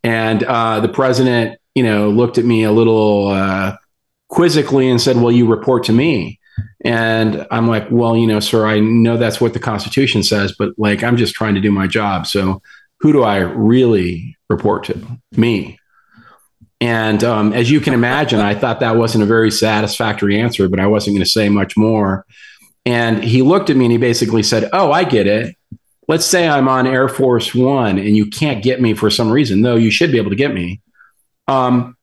and 0.03 0.43
uh, 0.43 0.79
the 0.79 0.89
president, 0.89 1.59
you 1.75 1.83
know, 1.83 2.09
looked 2.09 2.37
at 2.37 2.45
me 2.45 2.63
a 2.63 2.71
little 2.71 3.27
uh, 3.27 3.75
quizzically 4.27 4.89
and 4.89 4.99
said, 4.99 5.17
"Well, 5.17 5.31
you 5.31 5.47
report 5.47 5.85
to 5.85 5.93
me." 5.93 6.39
And 6.83 7.45
I'm 7.51 7.67
like, 7.67 7.87
"Well, 7.91 8.17
you 8.17 8.27
know, 8.27 8.39
sir, 8.39 8.65
I 8.65 8.79
know 8.79 9.17
that's 9.17 9.39
what 9.39 9.53
the 9.53 9.59
Constitution 9.59 10.23
says, 10.23 10.53
but 10.57 10.73
like, 10.77 11.03
I'm 11.03 11.17
just 11.17 11.35
trying 11.35 11.55
to 11.55 11.61
do 11.61 11.71
my 11.71 11.87
job. 11.87 12.25
So, 12.25 12.61
who 12.99 13.13
do 13.13 13.23
I 13.23 13.37
really 13.37 14.37
report 14.49 14.85
to? 14.85 14.99
Me." 15.35 15.77
And 16.79 17.23
um, 17.23 17.53
as 17.53 17.69
you 17.69 17.79
can 17.79 17.93
imagine, 17.93 18.39
I 18.39 18.55
thought 18.55 18.79
that 18.79 18.95
wasn't 18.95 19.23
a 19.23 19.27
very 19.27 19.51
satisfactory 19.51 20.39
answer, 20.39 20.67
but 20.67 20.79
I 20.79 20.87
wasn't 20.87 21.15
going 21.15 21.23
to 21.23 21.29
say 21.29 21.47
much 21.47 21.77
more. 21.77 22.25
And 22.87 23.23
he 23.23 23.43
looked 23.43 23.69
at 23.69 23.75
me 23.75 23.85
and 23.85 23.91
he 23.91 23.99
basically 23.99 24.41
said, 24.41 24.67
Oh, 24.73 24.91
I 24.91 25.03
get 25.03 25.27
it 25.27 25.55
let's 26.11 26.25
say 26.25 26.45
I'm 26.45 26.67
on 26.67 26.87
Air 26.87 27.07
Force 27.07 27.55
One 27.55 27.97
and 27.97 28.17
you 28.17 28.25
can't 28.25 28.61
get 28.61 28.81
me 28.81 28.93
for 28.93 29.09
some 29.09 29.31
reason, 29.31 29.61
though 29.61 29.77
you 29.77 29.89
should 29.89 30.11
be 30.11 30.17
able 30.17 30.31
to 30.31 30.35
get 30.35 30.53
me. 30.53 30.81
Um, 31.47 31.95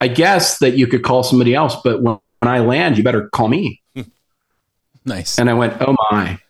I 0.00 0.06
guess 0.06 0.58
that 0.58 0.78
you 0.78 0.86
could 0.86 1.02
call 1.02 1.24
somebody 1.24 1.52
else, 1.52 1.74
but 1.82 2.00
when, 2.00 2.18
when 2.42 2.52
I 2.52 2.58
land, 2.58 2.98
you 2.98 3.04
better 3.04 3.28
call 3.28 3.46
me. 3.46 3.80
nice. 5.04 5.38
And 5.38 5.48
I 5.48 5.54
went, 5.54 5.80
oh 5.80 5.94
my. 6.10 6.40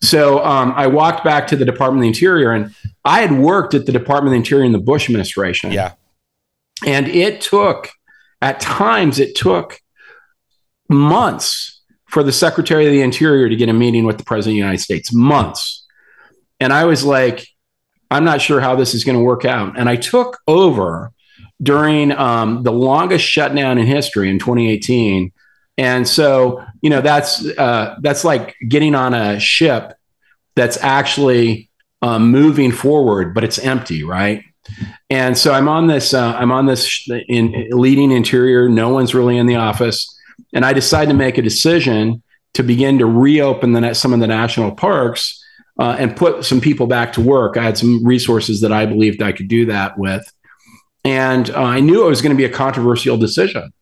So 0.00 0.42
um, 0.42 0.72
I 0.74 0.86
walked 0.86 1.24
back 1.24 1.46
to 1.48 1.56
the 1.56 1.66
Department 1.66 1.98
of 1.98 2.02
the 2.02 2.08
Interior, 2.08 2.52
and 2.52 2.74
I 3.04 3.20
had 3.20 3.32
worked 3.32 3.74
at 3.74 3.84
the 3.84 3.92
Department 3.92 4.28
of 4.28 4.30
the 4.30 4.38
Interior 4.38 4.64
in 4.64 4.72
the 4.72 4.78
Bush 4.78 5.10
administration. 5.10 5.70
Yeah. 5.70 5.92
And 6.86 7.06
it 7.06 7.42
took, 7.42 7.90
at 8.40 8.60
times, 8.60 9.18
it 9.18 9.36
took 9.36 9.78
months 10.88 11.82
for 12.08 12.22
the 12.22 12.32
Secretary 12.32 12.86
of 12.86 12.92
the 12.92 13.02
Interior 13.02 13.50
to 13.50 13.54
get 13.54 13.68
a 13.68 13.74
meeting 13.74 14.04
with 14.06 14.16
the 14.16 14.24
President 14.24 14.52
of 14.52 14.54
the 14.54 14.58
United 14.58 14.80
States. 14.80 15.12
Months. 15.12 15.86
And 16.60 16.72
I 16.72 16.86
was 16.86 17.04
like, 17.04 17.46
I'm 18.10 18.24
not 18.24 18.40
sure 18.40 18.60
how 18.60 18.74
this 18.74 18.94
is 18.94 19.04
going 19.04 19.18
to 19.18 19.24
work 19.24 19.44
out. 19.44 19.78
And 19.78 19.88
I 19.88 19.96
took 19.96 20.38
over 20.46 21.12
during 21.62 22.10
um, 22.12 22.62
the 22.62 22.72
longest 22.72 23.26
shutdown 23.26 23.76
in 23.76 23.86
history 23.86 24.30
in 24.30 24.38
2018. 24.38 25.30
And 25.78 26.06
so, 26.06 26.64
you 26.82 26.90
know, 26.90 27.00
that's 27.00 27.44
uh, 27.56 27.96
that's 28.00 28.24
like 28.24 28.54
getting 28.68 28.94
on 28.94 29.14
a 29.14 29.40
ship 29.40 29.94
that's 30.54 30.76
actually 30.78 31.70
um, 32.02 32.30
moving 32.30 32.72
forward, 32.72 33.34
but 33.34 33.44
it's 33.44 33.58
empty, 33.58 34.04
right? 34.04 34.44
And 35.08 35.36
so 35.36 35.52
I'm 35.52 35.68
on 35.68 35.86
this 35.86 36.14
uh, 36.14 36.34
I'm 36.36 36.52
on 36.52 36.66
this 36.66 37.08
in 37.28 37.68
leading 37.70 38.10
interior. 38.10 38.68
No 38.68 38.90
one's 38.90 39.14
really 39.14 39.38
in 39.38 39.46
the 39.46 39.56
office, 39.56 40.14
and 40.52 40.64
I 40.64 40.72
decided 40.72 41.10
to 41.10 41.16
make 41.16 41.38
a 41.38 41.42
decision 41.42 42.22
to 42.54 42.62
begin 42.62 42.98
to 42.98 43.06
reopen 43.06 43.72
the 43.72 43.94
some 43.94 44.12
of 44.12 44.20
the 44.20 44.26
national 44.26 44.72
parks 44.72 45.42
uh, 45.78 45.96
and 45.98 46.16
put 46.16 46.44
some 46.44 46.60
people 46.60 46.86
back 46.86 47.12
to 47.14 47.20
work. 47.20 47.56
I 47.56 47.62
had 47.62 47.78
some 47.78 48.04
resources 48.04 48.60
that 48.60 48.72
I 48.72 48.86
believed 48.86 49.22
I 49.22 49.32
could 49.32 49.48
do 49.48 49.66
that 49.66 49.98
with. 49.98 50.30
And 51.04 51.50
uh, 51.50 51.62
I 51.62 51.80
knew 51.80 52.04
it 52.04 52.08
was 52.08 52.22
going 52.22 52.30
to 52.30 52.36
be 52.36 52.44
a 52.44 52.50
controversial 52.50 53.16
decision. 53.16 53.72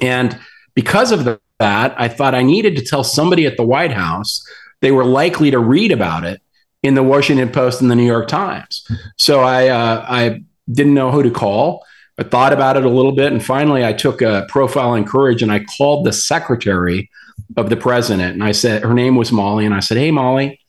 And 0.00 0.38
because 0.74 1.12
of 1.12 1.38
that, 1.58 1.94
I 1.98 2.08
thought 2.08 2.34
I 2.34 2.42
needed 2.42 2.76
to 2.76 2.84
tell 2.84 3.04
somebody 3.04 3.46
at 3.46 3.56
the 3.56 3.64
White 3.64 3.92
House 3.92 4.44
they 4.80 4.90
were 4.90 5.04
likely 5.04 5.50
to 5.52 5.60
read 5.60 5.92
about 5.92 6.24
it 6.24 6.40
in 6.82 6.94
the 6.94 7.02
Washington 7.02 7.48
Post 7.50 7.80
and 7.80 7.90
the 7.90 7.94
New 7.94 8.06
York 8.06 8.26
Times. 8.26 8.84
So 9.16 9.40
I, 9.40 9.68
uh, 9.68 10.04
I 10.08 10.42
didn't 10.70 10.94
know 10.94 11.12
who 11.12 11.22
to 11.22 11.30
call. 11.30 11.84
I 12.18 12.24
thought 12.24 12.52
about 12.52 12.76
it 12.76 12.84
a 12.84 12.88
little 12.88 13.12
bit. 13.12 13.32
And 13.32 13.42
finally, 13.44 13.84
I 13.84 13.92
took 13.92 14.20
a 14.20 14.44
profile 14.48 14.94
in 14.94 15.04
courage 15.04 15.40
and 15.42 15.52
I 15.52 15.60
called 15.60 16.04
the 16.04 16.12
secretary 16.12 17.10
of 17.56 17.70
the 17.70 17.76
president. 17.76 18.34
And 18.34 18.42
I 18.42 18.52
said, 18.52 18.82
her 18.82 18.92
name 18.92 19.14
was 19.14 19.30
Molly. 19.30 19.64
And 19.64 19.74
I 19.74 19.80
said, 19.80 19.98
Hey, 19.98 20.10
Molly, 20.10 20.60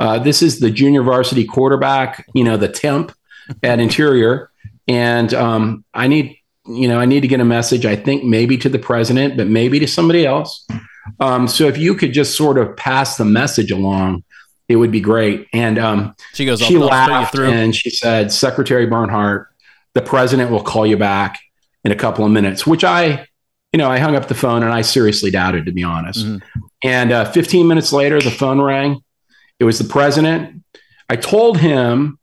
uh, 0.00 0.18
this 0.18 0.42
is 0.42 0.58
the 0.58 0.70
junior 0.70 1.02
varsity 1.02 1.44
quarterback, 1.44 2.26
you 2.34 2.42
know, 2.42 2.56
the 2.56 2.68
temp 2.68 3.12
at 3.62 3.80
Interior, 3.80 4.50
and 4.88 5.32
um, 5.34 5.84
I 5.92 6.08
need, 6.08 6.38
you 6.76 6.88
know, 6.88 6.98
I 6.98 7.04
need 7.04 7.20
to 7.20 7.28
get 7.28 7.40
a 7.40 7.44
message. 7.44 7.86
I 7.86 7.96
think 7.96 8.24
maybe 8.24 8.56
to 8.58 8.68
the 8.68 8.78
president, 8.78 9.36
but 9.36 9.46
maybe 9.46 9.78
to 9.80 9.86
somebody 9.86 10.26
else. 10.26 10.66
Um, 11.18 11.48
so 11.48 11.66
if 11.66 11.76
you 11.76 11.94
could 11.94 12.12
just 12.12 12.36
sort 12.36 12.58
of 12.58 12.76
pass 12.76 13.16
the 13.16 13.24
message 13.24 13.70
along, 13.70 14.24
it 14.68 14.76
would 14.76 14.92
be 14.92 15.00
great. 15.00 15.48
And 15.52 15.78
um, 15.78 16.14
she 16.34 16.44
goes, 16.46 16.60
she 16.60 16.78
laughed 16.78 17.36
and 17.36 17.74
she 17.74 17.90
said, 17.90 18.30
Secretary 18.30 18.86
Bernhardt, 18.86 19.48
the 19.94 20.02
president 20.02 20.50
will 20.50 20.62
call 20.62 20.86
you 20.86 20.96
back 20.96 21.40
in 21.84 21.90
a 21.90 21.96
couple 21.96 22.24
of 22.24 22.30
minutes, 22.30 22.66
which 22.66 22.84
I, 22.84 23.26
you 23.72 23.78
know, 23.78 23.90
I 23.90 23.98
hung 23.98 24.14
up 24.14 24.28
the 24.28 24.34
phone 24.34 24.62
and 24.62 24.72
I 24.72 24.82
seriously 24.82 25.30
doubted, 25.30 25.66
to 25.66 25.72
be 25.72 25.82
honest. 25.82 26.24
Mm-hmm. 26.24 26.60
And 26.84 27.12
uh, 27.12 27.24
15 27.32 27.66
minutes 27.66 27.92
later, 27.92 28.20
the 28.20 28.30
phone 28.30 28.60
rang 28.60 29.02
it 29.60 29.64
was 29.64 29.78
the 29.78 29.84
president. 29.84 30.64
I 31.08 31.16
told 31.16 31.58
him 31.58 32.18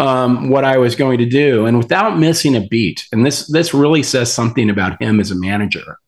um, 0.00 0.48
what 0.48 0.64
I 0.64 0.78
was 0.78 0.96
going 0.96 1.18
to 1.18 1.26
do, 1.26 1.66
and 1.66 1.76
without 1.76 2.18
missing 2.18 2.56
a 2.56 2.66
beat, 2.66 3.06
and 3.12 3.24
this 3.24 3.46
this 3.46 3.74
really 3.74 4.02
says 4.02 4.32
something 4.32 4.70
about 4.70 5.00
him 5.00 5.20
as 5.20 5.30
a 5.30 5.34
manager. 5.34 5.98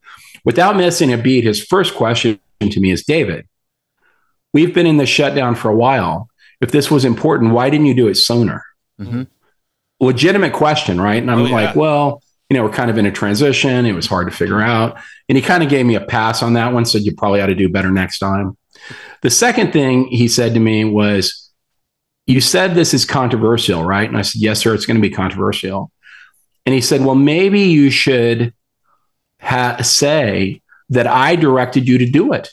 Without 0.43 0.75
missing 0.75 1.13
a 1.13 1.17
beat, 1.17 1.43
his 1.43 1.63
first 1.63 1.93
question 1.93 2.39
to 2.59 2.79
me 2.79 2.91
is, 2.91 3.05
David, 3.05 3.47
we've 4.51 4.73
been 4.73 4.87
in 4.87 4.97
the 4.97 5.05
shutdown 5.05 5.55
for 5.55 5.69
a 5.69 5.75
while. 5.75 6.27
If 6.59 6.71
this 6.71 6.89
was 6.89 7.05
important, 7.05 7.53
why 7.53 7.69
didn't 7.69 7.85
you 7.85 7.93
do 7.93 8.07
it 8.07 8.15
sooner? 8.15 8.65
Mm-hmm. 8.99 9.23
Legitimate 9.99 10.53
question, 10.53 10.99
right? 10.99 11.21
And 11.21 11.29
I'm 11.29 11.41
oh, 11.41 11.45
yeah. 11.45 11.53
like, 11.53 11.75
well, 11.75 12.23
you 12.49 12.57
know, 12.57 12.63
we're 12.63 12.71
kind 12.71 12.89
of 12.89 12.97
in 12.97 13.05
a 13.05 13.11
transition. 13.11 13.85
It 13.85 13.93
was 13.93 14.07
hard 14.07 14.29
to 14.29 14.35
figure 14.35 14.61
out. 14.61 14.97
And 15.29 15.37
he 15.37 15.41
kind 15.41 15.61
of 15.61 15.69
gave 15.69 15.85
me 15.85 15.95
a 15.95 16.01
pass 16.01 16.41
on 16.41 16.53
that 16.53 16.73
one, 16.73 16.85
said 16.85 17.03
you 17.03 17.13
probably 17.15 17.41
ought 17.41 17.47
to 17.47 17.55
do 17.55 17.69
better 17.69 17.91
next 17.91 18.19
time. 18.19 18.57
The 19.21 19.29
second 19.29 19.71
thing 19.71 20.07
he 20.07 20.27
said 20.27 20.55
to 20.55 20.59
me 20.59 20.83
was, 20.83 21.42
You 22.25 22.39
said 22.39 22.73
this 22.73 22.93
is 22.93 23.05
controversial, 23.05 23.83
right? 23.83 24.07
And 24.07 24.17
I 24.17 24.21
said, 24.21 24.41
Yes, 24.41 24.59
sir, 24.59 24.73
it's 24.73 24.85
going 24.85 24.97
to 24.97 25.01
be 25.01 25.09
controversial. 25.09 25.91
And 26.65 26.73
he 26.73 26.81
said, 26.81 27.03
Well, 27.03 27.15
maybe 27.15 27.61
you 27.61 27.89
should 27.89 28.53
ha- 29.41 29.81
say 29.81 30.61
that 30.89 31.07
I 31.07 31.35
directed 31.35 31.87
you 31.87 31.97
to 31.97 32.09
do 32.09 32.33
it. 32.33 32.49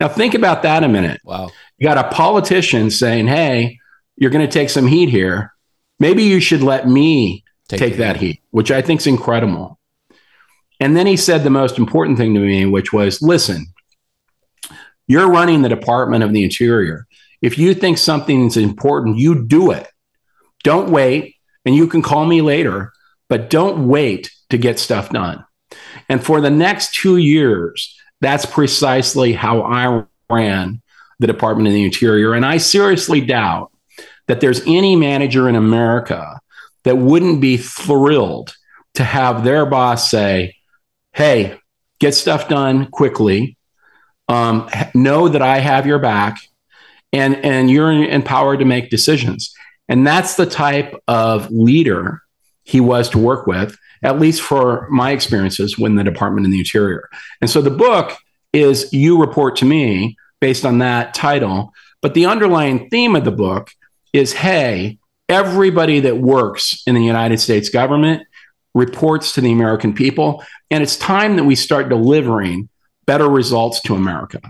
Now, 0.00 0.08
think 0.08 0.34
about 0.34 0.62
that 0.62 0.84
a 0.84 0.88
minute. 0.88 1.20
Wow. 1.24 1.50
You 1.78 1.88
got 1.88 1.98
a 1.98 2.14
politician 2.14 2.90
saying, 2.90 3.26
Hey, 3.26 3.78
you're 4.16 4.30
going 4.30 4.46
to 4.46 4.52
take 4.52 4.70
some 4.70 4.86
heat 4.86 5.08
here. 5.08 5.52
Maybe 5.98 6.24
you 6.24 6.40
should 6.40 6.62
let 6.62 6.88
me 6.88 7.44
take, 7.68 7.80
take 7.80 7.96
that 7.96 8.16
heat, 8.16 8.40
which 8.50 8.70
I 8.70 8.82
think 8.82 9.00
is 9.00 9.06
incredible. 9.06 9.78
And 10.80 10.96
then 10.96 11.06
he 11.06 11.16
said 11.16 11.42
the 11.44 11.50
most 11.50 11.78
important 11.78 12.18
thing 12.18 12.34
to 12.34 12.40
me, 12.40 12.66
which 12.66 12.92
was, 12.92 13.20
Listen, 13.22 13.66
you're 15.06 15.30
running 15.30 15.62
the 15.62 15.68
Department 15.68 16.24
of 16.24 16.32
the 16.32 16.44
Interior. 16.44 17.06
If 17.44 17.58
you 17.58 17.74
think 17.74 17.98
something 17.98 18.46
is 18.46 18.56
important, 18.56 19.18
you 19.18 19.44
do 19.44 19.70
it. 19.70 19.86
Don't 20.62 20.88
wait. 20.88 21.34
And 21.66 21.76
you 21.76 21.86
can 21.86 22.00
call 22.00 22.24
me 22.24 22.40
later, 22.40 22.90
but 23.28 23.50
don't 23.50 23.86
wait 23.86 24.30
to 24.48 24.56
get 24.56 24.78
stuff 24.78 25.10
done. 25.10 25.44
And 26.08 26.24
for 26.24 26.40
the 26.40 26.50
next 26.50 26.94
two 26.94 27.18
years, 27.18 27.94
that's 28.22 28.46
precisely 28.46 29.34
how 29.34 29.60
I 29.60 30.04
ran 30.30 30.80
the 31.18 31.26
Department 31.26 31.68
of 31.68 31.74
the 31.74 31.84
Interior. 31.84 32.32
And 32.32 32.46
I 32.46 32.56
seriously 32.56 33.20
doubt 33.20 33.70
that 34.26 34.40
there's 34.40 34.62
any 34.66 34.96
manager 34.96 35.46
in 35.46 35.54
America 35.54 36.40
that 36.84 36.96
wouldn't 36.96 37.42
be 37.42 37.58
thrilled 37.58 38.56
to 38.94 39.04
have 39.04 39.44
their 39.44 39.66
boss 39.66 40.10
say, 40.10 40.56
Hey, 41.12 41.58
get 41.98 42.14
stuff 42.14 42.48
done 42.48 42.86
quickly. 42.86 43.58
Um, 44.28 44.70
know 44.94 45.28
that 45.28 45.42
I 45.42 45.58
have 45.58 45.86
your 45.86 45.98
back 45.98 46.38
and, 47.14 47.36
and 47.44 47.70
you're 47.70 47.92
empowered 47.92 48.58
to 48.58 48.64
make 48.64 48.90
decisions. 48.90 49.54
And 49.88 50.06
that's 50.06 50.34
the 50.34 50.46
type 50.46 50.94
of 51.06 51.50
leader 51.50 52.20
he 52.64 52.80
was 52.80 53.08
to 53.10 53.18
work 53.18 53.46
with, 53.46 53.76
at 54.02 54.18
least 54.18 54.42
for 54.42 54.88
my 54.90 55.12
experiences 55.12 55.78
when 55.78 55.94
the 55.94 56.04
Department 56.04 56.46
of 56.46 56.52
the 56.52 56.58
Interior. 56.58 57.08
And 57.40 57.48
so 57.48 57.62
the 57.62 57.70
book 57.70 58.16
is 58.52 58.92
You 58.92 59.20
Report 59.20 59.56
to 59.56 59.64
Me 59.64 60.16
based 60.40 60.64
on 60.64 60.78
that 60.78 61.14
title. 61.14 61.72
But 62.02 62.14
the 62.14 62.26
underlying 62.26 62.90
theme 62.90 63.14
of 63.14 63.24
the 63.24 63.30
book 63.30 63.70
is 64.12 64.32
hey, 64.32 64.98
everybody 65.28 66.00
that 66.00 66.18
works 66.18 66.82
in 66.86 66.94
the 66.94 67.04
United 67.04 67.38
States 67.38 67.68
government 67.68 68.22
reports 68.74 69.34
to 69.34 69.40
the 69.40 69.52
American 69.52 69.94
people. 69.94 70.44
And 70.70 70.82
it's 70.82 70.96
time 70.96 71.36
that 71.36 71.44
we 71.44 71.54
start 71.54 71.88
delivering 71.88 72.68
better 73.06 73.28
results 73.28 73.80
to 73.82 73.94
America. 73.94 74.40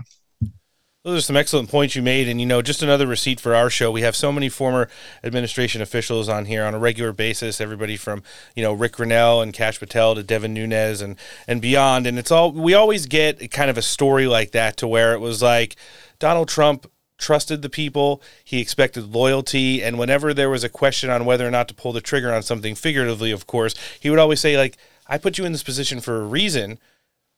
Those 1.05 1.19
are 1.19 1.21
some 1.21 1.37
excellent 1.37 1.69
points 1.69 1.95
you 1.95 2.01
made. 2.01 2.27
And, 2.27 2.41
you 2.41 2.47
know, 2.47 2.63
just 2.63 2.81
another 2.81 3.05
receipt 3.05 3.39
for 3.39 3.53
our 3.53 3.69
show. 3.69 3.91
We 3.91 4.01
have 4.01 4.15
so 4.15 4.31
many 4.31 4.49
former 4.49 4.89
administration 5.23 5.83
officials 5.83 6.27
on 6.27 6.45
here 6.45 6.65
on 6.65 6.73
a 6.73 6.79
regular 6.79 7.13
basis. 7.13 7.61
Everybody 7.61 7.95
from, 7.95 8.23
you 8.55 8.63
know, 8.63 8.73
Rick 8.73 8.93
Grenell 8.93 9.43
and 9.43 9.53
Kash 9.53 9.79
Patel 9.79 10.15
to 10.15 10.23
Devin 10.23 10.55
Nunes 10.55 11.01
and, 11.01 11.15
and 11.47 11.61
beyond. 11.61 12.07
And 12.07 12.17
it's 12.17 12.31
all, 12.31 12.51
we 12.51 12.73
always 12.73 13.05
get 13.05 13.51
kind 13.51 13.69
of 13.69 13.77
a 13.77 13.83
story 13.83 14.25
like 14.25 14.49
that 14.53 14.77
to 14.77 14.87
where 14.87 15.13
it 15.13 15.19
was 15.19 15.43
like 15.43 15.75
Donald 16.17 16.47
Trump 16.47 16.89
trusted 17.19 17.61
the 17.61 17.69
people, 17.69 18.19
he 18.43 18.59
expected 18.59 19.13
loyalty, 19.13 19.83
and 19.83 19.99
whenever 19.99 20.33
there 20.33 20.49
was 20.49 20.63
a 20.63 20.69
question 20.69 21.11
on 21.11 21.23
whether 21.23 21.47
or 21.47 21.51
not 21.51 21.67
to 21.67 21.75
pull 21.75 21.93
the 21.93 22.01
trigger 22.01 22.33
on 22.33 22.41
something, 22.41 22.73
figuratively, 22.73 23.31
of 23.31 23.45
course, 23.45 23.75
he 23.99 24.09
would 24.09 24.19
always 24.19 24.39
say, 24.39 24.57
like, 24.57 24.75
I 25.07 25.19
put 25.19 25.37
you 25.37 25.45
in 25.45 25.51
this 25.51 25.63
position 25.63 26.01
for 26.01 26.19
a 26.19 26.25
reason. 26.25 26.79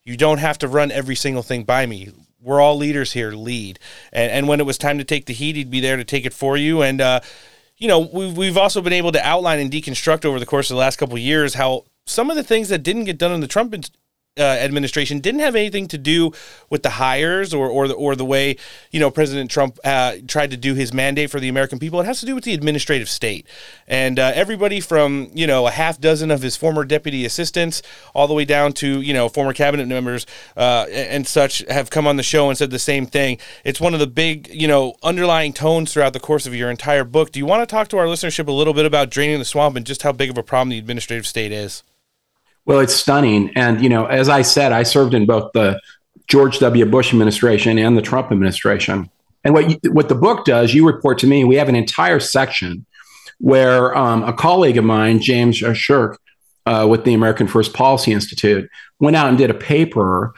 You 0.04 0.16
don't 0.16 0.40
have 0.40 0.58
to 0.60 0.68
run 0.70 0.90
every 0.90 1.16
single 1.16 1.44
thing 1.44 1.64
by 1.64 1.86
me. 1.86 2.12
We're 2.42 2.62
all 2.62 2.78
leaders 2.78 3.14
here, 3.14 3.32
lead. 3.32 3.80
And, 4.12 4.32
and 4.32 4.48
when 4.48 4.60
it 4.60 4.66
was 4.66 4.78
time 4.78 4.98
to 4.98 5.04
take 5.04 5.26
the 5.26 5.34
heat, 5.34 5.56
he'd 5.56 5.72
be 5.72 5.80
there 5.80 5.98
to 5.98 6.04
take 6.04 6.26
it 6.26 6.34
for 6.34 6.58
you. 6.58 6.82
And, 6.82 7.02
uh, 7.02 7.20
you 7.78 7.88
know, 7.88 8.00
we've, 8.00 8.36
we've 8.38 8.58
also 8.58 8.82
been 8.82 8.94
able 8.94 9.12
to 9.12 9.28
outline 9.28 9.60
and 9.60 9.72
deconstruct 9.72 10.26
over 10.26 10.40
the 10.40 10.46
course 10.46 10.70
of 10.70 10.76
the 10.76 10.80
last 10.80 10.98
couple 10.98 11.18
years 11.18 11.56
how 11.56 11.86
some 12.06 12.30
of 12.30 12.36
the 12.36 12.44
things 12.44 12.70
that 12.70 12.84
didn't 12.84 13.06
get 13.06 13.18
done 13.18 13.32
in 13.32 13.42
the 13.42 13.48
Trump 13.48 13.76
uh, 14.38 14.42
administration 14.42 15.20
didn't 15.20 15.42
have 15.42 15.56
anything 15.56 15.88
to 15.88 15.98
do 15.98 16.32
with 16.70 16.84
the 16.84 16.92
hires 16.92 17.54
or 17.54 17.68
or 17.68 17.88
the, 17.88 17.94
or 17.94 18.16
the 18.16 18.26
way 18.26 18.56
you 18.92 19.00
know 19.00 19.12
President 19.12 19.50
Trump 19.52 19.80
uh, 19.84 20.16
tried 20.28 20.52
to 20.52 20.58
do 20.58 20.76
his 20.76 20.94
mandate 20.94 21.30
for 21.30 21.40
the 21.40 21.50
American 21.50 21.80
people. 21.80 22.00
It 22.02 22.06
has 22.06 22.20
to 22.20 22.26
do 22.26 22.36
with 22.36 22.44
the 22.44 22.54
administrative 22.54 23.10
state, 23.10 23.48
and 23.88 24.20
uh, 24.20 24.32
everybody 24.36 24.80
from 24.80 25.30
you 25.34 25.48
know 25.48 25.68
a 25.68 25.72
half 25.72 26.00
dozen 26.00 26.32
of 26.32 26.42
his 26.42 26.56
former 26.56 26.84
deputy 26.84 27.26
assistants 27.26 27.82
all 28.14 28.28
the 28.28 28.34
way 28.34 28.46
down 28.46 28.74
to 28.74 29.02
you 29.02 29.14
know 29.14 29.30
former 29.30 29.54
cabinet 29.54 29.88
members 29.88 30.26
uh, 30.56 30.86
and 30.92 31.28
such 31.28 31.60
have 31.70 31.90
come 31.90 32.08
on 32.08 32.18
the 32.18 32.24
show 32.24 32.50
and 32.50 32.58
said 32.58 32.72
the 32.72 32.80
same 32.80 33.06
thing. 33.06 33.38
It's 33.64 33.82
one 33.82 33.94
of 33.94 34.00
the 34.00 34.08
big 34.08 34.50
you 34.54 34.68
know 34.68 34.96
underlying 35.04 35.54
tones 35.54 35.94
throughout 35.94 36.14
the 36.14 36.20
course 36.20 36.46
of 36.46 36.56
your 36.56 36.70
entire 36.70 37.04
book. 37.04 37.32
Do 37.32 37.40
you 37.40 37.46
want 37.46 37.68
to 37.68 37.74
talk 37.74 37.88
to 37.90 37.98
our 37.98 38.06
listenership 38.06 38.48
a 38.48 38.52
little 38.52 38.74
bit 38.74 38.86
about 38.86 39.10
draining 39.10 39.40
the 39.40 39.46
swamp 39.46 39.76
and 39.76 39.86
just 39.86 40.04
how 40.04 40.12
big 40.12 40.30
of 40.30 40.38
a 40.38 40.44
problem 40.44 40.70
the 40.70 40.78
administrative 40.78 41.28
state 41.28 41.52
is? 41.52 41.84
Well, 42.68 42.80
it's 42.82 42.94
stunning. 42.94 43.52
And, 43.56 43.82
you 43.82 43.88
know, 43.88 44.06
as 44.06 44.28
I 44.28 44.42
said, 44.42 44.74
I 44.74 44.84
served 44.84 45.14
in 45.14 45.26
both 45.26 45.54
the 45.54 45.80
George 46.28 46.60
W. 46.60 46.86
Bush 46.86 47.14
administration 47.14 47.80
and 47.80 47.98
the 47.98 48.02
Trump 48.02 48.30
administration. 48.30 49.10
And 49.46 49.54
what, 49.54 49.70
you, 49.70 49.92
what 49.92 50.10
the 50.10 50.16
book 50.16 50.44
does, 50.44 50.74
you 50.74 50.86
report 50.86 51.18
to 51.20 51.28
me, 51.28 51.46
we 51.46 51.56
have 51.56 51.70
an 51.70 51.76
entire 51.76 52.20
section 52.20 52.86
where 53.40 53.98
um, 53.98 54.24
a 54.24 54.34
colleague 54.34 54.78
of 54.78 54.84
mine, 54.84 55.22
James 55.22 55.62
Sherk, 55.62 56.18
uh, 56.66 56.86
with 56.90 57.06
the 57.06 57.14
American 57.14 57.48
First 57.48 57.74
Policy 57.74 58.12
Institute, 58.12 58.70
went 59.00 59.16
out 59.16 59.30
and 59.30 59.38
did 59.38 59.50
a 59.50 59.54
paper 59.54 60.34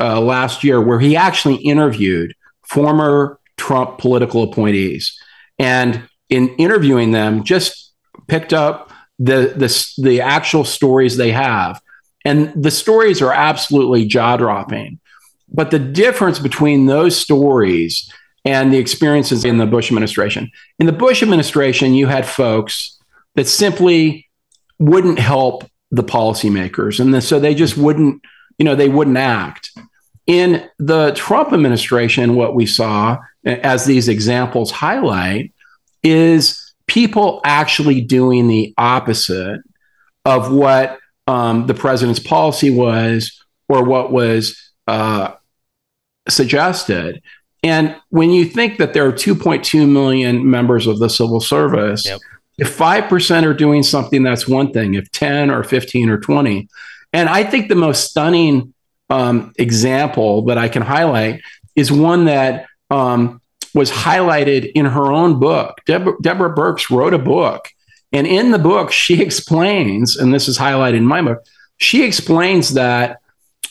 uh, 0.00 0.18
last 0.22 0.64
year 0.64 0.80
where 0.80 0.98
he 0.98 1.14
actually 1.16 1.56
interviewed 1.56 2.34
former 2.62 3.38
Trump 3.58 3.98
political 3.98 4.42
appointees. 4.42 5.20
And 5.58 6.08
in 6.30 6.48
interviewing 6.56 7.10
them, 7.10 7.44
just 7.44 7.92
picked 8.26 8.54
up 8.54 8.83
the 9.18 9.54
the 9.56 10.02
the 10.02 10.20
actual 10.20 10.64
stories 10.64 11.16
they 11.16 11.32
have, 11.32 11.80
and 12.24 12.52
the 12.60 12.70
stories 12.70 13.22
are 13.22 13.32
absolutely 13.32 14.06
jaw 14.06 14.36
dropping. 14.36 15.00
But 15.48 15.70
the 15.70 15.78
difference 15.78 16.38
between 16.38 16.86
those 16.86 17.16
stories 17.16 18.10
and 18.44 18.72
the 18.72 18.78
experiences 18.78 19.44
in 19.44 19.58
the 19.58 19.66
Bush 19.66 19.90
administration, 19.90 20.50
in 20.78 20.86
the 20.86 20.92
Bush 20.92 21.22
administration, 21.22 21.94
you 21.94 22.06
had 22.06 22.26
folks 22.26 22.98
that 23.36 23.46
simply 23.46 24.28
wouldn't 24.78 25.18
help 25.18 25.64
the 25.90 26.02
policymakers, 26.02 26.98
and 26.98 27.22
so 27.22 27.38
they 27.38 27.54
just 27.54 27.76
wouldn't, 27.76 28.20
you 28.58 28.64
know, 28.64 28.74
they 28.74 28.88
wouldn't 28.88 29.16
act. 29.16 29.70
In 30.26 30.68
the 30.78 31.12
Trump 31.12 31.52
administration, 31.52 32.34
what 32.34 32.54
we 32.54 32.66
saw, 32.66 33.18
as 33.44 33.84
these 33.84 34.08
examples 34.08 34.70
highlight, 34.70 35.52
is 36.02 36.63
people 36.86 37.40
actually 37.44 38.00
doing 38.00 38.48
the 38.48 38.74
opposite 38.76 39.60
of 40.24 40.52
what 40.52 40.98
um, 41.26 41.66
the 41.66 41.74
president's 41.74 42.20
policy 42.20 42.70
was 42.70 43.42
or 43.68 43.84
what 43.84 44.12
was 44.12 44.72
uh, 44.86 45.32
suggested. 46.28 47.22
And 47.62 47.96
when 48.10 48.30
you 48.30 48.44
think 48.44 48.78
that 48.78 48.92
there 48.92 49.06
are 49.06 49.12
2.2 49.12 49.88
million 49.88 50.48
members 50.48 50.86
of 50.86 50.98
the 50.98 51.08
civil 51.08 51.40
service, 51.40 52.04
yep. 52.04 52.20
if 52.58 52.76
5% 52.76 53.44
are 53.44 53.54
doing 53.54 53.82
something, 53.82 54.22
that's 54.22 54.46
one 54.46 54.72
thing. 54.72 54.94
If 54.94 55.10
10 55.12 55.50
or 55.50 55.64
15 55.64 56.10
or 56.10 56.18
20. 56.18 56.68
And 57.14 57.28
I 57.28 57.44
think 57.44 57.68
the 57.68 57.74
most 57.74 58.10
stunning 58.10 58.74
um, 59.08 59.52
example 59.58 60.44
that 60.46 60.58
I 60.58 60.68
can 60.68 60.82
highlight 60.82 61.40
is 61.74 61.90
one 61.90 62.26
that 62.26 62.66
um, 62.90 63.40
was 63.74 63.90
highlighted 63.90 64.70
in 64.74 64.86
her 64.86 65.12
own 65.12 65.38
book. 65.40 65.80
Deborah, 65.86 66.54
Birx 66.54 66.90
wrote 66.90 67.12
a 67.12 67.18
book. 67.18 67.68
And 68.12 68.26
in 68.26 68.52
the 68.52 68.58
book, 68.58 68.92
she 68.92 69.20
explains, 69.22 70.16
and 70.16 70.32
this 70.32 70.48
is 70.48 70.58
highlighted 70.58 70.98
in 70.98 71.06
my 71.06 71.20
book, 71.20 71.44
she 71.76 72.04
explains 72.04 72.74
that 72.74 73.20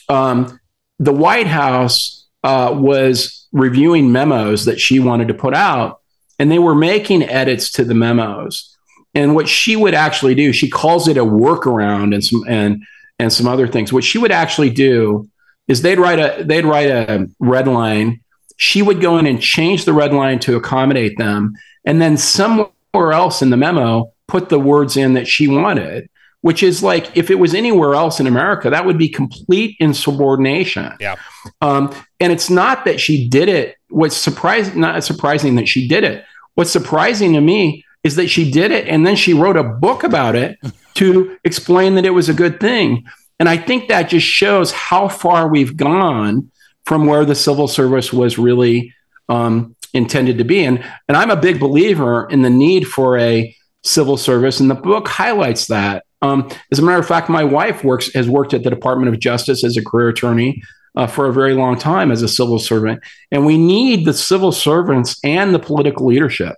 um, 0.10 0.60
the 1.00 1.14
White 1.14 1.48
House 1.48 2.28
uh, 2.44 2.76
was 2.76 3.48
reviewing 3.54 4.12
memos 4.12 4.66
that 4.66 4.80
she 4.80 5.00
wanted 5.00 5.30
to 5.30 5.34
put 5.34 5.54
out, 5.54 6.02
and 6.38 6.52
they 6.52 6.60
were 6.60 6.76
making 6.76 7.24
edits 7.24 7.72
to 7.72 7.86
the 7.86 7.94
memos. 7.94 8.76
And 9.16 9.36
what 9.36 9.48
she 9.48 9.76
would 9.76 9.94
actually 9.94 10.36
do, 10.36 10.52
she 10.52 10.70
calls 10.70 11.08
it 11.08 11.18
a 11.18 11.24
workaround 11.24 12.14
and 12.14 12.26
some 12.26 12.44
and 12.48 12.84
and 13.20 13.32
some 13.32 13.48
other 13.48 13.68
things. 13.68 13.94
What 13.94 14.04
she 14.04 14.18
would 14.18 14.32
actually 14.32 14.72
do 14.72 15.30
is 15.68 15.82
they'd 15.82 16.00
write 16.00 16.20
a 16.20 16.44
they'd 16.44 16.66
write 16.66 16.90
a 16.90 17.30
red 17.40 17.68
line 17.68 18.23
she 18.58 18.82
would 18.82 19.02
go 19.02 19.18
in 19.18 19.26
and 19.26 19.42
change 19.42 19.86
the 19.86 19.94
red 19.94 20.14
line 20.14 20.40
to 20.40 20.56
accommodate 20.56 21.18
them. 21.18 21.54
And 21.86 22.02
then 22.02 22.18
somewhere 22.18 22.72
else 22.94 23.42
in 23.42 23.50
the 23.50 23.58
memo, 23.58 24.12
put 24.28 24.50
the 24.50 24.60
words 24.60 24.98
in 24.98 25.14
that 25.14 25.28
she 25.28 25.48
wanted, 25.48 26.10
which 26.42 26.64
is 26.64 26.84
like 26.84 27.16
if 27.16 27.30
it 27.30 27.36
was 27.36 27.54
anywhere 27.54 27.96
else 27.96 28.20
in 28.20 28.28
America, 28.28 28.70
that 28.70 28.86
would 28.86 28.98
be 28.98 29.10
complete 29.10 29.76
insubordination. 29.80 30.92
Yeah. 31.00 31.16
Um, 31.62 31.94
and 32.20 32.32
it's 32.32 32.50
not 32.50 32.86
that 32.86 33.00
she 33.00 33.28
did 33.28 33.50
it. 33.50 33.78
What's 33.90 34.18
surprising, 34.18 34.80
not 34.80 35.04
surprising 35.04 35.56
that 35.56 35.68
she 35.68 35.88
did 35.88 36.04
it. 36.04 36.26
What's 36.56 36.72
surprising 36.72 37.34
to 37.34 37.42
me 37.42 37.86
is 38.04 38.16
that 38.16 38.30
she 38.30 38.52
did 38.52 38.72
it 38.72 38.88
and 38.88 39.06
then 39.08 39.16
she 39.16 39.34
wrote 39.34 39.58
a 39.58 39.64
book 39.64 40.04
about 40.04 40.36
it 40.36 40.58
to 40.96 41.38
explain 41.44 41.96
that 41.96 42.06
it 42.06 42.12
was 42.12 42.30
a 42.30 42.34
good 42.34 42.60
thing. 42.60 43.06
And 43.40 43.50
I 43.50 43.58
think 43.58 43.88
that 43.88 44.10
just 44.10 44.28
shows 44.28 44.72
how 44.72 45.08
far 45.08 45.48
we've 45.48 45.76
gone 45.76 46.52
from 46.86 47.06
where 47.06 47.26
the 47.26 47.36
civil 47.36 47.68
service 47.68 48.12
was 48.12 48.38
really 48.38 48.94
um, 49.30 49.76
intended 49.94 50.38
to 50.38 50.44
be. 50.44 50.64
And, 50.66 50.84
and 51.08 51.16
I'm 51.16 51.32
a 51.32 51.36
big 51.36 51.60
believer 51.60 52.28
in 52.30 52.42
the 52.42 52.50
need 52.50 52.88
for 52.88 53.18
a 53.18 53.56
civil 53.84 54.18
service, 54.18 54.60
and 54.60 54.70
the 54.70 54.76
book 54.76 55.08
highlights 55.08 55.68
that. 55.68 56.06
Um, 56.22 56.50
as 56.72 56.80
a 56.80 56.82
matter 56.82 57.00
of 57.00 57.08
fact, 57.08 57.30
my 57.30 57.44
wife 57.44 57.84
works 57.84 58.14
has 58.14 58.30
worked 58.30 58.54
at 58.54 58.64
the 58.64 58.70
Department 58.70 59.14
of 59.14 59.20
Justice 59.20 59.64
as 59.64 59.76
a 59.76 59.84
career 59.84 60.10
attorney 60.10 60.64
uh, 60.96 61.08
for 61.08 61.28
a 61.28 61.34
very 61.34 61.54
long 61.54 61.78
time 61.78 62.12
as 62.12 62.22
a 62.22 62.28
civil 62.28 62.60
servant, 62.60 63.02
and 63.32 63.46
we 63.46 63.58
need 63.58 64.06
the 64.06 64.14
civil 64.14 64.52
servants 64.52 65.20
and 65.24 65.54
the 65.54 65.60
political 65.60 66.06
leadership. 66.06 66.56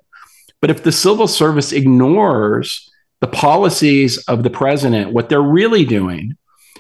But 0.62 0.70
if 0.70 0.84
the 0.84 0.92
civil 0.92 1.28
service 1.28 1.72
ignores 1.72 2.90
the 3.22 3.28
policies 3.28 4.18
of 4.28 4.44
the 4.44 4.50
president, 4.50 5.14
what 5.14 5.30
they're 5.30 5.42
really 5.42 5.86
doing 5.86 6.38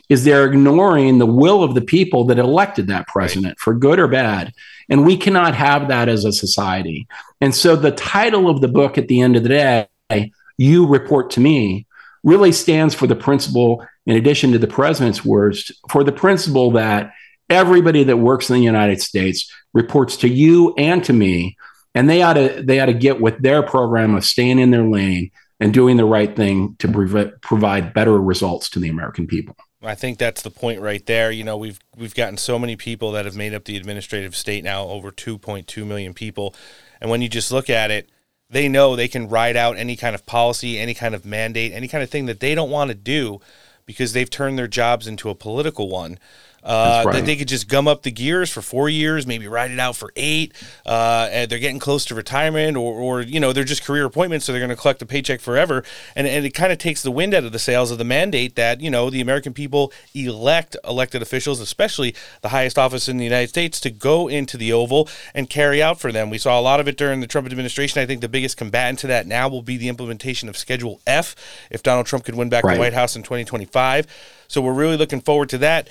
is 0.09 0.23
they're 0.23 0.45
ignoring 0.45 1.17
the 1.17 1.25
will 1.25 1.63
of 1.63 1.73
the 1.73 1.81
people 1.81 2.25
that 2.25 2.39
elected 2.39 2.87
that 2.87 3.07
president 3.07 3.59
for 3.59 3.73
good 3.73 3.99
or 3.99 4.07
bad. 4.07 4.53
And 4.89 5.05
we 5.05 5.17
cannot 5.17 5.55
have 5.55 5.87
that 5.87 6.09
as 6.09 6.25
a 6.25 6.31
society. 6.31 7.07
And 7.41 7.53
so 7.55 7.75
the 7.75 7.91
title 7.91 8.49
of 8.49 8.61
the 8.61 8.67
book 8.67 8.97
at 8.97 9.07
the 9.07 9.21
end 9.21 9.35
of 9.35 9.43
the 9.43 9.87
day, 10.09 10.31
You 10.57 10.85
Report 10.85 11.31
to 11.31 11.39
Me, 11.39 11.87
really 12.23 12.51
stands 12.51 12.93
for 12.93 13.07
the 13.07 13.15
principle, 13.15 13.85
in 14.05 14.15
addition 14.15 14.51
to 14.51 14.59
the 14.59 14.67
president's 14.67 15.23
words, 15.23 15.71
for 15.89 16.03
the 16.03 16.11
principle 16.11 16.71
that 16.71 17.11
everybody 17.49 18.03
that 18.03 18.17
works 18.17 18.49
in 18.49 18.55
the 18.55 18.63
United 18.63 19.01
States 19.01 19.51
reports 19.73 20.17
to 20.17 20.27
you 20.27 20.73
and 20.77 21.03
to 21.03 21.13
me. 21.13 21.55
And 21.93 22.09
they 22.09 22.23
ought 22.23 22.33
to 22.33 22.61
they 22.65 22.79
ought 22.79 22.87
to 22.87 22.93
get 22.93 23.21
with 23.21 23.39
their 23.39 23.63
program 23.63 24.15
of 24.15 24.25
staying 24.25 24.59
in 24.59 24.71
their 24.71 24.83
lane 24.83 25.31
and 25.59 25.73
doing 25.73 25.97
the 25.97 26.05
right 26.05 26.35
thing 26.35 26.75
to 26.79 26.87
prov- 26.89 27.39
provide 27.41 27.93
better 27.93 28.19
results 28.19 28.69
to 28.71 28.79
the 28.79 28.89
American 28.89 29.27
people. 29.27 29.55
I 29.85 29.95
think 29.95 30.17
that's 30.17 30.41
the 30.41 30.51
point 30.51 30.81
right 30.81 31.05
there. 31.05 31.31
You 31.31 31.43
know, 31.43 31.57
we've 31.57 31.79
we've 31.95 32.15
gotten 32.15 32.37
so 32.37 32.57
many 32.59 32.75
people 32.75 33.11
that 33.13 33.25
have 33.25 33.35
made 33.35 33.53
up 33.53 33.65
the 33.65 33.77
administrative 33.77 34.35
state 34.35 34.63
now, 34.63 34.83
over 34.83 35.11
2.2 35.11 35.85
million 35.85 36.13
people. 36.13 36.55
And 37.01 37.09
when 37.09 37.21
you 37.21 37.29
just 37.29 37.51
look 37.51 37.69
at 37.69 37.91
it, 37.91 38.09
they 38.49 38.67
know 38.67 38.95
they 38.95 39.07
can 39.07 39.27
ride 39.27 39.55
out 39.55 39.77
any 39.77 39.95
kind 39.95 40.15
of 40.15 40.25
policy, 40.25 40.79
any 40.79 40.93
kind 40.93 41.15
of 41.15 41.25
mandate, 41.25 41.71
any 41.71 41.87
kind 41.87 42.03
of 42.03 42.09
thing 42.09 42.25
that 42.27 42.39
they 42.39 42.55
don't 42.55 42.69
want 42.69 42.89
to 42.89 42.95
do 42.95 43.39
because 43.85 44.13
they've 44.13 44.29
turned 44.29 44.57
their 44.57 44.67
jobs 44.67 45.07
into 45.07 45.29
a 45.29 45.35
political 45.35 45.89
one. 45.89 46.17
Uh, 46.65 47.03
right. 47.05 47.13
That 47.13 47.25
they 47.25 47.35
could 47.35 47.47
just 47.47 47.67
gum 47.69 47.87
up 47.87 48.01
the 48.01 48.11
gears 48.11 48.49
for 48.51 48.61
four 48.61 48.89
years, 48.89 49.27
maybe 49.27 49.47
ride 49.47 49.69
it 49.69 49.79
out 49.79 49.95
for 49.95 50.11
eight. 50.15 50.51
Uh, 50.85 51.29
and 51.31 51.49
they're 51.51 51.59
getting 51.59 51.77
close 51.79 52.05
to 52.05 52.15
retirement, 52.15 52.75
or, 52.75 52.99
or 52.99 53.21
you 53.21 53.39
know, 53.39 53.53
they're 53.53 53.63
just 53.63 53.83
career 53.83 54.05
appointments, 54.05 54.45
so 54.45 54.51
they're 54.51 54.59
going 54.59 54.69
to 54.69 54.75
collect 54.75 55.01
a 55.01 55.05
paycheck 55.05 55.41
forever. 55.41 55.83
And 56.15 56.25
and 56.25 56.43
it 56.45 56.51
kind 56.55 56.71
of 56.71 56.79
takes 56.79 57.03
the 57.03 57.11
wind 57.11 57.33
out 57.35 57.43
of 57.43 57.51
the 57.51 57.59
sails 57.59 57.91
of 57.91 57.99
the 57.99 58.03
mandate 58.03 58.55
that 58.55 58.81
you 58.81 58.89
know 58.89 59.09
the 59.11 59.21
American 59.21 59.53
people 59.53 59.93
elect 60.15 60.75
elected 60.83 61.21
officials, 61.21 61.59
especially 61.59 62.15
the 62.41 62.49
highest 62.49 62.79
office 62.79 63.07
in 63.07 63.17
the 63.17 63.23
United 63.23 63.49
States, 63.49 63.79
to 63.81 63.91
go 63.91 64.27
into 64.27 64.57
the 64.57 64.73
Oval 64.73 65.07
and 65.33 65.49
carry 65.49 65.83
out 65.83 65.99
for 65.99 66.11
them. 66.11 66.29
We 66.31 66.39
saw 66.39 66.59
a 66.59 66.61
lot 66.61 66.79
of 66.79 66.87
it 66.87 66.97
during 66.97 67.19
the 67.19 67.27
Trump 67.27 67.45
administration. 67.47 68.01
I 68.01 68.05
think 68.07 68.21
the 68.21 68.29
biggest 68.29 68.57
combatant 68.57 68.99
to 68.99 69.07
that 69.07 69.27
now 69.27 69.47
will 69.47 69.61
be 69.61 69.77
the 69.77 69.87
implementation 69.87 70.49
of 70.49 70.57
Schedule 70.57 70.99
F 71.05 71.35
if 71.69 71.83
Donald 71.83 72.07
Trump 72.07 72.25
could 72.25 72.35
win 72.35 72.49
back 72.49 72.63
Right. 72.63 72.73
the 72.75 72.79
White 72.79 72.93
House 72.93 73.15
in 73.15 73.21
2025. 73.21 74.07
So 74.47 74.61
we're 74.61 74.73
really 74.73 74.97
looking 74.97 75.21
forward 75.21 75.49
to 75.49 75.57
that. 75.59 75.87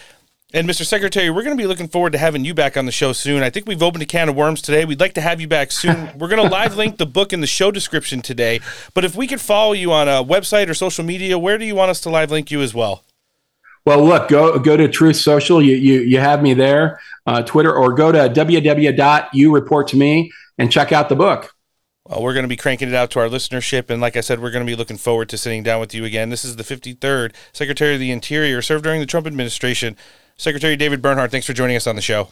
And 0.54 0.66
Mr. 0.68 0.86
Secretary, 0.86 1.30
we're 1.30 1.42
going 1.42 1.56
to 1.56 1.60
be 1.60 1.66
looking 1.66 1.88
forward 1.88 2.12
to 2.12 2.18
having 2.18 2.44
you 2.44 2.54
back 2.54 2.76
on 2.76 2.86
the 2.86 2.92
show 2.92 3.12
soon. 3.12 3.42
I 3.42 3.50
think 3.50 3.66
we've 3.66 3.82
opened 3.82 4.04
a 4.04 4.06
can 4.06 4.28
of 4.28 4.36
worms 4.36 4.62
today. 4.62 4.84
We'd 4.84 5.00
like 5.00 5.14
to 5.14 5.20
have 5.20 5.40
you 5.40 5.48
back 5.48 5.72
soon. 5.72 6.10
we're 6.18 6.28
going 6.28 6.40
to 6.40 6.48
live 6.48 6.76
link 6.76 6.96
the 6.96 7.06
book 7.06 7.32
in 7.32 7.40
the 7.40 7.48
show 7.48 7.72
description 7.72 8.22
today. 8.22 8.60
But 8.94 9.04
if 9.04 9.16
we 9.16 9.26
could 9.26 9.40
follow 9.40 9.72
you 9.72 9.90
on 9.90 10.06
a 10.06 10.22
website 10.22 10.68
or 10.68 10.74
social 10.74 11.04
media, 11.04 11.36
where 11.40 11.58
do 11.58 11.64
you 11.64 11.74
want 11.74 11.90
us 11.90 12.00
to 12.02 12.08
live 12.08 12.30
link 12.30 12.52
you 12.52 12.62
as 12.62 12.72
well? 12.72 13.02
Well, 13.84 14.04
look, 14.04 14.28
go 14.28 14.56
go 14.60 14.76
to 14.76 14.86
Truth 14.86 15.16
Social. 15.16 15.60
You 15.60 15.74
you 15.74 16.02
you 16.02 16.20
have 16.20 16.40
me 16.40 16.54
there, 16.54 17.00
uh, 17.26 17.42
Twitter, 17.42 17.74
or 17.74 17.92
go 17.92 18.12
to 18.12 18.18
www.youreporttome 18.18 20.30
and 20.56 20.72
check 20.72 20.92
out 20.92 21.08
the 21.08 21.16
book. 21.16 21.52
Well, 22.08 22.22
we're 22.22 22.32
going 22.32 22.44
to 22.44 22.48
be 22.48 22.56
cranking 22.56 22.88
it 22.88 22.94
out 22.94 23.10
to 23.10 23.18
our 23.20 23.28
listenership. 23.28 23.90
And 23.90 24.00
like 24.00 24.16
I 24.16 24.20
said, 24.20 24.40
we're 24.40 24.52
going 24.52 24.64
to 24.64 24.70
be 24.70 24.76
looking 24.76 24.98
forward 24.98 25.28
to 25.30 25.38
sitting 25.38 25.64
down 25.64 25.80
with 25.80 25.92
you 25.94 26.04
again. 26.04 26.30
This 26.30 26.44
is 26.44 26.54
the 26.56 26.62
53rd 26.62 27.34
Secretary 27.52 27.94
of 27.94 28.00
the 28.00 28.12
Interior, 28.12 28.62
served 28.62 28.84
during 28.84 29.00
the 29.00 29.06
Trump 29.06 29.26
administration. 29.26 29.96
Secretary 30.36 30.76
David 30.76 31.00
Bernhardt, 31.00 31.30
thanks 31.30 31.46
for 31.46 31.52
joining 31.52 31.76
us 31.76 31.86
on 31.86 31.96
the 31.96 32.02
show. 32.02 32.28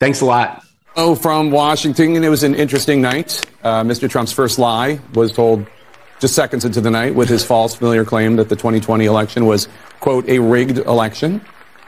Thanks 0.00 0.20
a 0.20 0.24
lot. 0.24 0.64
Oh, 0.96 1.14
from 1.14 1.50
Washington, 1.50 2.16
and 2.16 2.24
it 2.24 2.30
was 2.30 2.42
an 2.42 2.54
interesting 2.54 3.02
night. 3.02 3.44
Uh, 3.62 3.82
Mr. 3.82 4.08
Trump's 4.08 4.32
first 4.32 4.58
lie 4.58 4.98
was 5.14 5.32
told 5.32 5.66
just 6.20 6.34
seconds 6.34 6.64
into 6.64 6.80
the 6.80 6.90
night 6.90 7.14
with 7.14 7.28
his 7.28 7.44
false 7.44 7.74
familiar 7.74 8.04
claim 8.04 8.36
that 8.36 8.48
the 8.48 8.56
2020 8.56 9.04
election 9.04 9.44
was, 9.44 9.68
quote, 10.00 10.26
a 10.28 10.38
rigged 10.38 10.78
election. 10.78 11.42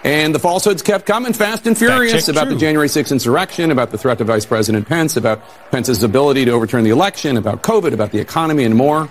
And 0.05 0.35
the 0.35 0.39
falsehoods 0.39 0.83
kept 0.83 1.07
coming 1.07 1.33
fast 1.33 1.67
and 1.67 1.77
furious 1.77 2.29
about 2.29 2.45
true. 2.45 2.55
the 2.55 2.61
January 2.61 2.89
6th 2.89 3.11
insurrection, 3.11 3.71
about 3.71 3.91
the 3.91 3.99
threat 3.99 4.19
to 4.19 4.25
Vice 4.25 4.45
President 4.45 4.87
Pence, 4.87 5.17
about 5.17 5.43
Pence's 5.71 6.03
ability 6.03 6.45
to 6.45 6.51
overturn 6.53 6.85
the 6.85 6.91
election, 6.91 7.37
about 7.37 7.63
COVID, 7.63 7.93
about 7.95 8.13
the 8.13 8.19
economy, 8.21 8.65
and 8.65 8.75
more. 8.77 9.09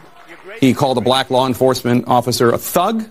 He 0.60 0.74
called 0.74 0.98
a 0.98 1.02
black 1.02 1.30
law 1.30 1.46
enforcement 1.48 2.08
officer 2.08 2.52
a 2.52 2.58
thug. 2.58 3.06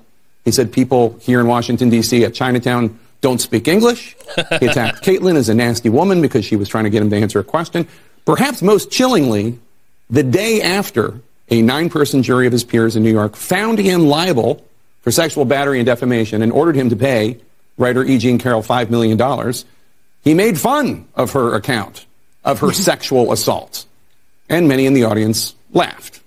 He 0.44 0.52
said 0.52 0.72
people 0.72 1.18
here 1.20 1.40
in 1.40 1.48
Washington, 1.48 1.90
D.C. 1.90 2.24
at 2.24 2.32
Chinatown 2.32 2.98
don't 3.20 3.40
speak 3.40 3.68
English. 3.68 4.16
He 4.60 4.66
attacked 4.66 5.04
Kaitlan 5.04 5.36
as 5.36 5.48
a 5.48 5.54
nasty 5.54 5.88
woman 5.88 6.20
because 6.20 6.44
she 6.44 6.56
was 6.56 6.68
trying 6.68 6.84
to 6.84 6.90
get 6.90 7.02
him 7.02 7.10
to 7.10 7.16
answer 7.16 7.38
a 7.38 7.44
question. 7.44 7.86
Perhaps 8.24 8.62
most 8.62 8.90
chillingly, 8.90 9.58
the 10.10 10.22
day 10.22 10.62
after 10.62 11.20
a 11.48 11.62
nine 11.62 11.88
person 11.90 12.22
jury 12.22 12.46
of 12.46 12.52
his 12.52 12.64
peers 12.64 12.96
in 12.96 13.02
New 13.02 13.12
York 13.12 13.36
found 13.36 13.78
him 13.78 14.06
liable 14.06 14.64
for 15.02 15.10
sexual 15.10 15.44
battery 15.44 15.78
and 15.78 15.86
defamation 15.86 16.42
and 16.42 16.52
ordered 16.52 16.76
him 16.76 16.90
to 16.90 16.96
pay 16.96 17.38
writer 17.78 18.04
E. 18.04 18.18
Jean 18.18 18.38
Carroll 18.38 18.62
$5 18.62 18.90
million, 18.90 19.54
he 20.22 20.34
made 20.34 20.58
fun 20.58 21.06
of 21.14 21.32
her 21.32 21.54
account 21.54 22.06
of 22.44 22.60
her 22.60 22.72
sexual 22.72 23.32
assault. 23.32 23.84
And 24.48 24.68
many 24.68 24.86
in 24.86 24.94
the 24.94 25.04
audience 25.04 25.54
laughed. 25.72 26.20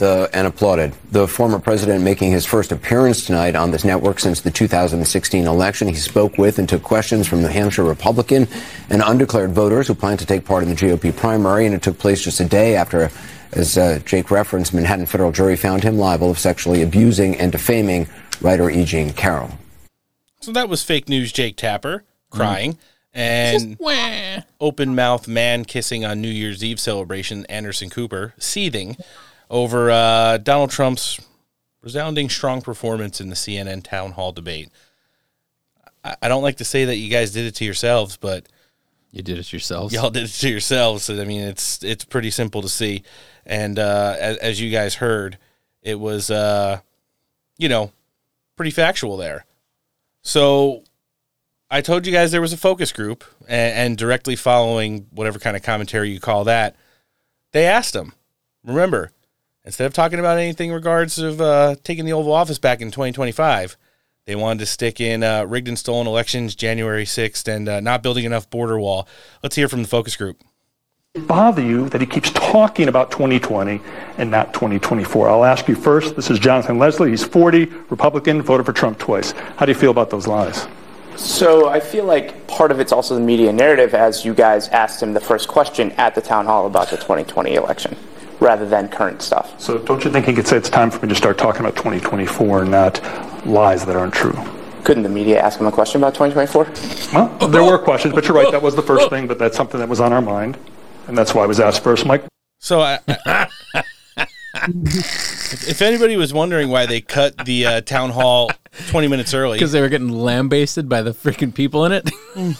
The, 0.00 0.28
and 0.32 0.46
applauded. 0.46 0.92
The 1.12 1.28
former 1.28 1.60
president 1.60 2.02
making 2.02 2.32
his 2.32 2.44
first 2.44 2.72
appearance 2.72 3.24
tonight 3.24 3.54
on 3.54 3.70
this 3.70 3.84
network 3.84 4.18
since 4.18 4.40
the 4.40 4.50
2016 4.50 5.46
election. 5.46 5.86
He 5.86 5.94
spoke 5.94 6.36
with 6.36 6.58
and 6.58 6.68
took 6.68 6.82
questions 6.82 7.28
from 7.28 7.42
New 7.42 7.48
Hampshire 7.48 7.84
Republican 7.84 8.48
and 8.88 9.02
undeclared 9.02 9.52
voters 9.52 9.86
who 9.86 9.94
plan 9.94 10.16
to 10.16 10.26
take 10.26 10.44
part 10.44 10.64
in 10.64 10.68
the 10.68 10.74
GOP 10.74 11.16
primary, 11.16 11.66
and 11.66 11.74
it 11.74 11.82
took 11.82 11.98
place 11.98 12.24
just 12.24 12.40
a 12.40 12.44
day 12.44 12.74
after, 12.74 13.10
as 13.52 13.78
uh, 13.78 14.00
Jake 14.04 14.32
referenced, 14.32 14.74
Manhattan 14.74 15.06
federal 15.06 15.30
jury 15.30 15.56
found 15.56 15.84
him 15.84 15.96
liable 15.96 16.30
of 16.30 16.38
sexually 16.38 16.82
abusing 16.82 17.36
and 17.36 17.52
defaming 17.52 18.08
writer 18.40 18.68
E. 18.68 18.84
Jean 18.84 19.12
Carroll. 19.12 19.52
So 20.40 20.52
that 20.52 20.68
was 20.68 20.82
fake 20.82 21.08
news 21.08 21.32
Jake 21.32 21.56
Tapper 21.56 22.02
crying 22.30 22.78
and 23.12 23.76
open 24.60 24.94
mouth 24.94 25.26
man 25.26 25.64
kissing 25.64 26.04
on 26.04 26.20
New 26.20 26.28
Year's 26.28 26.62
Eve 26.62 26.80
celebration, 26.80 27.44
Anderson 27.46 27.90
Cooper 27.90 28.34
seething 28.38 28.96
over 29.50 29.90
uh, 29.90 30.38
Donald 30.38 30.70
Trump's 30.70 31.20
resounding 31.82 32.28
strong 32.28 32.62
performance 32.62 33.20
in 33.20 33.28
the 33.28 33.34
CNN 33.34 33.82
town 33.82 34.12
hall 34.12 34.32
debate. 34.32 34.70
I, 36.04 36.16
I 36.22 36.28
don't 36.28 36.42
like 36.42 36.58
to 36.58 36.64
say 36.64 36.84
that 36.86 36.96
you 36.96 37.10
guys 37.10 37.32
did 37.32 37.44
it 37.46 37.56
to 37.56 37.64
yourselves, 37.64 38.16
but 38.16 38.46
you 39.10 39.22
did 39.22 39.38
it 39.38 39.52
yourselves. 39.52 39.92
Y'all 39.92 40.10
did 40.10 40.24
it 40.24 40.28
to 40.28 40.48
yourselves. 40.48 41.10
I 41.10 41.24
mean, 41.24 41.42
it's 41.42 41.82
it's 41.82 42.04
pretty 42.04 42.30
simple 42.30 42.62
to 42.62 42.68
see, 42.68 43.02
and 43.44 43.78
uh, 43.78 44.16
as, 44.18 44.36
as 44.38 44.60
you 44.60 44.70
guys 44.70 44.94
heard, 44.94 45.36
it 45.82 45.98
was 45.98 46.30
uh, 46.30 46.80
you 47.58 47.68
know 47.68 47.90
pretty 48.56 48.70
factual 48.70 49.16
there. 49.16 49.44
So 50.22 50.84
I 51.70 51.80
told 51.80 52.06
you 52.06 52.12
guys 52.12 52.30
there 52.30 52.40
was 52.40 52.52
a 52.52 52.58
focus 52.58 52.92
group, 52.92 53.24
and, 53.48 53.74
and 53.74 53.98
directly 53.98 54.36
following 54.36 55.06
whatever 55.10 55.40
kind 55.40 55.56
of 55.56 55.62
commentary 55.64 56.10
you 56.10 56.20
call 56.20 56.44
that, 56.44 56.76
they 57.52 57.66
asked 57.66 57.96
him. 57.96 58.12
Remember, 58.62 59.10
instead 59.64 59.86
of 59.86 59.94
talking 59.94 60.18
about 60.18 60.38
anything 60.38 60.70
in 60.70 60.74
regards 60.74 61.18
of 61.18 61.40
uh, 61.40 61.76
taking 61.82 62.04
the 62.04 62.12
Oval 62.12 62.32
Office 62.32 62.58
back 62.58 62.80
in 62.80 62.90
2025, 62.90 63.76
they 64.26 64.36
wanted 64.36 64.60
to 64.60 64.66
stick 64.66 65.00
in 65.00 65.22
uh, 65.22 65.44
rigged 65.44 65.68
and 65.68 65.78
stolen 65.78 66.06
elections 66.06 66.54
January 66.54 67.04
6th 67.04 67.48
and 67.48 67.68
uh, 67.68 67.80
not 67.80 68.02
building 68.02 68.24
enough 68.24 68.48
border 68.50 68.78
wall. 68.78 69.08
Let's 69.42 69.56
hear 69.56 69.68
from 69.68 69.82
the 69.82 69.88
focus 69.88 70.16
group. 70.16 70.42
bother 71.26 71.62
you 71.62 71.88
that 71.88 72.00
he 72.00 72.06
keeps 72.06 72.30
talking 72.30 72.88
about 72.88 73.10
2020 73.10 73.80
and 74.18 74.30
not 74.30 74.52
2024? 74.54 75.28
I'll 75.28 75.44
ask 75.44 75.66
you 75.68 75.74
first. 75.74 76.16
This 76.16 76.30
is 76.30 76.38
Jonathan 76.38 76.78
Leslie. 76.78 77.10
He's 77.10 77.24
40, 77.24 77.64
Republican, 77.88 78.42
voted 78.42 78.66
for 78.66 78.72
Trump 78.72 78.98
twice. 78.98 79.32
How 79.56 79.66
do 79.66 79.72
you 79.72 79.78
feel 79.78 79.90
about 79.90 80.10
those 80.10 80.26
lies? 80.26 80.68
So 81.16 81.68
I 81.68 81.80
feel 81.80 82.04
like 82.04 82.46
part 82.46 82.70
of 82.70 82.80
it's 82.80 82.92
also 82.92 83.14
the 83.14 83.20
media 83.20 83.52
narrative, 83.52 83.94
as 83.94 84.24
you 84.24 84.32
guys 84.32 84.68
asked 84.68 85.02
him 85.02 85.12
the 85.12 85.20
first 85.20 85.48
question 85.48 85.92
at 85.92 86.14
the 86.14 86.20
town 86.22 86.46
hall 86.46 86.66
about 86.66 86.88
the 86.88 86.96
2020 86.96 87.54
election, 87.54 87.96
rather 88.40 88.66
than 88.66 88.88
current 88.88 89.22
stuff. 89.22 89.58
So 89.60 89.78
don't 89.78 90.04
you 90.04 90.10
think 90.10 90.26
he 90.26 90.32
could 90.32 90.46
say 90.46 90.56
it's 90.56 90.70
time 90.70 90.90
for 90.90 91.00
me 91.00 91.08
to 91.08 91.14
start 91.14 91.38
talking 91.38 91.60
about 91.60 91.76
2024 91.76 92.62
and 92.62 92.70
not 92.70 93.46
lies 93.46 93.84
that 93.86 93.96
aren't 93.96 94.14
true? 94.14 94.36
Couldn't 94.84 95.02
the 95.02 95.08
media 95.10 95.40
ask 95.40 95.60
him 95.60 95.66
a 95.66 95.72
question 95.72 96.00
about 96.00 96.14
2024? 96.14 97.12
Well, 97.12 97.48
there 97.48 97.62
were 97.62 97.78
questions, 97.78 98.14
but 98.14 98.26
you're 98.26 98.36
right. 98.36 98.50
That 98.50 98.62
was 98.62 98.74
the 98.74 98.82
first 98.82 99.10
thing, 99.10 99.26
but 99.26 99.38
that's 99.38 99.56
something 99.56 99.78
that 99.78 99.88
was 99.88 100.00
on 100.00 100.12
our 100.12 100.22
mind, 100.22 100.56
and 101.06 101.16
that's 101.16 101.34
why 101.34 101.42
I 101.42 101.46
was 101.46 101.60
asked 101.60 101.82
first, 101.82 102.06
Mike. 102.06 102.24
So, 102.58 102.80
I, 102.80 102.98
if 104.64 105.68
if 105.68 105.82
anybody 105.82 106.16
was 106.16 106.32
wondering 106.32 106.70
why 106.70 106.86
they 106.86 107.00
cut 107.02 107.44
the 107.44 107.66
uh, 107.66 107.80
town 107.82 108.10
hall 108.10 108.50
20 108.88 109.08
minutes 109.08 109.34
early, 109.34 109.58
because 109.58 109.72
they 109.72 109.82
were 109.82 109.88
getting 109.90 110.08
lambasted 110.08 110.88
by 110.88 111.02
the 111.02 111.12
freaking 111.12 111.54
people 111.54 111.84
in 111.84 111.92
it. 111.92 112.10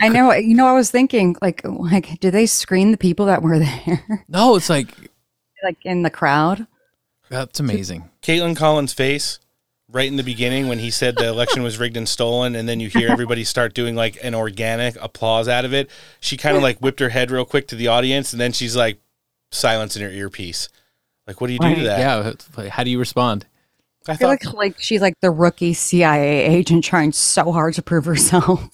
I 0.00 0.08
know. 0.08 0.32
You 0.32 0.54
know, 0.54 0.66
I 0.66 0.72
was 0.72 0.90
thinking, 0.90 1.36
like, 1.40 1.62
like, 1.64 2.20
did 2.20 2.32
they 2.32 2.46
screen 2.46 2.90
the 2.90 2.96
people 2.96 3.26
that 3.26 3.42
were 3.42 3.58
there? 3.86 4.24
No, 4.28 4.56
it's 4.56 4.70
like, 4.70 4.88
like 5.62 5.78
in 5.84 6.02
the 6.02 6.10
crowd. 6.10 6.66
That's 7.30 7.60
amazing. 7.60 8.08
Kaitlan 8.22 8.56
Collins' 8.56 8.92
face 8.92 9.38
right 9.90 10.08
in 10.08 10.16
the 10.16 10.22
beginning 10.22 10.68
when 10.68 10.78
he 10.78 10.90
said 10.90 11.16
the 11.16 11.28
election 11.28 11.62
was 11.62 11.78
rigged 11.78 11.96
and 11.96 12.08
stolen, 12.08 12.54
and 12.54 12.68
then 12.68 12.80
you 12.80 12.88
hear 12.88 13.08
everybody 13.10 13.44
start 13.44 13.74
doing 13.74 13.94
like 13.94 14.18
an 14.22 14.34
organic 14.34 14.96
applause 15.02 15.48
out 15.48 15.64
of 15.64 15.72
it. 15.72 15.90
She 16.20 16.36
kind 16.36 16.56
of 16.56 16.62
like 16.62 16.78
whipped 16.78 17.00
her 17.00 17.08
head 17.08 17.30
real 17.30 17.44
quick 17.44 17.68
to 17.68 17.76
the 17.76 17.88
audience, 17.88 18.32
and 18.32 18.40
then 18.40 18.52
she's 18.52 18.76
like 18.76 19.00
silence 19.50 19.96
in 19.96 20.02
her 20.02 20.10
earpiece. 20.10 20.68
Like, 21.26 21.40
what 21.40 21.48
do 21.48 21.52
you 21.52 21.58
do 21.58 21.74
to 21.74 21.82
that? 21.82 21.98
Yeah. 22.56 22.68
How 22.70 22.84
do 22.84 22.90
you 22.90 22.98
respond? 22.98 23.46
I 24.08 24.16
feel 24.16 24.28
like 24.28 24.44
like 24.54 24.80
she's 24.80 25.02
like 25.02 25.20
the 25.20 25.30
rookie 25.30 25.74
CIA 25.74 26.46
agent 26.46 26.82
trying 26.82 27.12
so 27.12 27.52
hard 27.52 27.74
to 27.74 27.82
prove 27.82 28.06
herself. 28.06 28.66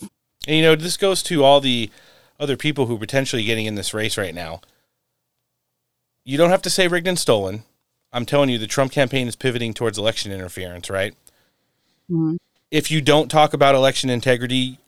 And 0.47 0.57
you 0.57 0.63
know, 0.63 0.75
this 0.75 0.97
goes 0.97 1.23
to 1.25 1.43
all 1.45 1.61
the 1.61 1.91
other 2.39 2.57
people 2.57 2.87
who 2.87 2.97
are 2.97 3.01
potentially 3.01 3.45
getting 3.45 3.67
in 3.67 3.75
this 3.75 3.95
race 3.95 4.19
right 4.19 4.35
now. 4.35 4.61
You 6.25 6.37
don't 6.39 6.51
have 6.51 6.63
to 6.63 6.71
say 6.71 6.89
rigged 6.89 7.07
and 7.07 7.19
stolen. 7.19 7.65
I'm 8.13 8.27
telling 8.27 8.49
you, 8.49 8.59
the 8.59 8.67
Trump 8.67 8.93
campaign 8.93 9.29
is 9.29 9.37
pivoting 9.37 9.75
towards 9.75 9.99
election 9.99 10.33
interference, 10.33 10.89
right? 10.89 11.15
Mhm. 12.11 12.37
If 12.71 12.91
you 12.91 13.01
don't 13.01 13.29
talk 13.31 13.55
about 13.55 13.75
election 13.75 14.11
integrity, 14.11 14.79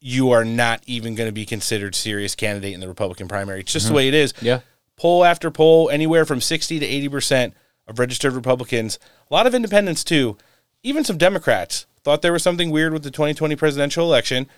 you 0.00 0.30
are 0.30 0.44
not 0.44 0.82
even 0.86 1.14
going 1.14 1.28
to 1.28 1.32
be 1.32 1.44
considered 1.46 1.94
serious 1.94 2.34
candidate 2.34 2.74
in 2.74 2.80
the 2.80 2.88
Republican 2.88 3.26
primary. 3.28 3.60
It's 3.60 3.72
just 3.72 3.86
Mhm. 3.86 3.88
the 3.88 3.94
way 3.94 4.08
it 4.08 4.14
is. 4.14 4.32
Yeah. 4.40 4.60
Poll 4.96 5.24
after 5.24 5.50
poll, 5.50 5.90
anywhere 5.90 6.24
from 6.24 6.40
60 6.40 6.78
to 6.78 6.86
80% 6.86 7.54
of 7.86 7.98
registered 7.98 8.34
Republicans, 8.34 8.98
a 9.30 9.34
lot 9.34 9.46
of 9.46 9.54
independents 9.54 10.04
too, 10.04 10.36
even 10.82 11.04
some 11.04 11.18
Democrats 11.18 11.86
thought 12.04 12.22
there 12.22 12.32
was 12.32 12.42
something 12.42 12.70
weird 12.70 12.92
with 12.92 13.02
the 13.02 13.10
2020 13.10 13.56
presidential 13.56 14.04
election 14.06 14.48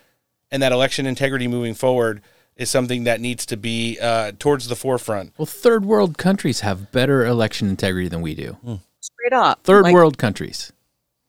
and 0.51 0.63
that 0.63 0.73
election 0.73 1.07
integrity 1.07 1.49
moving 1.49 1.75
forward 1.75 2.23
is 2.57 2.69
something 2.71 3.05
that 3.05 3.21
needs 3.21 3.47
to 3.47 3.57
be 3.57 3.99
uh, 4.01 4.33
towards 4.39 4.69
the 4.69 4.77
forefront. 4.77 5.33
Well, 5.39 5.47
third 5.47 5.85
world 5.85 6.19
countries 6.19 6.61
have 6.61 6.93
better 6.93 7.25
election 7.25 7.69
integrity 7.69 8.09
than 8.09 8.21
we 8.21 8.35
do. 8.35 8.57
Straight 9.01 9.33
up. 9.33 9.61
Third 9.65 9.85
Like, 9.85 9.95
world 9.95 10.19
countries, 10.19 10.73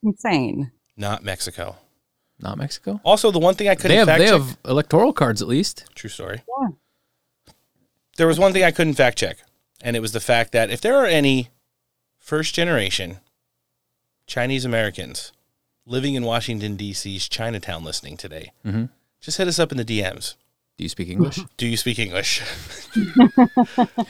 Insane. 0.03 0.72
Not 0.98 1.23
Mexico. 1.23 1.77
not 2.39 2.57
Mexico. 2.57 2.99
Also, 3.06 3.31
the 3.31 3.39
one 3.39 3.53
thing 3.56 3.69
I 3.69 3.76
couldn't 3.76 3.91
They 3.91 3.98
have 3.98 4.07
fact 4.07 4.19
they 4.19 4.26
check, 4.26 4.34
have 4.41 4.57
electoral 4.65 5.14
cards 5.14 5.41
at 5.41 5.48
least. 5.48 5.85
True 5.95 6.10
story. 6.10 6.41
there 8.18 8.27
was 8.27 8.39
one 8.39 8.52
thing 8.53 8.64
I 8.64 8.72
couldn't 8.72 8.95
fact 8.95 9.18
check, 9.18 9.38
and 9.81 9.95
it 9.95 9.99
was 10.02 10.11
the 10.11 10.19
fact 10.19 10.52
that 10.52 10.69
if 10.69 10.81
there 10.81 10.95
are 10.98 11.06
any 11.06 11.49
first 12.18 12.53
generation 12.56 13.18
Chinese 14.27 14.65
Americans 14.65 15.31
living 15.85 16.15
in 16.15 16.23
Washington 16.23 16.76
D.C.'s 16.76 17.27
Chinatown 17.30 17.84
listening 17.84 18.18
today, 18.18 18.52
Mhm. 18.65 18.89
Just 19.22 19.38
hit 19.38 19.48
us 19.48 19.60
up 19.60 19.72
in 19.72 19.77
the 19.77 19.85
DMs. 19.85 20.35
Do 20.77 20.84
you 20.84 20.89
speak 20.89 21.10
English? 21.10 21.39
Do 21.57 21.68
you 21.68 21.77
speak 21.77 21.99
English? 21.99 22.41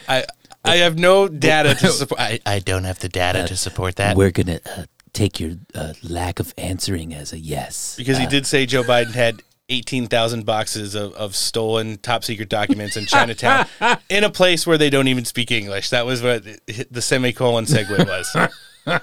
I 0.07 0.25
I 0.63 0.77
have 0.77 0.97
no 0.97 1.27
data 1.27 1.75
to 1.75 1.87
support. 1.91 2.19
I, 2.21 2.39
I 2.45 2.59
don't 2.59 2.83
have 2.85 2.99
the 2.99 3.09
data 3.09 3.47
to 3.47 3.57
support 3.57 3.95
that 3.97 4.15
We're 4.15 4.31
gonna 4.31 4.59
uh, 4.65 4.83
take 5.13 5.39
your 5.39 5.51
uh, 5.75 5.93
lack 6.03 6.39
of 6.39 6.53
answering 6.57 7.13
as 7.13 7.33
a 7.33 7.39
yes. 7.39 7.95
because 7.97 8.17
he 8.17 8.25
Uh, 8.25 8.29
did 8.29 8.45
say 8.45 8.65
Joe 8.65 8.83
Biden 8.83 9.13
had. 9.13 9.41
18,000 9.69 10.45
boxes 10.45 10.95
of, 10.95 11.13
of 11.13 11.33
stolen 11.33 11.97
top 11.99 12.25
secret 12.25 12.49
documents 12.49 12.97
in 12.97 13.05
Chinatown 13.05 13.65
in 14.09 14.25
a 14.25 14.29
place 14.29 14.67
where 14.67 14.77
they 14.77 14.89
don't 14.89 15.07
even 15.07 15.23
speak 15.23 15.49
English. 15.49 15.91
That 15.91 16.05
was 16.05 16.21
what 16.21 16.43
the 16.91 17.01
semicolon 17.01 17.63
segue 17.63 18.05
was. 18.05 19.01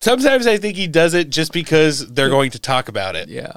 Sometimes 0.00 0.48
I 0.48 0.56
think 0.56 0.76
he 0.76 0.88
does 0.88 1.14
it 1.14 1.30
just 1.30 1.52
because 1.52 2.08
they're 2.12 2.28
going 2.28 2.50
to 2.50 2.58
talk 2.58 2.88
about 2.88 3.14
it. 3.14 3.28
Yeah. 3.28 3.52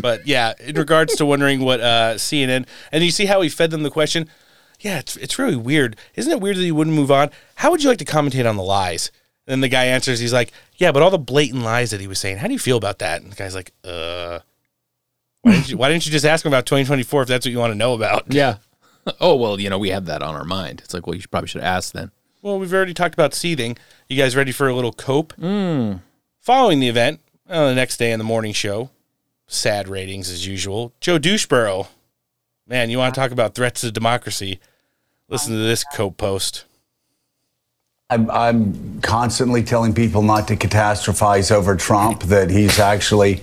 But 0.00 0.26
yeah, 0.26 0.54
in 0.60 0.76
regards 0.76 1.14
to 1.16 1.26
wondering 1.26 1.60
what 1.60 1.80
uh, 1.80 2.14
CNN, 2.14 2.66
and 2.92 3.04
you 3.04 3.10
see 3.10 3.26
how 3.26 3.40
he 3.40 3.48
fed 3.48 3.70
them 3.70 3.82
the 3.82 3.90
question. 3.90 4.28
Yeah, 4.80 4.98
it's 4.98 5.16
it's 5.16 5.38
really 5.38 5.56
weird. 5.56 5.96
Isn't 6.14 6.30
it 6.30 6.40
weird 6.40 6.56
that 6.56 6.62
he 6.62 6.72
wouldn't 6.72 6.94
move 6.94 7.10
on? 7.10 7.30
How 7.56 7.70
would 7.70 7.82
you 7.82 7.88
like 7.88 7.98
to 7.98 8.04
commentate 8.04 8.48
on 8.48 8.56
the 8.56 8.62
lies? 8.62 9.10
And 9.46 9.52
then 9.52 9.60
the 9.60 9.68
guy 9.68 9.86
answers, 9.86 10.20
he's 10.20 10.32
like, 10.32 10.52
"Yeah, 10.76 10.92
but 10.92 11.02
all 11.02 11.10
the 11.10 11.18
blatant 11.18 11.62
lies 11.62 11.90
that 11.90 12.00
he 12.00 12.06
was 12.06 12.18
saying. 12.20 12.38
How 12.38 12.46
do 12.46 12.52
you 12.52 12.58
feel 12.58 12.76
about 12.76 12.98
that?" 13.00 13.22
And 13.22 13.32
the 13.32 13.36
guy's 13.36 13.54
like, 13.54 13.72
"Uh, 13.82 14.40
why 15.42 15.52
didn't 15.52 15.68
you, 15.70 15.76
why 15.78 15.88
didn't 15.88 16.06
you 16.06 16.12
just 16.12 16.24
ask 16.24 16.44
him 16.44 16.50
about 16.52 16.66
2024 16.66 17.22
if 17.22 17.28
that's 17.28 17.46
what 17.46 17.52
you 17.52 17.58
want 17.58 17.72
to 17.72 17.78
know 17.78 17.94
about?" 17.94 18.32
Yeah. 18.32 18.56
Oh 19.20 19.36
well, 19.36 19.58
you 19.58 19.70
know 19.70 19.78
we 19.78 19.88
have 19.88 20.04
that 20.04 20.22
on 20.22 20.34
our 20.34 20.44
mind. 20.44 20.82
It's 20.84 20.92
like, 20.92 21.06
well, 21.06 21.14
you 21.14 21.22
should, 21.22 21.30
probably 21.30 21.48
should 21.48 21.62
ask 21.62 21.94
then. 21.94 22.10
Well, 22.42 22.58
we've 22.58 22.74
already 22.74 22.92
talked 22.92 23.14
about 23.14 23.32
seething. 23.32 23.78
You 24.06 24.18
guys 24.18 24.36
ready 24.36 24.52
for 24.52 24.68
a 24.68 24.74
little 24.74 24.92
cope? 24.92 25.34
Mm. 25.36 26.02
Following 26.40 26.80
the 26.80 26.88
event, 26.88 27.20
uh, 27.48 27.68
the 27.68 27.74
next 27.74 27.96
day 27.96 28.12
in 28.12 28.18
the 28.18 28.24
morning 28.24 28.52
show, 28.52 28.90
sad 29.48 29.88
ratings 29.88 30.30
as 30.30 30.46
usual. 30.46 30.92
Joe 31.00 31.18
Doucheborough, 31.18 31.88
man, 32.66 32.90
you 32.90 32.98
want 32.98 33.14
to 33.14 33.20
talk 33.20 33.32
about 33.32 33.54
threats 33.54 33.80
to 33.80 33.90
democracy? 33.90 34.60
Listen 35.28 35.52
to 35.52 35.58
this 35.58 35.84
cope 35.92 36.16
post. 36.16 36.64
I'm, 38.10 38.30
I'm 38.30 39.00
constantly 39.02 39.62
telling 39.62 39.92
people 39.92 40.22
not 40.22 40.48
to 40.48 40.56
catastrophize 40.56 41.50
over 41.50 41.76
Trump, 41.76 42.22
that 42.24 42.48
he's 42.48 42.78
actually 42.78 43.42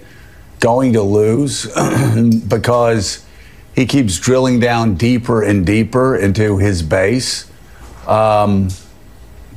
going 0.59 0.93
to 0.93 1.01
lose 1.03 1.67
because 2.47 3.23
he 3.75 3.85
keeps 3.85 4.19
drilling 4.19 4.59
down 4.59 4.95
deeper 4.95 5.43
and 5.43 5.65
deeper 5.65 6.15
into 6.15 6.57
his 6.57 6.81
base. 6.81 7.51
Um, 8.07 8.69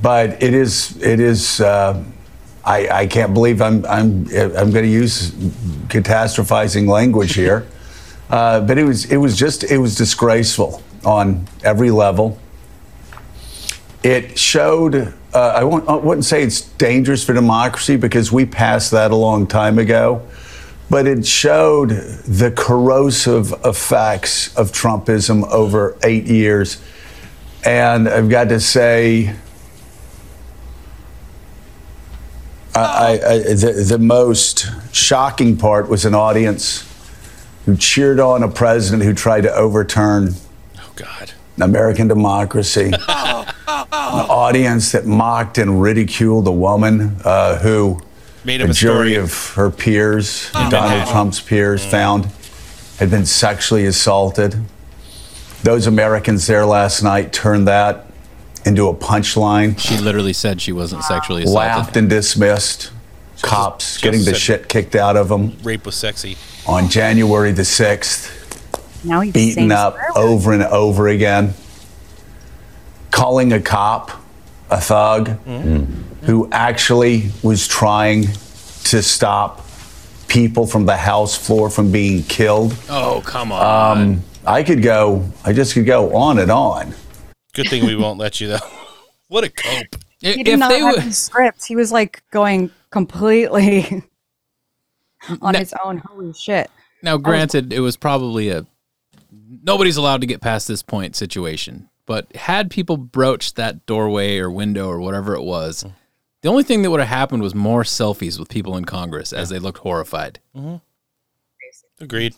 but 0.02 0.42
it 0.42 0.52
is, 0.52 1.00
it 1.02 1.20
is, 1.20 1.60
uh, 1.60 2.04
I, 2.68 2.88
I 3.00 3.06
can't 3.06 3.32
believe 3.32 3.62
I'm, 3.62 3.84
I'm, 3.86 4.26
I'm 4.28 4.70
going 4.70 4.84
to 4.84 4.88
use 4.88 5.30
catastrophizing 5.88 6.88
language 6.88 7.34
here. 7.34 7.66
Uh, 8.30 8.60
but 8.60 8.76
it 8.76 8.84
was, 8.84 9.10
it 9.10 9.16
was 9.16 9.38
just, 9.38 9.64
it 9.64 9.78
was 9.78 9.94
disgraceful 9.94 10.82
on 11.02 11.48
every 11.64 11.90
level 11.90 12.38
it 14.02 14.38
showed 14.38 15.14
uh, 15.34 15.38
I, 15.38 15.64
won't, 15.64 15.88
I 15.88 15.96
wouldn't 15.96 16.24
say 16.24 16.42
it's 16.42 16.60
dangerous 16.60 17.24
for 17.24 17.34
democracy 17.34 17.96
because 17.96 18.32
we 18.32 18.46
passed 18.46 18.92
that 18.92 19.10
a 19.10 19.16
long 19.16 19.46
time 19.46 19.78
ago 19.78 20.22
but 20.90 21.06
it 21.06 21.26
showed 21.26 21.90
the 21.90 22.52
corrosive 22.56 23.52
effects 23.64 24.56
of 24.56 24.72
trumpism 24.72 25.46
over 25.50 25.96
eight 26.04 26.24
years 26.24 26.80
and 27.64 28.08
i've 28.08 28.30
got 28.30 28.48
to 28.48 28.60
say 28.60 29.34
I, 32.74 33.20
I, 33.26 33.38
the, 33.54 33.84
the 33.88 33.98
most 33.98 34.66
shocking 34.92 35.56
part 35.56 35.88
was 35.88 36.04
an 36.04 36.14
audience 36.14 36.84
who 37.66 37.76
cheered 37.76 38.20
on 38.20 38.42
a 38.42 38.48
president 38.48 39.02
who 39.02 39.12
tried 39.14 39.42
to 39.42 39.54
overturn 39.54 40.34
Oh 40.78 40.92
God. 40.94 41.32
American 41.60 42.08
democracy. 42.08 42.92
An 44.00 44.26
audience 44.30 44.92
that 44.92 45.06
mocked 45.06 45.58
and 45.58 45.82
ridiculed 45.82 46.46
a 46.46 46.52
woman 46.52 47.16
uh, 47.24 47.58
who 47.58 48.00
Made 48.44 48.62
a 48.62 48.70
a 48.70 48.72
jury 48.72 49.16
of 49.16 49.50
her 49.54 49.70
peers, 49.70 50.50
Donald. 50.52 51.08
Trump's 51.08 51.40
peers, 51.40 51.84
found 51.84 52.28
had 52.98 53.10
been 53.10 53.26
sexually 53.26 53.86
assaulted. 53.86 54.56
Those 55.62 55.86
Americans 55.86 56.46
there 56.46 56.64
last 56.64 57.02
night 57.02 57.32
turned 57.32 57.68
that 57.68 58.06
into 58.66 58.88
a 58.88 58.94
punchline. 58.94 59.78
She 59.78 59.96
literally 59.98 60.32
said 60.32 60.60
she 60.60 60.72
wasn't 60.72 61.04
sexually 61.04 61.42
assaulted. 61.42 61.56
Laughed 61.56 61.96
and 61.96 62.08
dismissed. 62.08 62.90
Cops 63.42 63.92
just 63.92 64.02
getting 64.02 64.24
the 64.24 64.34
shit 64.34 64.68
kicked 64.68 64.96
out 64.96 65.16
of 65.16 65.28
them 65.28 65.56
Rape 65.62 65.86
was 65.86 65.94
sexy. 65.94 66.36
on 66.66 66.88
January 66.88 67.52
the 67.52 67.62
6th 67.62 69.04
Now 69.04 69.20
he's 69.20 69.32
beaten 69.32 69.70
up 69.70 69.94
swear 69.94 70.24
over 70.24 70.52
and 70.52 70.64
over 70.64 71.06
again, 71.06 71.54
calling 73.12 73.52
a 73.52 73.60
cop 73.60 74.10
a 74.70 74.80
thug 74.80 75.28
who 76.22 76.48
actually 76.50 77.30
was 77.42 77.68
trying 77.68 78.24
to 78.84 79.02
stop 79.02 79.64
people 80.26 80.66
from 80.66 80.84
the 80.84 80.96
House 80.96 81.36
floor 81.36 81.70
from 81.70 81.92
being 81.92 82.22
killed. 82.24 82.74
Oh 82.90 83.22
come 83.24 83.52
on. 83.52 83.98
Um, 83.98 84.22
I 84.44 84.62
could 84.62 84.82
go, 84.82 85.30
I 85.44 85.52
just 85.52 85.74
could 85.74 85.86
go 85.86 86.16
on 86.16 86.38
and 86.38 86.50
on. 86.50 86.92
Good 87.58 87.70
thing 87.70 87.86
we 87.86 87.96
won't 87.96 88.20
let 88.20 88.40
you 88.40 88.46
though. 88.46 88.58
what 89.26 89.42
a 89.42 89.50
cope. 89.50 89.96
He 90.20 90.44
did 90.44 90.60
not 90.60 90.70
have 90.70 91.02
his 91.02 91.18
script. 91.18 91.66
He 91.66 91.74
was 91.74 91.90
like 91.90 92.22
going 92.30 92.70
completely 92.90 94.04
on 95.42 95.56
his 95.56 95.74
own. 95.84 95.98
Holy 95.98 96.32
shit. 96.32 96.70
Now, 97.02 97.16
granted, 97.16 97.72
it 97.72 97.80
was 97.80 97.96
probably 97.96 98.50
a 98.50 98.64
nobody's 99.64 99.96
allowed 99.96 100.20
to 100.20 100.28
get 100.28 100.40
past 100.40 100.68
this 100.68 100.84
point 100.84 101.16
situation. 101.16 101.88
But 102.06 102.32
had 102.36 102.70
people 102.70 102.96
broached 102.96 103.56
that 103.56 103.86
doorway 103.86 104.38
or 104.38 104.48
window 104.52 104.88
or 104.88 105.00
whatever 105.00 105.34
it 105.34 105.42
was, 105.42 105.84
the 106.42 106.48
only 106.48 106.62
thing 106.62 106.82
that 106.82 106.92
would 106.92 107.00
have 107.00 107.08
happened 107.08 107.42
was 107.42 107.56
more 107.56 107.82
selfies 107.82 108.38
with 108.38 108.48
people 108.48 108.76
in 108.76 108.84
Congress 108.84 109.32
as 109.32 109.48
they 109.48 109.58
looked 109.58 109.78
horrified. 109.78 110.38
Mm-hmm. 110.54 110.76
Agreed. 112.00 112.36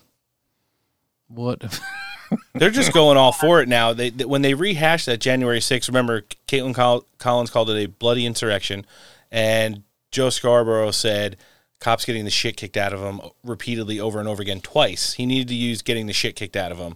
What? 1.28 1.78
They're 2.54 2.70
just 2.70 2.92
going 2.92 3.16
all 3.16 3.32
for 3.32 3.60
it 3.60 3.68
now. 3.68 3.92
They, 3.92 4.10
they- 4.10 4.24
when 4.24 4.42
they 4.42 4.54
rehashed 4.54 5.06
that 5.06 5.20
January 5.20 5.58
6th, 5.60 5.88
remember 5.88 6.22
Kaitlan 6.48 6.74
Col- 6.74 7.04
Collins 7.18 7.50
called 7.50 7.70
it 7.70 7.82
a 7.82 7.86
bloody 7.86 8.26
insurrection, 8.26 8.84
and 9.30 9.82
Joe 10.10 10.30
Scarborough 10.30 10.90
said 10.90 11.36
cops 11.80 12.04
getting 12.04 12.24
the 12.24 12.30
shit 12.30 12.56
kicked 12.56 12.76
out 12.76 12.92
of 12.92 13.00
them 13.00 13.20
repeatedly 13.42 13.98
over 14.00 14.18
and 14.20 14.28
over 14.28 14.42
again 14.42 14.60
twice. 14.60 15.14
He 15.14 15.24
needed 15.26 15.48
to 15.48 15.54
use 15.54 15.80
getting 15.82 16.06
the 16.06 16.12
shit 16.12 16.36
kicked 16.36 16.56
out 16.56 16.72
of 16.72 16.78
him. 16.78 16.94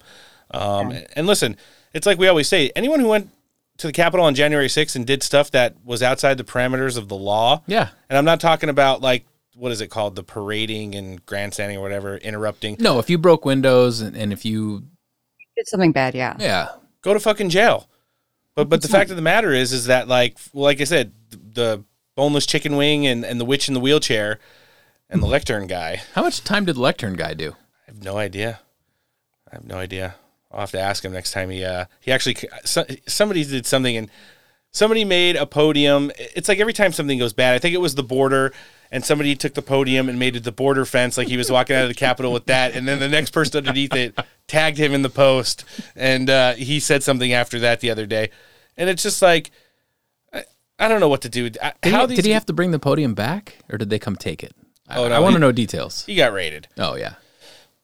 Um, 0.51 0.93
And 1.17 1.27
listen, 1.27 1.57
it's 1.93 2.07
like 2.07 2.19
we 2.19 2.29
always 2.29 2.49
say: 2.49 2.71
anyone 2.77 3.01
who 3.01 3.09
went 3.09 3.31
to 3.79 3.87
the 3.87 3.93
Capitol 3.93 4.25
on 4.27 4.35
January 4.35 4.69
6th 4.69 4.95
and 4.95 5.07
did 5.07 5.23
stuff 5.23 5.51
that 5.53 5.75
was 5.85 6.03
outside 6.03 6.39
the 6.39 6.45
parameters 6.45 6.97
of 6.97 7.09
the 7.09 7.17
law. 7.17 7.63
Yeah. 7.67 7.89
And 8.09 8.17
I'm 8.19 8.25
not 8.25 8.41
talking 8.41 8.69
about 8.69 9.01
like 9.01 9.25
what 9.57 9.71
is 9.73 9.81
it 9.81 9.87
called, 9.89 10.17
the 10.17 10.23
parading 10.25 10.95
and 10.97 11.25
grandstanding 11.27 11.79
or 11.79 11.81
whatever, 11.81 12.17
interrupting. 12.19 12.77
No, 12.81 12.99
if 12.99 13.09
you 13.09 13.19
broke 13.19 13.45
windows 13.45 14.01
and, 14.01 14.17
and 14.17 14.33
if 14.33 14.45
you 14.45 14.83
Did 15.57 15.69
something 15.69 15.93
bad, 15.93 16.15
yeah. 16.15 16.37
Yeah. 16.39 16.69
go 17.03 17.15
to 17.15 17.21
fucking 17.21 17.51
jail. 17.51 17.89
But 18.55 18.69
but 18.69 18.83
the 18.83 18.89
fact 18.89 19.11
of 19.11 19.17
the 19.17 19.23
matter 19.23 19.53
is 19.53 19.73
is 19.73 19.87
that 19.87 20.07
like 20.09 20.37
well, 20.53 20.65
like 20.65 20.81
I 20.81 20.85
said, 20.85 21.13
the 21.31 21.85
boneless 22.15 22.47
chicken 22.47 22.77
wing 22.77 23.07
and, 23.07 23.25
and 23.25 23.41
the 23.41 23.45
witch 23.45 23.67
in 23.69 23.75
the 23.75 23.81
wheelchair 23.81 24.39
and 25.11 25.21
the 25.23 25.27
lectern 25.27 25.67
guy. 25.67 26.03
How 26.15 26.23
much 26.23 26.45
time 26.45 26.65
did 26.65 26.77
the 26.77 26.81
lectern 26.81 27.15
guy 27.15 27.35
do? 27.35 27.53
I 27.53 27.91
have 27.91 28.05
no 28.05 28.17
idea. 28.17 28.61
I 29.51 29.57
have 29.57 29.65
no 29.65 29.77
idea. 29.77 30.15
I'll 30.53 30.61
have 30.61 30.71
to 30.71 30.81
ask 30.81 31.05
him 31.05 31.13
next 31.13 31.33
time 31.33 31.51
he 31.51 31.65
uh 31.65 31.87
he 32.01 32.13
actually 32.13 32.37
so, 32.65 32.85
somebody 33.09 33.45
did 33.45 33.67
something 33.67 33.97
and 33.97 34.09
somebody 34.71 35.05
made 35.05 35.35
a 35.35 35.47
podium. 35.47 36.13
It's 36.17 36.49
like 36.49 36.61
every 36.61 36.73
time 36.73 36.93
something 36.93 37.19
goes 37.19 37.33
bad. 37.33 37.55
I 37.55 37.59
think 37.59 37.75
it 37.75 37.81
was 37.81 37.97
the 37.97 38.05
border 38.05 38.53
and 38.95 39.05
somebody 39.05 39.35
took 39.35 39.55
the 39.55 39.63
podium 39.63 40.09
and 40.09 40.19
made 40.19 40.37
it 40.37 40.45
the 40.45 40.53
border 40.53 40.85
fence 40.85 41.19
like 41.19 41.27
he 41.27 41.37
was 41.37 41.51
walking 41.51 41.75
out 41.75 41.83
of 41.83 41.89
the 41.89 41.95
capitol 41.95 42.33
with 42.33 42.47
that 42.47 42.75
and 42.77 42.87
then 42.87 43.01
the 43.01 43.09
next 43.09 43.31
person 43.31 43.59
underneath 43.59 43.93
it 43.95 44.17
tagged 44.47 44.79
him 44.79 44.93
in 44.95 45.03
the 45.03 45.11
post 45.11 45.65
and 45.97 46.31
uh, 46.31 46.53
he 46.55 46.79
said 46.79 47.03
something 47.03 47.33
after 47.33 47.59
that 47.59 47.81
the 47.81 47.91
other 47.91 48.07
day. 48.07 48.31
And 48.77 48.89
it's 48.89 49.03
just 49.03 49.21
like 49.21 49.51
I, 50.33 50.45
I 50.79 50.89
don't 50.89 51.01
know 51.01 51.09
what 51.09 51.23
to 51.23 51.29
do. 51.29 51.51
I- 51.63 51.73
Did, 51.83 51.93
How 51.93 52.03
he, 52.03 52.07
these 52.09 52.17
did 52.19 52.25
he 52.27 52.31
have 52.33 52.47
to 52.47 52.53
bring 52.53 52.71
the 52.71 52.79
podium 52.79 53.15
back, 53.15 53.59
or 53.71 53.79
did 53.79 53.91
they 53.91 53.99
come 53.99 54.17
take 54.17 54.43
it? 54.45 54.55
I, 54.89 54.99
Oh, 54.99 55.09
no, 55.09 55.15
I 55.15 55.19
want 55.19 55.35
to 55.35 55.39
know 55.41 55.51
details. 55.53 56.05
He 56.05 56.15
got 56.15 56.33
raided. 56.33 56.69
Oh 56.79 56.95
yeah, 56.97 57.15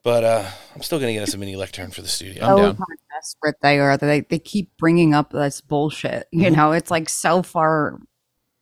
But 0.05 0.23
uh 0.25 0.51
I'm 0.75 0.83
still 0.83 0.99
gonna 1.01 1.13
get 1.13 1.23
us 1.23 1.35
a 1.35 1.39
mini 1.39 1.57
lectern 1.57 1.91
for 1.91 2.03
the 2.03 2.09
studio. 2.09 2.43
oh, 2.45 2.73
how 2.73 2.85
desperate 3.17 3.57
they 3.63 3.79
are. 3.81 3.97
They 3.97 4.21
they 4.21 4.39
keep 4.39 4.71
bringing 4.79 5.15
up 5.15 5.31
this 5.33 5.61
bullshit. 5.61 6.29
You 6.31 6.45
Mm-hmm. 6.47 6.55
know, 6.57 6.73
it's 6.73 6.91
like 6.91 7.09
so 7.09 7.43
far 7.43 7.99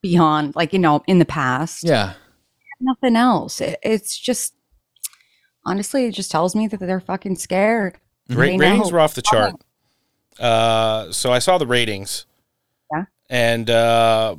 beyond, 0.02 0.54
like 0.56 0.72
you 0.72 0.78
know, 0.78 1.02
in 1.06 1.18
the 1.18 1.24
past. 1.24 1.82
Yeah. 1.84 2.14
Nothing 2.80 3.16
else. 3.16 3.60
It, 3.60 3.78
it's 3.82 4.18
just 4.18 4.54
honestly, 5.64 6.06
it 6.06 6.12
just 6.12 6.30
tells 6.30 6.54
me 6.54 6.66
that 6.68 6.80
they're 6.80 7.00
fucking 7.00 7.36
scared. 7.36 7.98
Ra- 8.30 8.44
ratings 8.44 8.92
were 8.92 9.00
off 9.00 9.14
the 9.14 9.22
chart. 9.22 9.54
Uh, 10.38 11.10
so 11.10 11.32
I 11.32 11.38
saw 11.38 11.58
the 11.58 11.66
ratings. 11.66 12.26
Yeah. 12.92 13.04
And 13.28 13.68
uh, 13.68 14.36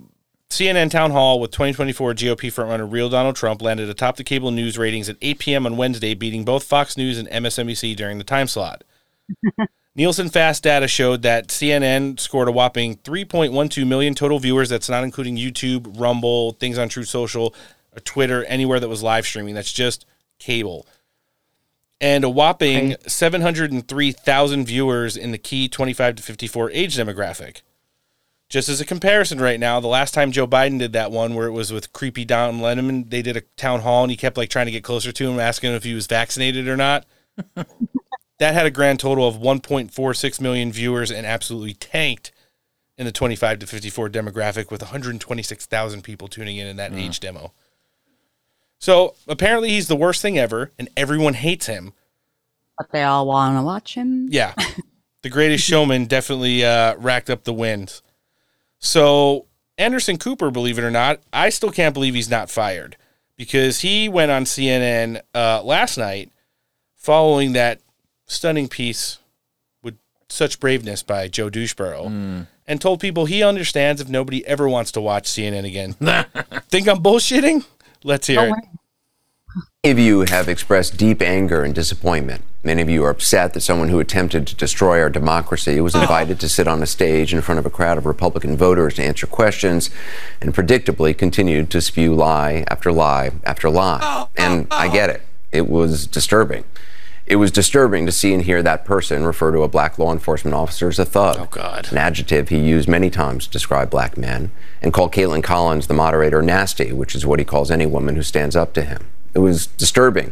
CNN 0.50 0.90
Town 0.90 1.12
Hall 1.12 1.40
with 1.40 1.52
2024 1.52 2.14
GOP 2.14 2.52
frontrunner 2.52 2.92
real 2.92 3.10
Donald 3.10 3.36
Trump 3.36 3.62
landed 3.62 3.90
atop 3.90 4.16
the 4.16 4.24
cable 4.24 4.52
news 4.52 4.78
ratings 4.78 5.10
at 5.10 5.18
8 5.22 5.40
p.m. 5.40 5.66
on 5.66 5.78
Wednesday, 5.78 6.14
beating 6.14 6.46
both 6.46 6.64
Fox 6.64 6.98
News 6.98 7.18
and 7.18 7.28
MSNBC 7.30 7.96
during 7.96 8.18
the 8.18 8.24
time 8.24 8.48
slot. 8.48 8.84
Nielsen 9.96 10.30
Fast 10.30 10.64
data 10.64 10.88
showed 10.88 11.24
that 11.24 11.50
CNN 11.50 12.20
scored 12.20 12.48
a 12.48 12.52
whopping 12.52 12.98
3.12 12.98 13.86
million 13.86 14.16
total 14.16 14.40
viewers. 14.40 14.70
That's 14.70 14.90
not 14.90 15.04
including 15.04 15.36
YouTube, 15.36 16.00
Rumble, 16.00 16.54
things 16.54 16.78
on 16.78 16.90
Truth 16.90 17.10
Social, 17.10 17.54
or 17.96 18.00
Twitter, 18.00 18.44
anywhere 18.46 18.80
that 18.80 18.90
was 18.90 19.04
live 19.04 19.26
streaming. 19.26 19.56
That's 19.56 19.74
just 19.74 20.06
cable. 20.38 20.86
And 22.02 22.24
a 22.24 22.30
whopping 22.30 22.96
703,000 23.08 24.66
viewers 24.66 25.18
in 25.18 25.32
the 25.32 25.38
key 25.38 25.68
25 25.68 26.16
to 26.16 26.24
54 26.24 26.72
age 26.72 26.98
demographic. 26.98 27.62
Just 28.48 28.70
as 28.70 28.82
a 28.82 28.86
comparison 28.86 29.40
right 29.40 29.60
now, 29.60 29.80
the 29.80 29.88
last 29.88 30.14
time 30.14 30.32
Joe 30.32 30.48
Biden 30.48 30.80
did 30.80 30.94
that 30.94 31.12
one 31.12 31.36
where 31.36 31.46
it 31.46 31.52
was 31.52 31.72
with 31.72 31.94
creepy 31.94 32.26
Don 32.26 32.62
Lemon, 32.62 33.10
they 33.10 33.22
did 33.22 33.38
a 33.38 33.42
town 33.58 33.82
hall 33.82 34.04
and 34.04 34.10
he 34.10 34.18
kept 34.18 34.38
like 34.38 34.50
trying 34.50 34.66
to 34.66 34.72
get 34.72 34.84
closer 34.84 35.12
to 35.12 35.30
him, 35.30 35.40
asking 35.40 35.70
him 35.70 35.76
if 35.76 35.84
he 35.84 35.94
was 35.94 36.08
vaccinated 36.08 36.68
or 36.68 36.78
not. 36.78 37.06
that 38.40 38.54
had 38.54 38.66
a 38.66 38.72
grand 38.72 39.00
total 39.00 39.28
of 39.28 39.36
1.46 39.36 40.42
million 40.42 40.72
viewers 40.72 41.12
and 41.12 41.28
absolutely 41.28 41.74
tanked 41.74 42.32
in 42.98 43.06
the 43.06 43.12
25 43.12 43.60
to 43.60 43.68
54 43.68 44.10
demographic 44.10 44.72
with 44.72 44.82
126,000 44.82 46.02
people 46.02 46.28
tuning 46.28 46.58
in 46.58 46.68
in 46.68 46.78
that 46.78 46.92
hmm. 46.92 46.98
age 46.98 47.20
demo. 47.20 47.54
So 48.80 49.16
apparently 49.28 49.70
he's 49.70 49.88
the 49.88 49.96
worst 49.96 50.22
thing 50.22 50.40
ever 50.40 50.72
and 50.80 50.90
everyone 50.98 51.36
hates 51.36 51.68
him. 51.68 51.94
But 52.78 52.92
they 52.92 53.04
all 53.04 53.28
want 53.28 53.58
to 53.58 53.64
watch 53.64 53.94
him. 53.96 54.28
Yeah. 54.32 54.54
the 55.22 55.30
greatest 55.30 55.66
showman 55.66 56.06
definitely 56.06 56.64
uh, 56.64 56.96
racked 56.96 57.30
up 57.30 57.44
the 57.44 57.54
wins. 57.54 58.02
So 58.80 59.46
Anderson 59.78 60.18
Cooper, 60.18 60.50
believe 60.50 60.80
it 60.80 60.84
or 60.84 60.92
not, 60.92 61.20
I 61.34 61.50
still 61.50 61.72
can't 61.72 61.94
believe 61.94 62.16
he's 62.16 62.30
not 62.30 62.50
fired 62.50 62.96
because 63.36 63.82
he 63.82 64.08
went 64.08 64.32
on 64.32 64.46
CNN 64.46 65.22
uh, 65.36 65.62
last 65.64 65.98
night 65.98 66.32
following 66.96 67.54
that 67.54 67.82
stunning 68.26 68.70
piece 68.70 69.20
with 69.82 69.98
such 70.30 70.60
braveness 70.60 71.04
by 71.04 71.28
Joe 71.28 71.50
Doucheborough 71.50 72.48
and 72.68 72.80
told 72.82 73.00
people 73.00 73.26
he 73.26 73.44
understands 73.44 74.00
if 74.00 74.08
nobody 74.08 74.46
ever 74.46 74.70
wants 74.70 74.92
to 74.94 75.02
watch 75.02 75.26
CNN 75.26 75.66
again. 75.66 75.94
Think 76.70 76.88
I'm 76.88 77.02
bullshitting? 77.04 77.66
Let's 78.04 78.28
hear 78.28 78.46
it. 78.46 78.54
Many 79.84 79.92
of 79.92 80.00
you 80.00 80.22
have 80.22 80.48
expressed 80.48 80.98
deep 80.98 81.22
anger 81.22 81.64
and 81.64 81.74
disappointment. 81.74 82.44
Many 82.64 82.82
of 82.82 82.90
you 82.90 83.04
are 83.06 83.10
upset 83.10 83.54
that 83.54 83.62
someone 83.62 83.90
who 83.90 84.00
attempted 84.00 84.46
to 84.48 84.56
destroy 84.56 85.02
our 85.02 85.10
democracy 85.10 85.80
was 85.80 85.96
invited 85.96 86.40
to 86.42 86.50
sit 86.50 86.68
on 86.68 86.84
a 86.84 86.86
stage 86.86 87.34
in 87.34 87.42
front 87.42 87.60
of 87.60 87.66
a 87.66 87.70
crowd 87.70 87.98
of 87.98 88.06
Republican 88.06 88.58
voters 88.58 88.96
to 88.96 89.04
answer 89.04 89.26
questions 89.26 89.90
and 90.42 90.54
predictably 90.54 91.18
continued 91.18 91.70
to 91.72 91.82
spew 91.82 92.14
lie 92.14 92.66
after 92.68 92.92
lie 92.92 93.32
after 93.46 93.70
lie. 93.70 94.00
Oh, 94.02 94.28
oh, 94.28 94.30
and 94.36 94.68
I 94.70 94.90
get 94.90 95.10
oh. 95.10 95.14
it. 95.14 95.22
It 95.52 95.70
was 95.70 96.06
disturbing. 96.06 96.66
It 97.30 97.36
was 97.36 97.52
disturbing 97.52 98.08
to 98.08 98.12
see 98.12 98.34
and 98.34 98.42
hear 98.44 98.64
that 98.64 98.86
person 98.86 99.24
refer 99.24 99.52
to 99.52 99.62
a 99.62 99.68
black 99.68 100.00
law 100.00 100.12
enforcement 100.12 100.56
officer 100.56 100.88
as 100.88 100.98
a 100.98 101.06
thug. 101.06 101.38
Oh, 101.40 101.48
God. 101.52 101.88
An 101.92 101.98
adjective 102.00 102.50
he 102.50 102.58
used 102.58 102.90
many 102.90 103.12
times 103.12 103.46
to 103.46 103.52
describe 103.52 103.92
black 103.92 104.18
men, 104.18 104.50
and 104.82 104.92
called 104.92 105.14
Kaitlan 105.14 105.44
Collins, 105.44 105.86
the 105.86 105.94
moderator, 105.94 106.42
nasty, 106.42 106.92
which 106.92 107.14
is 107.14 107.28
what 107.28 107.38
he 107.38 107.46
calls 107.46 107.70
any 107.70 107.86
woman 107.86 108.16
who 108.16 108.24
stands 108.24 108.56
up 108.56 108.74
to 108.74 108.82
him. 108.82 109.06
It 109.36 109.40
was 109.40 109.68
disturbing 109.68 110.32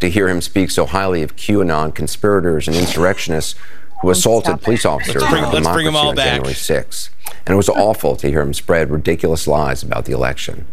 to 0.00 0.08
hear 0.08 0.26
him 0.28 0.40
speak 0.40 0.70
so 0.70 0.86
highly 0.86 1.22
of 1.22 1.36
QAnon 1.36 1.94
conspirators 1.94 2.66
and 2.66 2.74
insurrectionists 2.76 3.54
who 4.00 4.08
oh, 4.08 4.12
assaulted 4.12 4.62
police 4.62 4.86
officers 4.86 5.16
Let's 5.22 5.30
bring- 5.30 5.44
on 5.44 5.52
let's 5.52 5.68
bring 5.68 5.86
'em 5.86 5.92
democracy 5.92 5.96
all 5.98 6.08
on 6.08 6.14
back. 6.16 6.26
January 6.36 6.54
6th. 6.54 7.10
And 7.44 7.52
it 7.52 7.56
was 7.56 7.68
awful 7.68 8.16
to 8.16 8.28
hear 8.30 8.40
him 8.40 8.54
spread 8.54 8.90
ridiculous 8.90 9.46
lies 9.46 9.82
about 9.82 10.06
the 10.06 10.12
election. 10.12 10.64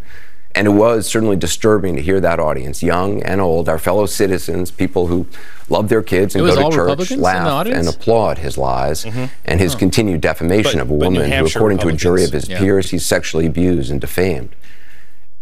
And 0.56 0.66
it 0.66 0.70
was 0.70 1.06
certainly 1.06 1.36
disturbing 1.36 1.96
to 1.96 2.02
hear 2.02 2.18
that 2.20 2.40
audience, 2.40 2.82
young 2.82 3.22
and 3.22 3.40
old, 3.42 3.68
our 3.68 3.78
fellow 3.78 4.06
citizens, 4.06 4.70
people 4.70 5.06
who 5.06 5.26
love 5.68 5.88
their 5.90 6.02
kids 6.02 6.34
and 6.34 6.46
go 6.46 6.70
to 6.70 6.74
church, 6.96 7.10
laugh 7.18 7.66
and 7.66 7.86
applaud 7.88 8.38
his 8.38 8.56
lies 8.56 9.04
and 9.44 9.60
his 9.60 9.74
continued 9.74 10.22
defamation 10.22 10.78
But- 10.78 10.82
of 10.82 10.90
a 10.90 10.94
woman 10.94 11.30
who, 11.30 11.46
according 11.46 11.78
to 11.78 11.88
a 11.88 11.92
jury 11.92 12.24
of 12.24 12.32
his 12.32 12.48
yeah. 12.48 12.58
peers, 12.58 12.90
he's 12.90 13.04
sexually 13.04 13.46
abused 13.46 13.90
and 13.90 14.00
defamed. 14.00 14.56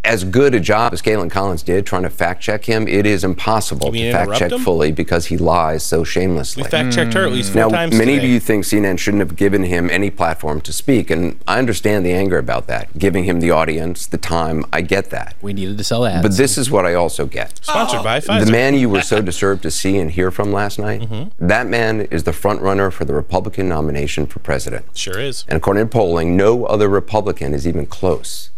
As 0.05 0.23
good 0.23 0.55
a 0.55 0.61
job 0.61 0.93
as 0.93 1.01
Kaitlan 1.01 1.31
Collins 1.31 1.63
did 1.63 1.87
trying 1.87 2.03
to 2.03 2.11
fact 2.11 2.43
check 2.43 2.67
him, 2.67 2.87
it 2.87 3.07
is 3.07 3.25
impossible 3.25 3.91
to 3.91 4.13
fact 4.13 4.35
check 4.35 4.53
him? 4.53 4.61
fully 4.61 4.93
because 4.93 5.27
he 5.27 5.39
lies 5.39 5.83
so 5.83 6.05
shamelessly. 6.05 6.63
We 6.63 6.69
fact-checked 6.69 7.15
her 7.15 7.25
at 7.25 7.33
least 7.33 7.53
four 7.53 7.63
now, 7.63 7.69
times 7.71 7.97
Many 7.97 8.19
of 8.19 8.23
you 8.23 8.39
think 8.39 8.65
CNN 8.65 8.99
shouldn't 8.99 9.21
have 9.23 9.35
given 9.35 9.63
him 9.65 9.89
any 9.91 10.11
platform 10.11 10.61
to 10.63 10.73
speak, 10.75 11.11
and 11.11 11.41
I 11.49 11.59
understand 11.59 12.05
the 12.05 12.13
anger 12.13 12.37
about 12.37 12.67
that. 12.67 12.97
Giving 12.99 13.25
him 13.25 13.41
the 13.41 13.51
audience, 13.51 14.07
the 14.07 14.19
time, 14.19 14.65
I 14.73 14.83
get 14.83 15.09
that. 15.11 15.37
We 15.41 15.55
needed 15.55 15.79
to 15.79 15.85
sell 15.85 16.05
ads. 16.05 16.23
But 16.23 16.37
this 16.37 16.59
is 16.59 16.71
what 16.71 16.85
I 16.85 16.93
also 16.95 17.25
get. 17.27 17.59
Sponsored 17.65 18.03
by 18.05 18.21
Pfizer. 18.21 18.45
The 18.45 18.53
man 18.53 18.75
you 18.75 18.91
were 18.91 19.01
so 19.03 19.23
disturbed 19.23 19.63
to 19.63 19.71
see 19.71 19.97
and 19.99 20.11
hear 20.11 20.31
from 20.31 20.53
last 20.53 20.79
night, 20.79 21.01
Mm-hmm. 21.01 21.47
that 21.49 21.67
man 21.67 22.03
is 22.03 22.25
the 22.25 22.33
front 22.33 22.61
runner 22.61 22.91
for 22.91 23.05
the 23.05 23.15
Republican 23.15 23.69
nomination 23.69 24.27
for 24.27 24.39
president. 24.41 24.85
Sure 24.97 25.19
is. 25.19 25.45
And 25.49 25.57
according 25.57 25.85
to 25.87 25.91
polling, 25.91 26.37
no 26.37 26.67
other 26.67 26.89
Republican 26.89 27.53
is 27.55 27.67
even 27.67 27.87
close. 27.87 28.51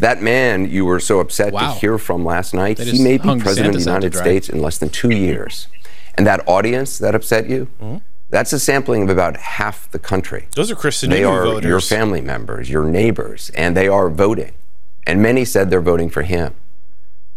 That 0.00 0.22
man 0.22 0.70
you 0.70 0.84
were 0.84 1.00
so 1.00 1.18
upset 1.20 1.52
Wow. 1.52 1.72
to 1.74 1.78
hear 1.80 1.98
from 1.98 2.24
last 2.24 2.54
night, 2.54 2.78
he 2.78 3.02
may 3.02 3.18
be 3.18 3.38
president 3.40 3.74
of 3.74 3.82
the 3.84 3.90
United. 3.90 4.14
States 4.14 4.48
in 4.48 4.60
less 4.62 4.78
than 4.78 4.88
two 4.90 5.10
years. 5.10 5.66
And 6.16 6.26
that 6.26 6.42
audience 6.46 6.98
that 6.98 7.14
upset 7.14 7.48
you, 7.48 7.68
Mm-hmm. 7.80 7.96
that's 8.30 8.52
a 8.52 8.58
sampling 8.60 9.02
of 9.04 9.10
about 9.10 9.36
half 9.36 9.90
the 9.90 9.98
country. 9.98 10.46
Those 10.54 10.70
are 10.70 10.74
Chris 10.76 11.00
They 11.00 11.24
are 11.24 11.44
voters. 11.44 11.68
your 11.68 11.80
family 11.80 12.20
members, 12.20 12.68
your 12.70 12.84
neighbors, 12.84 13.50
and 13.56 13.76
they 13.76 13.88
are 13.88 14.08
voting. 14.10 14.52
And 15.06 15.22
many 15.22 15.44
said 15.44 15.70
they're 15.70 15.80
voting 15.80 16.10
for 16.10 16.22
him. 16.22 16.54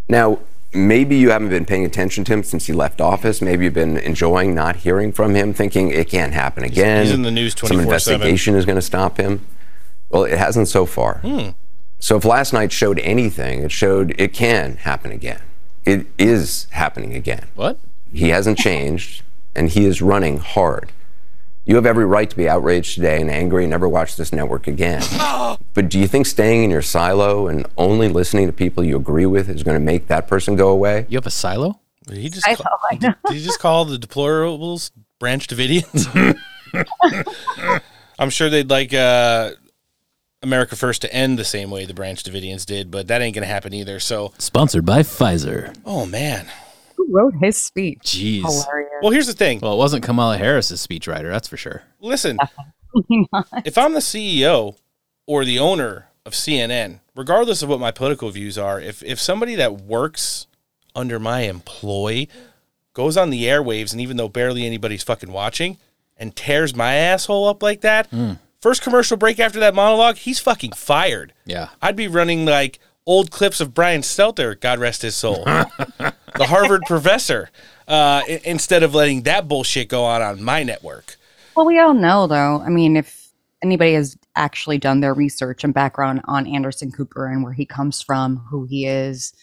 Now, 0.09 0.39
maybe 0.73 1.15
you 1.15 1.29
haven't 1.31 1.49
been 1.49 1.65
paying 1.65 1.85
attention 1.85 2.23
to 2.25 2.33
him 2.33 2.43
since 2.43 2.65
he 2.67 2.73
left 2.73 2.99
office. 3.01 3.41
Maybe 3.41 3.65
you've 3.65 3.73
been 3.73 3.97
enjoying 3.97 4.53
not 4.53 4.77
hearing 4.77 5.11
from 5.11 5.35
him, 5.35 5.53
thinking 5.53 5.89
it 5.89 6.09
can't 6.09 6.33
happen 6.33 6.63
again. 6.63 7.05
he's 7.05 7.13
in 7.13 7.21
the 7.23 7.31
news 7.31 7.53
Some 7.57 7.69
24/7. 7.69 7.69
Some 7.69 7.79
investigation 7.79 8.55
is 8.55 8.65
going 8.65 8.75
to 8.75 8.81
stop 8.81 9.17
him. 9.17 9.41
Well, 10.09 10.25
it 10.25 10.37
hasn't 10.37 10.67
so 10.67 10.85
far. 10.85 11.19
Hmm. 11.19 11.49
So 12.01 12.17
if 12.17 12.25
last 12.25 12.51
night 12.51 12.71
showed 12.71 12.97
anything, 12.99 13.61
it 13.61 13.71
showed 13.71 14.15
it 14.17 14.33
can 14.33 14.77
happen 14.77 15.11
again. 15.11 15.39
It 15.85 16.07
is 16.17 16.65
happening 16.71 17.13
again. 17.13 17.47
What? 17.53 17.79
He 18.11 18.29
hasn't 18.29 18.57
changed, 18.67 19.21
and 19.55 19.69
he 19.69 19.85
is 19.85 20.01
running 20.01 20.39
hard. 20.39 20.91
You 21.63 21.75
have 21.75 21.85
every 21.85 22.05
right 22.05 22.27
to 22.27 22.35
be 22.35 22.49
outraged 22.49 22.95
today 22.95 23.21
and 23.21 23.29
angry 23.29 23.65
and 23.65 23.71
never 23.71 23.87
watch 23.87 24.15
this 24.17 24.33
network 24.33 24.67
again. 24.67 25.03
But 25.73 25.87
do 25.87 25.97
you 25.97 26.07
think 26.07 26.25
staying 26.25 26.65
in 26.65 26.69
your 26.69 26.81
silo 26.81 27.47
and 27.47 27.65
only 27.77 28.09
listening 28.09 28.45
to 28.47 28.51
people 28.51 28.83
you 28.83 28.97
agree 28.97 29.25
with 29.25 29.47
is 29.47 29.63
going 29.63 29.75
to 29.75 29.83
make 29.83 30.07
that 30.07 30.27
person 30.27 30.57
go 30.57 30.67
away? 30.67 31.05
You 31.07 31.15
have 31.17 31.25
a 31.25 31.31
silo? 31.31 31.79
Did 32.07 32.17
he 32.17 32.29
just 32.29 32.45
call, 32.45 32.77
did, 32.91 33.15
did 33.25 33.33
he 33.33 33.41
just 33.41 33.59
call 33.59 33.85
the 33.85 33.97
deplorables 33.97 34.91
Branch 35.17 35.47
Davidians? 35.47 36.37
I'm 38.19 38.29
sure 38.29 38.49
they'd 38.49 38.69
like 38.69 38.93
uh, 38.93 39.51
America 40.43 40.75
First 40.75 41.01
to 41.01 41.13
end 41.13 41.37
the 41.37 41.45
same 41.45 41.69
way 41.71 41.85
the 41.85 41.93
Branch 41.93 42.21
Davidians 42.23 42.65
did, 42.65 42.89
but 42.91 43.07
that 43.07 43.21
ain't 43.21 43.35
going 43.35 43.47
to 43.47 43.53
happen 43.53 43.73
either. 43.73 43.99
So, 43.99 44.33
Sponsored 44.37 44.85
by 44.85 45.01
Pfizer. 45.01 45.75
oh 45.85 46.05
man. 46.05 46.47
Who 46.97 47.07
wrote 47.09 47.33
his 47.41 47.57
speech? 47.57 47.99
Jeez. 48.03 48.41
Hilarious. 48.41 48.89
Well, 49.01 49.11
here's 49.11 49.27
the 49.27 49.33
thing. 49.33 49.59
Well, 49.59 49.73
it 49.73 49.77
wasn't 49.77 50.03
Kamala 50.03 50.37
Harris's 50.37 50.85
speechwriter, 50.85 51.31
that's 51.31 51.47
for 51.47 51.57
sure. 51.57 51.83
Listen, 51.99 52.37
if 53.65 53.77
I'm 53.77 53.93
the 53.93 53.99
CEO 53.99 54.77
or 55.25 55.45
the 55.45 55.59
owner 55.59 56.07
of 56.25 56.33
CNN, 56.33 56.99
regardless 57.15 57.61
of 57.63 57.69
what 57.69 57.79
my 57.79 57.91
political 57.91 58.29
views 58.29 58.57
are, 58.57 58.79
if 58.79 59.01
if 59.03 59.19
somebody 59.19 59.55
that 59.55 59.81
works 59.81 60.47
under 60.95 61.19
my 61.19 61.41
employ 61.41 62.27
goes 62.93 63.15
on 63.17 63.29
the 63.29 63.45
airwaves 63.45 63.91
and 63.93 64.01
even 64.01 64.17
though 64.17 64.27
barely 64.29 64.65
anybody's 64.65 65.03
fucking 65.03 65.31
watching 65.31 65.77
and 66.17 66.35
tears 66.35 66.75
my 66.75 66.93
asshole 66.95 67.47
up 67.47 67.63
like 67.63 67.81
that, 67.81 68.07
Hmm. 68.07 68.33
First 68.61 68.81
commercial 68.81 69.17
break 69.17 69.39
after 69.39 69.59
that 69.59 69.73
monologue, 69.75 70.17
he's 70.17 70.39
fucking 70.39 70.71
fired. 70.73 71.33
Yeah. 71.45 71.69
I'd 71.81 71.95
be 71.95 72.07
running 72.07 72.45
like 72.45 72.79
old 73.05 73.31
clips 73.31 73.59
of 73.59 73.73
Brian 73.73 74.01
Stelter, 74.01 74.59
God 74.59 74.79
rest 74.79 75.01
his 75.01 75.15
soul, 75.15 75.43
the 75.45 76.13
Harvard 76.47 76.81
professor, 76.85 77.49
uh, 77.87 78.21
i- 78.27 78.41
instead 78.45 78.83
of 78.83 78.93
letting 78.93 79.23
that 79.23 79.47
bullshit 79.47 79.89
go 79.89 80.03
on 80.03 80.21
on 80.21 80.43
my 80.43 80.63
network. 80.63 81.15
Well, 81.55 81.65
we 81.65 81.79
all 81.79 81.93
know, 81.93 82.27
though. 82.27 82.61
I 82.61 82.69
mean, 82.69 82.95
if 82.95 83.31
anybody 83.63 83.93
has 83.93 84.17
actually 84.35 84.77
done 84.77 85.01
their 85.01 85.13
research 85.13 85.63
and 85.63 85.73
background 85.73 86.21
on 86.25 86.47
Anderson 86.47 86.91
Cooper 86.91 87.27
and 87.27 87.43
where 87.43 87.53
he 87.53 87.65
comes 87.65 88.01
from, 88.01 88.37
who 88.49 88.65
he 88.65 88.85
is 88.85 89.33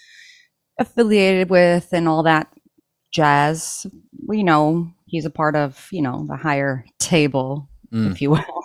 affiliated 0.79 1.51
with, 1.51 1.89
and 1.93 2.09
all 2.09 2.23
that 2.23 2.49
jazz, 3.11 3.87
we 4.27 4.43
know 4.43 4.91
he's 5.07 5.25
a 5.25 5.31
part 5.31 5.57
of, 5.57 5.89
you 5.91 6.01
know, 6.03 6.25
the 6.29 6.37
higher 6.37 6.85
table, 6.99 7.69
Mm. 7.93 8.13
if 8.13 8.21
you 8.21 8.31
will. 8.31 8.58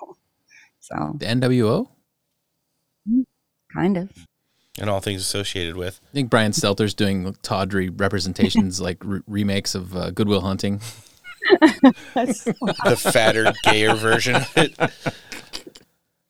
So, 0.94 1.14
The 1.18 1.26
NWO? 1.26 1.88
kind 3.74 3.98
of. 3.98 4.10
and 4.80 4.90
all 4.90 5.00
things 5.00 5.22
associated 5.22 5.76
with. 5.76 6.00
I 6.12 6.14
think 6.14 6.30
Brian 6.30 6.52
Stelter's 6.52 6.94
doing 6.94 7.36
tawdry 7.42 7.90
representations 7.90 8.80
like 8.80 8.98
re- 9.04 9.22
remakes 9.28 9.74
of 9.76 9.96
uh, 9.96 10.12
Goodwill 10.12 10.42
Hunting. 10.42 10.80
the 11.62 12.96
fatter, 12.98 13.52
gayer 13.64 13.96
version 13.96 14.36
of 14.36 14.52
it. 14.56 14.76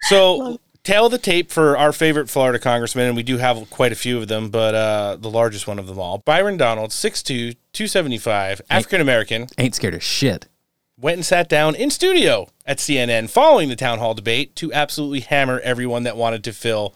So, 0.03 0.59
tell 0.83 1.07
the 1.09 1.17
tape 1.17 1.51
for 1.51 1.77
our 1.77 1.91
favorite 1.93 2.29
Florida 2.29 2.59
congressman, 2.59 3.07
and 3.07 3.15
we 3.15 3.23
do 3.23 3.37
have 3.37 3.69
quite 3.69 3.91
a 3.91 3.95
few 3.95 4.17
of 4.17 4.27
them, 4.27 4.49
but 4.49 4.73
uh, 4.75 5.17
the 5.19 5.29
largest 5.29 5.67
one 5.67 5.79
of 5.79 5.87
them 5.87 5.99
all, 5.99 6.17
Byron 6.19 6.57
Donald, 6.57 6.91
6'2", 6.91 7.55
275, 7.73 8.61
African 8.69 9.01
American, 9.01 9.47
Ain't 9.57 9.75
scared 9.75 9.93
of 9.95 10.03
shit. 10.03 10.47
Went 11.03 11.17
and 11.17 11.25
sat 11.25 11.49
down 11.49 11.75
in 11.75 11.89
studio 11.89 12.47
at 12.65 12.77
CNN 12.77 13.29
following 13.29 13.67
the 13.67 13.75
town 13.75 13.99
hall 13.99 14.13
debate 14.13 14.55
to 14.55 14.71
absolutely 14.71 15.19
hammer 15.19 15.59
everyone 15.59 16.03
that 16.03 16.15
wanted 16.15 16.45
to 16.45 16.53
fill 16.53 16.95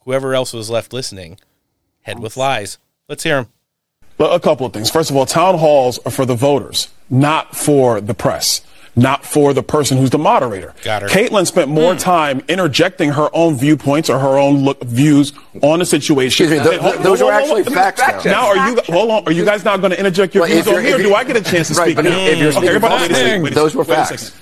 whoever 0.00 0.34
else 0.34 0.52
was 0.52 0.68
left 0.68 0.92
listening 0.92 1.40
head 2.02 2.18
with 2.18 2.36
lies. 2.36 2.76
Let's 3.08 3.22
hear 3.22 3.38
him. 3.38 3.46
A 4.18 4.38
couple 4.38 4.66
of 4.66 4.74
things. 4.74 4.90
First 4.90 5.10
of 5.10 5.16
all, 5.16 5.24
town 5.24 5.58
halls 5.58 5.98
are 6.00 6.10
for 6.10 6.26
the 6.26 6.34
voters, 6.34 6.88
not 7.08 7.56
for 7.56 8.00
the 8.00 8.12
press, 8.14 8.60
not 8.96 9.24
for 9.24 9.52
the 9.52 9.62
person 9.62 9.98
who's 9.98 10.10
the 10.10 10.18
moderator. 10.18 10.74
Got 10.82 11.02
her. 11.02 11.08
Kaitlan 11.08 11.46
spent 11.46 11.70
more 11.70 11.92
hmm. 11.92 11.98
time 11.98 12.42
interjecting 12.48 13.10
her 13.10 13.28
own 13.34 13.56
viewpoints 13.56 14.08
or 14.10 14.18
her 14.18 14.38
own 14.38 14.64
look, 14.64 14.82
views 14.82 15.32
on 15.62 15.78
the 15.78 15.84
situation. 15.86 16.46
Excuse 16.46 16.50
me, 16.50 16.68
th- 16.68 16.80
Hold- 16.80 16.94
th- 16.94 17.04
those 17.04 17.20
hold- 17.20 17.32
are 17.32 17.40
hold- 17.40 17.58
actually 17.58 17.74
hold- 17.74 17.94
facts, 17.96 18.24
though. 18.24 18.30
Now, 18.30 18.46
are 18.48 18.68
you 18.70 18.80
hold 18.86 19.10
on? 19.10 19.24
Are 19.26 19.32
you 19.32 19.44
guys 19.44 19.64
not 19.64 19.80
going 19.80 19.92
to 19.92 19.98
interject 19.98 20.34
your 20.34 20.42
Well, 20.42 20.50
views 20.50 20.66
if 20.66 20.74
on 20.74 20.82
here? 20.82 20.96
or 20.96 21.02
do 21.02 21.14
I 21.14 21.24
get 21.24 21.36
a 21.36 21.42
chance 21.42 21.68
to 21.68 21.74
Right, 21.74 21.86
speak? 21.88 21.96
but 21.96 22.06
if- 22.06 22.12
now? 22.12 22.18
if 22.18 22.38
you're 22.38 22.48
Okay, 22.48 22.50
speaking 22.52 22.68
everybody, 22.68 22.94
wait 23.02 23.10
a 23.10 23.14
second, 23.14 23.42
wait 23.42 23.52
a 23.52 23.54
those 23.54 23.74
were 23.74 23.84
wait 23.84 23.98
a 23.98 24.04
facts. 24.06 24.32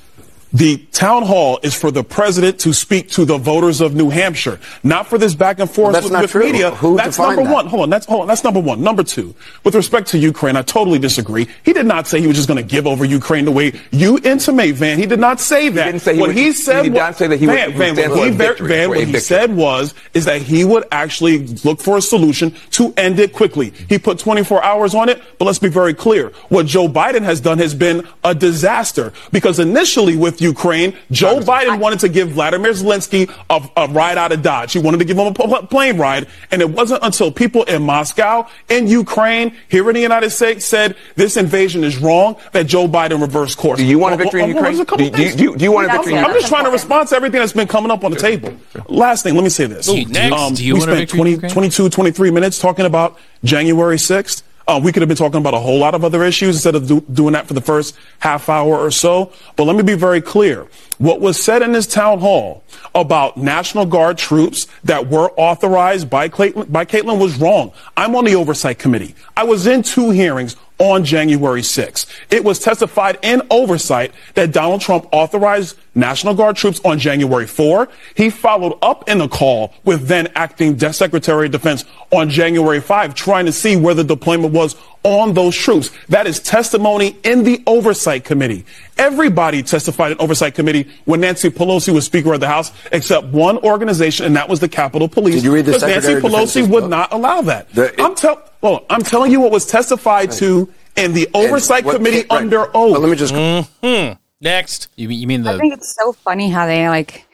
The 0.55 0.77
town 0.93 1.25
hall 1.25 1.59
is 1.65 1.75
for 1.75 1.91
the 1.91 2.05
president 2.05 2.61
to 2.61 2.73
speak 2.73 3.11
to 3.11 3.25
the 3.25 3.39
voters 3.39 3.81
of 3.81 3.97
New 3.97 4.09
Hampshire, 4.09 4.61
not 4.85 5.09
for 5.09 5.19
this 5.19 5.35
back 5.35 5.59
and 5.59 5.69
forth 5.69 5.87
Well, 5.87 5.93
that's 5.95 6.05
with, 6.05 6.13
not 6.13 6.23
with 6.23 6.35
media. 6.37 6.71
Who 6.71 6.97
that's 6.97 7.19
number 7.19 7.43
that? 7.43 7.53
one. 7.53 7.67
Hold 7.67 7.83
on. 7.83 7.91
That's 7.91 8.07
hold 8.07 8.21
on. 8.23 8.29
That's 8.29 8.45
number 8.45 8.61
one. 8.61 8.81
Number 8.81 9.03
two. 9.03 9.35
With 9.65 9.75
respect 9.75 10.07
to 10.11 10.19
Ukraine, 10.19 10.55
I 10.55 10.63
totally 10.63 11.01
disagree. 11.01 11.49
He 11.65 11.73
did 11.73 11.87
not 11.87 12.07
say 12.07 12.21
he 12.21 12.29
was 12.29 12.37
just 12.37 12.47
going 12.47 12.63
to 12.63 12.69
give 12.69 12.87
over 12.87 13.05
Ukraine 13.05 13.47
the 13.47 13.51
way 13.51 13.73
you 13.91 14.21
intimate, 14.23 14.77
Van. 14.77 14.97
He 14.97 15.07
did 15.07 15.19
not 15.19 15.41
say 15.41 15.71
that. 15.71 15.87
He 15.87 15.91
didn't 15.93 16.03
say 16.03 16.15
he 16.15 16.21
what 16.21 16.29
would- 16.29 16.37
he 16.37 16.45
he 16.45 16.53
said. 16.53 16.83
did 16.85 16.93
not 16.95 17.17
say 17.17 17.27
that 17.27 17.39
he 17.41 17.47
would- 17.49 17.55
Van, 17.57 17.69
would 17.71 17.77
Van, 17.77 17.95
stand 17.97 18.13
what 18.13 18.25
he, 18.29 18.31
victory, 18.31 18.69
Van, 18.69 18.89
what 18.91 18.99
he 19.09 19.19
said 19.19 19.57
was 19.57 19.93
is 20.15 20.25
that 20.27 20.41
he 20.41 20.65
would 20.65 20.85
actually 20.93 21.39
look 21.65 21.81
for 21.81 21.97
a 21.97 22.01
solution 22.03 22.55
to 22.71 22.95
end 22.97 23.19
it 23.19 23.33
quickly. 23.33 23.73
He 23.89 23.99
put 23.99 24.21
24 24.21 24.63
hours 24.63 24.95
on 24.95 25.09
it, 25.09 25.21
but 25.39 25.47
let's 25.47 25.59
be 25.59 25.69
very 25.69 25.95
clear. 25.95 26.29
What 26.49 26.67
Joe 26.67 26.87
Biden 26.89 27.23
has 27.23 27.41
done 27.41 27.59
has 27.59 27.75
been 27.75 28.07
a 28.23 28.37
disaster 28.37 29.13
because 29.33 29.59
initially 29.59 30.15
with 30.17 30.44
Ukraine, 30.45 30.97
Joe 31.11 31.41
Biden 31.41 31.79
wanted 31.81 32.01
to 32.01 32.09
give 32.09 32.31
Vladimir 32.31 32.73
Zelensky 32.73 33.29
a, 33.51 33.59
a 33.77 33.89
ride 33.89 34.19
out 34.19 34.31
of 34.31 34.43
Dodge. 34.43 34.73
He 34.73 34.79
wanted 34.79 34.99
to 34.99 35.05
give 35.05 35.19
him 35.19 35.27
a 35.35 35.67
plane 35.67 35.97
ride, 35.99 36.29
and 36.51 36.63
it 36.63 36.71
wasn't 36.71 37.03
until 37.03 37.33
people 37.33 37.65
in 37.65 37.83
Moscow, 37.83 38.47
in 38.69 38.87
Ukraine, 38.87 39.57
here 39.69 39.89
in 39.91 39.95
the 39.95 40.01
United 40.01 40.31
States 40.31 40.65
said 40.65 40.97
this 41.17 41.37
invasion 41.37 41.83
is 41.83 41.99
wrong 41.99 42.37
that 42.53 42.67
Joe 42.67 42.87
Biden 42.87 43.21
reversed 43.21 43.59
course. 43.59 43.79
Do 43.79 43.85
you 43.87 43.99
want 43.99 44.15
a 44.15 44.17
victory 44.19 44.43
in 44.43 44.55
Well, 44.55 44.63
well, 44.63 44.73
Ukraine? 44.73 45.09
a 45.09 45.11
Do- 45.11 45.17
do 45.17 45.23
you- 45.23 45.33
do 45.37 45.43
you- 45.45 45.57
do 45.57 45.65
you 45.65 45.73
want 45.73 45.87
a 45.89 45.93
victory 45.93 46.13
in 46.13 46.19
Ukraine? 46.19 46.35
I'm 46.37 46.41
just 46.41 46.49
trying 46.49 46.65
to 46.65 46.71
respond 46.71 47.09
to 47.09 47.17
everything 47.17 47.41
that's 47.41 47.53
been 47.53 47.67
coming 47.67 47.91
up 47.91 48.05
on 48.05 48.11
the 48.13 48.19
table. 48.19 48.53
Last 48.89 49.23
thing, 49.23 49.35
let 49.35 49.45
me 49.45 49.51
say 49.51 49.67
this. 49.67 49.87
Do 49.87 49.97
you- 49.99 50.05
do 50.07 50.21
you- 50.23 50.55
do 50.55 50.65
you 50.65 50.75
we 50.75 50.79
want 50.81 50.91
spent 50.91 51.01
victory 51.11 51.37
20, 51.37 51.53
22, 51.53 51.89
23 51.89 52.31
minutes 52.31 52.59
talking 52.59 52.85
about 52.87 53.19
January 53.43 53.99
6th. 53.99 54.43
Uh, 54.67 54.81
we 54.83 54.93
could 54.93 55.03
have 55.03 55.09
been 55.09 55.17
talking 55.17 55.41
about 55.41 55.53
a 55.53 55.59
whole 55.59 55.79
lot 55.79 55.95
of 55.95 56.05
other 56.05 56.23
issues 56.23 56.57
instead 56.57 56.75
of 56.75 56.87
do, 56.89 57.01
doing 57.13 57.33
that 57.35 57.47
for 57.47 57.55
the 57.55 57.61
first 57.61 57.97
half 58.21 58.49
hour 58.49 58.79
or 58.79 58.91
so. 58.91 59.31
But 59.57 59.65
let 59.65 59.77
me 59.77 59.83
be 59.83 59.95
very 59.95 60.23
clear. 60.23 60.67
What 60.99 61.21
was 61.21 61.43
said 61.43 61.61
in 61.61 61.73
this 61.73 61.87
town 61.87 62.21
hall 62.21 62.65
about 62.95 63.37
National 63.37 63.85
Guard 63.85 64.17
troops 64.17 64.67
that 64.85 65.09
were 65.09 65.31
authorized 65.37 66.09
by 66.09 66.29
Kaitlan, 66.29 66.73
by 66.73 66.85
Kaitlan 66.85 67.19
was 67.19 67.37
wrong. 67.37 67.73
I'm 67.97 68.17
on 68.17 68.25
the 68.25 68.37
oversight 68.37 68.79
committee. 68.79 69.15
I 69.37 69.45
was 69.45 69.67
in 69.67 69.83
two 69.83 70.11
hearings 70.11 70.57
on 70.79 71.05
January 71.05 71.61
6th. 71.61 72.07
It 72.31 72.43
was 72.43 72.59
testified 72.59 73.19
in 73.23 73.43
oversight 73.51 74.13
that 74.35 74.53
Donald 74.53 74.81
Trump 74.81 75.07
authorized 75.13 75.77
National 75.95 76.35
Guard 76.35 76.57
troops 76.57 76.81
on 76.85 76.99
January 76.99 77.47
4. 77.47 77.89
He 78.15 78.31
followed 78.31 78.77
up 78.83 79.09
in 79.09 79.19
the 79.19 79.29
call 79.29 79.73
with 79.85 80.09
then 80.09 80.29
acting 80.35 80.75
De- 80.75 80.93
Secretary 80.93 81.47
of 81.47 81.53
Defense 81.53 81.85
on 82.11 82.29
January 82.31 82.81
5, 82.81 83.15
trying 83.15 83.47
to 83.47 83.53
see 83.53 83.77
where 83.77 83.95
the 83.95 84.05
deployment 84.05 84.53
was 84.53 84.77
on 85.05 85.35
those 85.35 85.55
troops. 85.55 85.91
That 86.09 86.27
is 86.27 86.41
testimony 86.41 87.17
in 87.25 87.45
the 87.45 87.63
oversight 87.67 88.25
committee. 88.25 88.65
Everybody 88.99 89.63
testified 89.63 90.13
in 90.13 90.19
oversight 90.19 90.55
committee 90.55 90.89
when 91.05 91.21
Nancy 91.21 91.51
Pelosi 91.51 91.93
was 91.93 92.07
Speaker 92.07 92.33
of 92.35 92.41
the 92.41 92.49
House, 92.49 92.73
except 92.91 93.27
one 93.29 93.59
organization, 93.59 94.25
and 94.27 94.35
that 94.37 94.49
was 94.49 94.61
the 94.61 94.69
Capitol 94.69 95.09
Police. 95.09 95.35
Did 95.37 95.45
you 95.45 95.53
read 95.55 95.67
the 95.67 95.73
because 95.73 95.83
Nancy 95.83 96.09
Secretary 96.09 96.35
of 96.35 96.49
Pelosi 96.49 96.69
would 96.71 96.89
not 96.91 97.13
allow 97.13 97.43
that. 97.43 97.71
The- 97.75 98.01
I'm 98.03 98.15
tell 98.15 98.43
well, 98.63 98.87
I'm 98.89 99.03
telling 99.03 99.31
you 99.31 99.41
what 99.41 99.51
was 99.53 99.67
testified 99.67 100.31
to 100.33 100.73
in 100.97 101.13
the 101.13 101.29
oversight 101.35 101.85
what 101.85 101.97
committee 101.97 102.23
ca- 102.23 102.37
right. 102.37 102.43
under 102.45 102.65
oath. 102.75 102.95
But 102.95 103.01
let 103.03 103.11
me 103.11 103.17
just 103.17 103.35
Hmm. 103.35 104.13
Next. 104.45 104.89
You 104.97 105.09
mean, 105.09 105.21
you 105.21 105.27
mean 105.27 105.47
I 105.47 105.59
think 105.59 105.75
it's 105.75 105.95
so 105.95 106.13
funny 106.13 106.51
how 106.51 106.67
they 106.67 106.89
like, 106.89 107.27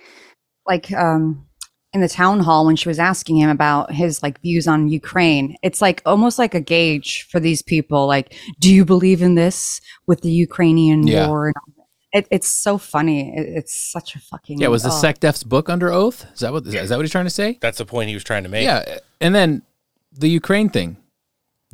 like, 0.67 0.91
um, 0.93 1.47
in 1.93 2.01
the 2.01 2.09
town 2.09 2.41
hall 2.41 2.65
when 2.67 2.77
she 2.77 2.89
was 2.89 3.01
asking 3.01 3.37
him 3.37 3.51
about 3.51 3.93
his 3.93 4.23
like 4.23 4.41
views 4.41 4.69
on 4.69 4.89
Ukraine. 4.89 5.57
It's 5.63 5.83
like 5.83 6.03
almost 6.07 6.39
like 6.39 6.55
a 6.55 6.61
gauge 6.61 7.27
for 7.29 7.41
these 7.41 7.63
people. 7.63 8.07
Like, 8.07 8.35
do 8.61 8.73
you 8.73 8.85
believe 8.85 9.23
in 9.23 9.35
this 9.35 9.81
with 10.07 10.21
the 10.21 10.31
Ukrainian 10.31 11.07
Yeah. 11.07 11.27
war? 11.27 11.49
And 11.49 11.57
all 11.57 11.75
that? 11.77 12.19
it, 12.19 12.29
it's 12.31 12.49
so 12.49 12.79
funny. 12.79 13.37
It, 13.37 13.47
it's 13.59 13.93
such 13.93 14.15
a 14.15 14.21
fucking 14.21 14.61
yeah? 14.61 14.69
Was 14.69 14.83
the 14.83 14.91
oh. 14.91 14.93
SecDef's 14.93 15.45
book 15.45 15.69
under 15.69 15.91
oath? 15.91 16.27
Is 16.33 16.41
that 16.41 16.53
what 16.53 16.67
is 16.67 16.73
that, 16.73 16.85
is 16.85 16.89
that 16.91 16.97
what 16.97 17.03
he's 17.03 17.13
trying 17.13 17.27
to 17.27 17.31
say? 17.31 17.59
That's 17.61 17.79
the 17.79 17.87
point 17.87 18.09
he 18.09 18.15
was 18.15 18.25
trying 18.25 18.45
to 18.45 18.49
make. 18.49 18.65
Yeah, 18.65 18.99
and 19.21 19.35
then 19.35 19.63
the 20.13 20.29
Ukraine 20.29 20.69
thing. 20.69 20.97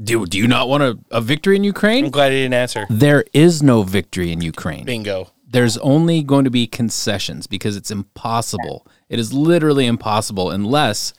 Do 0.03 0.27
do 0.27 0.37
you 0.39 0.47
not 0.47 0.69
want 0.69 0.83
a, 0.83 0.99
a 1.11 1.21
victory 1.21 1.57
in 1.57 1.65
Ukraine? 1.65 2.05
I'm 2.07 2.11
glad 2.11 2.33
he 2.33 2.39
didn't 2.43 2.55
answer. 2.55 2.87
There 2.91 3.25
is 3.33 3.63
no 3.63 3.83
victory 3.83 4.31
in 4.33 4.41
Ukraine. 4.41 4.85
Bingo. 4.85 5.31
There's 5.49 5.79
only 5.79 6.23
going 6.23 6.45
to 6.45 6.51
be 6.51 6.67
concessions 6.67 7.47
because 7.47 7.77
it's 7.77 7.91
impossible. 7.91 8.87
It 9.09 9.19
is 9.19 9.33
literally 9.33 9.87
impossible 9.87 10.51
unless, 10.51 11.15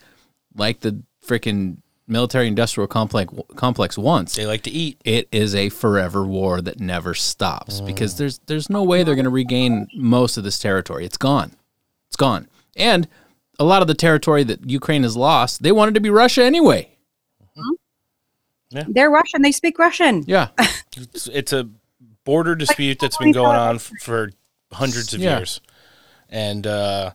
like 0.54 0.80
the 0.80 1.02
freaking 1.26 1.78
military 2.06 2.46
industrial 2.46 2.86
complex 2.86 3.32
complex 3.56 3.98
wants, 3.98 4.34
They 4.36 4.46
like 4.46 4.62
to 4.62 4.70
eat. 4.70 5.00
it 5.04 5.28
is 5.32 5.54
a 5.54 5.68
forever 5.70 6.24
war 6.24 6.60
that 6.62 6.78
never 6.78 7.14
Mm. 7.14 7.18
stops 7.18 7.80
because 7.80 8.16
there's 8.16 8.38
there's 8.46 8.70
no 8.70 8.82
way 8.84 9.02
they're 9.02 9.14
going 9.16 9.24
to 9.24 9.30
regain 9.30 9.88
most 9.94 10.36
of 10.36 10.44
this 10.44 10.58
territory. 10.58 11.04
It's 11.04 11.18
gone. 11.18 11.56
It's 12.08 12.16
gone. 12.16 12.48
And 12.76 13.08
a 13.58 13.64
lot 13.64 13.82
of 13.82 13.88
the 13.88 13.94
territory 13.94 14.44
that 14.44 14.70
Ukraine 14.70 15.02
has 15.02 15.16
lost, 15.16 15.62
they 15.64 15.72
wanted 15.72 15.94
to 15.94 16.00
be 16.00 16.10
Russia 16.10 16.44
anyway. 16.44 16.90
They're 18.70 19.10
Russian. 19.10 19.42
They 19.42 19.52
speak 19.52 19.78
Russian. 19.78 20.24
Yeah. 20.26 20.48
It's, 21.00 21.28
it's 21.28 21.52
a 21.52 21.68
border 22.24 22.56
dispute 22.56 22.98
that's 22.98 23.16
been 23.18 23.30
going 23.30 23.54
on 23.56 23.78
for 23.78 24.32
hundreds 24.72 25.14
of 25.14 25.20
Yeah. 25.20 25.36
years. 25.38 25.60
And, 26.28 26.66
uh, 26.66 27.12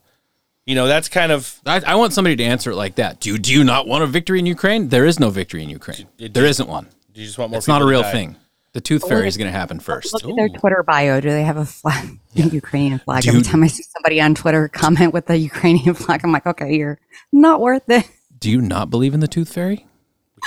you 0.64 0.74
know, 0.74 0.86
that's 0.86 1.08
kind 1.10 1.30
of. 1.30 1.60
I, 1.66 1.82
I 1.86 1.94
want 1.96 2.14
somebody 2.14 2.34
to 2.36 2.44
answer 2.44 2.70
it 2.70 2.76
like 2.76 2.94
that. 2.94 3.20
Do 3.20 3.30
you, 3.30 3.38
do 3.38 3.52
you 3.52 3.62
not 3.62 3.86
want 3.86 4.02
a 4.02 4.06
victory 4.06 4.38
in 4.38 4.46
Ukraine? 4.46 4.88
There 4.88 5.04
is 5.04 5.20
no 5.20 5.28
victory 5.28 5.62
in 5.62 5.68
Ukraine. 5.68 6.06
It 6.18 6.32
There 6.32 6.44
just- 6.44 6.60
isn't 6.60 6.68
one. 6.70 6.86
You 7.14 7.26
just 7.26 7.36
want 7.36 7.50
more 7.50 7.58
It's 7.58 7.68
not 7.68 7.82
a 7.82 7.84
real 7.84 8.00
die. 8.02 8.12
thing. 8.12 8.36
The 8.72 8.80
tooth 8.80 9.06
fairy 9.06 9.28
is 9.28 9.36
going 9.36 9.52
to 9.52 9.56
happen 9.56 9.78
first. 9.80 10.14
Look 10.14 10.24
at 10.24 10.34
their 10.34 10.48
Twitter 10.48 10.82
bio. 10.82 11.20
Do 11.20 11.28
they 11.28 11.44
have 11.44 11.58
a 11.58 11.66
flag, 11.66 12.18
a 12.36 12.42
Ukrainian 12.48 12.98
flag? 13.00 13.22
Do 13.24 13.28
Every 13.28 13.38
you- 13.40 13.44
time 13.44 13.62
I 13.62 13.66
see 13.66 13.82
somebody 13.84 14.20
on 14.20 14.34
Twitter 14.34 14.66
comment 14.68 15.12
with 15.12 15.26
the 15.26 15.36
Ukrainian 15.36 15.92
flag, 16.02 16.22
I'm 16.24 16.32
like, 16.32 16.46
okay, 16.46 16.74
you're 16.74 16.98
not 17.32 17.60
worth 17.60 17.88
it. 17.90 18.08
Do 18.40 18.50
you 18.50 18.62
not 18.62 18.88
believe 18.90 19.12
in 19.12 19.20
the 19.20 19.28
tooth 19.28 19.52
fairy? 19.52 19.86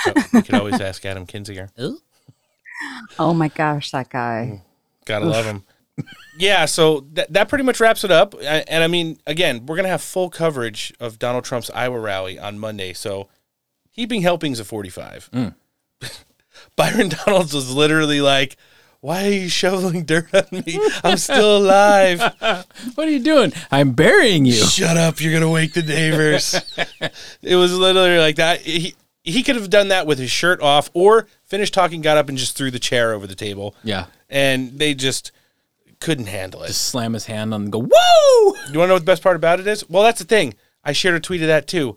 We 0.06 0.12
could, 0.12 0.32
we 0.32 0.42
could 0.42 0.54
always 0.54 0.80
ask 0.80 1.04
Adam 1.04 1.26
Kinzinger. 1.26 1.70
Oh 3.18 3.34
my 3.34 3.48
gosh, 3.48 3.90
that 3.90 4.08
guy. 4.08 4.62
Gotta 5.04 5.26
Oof. 5.26 5.32
love 5.32 5.44
him. 5.46 5.64
yeah, 6.38 6.64
so 6.64 7.04
that, 7.14 7.32
that 7.32 7.48
pretty 7.48 7.64
much 7.64 7.80
wraps 7.80 8.04
it 8.04 8.12
up. 8.12 8.36
I- 8.36 8.64
And 8.68 8.84
I 8.84 8.86
mean, 8.86 9.18
again, 9.26 9.66
we're 9.66 9.74
going 9.74 9.82
to 9.84 9.90
have 9.90 10.00
full 10.02 10.30
coverage 10.30 10.92
of 11.00 11.18
Donald 11.18 11.42
Trump's 11.44 11.70
Iowa 11.74 11.98
rally 11.98 12.38
on 12.38 12.56
Monday. 12.60 12.92
So 12.92 13.28
heaping 13.90 14.22
helpings 14.22 14.60
of 14.60 14.68
45. 14.68 15.28
Mm. 15.32 15.54
Byron 16.76 17.08
Donalds 17.08 17.52
was 17.52 17.74
literally 17.74 18.20
like, 18.20 18.56
why 19.00 19.26
are 19.26 19.30
you 19.32 19.48
shoveling 19.48 20.04
dirt 20.04 20.32
on 20.32 20.44
me? 20.52 20.80
I'm 21.02 21.16
still 21.18 21.58
alive. 21.58 22.20
what 22.94 23.08
are 23.08 23.10
you 23.10 23.22
doing? 23.24 23.52
I'm 23.72 23.92
burying 23.92 24.44
you. 24.44 24.52
Shut 24.52 24.96
up. 24.96 25.20
You're 25.20 25.32
going 25.32 25.42
to 25.42 25.48
wake 25.48 25.72
the 25.74 25.82
neighbors. 25.82 26.54
it 27.42 27.56
was 27.56 27.76
literally 27.76 28.18
like 28.18 28.36
that. 28.36 28.60
He, 28.60 28.94
he 29.28 29.42
could 29.42 29.56
have 29.56 29.70
done 29.70 29.88
that 29.88 30.06
with 30.06 30.18
his 30.18 30.30
shirt 30.30 30.60
off 30.60 30.90
or 30.94 31.26
finished 31.44 31.74
talking, 31.74 32.00
got 32.00 32.16
up 32.16 32.28
and 32.28 32.38
just 32.38 32.56
threw 32.56 32.70
the 32.70 32.78
chair 32.78 33.12
over 33.12 33.26
the 33.26 33.34
table. 33.34 33.74
Yeah. 33.84 34.06
And 34.28 34.78
they 34.78 34.94
just 34.94 35.32
couldn't 36.00 36.26
handle 36.26 36.62
it. 36.62 36.68
Just 36.68 36.86
slam 36.86 37.12
his 37.12 37.26
hand 37.26 37.52
on 37.52 37.62
and 37.62 37.72
go, 37.72 37.78
woo! 37.78 37.88
You 37.90 38.54
want 38.54 38.72
to 38.72 38.86
know 38.86 38.94
what 38.94 39.00
the 39.00 39.04
best 39.04 39.22
part 39.22 39.36
about 39.36 39.60
it 39.60 39.66
is? 39.66 39.88
Well, 39.88 40.02
that's 40.02 40.18
the 40.18 40.24
thing. 40.24 40.54
I 40.82 40.92
shared 40.92 41.14
a 41.14 41.20
tweet 41.20 41.42
of 41.42 41.48
that 41.48 41.66
too. 41.66 41.96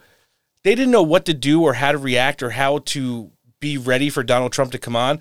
They 0.63 0.75
didn't 0.75 0.91
know 0.91 1.03
what 1.03 1.25
to 1.25 1.33
do 1.33 1.63
or 1.63 1.73
how 1.73 1.91
to 1.91 1.97
react 1.97 2.43
or 2.43 2.51
how 2.51 2.79
to 2.79 3.31
be 3.59 3.77
ready 3.77 4.09
for 4.09 4.23
Donald 4.23 4.51
Trump 4.51 4.71
to 4.73 4.77
come 4.77 4.95
on. 4.95 5.19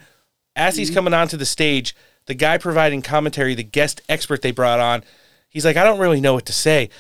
As 0.57 0.77
he's 0.77 0.89
mm-hmm. 0.89 0.97
coming 0.97 1.15
onto 1.15 1.37
the 1.37 1.47
stage, 1.47 1.95
the 2.27 2.35
guy 2.35 2.59
providing 2.59 3.03
commentary, 3.03 3.55
the 3.55 3.63
guest 3.63 4.03
expert 4.09 4.43
they 4.43 4.51
brought 4.51 4.81
on, 4.81 5.05
he's 5.49 5.65
like, 5.65 5.77
I 5.77 5.85
don't 5.85 6.01
really 6.01 6.21
know 6.21 6.35
what 6.35 6.47
to 6.47 6.53
say. 6.53 6.91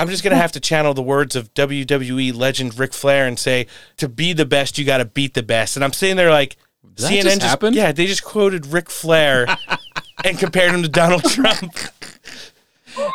I'm 0.00 0.08
just 0.08 0.22
going 0.24 0.32
to 0.32 0.40
have 0.40 0.52
to 0.52 0.60
channel 0.60 0.94
the 0.94 1.02
words 1.02 1.36
of 1.36 1.52
WWE 1.54 2.34
legend 2.34 2.78
Ric 2.78 2.92
Flair 2.92 3.26
and 3.26 3.38
say, 3.38 3.66
to 3.98 4.08
be 4.08 4.32
the 4.32 4.46
best, 4.46 4.78
you 4.78 4.84
got 4.84 4.98
to 4.98 5.04
beat 5.04 5.34
the 5.34 5.42
best. 5.42 5.76
And 5.76 5.84
I'm 5.84 5.92
sitting 5.92 6.16
there 6.16 6.30
like, 6.30 6.56
Did 6.94 7.04
that 7.04 7.22
just 7.24 7.42
happen? 7.42 7.74
yeah, 7.74 7.92
they 7.92 8.06
just 8.06 8.24
quoted 8.24 8.66
Ric 8.66 8.88
Flair 8.90 9.46
and 10.24 10.38
compared 10.38 10.72
him 10.74 10.82
to 10.82 10.88
Donald 10.88 11.24
Trump. 11.24 11.74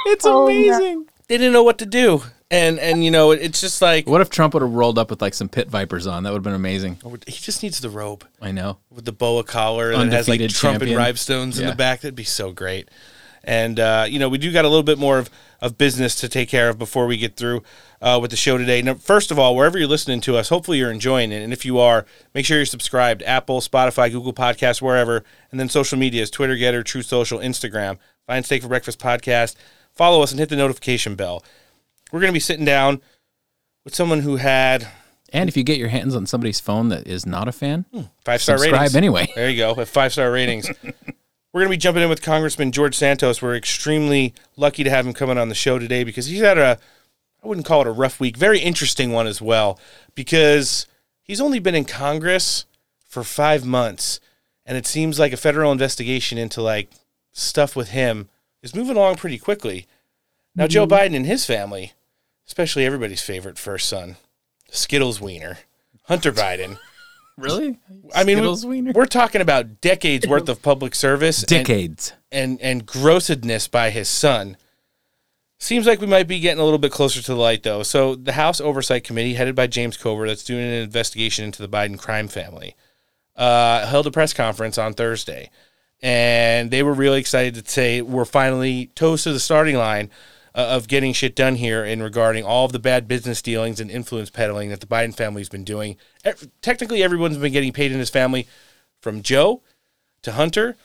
It's 0.06 0.26
Oh, 0.26 0.45
amazing. 0.45 1.07
They 1.28 1.38
didn't 1.38 1.53
know 1.53 1.64
what 1.64 1.80
to 1.80 1.86
do. 1.86 2.22
And, 2.52 2.78
and 2.80 3.03
you 3.03 3.10
know, 3.10 3.32
it's 3.32 3.60
just 3.60 3.82
like, 3.82 4.07
What 4.07 4.22
if 4.22 4.30
Trump 4.30 4.53
would 4.53 4.62
have 4.62 4.72
rolled 4.72 4.99
up 4.99 5.10
with 5.10 5.22
like 5.22 5.34
some 5.34 5.49
pit 5.49 5.68
vipers 5.70 6.06
on? 6.06 6.24
That 6.24 6.30
would 6.32 6.38
have 6.38 6.44
been 6.44 6.53
amazing. 6.53 6.99
Oh, 7.03 7.10
he 7.26 7.34
just 7.34 7.64
needs 7.64 7.80
the 7.82 7.90
robe. 7.90 8.26
I 8.40 8.52
know. 8.52 8.78
with 8.91 9.06
the 9.06 9.12
boa 9.12 9.44
collar 9.44 9.91
that 9.98 10.12
has 10.12 10.30
like 10.30 10.40
Trump 10.52 10.76
champion. 10.80 10.90
and 10.91 10.98
rhinestones 10.98 11.57
in 11.60 11.66
the 11.66 11.76
back. 11.76 12.02
That'd 12.02 12.16
be 12.16 12.24
so 12.24 12.52
great. 12.52 12.90
And 13.47 13.80
uh, 13.80 14.07
you 14.09 14.17
know, 14.19 14.27
we 14.27 14.38
do 14.39 14.51
got 14.51 14.65
a 14.65 14.67
little 14.67 14.84
bit 14.84 14.97
more 14.97 15.19
of, 15.19 15.30
of 15.61 15.77
business 15.77 16.15
to 16.15 16.27
take 16.27 16.49
care 16.49 16.67
of 16.67 16.77
before 16.80 17.05
we 17.05 17.15
get 17.15 17.35
through 17.38 17.61
uh, 18.01 18.17
with 18.19 18.31
the 18.31 18.38
show 18.38 18.57
today. 18.57 18.81
Now, 18.81 18.95
first 18.95 19.30
of 19.30 19.38
all, 19.38 19.55
wherever 19.55 19.77
you're 19.77 19.88
listening 19.88 20.19
to 20.22 20.35
us, 20.35 20.49
hopefully 20.49 20.80
you're 20.80 20.91
enjoying 20.91 21.31
it. 21.31 21.43
And 21.43 21.53
if 21.53 21.63
you 21.63 21.77
are, 21.77 22.05
make 22.34 22.45
sure 22.45 22.57
you're 22.57 22.65
subscribed. 22.65 23.22
Apple, 23.23 23.61
Spotify, 23.61 24.11
Google 24.11 24.34
Podcasts, 24.34 24.81
wherever. 24.81 25.23
And 25.51 25.59
then 25.59 25.69
social 25.69 25.97
media 25.97 26.23
is 26.23 26.31
Twitter, 26.31 26.55
GETTR, 26.55 26.84
Truth 26.84 27.05
Social, 27.05 27.38
Instagram. 27.39 27.97
Find 28.26 28.43
Steak 28.43 28.63
for 28.63 28.67
Breakfast 28.67 28.99
podcast. 28.99 29.55
Follow 29.93 30.23
us 30.23 30.31
and 30.31 30.39
hit 30.39 30.49
the 30.49 30.55
notification 30.55 31.13
bell. 31.15 31.43
We're 32.11 32.22
going 32.22 32.31
to 32.31 32.35
be 32.35 32.39
sitting 32.39 32.65
down 32.65 32.99
with 33.84 33.93
someone 33.93 34.22
who 34.22 34.38
had 34.38 34.88
And 35.31 35.47
if 35.47 35.55
you 35.55 35.63
get 35.63 35.77
your 35.77 35.89
hands 35.89 36.15
on 36.15 36.26
somebody's 36.26 36.59
phone 36.59 36.89
that 36.89 37.07
is 37.07 37.26
not 37.27 37.47
a 37.47 37.51
fan, 37.51 37.85
Five 38.23 38.41
star 38.41 38.57
subscribe 38.57 38.80
ratings. 38.81 38.95
anyway. 38.95 39.27
There 39.35 39.49
you 39.49 39.57
go. 39.57 39.73
With 39.76 39.88
five 39.89 40.11
star 40.13 40.31
ratings. 40.31 40.69
We're 41.56 41.61
going 41.61 41.72
to 41.72 41.77
be 41.77 41.82
jumping 41.82 42.03
in 42.03 42.10
with 42.10 42.22
Congressman 42.22 42.73
George 42.73 42.98
Santos. 42.98 43.41
We're 43.41 43.56
extremely 43.56 44.34
lucky 44.57 44.84
to 44.84 44.90
have 44.90 45.07
him 45.07 45.14
coming 45.14 45.38
on 45.38 45.48
the 45.48 45.56
show 45.56 45.80
today 45.80 46.03
because 46.03 46.26
he's 46.26 46.41
had 46.41 46.57
a, 46.57 46.77
I 47.41 47.48
wouldn't 47.48 47.65
call 47.65 47.80
it 47.80 47.88
a 47.88 47.91
rough 47.91 48.19
week, 48.19 48.36
very 48.36 48.60
interesting 48.60 49.14
one 49.14 49.26
as 49.26 49.41
well, 49.41 49.80
because 50.15 50.86
he's 51.23 51.40
only 51.40 51.60
been 51.60 51.73
in 51.73 51.86
Congress 51.86 52.65
for 53.07 53.23
five 53.23 53.64
months. 53.64 54.19
And 54.65 54.77
it 54.77 54.86
seems 54.86 55.18
like 55.18 55.32
a 55.32 55.38
federal 55.38 55.72
investigation 55.72 56.38
into 56.38 56.61
like 56.61 56.90
stuff 57.32 57.73
with 57.73 57.91
him 57.91 58.27
is 58.61 58.76
moving 58.76 58.98
along 58.98 59.15
pretty 59.15 59.38
quickly. 59.38 59.88
Now, 60.57 60.65
mm-hmm. 60.65 60.72
Joe 60.72 60.88
Biden 60.88 61.15
and 61.15 61.26
his 61.26 61.45
family, 61.45 61.94
especially 62.45 62.86
everybody's 62.86 63.22
favorite 63.22 63.57
first 63.57 63.88
son, 63.88 64.18
Skittles 64.72 65.22
Wiener, 65.22 65.60
Hunter 66.03 66.34
Biden. 66.34 66.80
Really? 67.38 67.78
I 68.14 68.24
mean, 68.24 68.40
we, 68.66 68.82
we're 68.82 69.06
talking 69.06 69.41
about 69.41 69.82
decades 69.82 70.26
worth 70.26 70.48
of 70.48 70.62
public 70.62 70.95
service. 70.95 71.40
and- 71.40 71.48
Decades. 71.48 72.14
And, 72.32 72.60
and, 72.62 72.86
grossedness 72.86 73.70
by 73.70 73.90
his 73.90 74.07
son. 74.10 74.57
Seems 75.57 75.86
like 75.86 76.02
we 76.02 76.07
might 76.07 76.28
be 76.28 76.40
getting 76.40 76.60
a 76.60 76.64
little 76.64 76.80
bit 76.80 76.91
closer 76.91 77.22
to 77.22 77.34
the 77.34 77.40
light, 77.40 77.64
though. 77.64 77.82
So, 77.84 78.16
the 78.16 78.34
House 78.34 78.60
Oversight 78.60 79.03
Committee, 79.03 79.34
headed 79.36 79.56
by 79.56 79.68
James 79.68 79.95
Comer, 79.98 80.28
that's 80.28 80.44
doing 80.44 80.66
an 80.66 80.84
investigation 80.84 81.45
into 81.45 81.62
the 81.62 81.70
Biden 81.70 81.98
crime 81.98 82.28
family, 82.28 82.76
uh, 83.36 83.86
held 83.86 84.06
a 84.07 84.12
press 84.12 84.34
conference 84.34 84.78
on 84.78 84.94
Thursday. 84.94 85.49
And 86.02 86.72
they 86.72 86.84
were 86.84 86.94
really 86.94 87.20
excited 87.20 87.56
to 87.56 87.72
say 87.72 88.02
we're 88.02 88.26
finally 88.26 88.88
toast 88.95 89.24
to 89.24 89.34
the 89.34 89.40
starting 89.40 89.78
line 89.78 90.10
uh, 90.56 90.61
of 90.69 90.88
getting 90.88 91.11
shit 91.14 91.36
done 91.36 91.56
here 91.56 91.84
in 91.84 92.02
regarding 92.02 92.44
all 92.45 92.65
of 92.65 92.72
the 92.72 92.80
bad 92.80 93.07
business 93.07 93.41
dealings 93.41 93.80
and 93.80 93.91
influence 93.91 94.30
peddling 94.30 94.69
that 94.69 94.80
the 94.80 94.88
Biden 94.88 95.14
family's 95.14 95.49
been 95.49 95.65
doing. 95.65 95.98
E- 96.26 96.32
Technically, 96.61 97.03
everyone's 97.03 97.38
been 97.38 97.52
getting 97.52 97.73
paid 97.73 97.91
in 97.91 97.99
his 97.99 98.10
family 98.10 98.48
from 99.02 99.22
Joe 99.22 99.61
to 100.23 100.32
Hunter, 100.32 100.77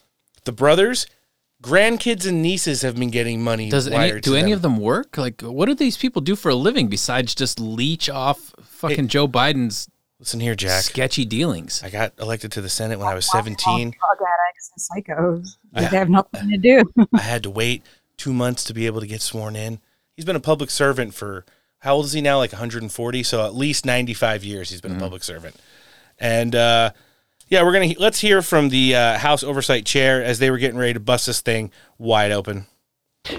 the 0.44 0.52
brothers, 0.52 1.06
grandkids 1.62 2.26
and 2.26 2.42
nieces 2.42 2.82
have 2.82 2.96
been 2.96 3.10
getting 3.10 3.42
money. 3.42 3.70
Does 3.70 3.86
any, 3.86 4.12
do 4.12 4.20
to 4.20 4.34
any 4.34 4.50
them. 4.50 4.56
of 4.56 4.62
them 4.62 4.76
work? 4.78 5.16
Like, 5.16 5.40
what 5.42 5.66
do 5.66 5.74
these 5.74 5.96
people 5.96 6.20
do 6.20 6.34
for 6.36 6.48
a 6.50 6.54
living 6.54 6.88
besides 6.88 7.34
just 7.34 7.60
leech 7.60 8.10
off 8.10 8.52
fucking 8.62 9.08
Joe 9.08 9.28
Biden's 9.28 9.88
Listen 10.18 10.40
here, 10.40 10.54
Jack. 10.54 10.82
sketchy 10.82 11.24
dealings? 11.24 11.82
I 11.82 11.88
got 11.90 12.12
elected 12.18 12.52
to 12.52 12.60
the 12.60 12.68
Senate 12.68 12.98
when 12.98 13.08
I 13.08 13.14
was 13.14 13.30
17. 13.30 13.90
Drug 13.90 14.18
addicts 14.20 14.70
and 14.74 15.06
psychos. 15.06 15.56
They 15.72 15.84
have 15.96 16.10
nothing 16.10 16.50
to 16.50 16.58
do. 16.58 16.82
I 17.14 17.20
had 17.20 17.42
to 17.44 17.50
wait 17.50 17.82
two 18.20 18.34
months 18.34 18.62
to 18.64 18.74
be 18.74 18.84
able 18.84 19.00
to 19.00 19.06
get 19.06 19.22
sworn 19.22 19.56
in. 19.56 19.80
He's 20.14 20.26
been 20.26 20.36
a 20.36 20.40
public 20.40 20.70
servant 20.70 21.14
for 21.14 21.46
how 21.78 21.94
old 21.94 22.04
is 22.04 22.12
he 22.12 22.20
now? 22.20 22.36
Like 22.36 22.52
140, 22.52 23.22
so 23.22 23.46
at 23.46 23.54
least 23.54 23.86
95 23.86 24.44
years 24.44 24.68
he's 24.68 24.82
been 24.82 24.96
a 24.96 25.00
public 25.00 25.24
servant. 25.24 25.56
And 26.18 26.54
uh, 26.54 26.90
yeah, 27.48 27.62
we're 27.62 27.72
gonna 27.72 27.94
let's 27.98 28.20
hear 28.20 28.42
from 28.42 28.68
the 28.68 28.94
uh, 28.94 29.18
House 29.18 29.42
Oversight 29.42 29.86
Chair 29.86 30.22
as 30.22 30.38
they 30.38 30.50
were 30.50 30.58
getting 30.58 30.78
ready 30.78 30.92
to 30.92 31.00
bust 31.00 31.26
this 31.26 31.40
thing 31.40 31.70
wide 31.96 32.30
open. 32.30 32.66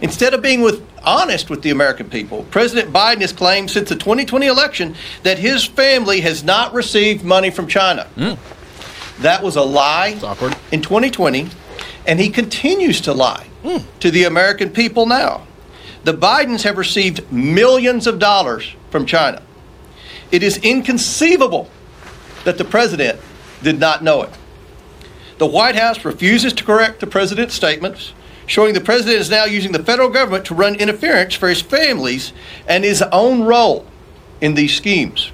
Instead 0.01 0.33
of 0.33 0.41
being 0.41 0.61
with, 0.61 0.83
honest 1.03 1.49
with 1.49 1.61
the 1.61 1.69
American 1.69 2.09
people, 2.09 2.43
President 2.49 2.91
Biden 2.93 3.21
has 3.21 3.33
claimed 3.33 3.69
since 3.69 3.89
the 3.89 3.95
2020 3.95 4.47
election 4.47 4.95
that 5.23 5.37
his 5.37 5.65
family 5.65 6.21
has 6.21 6.43
not 6.43 6.73
received 6.73 7.23
money 7.23 7.51
from 7.51 7.67
China. 7.67 8.07
That 9.19 9.43
was 9.43 9.55
a 9.55 9.61
lie 9.61 10.19
in 10.71 10.81
2020, 10.81 11.49
and 12.07 12.19
he 12.19 12.29
continues 12.29 13.01
to 13.01 13.13
lie 13.13 13.47
to 13.99 14.11
the 14.11 14.23
American 14.23 14.69
people 14.69 15.05
now. 15.05 15.45
The 16.03 16.13
Bidens 16.13 16.63
have 16.63 16.77
received 16.77 17.31
millions 17.31 18.07
of 18.07 18.19
dollars 18.19 18.75
from 18.89 19.05
China. 19.05 19.41
It 20.31 20.43
is 20.43 20.57
inconceivable 20.57 21.69
that 22.43 22.57
the 22.57 22.65
president 22.65 23.19
did 23.61 23.79
not 23.79 24.03
know 24.03 24.23
it. 24.23 24.31
The 25.37 25.45
White 25.45 25.75
House 25.75 26.03
refuses 26.05 26.53
to 26.53 26.63
correct 26.63 26.99
the 26.99 27.07
president's 27.07 27.53
statements, 27.53 28.13
showing 28.47 28.73
the 28.73 28.81
president 28.81 29.19
is 29.19 29.29
now 29.29 29.45
using 29.45 29.71
the 29.71 29.83
federal 29.83 30.09
government 30.09 30.45
to 30.45 30.55
run 30.55 30.75
interference 30.75 31.35
for 31.35 31.49
his 31.49 31.61
families 31.61 32.33
and 32.67 32.83
his 32.83 33.01
own 33.11 33.43
role 33.43 33.85
in 34.39 34.55
these 34.55 34.75
schemes. 34.75 35.31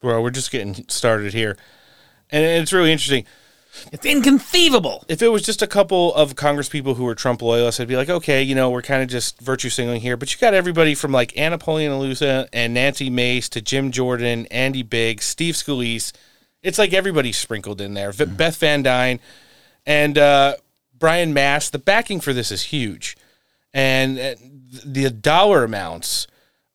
Bro, 0.00 0.22
we're 0.22 0.30
just 0.30 0.50
getting 0.50 0.74
started 0.88 1.32
here. 1.32 1.56
And 2.30 2.44
it's 2.44 2.72
really 2.72 2.92
interesting. 2.92 3.24
It's 3.92 4.06
inconceivable. 4.06 5.04
If 5.08 5.22
it 5.22 5.28
was 5.28 5.42
just 5.42 5.62
a 5.62 5.66
couple 5.66 6.14
of 6.14 6.36
Congress 6.36 6.68
people 6.68 6.94
who 6.94 7.04
were 7.04 7.14
Trump 7.14 7.42
loyalists, 7.42 7.80
I'd 7.80 7.88
be 7.88 7.96
like, 7.96 8.08
okay, 8.08 8.42
you 8.42 8.54
know, 8.54 8.70
we're 8.70 8.82
kind 8.82 9.02
of 9.02 9.08
just 9.08 9.40
virtue 9.40 9.68
signaling 9.68 10.00
here. 10.00 10.16
But 10.16 10.32
you 10.32 10.38
got 10.38 10.54
everybody 10.54 10.94
from 10.94 11.12
like 11.12 11.36
Anna 11.36 11.58
Paulina 11.58 11.98
Luna 11.98 12.48
and 12.52 12.74
Nancy 12.74 13.10
Mace 13.10 13.48
to 13.50 13.60
Jim 13.60 13.90
Jordan, 13.90 14.46
Andy 14.46 14.82
Biggs, 14.82 15.24
Steve 15.24 15.54
Scalise. 15.54 16.12
It's 16.62 16.78
like 16.78 16.92
everybody's 16.92 17.36
sprinkled 17.36 17.80
in 17.80 17.94
there. 17.94 18.12
V- 18.12 18.24
Beth 18.24 18.56
Van 18.56 18.82
Duyne 18.82 19.20
and 19.86 20.16
uh, 20.16 20.56
Brian 20.98 21.34
Mast. 21.34 21.72
The 21.72 21.78
backing 21.78 22.20
for 22.20 22.32
this 22.32 22.50
is 22.50 22.62
huge. 22.62 23.16
And 23.72 24.18
uh, 24.18 24.34
the 24.84 25.10
dollar 25.10 25.64
amounts, 25.64 26.26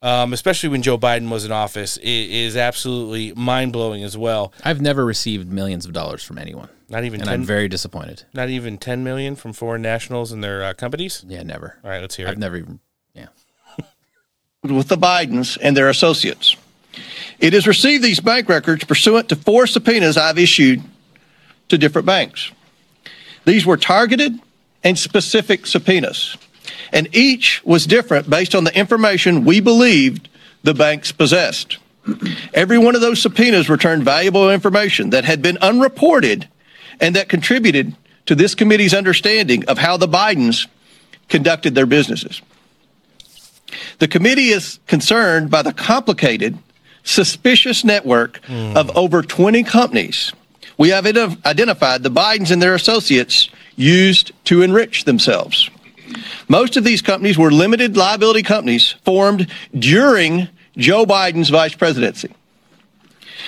um, 0.02 0.34
especially 0.34 0.70
when 0.70 0.82
Joe 0.82 0.98
Biden 0.98 1.30
was 1.30 1.46
in 1.46 1.52
office, 1.52 1.98
is 1.98 2.56
absolutely 2.56 3.34
mind 3.34 3.74
blowing 3.74 4.04
as 4.04 4.18
well. 4.18 4.54
I've 4.64 4.82
never 4.82 5.06
received 5.06 5.52
millions 5.52 5.86
of 5.86 5.94
dollars 5.94 6.24
from 6.24 6.38
anyone. 6.38 6.70
Not 6.90 7.04
even 7.04 7.22
and 7.22 7.30
10 7.30 7.34
I'm 7.34 7.44
very 7.46 7.68
disappointed. 7.68 8.24
Not 8.34 8.50
even 8.50 8.78
10 8.78 9.04
million 9.04 9.36
from 9.36 9.54
foreign 9.54 9.82
nationals 9.82 10.32
and 10.32 10.44
their 10.44 10.64
uh, 10.64 10.74
companies? 10.74 11.24
Yeah, 11.28 11.44
never. 11.44 11.78
All 11.84 11.90
right, 11.90 12.02
let's 12.02 12.16
hear 12.16 12.28
I've 12.28 12.34
it. 12.34 12.40
never 12.40 12.58
even. 12.58 12.80
Yeah. 13.14 13.28
With 14.64 14.88
the 14.88 14.98
Bidens 14.98 15.58
and 15.62 15.78
their 15.78 15.90
associates. 15.90 16.56
It 17.40 17.54
has 17.54 17.68
received 17.68 18.04
these 18.04 18.20
bank 18.20 18.50
records 18.50 18.84
pursuant 18.84 19.30
to 19.30 19.36
four 19.36 19.68
subpoenas 19.68 20.18
I've 20.18 20.40
issued 20.40 20.82
to 21.70 21.78
different 21.78 22.06
banks. 22.06 22.52
These 23.46 23.66
were 23.66 23.78
targeted 23.78 24.40
and 24.84 24.98
specific 24.98 25.66
subpoenas, 25.66 26.38
and 26.92 27.14
each 27.16 27.64
was 27.64 27.86
different 27.86 28.30
based 28.30 28.56
on 28.56 28.64
the 28.64 28.78
information 28.78 29.46
we 29.46 29.60
believed 29.60 30.28
the 30.64 30.74
banks 30.74 31.12
possessed. 31.12 31.78
Every 32.54 32.78
one 32.78 32.96
of 32.96 33.02
those 33.02 33.22
subpoenas 33.22 33.70
returned 33.70 34.04
valuable 34.04 34.50
information 34.52 35.12
that 35.12 35.26
had 35.26 35.42
been 35.42 35.58
unreported 35.60 36.48
and 37.00 37.16
that 37.16 37.30
contributed 37.30 37.96
to 38.26 38.36
this 38.36 38.56
committee's 38.56 38.94
understanding 38.94 39.66
of 39.66 39.78
how 39.78 39.98
the 39.98 40.08
Bidens 40.08 40.68
conducted 41.28 41.76
their 41.76 41.86
businesses. 41.86 42.42
The 44.00 44.08
committee 44.08 44.50
is 44.50 44.80
concerned 44.88 45.50
by 45.50 45.62
the 45.62 45.74
complicated, 45.74 46.58
suspicious 47.04 47.84
network 47.84 48.38
of 48.50 48.90
hmm. 48.90 48.98
over 48.98 49.22
20 49.22 49.64
companies 49.64 50.34
we 50.80 50.90
have 50.90 51.06
identified 51.06 52.04
the 52.04 52.10
Bidens 52.10 52.52
and 52.52 52.62
their 52.62 52.74
associates 52.74 53.50
used 53.76 54.32
to 54.46 54.62
enrich 54.62 55.04
themselves. 55.04 55.70
Most 56.48 56.78
of 56.78 56.86
these 56.86 57.02
companies 57.02 57.38
were 57.38 57.52
limited 57.52 57.98
liability 57.98 58.44
companies 58.44 58.96
formed 59.04 59.48
during 59.78 60.48
Joe 60.78 61.06
Biden's 61.06 61.50
vice 61.50 61.76
presidency. 61.76 62.34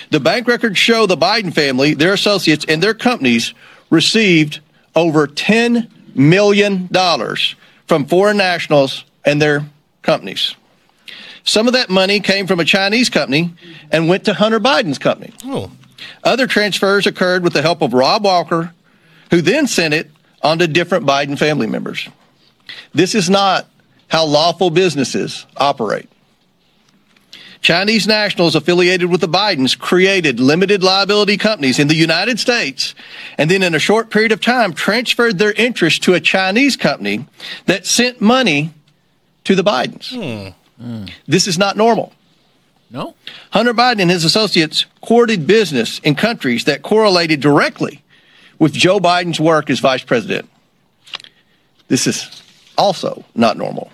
The 0.09 0.19
bank 0.19 0.47
records 0.47 0.77
show 0.77 1.05
the 1.05 1.17
Biden 1.17 1.53
family, 1.53 1.93
their 1.93 2.13
associates, 2.13 2.65
and 2.67 2.81
their 2.81 2.93
companies 2.93 3.53
received 3.89 4.59
over 4.95 5.27
$10 5.27 5.89
million 6.15 6.89
from 7.87 8.05
foreign 8.05 8.37
nationals 8.37 9.05
and 9.25 9.41
their 9.41 9.65
companies. 10.01 10.55
Some 11.43 11.67
of 11.67 11.73
that 11.73 11.89
money 11.89 12.19
came 12.19 12.47
from 12.47 12.59
a 12.59 12.65
Chinese 12.65 13.09
company 13.09 13.53
and 13.91 14.07
went 14.07 14.25
to 14.25 14.33
Hunter 14.33 14.59
Biden's 14.59 14.99
company. 14.99 15.33
Oh. 15.45 15.71
Other 16.23 16.47
transfers 16.47 17.07
occurred 17.07 17.43
with 17.43 17.53
the 17.53 17.61
help 17.61 17.81
of 17.81 17.93
Rob 17.93 18.23
Walker, 18.23 18.73
who 19.31 19.41
then 19.41 19.67
sent 19.67 19.93
it 19.93 20.11
on 20.41 20.59
to 20.59 20.67
different 20.67 21.05
Biden 21.05 21.37
family 21.37 21.67
members. 21.67 22.07
This 22.93 23.15
is 23.15 23.29
not 23.29 23.67
how 24.07 24.25
lawful 24.25 24.69
businesses 24.69 25.45
operate. 25.57 26.09
Chinese 27.61 28.07
nationals 28.07 28.55
affiliated 28.55 29.09
with 29.09 29.21
the 29.21 29.27
Bidens 29.27 29.77
created 29.77 30.39
limited 30.39 30.81
liability 30.81 31.37
companies 31.37 31.77
in 31.77 31.87
the 31.87 31.95
United 31.95 32.39
States 32.39 32.95
and 33.37 33.51
then 33.51 33.61
in 33.61 33.75
a 33.75 33.79
short 33.79 34.09
period 34.09 34.31
of 34.31 34.41
time 34.41 34.73
transferred 34.73 35.37
their 35.37 35.53
interest 35.53 36.01
to 36.03 36.15
a 36.15 36.19
Chinese 36.19 36.75
company 36.75 37.25
that 37.67 37.85
sent 37.85 38.19
money 38.19 38.73
to 39.43 39.55
the 39.55 39.63
Bidens. 39.63 40.09
Hmm. 40.09 40.83
Hmm. 40.83 41.05
This 41.27 41.47
is 41.47 41.59
not 41.59 41.77
normal. 41.77 42.13
No. 42.89 43.15
Hunter 43.51 43.73
Biden 43.73 44.01
and 44.01 44.11
his 44.11 44.25
associates 44.25 44.85
courted 45.01 45.45
business 45.45 45.99
in 45.99 46.15
countries 46.15 46.65
that 46.65 46.81
correlated 46.81 47.39
directly 47.39 48.01
with 48.59 48.73
Joe 48.73 48.99
Biden's 48.99 49.39
work 49.39 49.69
as 49.69 49.79
vice 49.79 50.03
president. 50.03 50.49
This 51.87 52.07
is 52.07 52.43
also 52.77 53.23
not 53.35 53.57
normal. 53.57 53.91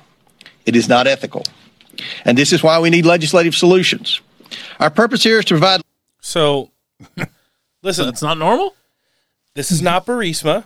It 0.65 0.75
is 0.75 0.89
not 0.89 1.05
ethical. 1.05 1.43
And 2.25 2.37
this 2.37 2.53
is 2.53 2.63
why 2.63 2.79
we 2.79 2.89
need 2.89 3.05
legislative 3.05 3.55
solutions. 3.55 4.21
Our 4.79 4.89
purpose 4.89 5.23
here 5.23 5.39
is 5.39 5.45
to 5.45 5.55
provide. 5.55 5.81
So, 6.21 6.71
listen. 7.81 8.07
It's 8.07 8.21
not 8.21 8.37
normal? 8.37 8.75
This 9.53 9.71
is 9.71 9.81
not 9.81 10.05
Burisma. 10.05 10.65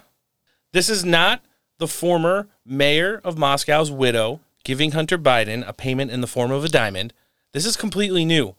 This 0.74 0.90
is 0.90 1.04
not 1.06 1.42
the 1.78 1.88
former 1.88 2.48
mayor 2.66 3.22
of 3.24 3.38
Moscow's 3.38 3.92
widow 3.92 4.40
giving 4.64 4.92
Hunter 4.92 5.18
Biden 5.18 5.68
a 5.68 5.74
payment 5.74 6.12
in 6.12 6.22
the 6.22 6.28
form 6.28 6.52
of 6.52 6.64
a 6.64 6.70
diamond. 6.70 7.14
This 7.52 7.66
is 7.66 7.76
completely 7.76 8.26
new. 8.26 8.56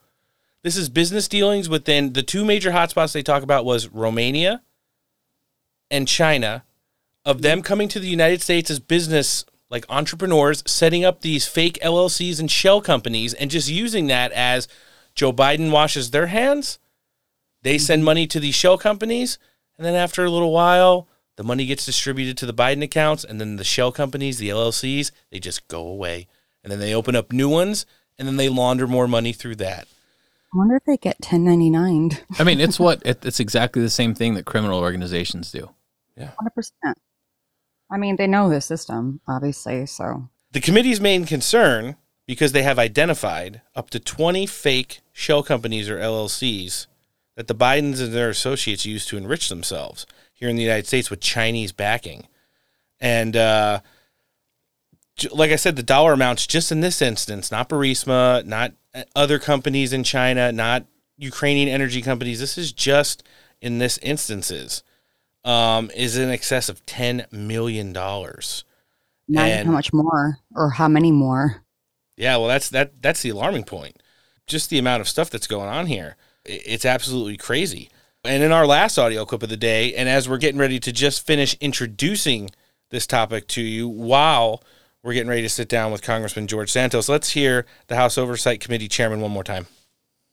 This 0.63 0.77
is 0.77 0.89
business 0.89 1.29
dealings 1.29 1.69
within 1.69 2.13
the 2.13 2.23
two 2.23 2.45
major 2.45 2.71
hotspots 2.71 3.13
they 3.13 3.23
talk 3.23 3.43
about 3.43 3.65
was 3.65 3.89
Romania 3.89 4.63
and 5.91 6.07
China 6.07 6.65
of 7.25 7.43
them 7.43 7.63
coming 7.63 7.89
to 7.89 8.01
the 8.01 8.09
United 8.09 8.43
States 8.43 8.71
as 8.71 8.81
business 8.81 9.45
like 9.73 9.87
entrepreneurs 9.89 10.63
setting 10.67 11.03
up 11.03 11.23
these 11.23 11.49
fake 11.49 11.79
LLCs 11.83 12.39
and 12.39 12.51
shell 12.51 12.83
companies 12.83 13.33
and 13.33 13.51
just 13.51 13.71
using 13.71 14.07
that 14.07 14.31
as 14.33 14.69
Joe 15.15 15.33
Biden 15.33 15.71
washes 15.73 16.11
their 16.11 16.27
hands. 16.27 16.79
They 17.63 17.79
send 17.79 18.01
mm-hmm. 18.01 18.07
money 18.07 18.27
to 18.29 18.39
these 18.39 18.55
shell 18.55 18.77
companies 18.77 19.39
and 19.79 19.87
then 19.87 19.95
after 19.95 20.25
a 20.25 20.31
little 20.31 20.53
while 20.53 21.09
the 21.37 21.43
money 21.43 21.65
gets 21.65 21.87
distributed 21.87 22.37
to 22.37 22.47
the 22.47 22.53
Biden 22.53 22.85
accounts 22.85 23.25
and 23.25 23.41
then 23.41 23.57
the 23.57 23.65
shell 23.65 23.91
companies, 23.91 24.37
the 24.37 24.51
LLCs, 24.51 25.11
they 25.31 25.41
just 25.41 25.67
go 25.69 25.87
away. 25.89 26.29
And 26.63 26.71
then 26.71 26.79
they 26.79 26.95
open 26.95 27.17
up 27.17 27.33
new 27.33 27.49
ones 27.49 27.87
and 28.19 28.29
then 28.29 28.37
they 28.37 28.51
launder 28.51 28.87
more 28.87 29.09
money 29.09 29.33
through 29.33 29.57
that. 29.57 29.89
I 30.55 30.59
wonder 30.59 30.77
if 30.77 30.85
they 30.85 30.99
get 30.99 31.17
1099. 31.21 32.19
I 32.39 32.45
mean, 32.45 32.61
it's 32.61 32.79
what 32.79 33.01
it, 33.07 33.25
it's 33.25 33.41
exactly 33.41 33.81
the 33.81 33.89
same 33.89 34.15
thing 34.15 34.35
that 34.35 34.45
criminal 34.45 34.81
organizations 34.81 35.51
do. 35.51 35.71
Yeah. 36.15 36.33
100%. 36.59 36.93
I 37.93 37.99
mean, 37.99 38.17
they 38.17 38.27
know 38.27 38.49
the 38.49 38.63
system, 38.63 39.21
obviously, 39.29 39.85
so. 39.85 40.31
The 40.53 40.61
committee's 40.61 41.01
main 41.01 41.27
concern, 41.27 41.97
because 42.27 42.53
they 42.53 42.63
have 42.63 42.79
identified 42.79 43.61
up 43.77 43.91
to 43.91 44.01
20 44.01 44.47
fake 44.47 45.01
shell 45.13 45.43
companies 45.43 45.91
or 45.91 45.99
LLCs 45.99 46.87
that 47.37 47.49
the 47.49 47.55
Bidens 47.55 48.01
and 48.03 48.13
their 48.13 48.31
associates 48.31 48.87
use 48.87 49.05
to 49.07 49.19
enrich 49.19 49.51
themselves 49.51 50.07
here 50.33 50.49
in 50.49 50.57
the 50.57 50.63
United 50.63 50.87
States 50.87 51.11
with 51.11 51.21
Chinese 51.21 51.73
backing. 51.73 52.27
And 52.99 53.37
uh, 53.37 53.81
like 55.31 55.51
I 55.51 55.57
said, 55.57 55.77
the 55.77 55.83
dollar 55.83 56.15
amounts 56.15 56.47
just 56.47 56.73
in 56.73 56.81
this 56.81 57.03
instance, 57.03 57.51
not 57.51 57.69
Burisma, 57.69 58.45
not 58.47 58.73
uh, 58.95 59.03
other 59.15 59.39
companies 59.39 59.93
in 59.93 60.03
China, 60.03 60.51
not 60.51 60.87
Ukrainian 61.19 61.69
energy 61.69 62.01
companies. 62.01 62.41
This 62.41 62.57
is 62.57 62.73
just 62.73 63.23
in 63.61 63.79
this 63.79 63.99
instances, 63.99 64.83
um, 65.45 65.91
is 65.95 66.17
in 66.17 66.31
excess 66.31 66.69
of 66.69 66.85
$10 66.87 67.33
million. 67.33 67.93
Not 67.93 69.51
how 69.51 69.65
much 69.65 69.93
more 69.93 70.39
or 70.55 70.71
how 70.71 70.89
many 70.89 71.13
more. 71.13 71.63
Yeah, 72.17 72.37
well, 72.37 72.49
that's 72.49 72.69
that. 72.71 73.01
That's 73.01 73.23
the 73.23 73.31
alarming 73.31 73.65
point. 73.65 74.03
Just 74.47 74.71
the 74.71 74.79
amount 74.79 75.01
of 75.01 75.09
stuff 75.09 75.31
that's 75.31 75.47
going 75.47 75.69
on 75.69 75.87
here. 75.87 76.17
It's 76.45 76.85
absolutely 76.85 77.37
crazy. 77.37 77.89
And 78.25 78.43
in 78.43 78.53
our 78.53 78.67
last 78.67 78.99
audio 78.99 79.25
clip 79.25 79.43
of 79.43 79.49
the 79.49 79.57
day, 79.57 79.95
and 79.95 80.09
as 80.09 80.29
we're 80.29 80.39
getting 80.39 80.61
ready 80.61 80.79
to 80.81 80.93
just 80.93 81.27
finish 81.27 81.57
introducing 81.61 82.51
this 82.91 83.07
topic 83.07 83.49
to 83.49 83.63
you, 83.63 83.89
while 83.89 84.63
we're 85.03 85.15
getting 85.15 85.29
ready 85.29 85.43
to 85.43 85.49
sit 85.49 85.69
down 85.69 85.91
with 85.91 86.03
Congressman 86.03 86.47
George 86.47 86.71
Santos, 86.71 87.09
let's 87.09 87.31
hear 87.31 87.67
the 87.89 87.97
House 87.97 88.19
Oversight 88.19 88.61
Committee 88.61 88.89
chairman 88.89 89.21
one 89.21 89.33
more 89.33 89.43
time. 89.43 89.67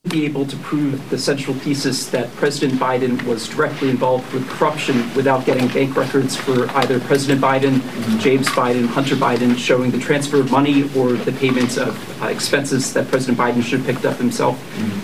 Be 0.08 0.24
able 0.24 0.46
to 0.46 0.56
prove 0.58 1.10
the 1.10 1.18
central 1.18 1.54
thesis 1.58 2.10
that 2.10 2.34
President 2.36 2.80
Biden 2.80 3.22
was 3.24 3.50
directly 3.50 3.90
involved 3.90 4.32
with 4.34 4.48
corruption 4.48 4.96
without 5.14 5.46
getting 5.46 5.68
bank 5.68 5.94
records 5.98 6.38
for 6.38 6.70
either 6.78 7.02
President 7.02 7.42
Biden, 7.42 7.82
James 8.22 8.48
Biden, 8.48 8.86
Hunter 8.86 9.16
Biden, 9.16 9.58
showing 9.58 9.92
the 9.92 10.00
transfer 10.00 10.40
of 10.40 10.50
money 10.52 10.84
or 10.96 11.12
the 11.12 11.34
payments 11.34 11.78
of 11.78 12.22
uh, 12.22 12.28
expenses 12.28 12.94
that 12.94 13.10
President 13.10 13.38
Biden 13.38 13.62
should 13.62 13.82
have 13.82 13.88
picked 13.94 14.06
up 14.06 14.16
himself. 14.16 14.58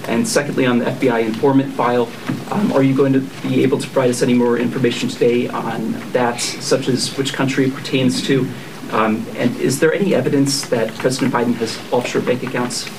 And 0.07 0.25
secondly, 0.25 0.65
on 0.65 0.79
the 0.79 0.85
FBI 0.85 1.25
informant 1.25 1.73
file, 1.73 2.09
um, 2.49 2.71
are 2.71 2.81
you 2.81 2.95
going 2.95 3.11
to 3.11 3.19
be 3.45 3.63
able 3.63 3.77
to 3.77 3.87
provide 3.87 4.09
us 4.09 4.21
any 4.21 4.33
more 4.33 4.57
information 4.57 5.09
today 5.09 5.49
on 5.49 5.91
that, 6.13 6.39
such 6.39 6.87
as 6.87 7.17
which 7.17 7.33
country 7.33 7.65
it 7.65 7.73
pertains 7.73 8.25
to? 8.27 8.49
Um, 8.95 9.25
and 9.35 9.53
is 9.59 9.81
there 9.81 9.93
any 9.93 10.15
evidence 10.15 10.67
that 10.69 10.93
President 10.95 11.33
Biden 11.33 11.53
has 11.55 11.77
offshore 11.91 12.21
bank 12.21 12.43
accounts? 12.43 12.89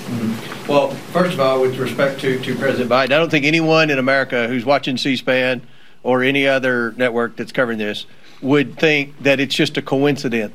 Well, 0.69 0.91
first 0.91 1.33
of 1.33 1.41
all, 1.41 1.63
with 1.63 1.79
respect 1.79 2.21
to, 2.21 2.39
to 2.39 2.55
President 2.55 2.91
Biden, 2.91 3.05
I 3.05 3.19
don't 3.19 3.31
think 3.31 3.47
anyone 3.47 3.89
in 3.89 3.99
America 3.99 4.47
who's 4.47 4.67
watching 4.67 4.99
C 4.99 5.17
SPAN 5.17 5.63
or 6.03 6.23
any 6.23 6.47
other 6.47 6.93
network 6.99 7.37
that's 7.37 7.51
covering 7.51 7.79
this 7.79 8.05
would 8.43 8.79
think 8.79 9.19
that 9.23 9.41
it's 9.41 9.55
just 9.55 9.79
a 9.79 9.83
coincidence 9.83 10.53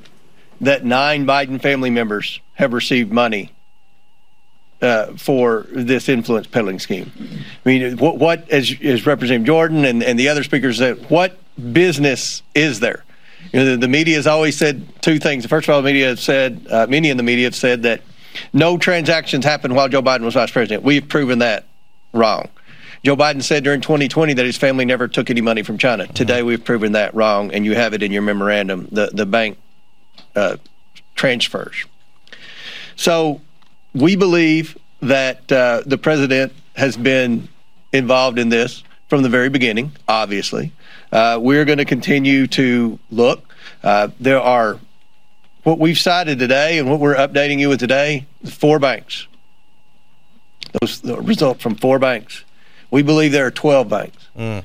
that 0.62 0.86
nine 0.86 1.26
Biden 1.26 1.60
family 1.60 1.90
members 1.90 2.40
have 2.54 2.72
received 2.72 3.12
money 3.12 3.52
uh, 4.80 5.08
for 5.14 5.66
this 5.72 6.08
influence 6.08 6.46
peddling 6.46 6.78
scheme. 6.78 7.12
I 7.66 7.70
mean, 7.70 7.98
what, 7.98 8.20
what 8.20 8.48
as, 8.52 8.76
as 8.84 9.08
Representative 9.08 9.48
Jordan 9.48 9.86
and, 9.86 10.04
and 10.04 10.20
the 10.20 10.30
other 10.30 10.44
speakers 10.44 10.78
said, 10.78 11.10
what 11.10 11.40
business 11.74 12.44
is 12.54 12.80
there? 12.80 13.04
You 13.52 13.60
know, 13.60 13.66
the, 13.72 13.78
the 13.78 13.88
media 13.88 14.16
has 14.16 14.28
always 14.28 14.58
said 14.58 14.88
two 15.02 15.20
things. 15.20 15.46
First 15.46 15.68
of 15.68 15.76
all, 15.76 15.82
the 15.82 15.86
media 15.86 16.10
have 16.10 16.20
said, 16.20 16.66
uh, 16.70 16.88
many 16.88 17.10
in 17.10 17.18
the 17.18 17.24
media 17.24 17.46
have 17.46 17.56
said 17.56 17.84
that 17.84 18.02
no 18.54 18.78
transactions 18.78 19.44
happened 19.44 19.76
while 19.76 19.90
Joe 19.90 20.02
Biden 20.02 20.22
was 20.22 20.36
vice 20.36 20.52
president. 20.52 20.84
We've 20.84 21.08
proven 21.08 21.40
that 21.40 21.66
wrong. 22.14 22.48
Joe 23.04 23.16
Biden 23.16 23.44
said 23.44 23.64
during 23.64 23.82
2020 23.82 24.34
that 24.34 24.46
his 24.46 24.58
family 24.58 24.86
never 24.86 25.08
took 25.08 25.30
any 25.30 25.42
money 25.42 25.64
from 25.64 25.78
China. 25.78 26.08
Today, 26.08 26.44
we've 26.44 26.64
proven 26.64 26.92
that 26.94 27.14
wrong, 27.16 27.52
and 27.52 27.66
you 27.66 27.76
have 27.76 27.94
it 27.94 28.04
in 28.04 28.12
your 28.12 28.22
memorandum, 28.22 28.88
the, 28.92 29.10
the 29.12 29.26
bank 29.26 29.58
uh, 30.36 30.58
transfers. 31.16 31.86
So 32.96 33.42
we 33.94 34.16
believe 34.16 34.78
that 35.02 35.52
uh, 35.52 35.82
the 35.86 35.98
president 35.98 36.54
has 36.76 36.96
been 36.96 37.50
involved 37.92 38.38
in 38.38 38.50
this 38.50 38.84
from 39.10 39.24
the 39.24 39.30
very 39.30 39.50
beginning, 39.50 39.92
obviously. 40.08 40.72
Uh, 41.12 41.38
we're 41.42 41.66
going 41.66 41.78
to 41.78 41.86
continue 41.86 42.48
to 42.48 42.98
look. 43.10 43.54
Uh, 43.84 44.10
there 44.20 44.40
are 44.40 44.80
what 45.64 45.78
we've 45.78 46.00
cited 46.00 46.40
today 46.40 46.80
and 46.80 46.90
what 46.90 47.00
we're 47.00 47.16
updating 47.16 47.60
you 47.60 47.70
with 47.70 47.80
today 47.80 48.26
four 48.46 48.80
banks. 48.80 49.28
Those 50.82 51.04
result 51.04 51.60
from 51.62 51.76
four 51.76 52.00
banks. 52.00 52.44
We 52.90 53.04
believe 53.04 53.32
there 53.32 53.46
are 53.46 53.52
12 53.52 53.90
banks. 53.90 54.64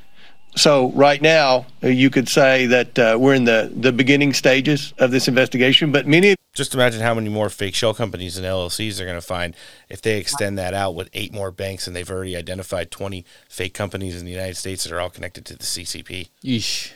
So 0.56 0.90
right 0.92 1.20
now, 1.20 1.66
uh, 1.84 1.88
you 1.88 2.08
could 2.08 2.28
say 2.28 2.66
that 2.66 2.98
uh, 2.98 3.16
we're 3.20 3.34
in 3.34 3.44
the, 3.44 3.70
the 3.74 3.92
beginning 3.92 4.32
stages 4.32 4.94
of 4.98 5.10
this 5.10 5.28
investigation, 5.28 5.92
but 5.92 6.06
many 6.06 6.34
Just 6.54 6.74
imagine 6.74 7.02
how 7.02 7.12
many 7.12 7.28
more 7.28 7.50
fake 7.50 7.74
shell 7.74 7.92
companies 7.92 8.38
and 8.38 8.46
LLCs 8.46 8.96
they're 8.96 9.06
going 9.06 9.20
to 9.20 9.26
find 9.26 9.54
if 9.90 10.00
they 10.00 10.18
extend 10.18 10.58
that 10.58 10.72
out 10.72 10.94
with 10.94 11.10
eight 11.12 11.34
more 11.34 11.50
banks 11.50 11.86
and 11.86 11.94
they've 11.94 12.10
already 12.10 12.34
identified 12.34 12.90
20 12.90 13.24
fake 13.50 13.74
companies 13.74 14.18
in 14.18 14.24
the 14.24 14.32
United 14.32 14.56
States 14.56 14.84
that 14.84 14.92
are 14.92 15.00
all 15.00 15.10
connected 15.10 15.44
to 15.44 15.56
the 15.56 15.64
CCP. 15.64 16.30
Yeesh. 16.42 16.92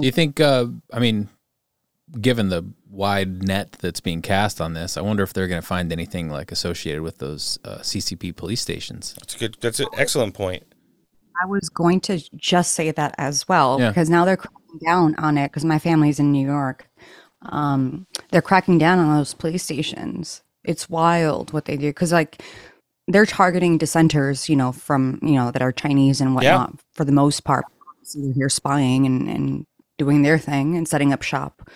Do 0.00 0.06
you 0.06 0.12
think? 0.12 0.40
Uh, 0.40 0.66
I 0.92 0.98
mean, 0.98 1.28
given 2.20 2.48
the 2.48 2.64
wide 2.90 3.42
net 3.42 3.72
that's 3.72 4.00
being 4.00 4.22
cast 4.22 4.60
on 4.60 4.74
this, 4.74 4.96
I 4.96 5.00
wonder 5.00 5.22
if 5.22 5.32
they're 5.32 5.48
going 5.48 5.60
to 5.60 5.66
find 5.66 5.92
anything 5.92 6.30
like 6.30 6.52
associated 6.52 7.02
with 7.02 7.18
those 7.18 7.58
uh, 7.64 7.78
CCP 7.78 8.36
police 8.36 8.60
stations. 8.60 9.14
That's 9.18 9.34
a 9.34 9.38
good. 9.38 9.56
That's 9.60 9.80
an 9.80 9.88
excellent 9.96 10.34
point. 10.34 10.64
I 11.42 11.46
was 11.46 11.68
going 11.68 12.00
to 12.02 12.18
just 12.36 12.72
say 12.72 12.90
that 12.90 13.14
as 13.18 13.46
well 13.48 13.78
Yeah. 13.80 13.88
because 13.88 14.08
now 14.10 14.24
they're 14.24 14.36
cracking 14.36 14.78
down 14.84 15.14
on 15.16 15.36
it 15.38 15.48
because 15.50 15.64
my 15.64 15.78
family's 15.78 16.18
in 16.20 16.32
New 16.32 16.46
York. 16.46 16.88
Um, 17.46 18.06
they're 18.30 18.42
cracking 18.42 18.78
down 18.78 18.98
on 18.98 19.16
those 19.16 19.34
police 19.34 19.62
stations. 19.62 20.42
It's 20.64 20.88
wild 20.88 21.52
what 21.52 21.66
they 21.66 21.76
do 21.76 21.88
because 21.90 22.12
like 22.12 22.42
they're 23.08 23.26
targeting 23.26 23.76
dissenters, 23.78 24.48
you 24.48 24.56
know, 24.56 24.72
from 24.72 25.18
you 25.22 25.32
know 25.34 25.50
that 25.50 25.60
are 25.60 25.72
Chinese 25.72 26.20
and 26.22 26.34
whatnot 26.34 26.74
for 26.94 27.04
the 27.04 27.12
most 27.12 27.44
part. 27.44 27.64
So 28.02 28.20
they're 28.20 28.32
here 28.32 28.48
spying 28.48 29.04
and, 29.04 29.28
and 29.28 29.66
doing 29.98 30.22
their 30.22 30.38
thing 30.38 30.76
and 30.76 30.88
setting 30.88 31.12
up 31.12 31.22
shop 31.22 31.68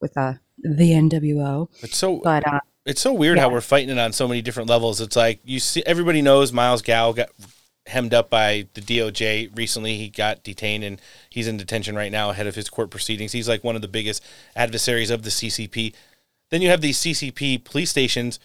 with 0.00 0.16
uh, 0.16 0.34
the 0.58 0.90
NWO. 0.90 1.68
It's 1.82 1.96
so 1.96 2.20
But 2.24 2.46
uh, 2.46 2.60
it's 2.84 3.00
so 3.00 3.12
weird 3.12 3.38
how 3.38 3.50
we're 3.50 3.60
fighting 3.60 3.90
it 3.90 3.98
on 4.00 4.12
so 4.12 4.26
many 4.26 4.42
different 4.42 4.68
levels. 4.68 5.00
It's 5.00 5.14
like 5.16 5.40
you 5.44 5.60
see 5.60 5.82
everybody 5.86 6.22
knows 6.22 6.52
Miles 6.52 6.82
Guo 6.82 7.14
got 7.14 7.28
hemmed 7.88 8.14
up 8.14 8.30
by 8.30 8.66
the 8.74 8.80
DOJ 8.80 9.56
recently. 9.56 9.96
He 9.96 10.08
got 10.08 10.42
detained 10.42 10.84
and 10.84 11.00
he's 11.30 11.48
in 11.48 11.56
detention 11.56 11.96
right 11.96 12.12
now 12.12 12.30
ahead 12.30 12.46
of 12.46 12.54
his 12.54 12.68
court 12.70 12.90
proceedings. 12.90 13.32
He's 13.32 13.48
like 13.48 13.64
one 13.64 13.76
of 13.76 13.82
the 13.82 13.88
biggest 13.88 14.22
adversaries 14.54 15.10
of 15.10 15.22
the 15.22 15.30
CCP. 15.30 15.94
Then 16.50 16.62
you 16.62 16.68
have 16.70 16.80
these 16.80 16.98
CCP 16.98 17.64
police 17.64 17.90
stations 17.90 18.38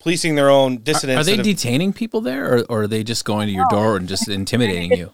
policing 0.00 0.34
their 0.34 0.50
own 0.50 0.74
Are, 0.74 0.78
dissidents. 0.78 1.20
are 1.20 1.24
they 1.24 1.36
that 1.36 1.46
have- 1.46 1.56
detaining 1.56 1.92
people 1.92 2.20
there, 2.20 2.56
or, 2.56 2.58
or 2.68 2.82
are 2.82 2.86
they 2.86 3.02
just 3.02 3.24
going 3.24 3.46
to 3.48 3.52
your 3.52 3.66
door 3.70 3.96
and 3.96 4.08
just 4.08 4.28
intimidating 4.28 4.92
you? 4.92 5.12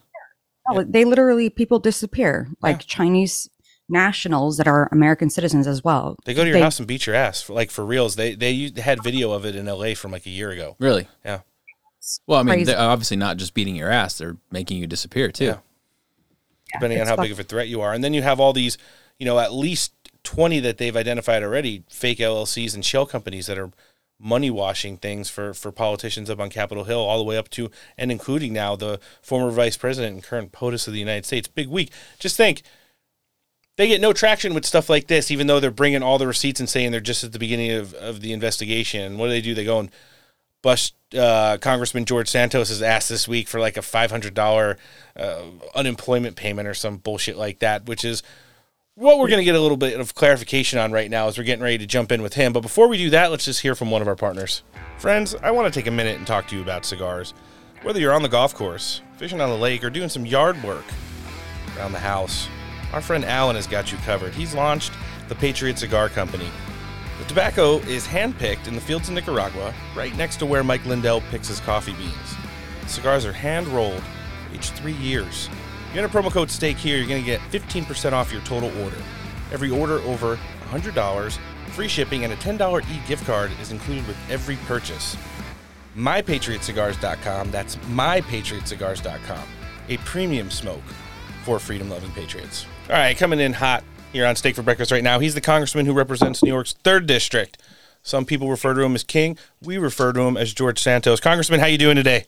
Oh, 0.68 0.84
they 0.84 1.04
literally 1.04 1.50
people 1.50 1.78
disappear, 1.80 2.48
like 2.62 2.80
Chinese 2.80 3.48
nationals 3.88 4.56
that 4.56 4.66
are 4.68 4.88
American 4.92 5.28
citizens 5.28 5.66
as 5.66 5.82
well. 5.84 6.16
They 6.24 6.34
go 6.34 6.44
to 6.44 6.50
your 6.50 6.58
house 6.60 6.78
and 6.78 6.86
beat 6.88 7.06
your 7.06 7.16
ass, 7.16 7.42
for, 7.42 7.52
like 7.52 7.70
for 7.70 7.84
reals. 7.84 8.16
They 8.16 8.34
they 8.34 8.50
used, 8.52 8.78
had 8.78 9.02
video 9.02 9.32
of 9.32 9.44
it 9.44 9.54
in 9.56 9.68
L.A. 9.68 9.94
from 9.94 10.12
like 10.12 10.24
a 10.26 10.30
year 10.30 10.50
ago. 10.50 10.76
Really? 10.78 11.08
Yeah. 11.24 11.40
Well, 12.26 12.40
I 12.40 12.42
mean, 12.42 12.54
Crazy. 12.54 12.64
they're 12.64 12.80
obviously 12.80 13.16
not 13.16 13.36
just 13.36 13.54
beating 13.54 13.76
your 13.76 13.90
ass; 13.90 14.18
they're 14.18 14.36
making 14.50 14.78
you 14.78 14.86
disappear 14.86 15.30
too. 15.30 15.44
Yeah. 15.44 15.58
depending 16.74 17.00
on 17.00 17.06
how 17.06 17.16
fuck- 17.16 17.24
big 17.24 17.32
of 17.32 17.40
a 17.40 17.44
threat 17.44 17.68
you 17.68 17.80
are. 17.80 17.92
And 17.92 18.02
then 18.02 18.14
you 18.14 18.22
have 18.22 18.40
all 18.40 18.52
these, 18.52 18.78
you 19.18 19.26
know, 19.26 19.38
at 19.38 19.52
least 19.52 19.92
20 20.24 20.60
that 20.60 20.78
they've 20.78 20.96
identified 20.96 21.42
already, 21.42 21.84
fake 21.90 22.18
LLCs 22.18 22.74
and 22.74 22.84
shell 22.84 23.06
companies 23.06 23.46
that 23.46 23.58
are 23.58 23.70
money 24.18 24.50
washing 24.50 24.96
things 24.96 25.28
for, 25.28 25.52
for 25.52 25.70
politicians 25.72 26.30
up 26.30 26.38
on 26.40 26.48
Capitol 26.48 26.84
Hill, 26.84 27.00
all 27.00 27.18
the 27.18 27.24
way 27.24 27.36
up 27.36 27.50
to 27.50 27.70
and 27.98 28.10
including 28.12 28.52
now 28.52 28.76
the 28.76 29.00
former 29.20 29.50
vice 29.50 29.76
president 29.76 30.14
and 30.14 30.22
current 30.22 30.52
POTUS 30.52 30.86
of 30.86 30.92
the 30.94 31.00
United 31.00 31.26
States. 31.26 31.48
Big 31.48 31.68
week. 31.68 31.90
Just 32.18 32.36
think, 32.36 32.62
they 33.76 33.88
get 33.88 34.00
no 34.00 34.12
traction 34.12 34.54
with 34.54 34.64
stuff 34.66 34.88
like 34.88 35.08
this, 35.08 35.30
even 35.30 35.46
though 35.46 35.58
they're 35.58 35.70
bringing 35.70 36.02
all 36.02 36.18
the 36.18 36.26
receipts 36.26 36.60
and 36.60 36.68
saying 36.68 36.92
they're 36.92 37.00
just 37.00 37.24
at 37.24 37.32
the 37.32 37.38
beginning 37.38 37.72
of, 37.72 37.94
of 37.94 38.20
the 38.20 38.32
investigation. 38.32 39.00
And 39.02 39.18
what 39.18 39.26
do 39.26 39.30
they 39.32 39.40
do? 39.40 39.54
They 39.54 39.64
go 39.64 39.80
and 39.80 39.90
bust 40.62 40.94
uh, 41.14 41.58
Congressman 41.60 42.04
George 42.04 42.28
Santos' 42.28 42.68
has 42.68 42.82
asked 42.82 43.08
this 43.08 43.28
week 43.28 43.48
for 43.48 43.60
like 43.60 43.76
a 43.76 43.80
$500 43.80 44.76
uh, 45.16 45.42
unemployment 45.74 46.36
payment 46.36 46.66
or 46.66 46.74
some 46.74 46.96
bullshit 46.96 47.36
like 47.36 47.58
that, 47.58 47.86
which 47.86 48.04
is 48.04 48.22
what 48.94 49.18
we're 49.18 49.28
going 49.28 49.40
to 49.40 49.44
get 49.44 49.54
a 49.54 49.60
little 49.60 49.76
bit 49.76 49.98
of 49.98 50.14
clarification 50.14 50.78
on 50.78 50.92
right 50.92 51.10
now 51.10 51.28
as 51.28 51.36
we're 51.36 51.44
getting 51.44 51.62
ready 51.62 51.78
to 51.78 51.86
jump 51.86 52.12
in 52.12 52.22
with 52.22 52.34
him. 52.34 52.52
But 52.52 52.60
before 52.60 52.88
we 52.88 52.96
do 52.96 53.10
that, 53.10 53.30
let's 53.30 53.44
just 53.44 53.60
hear 53.60 53.74
from 53.74 53.90
one 53.90 54.02
of 54.02 54.08
our 54.08 54.16
partners. 54.16 54.62
Friends, 54.98 55.34
I 55.42 55.50
want 55.50 55.72
to 55.72 55.78
take 55.78 55.86
a 55.86 55.92
minute 55.92 56.18
and 56.18 56.26
talk 56.26 56.46
to 56.48 56.56
you 56.56 56.62
about 56.62 56.84
cigars. 56.84 57.34
Whether 57.82 58.00
you're 58.00 58.14
on 58.14 58.22
the 58.22 58.28
golf 58.28 58.54
course, 58.54 59.02
fishing 59.16 59.40
on 59.40 59.48
the 59.48 59.56
lake, 59.56 59.82
or 59.82 59.90
doing 59.90 60.08
some 60.08 60.24
yard 60.24 60.62
work 60.62 60.84
around 61.76 61.92
the 61.92 61.98
house, 61.98 62.48
our 62.92 63.00
friend 63.00 63.24
Alan 63.24 63.56
has 63.56 63.66
got 63.66 63.90
you 63.90 63.98
covered. 63.98 64.34
He's 64.34 64.54
launched 64.54 64.92
the 65.28 65.34
Patriot 65.34 65.78
Cigar 65.78 66.08
Company. 66.08 66.48
The 67.22 67.28
tobacco 67.28 67.76
is 67.82 68.04
handpicked 68.04 68.66
in 68.66 68.74
the 68.74 68.80
fields 68.80 69.08
of 69.08 69.14
Nicaragua, 69.14 69.72
right 69.94 70.12
next 70.16 70.38
to 70.38 70.46
where 70.46 70.64
Mike 70.64 70.84
Lindell 70.84 71.20
picks 71.30 71.46
his 71.46 71.60
coffee 71.60 71.92
beans. 71.92 72.34
Cigars 72.88 73.24
are 73.24 73.32
hand 73.32 73.68
rolled, 73.68 74.02
aged 74.52 74.72
three 74.72 74.94
years. 74.94 75.48
You 75.94 76.02
enter 76.02 76.12
promo 76.12 76.32
code 76.32 76.50
STEAK 76.50 76.76
here, 76.76 76.96
you're 76.96 77.06
going 77.06 77.22
to 77.22 77.24
get 77.24 77.40
15% 77.52 78.12
off 78.12 78.32
your 78.32 78.40
total 78.40 78.76
order. 78.82 78.96
Every 79.52 79.70
order 79.70 80.00
over 80.00 80.36
$100, 80.72 81.38
free 81.68 81.86
shipping, 81.86 82.24
and 82.24 82.32
a 82.32 82.36
$10 82.36 82.82
e 82.90 83.00
gift 83.06 83.24
card 83.24 83.52
is 83.60 83.70
included 83.70 84.04
with 84.08 84.16
every 84.28 84.56
purchase. 84.66 85.16
MyPatriotCigars.com, 85.96 87.52
that's 87.52 87.76
MyPatriotCigars.com, 87.76 89.48
a 89.90 89.96
premium 89.98 90.50
smoke 90.50 90.82
for 91.44 91.60
freedom 91.60 91.88
loving 91.88 92.10
patriots. 92.10 92.66
All 92.90 92.96
right, 92.96 93.16
coming 93.16 93.38
in 93.38 93.52
hot 93.52 93.84
here 94.12 94.26
on 94.26 94.36
Steak 94.36 94.54
for 94.54 94.62
Breakfast 94.62 94.92
right 94.92 95.02
now. 95.02 95.18
He's 95.18 95.34
the 95.34 95.40
congressman 95.40 95.86
who 95.86 95.92
represents 95.92 96.42
New 96.42 96.50
York's 96.50 96.74
3rd 96.84 97.06
District. 97.06 97.58
Some 98.02 98.24
people 98.24 98.50
refer 98.50 98.74
to 98.74 98.82
him 98.82 98.94
as 98.94 99.04
King. 99.04 99.38
We 99.62 99.78
refer 99.78 100.12
to 100.12 100.20
him 100.20 100.36
as 100.36 100.52
George 100.52 100.80
Santos. 100.80 101.20
Congressman, 101.20 101.60
how 101.60 101.66
you 101.66 101.78
doing 101.78 101.96
today? 101.96 102.26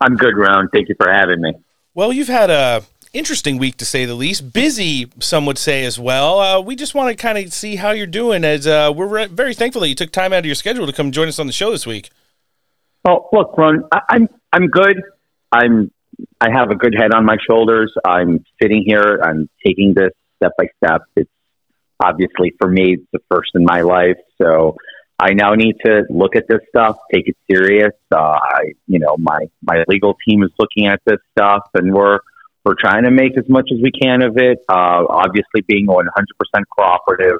I'm 0.00 0.16
good, 0.16 0.36
Ron. 0.36 0.68
Thank 0.72 0.88
you 0.88 0.94
for 0.96 1.10
having 1.10 1.40
me. 1.40 1.54
Well, 1.94 2.12
you've 2.12 2.28
had 2.28 2.50
a 2.50 2.82
interesting 3.12 3.58
week 3.58 3.76
to 3.76 3.84
say 3.84 4.04
the 4.04 4.14
least. 4.14 4.52
Busy, 4.52 5.10
some 5.20 5.46
would 5.46 5.58
say 5.58 5.84
as 5.84 5.98
well. 5.98 6.40
Uh, 6.40 6.60
we 6.60 6.74
just 6.74 6.94
want 6.94 7.10
to 7.10 7.14
kind 7.14 7.38
of 7.38 7.52
see 7.52 7.76
how 7.76 7.90
you're 7.90 8.06
doing. 8.06 8.44
As 8.44 8.66
uh, 8.66 8.92
we're 8.94 9.06
re- 9.06 9.26
very 9.26 9.54
thankful 9.54 9.80
that 9.82 9.88
you 9.88 9.94
took 9.94 10.10
time 10.10 10.32
out 10.32 10.40
of 10.40 10.46
your 10.46 10.54
schedule 10.54 10.86
to 10.86 10.92
come 10.92 11.12
join 11.12 11.28
us 11.28 11.38
on 11.38 11.46
the 11.46 11.52
show 11.52 11.70
this 11.70 11.86
week. 11.86 12.10
Well, 13.04 13.28
look, 13.32 13.56
Ron, 13.56 13.84
I, 13.92 14.00
I'm 14.10 14.28
I'm 14.52 14.66
good. 14.66 15.00
I'm 15.52 15.90
I 16.40 16.50
have 16.50 16.70
a 16.70 16.74
good 16.74 16.94
head 16.96 17.12
on 17.14 17.24
my 17.24 17.36
shoulders. 17.48 17.92
I'm 18.04 18.44
sitting 18.60 18.82
here. 18.84 19.20
I'm 19.22 19.48
taking 19.64 19.94
this 19.94 20.12
step 20.42 20.52
by 20.58 20.66
step. 20.82 21.02
It's 21.16 21.30
obviously 22.02 22.52
for 22.60 22.68
me 22.68 22.94
it's 22.94 23.06
the 23.12 23.20
first 23.30 23.50
in 23.54 23.64
my 23.64 23.82
life, 23.82 24.18
so 24.40 24.76
I 25.18 25.34
now 25.34 25.54
need 25.54 25.76
to 25.86 26.02
look 26.10 26.34
at 26.34 26.48
this 26.48 26.60
stuff, 26.68 26.96
take 27.12 27.28
it 27.28 27.36
serious. 27.50 27.92
Uh, 28.12 28.18
I, 28.18 28.72
you 28.86 28.98
know, 28.98 29.16
my 29.18 29.46
my 29.62 29.84
legal 29.86 30.16
team 30.26 30.42
is 30.42 30.50
looking 30.58 30.86
at 30.86 31.00
this 31.06 31.18
stuff, 31.36 31.62
and 31.74 31.94
we're 31.94 32.18
we're 32.64 32.74
trying 32.78 33.04
to 33.04 33.10
make 33.10 33.38
as 33.38 33.48
much 33.48 33.68
as 33.72 33.78
we 33.80 33.92
can 33.92 34.22
of 34.22 34.36
it. 34.36 34.58
Uh, 34.68 35.04
obviously, 35.08 35.62
being 35.66 35.86
100% 35.86 36.04
cooperative 36.76 37.38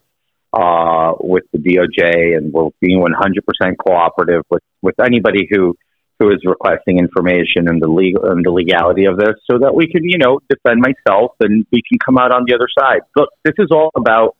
uh, 0.52 1.12
with 1.20 1.44
the 1.52 1.58
DOJ, 1.58 2.36
and 2.36 2.52
we're 2.52 2.70
being 2.80 3.00
100% 3.00 3.74
cooperative 3.84 4.44
with 4.48 4.62
with 4.80 4.98
anybody 5.00 5.48
who 5.50 5.76
who 6.22 6.30
is 6.30 6.38
requesting 6.44 6.98
information 6.98 7.68
and 7.68 7.82
the 7.82 7.88
legal 7.88 8.24
and 8.26 8.44
the 8.44 8.50
legality 8.50 9.06
of 9.06 9.16
this, 9.16 9.34
so 9.50 9.58
that 9.58 9.74
we 9.74 9.88
can, 9.88 10.04
you 10.04 10.18
know, 10.18 10.38
defend 10.48 10.80
myself 10.80 11.32
and 11.40 11.66
we 11.72 11.82
can 11.82 11.98
come 11.98 12.16
out 12.16 12.30
on 12.32 12.44
the 12.46 12.54
other 12.54 12.68
side. 12.78 13.00
Look, 13.16 13.30
this 13.44 13.54
is 13.58 13.68
all 13.72 13.90
about 13.96 14.36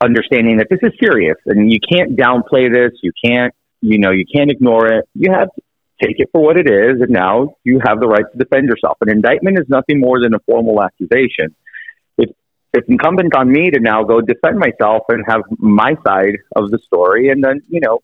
understanding 0.00 0.56
that 0.56 0.66
this 0.68 0.80
is 0.82 0.92
serious 1.00 1.36
and 1.46 1.72
you 1.72 1.78
can't 1.78 2.16
downplay 2.16 2.72
this. 2.72 2.98
You 3.02 3.12
can't, 3.24 3.54
you 3.80 3.98
know, 3.98 4.10
you 4.10 4.24
can't 4.34 4.50
ignore 4.50 4.86
it. 4.88 5.08
You 5.14 5.30
have 5.32 5.48
to 5.54 5.62
take 6.02 6.16
it 6.18 6.28
for 6.32 6.42
what 6.42 6.56
it 6.56 6.68
is. 6.68 7.00
And 7.00 7.10
now 7.10 7.54
you 7.62 7.80
have 7.86 8.00
the 8.00 8.08
right 8.08 8.24
to 8.32 8.38
defend 8.38 8.68
yourself. 8.68 8.96
An 9.00 9.10
indictment 9.10 9.58
is 9.60 9.66
nothing 9.68 10.00
more 10.00 10.20
than 10.20 10.34
a 10.34 10.40
formal 10.40 10.82
accusation. 10.82 11.54
It's, 12.18 12.32
it's 12.72 12.88
incumbent 12.88 13.36
on 13.36 13.52
me 13.52 13.70
to 13.70 13.78
now 13.78 14.02
go 14.02 14.20
defend 14.20 14.58
myself 14.58 15.04
and 15.08 15.22
have 15.28 15.42
my 15.58 15.94
side 16.04 16.38
of 16.56 16.70
the 16.70 16.78
story. 16.84 17.28
And 17.28 17.44
then, 17.44 17.62
you 17.68 17.80
know, 17.80 18.00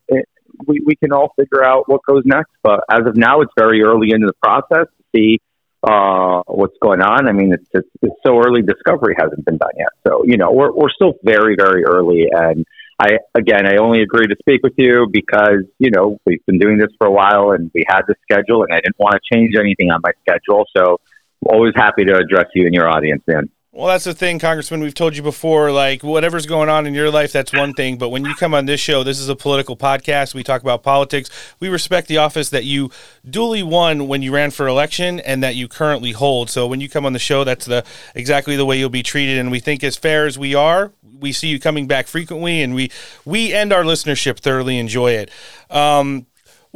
we, 0.66 0.80
we 0.84 0.96
can 0.96 1.12
all 1.12 1.32
figure 1.36 1.64
out 1.64 1.88
what 1.88 2.02
goes 2.04 2.22
next. 2.24 2.52
But 2.62 2.80
as 2.90 3.06
of 3.06 3.16
now, 3.16 3.40
it's 3.40 3.52
very 3.56 3.82
early 3.82 4.10
into 4.12 4.26
the 4.26 4.34
process 4.42 4.86
to 4.86 5.04
see 5.14 5.40
uh, 5.82 6.42
what's 6.46 6.76
going 6.82 7.00
on. 7.00 7.28
I 7.28 7.32
mean, 7.32 7.52
it's, 7.52 7.68
it's, 7.72 7.88
it's 8.02 8.16
so 8.26 8.38
early. 8.38 8.62
Discovery 8.62 9.14
hasn't 9.18 9.44
been 9.44 9.58
done 9.58 9.72
yet, 9.76 9.90
so 10.06 10.24
you 10.24 10.36
know 10.36 10.50
we're 10.50 10.72
we're 10.72 10.90
still 10.90 11.14
very 11.22 11.54
very 11.56 11.84
early. 11.84 12.26
And 12.30 12.64
I 12.98 13.18
again, 13.34 13.66
I 13.66 13.76
only 13.76 14.02
agreed 14.02 14.28
to 14.28 14.36
speak 14.40 14.62
with 14.62 14.74
you 14.76 15.06
because 15.10 15.62
you 15.78 15.90
know 15.90 16.18
we've 16.26 16.44
been 16.46 16.58
doing 16.58 16.78
this 16.78 16.90
for 16.98 17.06
a 17.06 17.12
while 17.12 17.52
and 17.52 17.70
we 17.74 17.84
had 17.86 18.02
the 18.08 18.14
schedule, 18.22 18.64
and 18.64 18.72
I 18.72 18.80
didn't 18.80 18.98
want 18.98 19.14
to 19.14 19.36
change 19.36 19.54
anything 19.58 19.90
on 19.90 20.00
my 20.02 20.12
schedule. 20.22 20.64
So 20.76 20.98
always 21.44 21.74
happy 21.76 22.04
to 22.04 22.16
address 22.16 22.46
you 22.54 22.64
and 22.66 22.74
your 22.74 22.88
audience, 22.88 23.22
man. 23.26 23.48
Well, 23.76 23.88
that's 23.88 24.04
the 24.04 24.14
thing, 24.14 24.38
Congressman. 24.38 24.80
We've 24.80 24.94
told 24.94 25.18
you 25.18 25.22
before, 25.22 25.70
like, 25.70 26.02
whatever's 26.02 26.46
going 26.46 26.70
on 26.70 26.86
in 26.86 26.94
your 26.94 27.10
life, 27.10 27.30
that's 27.30 27.52
one 27.52 27.74
thing. 27.74 27.98
But 27.98 28.08
when 28.08 28.24
you 28.24 28.34
come 28.34 28.54
on 28.54 28.64
this 28.64 28.80
show, 28.80 29.02
this 29.02 29.20
is 29.20 29.28
a 29.28 29.36
political 29.36 29.76
podcast. 29.76 30.32
We 30.32 30.42
talk 30.42 30.62
about 30.62 30.82
politics. 30.82 31.28
We 31.60 31.68
respect 31.68 32.08
the 32.08 32.16
office 32.16 32.48
that 32.48 32.64
you 32.64 32.90
duly 33.28 33.62
won 33.62 34.08
when 34.08 34.22
you 34.22 34.32
ran 34.32 34.50
for 34.50 34.66
election 34.66 35.20
and 35.20 35.42
that 35.42 35.56
you 35.56 35.68
currently 35.68 36.12
hold. 36.12 36.48
So 36.48 36.66
when 36.66 36.80
you 36.80 36.88
come 36.88 37.04
on 37.04 37.12
the 37.12 37.18
show, 37.18 37.44
that's 37.44 37.66
the 37.66 37.84
exactly 38.14 38.56
the 38.56 38.64
way 38.64 38.78
you'll 38.78 38.88
be 38.88 39.02
treated. 39.02 39.36
And 39.36 39.50
we 39.50 39.60
think, 39.60 39.84
as 39.84 39.94
fair 39.94 40.24
as 40.24 40.38
we 40.38 40.54
are, 40.54 40.90
we 41.20 41.32
see 41.32 41.48
you 41.48 41.60
coming 41.60 41.86
back 41.86 42.06
frequently, 42.06 42.62
and 42.62 42.74
we 42.74 42.90
we 43.26 43.52
and 43.52 43.74
our 43.74 43.82
listenership 43.82 44.38
thoroughly 44.38 44.78
enjoy 44.78 45.12
it. 45.12 45.30
Um, 45.70 46.24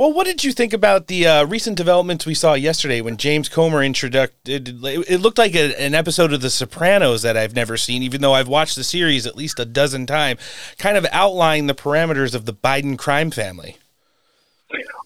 Well, 0.01 0.15
what 0.15 0.25
did 0.25 0.43
you 0.45 0.53
think 0.53 0.73
about 0.73 1.09
the 1.09 1.27
uh, 1.27 1.45
recent 1.45 1.77
developments 1.77 2.25
we 2.25 2.33
saw 2.33 2.55
yesterday 2.55 3.03
when 3.03 3.19
James 3.19 3.51
Comer 3.51 3.83
introduced? 3.83 4.33
It, 4.47 5.21
looked 5.21 5.37
like 5.37 5.55
a, 5.55 5.79
an 5.79 5.95
episode 5.95 6.33
of 6.33 6.41
The 6.41 6.49
Sopranos 6.49 7.21
that 7.21 7.37
I've 7.37 7.55
never 7.55 7.77
seen, 7.77 8.03
even 8.03 8.23
though 8.23 8.33
I've 8.33 8.49
watched 8.49 8.77
the 8.77 8.83
series 8.83 9.27
at 9.27 9.37
least 9.37 9.61
a 9.61 9.67
dozen 9.67 10.07
times. 10.07 10.41
Kind 10.79 10.97
of 10.97 11.07
outlining 11.13 11.67
the 11.67 11.75
parameters 11.75 12.35
of 12.35 12.47
the 12.47 12.55
Biden 12.55 12.97
crime 12.97 13.31
family. 13.31 13.77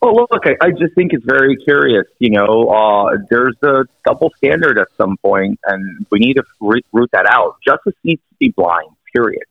Well, 0.00 0.28
look, 0.30 0.44
I, 0.46 0.54
I 0.64 0.70
just 0.70 0.94
think 0.94 1.12
it's 1.12 1.24
very 1.24 1.56
curious. 1.56 2.06
You 2.20 2.30
know, 2.30 2.68
uh, 2.68 3.16
there's 3.28 3.56
a 3.64 3.86
double 4.06 4.32
standard 4.36 4.78
at 4.78 4.86
some 4.96 5.16
point, 5.16 5.58
and 5.66 6.06
we 6.12 6.20
need 6.20 6.34
to 6.34 6.44
root 6.60 6.86
root 6.92 7.10
that 7.10 7.26
out. 7.28 7.56
Justice 7.66 7.98
needs 8.04 8.22
to 8.30 8.36
be 8.38 8.50
blind. 8.50 8.90
Period. 9.12 9.42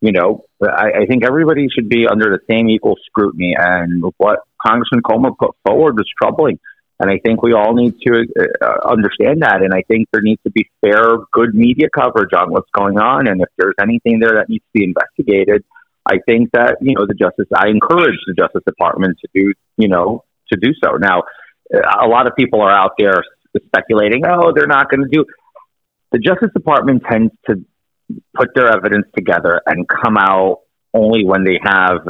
You 0.00 0.12
know, 0.12 0.46
I, 0.62 1.02
I 1.02 1.06
think 1.06 1.22
everybody 1.22 1.68
should 1.68 1.90
be 1.90 2.06
under 2.06 2.30
the 2.30 2.40
same 2.50 2.70
equal 2.70 2.96
scrutiny, 3.04 3.54
and 3.58 4.02
what 4.16 4.40
Congressman 4.64 5.02
Comer 5.02 5.30
put 5.38 5.56
forward 5.66 5.96
was 5.96 6.08
troubling. 6.20 6.58
And 6.98 7.10
I 7.10 7.18
think 7.24 7.42
we 7.42 7.54
all 7.54 7.72
need 7.74 7.94
to 8.06 8.26
uh, 8.60 8.88
understand 8.88 9.40
that. 9.40 9.62
And 9.62 9.72
I 9.72 9.82
think 9.88 10.08
there 10.12 10.20
needs 10.20 10.42
to 10.42 10.50
be 10.50 10.68
fair, 10.82 11.00
good 11.32 11.54
media 11.54 11.88
coverage 11.88 12.34
on 12.34 12.50
what's 12.50 12.68
going 12.72 12.98
on. 12.98 13.26
And 13.26 13.40
if 13.40 13.48
there's 13.56 13.76
anything 13.80 14.18
there 14.18 14.34
that 14.34 14.50
needs 14.50 14.64
to 14.64 14.78
be 14.78 14.84
investigated, 14.84 15.64
I 16.06 16.18
think 16.26 16.50
that 16.52 16.76
you 16.80 16.94
know 16.94 17.06
the 17.06 17.14
justice. 17.14 17.46
I 17.54 17.68
encourage 17.68 18.18
the 18.26 18.34
Justice 18.34 18.62
Department 18.66 19.18
to 19.20 19.28
do 19.34 19.52
you 19.76 19.88
know 19.88 20.24
to 20.50 20.58
do 20.58 20.72
so. 20.82 20.96
Now, 20.96 21.22
a 21.72 22.06
lot 22.06 22.26
of 22.26 22.34
people 22.36 22.60
are 22.62 22.70
out 22.70 22.92
there 22.98 23.22
speculating, 23.66 24.22
oh, 24.26 24.52
they're 24.54 24.66
not 24.66 24.90
going 24.90 25.02
to 25.02 25.08
do. 25.08 25.24
The 26.12 26.18
Justice 26.18 26.50
Department 26.54 27.02
tends 27.08 27.32
to 27.48 27.64
put 28.34 28.48
their 28.54 28.68
evidence 28.68 29.06
together 29.14 29.60
and 29.66 29.86
come 29.88 30.16
out 30.16 30.60
only 30.92 31.24
when 31.24 31.44
they 31.44 31.60
have 31.62 32.08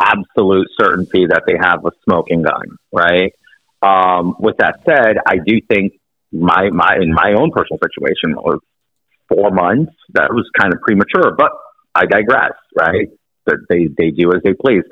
absolute 0.00 0.68
certainty 0.80 1.26
that 1.26 1.42
they 1.46 1.56
have 1.60 1.84
a 1.84 1.90
smoking 2.04 2.42
gun, 2.42 2.78
right? 2.92 3.32
Um, 3.82 4.36
with 4.38 4.56
that 4.58 4.80
said, 4.84 5.16
I 5.26 5.36
do 5.44 5.60
think 5.68 5.94
my 6.32 6.70
my 6.70 6.96
in 7.00 7.12
my 7.12 7.34
own 7.38 7.50
personal 7.50 7.78
situation 7.82 8.34
was 8.36 8.60
four 9.28 9.50
months. 9.50 9.92
That 10.14 10.32
was 10.32 10.48
kind 10.58 10.72
of 10.72 10.80
premature, 10.80 11.34
but 11.36 11.52
I 11.94 12.06
digress, 12.06 12.52
right? 12.76 13.08
That 13.46 13.66
they 13.68 13.88
they 13.96 14.10
do 14.10 14.32
as 14.32 14.42
they 14.42 14.54
please. 14.54 14.84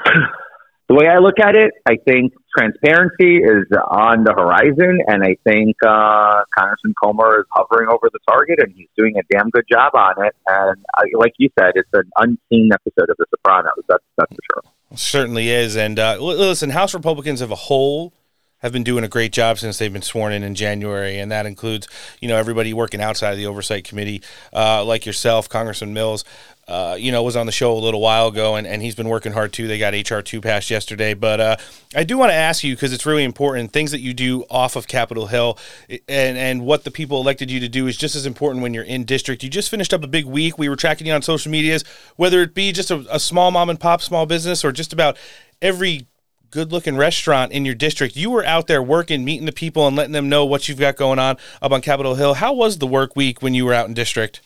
The 0.89 0.95
way 0.95 1.07
I 1.07 1.19
look 1.19 1.39
at 1.39 1.55
it, 1.55 1.73
I 1.87 1.97
think 2.03 2.33
transparency 2.57 3.45
is 3.45 3.69
on 3.77 4.25
the 4.25 4.33
horizon, 4.33 5.05
and 5.07 5.23
I 5.23 5.37
think 5.45 5.77
uh, 5.87 6.41
Congressman 6.57 6.95
Comer 7.05 7.41
is 7.41 7.47
hovering 7.53 7.91
over 7.91 8.09
the 8.11 8.19
target, 8.27 8.59
and 8.59 8.73
he's 8.75 8.89
doing 8.97 9.17
a 9.19 9.23
damn 9.31 9.51
good 9.51 9.67
job 9.71 9.93
on 9.95 10.25
it. 10.25 10.35
And 10.49 10.83
uh, 10.97 11.03
like 11.19 11.35
you 11.37 11.51
said, 11.59 11.73
it's 11.75 11.91
an 11.93 12.09
unseen 12.17 12.71
episode 12.73 13.11
of 13.11 13.19
The 13.19 13.27
Sopranos. 13.29 13.85
That's 13.87 14.05
that's 14.17 14.33
for 14.33 14.41
sure. 14.51 14.73
Certainly 14.95 15.51
is. 15.51 15.77
And 15.77 15.99
uh, 15.99 16.17
listen, 16.19 16.71
House 16.71 16.95
Republicans 16.95 17.43
as 17.43 17.51
a 17.51 17.55
whole 17.55 18.15
have 18.59 18.73
been 18.73 18.83
doing 18.83 19.05
a 19.05 19.09
great 19.09 19.33
job 19.33 19.59
since 19.59 19.79
they've 19.79 19.93
been 19.93 20.03
sworn 20.03 20.33
in 20.33 20.43
in 20.43 20.55
January, 20.55 21.19
and 21.19 21.31
that 21.31 21.47
includes 21.47 21.89
you 22.21 22.29
know 22.29 22.37
everybody 22.37 22.73
working 22.73 23.01
outside 23.01 23.33
of 23.33 23.37
the 23.37 23.47
oversight 23.47 23.85
committee, 23.85 24.23
uh, 24.53 24.85
like 24.85 25.07
yourself, 25.07 25.49
Congressman 25.49 25.93
Mills. 25.93 26.25
Uh, 26.69 26.97
you 26.99 27.11
know, 27.11 27.23
was 27.23 27.35
on 27.35 27.47
the 27.47 27.53
show 27.53 27.73
a 27.73 27.81
little 27.81 28.01
while 28.01 28.29
ago, 28.29 28.57
and, 28.57 28.67
and 28.67 28.83
he's 28.83 28.95
been 28.95 29.09
working 29.09 29.33
hard 29.33 29.55
too. 29.55 29.67
They 29.67 29.79
got 29.79 29.95
HR 29.95 30.21
two 30.21 30.43
passed 30.43 30.71
yesterday, 30.71 31.15
but 31.15 31.41
uh, 31.41 31.57
I 31.97 32.05
do 32.05 32.19
want 32.19 32.31
to 32.31 32.35
ask 32.35 32.63
you 32.63 32.75
because 32.75 32.93
it's 32.93 33.07
really 33.07 33.25
important. 33.25 33.73
Things 33.73 33.91
that 33.93 34.01
you 34.01 34.13
do 34.13 34.45
off 34.51 34.77
of 34.77 34.87
Capitol 34.87 35.29
Hill, 35.29 35.59
and 35.89 36.37
and 36.37 36.67
what 36.67 36.85
the 36.85 36.91
people 36.91 37.21
elected 37.23 37.51
you 37.51 37.59
to 37.61 37.69
do 37.69 37.87
is 37.87 37.97
just 37.97 38.15
as 38.15 38.27
important 38.27 38.63
when 38.63 38.75
you're 38.75 38.85
in 38.85 39.05
district. 39.05 39.43
You 39.43 39.49
just 39.49 39.71
finished 39.71 39.95
up 39.95 40.05
a 40.05 40.07
big 40.07 40.27
week. 40.27 40.59
We 40.59 40.69
were 40.69 40.77
tracking 40.77 41.07
you 41.07 41.15
on 41.15 41.23
social 41.23 41.51
medias, 41.51 41.85
whether 42.17 42.43
it 42.43 42.53
be 42.53 42.71
just 42.73 42.91
a, 42.91 43.07
a 43.11 43.19
small 43.19 43.51
mom 43.51 43.71
and 43.71 43.81
pop 43.81 44.03
small 44.03 44.27
business 44.27 44.63
or 44.63 44.71
just 44.71 44.93
about 44.93 45.17
every 45.63 46.07
good 46.51 46.71
looking 46.71 46.97
restaurant 46.97 47.53
in 47.53 47.65
your 47.65 47.75
district. 47.75 48.15
You 48.15 48.31
were 48.31 48.45
out 48.45 48.67
there 48.67 48.83
working, 48.83 49.25
meeting 49.25 49.47
the 49.47 49.53
people, 49.53 49.87
and 49.87 49.97
letting 49.97 50.13
them 50.13 50.29
know 50.29 50.45
what 50.45 50.69
you've 50.69 50.79
got 50.79 50.97
going 50.97 51.19
on 51.19 51.37
up 51.63 51.73
on 51.73 51.81
Capitol 51.81 52.15
Hill. 52.15 52.35
How 52.35 52.53
was 52.53 52.79
the 52.79 52.87
work 52.87 53.17
week 53.17 53.43
when 53.43 53.55
you 53.55 53.65
were 53.65 53.75
out 53.75 53.89
in 53.89 53.95
district? 53.95 54.41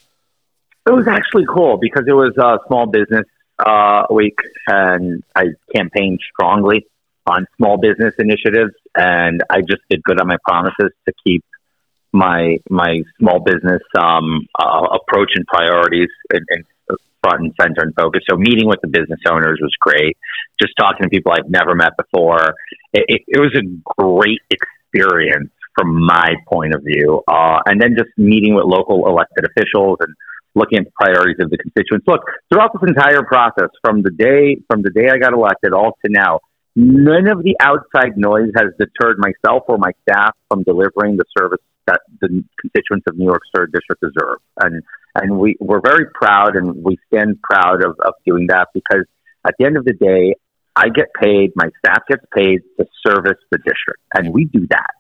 It 0.86 0.90
was 0.90 1.06
actually 1.06 1.46
cool 1.48 1.78
because 1.80 2.04
it 2.08 2.12
was 2.12 2.36
a 2.38 2.58
small 2.66 2.86
business 2.86 3.26
uh, 3.64 4.04
week, 4.10 4.38
and 4.66 5.22
I 5.34 5.44
campaigned 5.74 6.20
strongly 6.32 6.86
on 7.26 7.46
small 7.56 7.78
business 7.78 8.14
initiatives, 8.18 8.74
and 8.96 9.42
I 9.48 9.60
just 9.60 9.82
did 9.88 10.02
good 10.02 10.20
on 10.20 10.26
my 10.26 10.38
promises 10.44 10.90
to 11.06 11.12
keep 11.24 11.44
my 12.12 12.58
my 12.68 13.02
small 13.18 13.40
business 13.40 13.82
um, 13.98 14.46
uh, 14.58 14.86
approach 15.00 15.30
and 15.34 15.46
priorities 15.46 16.10
in, 16.34 16.40
in 16.50 16.64
front 17.22 17.40
and 17.42 17.54
center 17.60 17.82
and 17.82 17.94
focus. 17.94 18.22
So 18.28 18.36
meeting 18.36 18.66
with 18.66 18.80
the 18.82 18.88
business 18.88 19.20
owners 19.28 19.60
was 19.62 19.72
great. 19.80 20.16
Just 20.60 20.74
talking 20.78 21.04
to 21.04 21.08
people 21.08 21.32
I've 21.32 21.48
never 21.48 21.74
met 21.74 21.92
before. 21.96 22.54
It, 22.92 23.04
it, 23.08 23.22
it 23.28 23.40
was 23.40 23.54
a 23.56 23.64
great 24.02 24.40
experience 24.50 25.50
from 25.74 26.04
my 26.04 26.34
point 26.48 26.74
of 26.74 26.82
view. 26.82 27.22
Uh, 27.26 27.60
and 27.66 27.80
then 27.80 27.94
just 27.96 28.10
meeting 28.18 28.54
with 28.54 28.64
local 28.64 29.06
elected 29.06 29.46
officials 29.46 29.98
and 30.00 30.14
looking 30.54 30.78
at 30.78 30.84
the 30.84 30.92
priorities 30.94 31.36
of 31.40 31.50
the 31.50 31.58
constituents. 31.58 32.06
Look, 32.06 32.22
throughout 32.50 32.72
this 32.74 32.88
entire 32.88 33.22
process, 33.24 33.70
from 33.84 34.02
the 34.02 34.10
day 34.10 34.58
from 34.70 34.82
the 34.82 34.90
day 34.90 35.08
I 35.10 35.18
got 35.18 35.32
elected 35.32 35.72
all 35.72 35.96
to 36.04 36.10
now, 36.10 36.40
none 36.76 37.28
of 37.28 37.42
the 37.42 37.56
outside 37.60 38.16
noise 38.16 38.50
has 38.56 38.72
deterred 38.78 39.18
myself 39.18 39.64
or 39.68 39.78
my 39.78 39.92
staff 40.08 40.36
from 40.48 40.62
delivering 40.62 41.16
the 41.16 41.24
service 41.36 41.60
that 41.86 42.00
the 42.20 42.44
constituents 42.60 43.04
of 43.08 43.16
New 43.16 43.26
York's 43.26 43.48
Third 43.54 43.72
District 43.72 44.00
deserve. 44.00 44.38
And 44.60 44.82
and 45.14 45.38
we, 45.38 45.56
we're 45.60 45.80
very 45.80 46.06
proud 46.14 46.56
and 46.56 46.82
we 46.82 46.96
stand 47.08 47.40
proud 47.42 47.84
of, 47.84 47.96
of 48.04 48.14
doing 48.24 48.46
that 48.48 48.68
because 48.72 49.04
at 49.46 49.54
the 49.58 49.66
end 49.66 49.76
of 49.76 49.84
the 49.84 49.92
day, 49.92 50.34
I 50.74 50.88
get 50.88 51.08
paid, 51.20 51.52
my 51.54 51.68
staff 51.84 52.02
gets 52.08 52.24
paid 52.34 52.60
to 52.78 52.86
service 53.06 53.38
the 53.50 53.58
district, 53.58 54.00
and 54.14 54.32
we 54.32 54.46
do 54.46 54.66
that. 54.70 54.90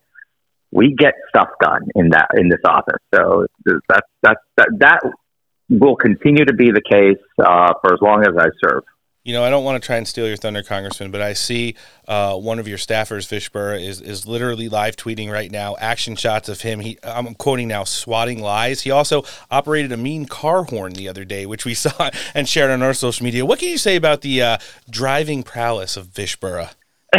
We 0.70 0.94
get 0.96 1.14
stuff 1.28 1.48
done 1.60 1.88
in 1.94 2.10
that 2.10 2.28
in 2.34 2.48
this 2.48 2.60
office. 2.66 3.00
So 3.14 3.46
that's 3.88 4.06
that's 4.22 4.40
that 4.56 4.68
that 4.80 5.00
will 5.78 5.96
continue 5.96 6.44
to 6.44 6.52
be 6.52 6.70
the 6.70 6.82
case 6.82 7.22
uh, 7.38 7.72
for 7.80 7.94
as 7.94 8.00
long 8.00 8.22
as 8.22 8.36
I 8.36 8.48
serve. 8.62 8.84
You 9.24 9.32
know, 9.32 9.44
I 9.44 9.50
don't 9.50 9.62
want 9.62 9.80
to 9.80 9.86
try 9.86 9.98
and 9.98 10.08
steal 10.08 10.26
your 10.26 10.36
thunder, 10.36 10.64
Congressman, 10.64 11.12
but 11.12 11.22
I 11.22 11.32
see 11.32 11.76
uh, 12.08 12.36
one 12.36 12.58
of 12.58 12.66
your 12.66 12.76
staffers, 12.76 13.28
Vish 13.28 13.50
Burra, 13.50 13.78
is 13.78 14.00
is 14.00 14.26
literally 14.26 14.68
live 14.68 14.96
tweeting 14.96 15.30
right 15.30 15.48
now 15.48 15.76
action 15.78 16.16
shots 16.16 16.48
of 16.48 16.62
him. 16.62 16.80
He, 16.80 16.98
I'm 17.04 17.36
quoting 17.36 17.68
now, 17.68 17.84
swatting 17.84 18.42
lies. 18.42 18.80
He 18.80 18.90
also 18.90 19.22
operated 19.48 19.92
a 19.92 19.96
mean 19.96 20.26
car 20.26 20.64
horn 20.64 20.94
the 20.94 21.08
other 21.08 21.24
day, 21.24 21.46
which 21.46 21.64
we 21.64 21.74
saw 21.74 22.10
and 22.34 22.48
shared 22.48 22.72
on 22.72 22.82
our 22.82 22.94
social 22.94 23.22
media. 23.22 23.46
What 23.46 23.60
can 23.60 23.68
you 23.68 23.78
say 23.78 23.94
about 23.94 24.22
the 24.22 24.42
uh, 24.42 24.58
driving 24.90 25.44
prowess 25.44 25.96
of 25.96 26.06
Vish 26.06 26.34
Burra? 26.34 26.72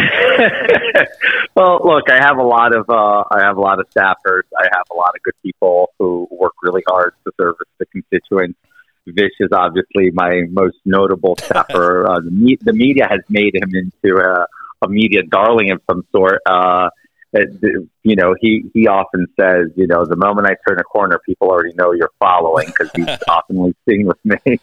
well, 1.55 1.81
look, 1.83 2.09
I 2.09 2.23
have 2.23 2.37
a 2.37 2.43
lot 2.43 2.75
of 2.75 2.89
uh, 2.89 3.23
I 3.31 3.43
have 3.43 3.57
a 3.57 3.61
lot 3.61 3.79
of 3.79 3.89
staffers. 3.89 4.43
I 4.57 4.67
have 4.71 4.85
a 4.91 4.95
lot 4.95 5.11
of 5.15 5.21
good 5.23 5.35
people 5.43 5.91
who 5.99 6.27
work 6.31 6.53
really 6.61 6.83
hard 6.87 7.13
to 7.25 7.31
service 7.39 7.67
the 7.79 7.85
constituents 7.87 8.57
Vish 9.07 9.31
is 9.39 9.49
obviously 9.51 10.11
my 10.11 10.43
most 10.49 10.77
notable 10.85 11.35
staffer. 11.37 12.07
uh, 12.09 12.19
the, 12.19 12.31
me- 12.31 12.57
the, 12.61 12.73
media 12.73 13.07
has 13.09 13.19
made 13.29 13.55
him 13.55 13.69
into 13.73 14.17
a, 14.17 14.47
a 14.81 14.89
media 14.89 15.23
darling 15.23 15.71
of 15.71 15.81
some 15.89 16.05
sort. 16.11 16.41
Uh, 16.45 16.89
you 18.03 18.15
know, 18.15 18.35
he, 18.39 18.63
he 18.73 18.87
often 18.87 19.25
says, 19.39 19.71
you 19.75 19.87
know, 19.87 20.05
the 20.05 20.15
moment 20.15 20.47
I 20.47 20.55
turn 20.67 20.79
a 20.79 20.83
corner, 20.83 21.19
people 21.25 21.49
already 21.49 21.73
know 21.73 21.91
you're 21.91 22.11
following 22.19 22.67
because 22.67 22.91
he's 22.95 23.07
often 23.27 23.75
seen 23.89 24.05
with 24.05 24.19
me. 24.23 24.37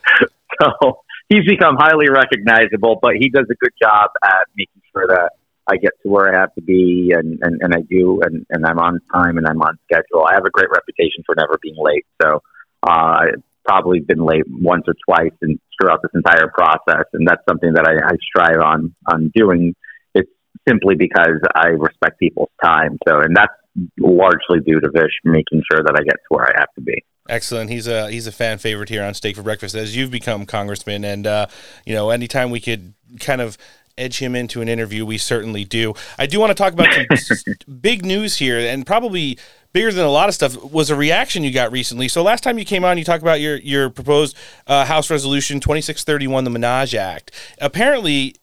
so 0.63 1.03
he's 1.29 1.45
become 1.45 1.77
highly 1.77 2.09
recognizable, 2.09 2.99
but 3.03 3.17
he 3.17 3.29
does 3.29 3.47
a 3.51 3.55
good 3.55 3.73
job 3.81 4.11
at 4.23 4.47
making 4.57 4.83
sure 4.93 5.09
that 5.09 5.33
I 5.71 5.77
get 5.77 5.93
to 6.03 6.09
where 6.09 6.35
I 6.35 6.41
have 6.41 6.55
to 6.55 6.63
be 6.63 7.13
and, 7.15 7.39
and, 7.43 7.61
and 7.63 7.75
I 7.75 7.83
do, 7.89 8.21
and, 8.23 8.45
and 8.51 8.67
I'm 8.67 8.79
on 8.79 9.01
time 9.15 9.39
and 9.39 9.47
I'm 9.47 9.61
on 9.63 9.79
schedule. 9.85 10.27
I 10.29 10.35
have 10.35 10.45
a 10.45 10.51
great 10.51 10.71
reputation 10.71 11.23
for 11.25 11.35
never 11.37 11.59
being 11.63 11.77
late. 11.79 12.07
So, 12.23 12.43
uh, 12.83 12.91
I've 12.91 13.43
probably 13.65 14.01
been 14.01 14.25
late 14.25 14.45
once 14.49 14.85
or 14.87 14.95
twice 15.07 15.37
and 15.43 15.59
throughout 15.81 16.01
this 16.03 16.11
entire 16.15 16.49
process, 16.49 17.05
and 17.13 17.27
that's 17.27 17.43
something 17.49 17.73
that 17.75 17.87
I, 17.87 18.13
I 18.13 18.17
strive 18.23 18.61
on 18.61 18.95
on 19.13 19.31
doing. 19.35 19.75
It's 20.15 20.31
simply 20.69 20.95
because 20.97 21.41
I 21.55 21.69
respect 21.69 22.19
people's 22.19 22.51
time. 22.63 22.99
So, 23.07 23.21
and 23.21 23.37
that's 23.37 23.53
largely 23.99 24.61
due 24.65 24.81
to 24.81 24.91
Vish 24.91 25.13
making 25.25 25.63
sure 25.71 25.83
that 25.85 25.95
I 25.95 26.03
get 26.03 26.15
to 26.15 26.29
where 26.31 26.47
I 26.47 26.59
have 26.59 26.73
to 26.75 26.81
be. 26.81 27.05
Excellent. 27.29 27.71
He's 27.71 27.87
a 27.87 28.11
he's 28.11 28.27
a 28.27 28.33
fan 28.33 28.59
favorite 28.59 28.89
here 28.89 29.05
on 29.05 29.15
Steak 29.15 29.37
for 29.37 29.43
Breakfast 29.43 29.75
as 29.75 29.97
you've 29.97 30.11
become 30.11 30.47
congressman, 30.47 31.05
and 31.05 31.27
uh, 31.27 31.47
you 31.87 31.95
know 31.95 32.11
anytime 32.11 32.51
we 32.51 32.61
could 32.61 32.95
kind 33.21 33.41
of 33.41 33.57
edge 34.01 34.19
him 34.19 34.35
into 34.35 34.61
an 34.61 34.69
interview, 34.69 35.05
we 35.05 35.19
certainly 35.19 35.65
do. 35.65 35.95
I 36.19 36.27
do 36.27 36.41
want 36.41 36.51
to 36.51 36.55
talk 36.55 36.73
about 36.73 36.89
some 37.17 37.37
big 37.81 38.05
news 38.05 38.37
here, 38.37 38.59
and 38.59 38.87
probably 38.87 39.39
bigger 39.73 39.93
than 39.93 40.05
a 40.05 40.11
lot 40.11 40.29
of 40.29 40.35
stuff 40.35 40.63
was 40.65 40.91
a 40.91 40.97
reaction 40.97 41.45
you 41.45 41.53
got 41.53 41.71
recently. 41.71 42.09
So 42.09 42.23
last 42.23 42.43
time 42.43 42.59
you 42.59 42.65
came 42.65 42.85
on, 42.85 42.99
you 42.99 43.05
talked 43.05 43.23
about 43.23 43.41
your 43.41 43.57
your 43.59 43.91
proposed 43.91 44.37
uh, 44.67 44.85
House 44.85 45.11
Resolution 45.11 45.61
2631, 45.61 46.45
the 46.45 46.51
Minaj 46.51 46.95
Act. 46.95 47.33
Apparently, 47.61 48.35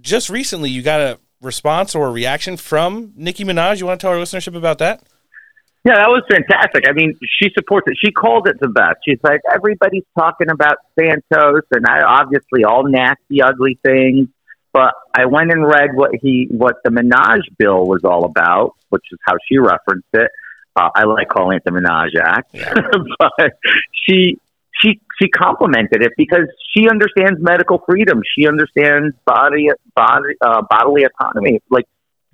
just 0.00 0.28
recently 0.28 0.70
you 0.70 0.82
got 0.82 1.00
a 1.00 1.18
response 1.40 1.94
or 1.94 2.08
a 2.08 2.12
reaction 2.12 2.56
from 2.56 3.12
Nicki 3.16 3.44
Minaj. 3.44 3.78
You 3.78 3.86
want 3.86 4.00
to 4.00 4.04
tell 4.04 4.12
our 4.12 4.22
listenership 4.22 4.56
about 4.56 4.78
that? 4.78 5.02
Yeah, 5.84 5.96
that 5.96 6.08
was 6.08 6.22
fantastic. 6.30 6.88
I 6.88 6.92
mean, 6.92 7.12
she 7.22 7.50
supports 7.52 7.86
it. 7.88 7.98
She 8.02 8.10
called 8.10 8.48
it 8.48 8.56
the 8.58 8.68
best. 8.68 8.96
She's 9.06 9.18
like, 9.22 9.42
everybody's 9.52 10.06
talking 10.18 10.50
about 10.50 10.78
Santos 10.98 11.60
and 11.72 11.84
I 11.86 12.00
obviously 12.00 12.64
all 12.64 12.88
nasty, 12.88 13.42
ugly 13.42 13.78
things. 13.84 14.28
But 14.74 14.92
I 15.14 15.26
went 15.26 15.52
and 15.52 15.64
read 15.64 15.94
what 15.94 16.10
he 16.20 16.48
what 16.50 16.82
the 16.84 16.90
Minaj 16.90 17.42
bill 17.56 17.86
was 17.86 18.02
all 18.04 18.24
about, 18.24 18.74
which 18.90 19.04
is 19.12 19.18
how 19.26 19.34
she 19.48 19.56
referenced 19.56 20.08
it. 20.12 20.30
Uh, 20.76 20.90
I 20.94 21.04
like 21.04 21.28
calling 21.28 21.56
it 21.56 21.64
the 21.64 21.70
Minaj 21.70 22.20
Act, 22.20 22.52
but 23.18 23.52
she 23.92 24.40
she 24.82 25.00
she 25.20 25.28
complimented 25.28 26.02
it 26.02 26.12
because 26.18 26.48
she 26.74 26.88
understands 26.88 27.40
medical 27.40 27.82
freedom. 27.88 28.22
She 28.36 28.48
understands 28.48 29.14
body 29.24 29.68
body 29.94 30.34
uh, 30.44 30.62
bodily 30.68 31.04
autonomy. 31.04 31.60
Like 31.70 31.86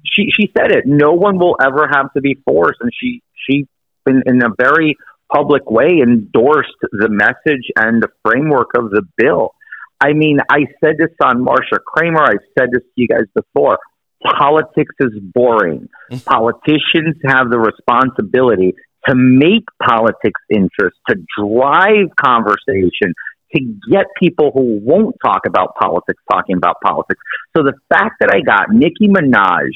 she 0.04 0.30
she 0.34 0.50
said 0.56 0.72
it. 0.72 0.86
No 0.86 1.12
one 1.12 1.38
will 1.38 1.56
ever 1.62 1.88
have 1.92 2.10
to 2.14 2.22
be 2.22 2.38
forced, 2.46 2.80
and 2.80 2.90
she 2.98 3.22
she 3.46 3.68
in, 4.06 4.22
in 4.24 4.42
a 4.42 4.48
very 4.58 4.96
public 5.30 5.70
way 5.70 6.00
endorsed 6.02 6.70
the 6.90 7.08
message 7.10 7.70
and 7.76 8.02
the 8.02 8.08
framework 8.24 8.70
of 8.76 8.90
the 8.90 9.02
bill. 9.18 9.54
I 10.00 10.12
mean, 10.12 10.38
I 10.50 10.66
said 10.82 10.96
this 10.98 11.10
on 11.22 11.44
Marsha 11.44 11.78
Kramer. 11.86 12.22
I've 12.22 12.46
said 12.58 12.68
this 12.72 12.82
to 12.82 12.92
you 12.96 13.08
guys 13.08 13.26
before. 13.34 13.78
Politics 14.24 14.94
is 15.00 15.12
boring. 15.20 15.88
Mm-hmm. 16.10 16.16
Politicians 16.28 17.16
have 17.26 17.50
the 17.50 17.58
responsibility 17.58 18.74
to 19.06 19.14
make 19.14 19.64
politics 19.82 20.40
interest, 20.50 20.96
to 21.08 21.16
drive 21.38 22.08
conversation, 22.22 23.14
to 23.54 23.60
get 23.90 24.06
people 24.18 24.50
who 24.52 24.78
won't 24.82 25.16
talk 25.24 25.42
about 25.46 25.74
politics 25.76 26.22
talking 26.30 26.56
about 26.56 26.76
politics. 26.84 27.20
So 27.56 27.62
the 27.62 27.74
fact 27.88 28.16
that 28.20 28.30
I 28.32 28.40
got 28.40 28.70
Nicki 28.70 29.08
Minaj 29.08 29.70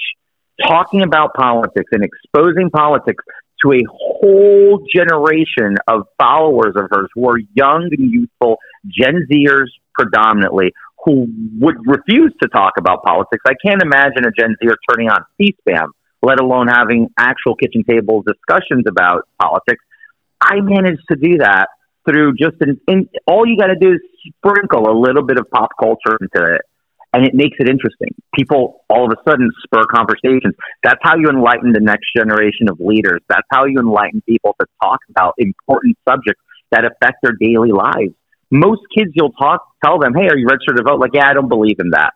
talking 0.66 1.02
about 1.02 1.34
politics 1.34 1.90
and 1.92 2.04
exposing 2.04 2.70
politics 2.70 3.24
to 3.62 3.72
a 3.72 3.82
whole 3.88 4.86
generation 4.94 5.76
of 5.88 6.06
followers 6.18 6.74
of 6.76 6.88
hers 6.90 7.08
who 7.14 7.28
are 7.28 7.38
young 7.54 7.88
and 7.96 8.10
youthful, 8.10 8.58
Gen 8.86 9.26
Zers 9.30 9.68
predominantly, 9.94 10.72
who 11.04 11.26
would 11.60 11.76
refuse 11.86 12.32
to 12.42 12.48
talk 12.48 12.72
about 12.78 13.02
politics. 13.04 13.42
I 13.46 13.54
can't 13.64 13.82
imagine 13.82 14.24
a 14.24 14.30
Gen 14.38 14.56
Zer 14.62 14.76
turning 14.90 15.10
on 15.10 15.24
C-SPAN, 15.38 15.88
let 16.22 16.40
alone 16.40 16.68
having 16.68 17.08
actual 17.18 17.54
kitchen 17.56 17.84
table 17.84 18.22
discussions 18.22 18.84
about 18.88 19.28
politics. 19.40 19.84
I 20.40 20.60
managed 20.60 21.04
to 21.10 21.16
do 21.16 21.38
that 21.38 21.68
through 22.08 22.34
just 22.34 22.56
an, 22.60 22.80
in, 22.88 23.08
all 23.26 23.46
you 23.46 23.56
got 23.56 23.68
to 23.68 23.76
do 23.76 23.92
is 23.92 24.00
sprinkle 24.36 24.88
a 24.88 24.96
little 24.96 25.24
bit 25.24 25.38
of 25.38 25.50
pop 25.50 25.70
culture 25.80 26.16
into 26.20 26.54
it 26.54 26.62
and 27.14 27.24
it 27.24 27.32
makes 27.32 27.56
it 27.60 27.68
interesting. 27.68 28.08
People 28.34 28.84
all 28.90 29.06
of 29.06 29.16
a 29.16 29.30
sudden 29.30 29.48
spur 29.62 29.84
conversations. 29.86 30.54
That's 30.82 30.98
how 31.02 31.16
you 31.16 31.28
enlighten 31.28 31.72
the 31.72 31.80
next 31.80 32.08
generation 32.14 32.68
of 32.68 32.80
leaders. 32.80 33.20
That's 33.28 33.46
how 33.50 33.66
you 33.66 33.78
enlighten 33.78 34.20
people 34.28 34.56
to 34.60 34.66
talk 34.82 34.98
about 35.08 35.34
important 35.38 35.96
subjects 36.06 36.42
that 36.72 36.84
affect 36.84 37.22
their 37.22 37.36
daily 37.40 37.70
lives. 37.70 38.14
Most 38.50 38.82
kids, 38.96 39.10
you'll 39.14 39.32
talk, 39.32 39.62
tell 39.84 39.98
them, 39.98 40.14
"Hey, 40.14 40.28
are 40.28 40.36
you 40.36 40.46
registered 40.46 40.76
to 40.76 40.82
vote?" 40.82 41.00
Like, 41.00 41.12
yeah, 41.14 41.28
I 41.28 41.34
don't 41.34 41.48
believe 41.48 41.76
in 41.78 41.90
that. 41.90 42.14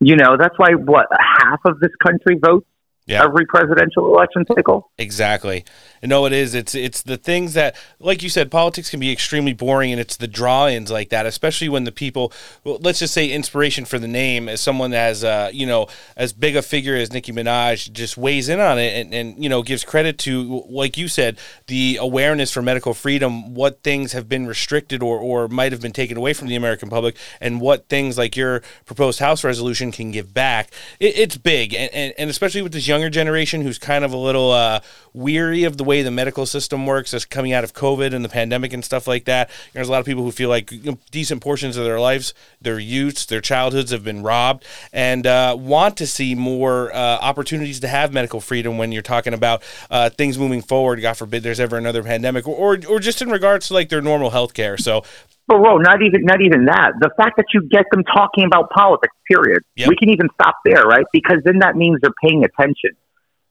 You 0.00 0.16
know, 0.16 0.36
that's 0.38 0.58
why 0.58 0.72
what 0.74 1.08
half 1.18 1.60
of 1.66 1.78
this 1.80 1.94
country 2.02 2.38
votes 2.42 2.66
Yeah. 3.10 3.24
every 3.24 3.44
presidential 3.46 4.06
election 4.14 4.44
cycle. 4.46 4.90
Exactly. 4.96 5.64
No, 6.02 6.24
it 6.24 6.32
is. 6.32 6.54
It's 6.54 6.74
it's 6.74 7.02
the 7.02 7.18
things 7.18 7.52
that, 7.54 7.76
like 7.98 8.22
you 8.22 8.30
said, 8.30 8.50
politics 8.50 8.88
can 8.88 9.00
be 9.00 9.12
extremely 9.12 9.52
boring, 9.52 9.92
and 9.92 10.00
it's 10.00 10.16
the 10.16 10.28
draw-ins 10.28 10.90
like 10.90 11.10
that, 11.10 11.26
especially 11.26 11.68
when 11.68 11.84
the 11.84 11.92
people, 11.92 12.32
well, 12.64 12.78
let's 12.80 13.00
just 13.00 13.12
say, 13.12 13.28
inspiration 13.30 13.84
for 13.84 13.98
the 13.98 14.08
name, 14.08 14.48
as 14.48 14.60
someone 14.62 14.94
as 14.94 15.24
uh, 15.24 15.50
you 15.52 15.66
know, 15.66 15.88
as 16.16 16.32
big 16.32 16.56
a 16.56 16.62
figure 16.62 16.96
as 16.96 17.12
Nicki 17.12 17.32
Minaj, 17.32 17.92
just 17.92 18.16
weighs 18.16 18.48
in 18.48 18.60
on 18.60 18.78
it, 18.78 18.96
and, 18.98 19.12
and 19.12 19.42
you 19.42 19.50
know, 19.50 19.62
gives 19.62 19.84
credit 19.84 20.16
to, 20.20 20.64
like 20.70 20.96
you 20.96 21.06
said, 21.08 21.38
the 21.66 21.98
awareness 22.00 22.50
for 22.50 22.62
medical 22.62 22.94
freedom, 22.94 23.54
what 23.54 23.82
things 23.82 24.12
have 24.12 24.28
been 24.28 24.46
restricted 24.46 25.02
or 25.02 25.18
or 25.18 25.48
might 25.48 25.72
have 25.72 25.82
been 25.82 25.92
taken 25.92 26.16
away 26.16 26.32
from 26.32 26.48
the 26.48 26.56
American 26.56 26.88
public, 26.88 27.14
and 27.40 27.60
what 27.60 27.88
things 27.88 28.16
like 28.16 28.36
your 28.36 28.62
proposed 28.86 29.18
House 29.18 29.44
resolution 29.44 29.92
can 29.92 30.12
give 30.12 30.32
back. 30.32 30.70
It, 30.98 31.18
it's 31.18 31.36
big, 31.36 31.74
and, 31.74 31.92
and 31.92 32.14
and 32.16 32.30
especially 32.30 32.62
with 32.62 32.72
this 32.72 32.86
younger 33.00 33.10
generation 33.10 33.62
who's 33.62 33.78
kind 33.78 34.04
of 34.04 34.12
a 34.12 34.16
little 34.16 34.50
uh, 34.52 34.80
weary 35.14 35.64
of 35.64 35.78
the 35.78 35.84
way 35.84 36.02
the 36.02 36.10
medical 36.10 36.44
system 36.44 36.86
works 36.86 37.14
as 37.14 37.24
coming 37.24 37.52
out 37.52 37.64
of 37.64 37.72
COVID 37.72 38.12
and 38.12 38.24
the 38.24 38.28
pandemic 38.28 38.72
and 38.72 38.84
stuff 38.84 39.08
like 39.08 39.24
that. 39.24 39.48
There's 39.72 39.88
a 39.88 39.90
lot 39.90 40.00
of 40.00 40.06
people 40.06 40.22
who 40.22 40.30
feel 40.30 40.50
like 40.50 40.70
you 40.70 40.82
know, 40.82 40.98
decent 41.10 41.42
portions 41.42 41.76
of 41.76 41.84
their 41.84 41.98
lives, 41.98 42.34
their 42.60 42.78
youths, 42.78 43.24
their 43.26 43.40
childhoods 43.40 43.90
have 43.90 44.04
been 44.04 44.22
robbed 44.22 44.66
and 44.92 45.26
uh, 45.26 45.56
want 45.58 45.96
to 45.96 46.06
see 46.06 46.34
more 46.34 46.94
uh, 46.94 47.18
opportunities 47.20 47.80
to 47.80 47.88
have 47.88 48.12
medical 48.12 48.40
freedom 48.40 48.76
when 48.76 48.92
you're 48.92 49.02
talking 49.02 49.32
about 49.32 49.62
uh, 49.90 50.10
things 50.10 50.38
moving 50.38 50.60
forward. 50.60 51.00
God 51.00 51.16
forbid 51.16 51.42
there's 51.42 51.60
ever 51.60 51.78
another 51.78 52.02
pandemic 52.02 52.46
or, 52.46 52.74
or, 52.74 52.78
or 52.88 53.00
just 53.00 53.22
in 53.22 53.30
regards 53.30 53.68
to 53.68 53.74
like 53.74 53.88
their 53.88 54.02
normal 54.02 54.30
health 54.30 54.52
care. 54.52 54.76
So, 54.76 55.04
But 55.50 55.58
Ro, 55.58 55.78
not 55.78 56.00
even 56.00 56.22
not 56.22 56.40
even 56.40 56.66
that. 56.66 56.92
The 57.00 57.10
fact 57.16 57.36
that 57.38 57.46
you 57.52 57.66
get 57.68 57.86
them 57.90 58.04
talking 58.04 58.44
about 58.44 58.70
politics, 58.70 59.12
period. 59.28 59.64
We 59.88 59.96
can 59.96 60.10
even 60.10 60.28
stop 60.40 60.54
there, 60.64 60.84
right? 60.84 61.04
Because 61.12 61.38
then 61.44 61.58
that 61.58 61.74
means 61.74 61.98
they're 62.00 62.14
paying 62.22 62.44
attention. 62.44 62.90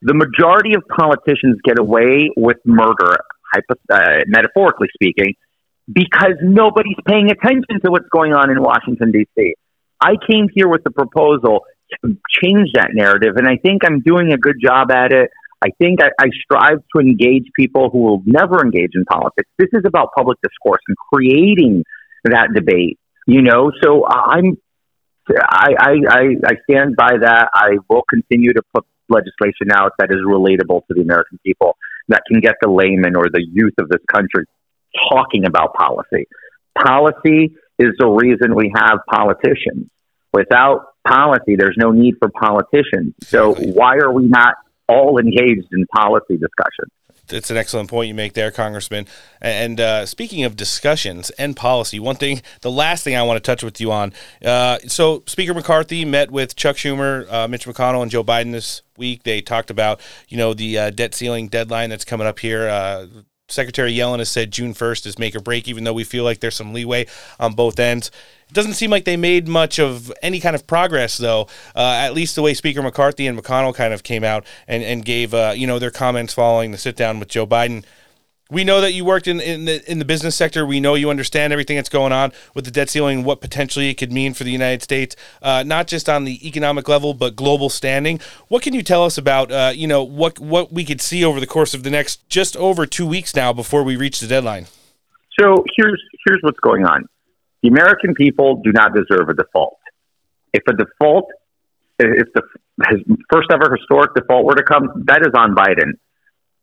The 0.02 0.14
majority 0.14 0.76
of 0.76 0.84
politicians 0.88 1.60
get 1.66 1.78
away 1.78 2.32
with 2.38 2.56
murder, 2.64 3.18
hypo, 3.52 3.76
uh, 3.92 4.24
metaphorically 4.28 4.88
speaking, 4.94 5.36
because 5.92 6.40
nobody's 6.42 6.96
paying 7.06 7.32
attention 7.32 7.82
to 7.84 7.92
what's 7.92 8.08
going 8.08 8.32
on 8.32 8.50
in 8.50 8.62
Washington 8.62 9.12
D.C. 9.12 9.56
I 10.00 10.14
came 10.26 10.48
here 10.54 10.70
with 10.70 10.86
a 10.86 10.92
proposal 10.92 11.66
to 12.06 12.18
change 12.42 12.70
that 12.76 12.92
narrative, 12.94 13.36
and 13.36 13.46
I 13.46 13.58
think 13.58 13.82
I'm 13.84 14.00
doing 14.00 14.32
a 14.32 14.38
good 14.38 14.56
job 14.64 14.90
at 14.90 15.12
it. 15.12 15.32
I 15.62 15.70
think 15.78 16.02
I, 16.02 16.10
I 16.20 16.30
strive 16.44 16.80
to 16.96 17.02
engage 17.02 17.46
people 17.56 17.90
who 17.90 18.00
will 18.00 18.24
never 18.26 18.64
engage 18.64 18.92
in 18.94 19.06
politics. 19.06 19.50
This 19.58 19.70
is 19.74 19.84
about 19.86 20.10
public 20.16 20.38
discourse 20.42 20.82
and 20.88 20.96
creating 21.14 21.84
that 22.24 22.50
debate. 22.54 22.98
You 23.28 23.42
know, 23.42 23.72
so 23.84 24.04
uh, 24.04 24.24
I'm 24.28 24.58
I, 25.38 25.74
I, 25.80 25.92
I, 26.10 26.22
I 26.46 26.54
stand 26.70 26.96
by 26.96 27.18
that. 27.22 27.50
I 27.54 27.78
will 27.90 28.04
continue 28.10 28.54
to 28.54 28.62
put 28.74 28.86
legislation 29.10 29.72
out 29.74 29.92
that 30.00 30.12
is 30.12 30.20
relatable 30.26 30.86
to 30.88 30.94
the 30.94 31.02
American 31.02 31.40
people, 31.46 31.78
that 32.08 32.24
can 32.28 32.40
get 32.40 32.56
the 32.62 32.70
layman 32.70 33.16
or 33.16 33.30
the 33.32 33.44
youth 33.44 33.74
of 33.80 33.90
this 33.90 34.02
country 34.12 34.46
talking 35.10 35.46
about 35.46 35.74
policy. 35.74 36.28
Policy 36.78 37.56
is 37.78 37.94
the 37.98 38.08
reason 38.08 38.56
we 38.56 38.72
have 38.76 39.00
politicians. 39.10 39.90
Without 40.34 40.94
policy, 41.08 41.56
there's 41.58 41.78
no 41.78 41.92
need 41.92 42.16
for 42.20 42.30
politicians. 42.30 43.14
So 43.22 43.54
why 43.54 43.98
are 43.98 44.12
we 44.12 44.28
not 44.28 44.56
all 44.90 45.18
engaged 45.20 45.68
in 45.72 45.86
policy 45.88 46.38
discussion? 46.38 46.90
it's 47.32 47.52
an 47.52 47.58
excellent 47.58 47.90
point 47.90 48.08
you 48.08 48.14
make 48.14 48.34
there, 48.34 48.52
Congressman. 48.52 49.06
And 49.42 49.80
uh, 49.80 50.06
speaking 50.06 50.44
of 50.44 50.56
discussions 50.56 51.30
and 51.32 51.56
policy, 51.56 52.00
one 52.00 52.16
thing, 52.16 52.42
the 52.62 52.72
last 52.72 53.04
thing 53.04 53.16
I 53.16 53.24
want 53.24 53.38
to 53.38 53.48
touch 53.48 53.64
with 53.64 53.80
you 53.80 53.92
on. 53.92 54.14
Uh, 54.44 54.80
so, 54.88 55.24
Speaker 55.28 55.54
McCarthy 55.54 56.06
met 56.06 56.32
with 56.32 56.56
Chuck 56.56 56.76
Schumer, 56.76 57.32
uh, 57.32 57.48
Mitch 57.48 57.66
McConnell, 57.66 58.02
and 58.02 58.12
Joe 58.12 58.24
Biden 58.24 58.52
this 58.52 58.82
week. 58.98 59.24
They 59.24 59.42
talked 59.42 59.70
about, 59.70 60.02
you 60.28 60.38
know, 60.38 60.54
the 60.54 60.78
uh, 60.78 60.90
debt 60.90 61.14
ceiling 61.14 61.48
deadline 61.48 61.90
that's 61.90 62.06
coming 62.06 62.28
up 62.28 62.40
here. 62.40 62.68
Secretary 63.52 63.94
Yellen 63.94 64.20
has 64.20 64.30
said 64.30 64.52
June 64.52 64.74
1st 64.74 65.06
is 65.06 65.20
make 65.20 65.36
or 65.36 65.40
break, 65.40 65.68
even 65.68 65.84
though 65.84 65.94
we 65.94 66.04
feel 66.04 66.24
like 66.24 66.40
there's 66.40 66.56
some 66.56 66.74
leeway 66.74 67.06
on 67.40 67.54
both 67.54 67.80
ends. 67.80 68.12
It 68.50 68.54
doesn't 68.54 68.74
seem 68.74 68.90
like 68.90 69.06
they 69.06 69.18
made 69.18 69.48
much 69.48 69.80
of 69.80 70.12
any 70.22 70.40
kind 70.40 70.56
of 70.56 70.66
progress, 70.66 71.18
though. 71.18 71.48
Uh, 71.76 72.00
at 72.02 72.14
least 72.14 72.36
the 72.36 72.42
way 72.42 72.54
Speaker 72.54 72.82
McCarthy 72.82 73.28
and 73.28 73.38
McConnell 73.38 73.76
kind 73.76 73.94
of 73.94 74.04
came 74.04 74.24
out 74.24 74.46
and 74.68 74.84
and 74.84 75.06
gave 75.06 75.34
uh, 75.34 75.54
you 75.56 75.68
know 75.68 75.78
their 75.78 75.92
comments 75.92 76.34
following 76.34 76.72
the 76.72 76.78
sit 76.78 76.96
down 76.96 77.20
with 77.20 77.30
Joe 77.30 77.46
Biden. 77.46 77.84
We 78.52 78.64
know 78.64 78.82
that 78.82 78.94
you 78.94 79.06
worked 79.06 79.28
in, 79.28 79.40
in 79.40 79.66
the 79.66 79.92
in 79.92 80.00
the 80.00 80.06
business 80.06 80.36
sector. 80.36 80.66
We 80.66 80.80
know 80.80 80.96
you 80.96 81.12
understand 81.12 81.54
everything 81.54 81.76
that's 81.76 81.90
going 81.90 82.12
on 82.12 82.32
with 82.56 82.66
the 82.66 82.72
debt 82.72 82.90
ceiling, 82.90 83.24
what 83.24 83.42
potentially 83.42 83.90
it 83.90 83.96
could 83.96 84.12
mean 84.12 84.34
for 84.34 84.44
the 84.44 84.52
United 84.52 84.82
States, 84.82 85.16
uh, 85.44 85.64
not 85.64 85.86
just 85.86 86.10
on 86.10 86.24
the 86.24 86.48
economic 86.48 86.88
level, 86.88 87.14
but 87.14 87.36
global 87.36 87.70
standing. 87.70 88.20
What 88.48 88.64
can 88.64 88.74
you 88.74 88.82
tell 88.82 89.06
us 89.06 89.20
about 89.20 89.52
uh, 89.52 89.72
you 89.76 89.86
know 89.86 90.04
what 90.04 90.40
what 90.40 90.74
we 90.74 90.84
could 90.84 91.00
see 91.00 91.24
over 91.24 91.40
the 91.40 91.46
course 91.46 91.76
of 91.76 91.84
the 91.84 91.92
next 91.92 92.28
just 92.28 92.58
over 92.58 92.88
two 92.88 93.06
weeks 93.06 93.36
now 93.36 93.54
before 93.54 93.84
we 93.84 93.96
reach 93.96 94.20
the 94.20 94.28
deadline? 94.28 94.66
So 95.40 95.64
here's 95.78 96.02
here's 96.26 96.40
what's 96.42 96.60
going 96.60 96.86
on. 96.86 97.06
The 97.62 97.70
American 97.70 98.16
people 98.16 98.62
do 98.64 98.72
not 98.72 98.96
deserve 98.96 99.30
a 99.30 99.36
default. 99.36 99.78
If 100.54 100.64
a 100.68 100.74
default, 100.74 101.30
if 102.00 102.28
the 102.34 102.42
first 103.32 103.50
ever 103.52 103.76
historic 103.76 104.16
default 104.16 104.46
were 104.46 104.56
to 104.56 104.64
come, 104.64 105.04
that 105.06 105.22
is 105.22 105.34
on 105.36 105.54
Biden, 105.54 106.00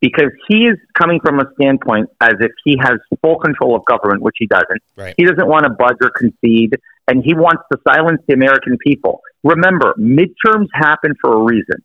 because 0.00 0.30
he 0.48 0.66
is 0.66 0.76
coming 0.94 1.20
from 1.20 1.40
a 1.40 1.44
standpoint 1.54 2.10
as 2.20 2.34
if 2.40 2.52
he 2.64 2.76
has 2.80 2.98
full 3.22 3.38
control 3.38 3.74
of 3.74 3.84
government, 3.86 4.22
which 4.22 4.36
he 4.38 4.46
doesn't. 4.46 4.82
Right. 4.96 5.14
He 5.16 5.24
doesn't 5.24 5.46
want 5.46 5.64
to 5.64 5.70
budge 5.70 5.96
or 6.02 6.10
concede, 6.10 6.76
and 7.08 7.24
he 7.24 7.34
wants 7.34 7.62
to 7.72 7.78
silence 7.86 8.20
the 8.28 8.34
American 8.34 8.76
people. 8.78 9.20
Remember, 9.42 9.94
midterms 9.98 10.68
happen 10.72 11.14
for 11.20 11.36
a 11.36 11.42
reason. 11.42 11.82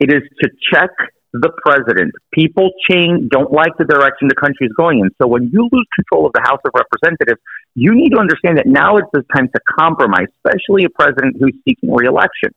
It 0.00 0.12
is 0.12 0.22
to 0.40 0.50
check 0.72 0.90
the 1.32 1.50
president. 1.64 2.12
People 2.32 2.70
change, 2.90 3.30
don't 3.30 3.52
like 3.52 3.72
the 3.78 3.84
direction 3.84 4.28
the 4.28 4.34
country 4.34 4.66
is 4.66 4.72
going 4.76 5.00
in. 5.00 5.10
So 5.20 5.26
when 5.26 5.48
you 5.52 5.68
lose 5.70 5.86
control 5.94 6.26
of 6.26 6.32
the 6.34 6.42
House 6.42 6.60
of 6.64 6.72
Representatives, 6.74 7.40
you 7.74 7.94
need 7.94 8.10
to 8.10 8.18
understand 8.18 8.58
that 8.58 8.66
now 8.66 8.98
is 8.98 9.04
the 9.12 9.24
time 9.34 9.48
to 9.48 9.60
compromise, 9.78 10.26
especially 10.44 10.84
a 10.84 10.90
president 10.90 11.36
who's 11.38 11.56
seeking 11.64 11.92
reelection. 11.92 12.50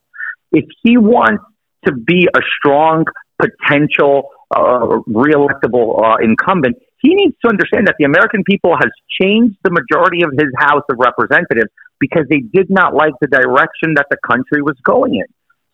If 0.52 0.65
he 0.84 0.98
wants 0.98 1.44
to 1.86 1.94
be 1.94 2.27
a 2.36 2.40
strong 2.57 3.06
potential 3.40 4.30
uh, 4.53 5.01
reelectable 5.07 6.03
uh, 6.03 6.17
incumbent, 6.22 6.77
he 7.01 7.13
needs 7.13 7.35
to 7.43 7.49
understand 7.49 7.88
that 7.88 7.95
the 7.99 8.05
American 8.05 8.43
people 8.43 8.76
has 8.76 8.91
changed 9.22 9.57
the 9.63 9.72
majority 9.72 10.23
of 10.23 10.31
his 10.31 10.49
House 10.57 10.84
of 10.89 10.97
Representatives 10.97 11.72
because 11.99 12.26
they 12.30 12.39
did 12.39 12.69
not 12.69 12.93
like 12.93 13.13
the 13.22 13.27
direction 13.27 13.95
that 13.95 14.07
the 14.09 14.17
country 14.26 14.61
was 14.61 14.76
going 14.84 15.15
in. 15.15 15.26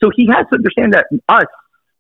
So 0.04 0.12
he 0.16 0.28
has 0.28 0.46
to 0.52 0.56
understand 0.58 0.94
that 0.94 1.06
us 1.30 1.50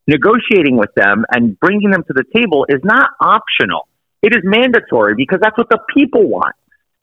negotiating 0.07 0.77
with 0.77 0.93
them 0.95 1.26
and 1.31 1.60
bringing 1.60 1.91
them 1.91 2.03
to 2.03 2.14
the 2.14 2.26
table 2.35 2.65
is 2.68 2.81
not 2.84 3.10
optional. 3.19 3.88
It 4.22 4.34
is 4.35 4.41
mandatory 4.43 5.15
because 5.15 5.39
that's 5.41 5.57
what 5.57 5.69
the 5.69 5.80
people 5.93 6.27
want. 6.27 6.56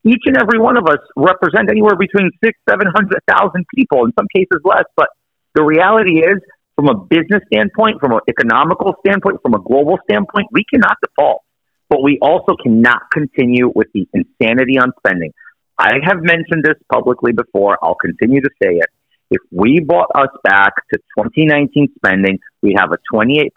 Each 0.04 0.22
and 0.26 0.36
every 0.36 0.58
one 0.58 0.76
of 0.76 0.86
us 0.86 0.98
represent 1.16 1.70
anywhere 1.70 1.96
between 1.96 2.30
six, 2.42 2.58
seven 2.68 2.86
hundred 2.94 3.20
thousand 3.28 3.66
people, 3.74 4.04
in 4.04 4.12
some 4.18 4.26
cases 4.34 4.60
less. 4.64 4.84
But 4.96 5.08
the 5.54 5.62
reality 5.62 6.20
is, 6.20 6.38
from 6.78 6.88
a 6.88 6.94
business 6.94 7.42
standpoint, 7.52 7.98
from 7.98 8.12
an 8.12 8.20
economical 8.28 8.94
standpoint, 9.05 9.42
from 9.42 9.55
a 9.55 9.59
global 9.59 9.98
standpoint, 10.09 10.46
we 10.52 10.62
cannot 10.72 10.96
default. 11.02 11.42
But 11.90 12.05
we 12.05 12.20
also 12.22 12.55
cannot 12.62 13.10
continue 13.12 13.72
with 13.74 13.88
the 13.94 14.06
insanity 14.14 14.78
on 14.78 14.92
spending. 14.98 15.32
I 15.76 15.94
have 16.05 16.18
mentioned 16.22 16.62
this 16.62 16.76
publicly 16.92 17.32
before. 17.32 17.78
I'll 17.82 17.96
continue 17.96 18.40
to 18.40 18.50
say 18.62 18.76
it. 18.76 18.86
If 19.28 19.40
we 19.50 19.80
brought 19.80 20.10
us 20.14 20.28
back 20.44 20.74
to 20.92 21.00
2019 21.18 21.88
spending, 21.96 22.38
we 22.62 22.76
have 22.78 22.92
a 22.92 22.98
28% 23.12 23.48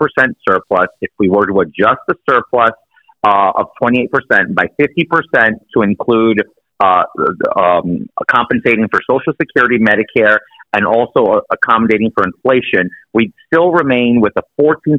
surplus. 0.50 0.88
If 1.02 1.12
we 1.20 1.30
were 1.30 1.46
to 1.46 1.60
adjust 1.60 2.02
the 2.08 2.16
surplus 2.28 2.72
uh, 3.24 3.52
of 3.56 3.68
28% 3.84 4.56
by 4.56 4.66
50% 4.82 5.52
to 5.76 5.82
include 5.84 6.42
uh, 6.84 7.04
um, 7.56 8.10
compensating 8.28 8.88
for 8.90 9.00
Social 9.08 9.34
Security, 9.40 9.78
Medicare, 9.78 10.40
and 10.74 10.86
also 10.86 11.42
accommodating 11.52 12.12
for 12.16 12.24
inflation, 12.24 12.90
we 13.14 13.34
still 13.48 13.72
remain 13.72 14.22
with 14.22 14.34
a 14.38 14.44
14% 14.60 14.98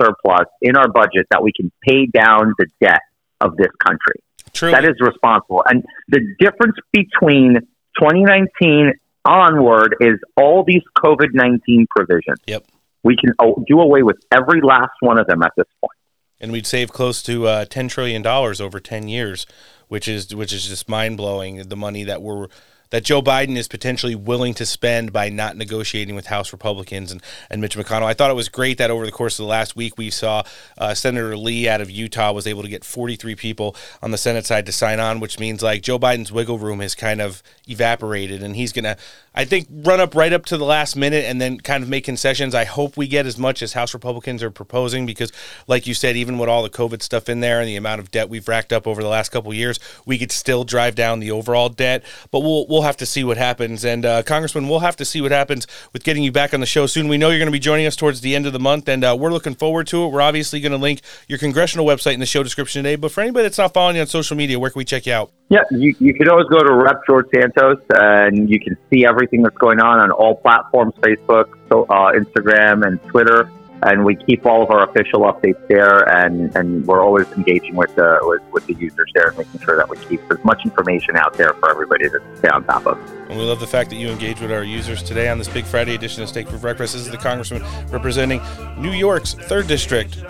surplus 0.00 0.48
in 0.60 0.76
our 0.76 0.88
budget 0.88 1.26
that 1.30 1.42
we 1.42 1.52
can 1.52 1.70
pay 1.86 2.06
down 2.06 2.54
the 2.58 2.66
debt 2.80 3.00
of 3.40 3.56
this 3.56 3.70
country. 3.78 4.22
True. 4.52 4.70
That 4.70 4.84
is 4.84 4.96
responsible. 5.00 5.62
And 5.66 5.84
the 6.08 6.20
difference 6.38 6.76
between 6.92 7.60
2019 7.98 8.92
onward 9.24 9.96
is 10.00 10.18
all 10.36 10.64
these 10.66 10.82
COVID 10.98 11.28
19 11.32 11.86
provisions. 11.94 12.38
Yep. 12.46 12.64
We 13.02 13.16
can 13.16 13.34
oh, 13.38 13.64
do 13.66 13.80
away 13.80 14.02
with 14.02 14.18
every 14.30 14.60
last 14.60 14.92
one 15.00 15.18
of 15.18 15.26
them 15.26 15.42
at 15.42 15.52
this 15.56 15.66
point. 15.80 15.96
and 16.40 16.52
we'd 16.52 16.66
save 16.66 16.92
close 16.92 17.22
to 17.24 17.46
uh, 17.46 17.64
ten 17.64 17.88
trillion 17.88 18.22
dollars 18.22 18.60
over 18.60 18.78
ten 18.78 19.08
years, 19.08 19.46
which 19.88 20.06
is 20.06 20.34
which 20.34 20.52
is 20.52 20.68
just 20.68 20.88
mind 20.88 21.16
blowing. 21.16 21.68
The 21.68 21.76
money 21.76 22.04
that 22.04 22.22
we're 22.22 22.46
that 22.92 23.04
Joe 23.04 23.22
Biden 23.22 23.56
is 23.56 23.66
potentially 23.68 24.14
willing 24.14 24.52
to 24.54 24.66
spend 24.66 25.12
by 25.12 25.30
not 25.30 25.56
negotiating 25.56 26.14
with 26.14 26.26
House 26.26 26.52
Republicans 26.52 27.10
and, 27.10 27.22
and 27.50 27.60
Mitch 27.60 27.76
McConnell. 27.76 28.04
I 28.04 28.12
thought 28.12 28.30
it 28.30 28.34
was 28.34 28.50
great 28.50 28.76
that 28.78 28.90
over 28.90 29.06
the 29.06 29.12
course 29.12 29.38
of 29.38 29.44
the 29.44 29.48
last 29.48 29.74
week 29.74 29.96
we 29.96 30.10
saw 30.10 30.42
uh, 30.76 30.92
Senator 30.92 31.34
Lee 31.36 31.66
out 31.68 31.80
of 31.80 31.90
Utah 31.90 32.32
was 32.32 32.46
able 32.46 32.62
to 32.62 32.68
get 32.68 32.84
43 32.84 33.34
people 33.34 33.74
on 34.02 34.10
the 34.10 34.18
Senate 34.18 34.44
side 34.44 34.66
to 34.66 34.72
sign 34.72 35.00
on, 35.00 35.20
which 35.20 35.38
means 35.38 35.62
like 35.62 35.82
Joe 35.82 35.98
Biden's 35.98 36.30
wiggle 36.30 36.58
room 36.58 36.80
has 36.80 36.94
kind 36.94 37.22
of 37.22 37.42
evaporated, 37.66 38.42
and 38.42 38.54
he's 38.54 38.72
gonna, 38.72 38.98
I 39.34 39.46
think, 39.46 39.68
run 39.70 40.00
up 40.00 40.14
right 40.14 40.32
up 40.32 40.44
to 40.46 40.58
the 40.58 40.64
last 40.64 40.94
minute 40.94 41.24
and 41.24 41.40
then 41.40 41.60
kind 41.60 41.82
of 41.82 41.88
make 41.88 42.04
concessions. 42.04 42.54
I 42.54 42.64
hope 42.64 42.98
we 42.98 43.08
get 43.08 43.24
as 43.24 43.38
much 43.38 43.62
as 43.62 43.72
House 43.72 43.94
Republicans 43.94 44.42
are 44.42 44.50
proposing 44.50 45.06
because, 45.06 45.32
like 45.66 45.86
you 45.86 45.94
said, 45.94 46.16
even 46.16 46.36
with 46.36 46.50
all 46.50 46.62
the 46.62 46.70
COVID 46.70 47.02
stuff 47.02 47.30
in 47.30 47.40
there 47.40 47.60
and 47.60 47.68
the 47.68 47.76
amount 47.76 48.00
of 48.00 48.10
debt 48.10 48.28
we've 48.28 48.46
racked 48.46 48.72
up 48.72 48.86
over 48.86 49.02
the 49.02 49.08
last 49.08 49.30
couple 49.30 49.54
years, 49.54 49.80
we 50.04 50.18
could 50.18 50.30
still 50.30 50.64
drive 50.64 50.94
down 50.94 51.20
the 51.20 51.30
overall 51.30 51.70
debt. 51.70 52.04
But 52.30 52.40
we'll 52.40 52.66
we'll 52.66 52.81
have 52.82 52.96
to 52.98 53.06
see 53.06 53.24
what 53.24 53.36
happens. 53.36 53.84
And 53.84 54.04
uh, 54.04 54.22
Congressman, 54.22 54.68
we'll 54.68 54.80
have 54.80 54.96
to 54.96 55.04
see 55.04 55.20
what 55.20 55.32
happens 55.32 55.66
with 55.92 56.04
getting 56.04 56.22
you 56.22 56.32
back 56.32 56.54
on 56.54 56.60
the 56.60 56.66
show 56.66 56.86
soon. 56.86 57.08
We 57.08 57.18
know 57.18 57.30
you're 57.30 57.38
going 57.38 57.46
to 57.46 57.52
be 57.52 57.58
joining 57.58 57.86
us 57.86 57.96
towards 57.96 58.20
the 58.20 58.34
end 58.34 58.46
of 58.46 58.52
the 58.52 58.58
month, 58.58 58.88
and 58.88 59.04
uh, 59.04 59.16
we're 59.18 59.32
looking 59.32 59.54
forward 59.54 59.86
to 59.88 60.04
it. 60.04 60.08
We're 60.08 60.20
obviously 60.20 60.60
going 60.60 60.72
to 60.72 60.78
link 60.78 61.00
your 61.28 61.38
congressional 61.38 61.86
website 61.86 62.14
in 62.14 62.20
the 62.20 62.26
show 62.26 62.42
description 62.42 62.82
today. 62.82 62.96
But 62.96 63.12
for 63.12 63.20
anybody 63.20 63.44
that's 63.44 63.58
not 63.58 63.74
following 63.74 63.96
you 63.96 64.02
on 64.02 64.08
social 64.08 64.36
media, 64.36 64.58
where 64.58 64.70
can 64.70 64.78
we 64.78 64.84
check 64.84 65.06
you 65.06 65.12
out? 65.12 65.30
Yeah, 65.48 65.60
you, 65.70 65.94
you 65.98 66.14
can 66.14 66.28
always 66.28 66.46
go 66.46 66.60
to 66.60 66.74
Rep 66.74 67.02
George 67.06 67.26
Santos 67.34 67.78
and 67.90 68.48
you 68.48 68.58
can 68.58 68.76
see 68.90 69.04
everything 69.04 69.42
that's 69.42 69.56
going 69.58 69.80
on 69.80 70.00
on 70.00 70.10
all 70.10 70.36
platforms 70.36 70.94
Facebook, 71.00 71.54
so, 71.68 71.84
uh, 71.84 72.12
Instagram, 72.12 72.86
and 72.86 73.02
Twitter. 73.04 73.50
And 73.84 74.04
we 74.04 74.14
keep 74.14 74.46
all 74.46 74.62
of 74.62 74.70
our 74.70 74.88
official 74.88 75.22
updates 75.22 75.66
there, 75.66 76.08
and, 76.08 76.54
and 76.54 76.86
we're 76.86 77.04
always 77.04 77.26
engaging 77.32 77.74
with 77.74 77.92
the 77.96 78.18
with, 78.22 78.42
with 78.52 78.66
the 78.66 78.74
users 78.74 79.10
there 79.14 79.28
and 79.28 79.38
making 79.38 79.60
sure 79.60 79.76
that 79.76 79.88
we 79.88 79.96
keep 79.96 80.20
as 80.30 80.42
much 80.44 80.64
information 80.64 81.16
out 81.16 81.34
there 81.34 81.52
for 81.54 81.68
everybody 81.68 82.08
to 82.08 82.20
stay 82.36 82.48
on 82.48 82.64
top 82.64 82.86
of. 82.86 82.96
And 83.28 83.38
we 83.38 83.44
love 83.44 83.58
the 83.58 83.66
fact 83.66 83.90
that 83.90 83.96
you 83.96 84.08
engage 84.08 84.40
with 84.40 84.52
our 84.52 84.62
users 84.62 85.02
today 85.02 85.28
on 85.28 85.38
this 85.38 85.48
Big 85.48 85.64
Friday 85.64 85.94
edition 85.94 86.22
of 86.22 86.28
Steak 86.28 86.48
for 86.48 86.58
Breakfast. 86.58 86.92
This 86.92 87.02
is 87.02 87.10
the 87.10 87.18
Congressman 87.18 87.62
representing 87.90 88.40
New 88.78 88.92
York's 88.92 89.34
3rd 89.34 89.66
District. 89.66 90.24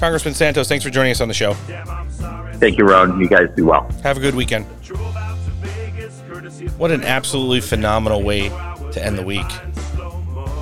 Congressman 0.00 0.34
Santos, 0.34 0.68
thanks 0.68 0.84
for 0.84 0.90
joining 0.90 1.10
us 1.10 1.20
on 1.20 1.28
the 1.28 1.34
show. 1.34 1.54
Thank 2.54 2.78
you, 2.78 2.84
Ron. 2.84 3.20
You 3.20 3.28
guys 3.28 3.48
do 3.56 3.66
well. 3.66 3.90
Have 4.02 4.16
a 4.16 4.20
good 4.20 4.34
weekend. 4.34 4.64
What 6.78 6.90
an 6.90 7.02
absolutely 7.02 7.60
phenomenal 7.60 8.22
way 8.22 8.48
to 8.48 9.04
end 9.04 9.18
the 9.18 9.22
week. 9.22 9.46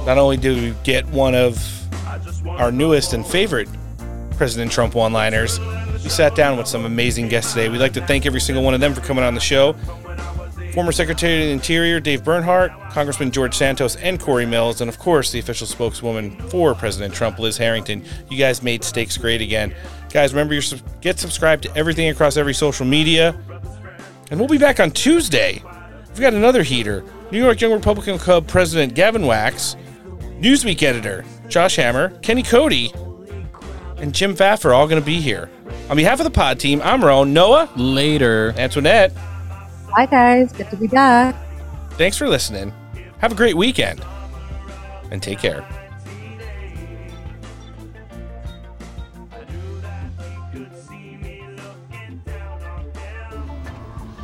Not 0.07 0.19
only 0.19 0.37
do 0.37 0.55
we 0.55 0.75
get 0.83 1.07
one 1.09 1.35
of 1.35 1.84
our 2.47 2.73
newest 2.73 3.13
and 3.13 3.27
favorite 3.27 3.69
President 4.37 4.71
Trump 4.73 4.95
one 4.95 5.13
liners, 5.13 5.61
we 6.03 6.11
sat 6.11 6.35
down 6.35 6.59
with 6.59 6.67
some 6.67 6.85
amazing 6.85 7.29
guests 7.29 7.53
today. 7.53 7.69
We'd 7.69 7.79
like 7.79 7.93
to 7.95 8.07
thank 8.07 8.27
every 8.27 8.41
single 8.41 8.65
one 8.65 8.75
of 8.75 8.81
them 8.81 8.95
for 8.95 9.01
coming 9.01 9.25
on 9.25 9.35
the 9.35 9.41
show. 9.41 9.75
Former 10.73 10.91
Secretary 10.91 11.43
of 11.43 11.47
the 11.47 11.53
Interior 11.53 12.01
Dave 12.01 12.25
Bernhardt, 12.25 12.73
Congressman 12.91 13.31
George 13.31 13.55
Santos, 13.55 13.95
and 13.97 14.19
Cory 14.19 14.45
Mills, 14.45 14.81
and 14.81 14.89
of 14.89 14.99
course 14.99 15.31
the 15.31 15.39
official 15.39 15.69
spokeswoman 15.69 16.37
for 16.49 16.75
President 16.75 17.15
Trump, 17.15 17.39
Liz 17.39 17.57
Harrington. 17.57 18.05
You 18.29 18.37
guys 18.37 18.61
made 18.61 18.83
steaks 18.83 19.17
great 19.17 19.41
again. 19.41 19.73
Guys, 20.13 20.33
remember, 20.33 20.55
you 20.55 20.63
get 21.01 21.21
subscribed 21.21 21.63
to 21.63 21.77
everything 21.77 22.09
across 22.09 22.37
every 22.37 22.55
social 22.55 22.87
media. 22.87 23.39
And 24.31 24.41
we'll 24.41 24.49
be 24.49 24.59
back 24.59 24.81
on 24.81 24.91
Tuesday. 24.91 25.63
We've 26.09 26.21
got 26.21 26.35
another 26.35 26.65
heater. 26.65 27.05
New 27.31 27.43
York 27.43 27.61
Young 27.61 27.73
Republican 27.73 28.19
Club 28.19 28.49
President 28.49 28.95
Gavin 28.95 29.27
Wax, 29.27 29.77
Newsweek 30.41 30.83
editor 30.83 31.25
Josh 31.49 31.77
Hammer, 31.77 32.11
Kenny 32.21 32.43
Cody, 32.43 32.93
and 33.99 34.15
Jim 34.15 34.35
Pfaff 34.35 34.65
are 34.65 34.75
all 34.75 34.87
going 34.87 35.01
to 35.01 35.07
be 35.07 35.21
here. 35.21 35.51
On 35.91 35.97
behalf 35.97 36.19
of 36.21 36.25
the 36.25 36.31
pod 36.31 36.59
team, 36.59 36.81
I'm 36.83 37.05
Roan. 37.05 37.33
Noah. 37.33 37.69
Later. 37.77 38.55
Antoinette. 38.57 39.15
Bye, 39.95 40.07
guys. 40.07 40.53
Good 40.53 40.71
to 40.71 40.77
be 40.77 40.89
back. 40.89 41.37
Thanks 41.93 42.17
for 42.17 42.29
listening. 42.29 42.73
Have 43.19 43.33
a 43.33 43.35
great 43.35 43.57
weekend. 43.57 44.05
And 45.11 45.23
take 45.23 45.39
care. 45.39 45.67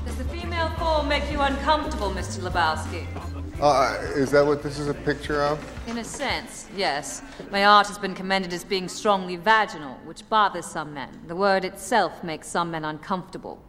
Does 0.04 0.16
the 0.16 0.24
female 0.24 0.70
form 0.70 1.08
make 1.08 1.30
you 1.30 1.40
uncomfortable, 1.40 2.10
Mr. 2.10 2.40
Lebowski? 2.40 3.06
Uh, 3.60 3.94
is 4.14 4.30
that 4.30 4.46
what 4.46 4.62
this 4.62 4.78
is 4.78 4.88
a 4.88 4.94
picture 4.94 5.42
of? 5.42 5.62
In 5.86 5.98
a 5.98 6.04
sense, 6.04 6.66
yes. 6.74 7.20
My 7.50 7.66
art 7.66 7.88
has 7.88 7.98
been 7.98 8.14
commended 8.14 8.54
as 8.54 8.64
being 8.64 8.88
strongly 8.88 9.36
vaginal, 9.36 9.98
which 10.06 10.26
bothers 10.30 10.64
some 10.64 10.94
men. 10.94 11.10
The 11.26 11.36
word 11.36 11.66
itself 11.66 12.24
makes 12.24 12.48
some 12.48 12.70
men 12.70 12.86
uncomfortable. 12.86 13.62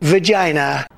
Vagina. 0.00 0.88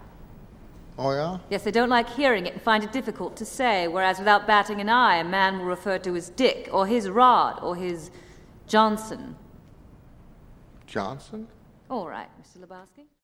Oh, 0.96 1.10
yeah? 1.12 1.38
Yes, 1.50 1.64
they 1.64 1.70
don't 1.70 1.90
like 1.90 2.08
hearing 2.08 2.46
it 2.46 2.54
and 2.54 2.62
find 2.62 2.82
it 2.82 2.92
difficult 2.92 3.36
to 3.36 3.44
say, 3.44 3.88
whereas 3.88 4.18
without 4.18 4.46
batting 4.46 4.80
an 4.80 4.88
eye, 4.88 5.16
a 5.16 5.24
man 5.24 5.58
will 5.58 5.66
refer 5.66 5.98
to 5.98 6.14
his 6.14 6.30
dick, 6.30 6.70
or 6.72 6.86
his 6.86 7.10
rod, 7.10 7.58
or 7.62 7.76
his 7.76 8.10
Johnson. 8.66 9.36
Johnson? 10.86 11.46
All 11.90 12.08
right, 12.08 12.28
Mr. 12.40 12.66
Lebowski. 12.66 13.04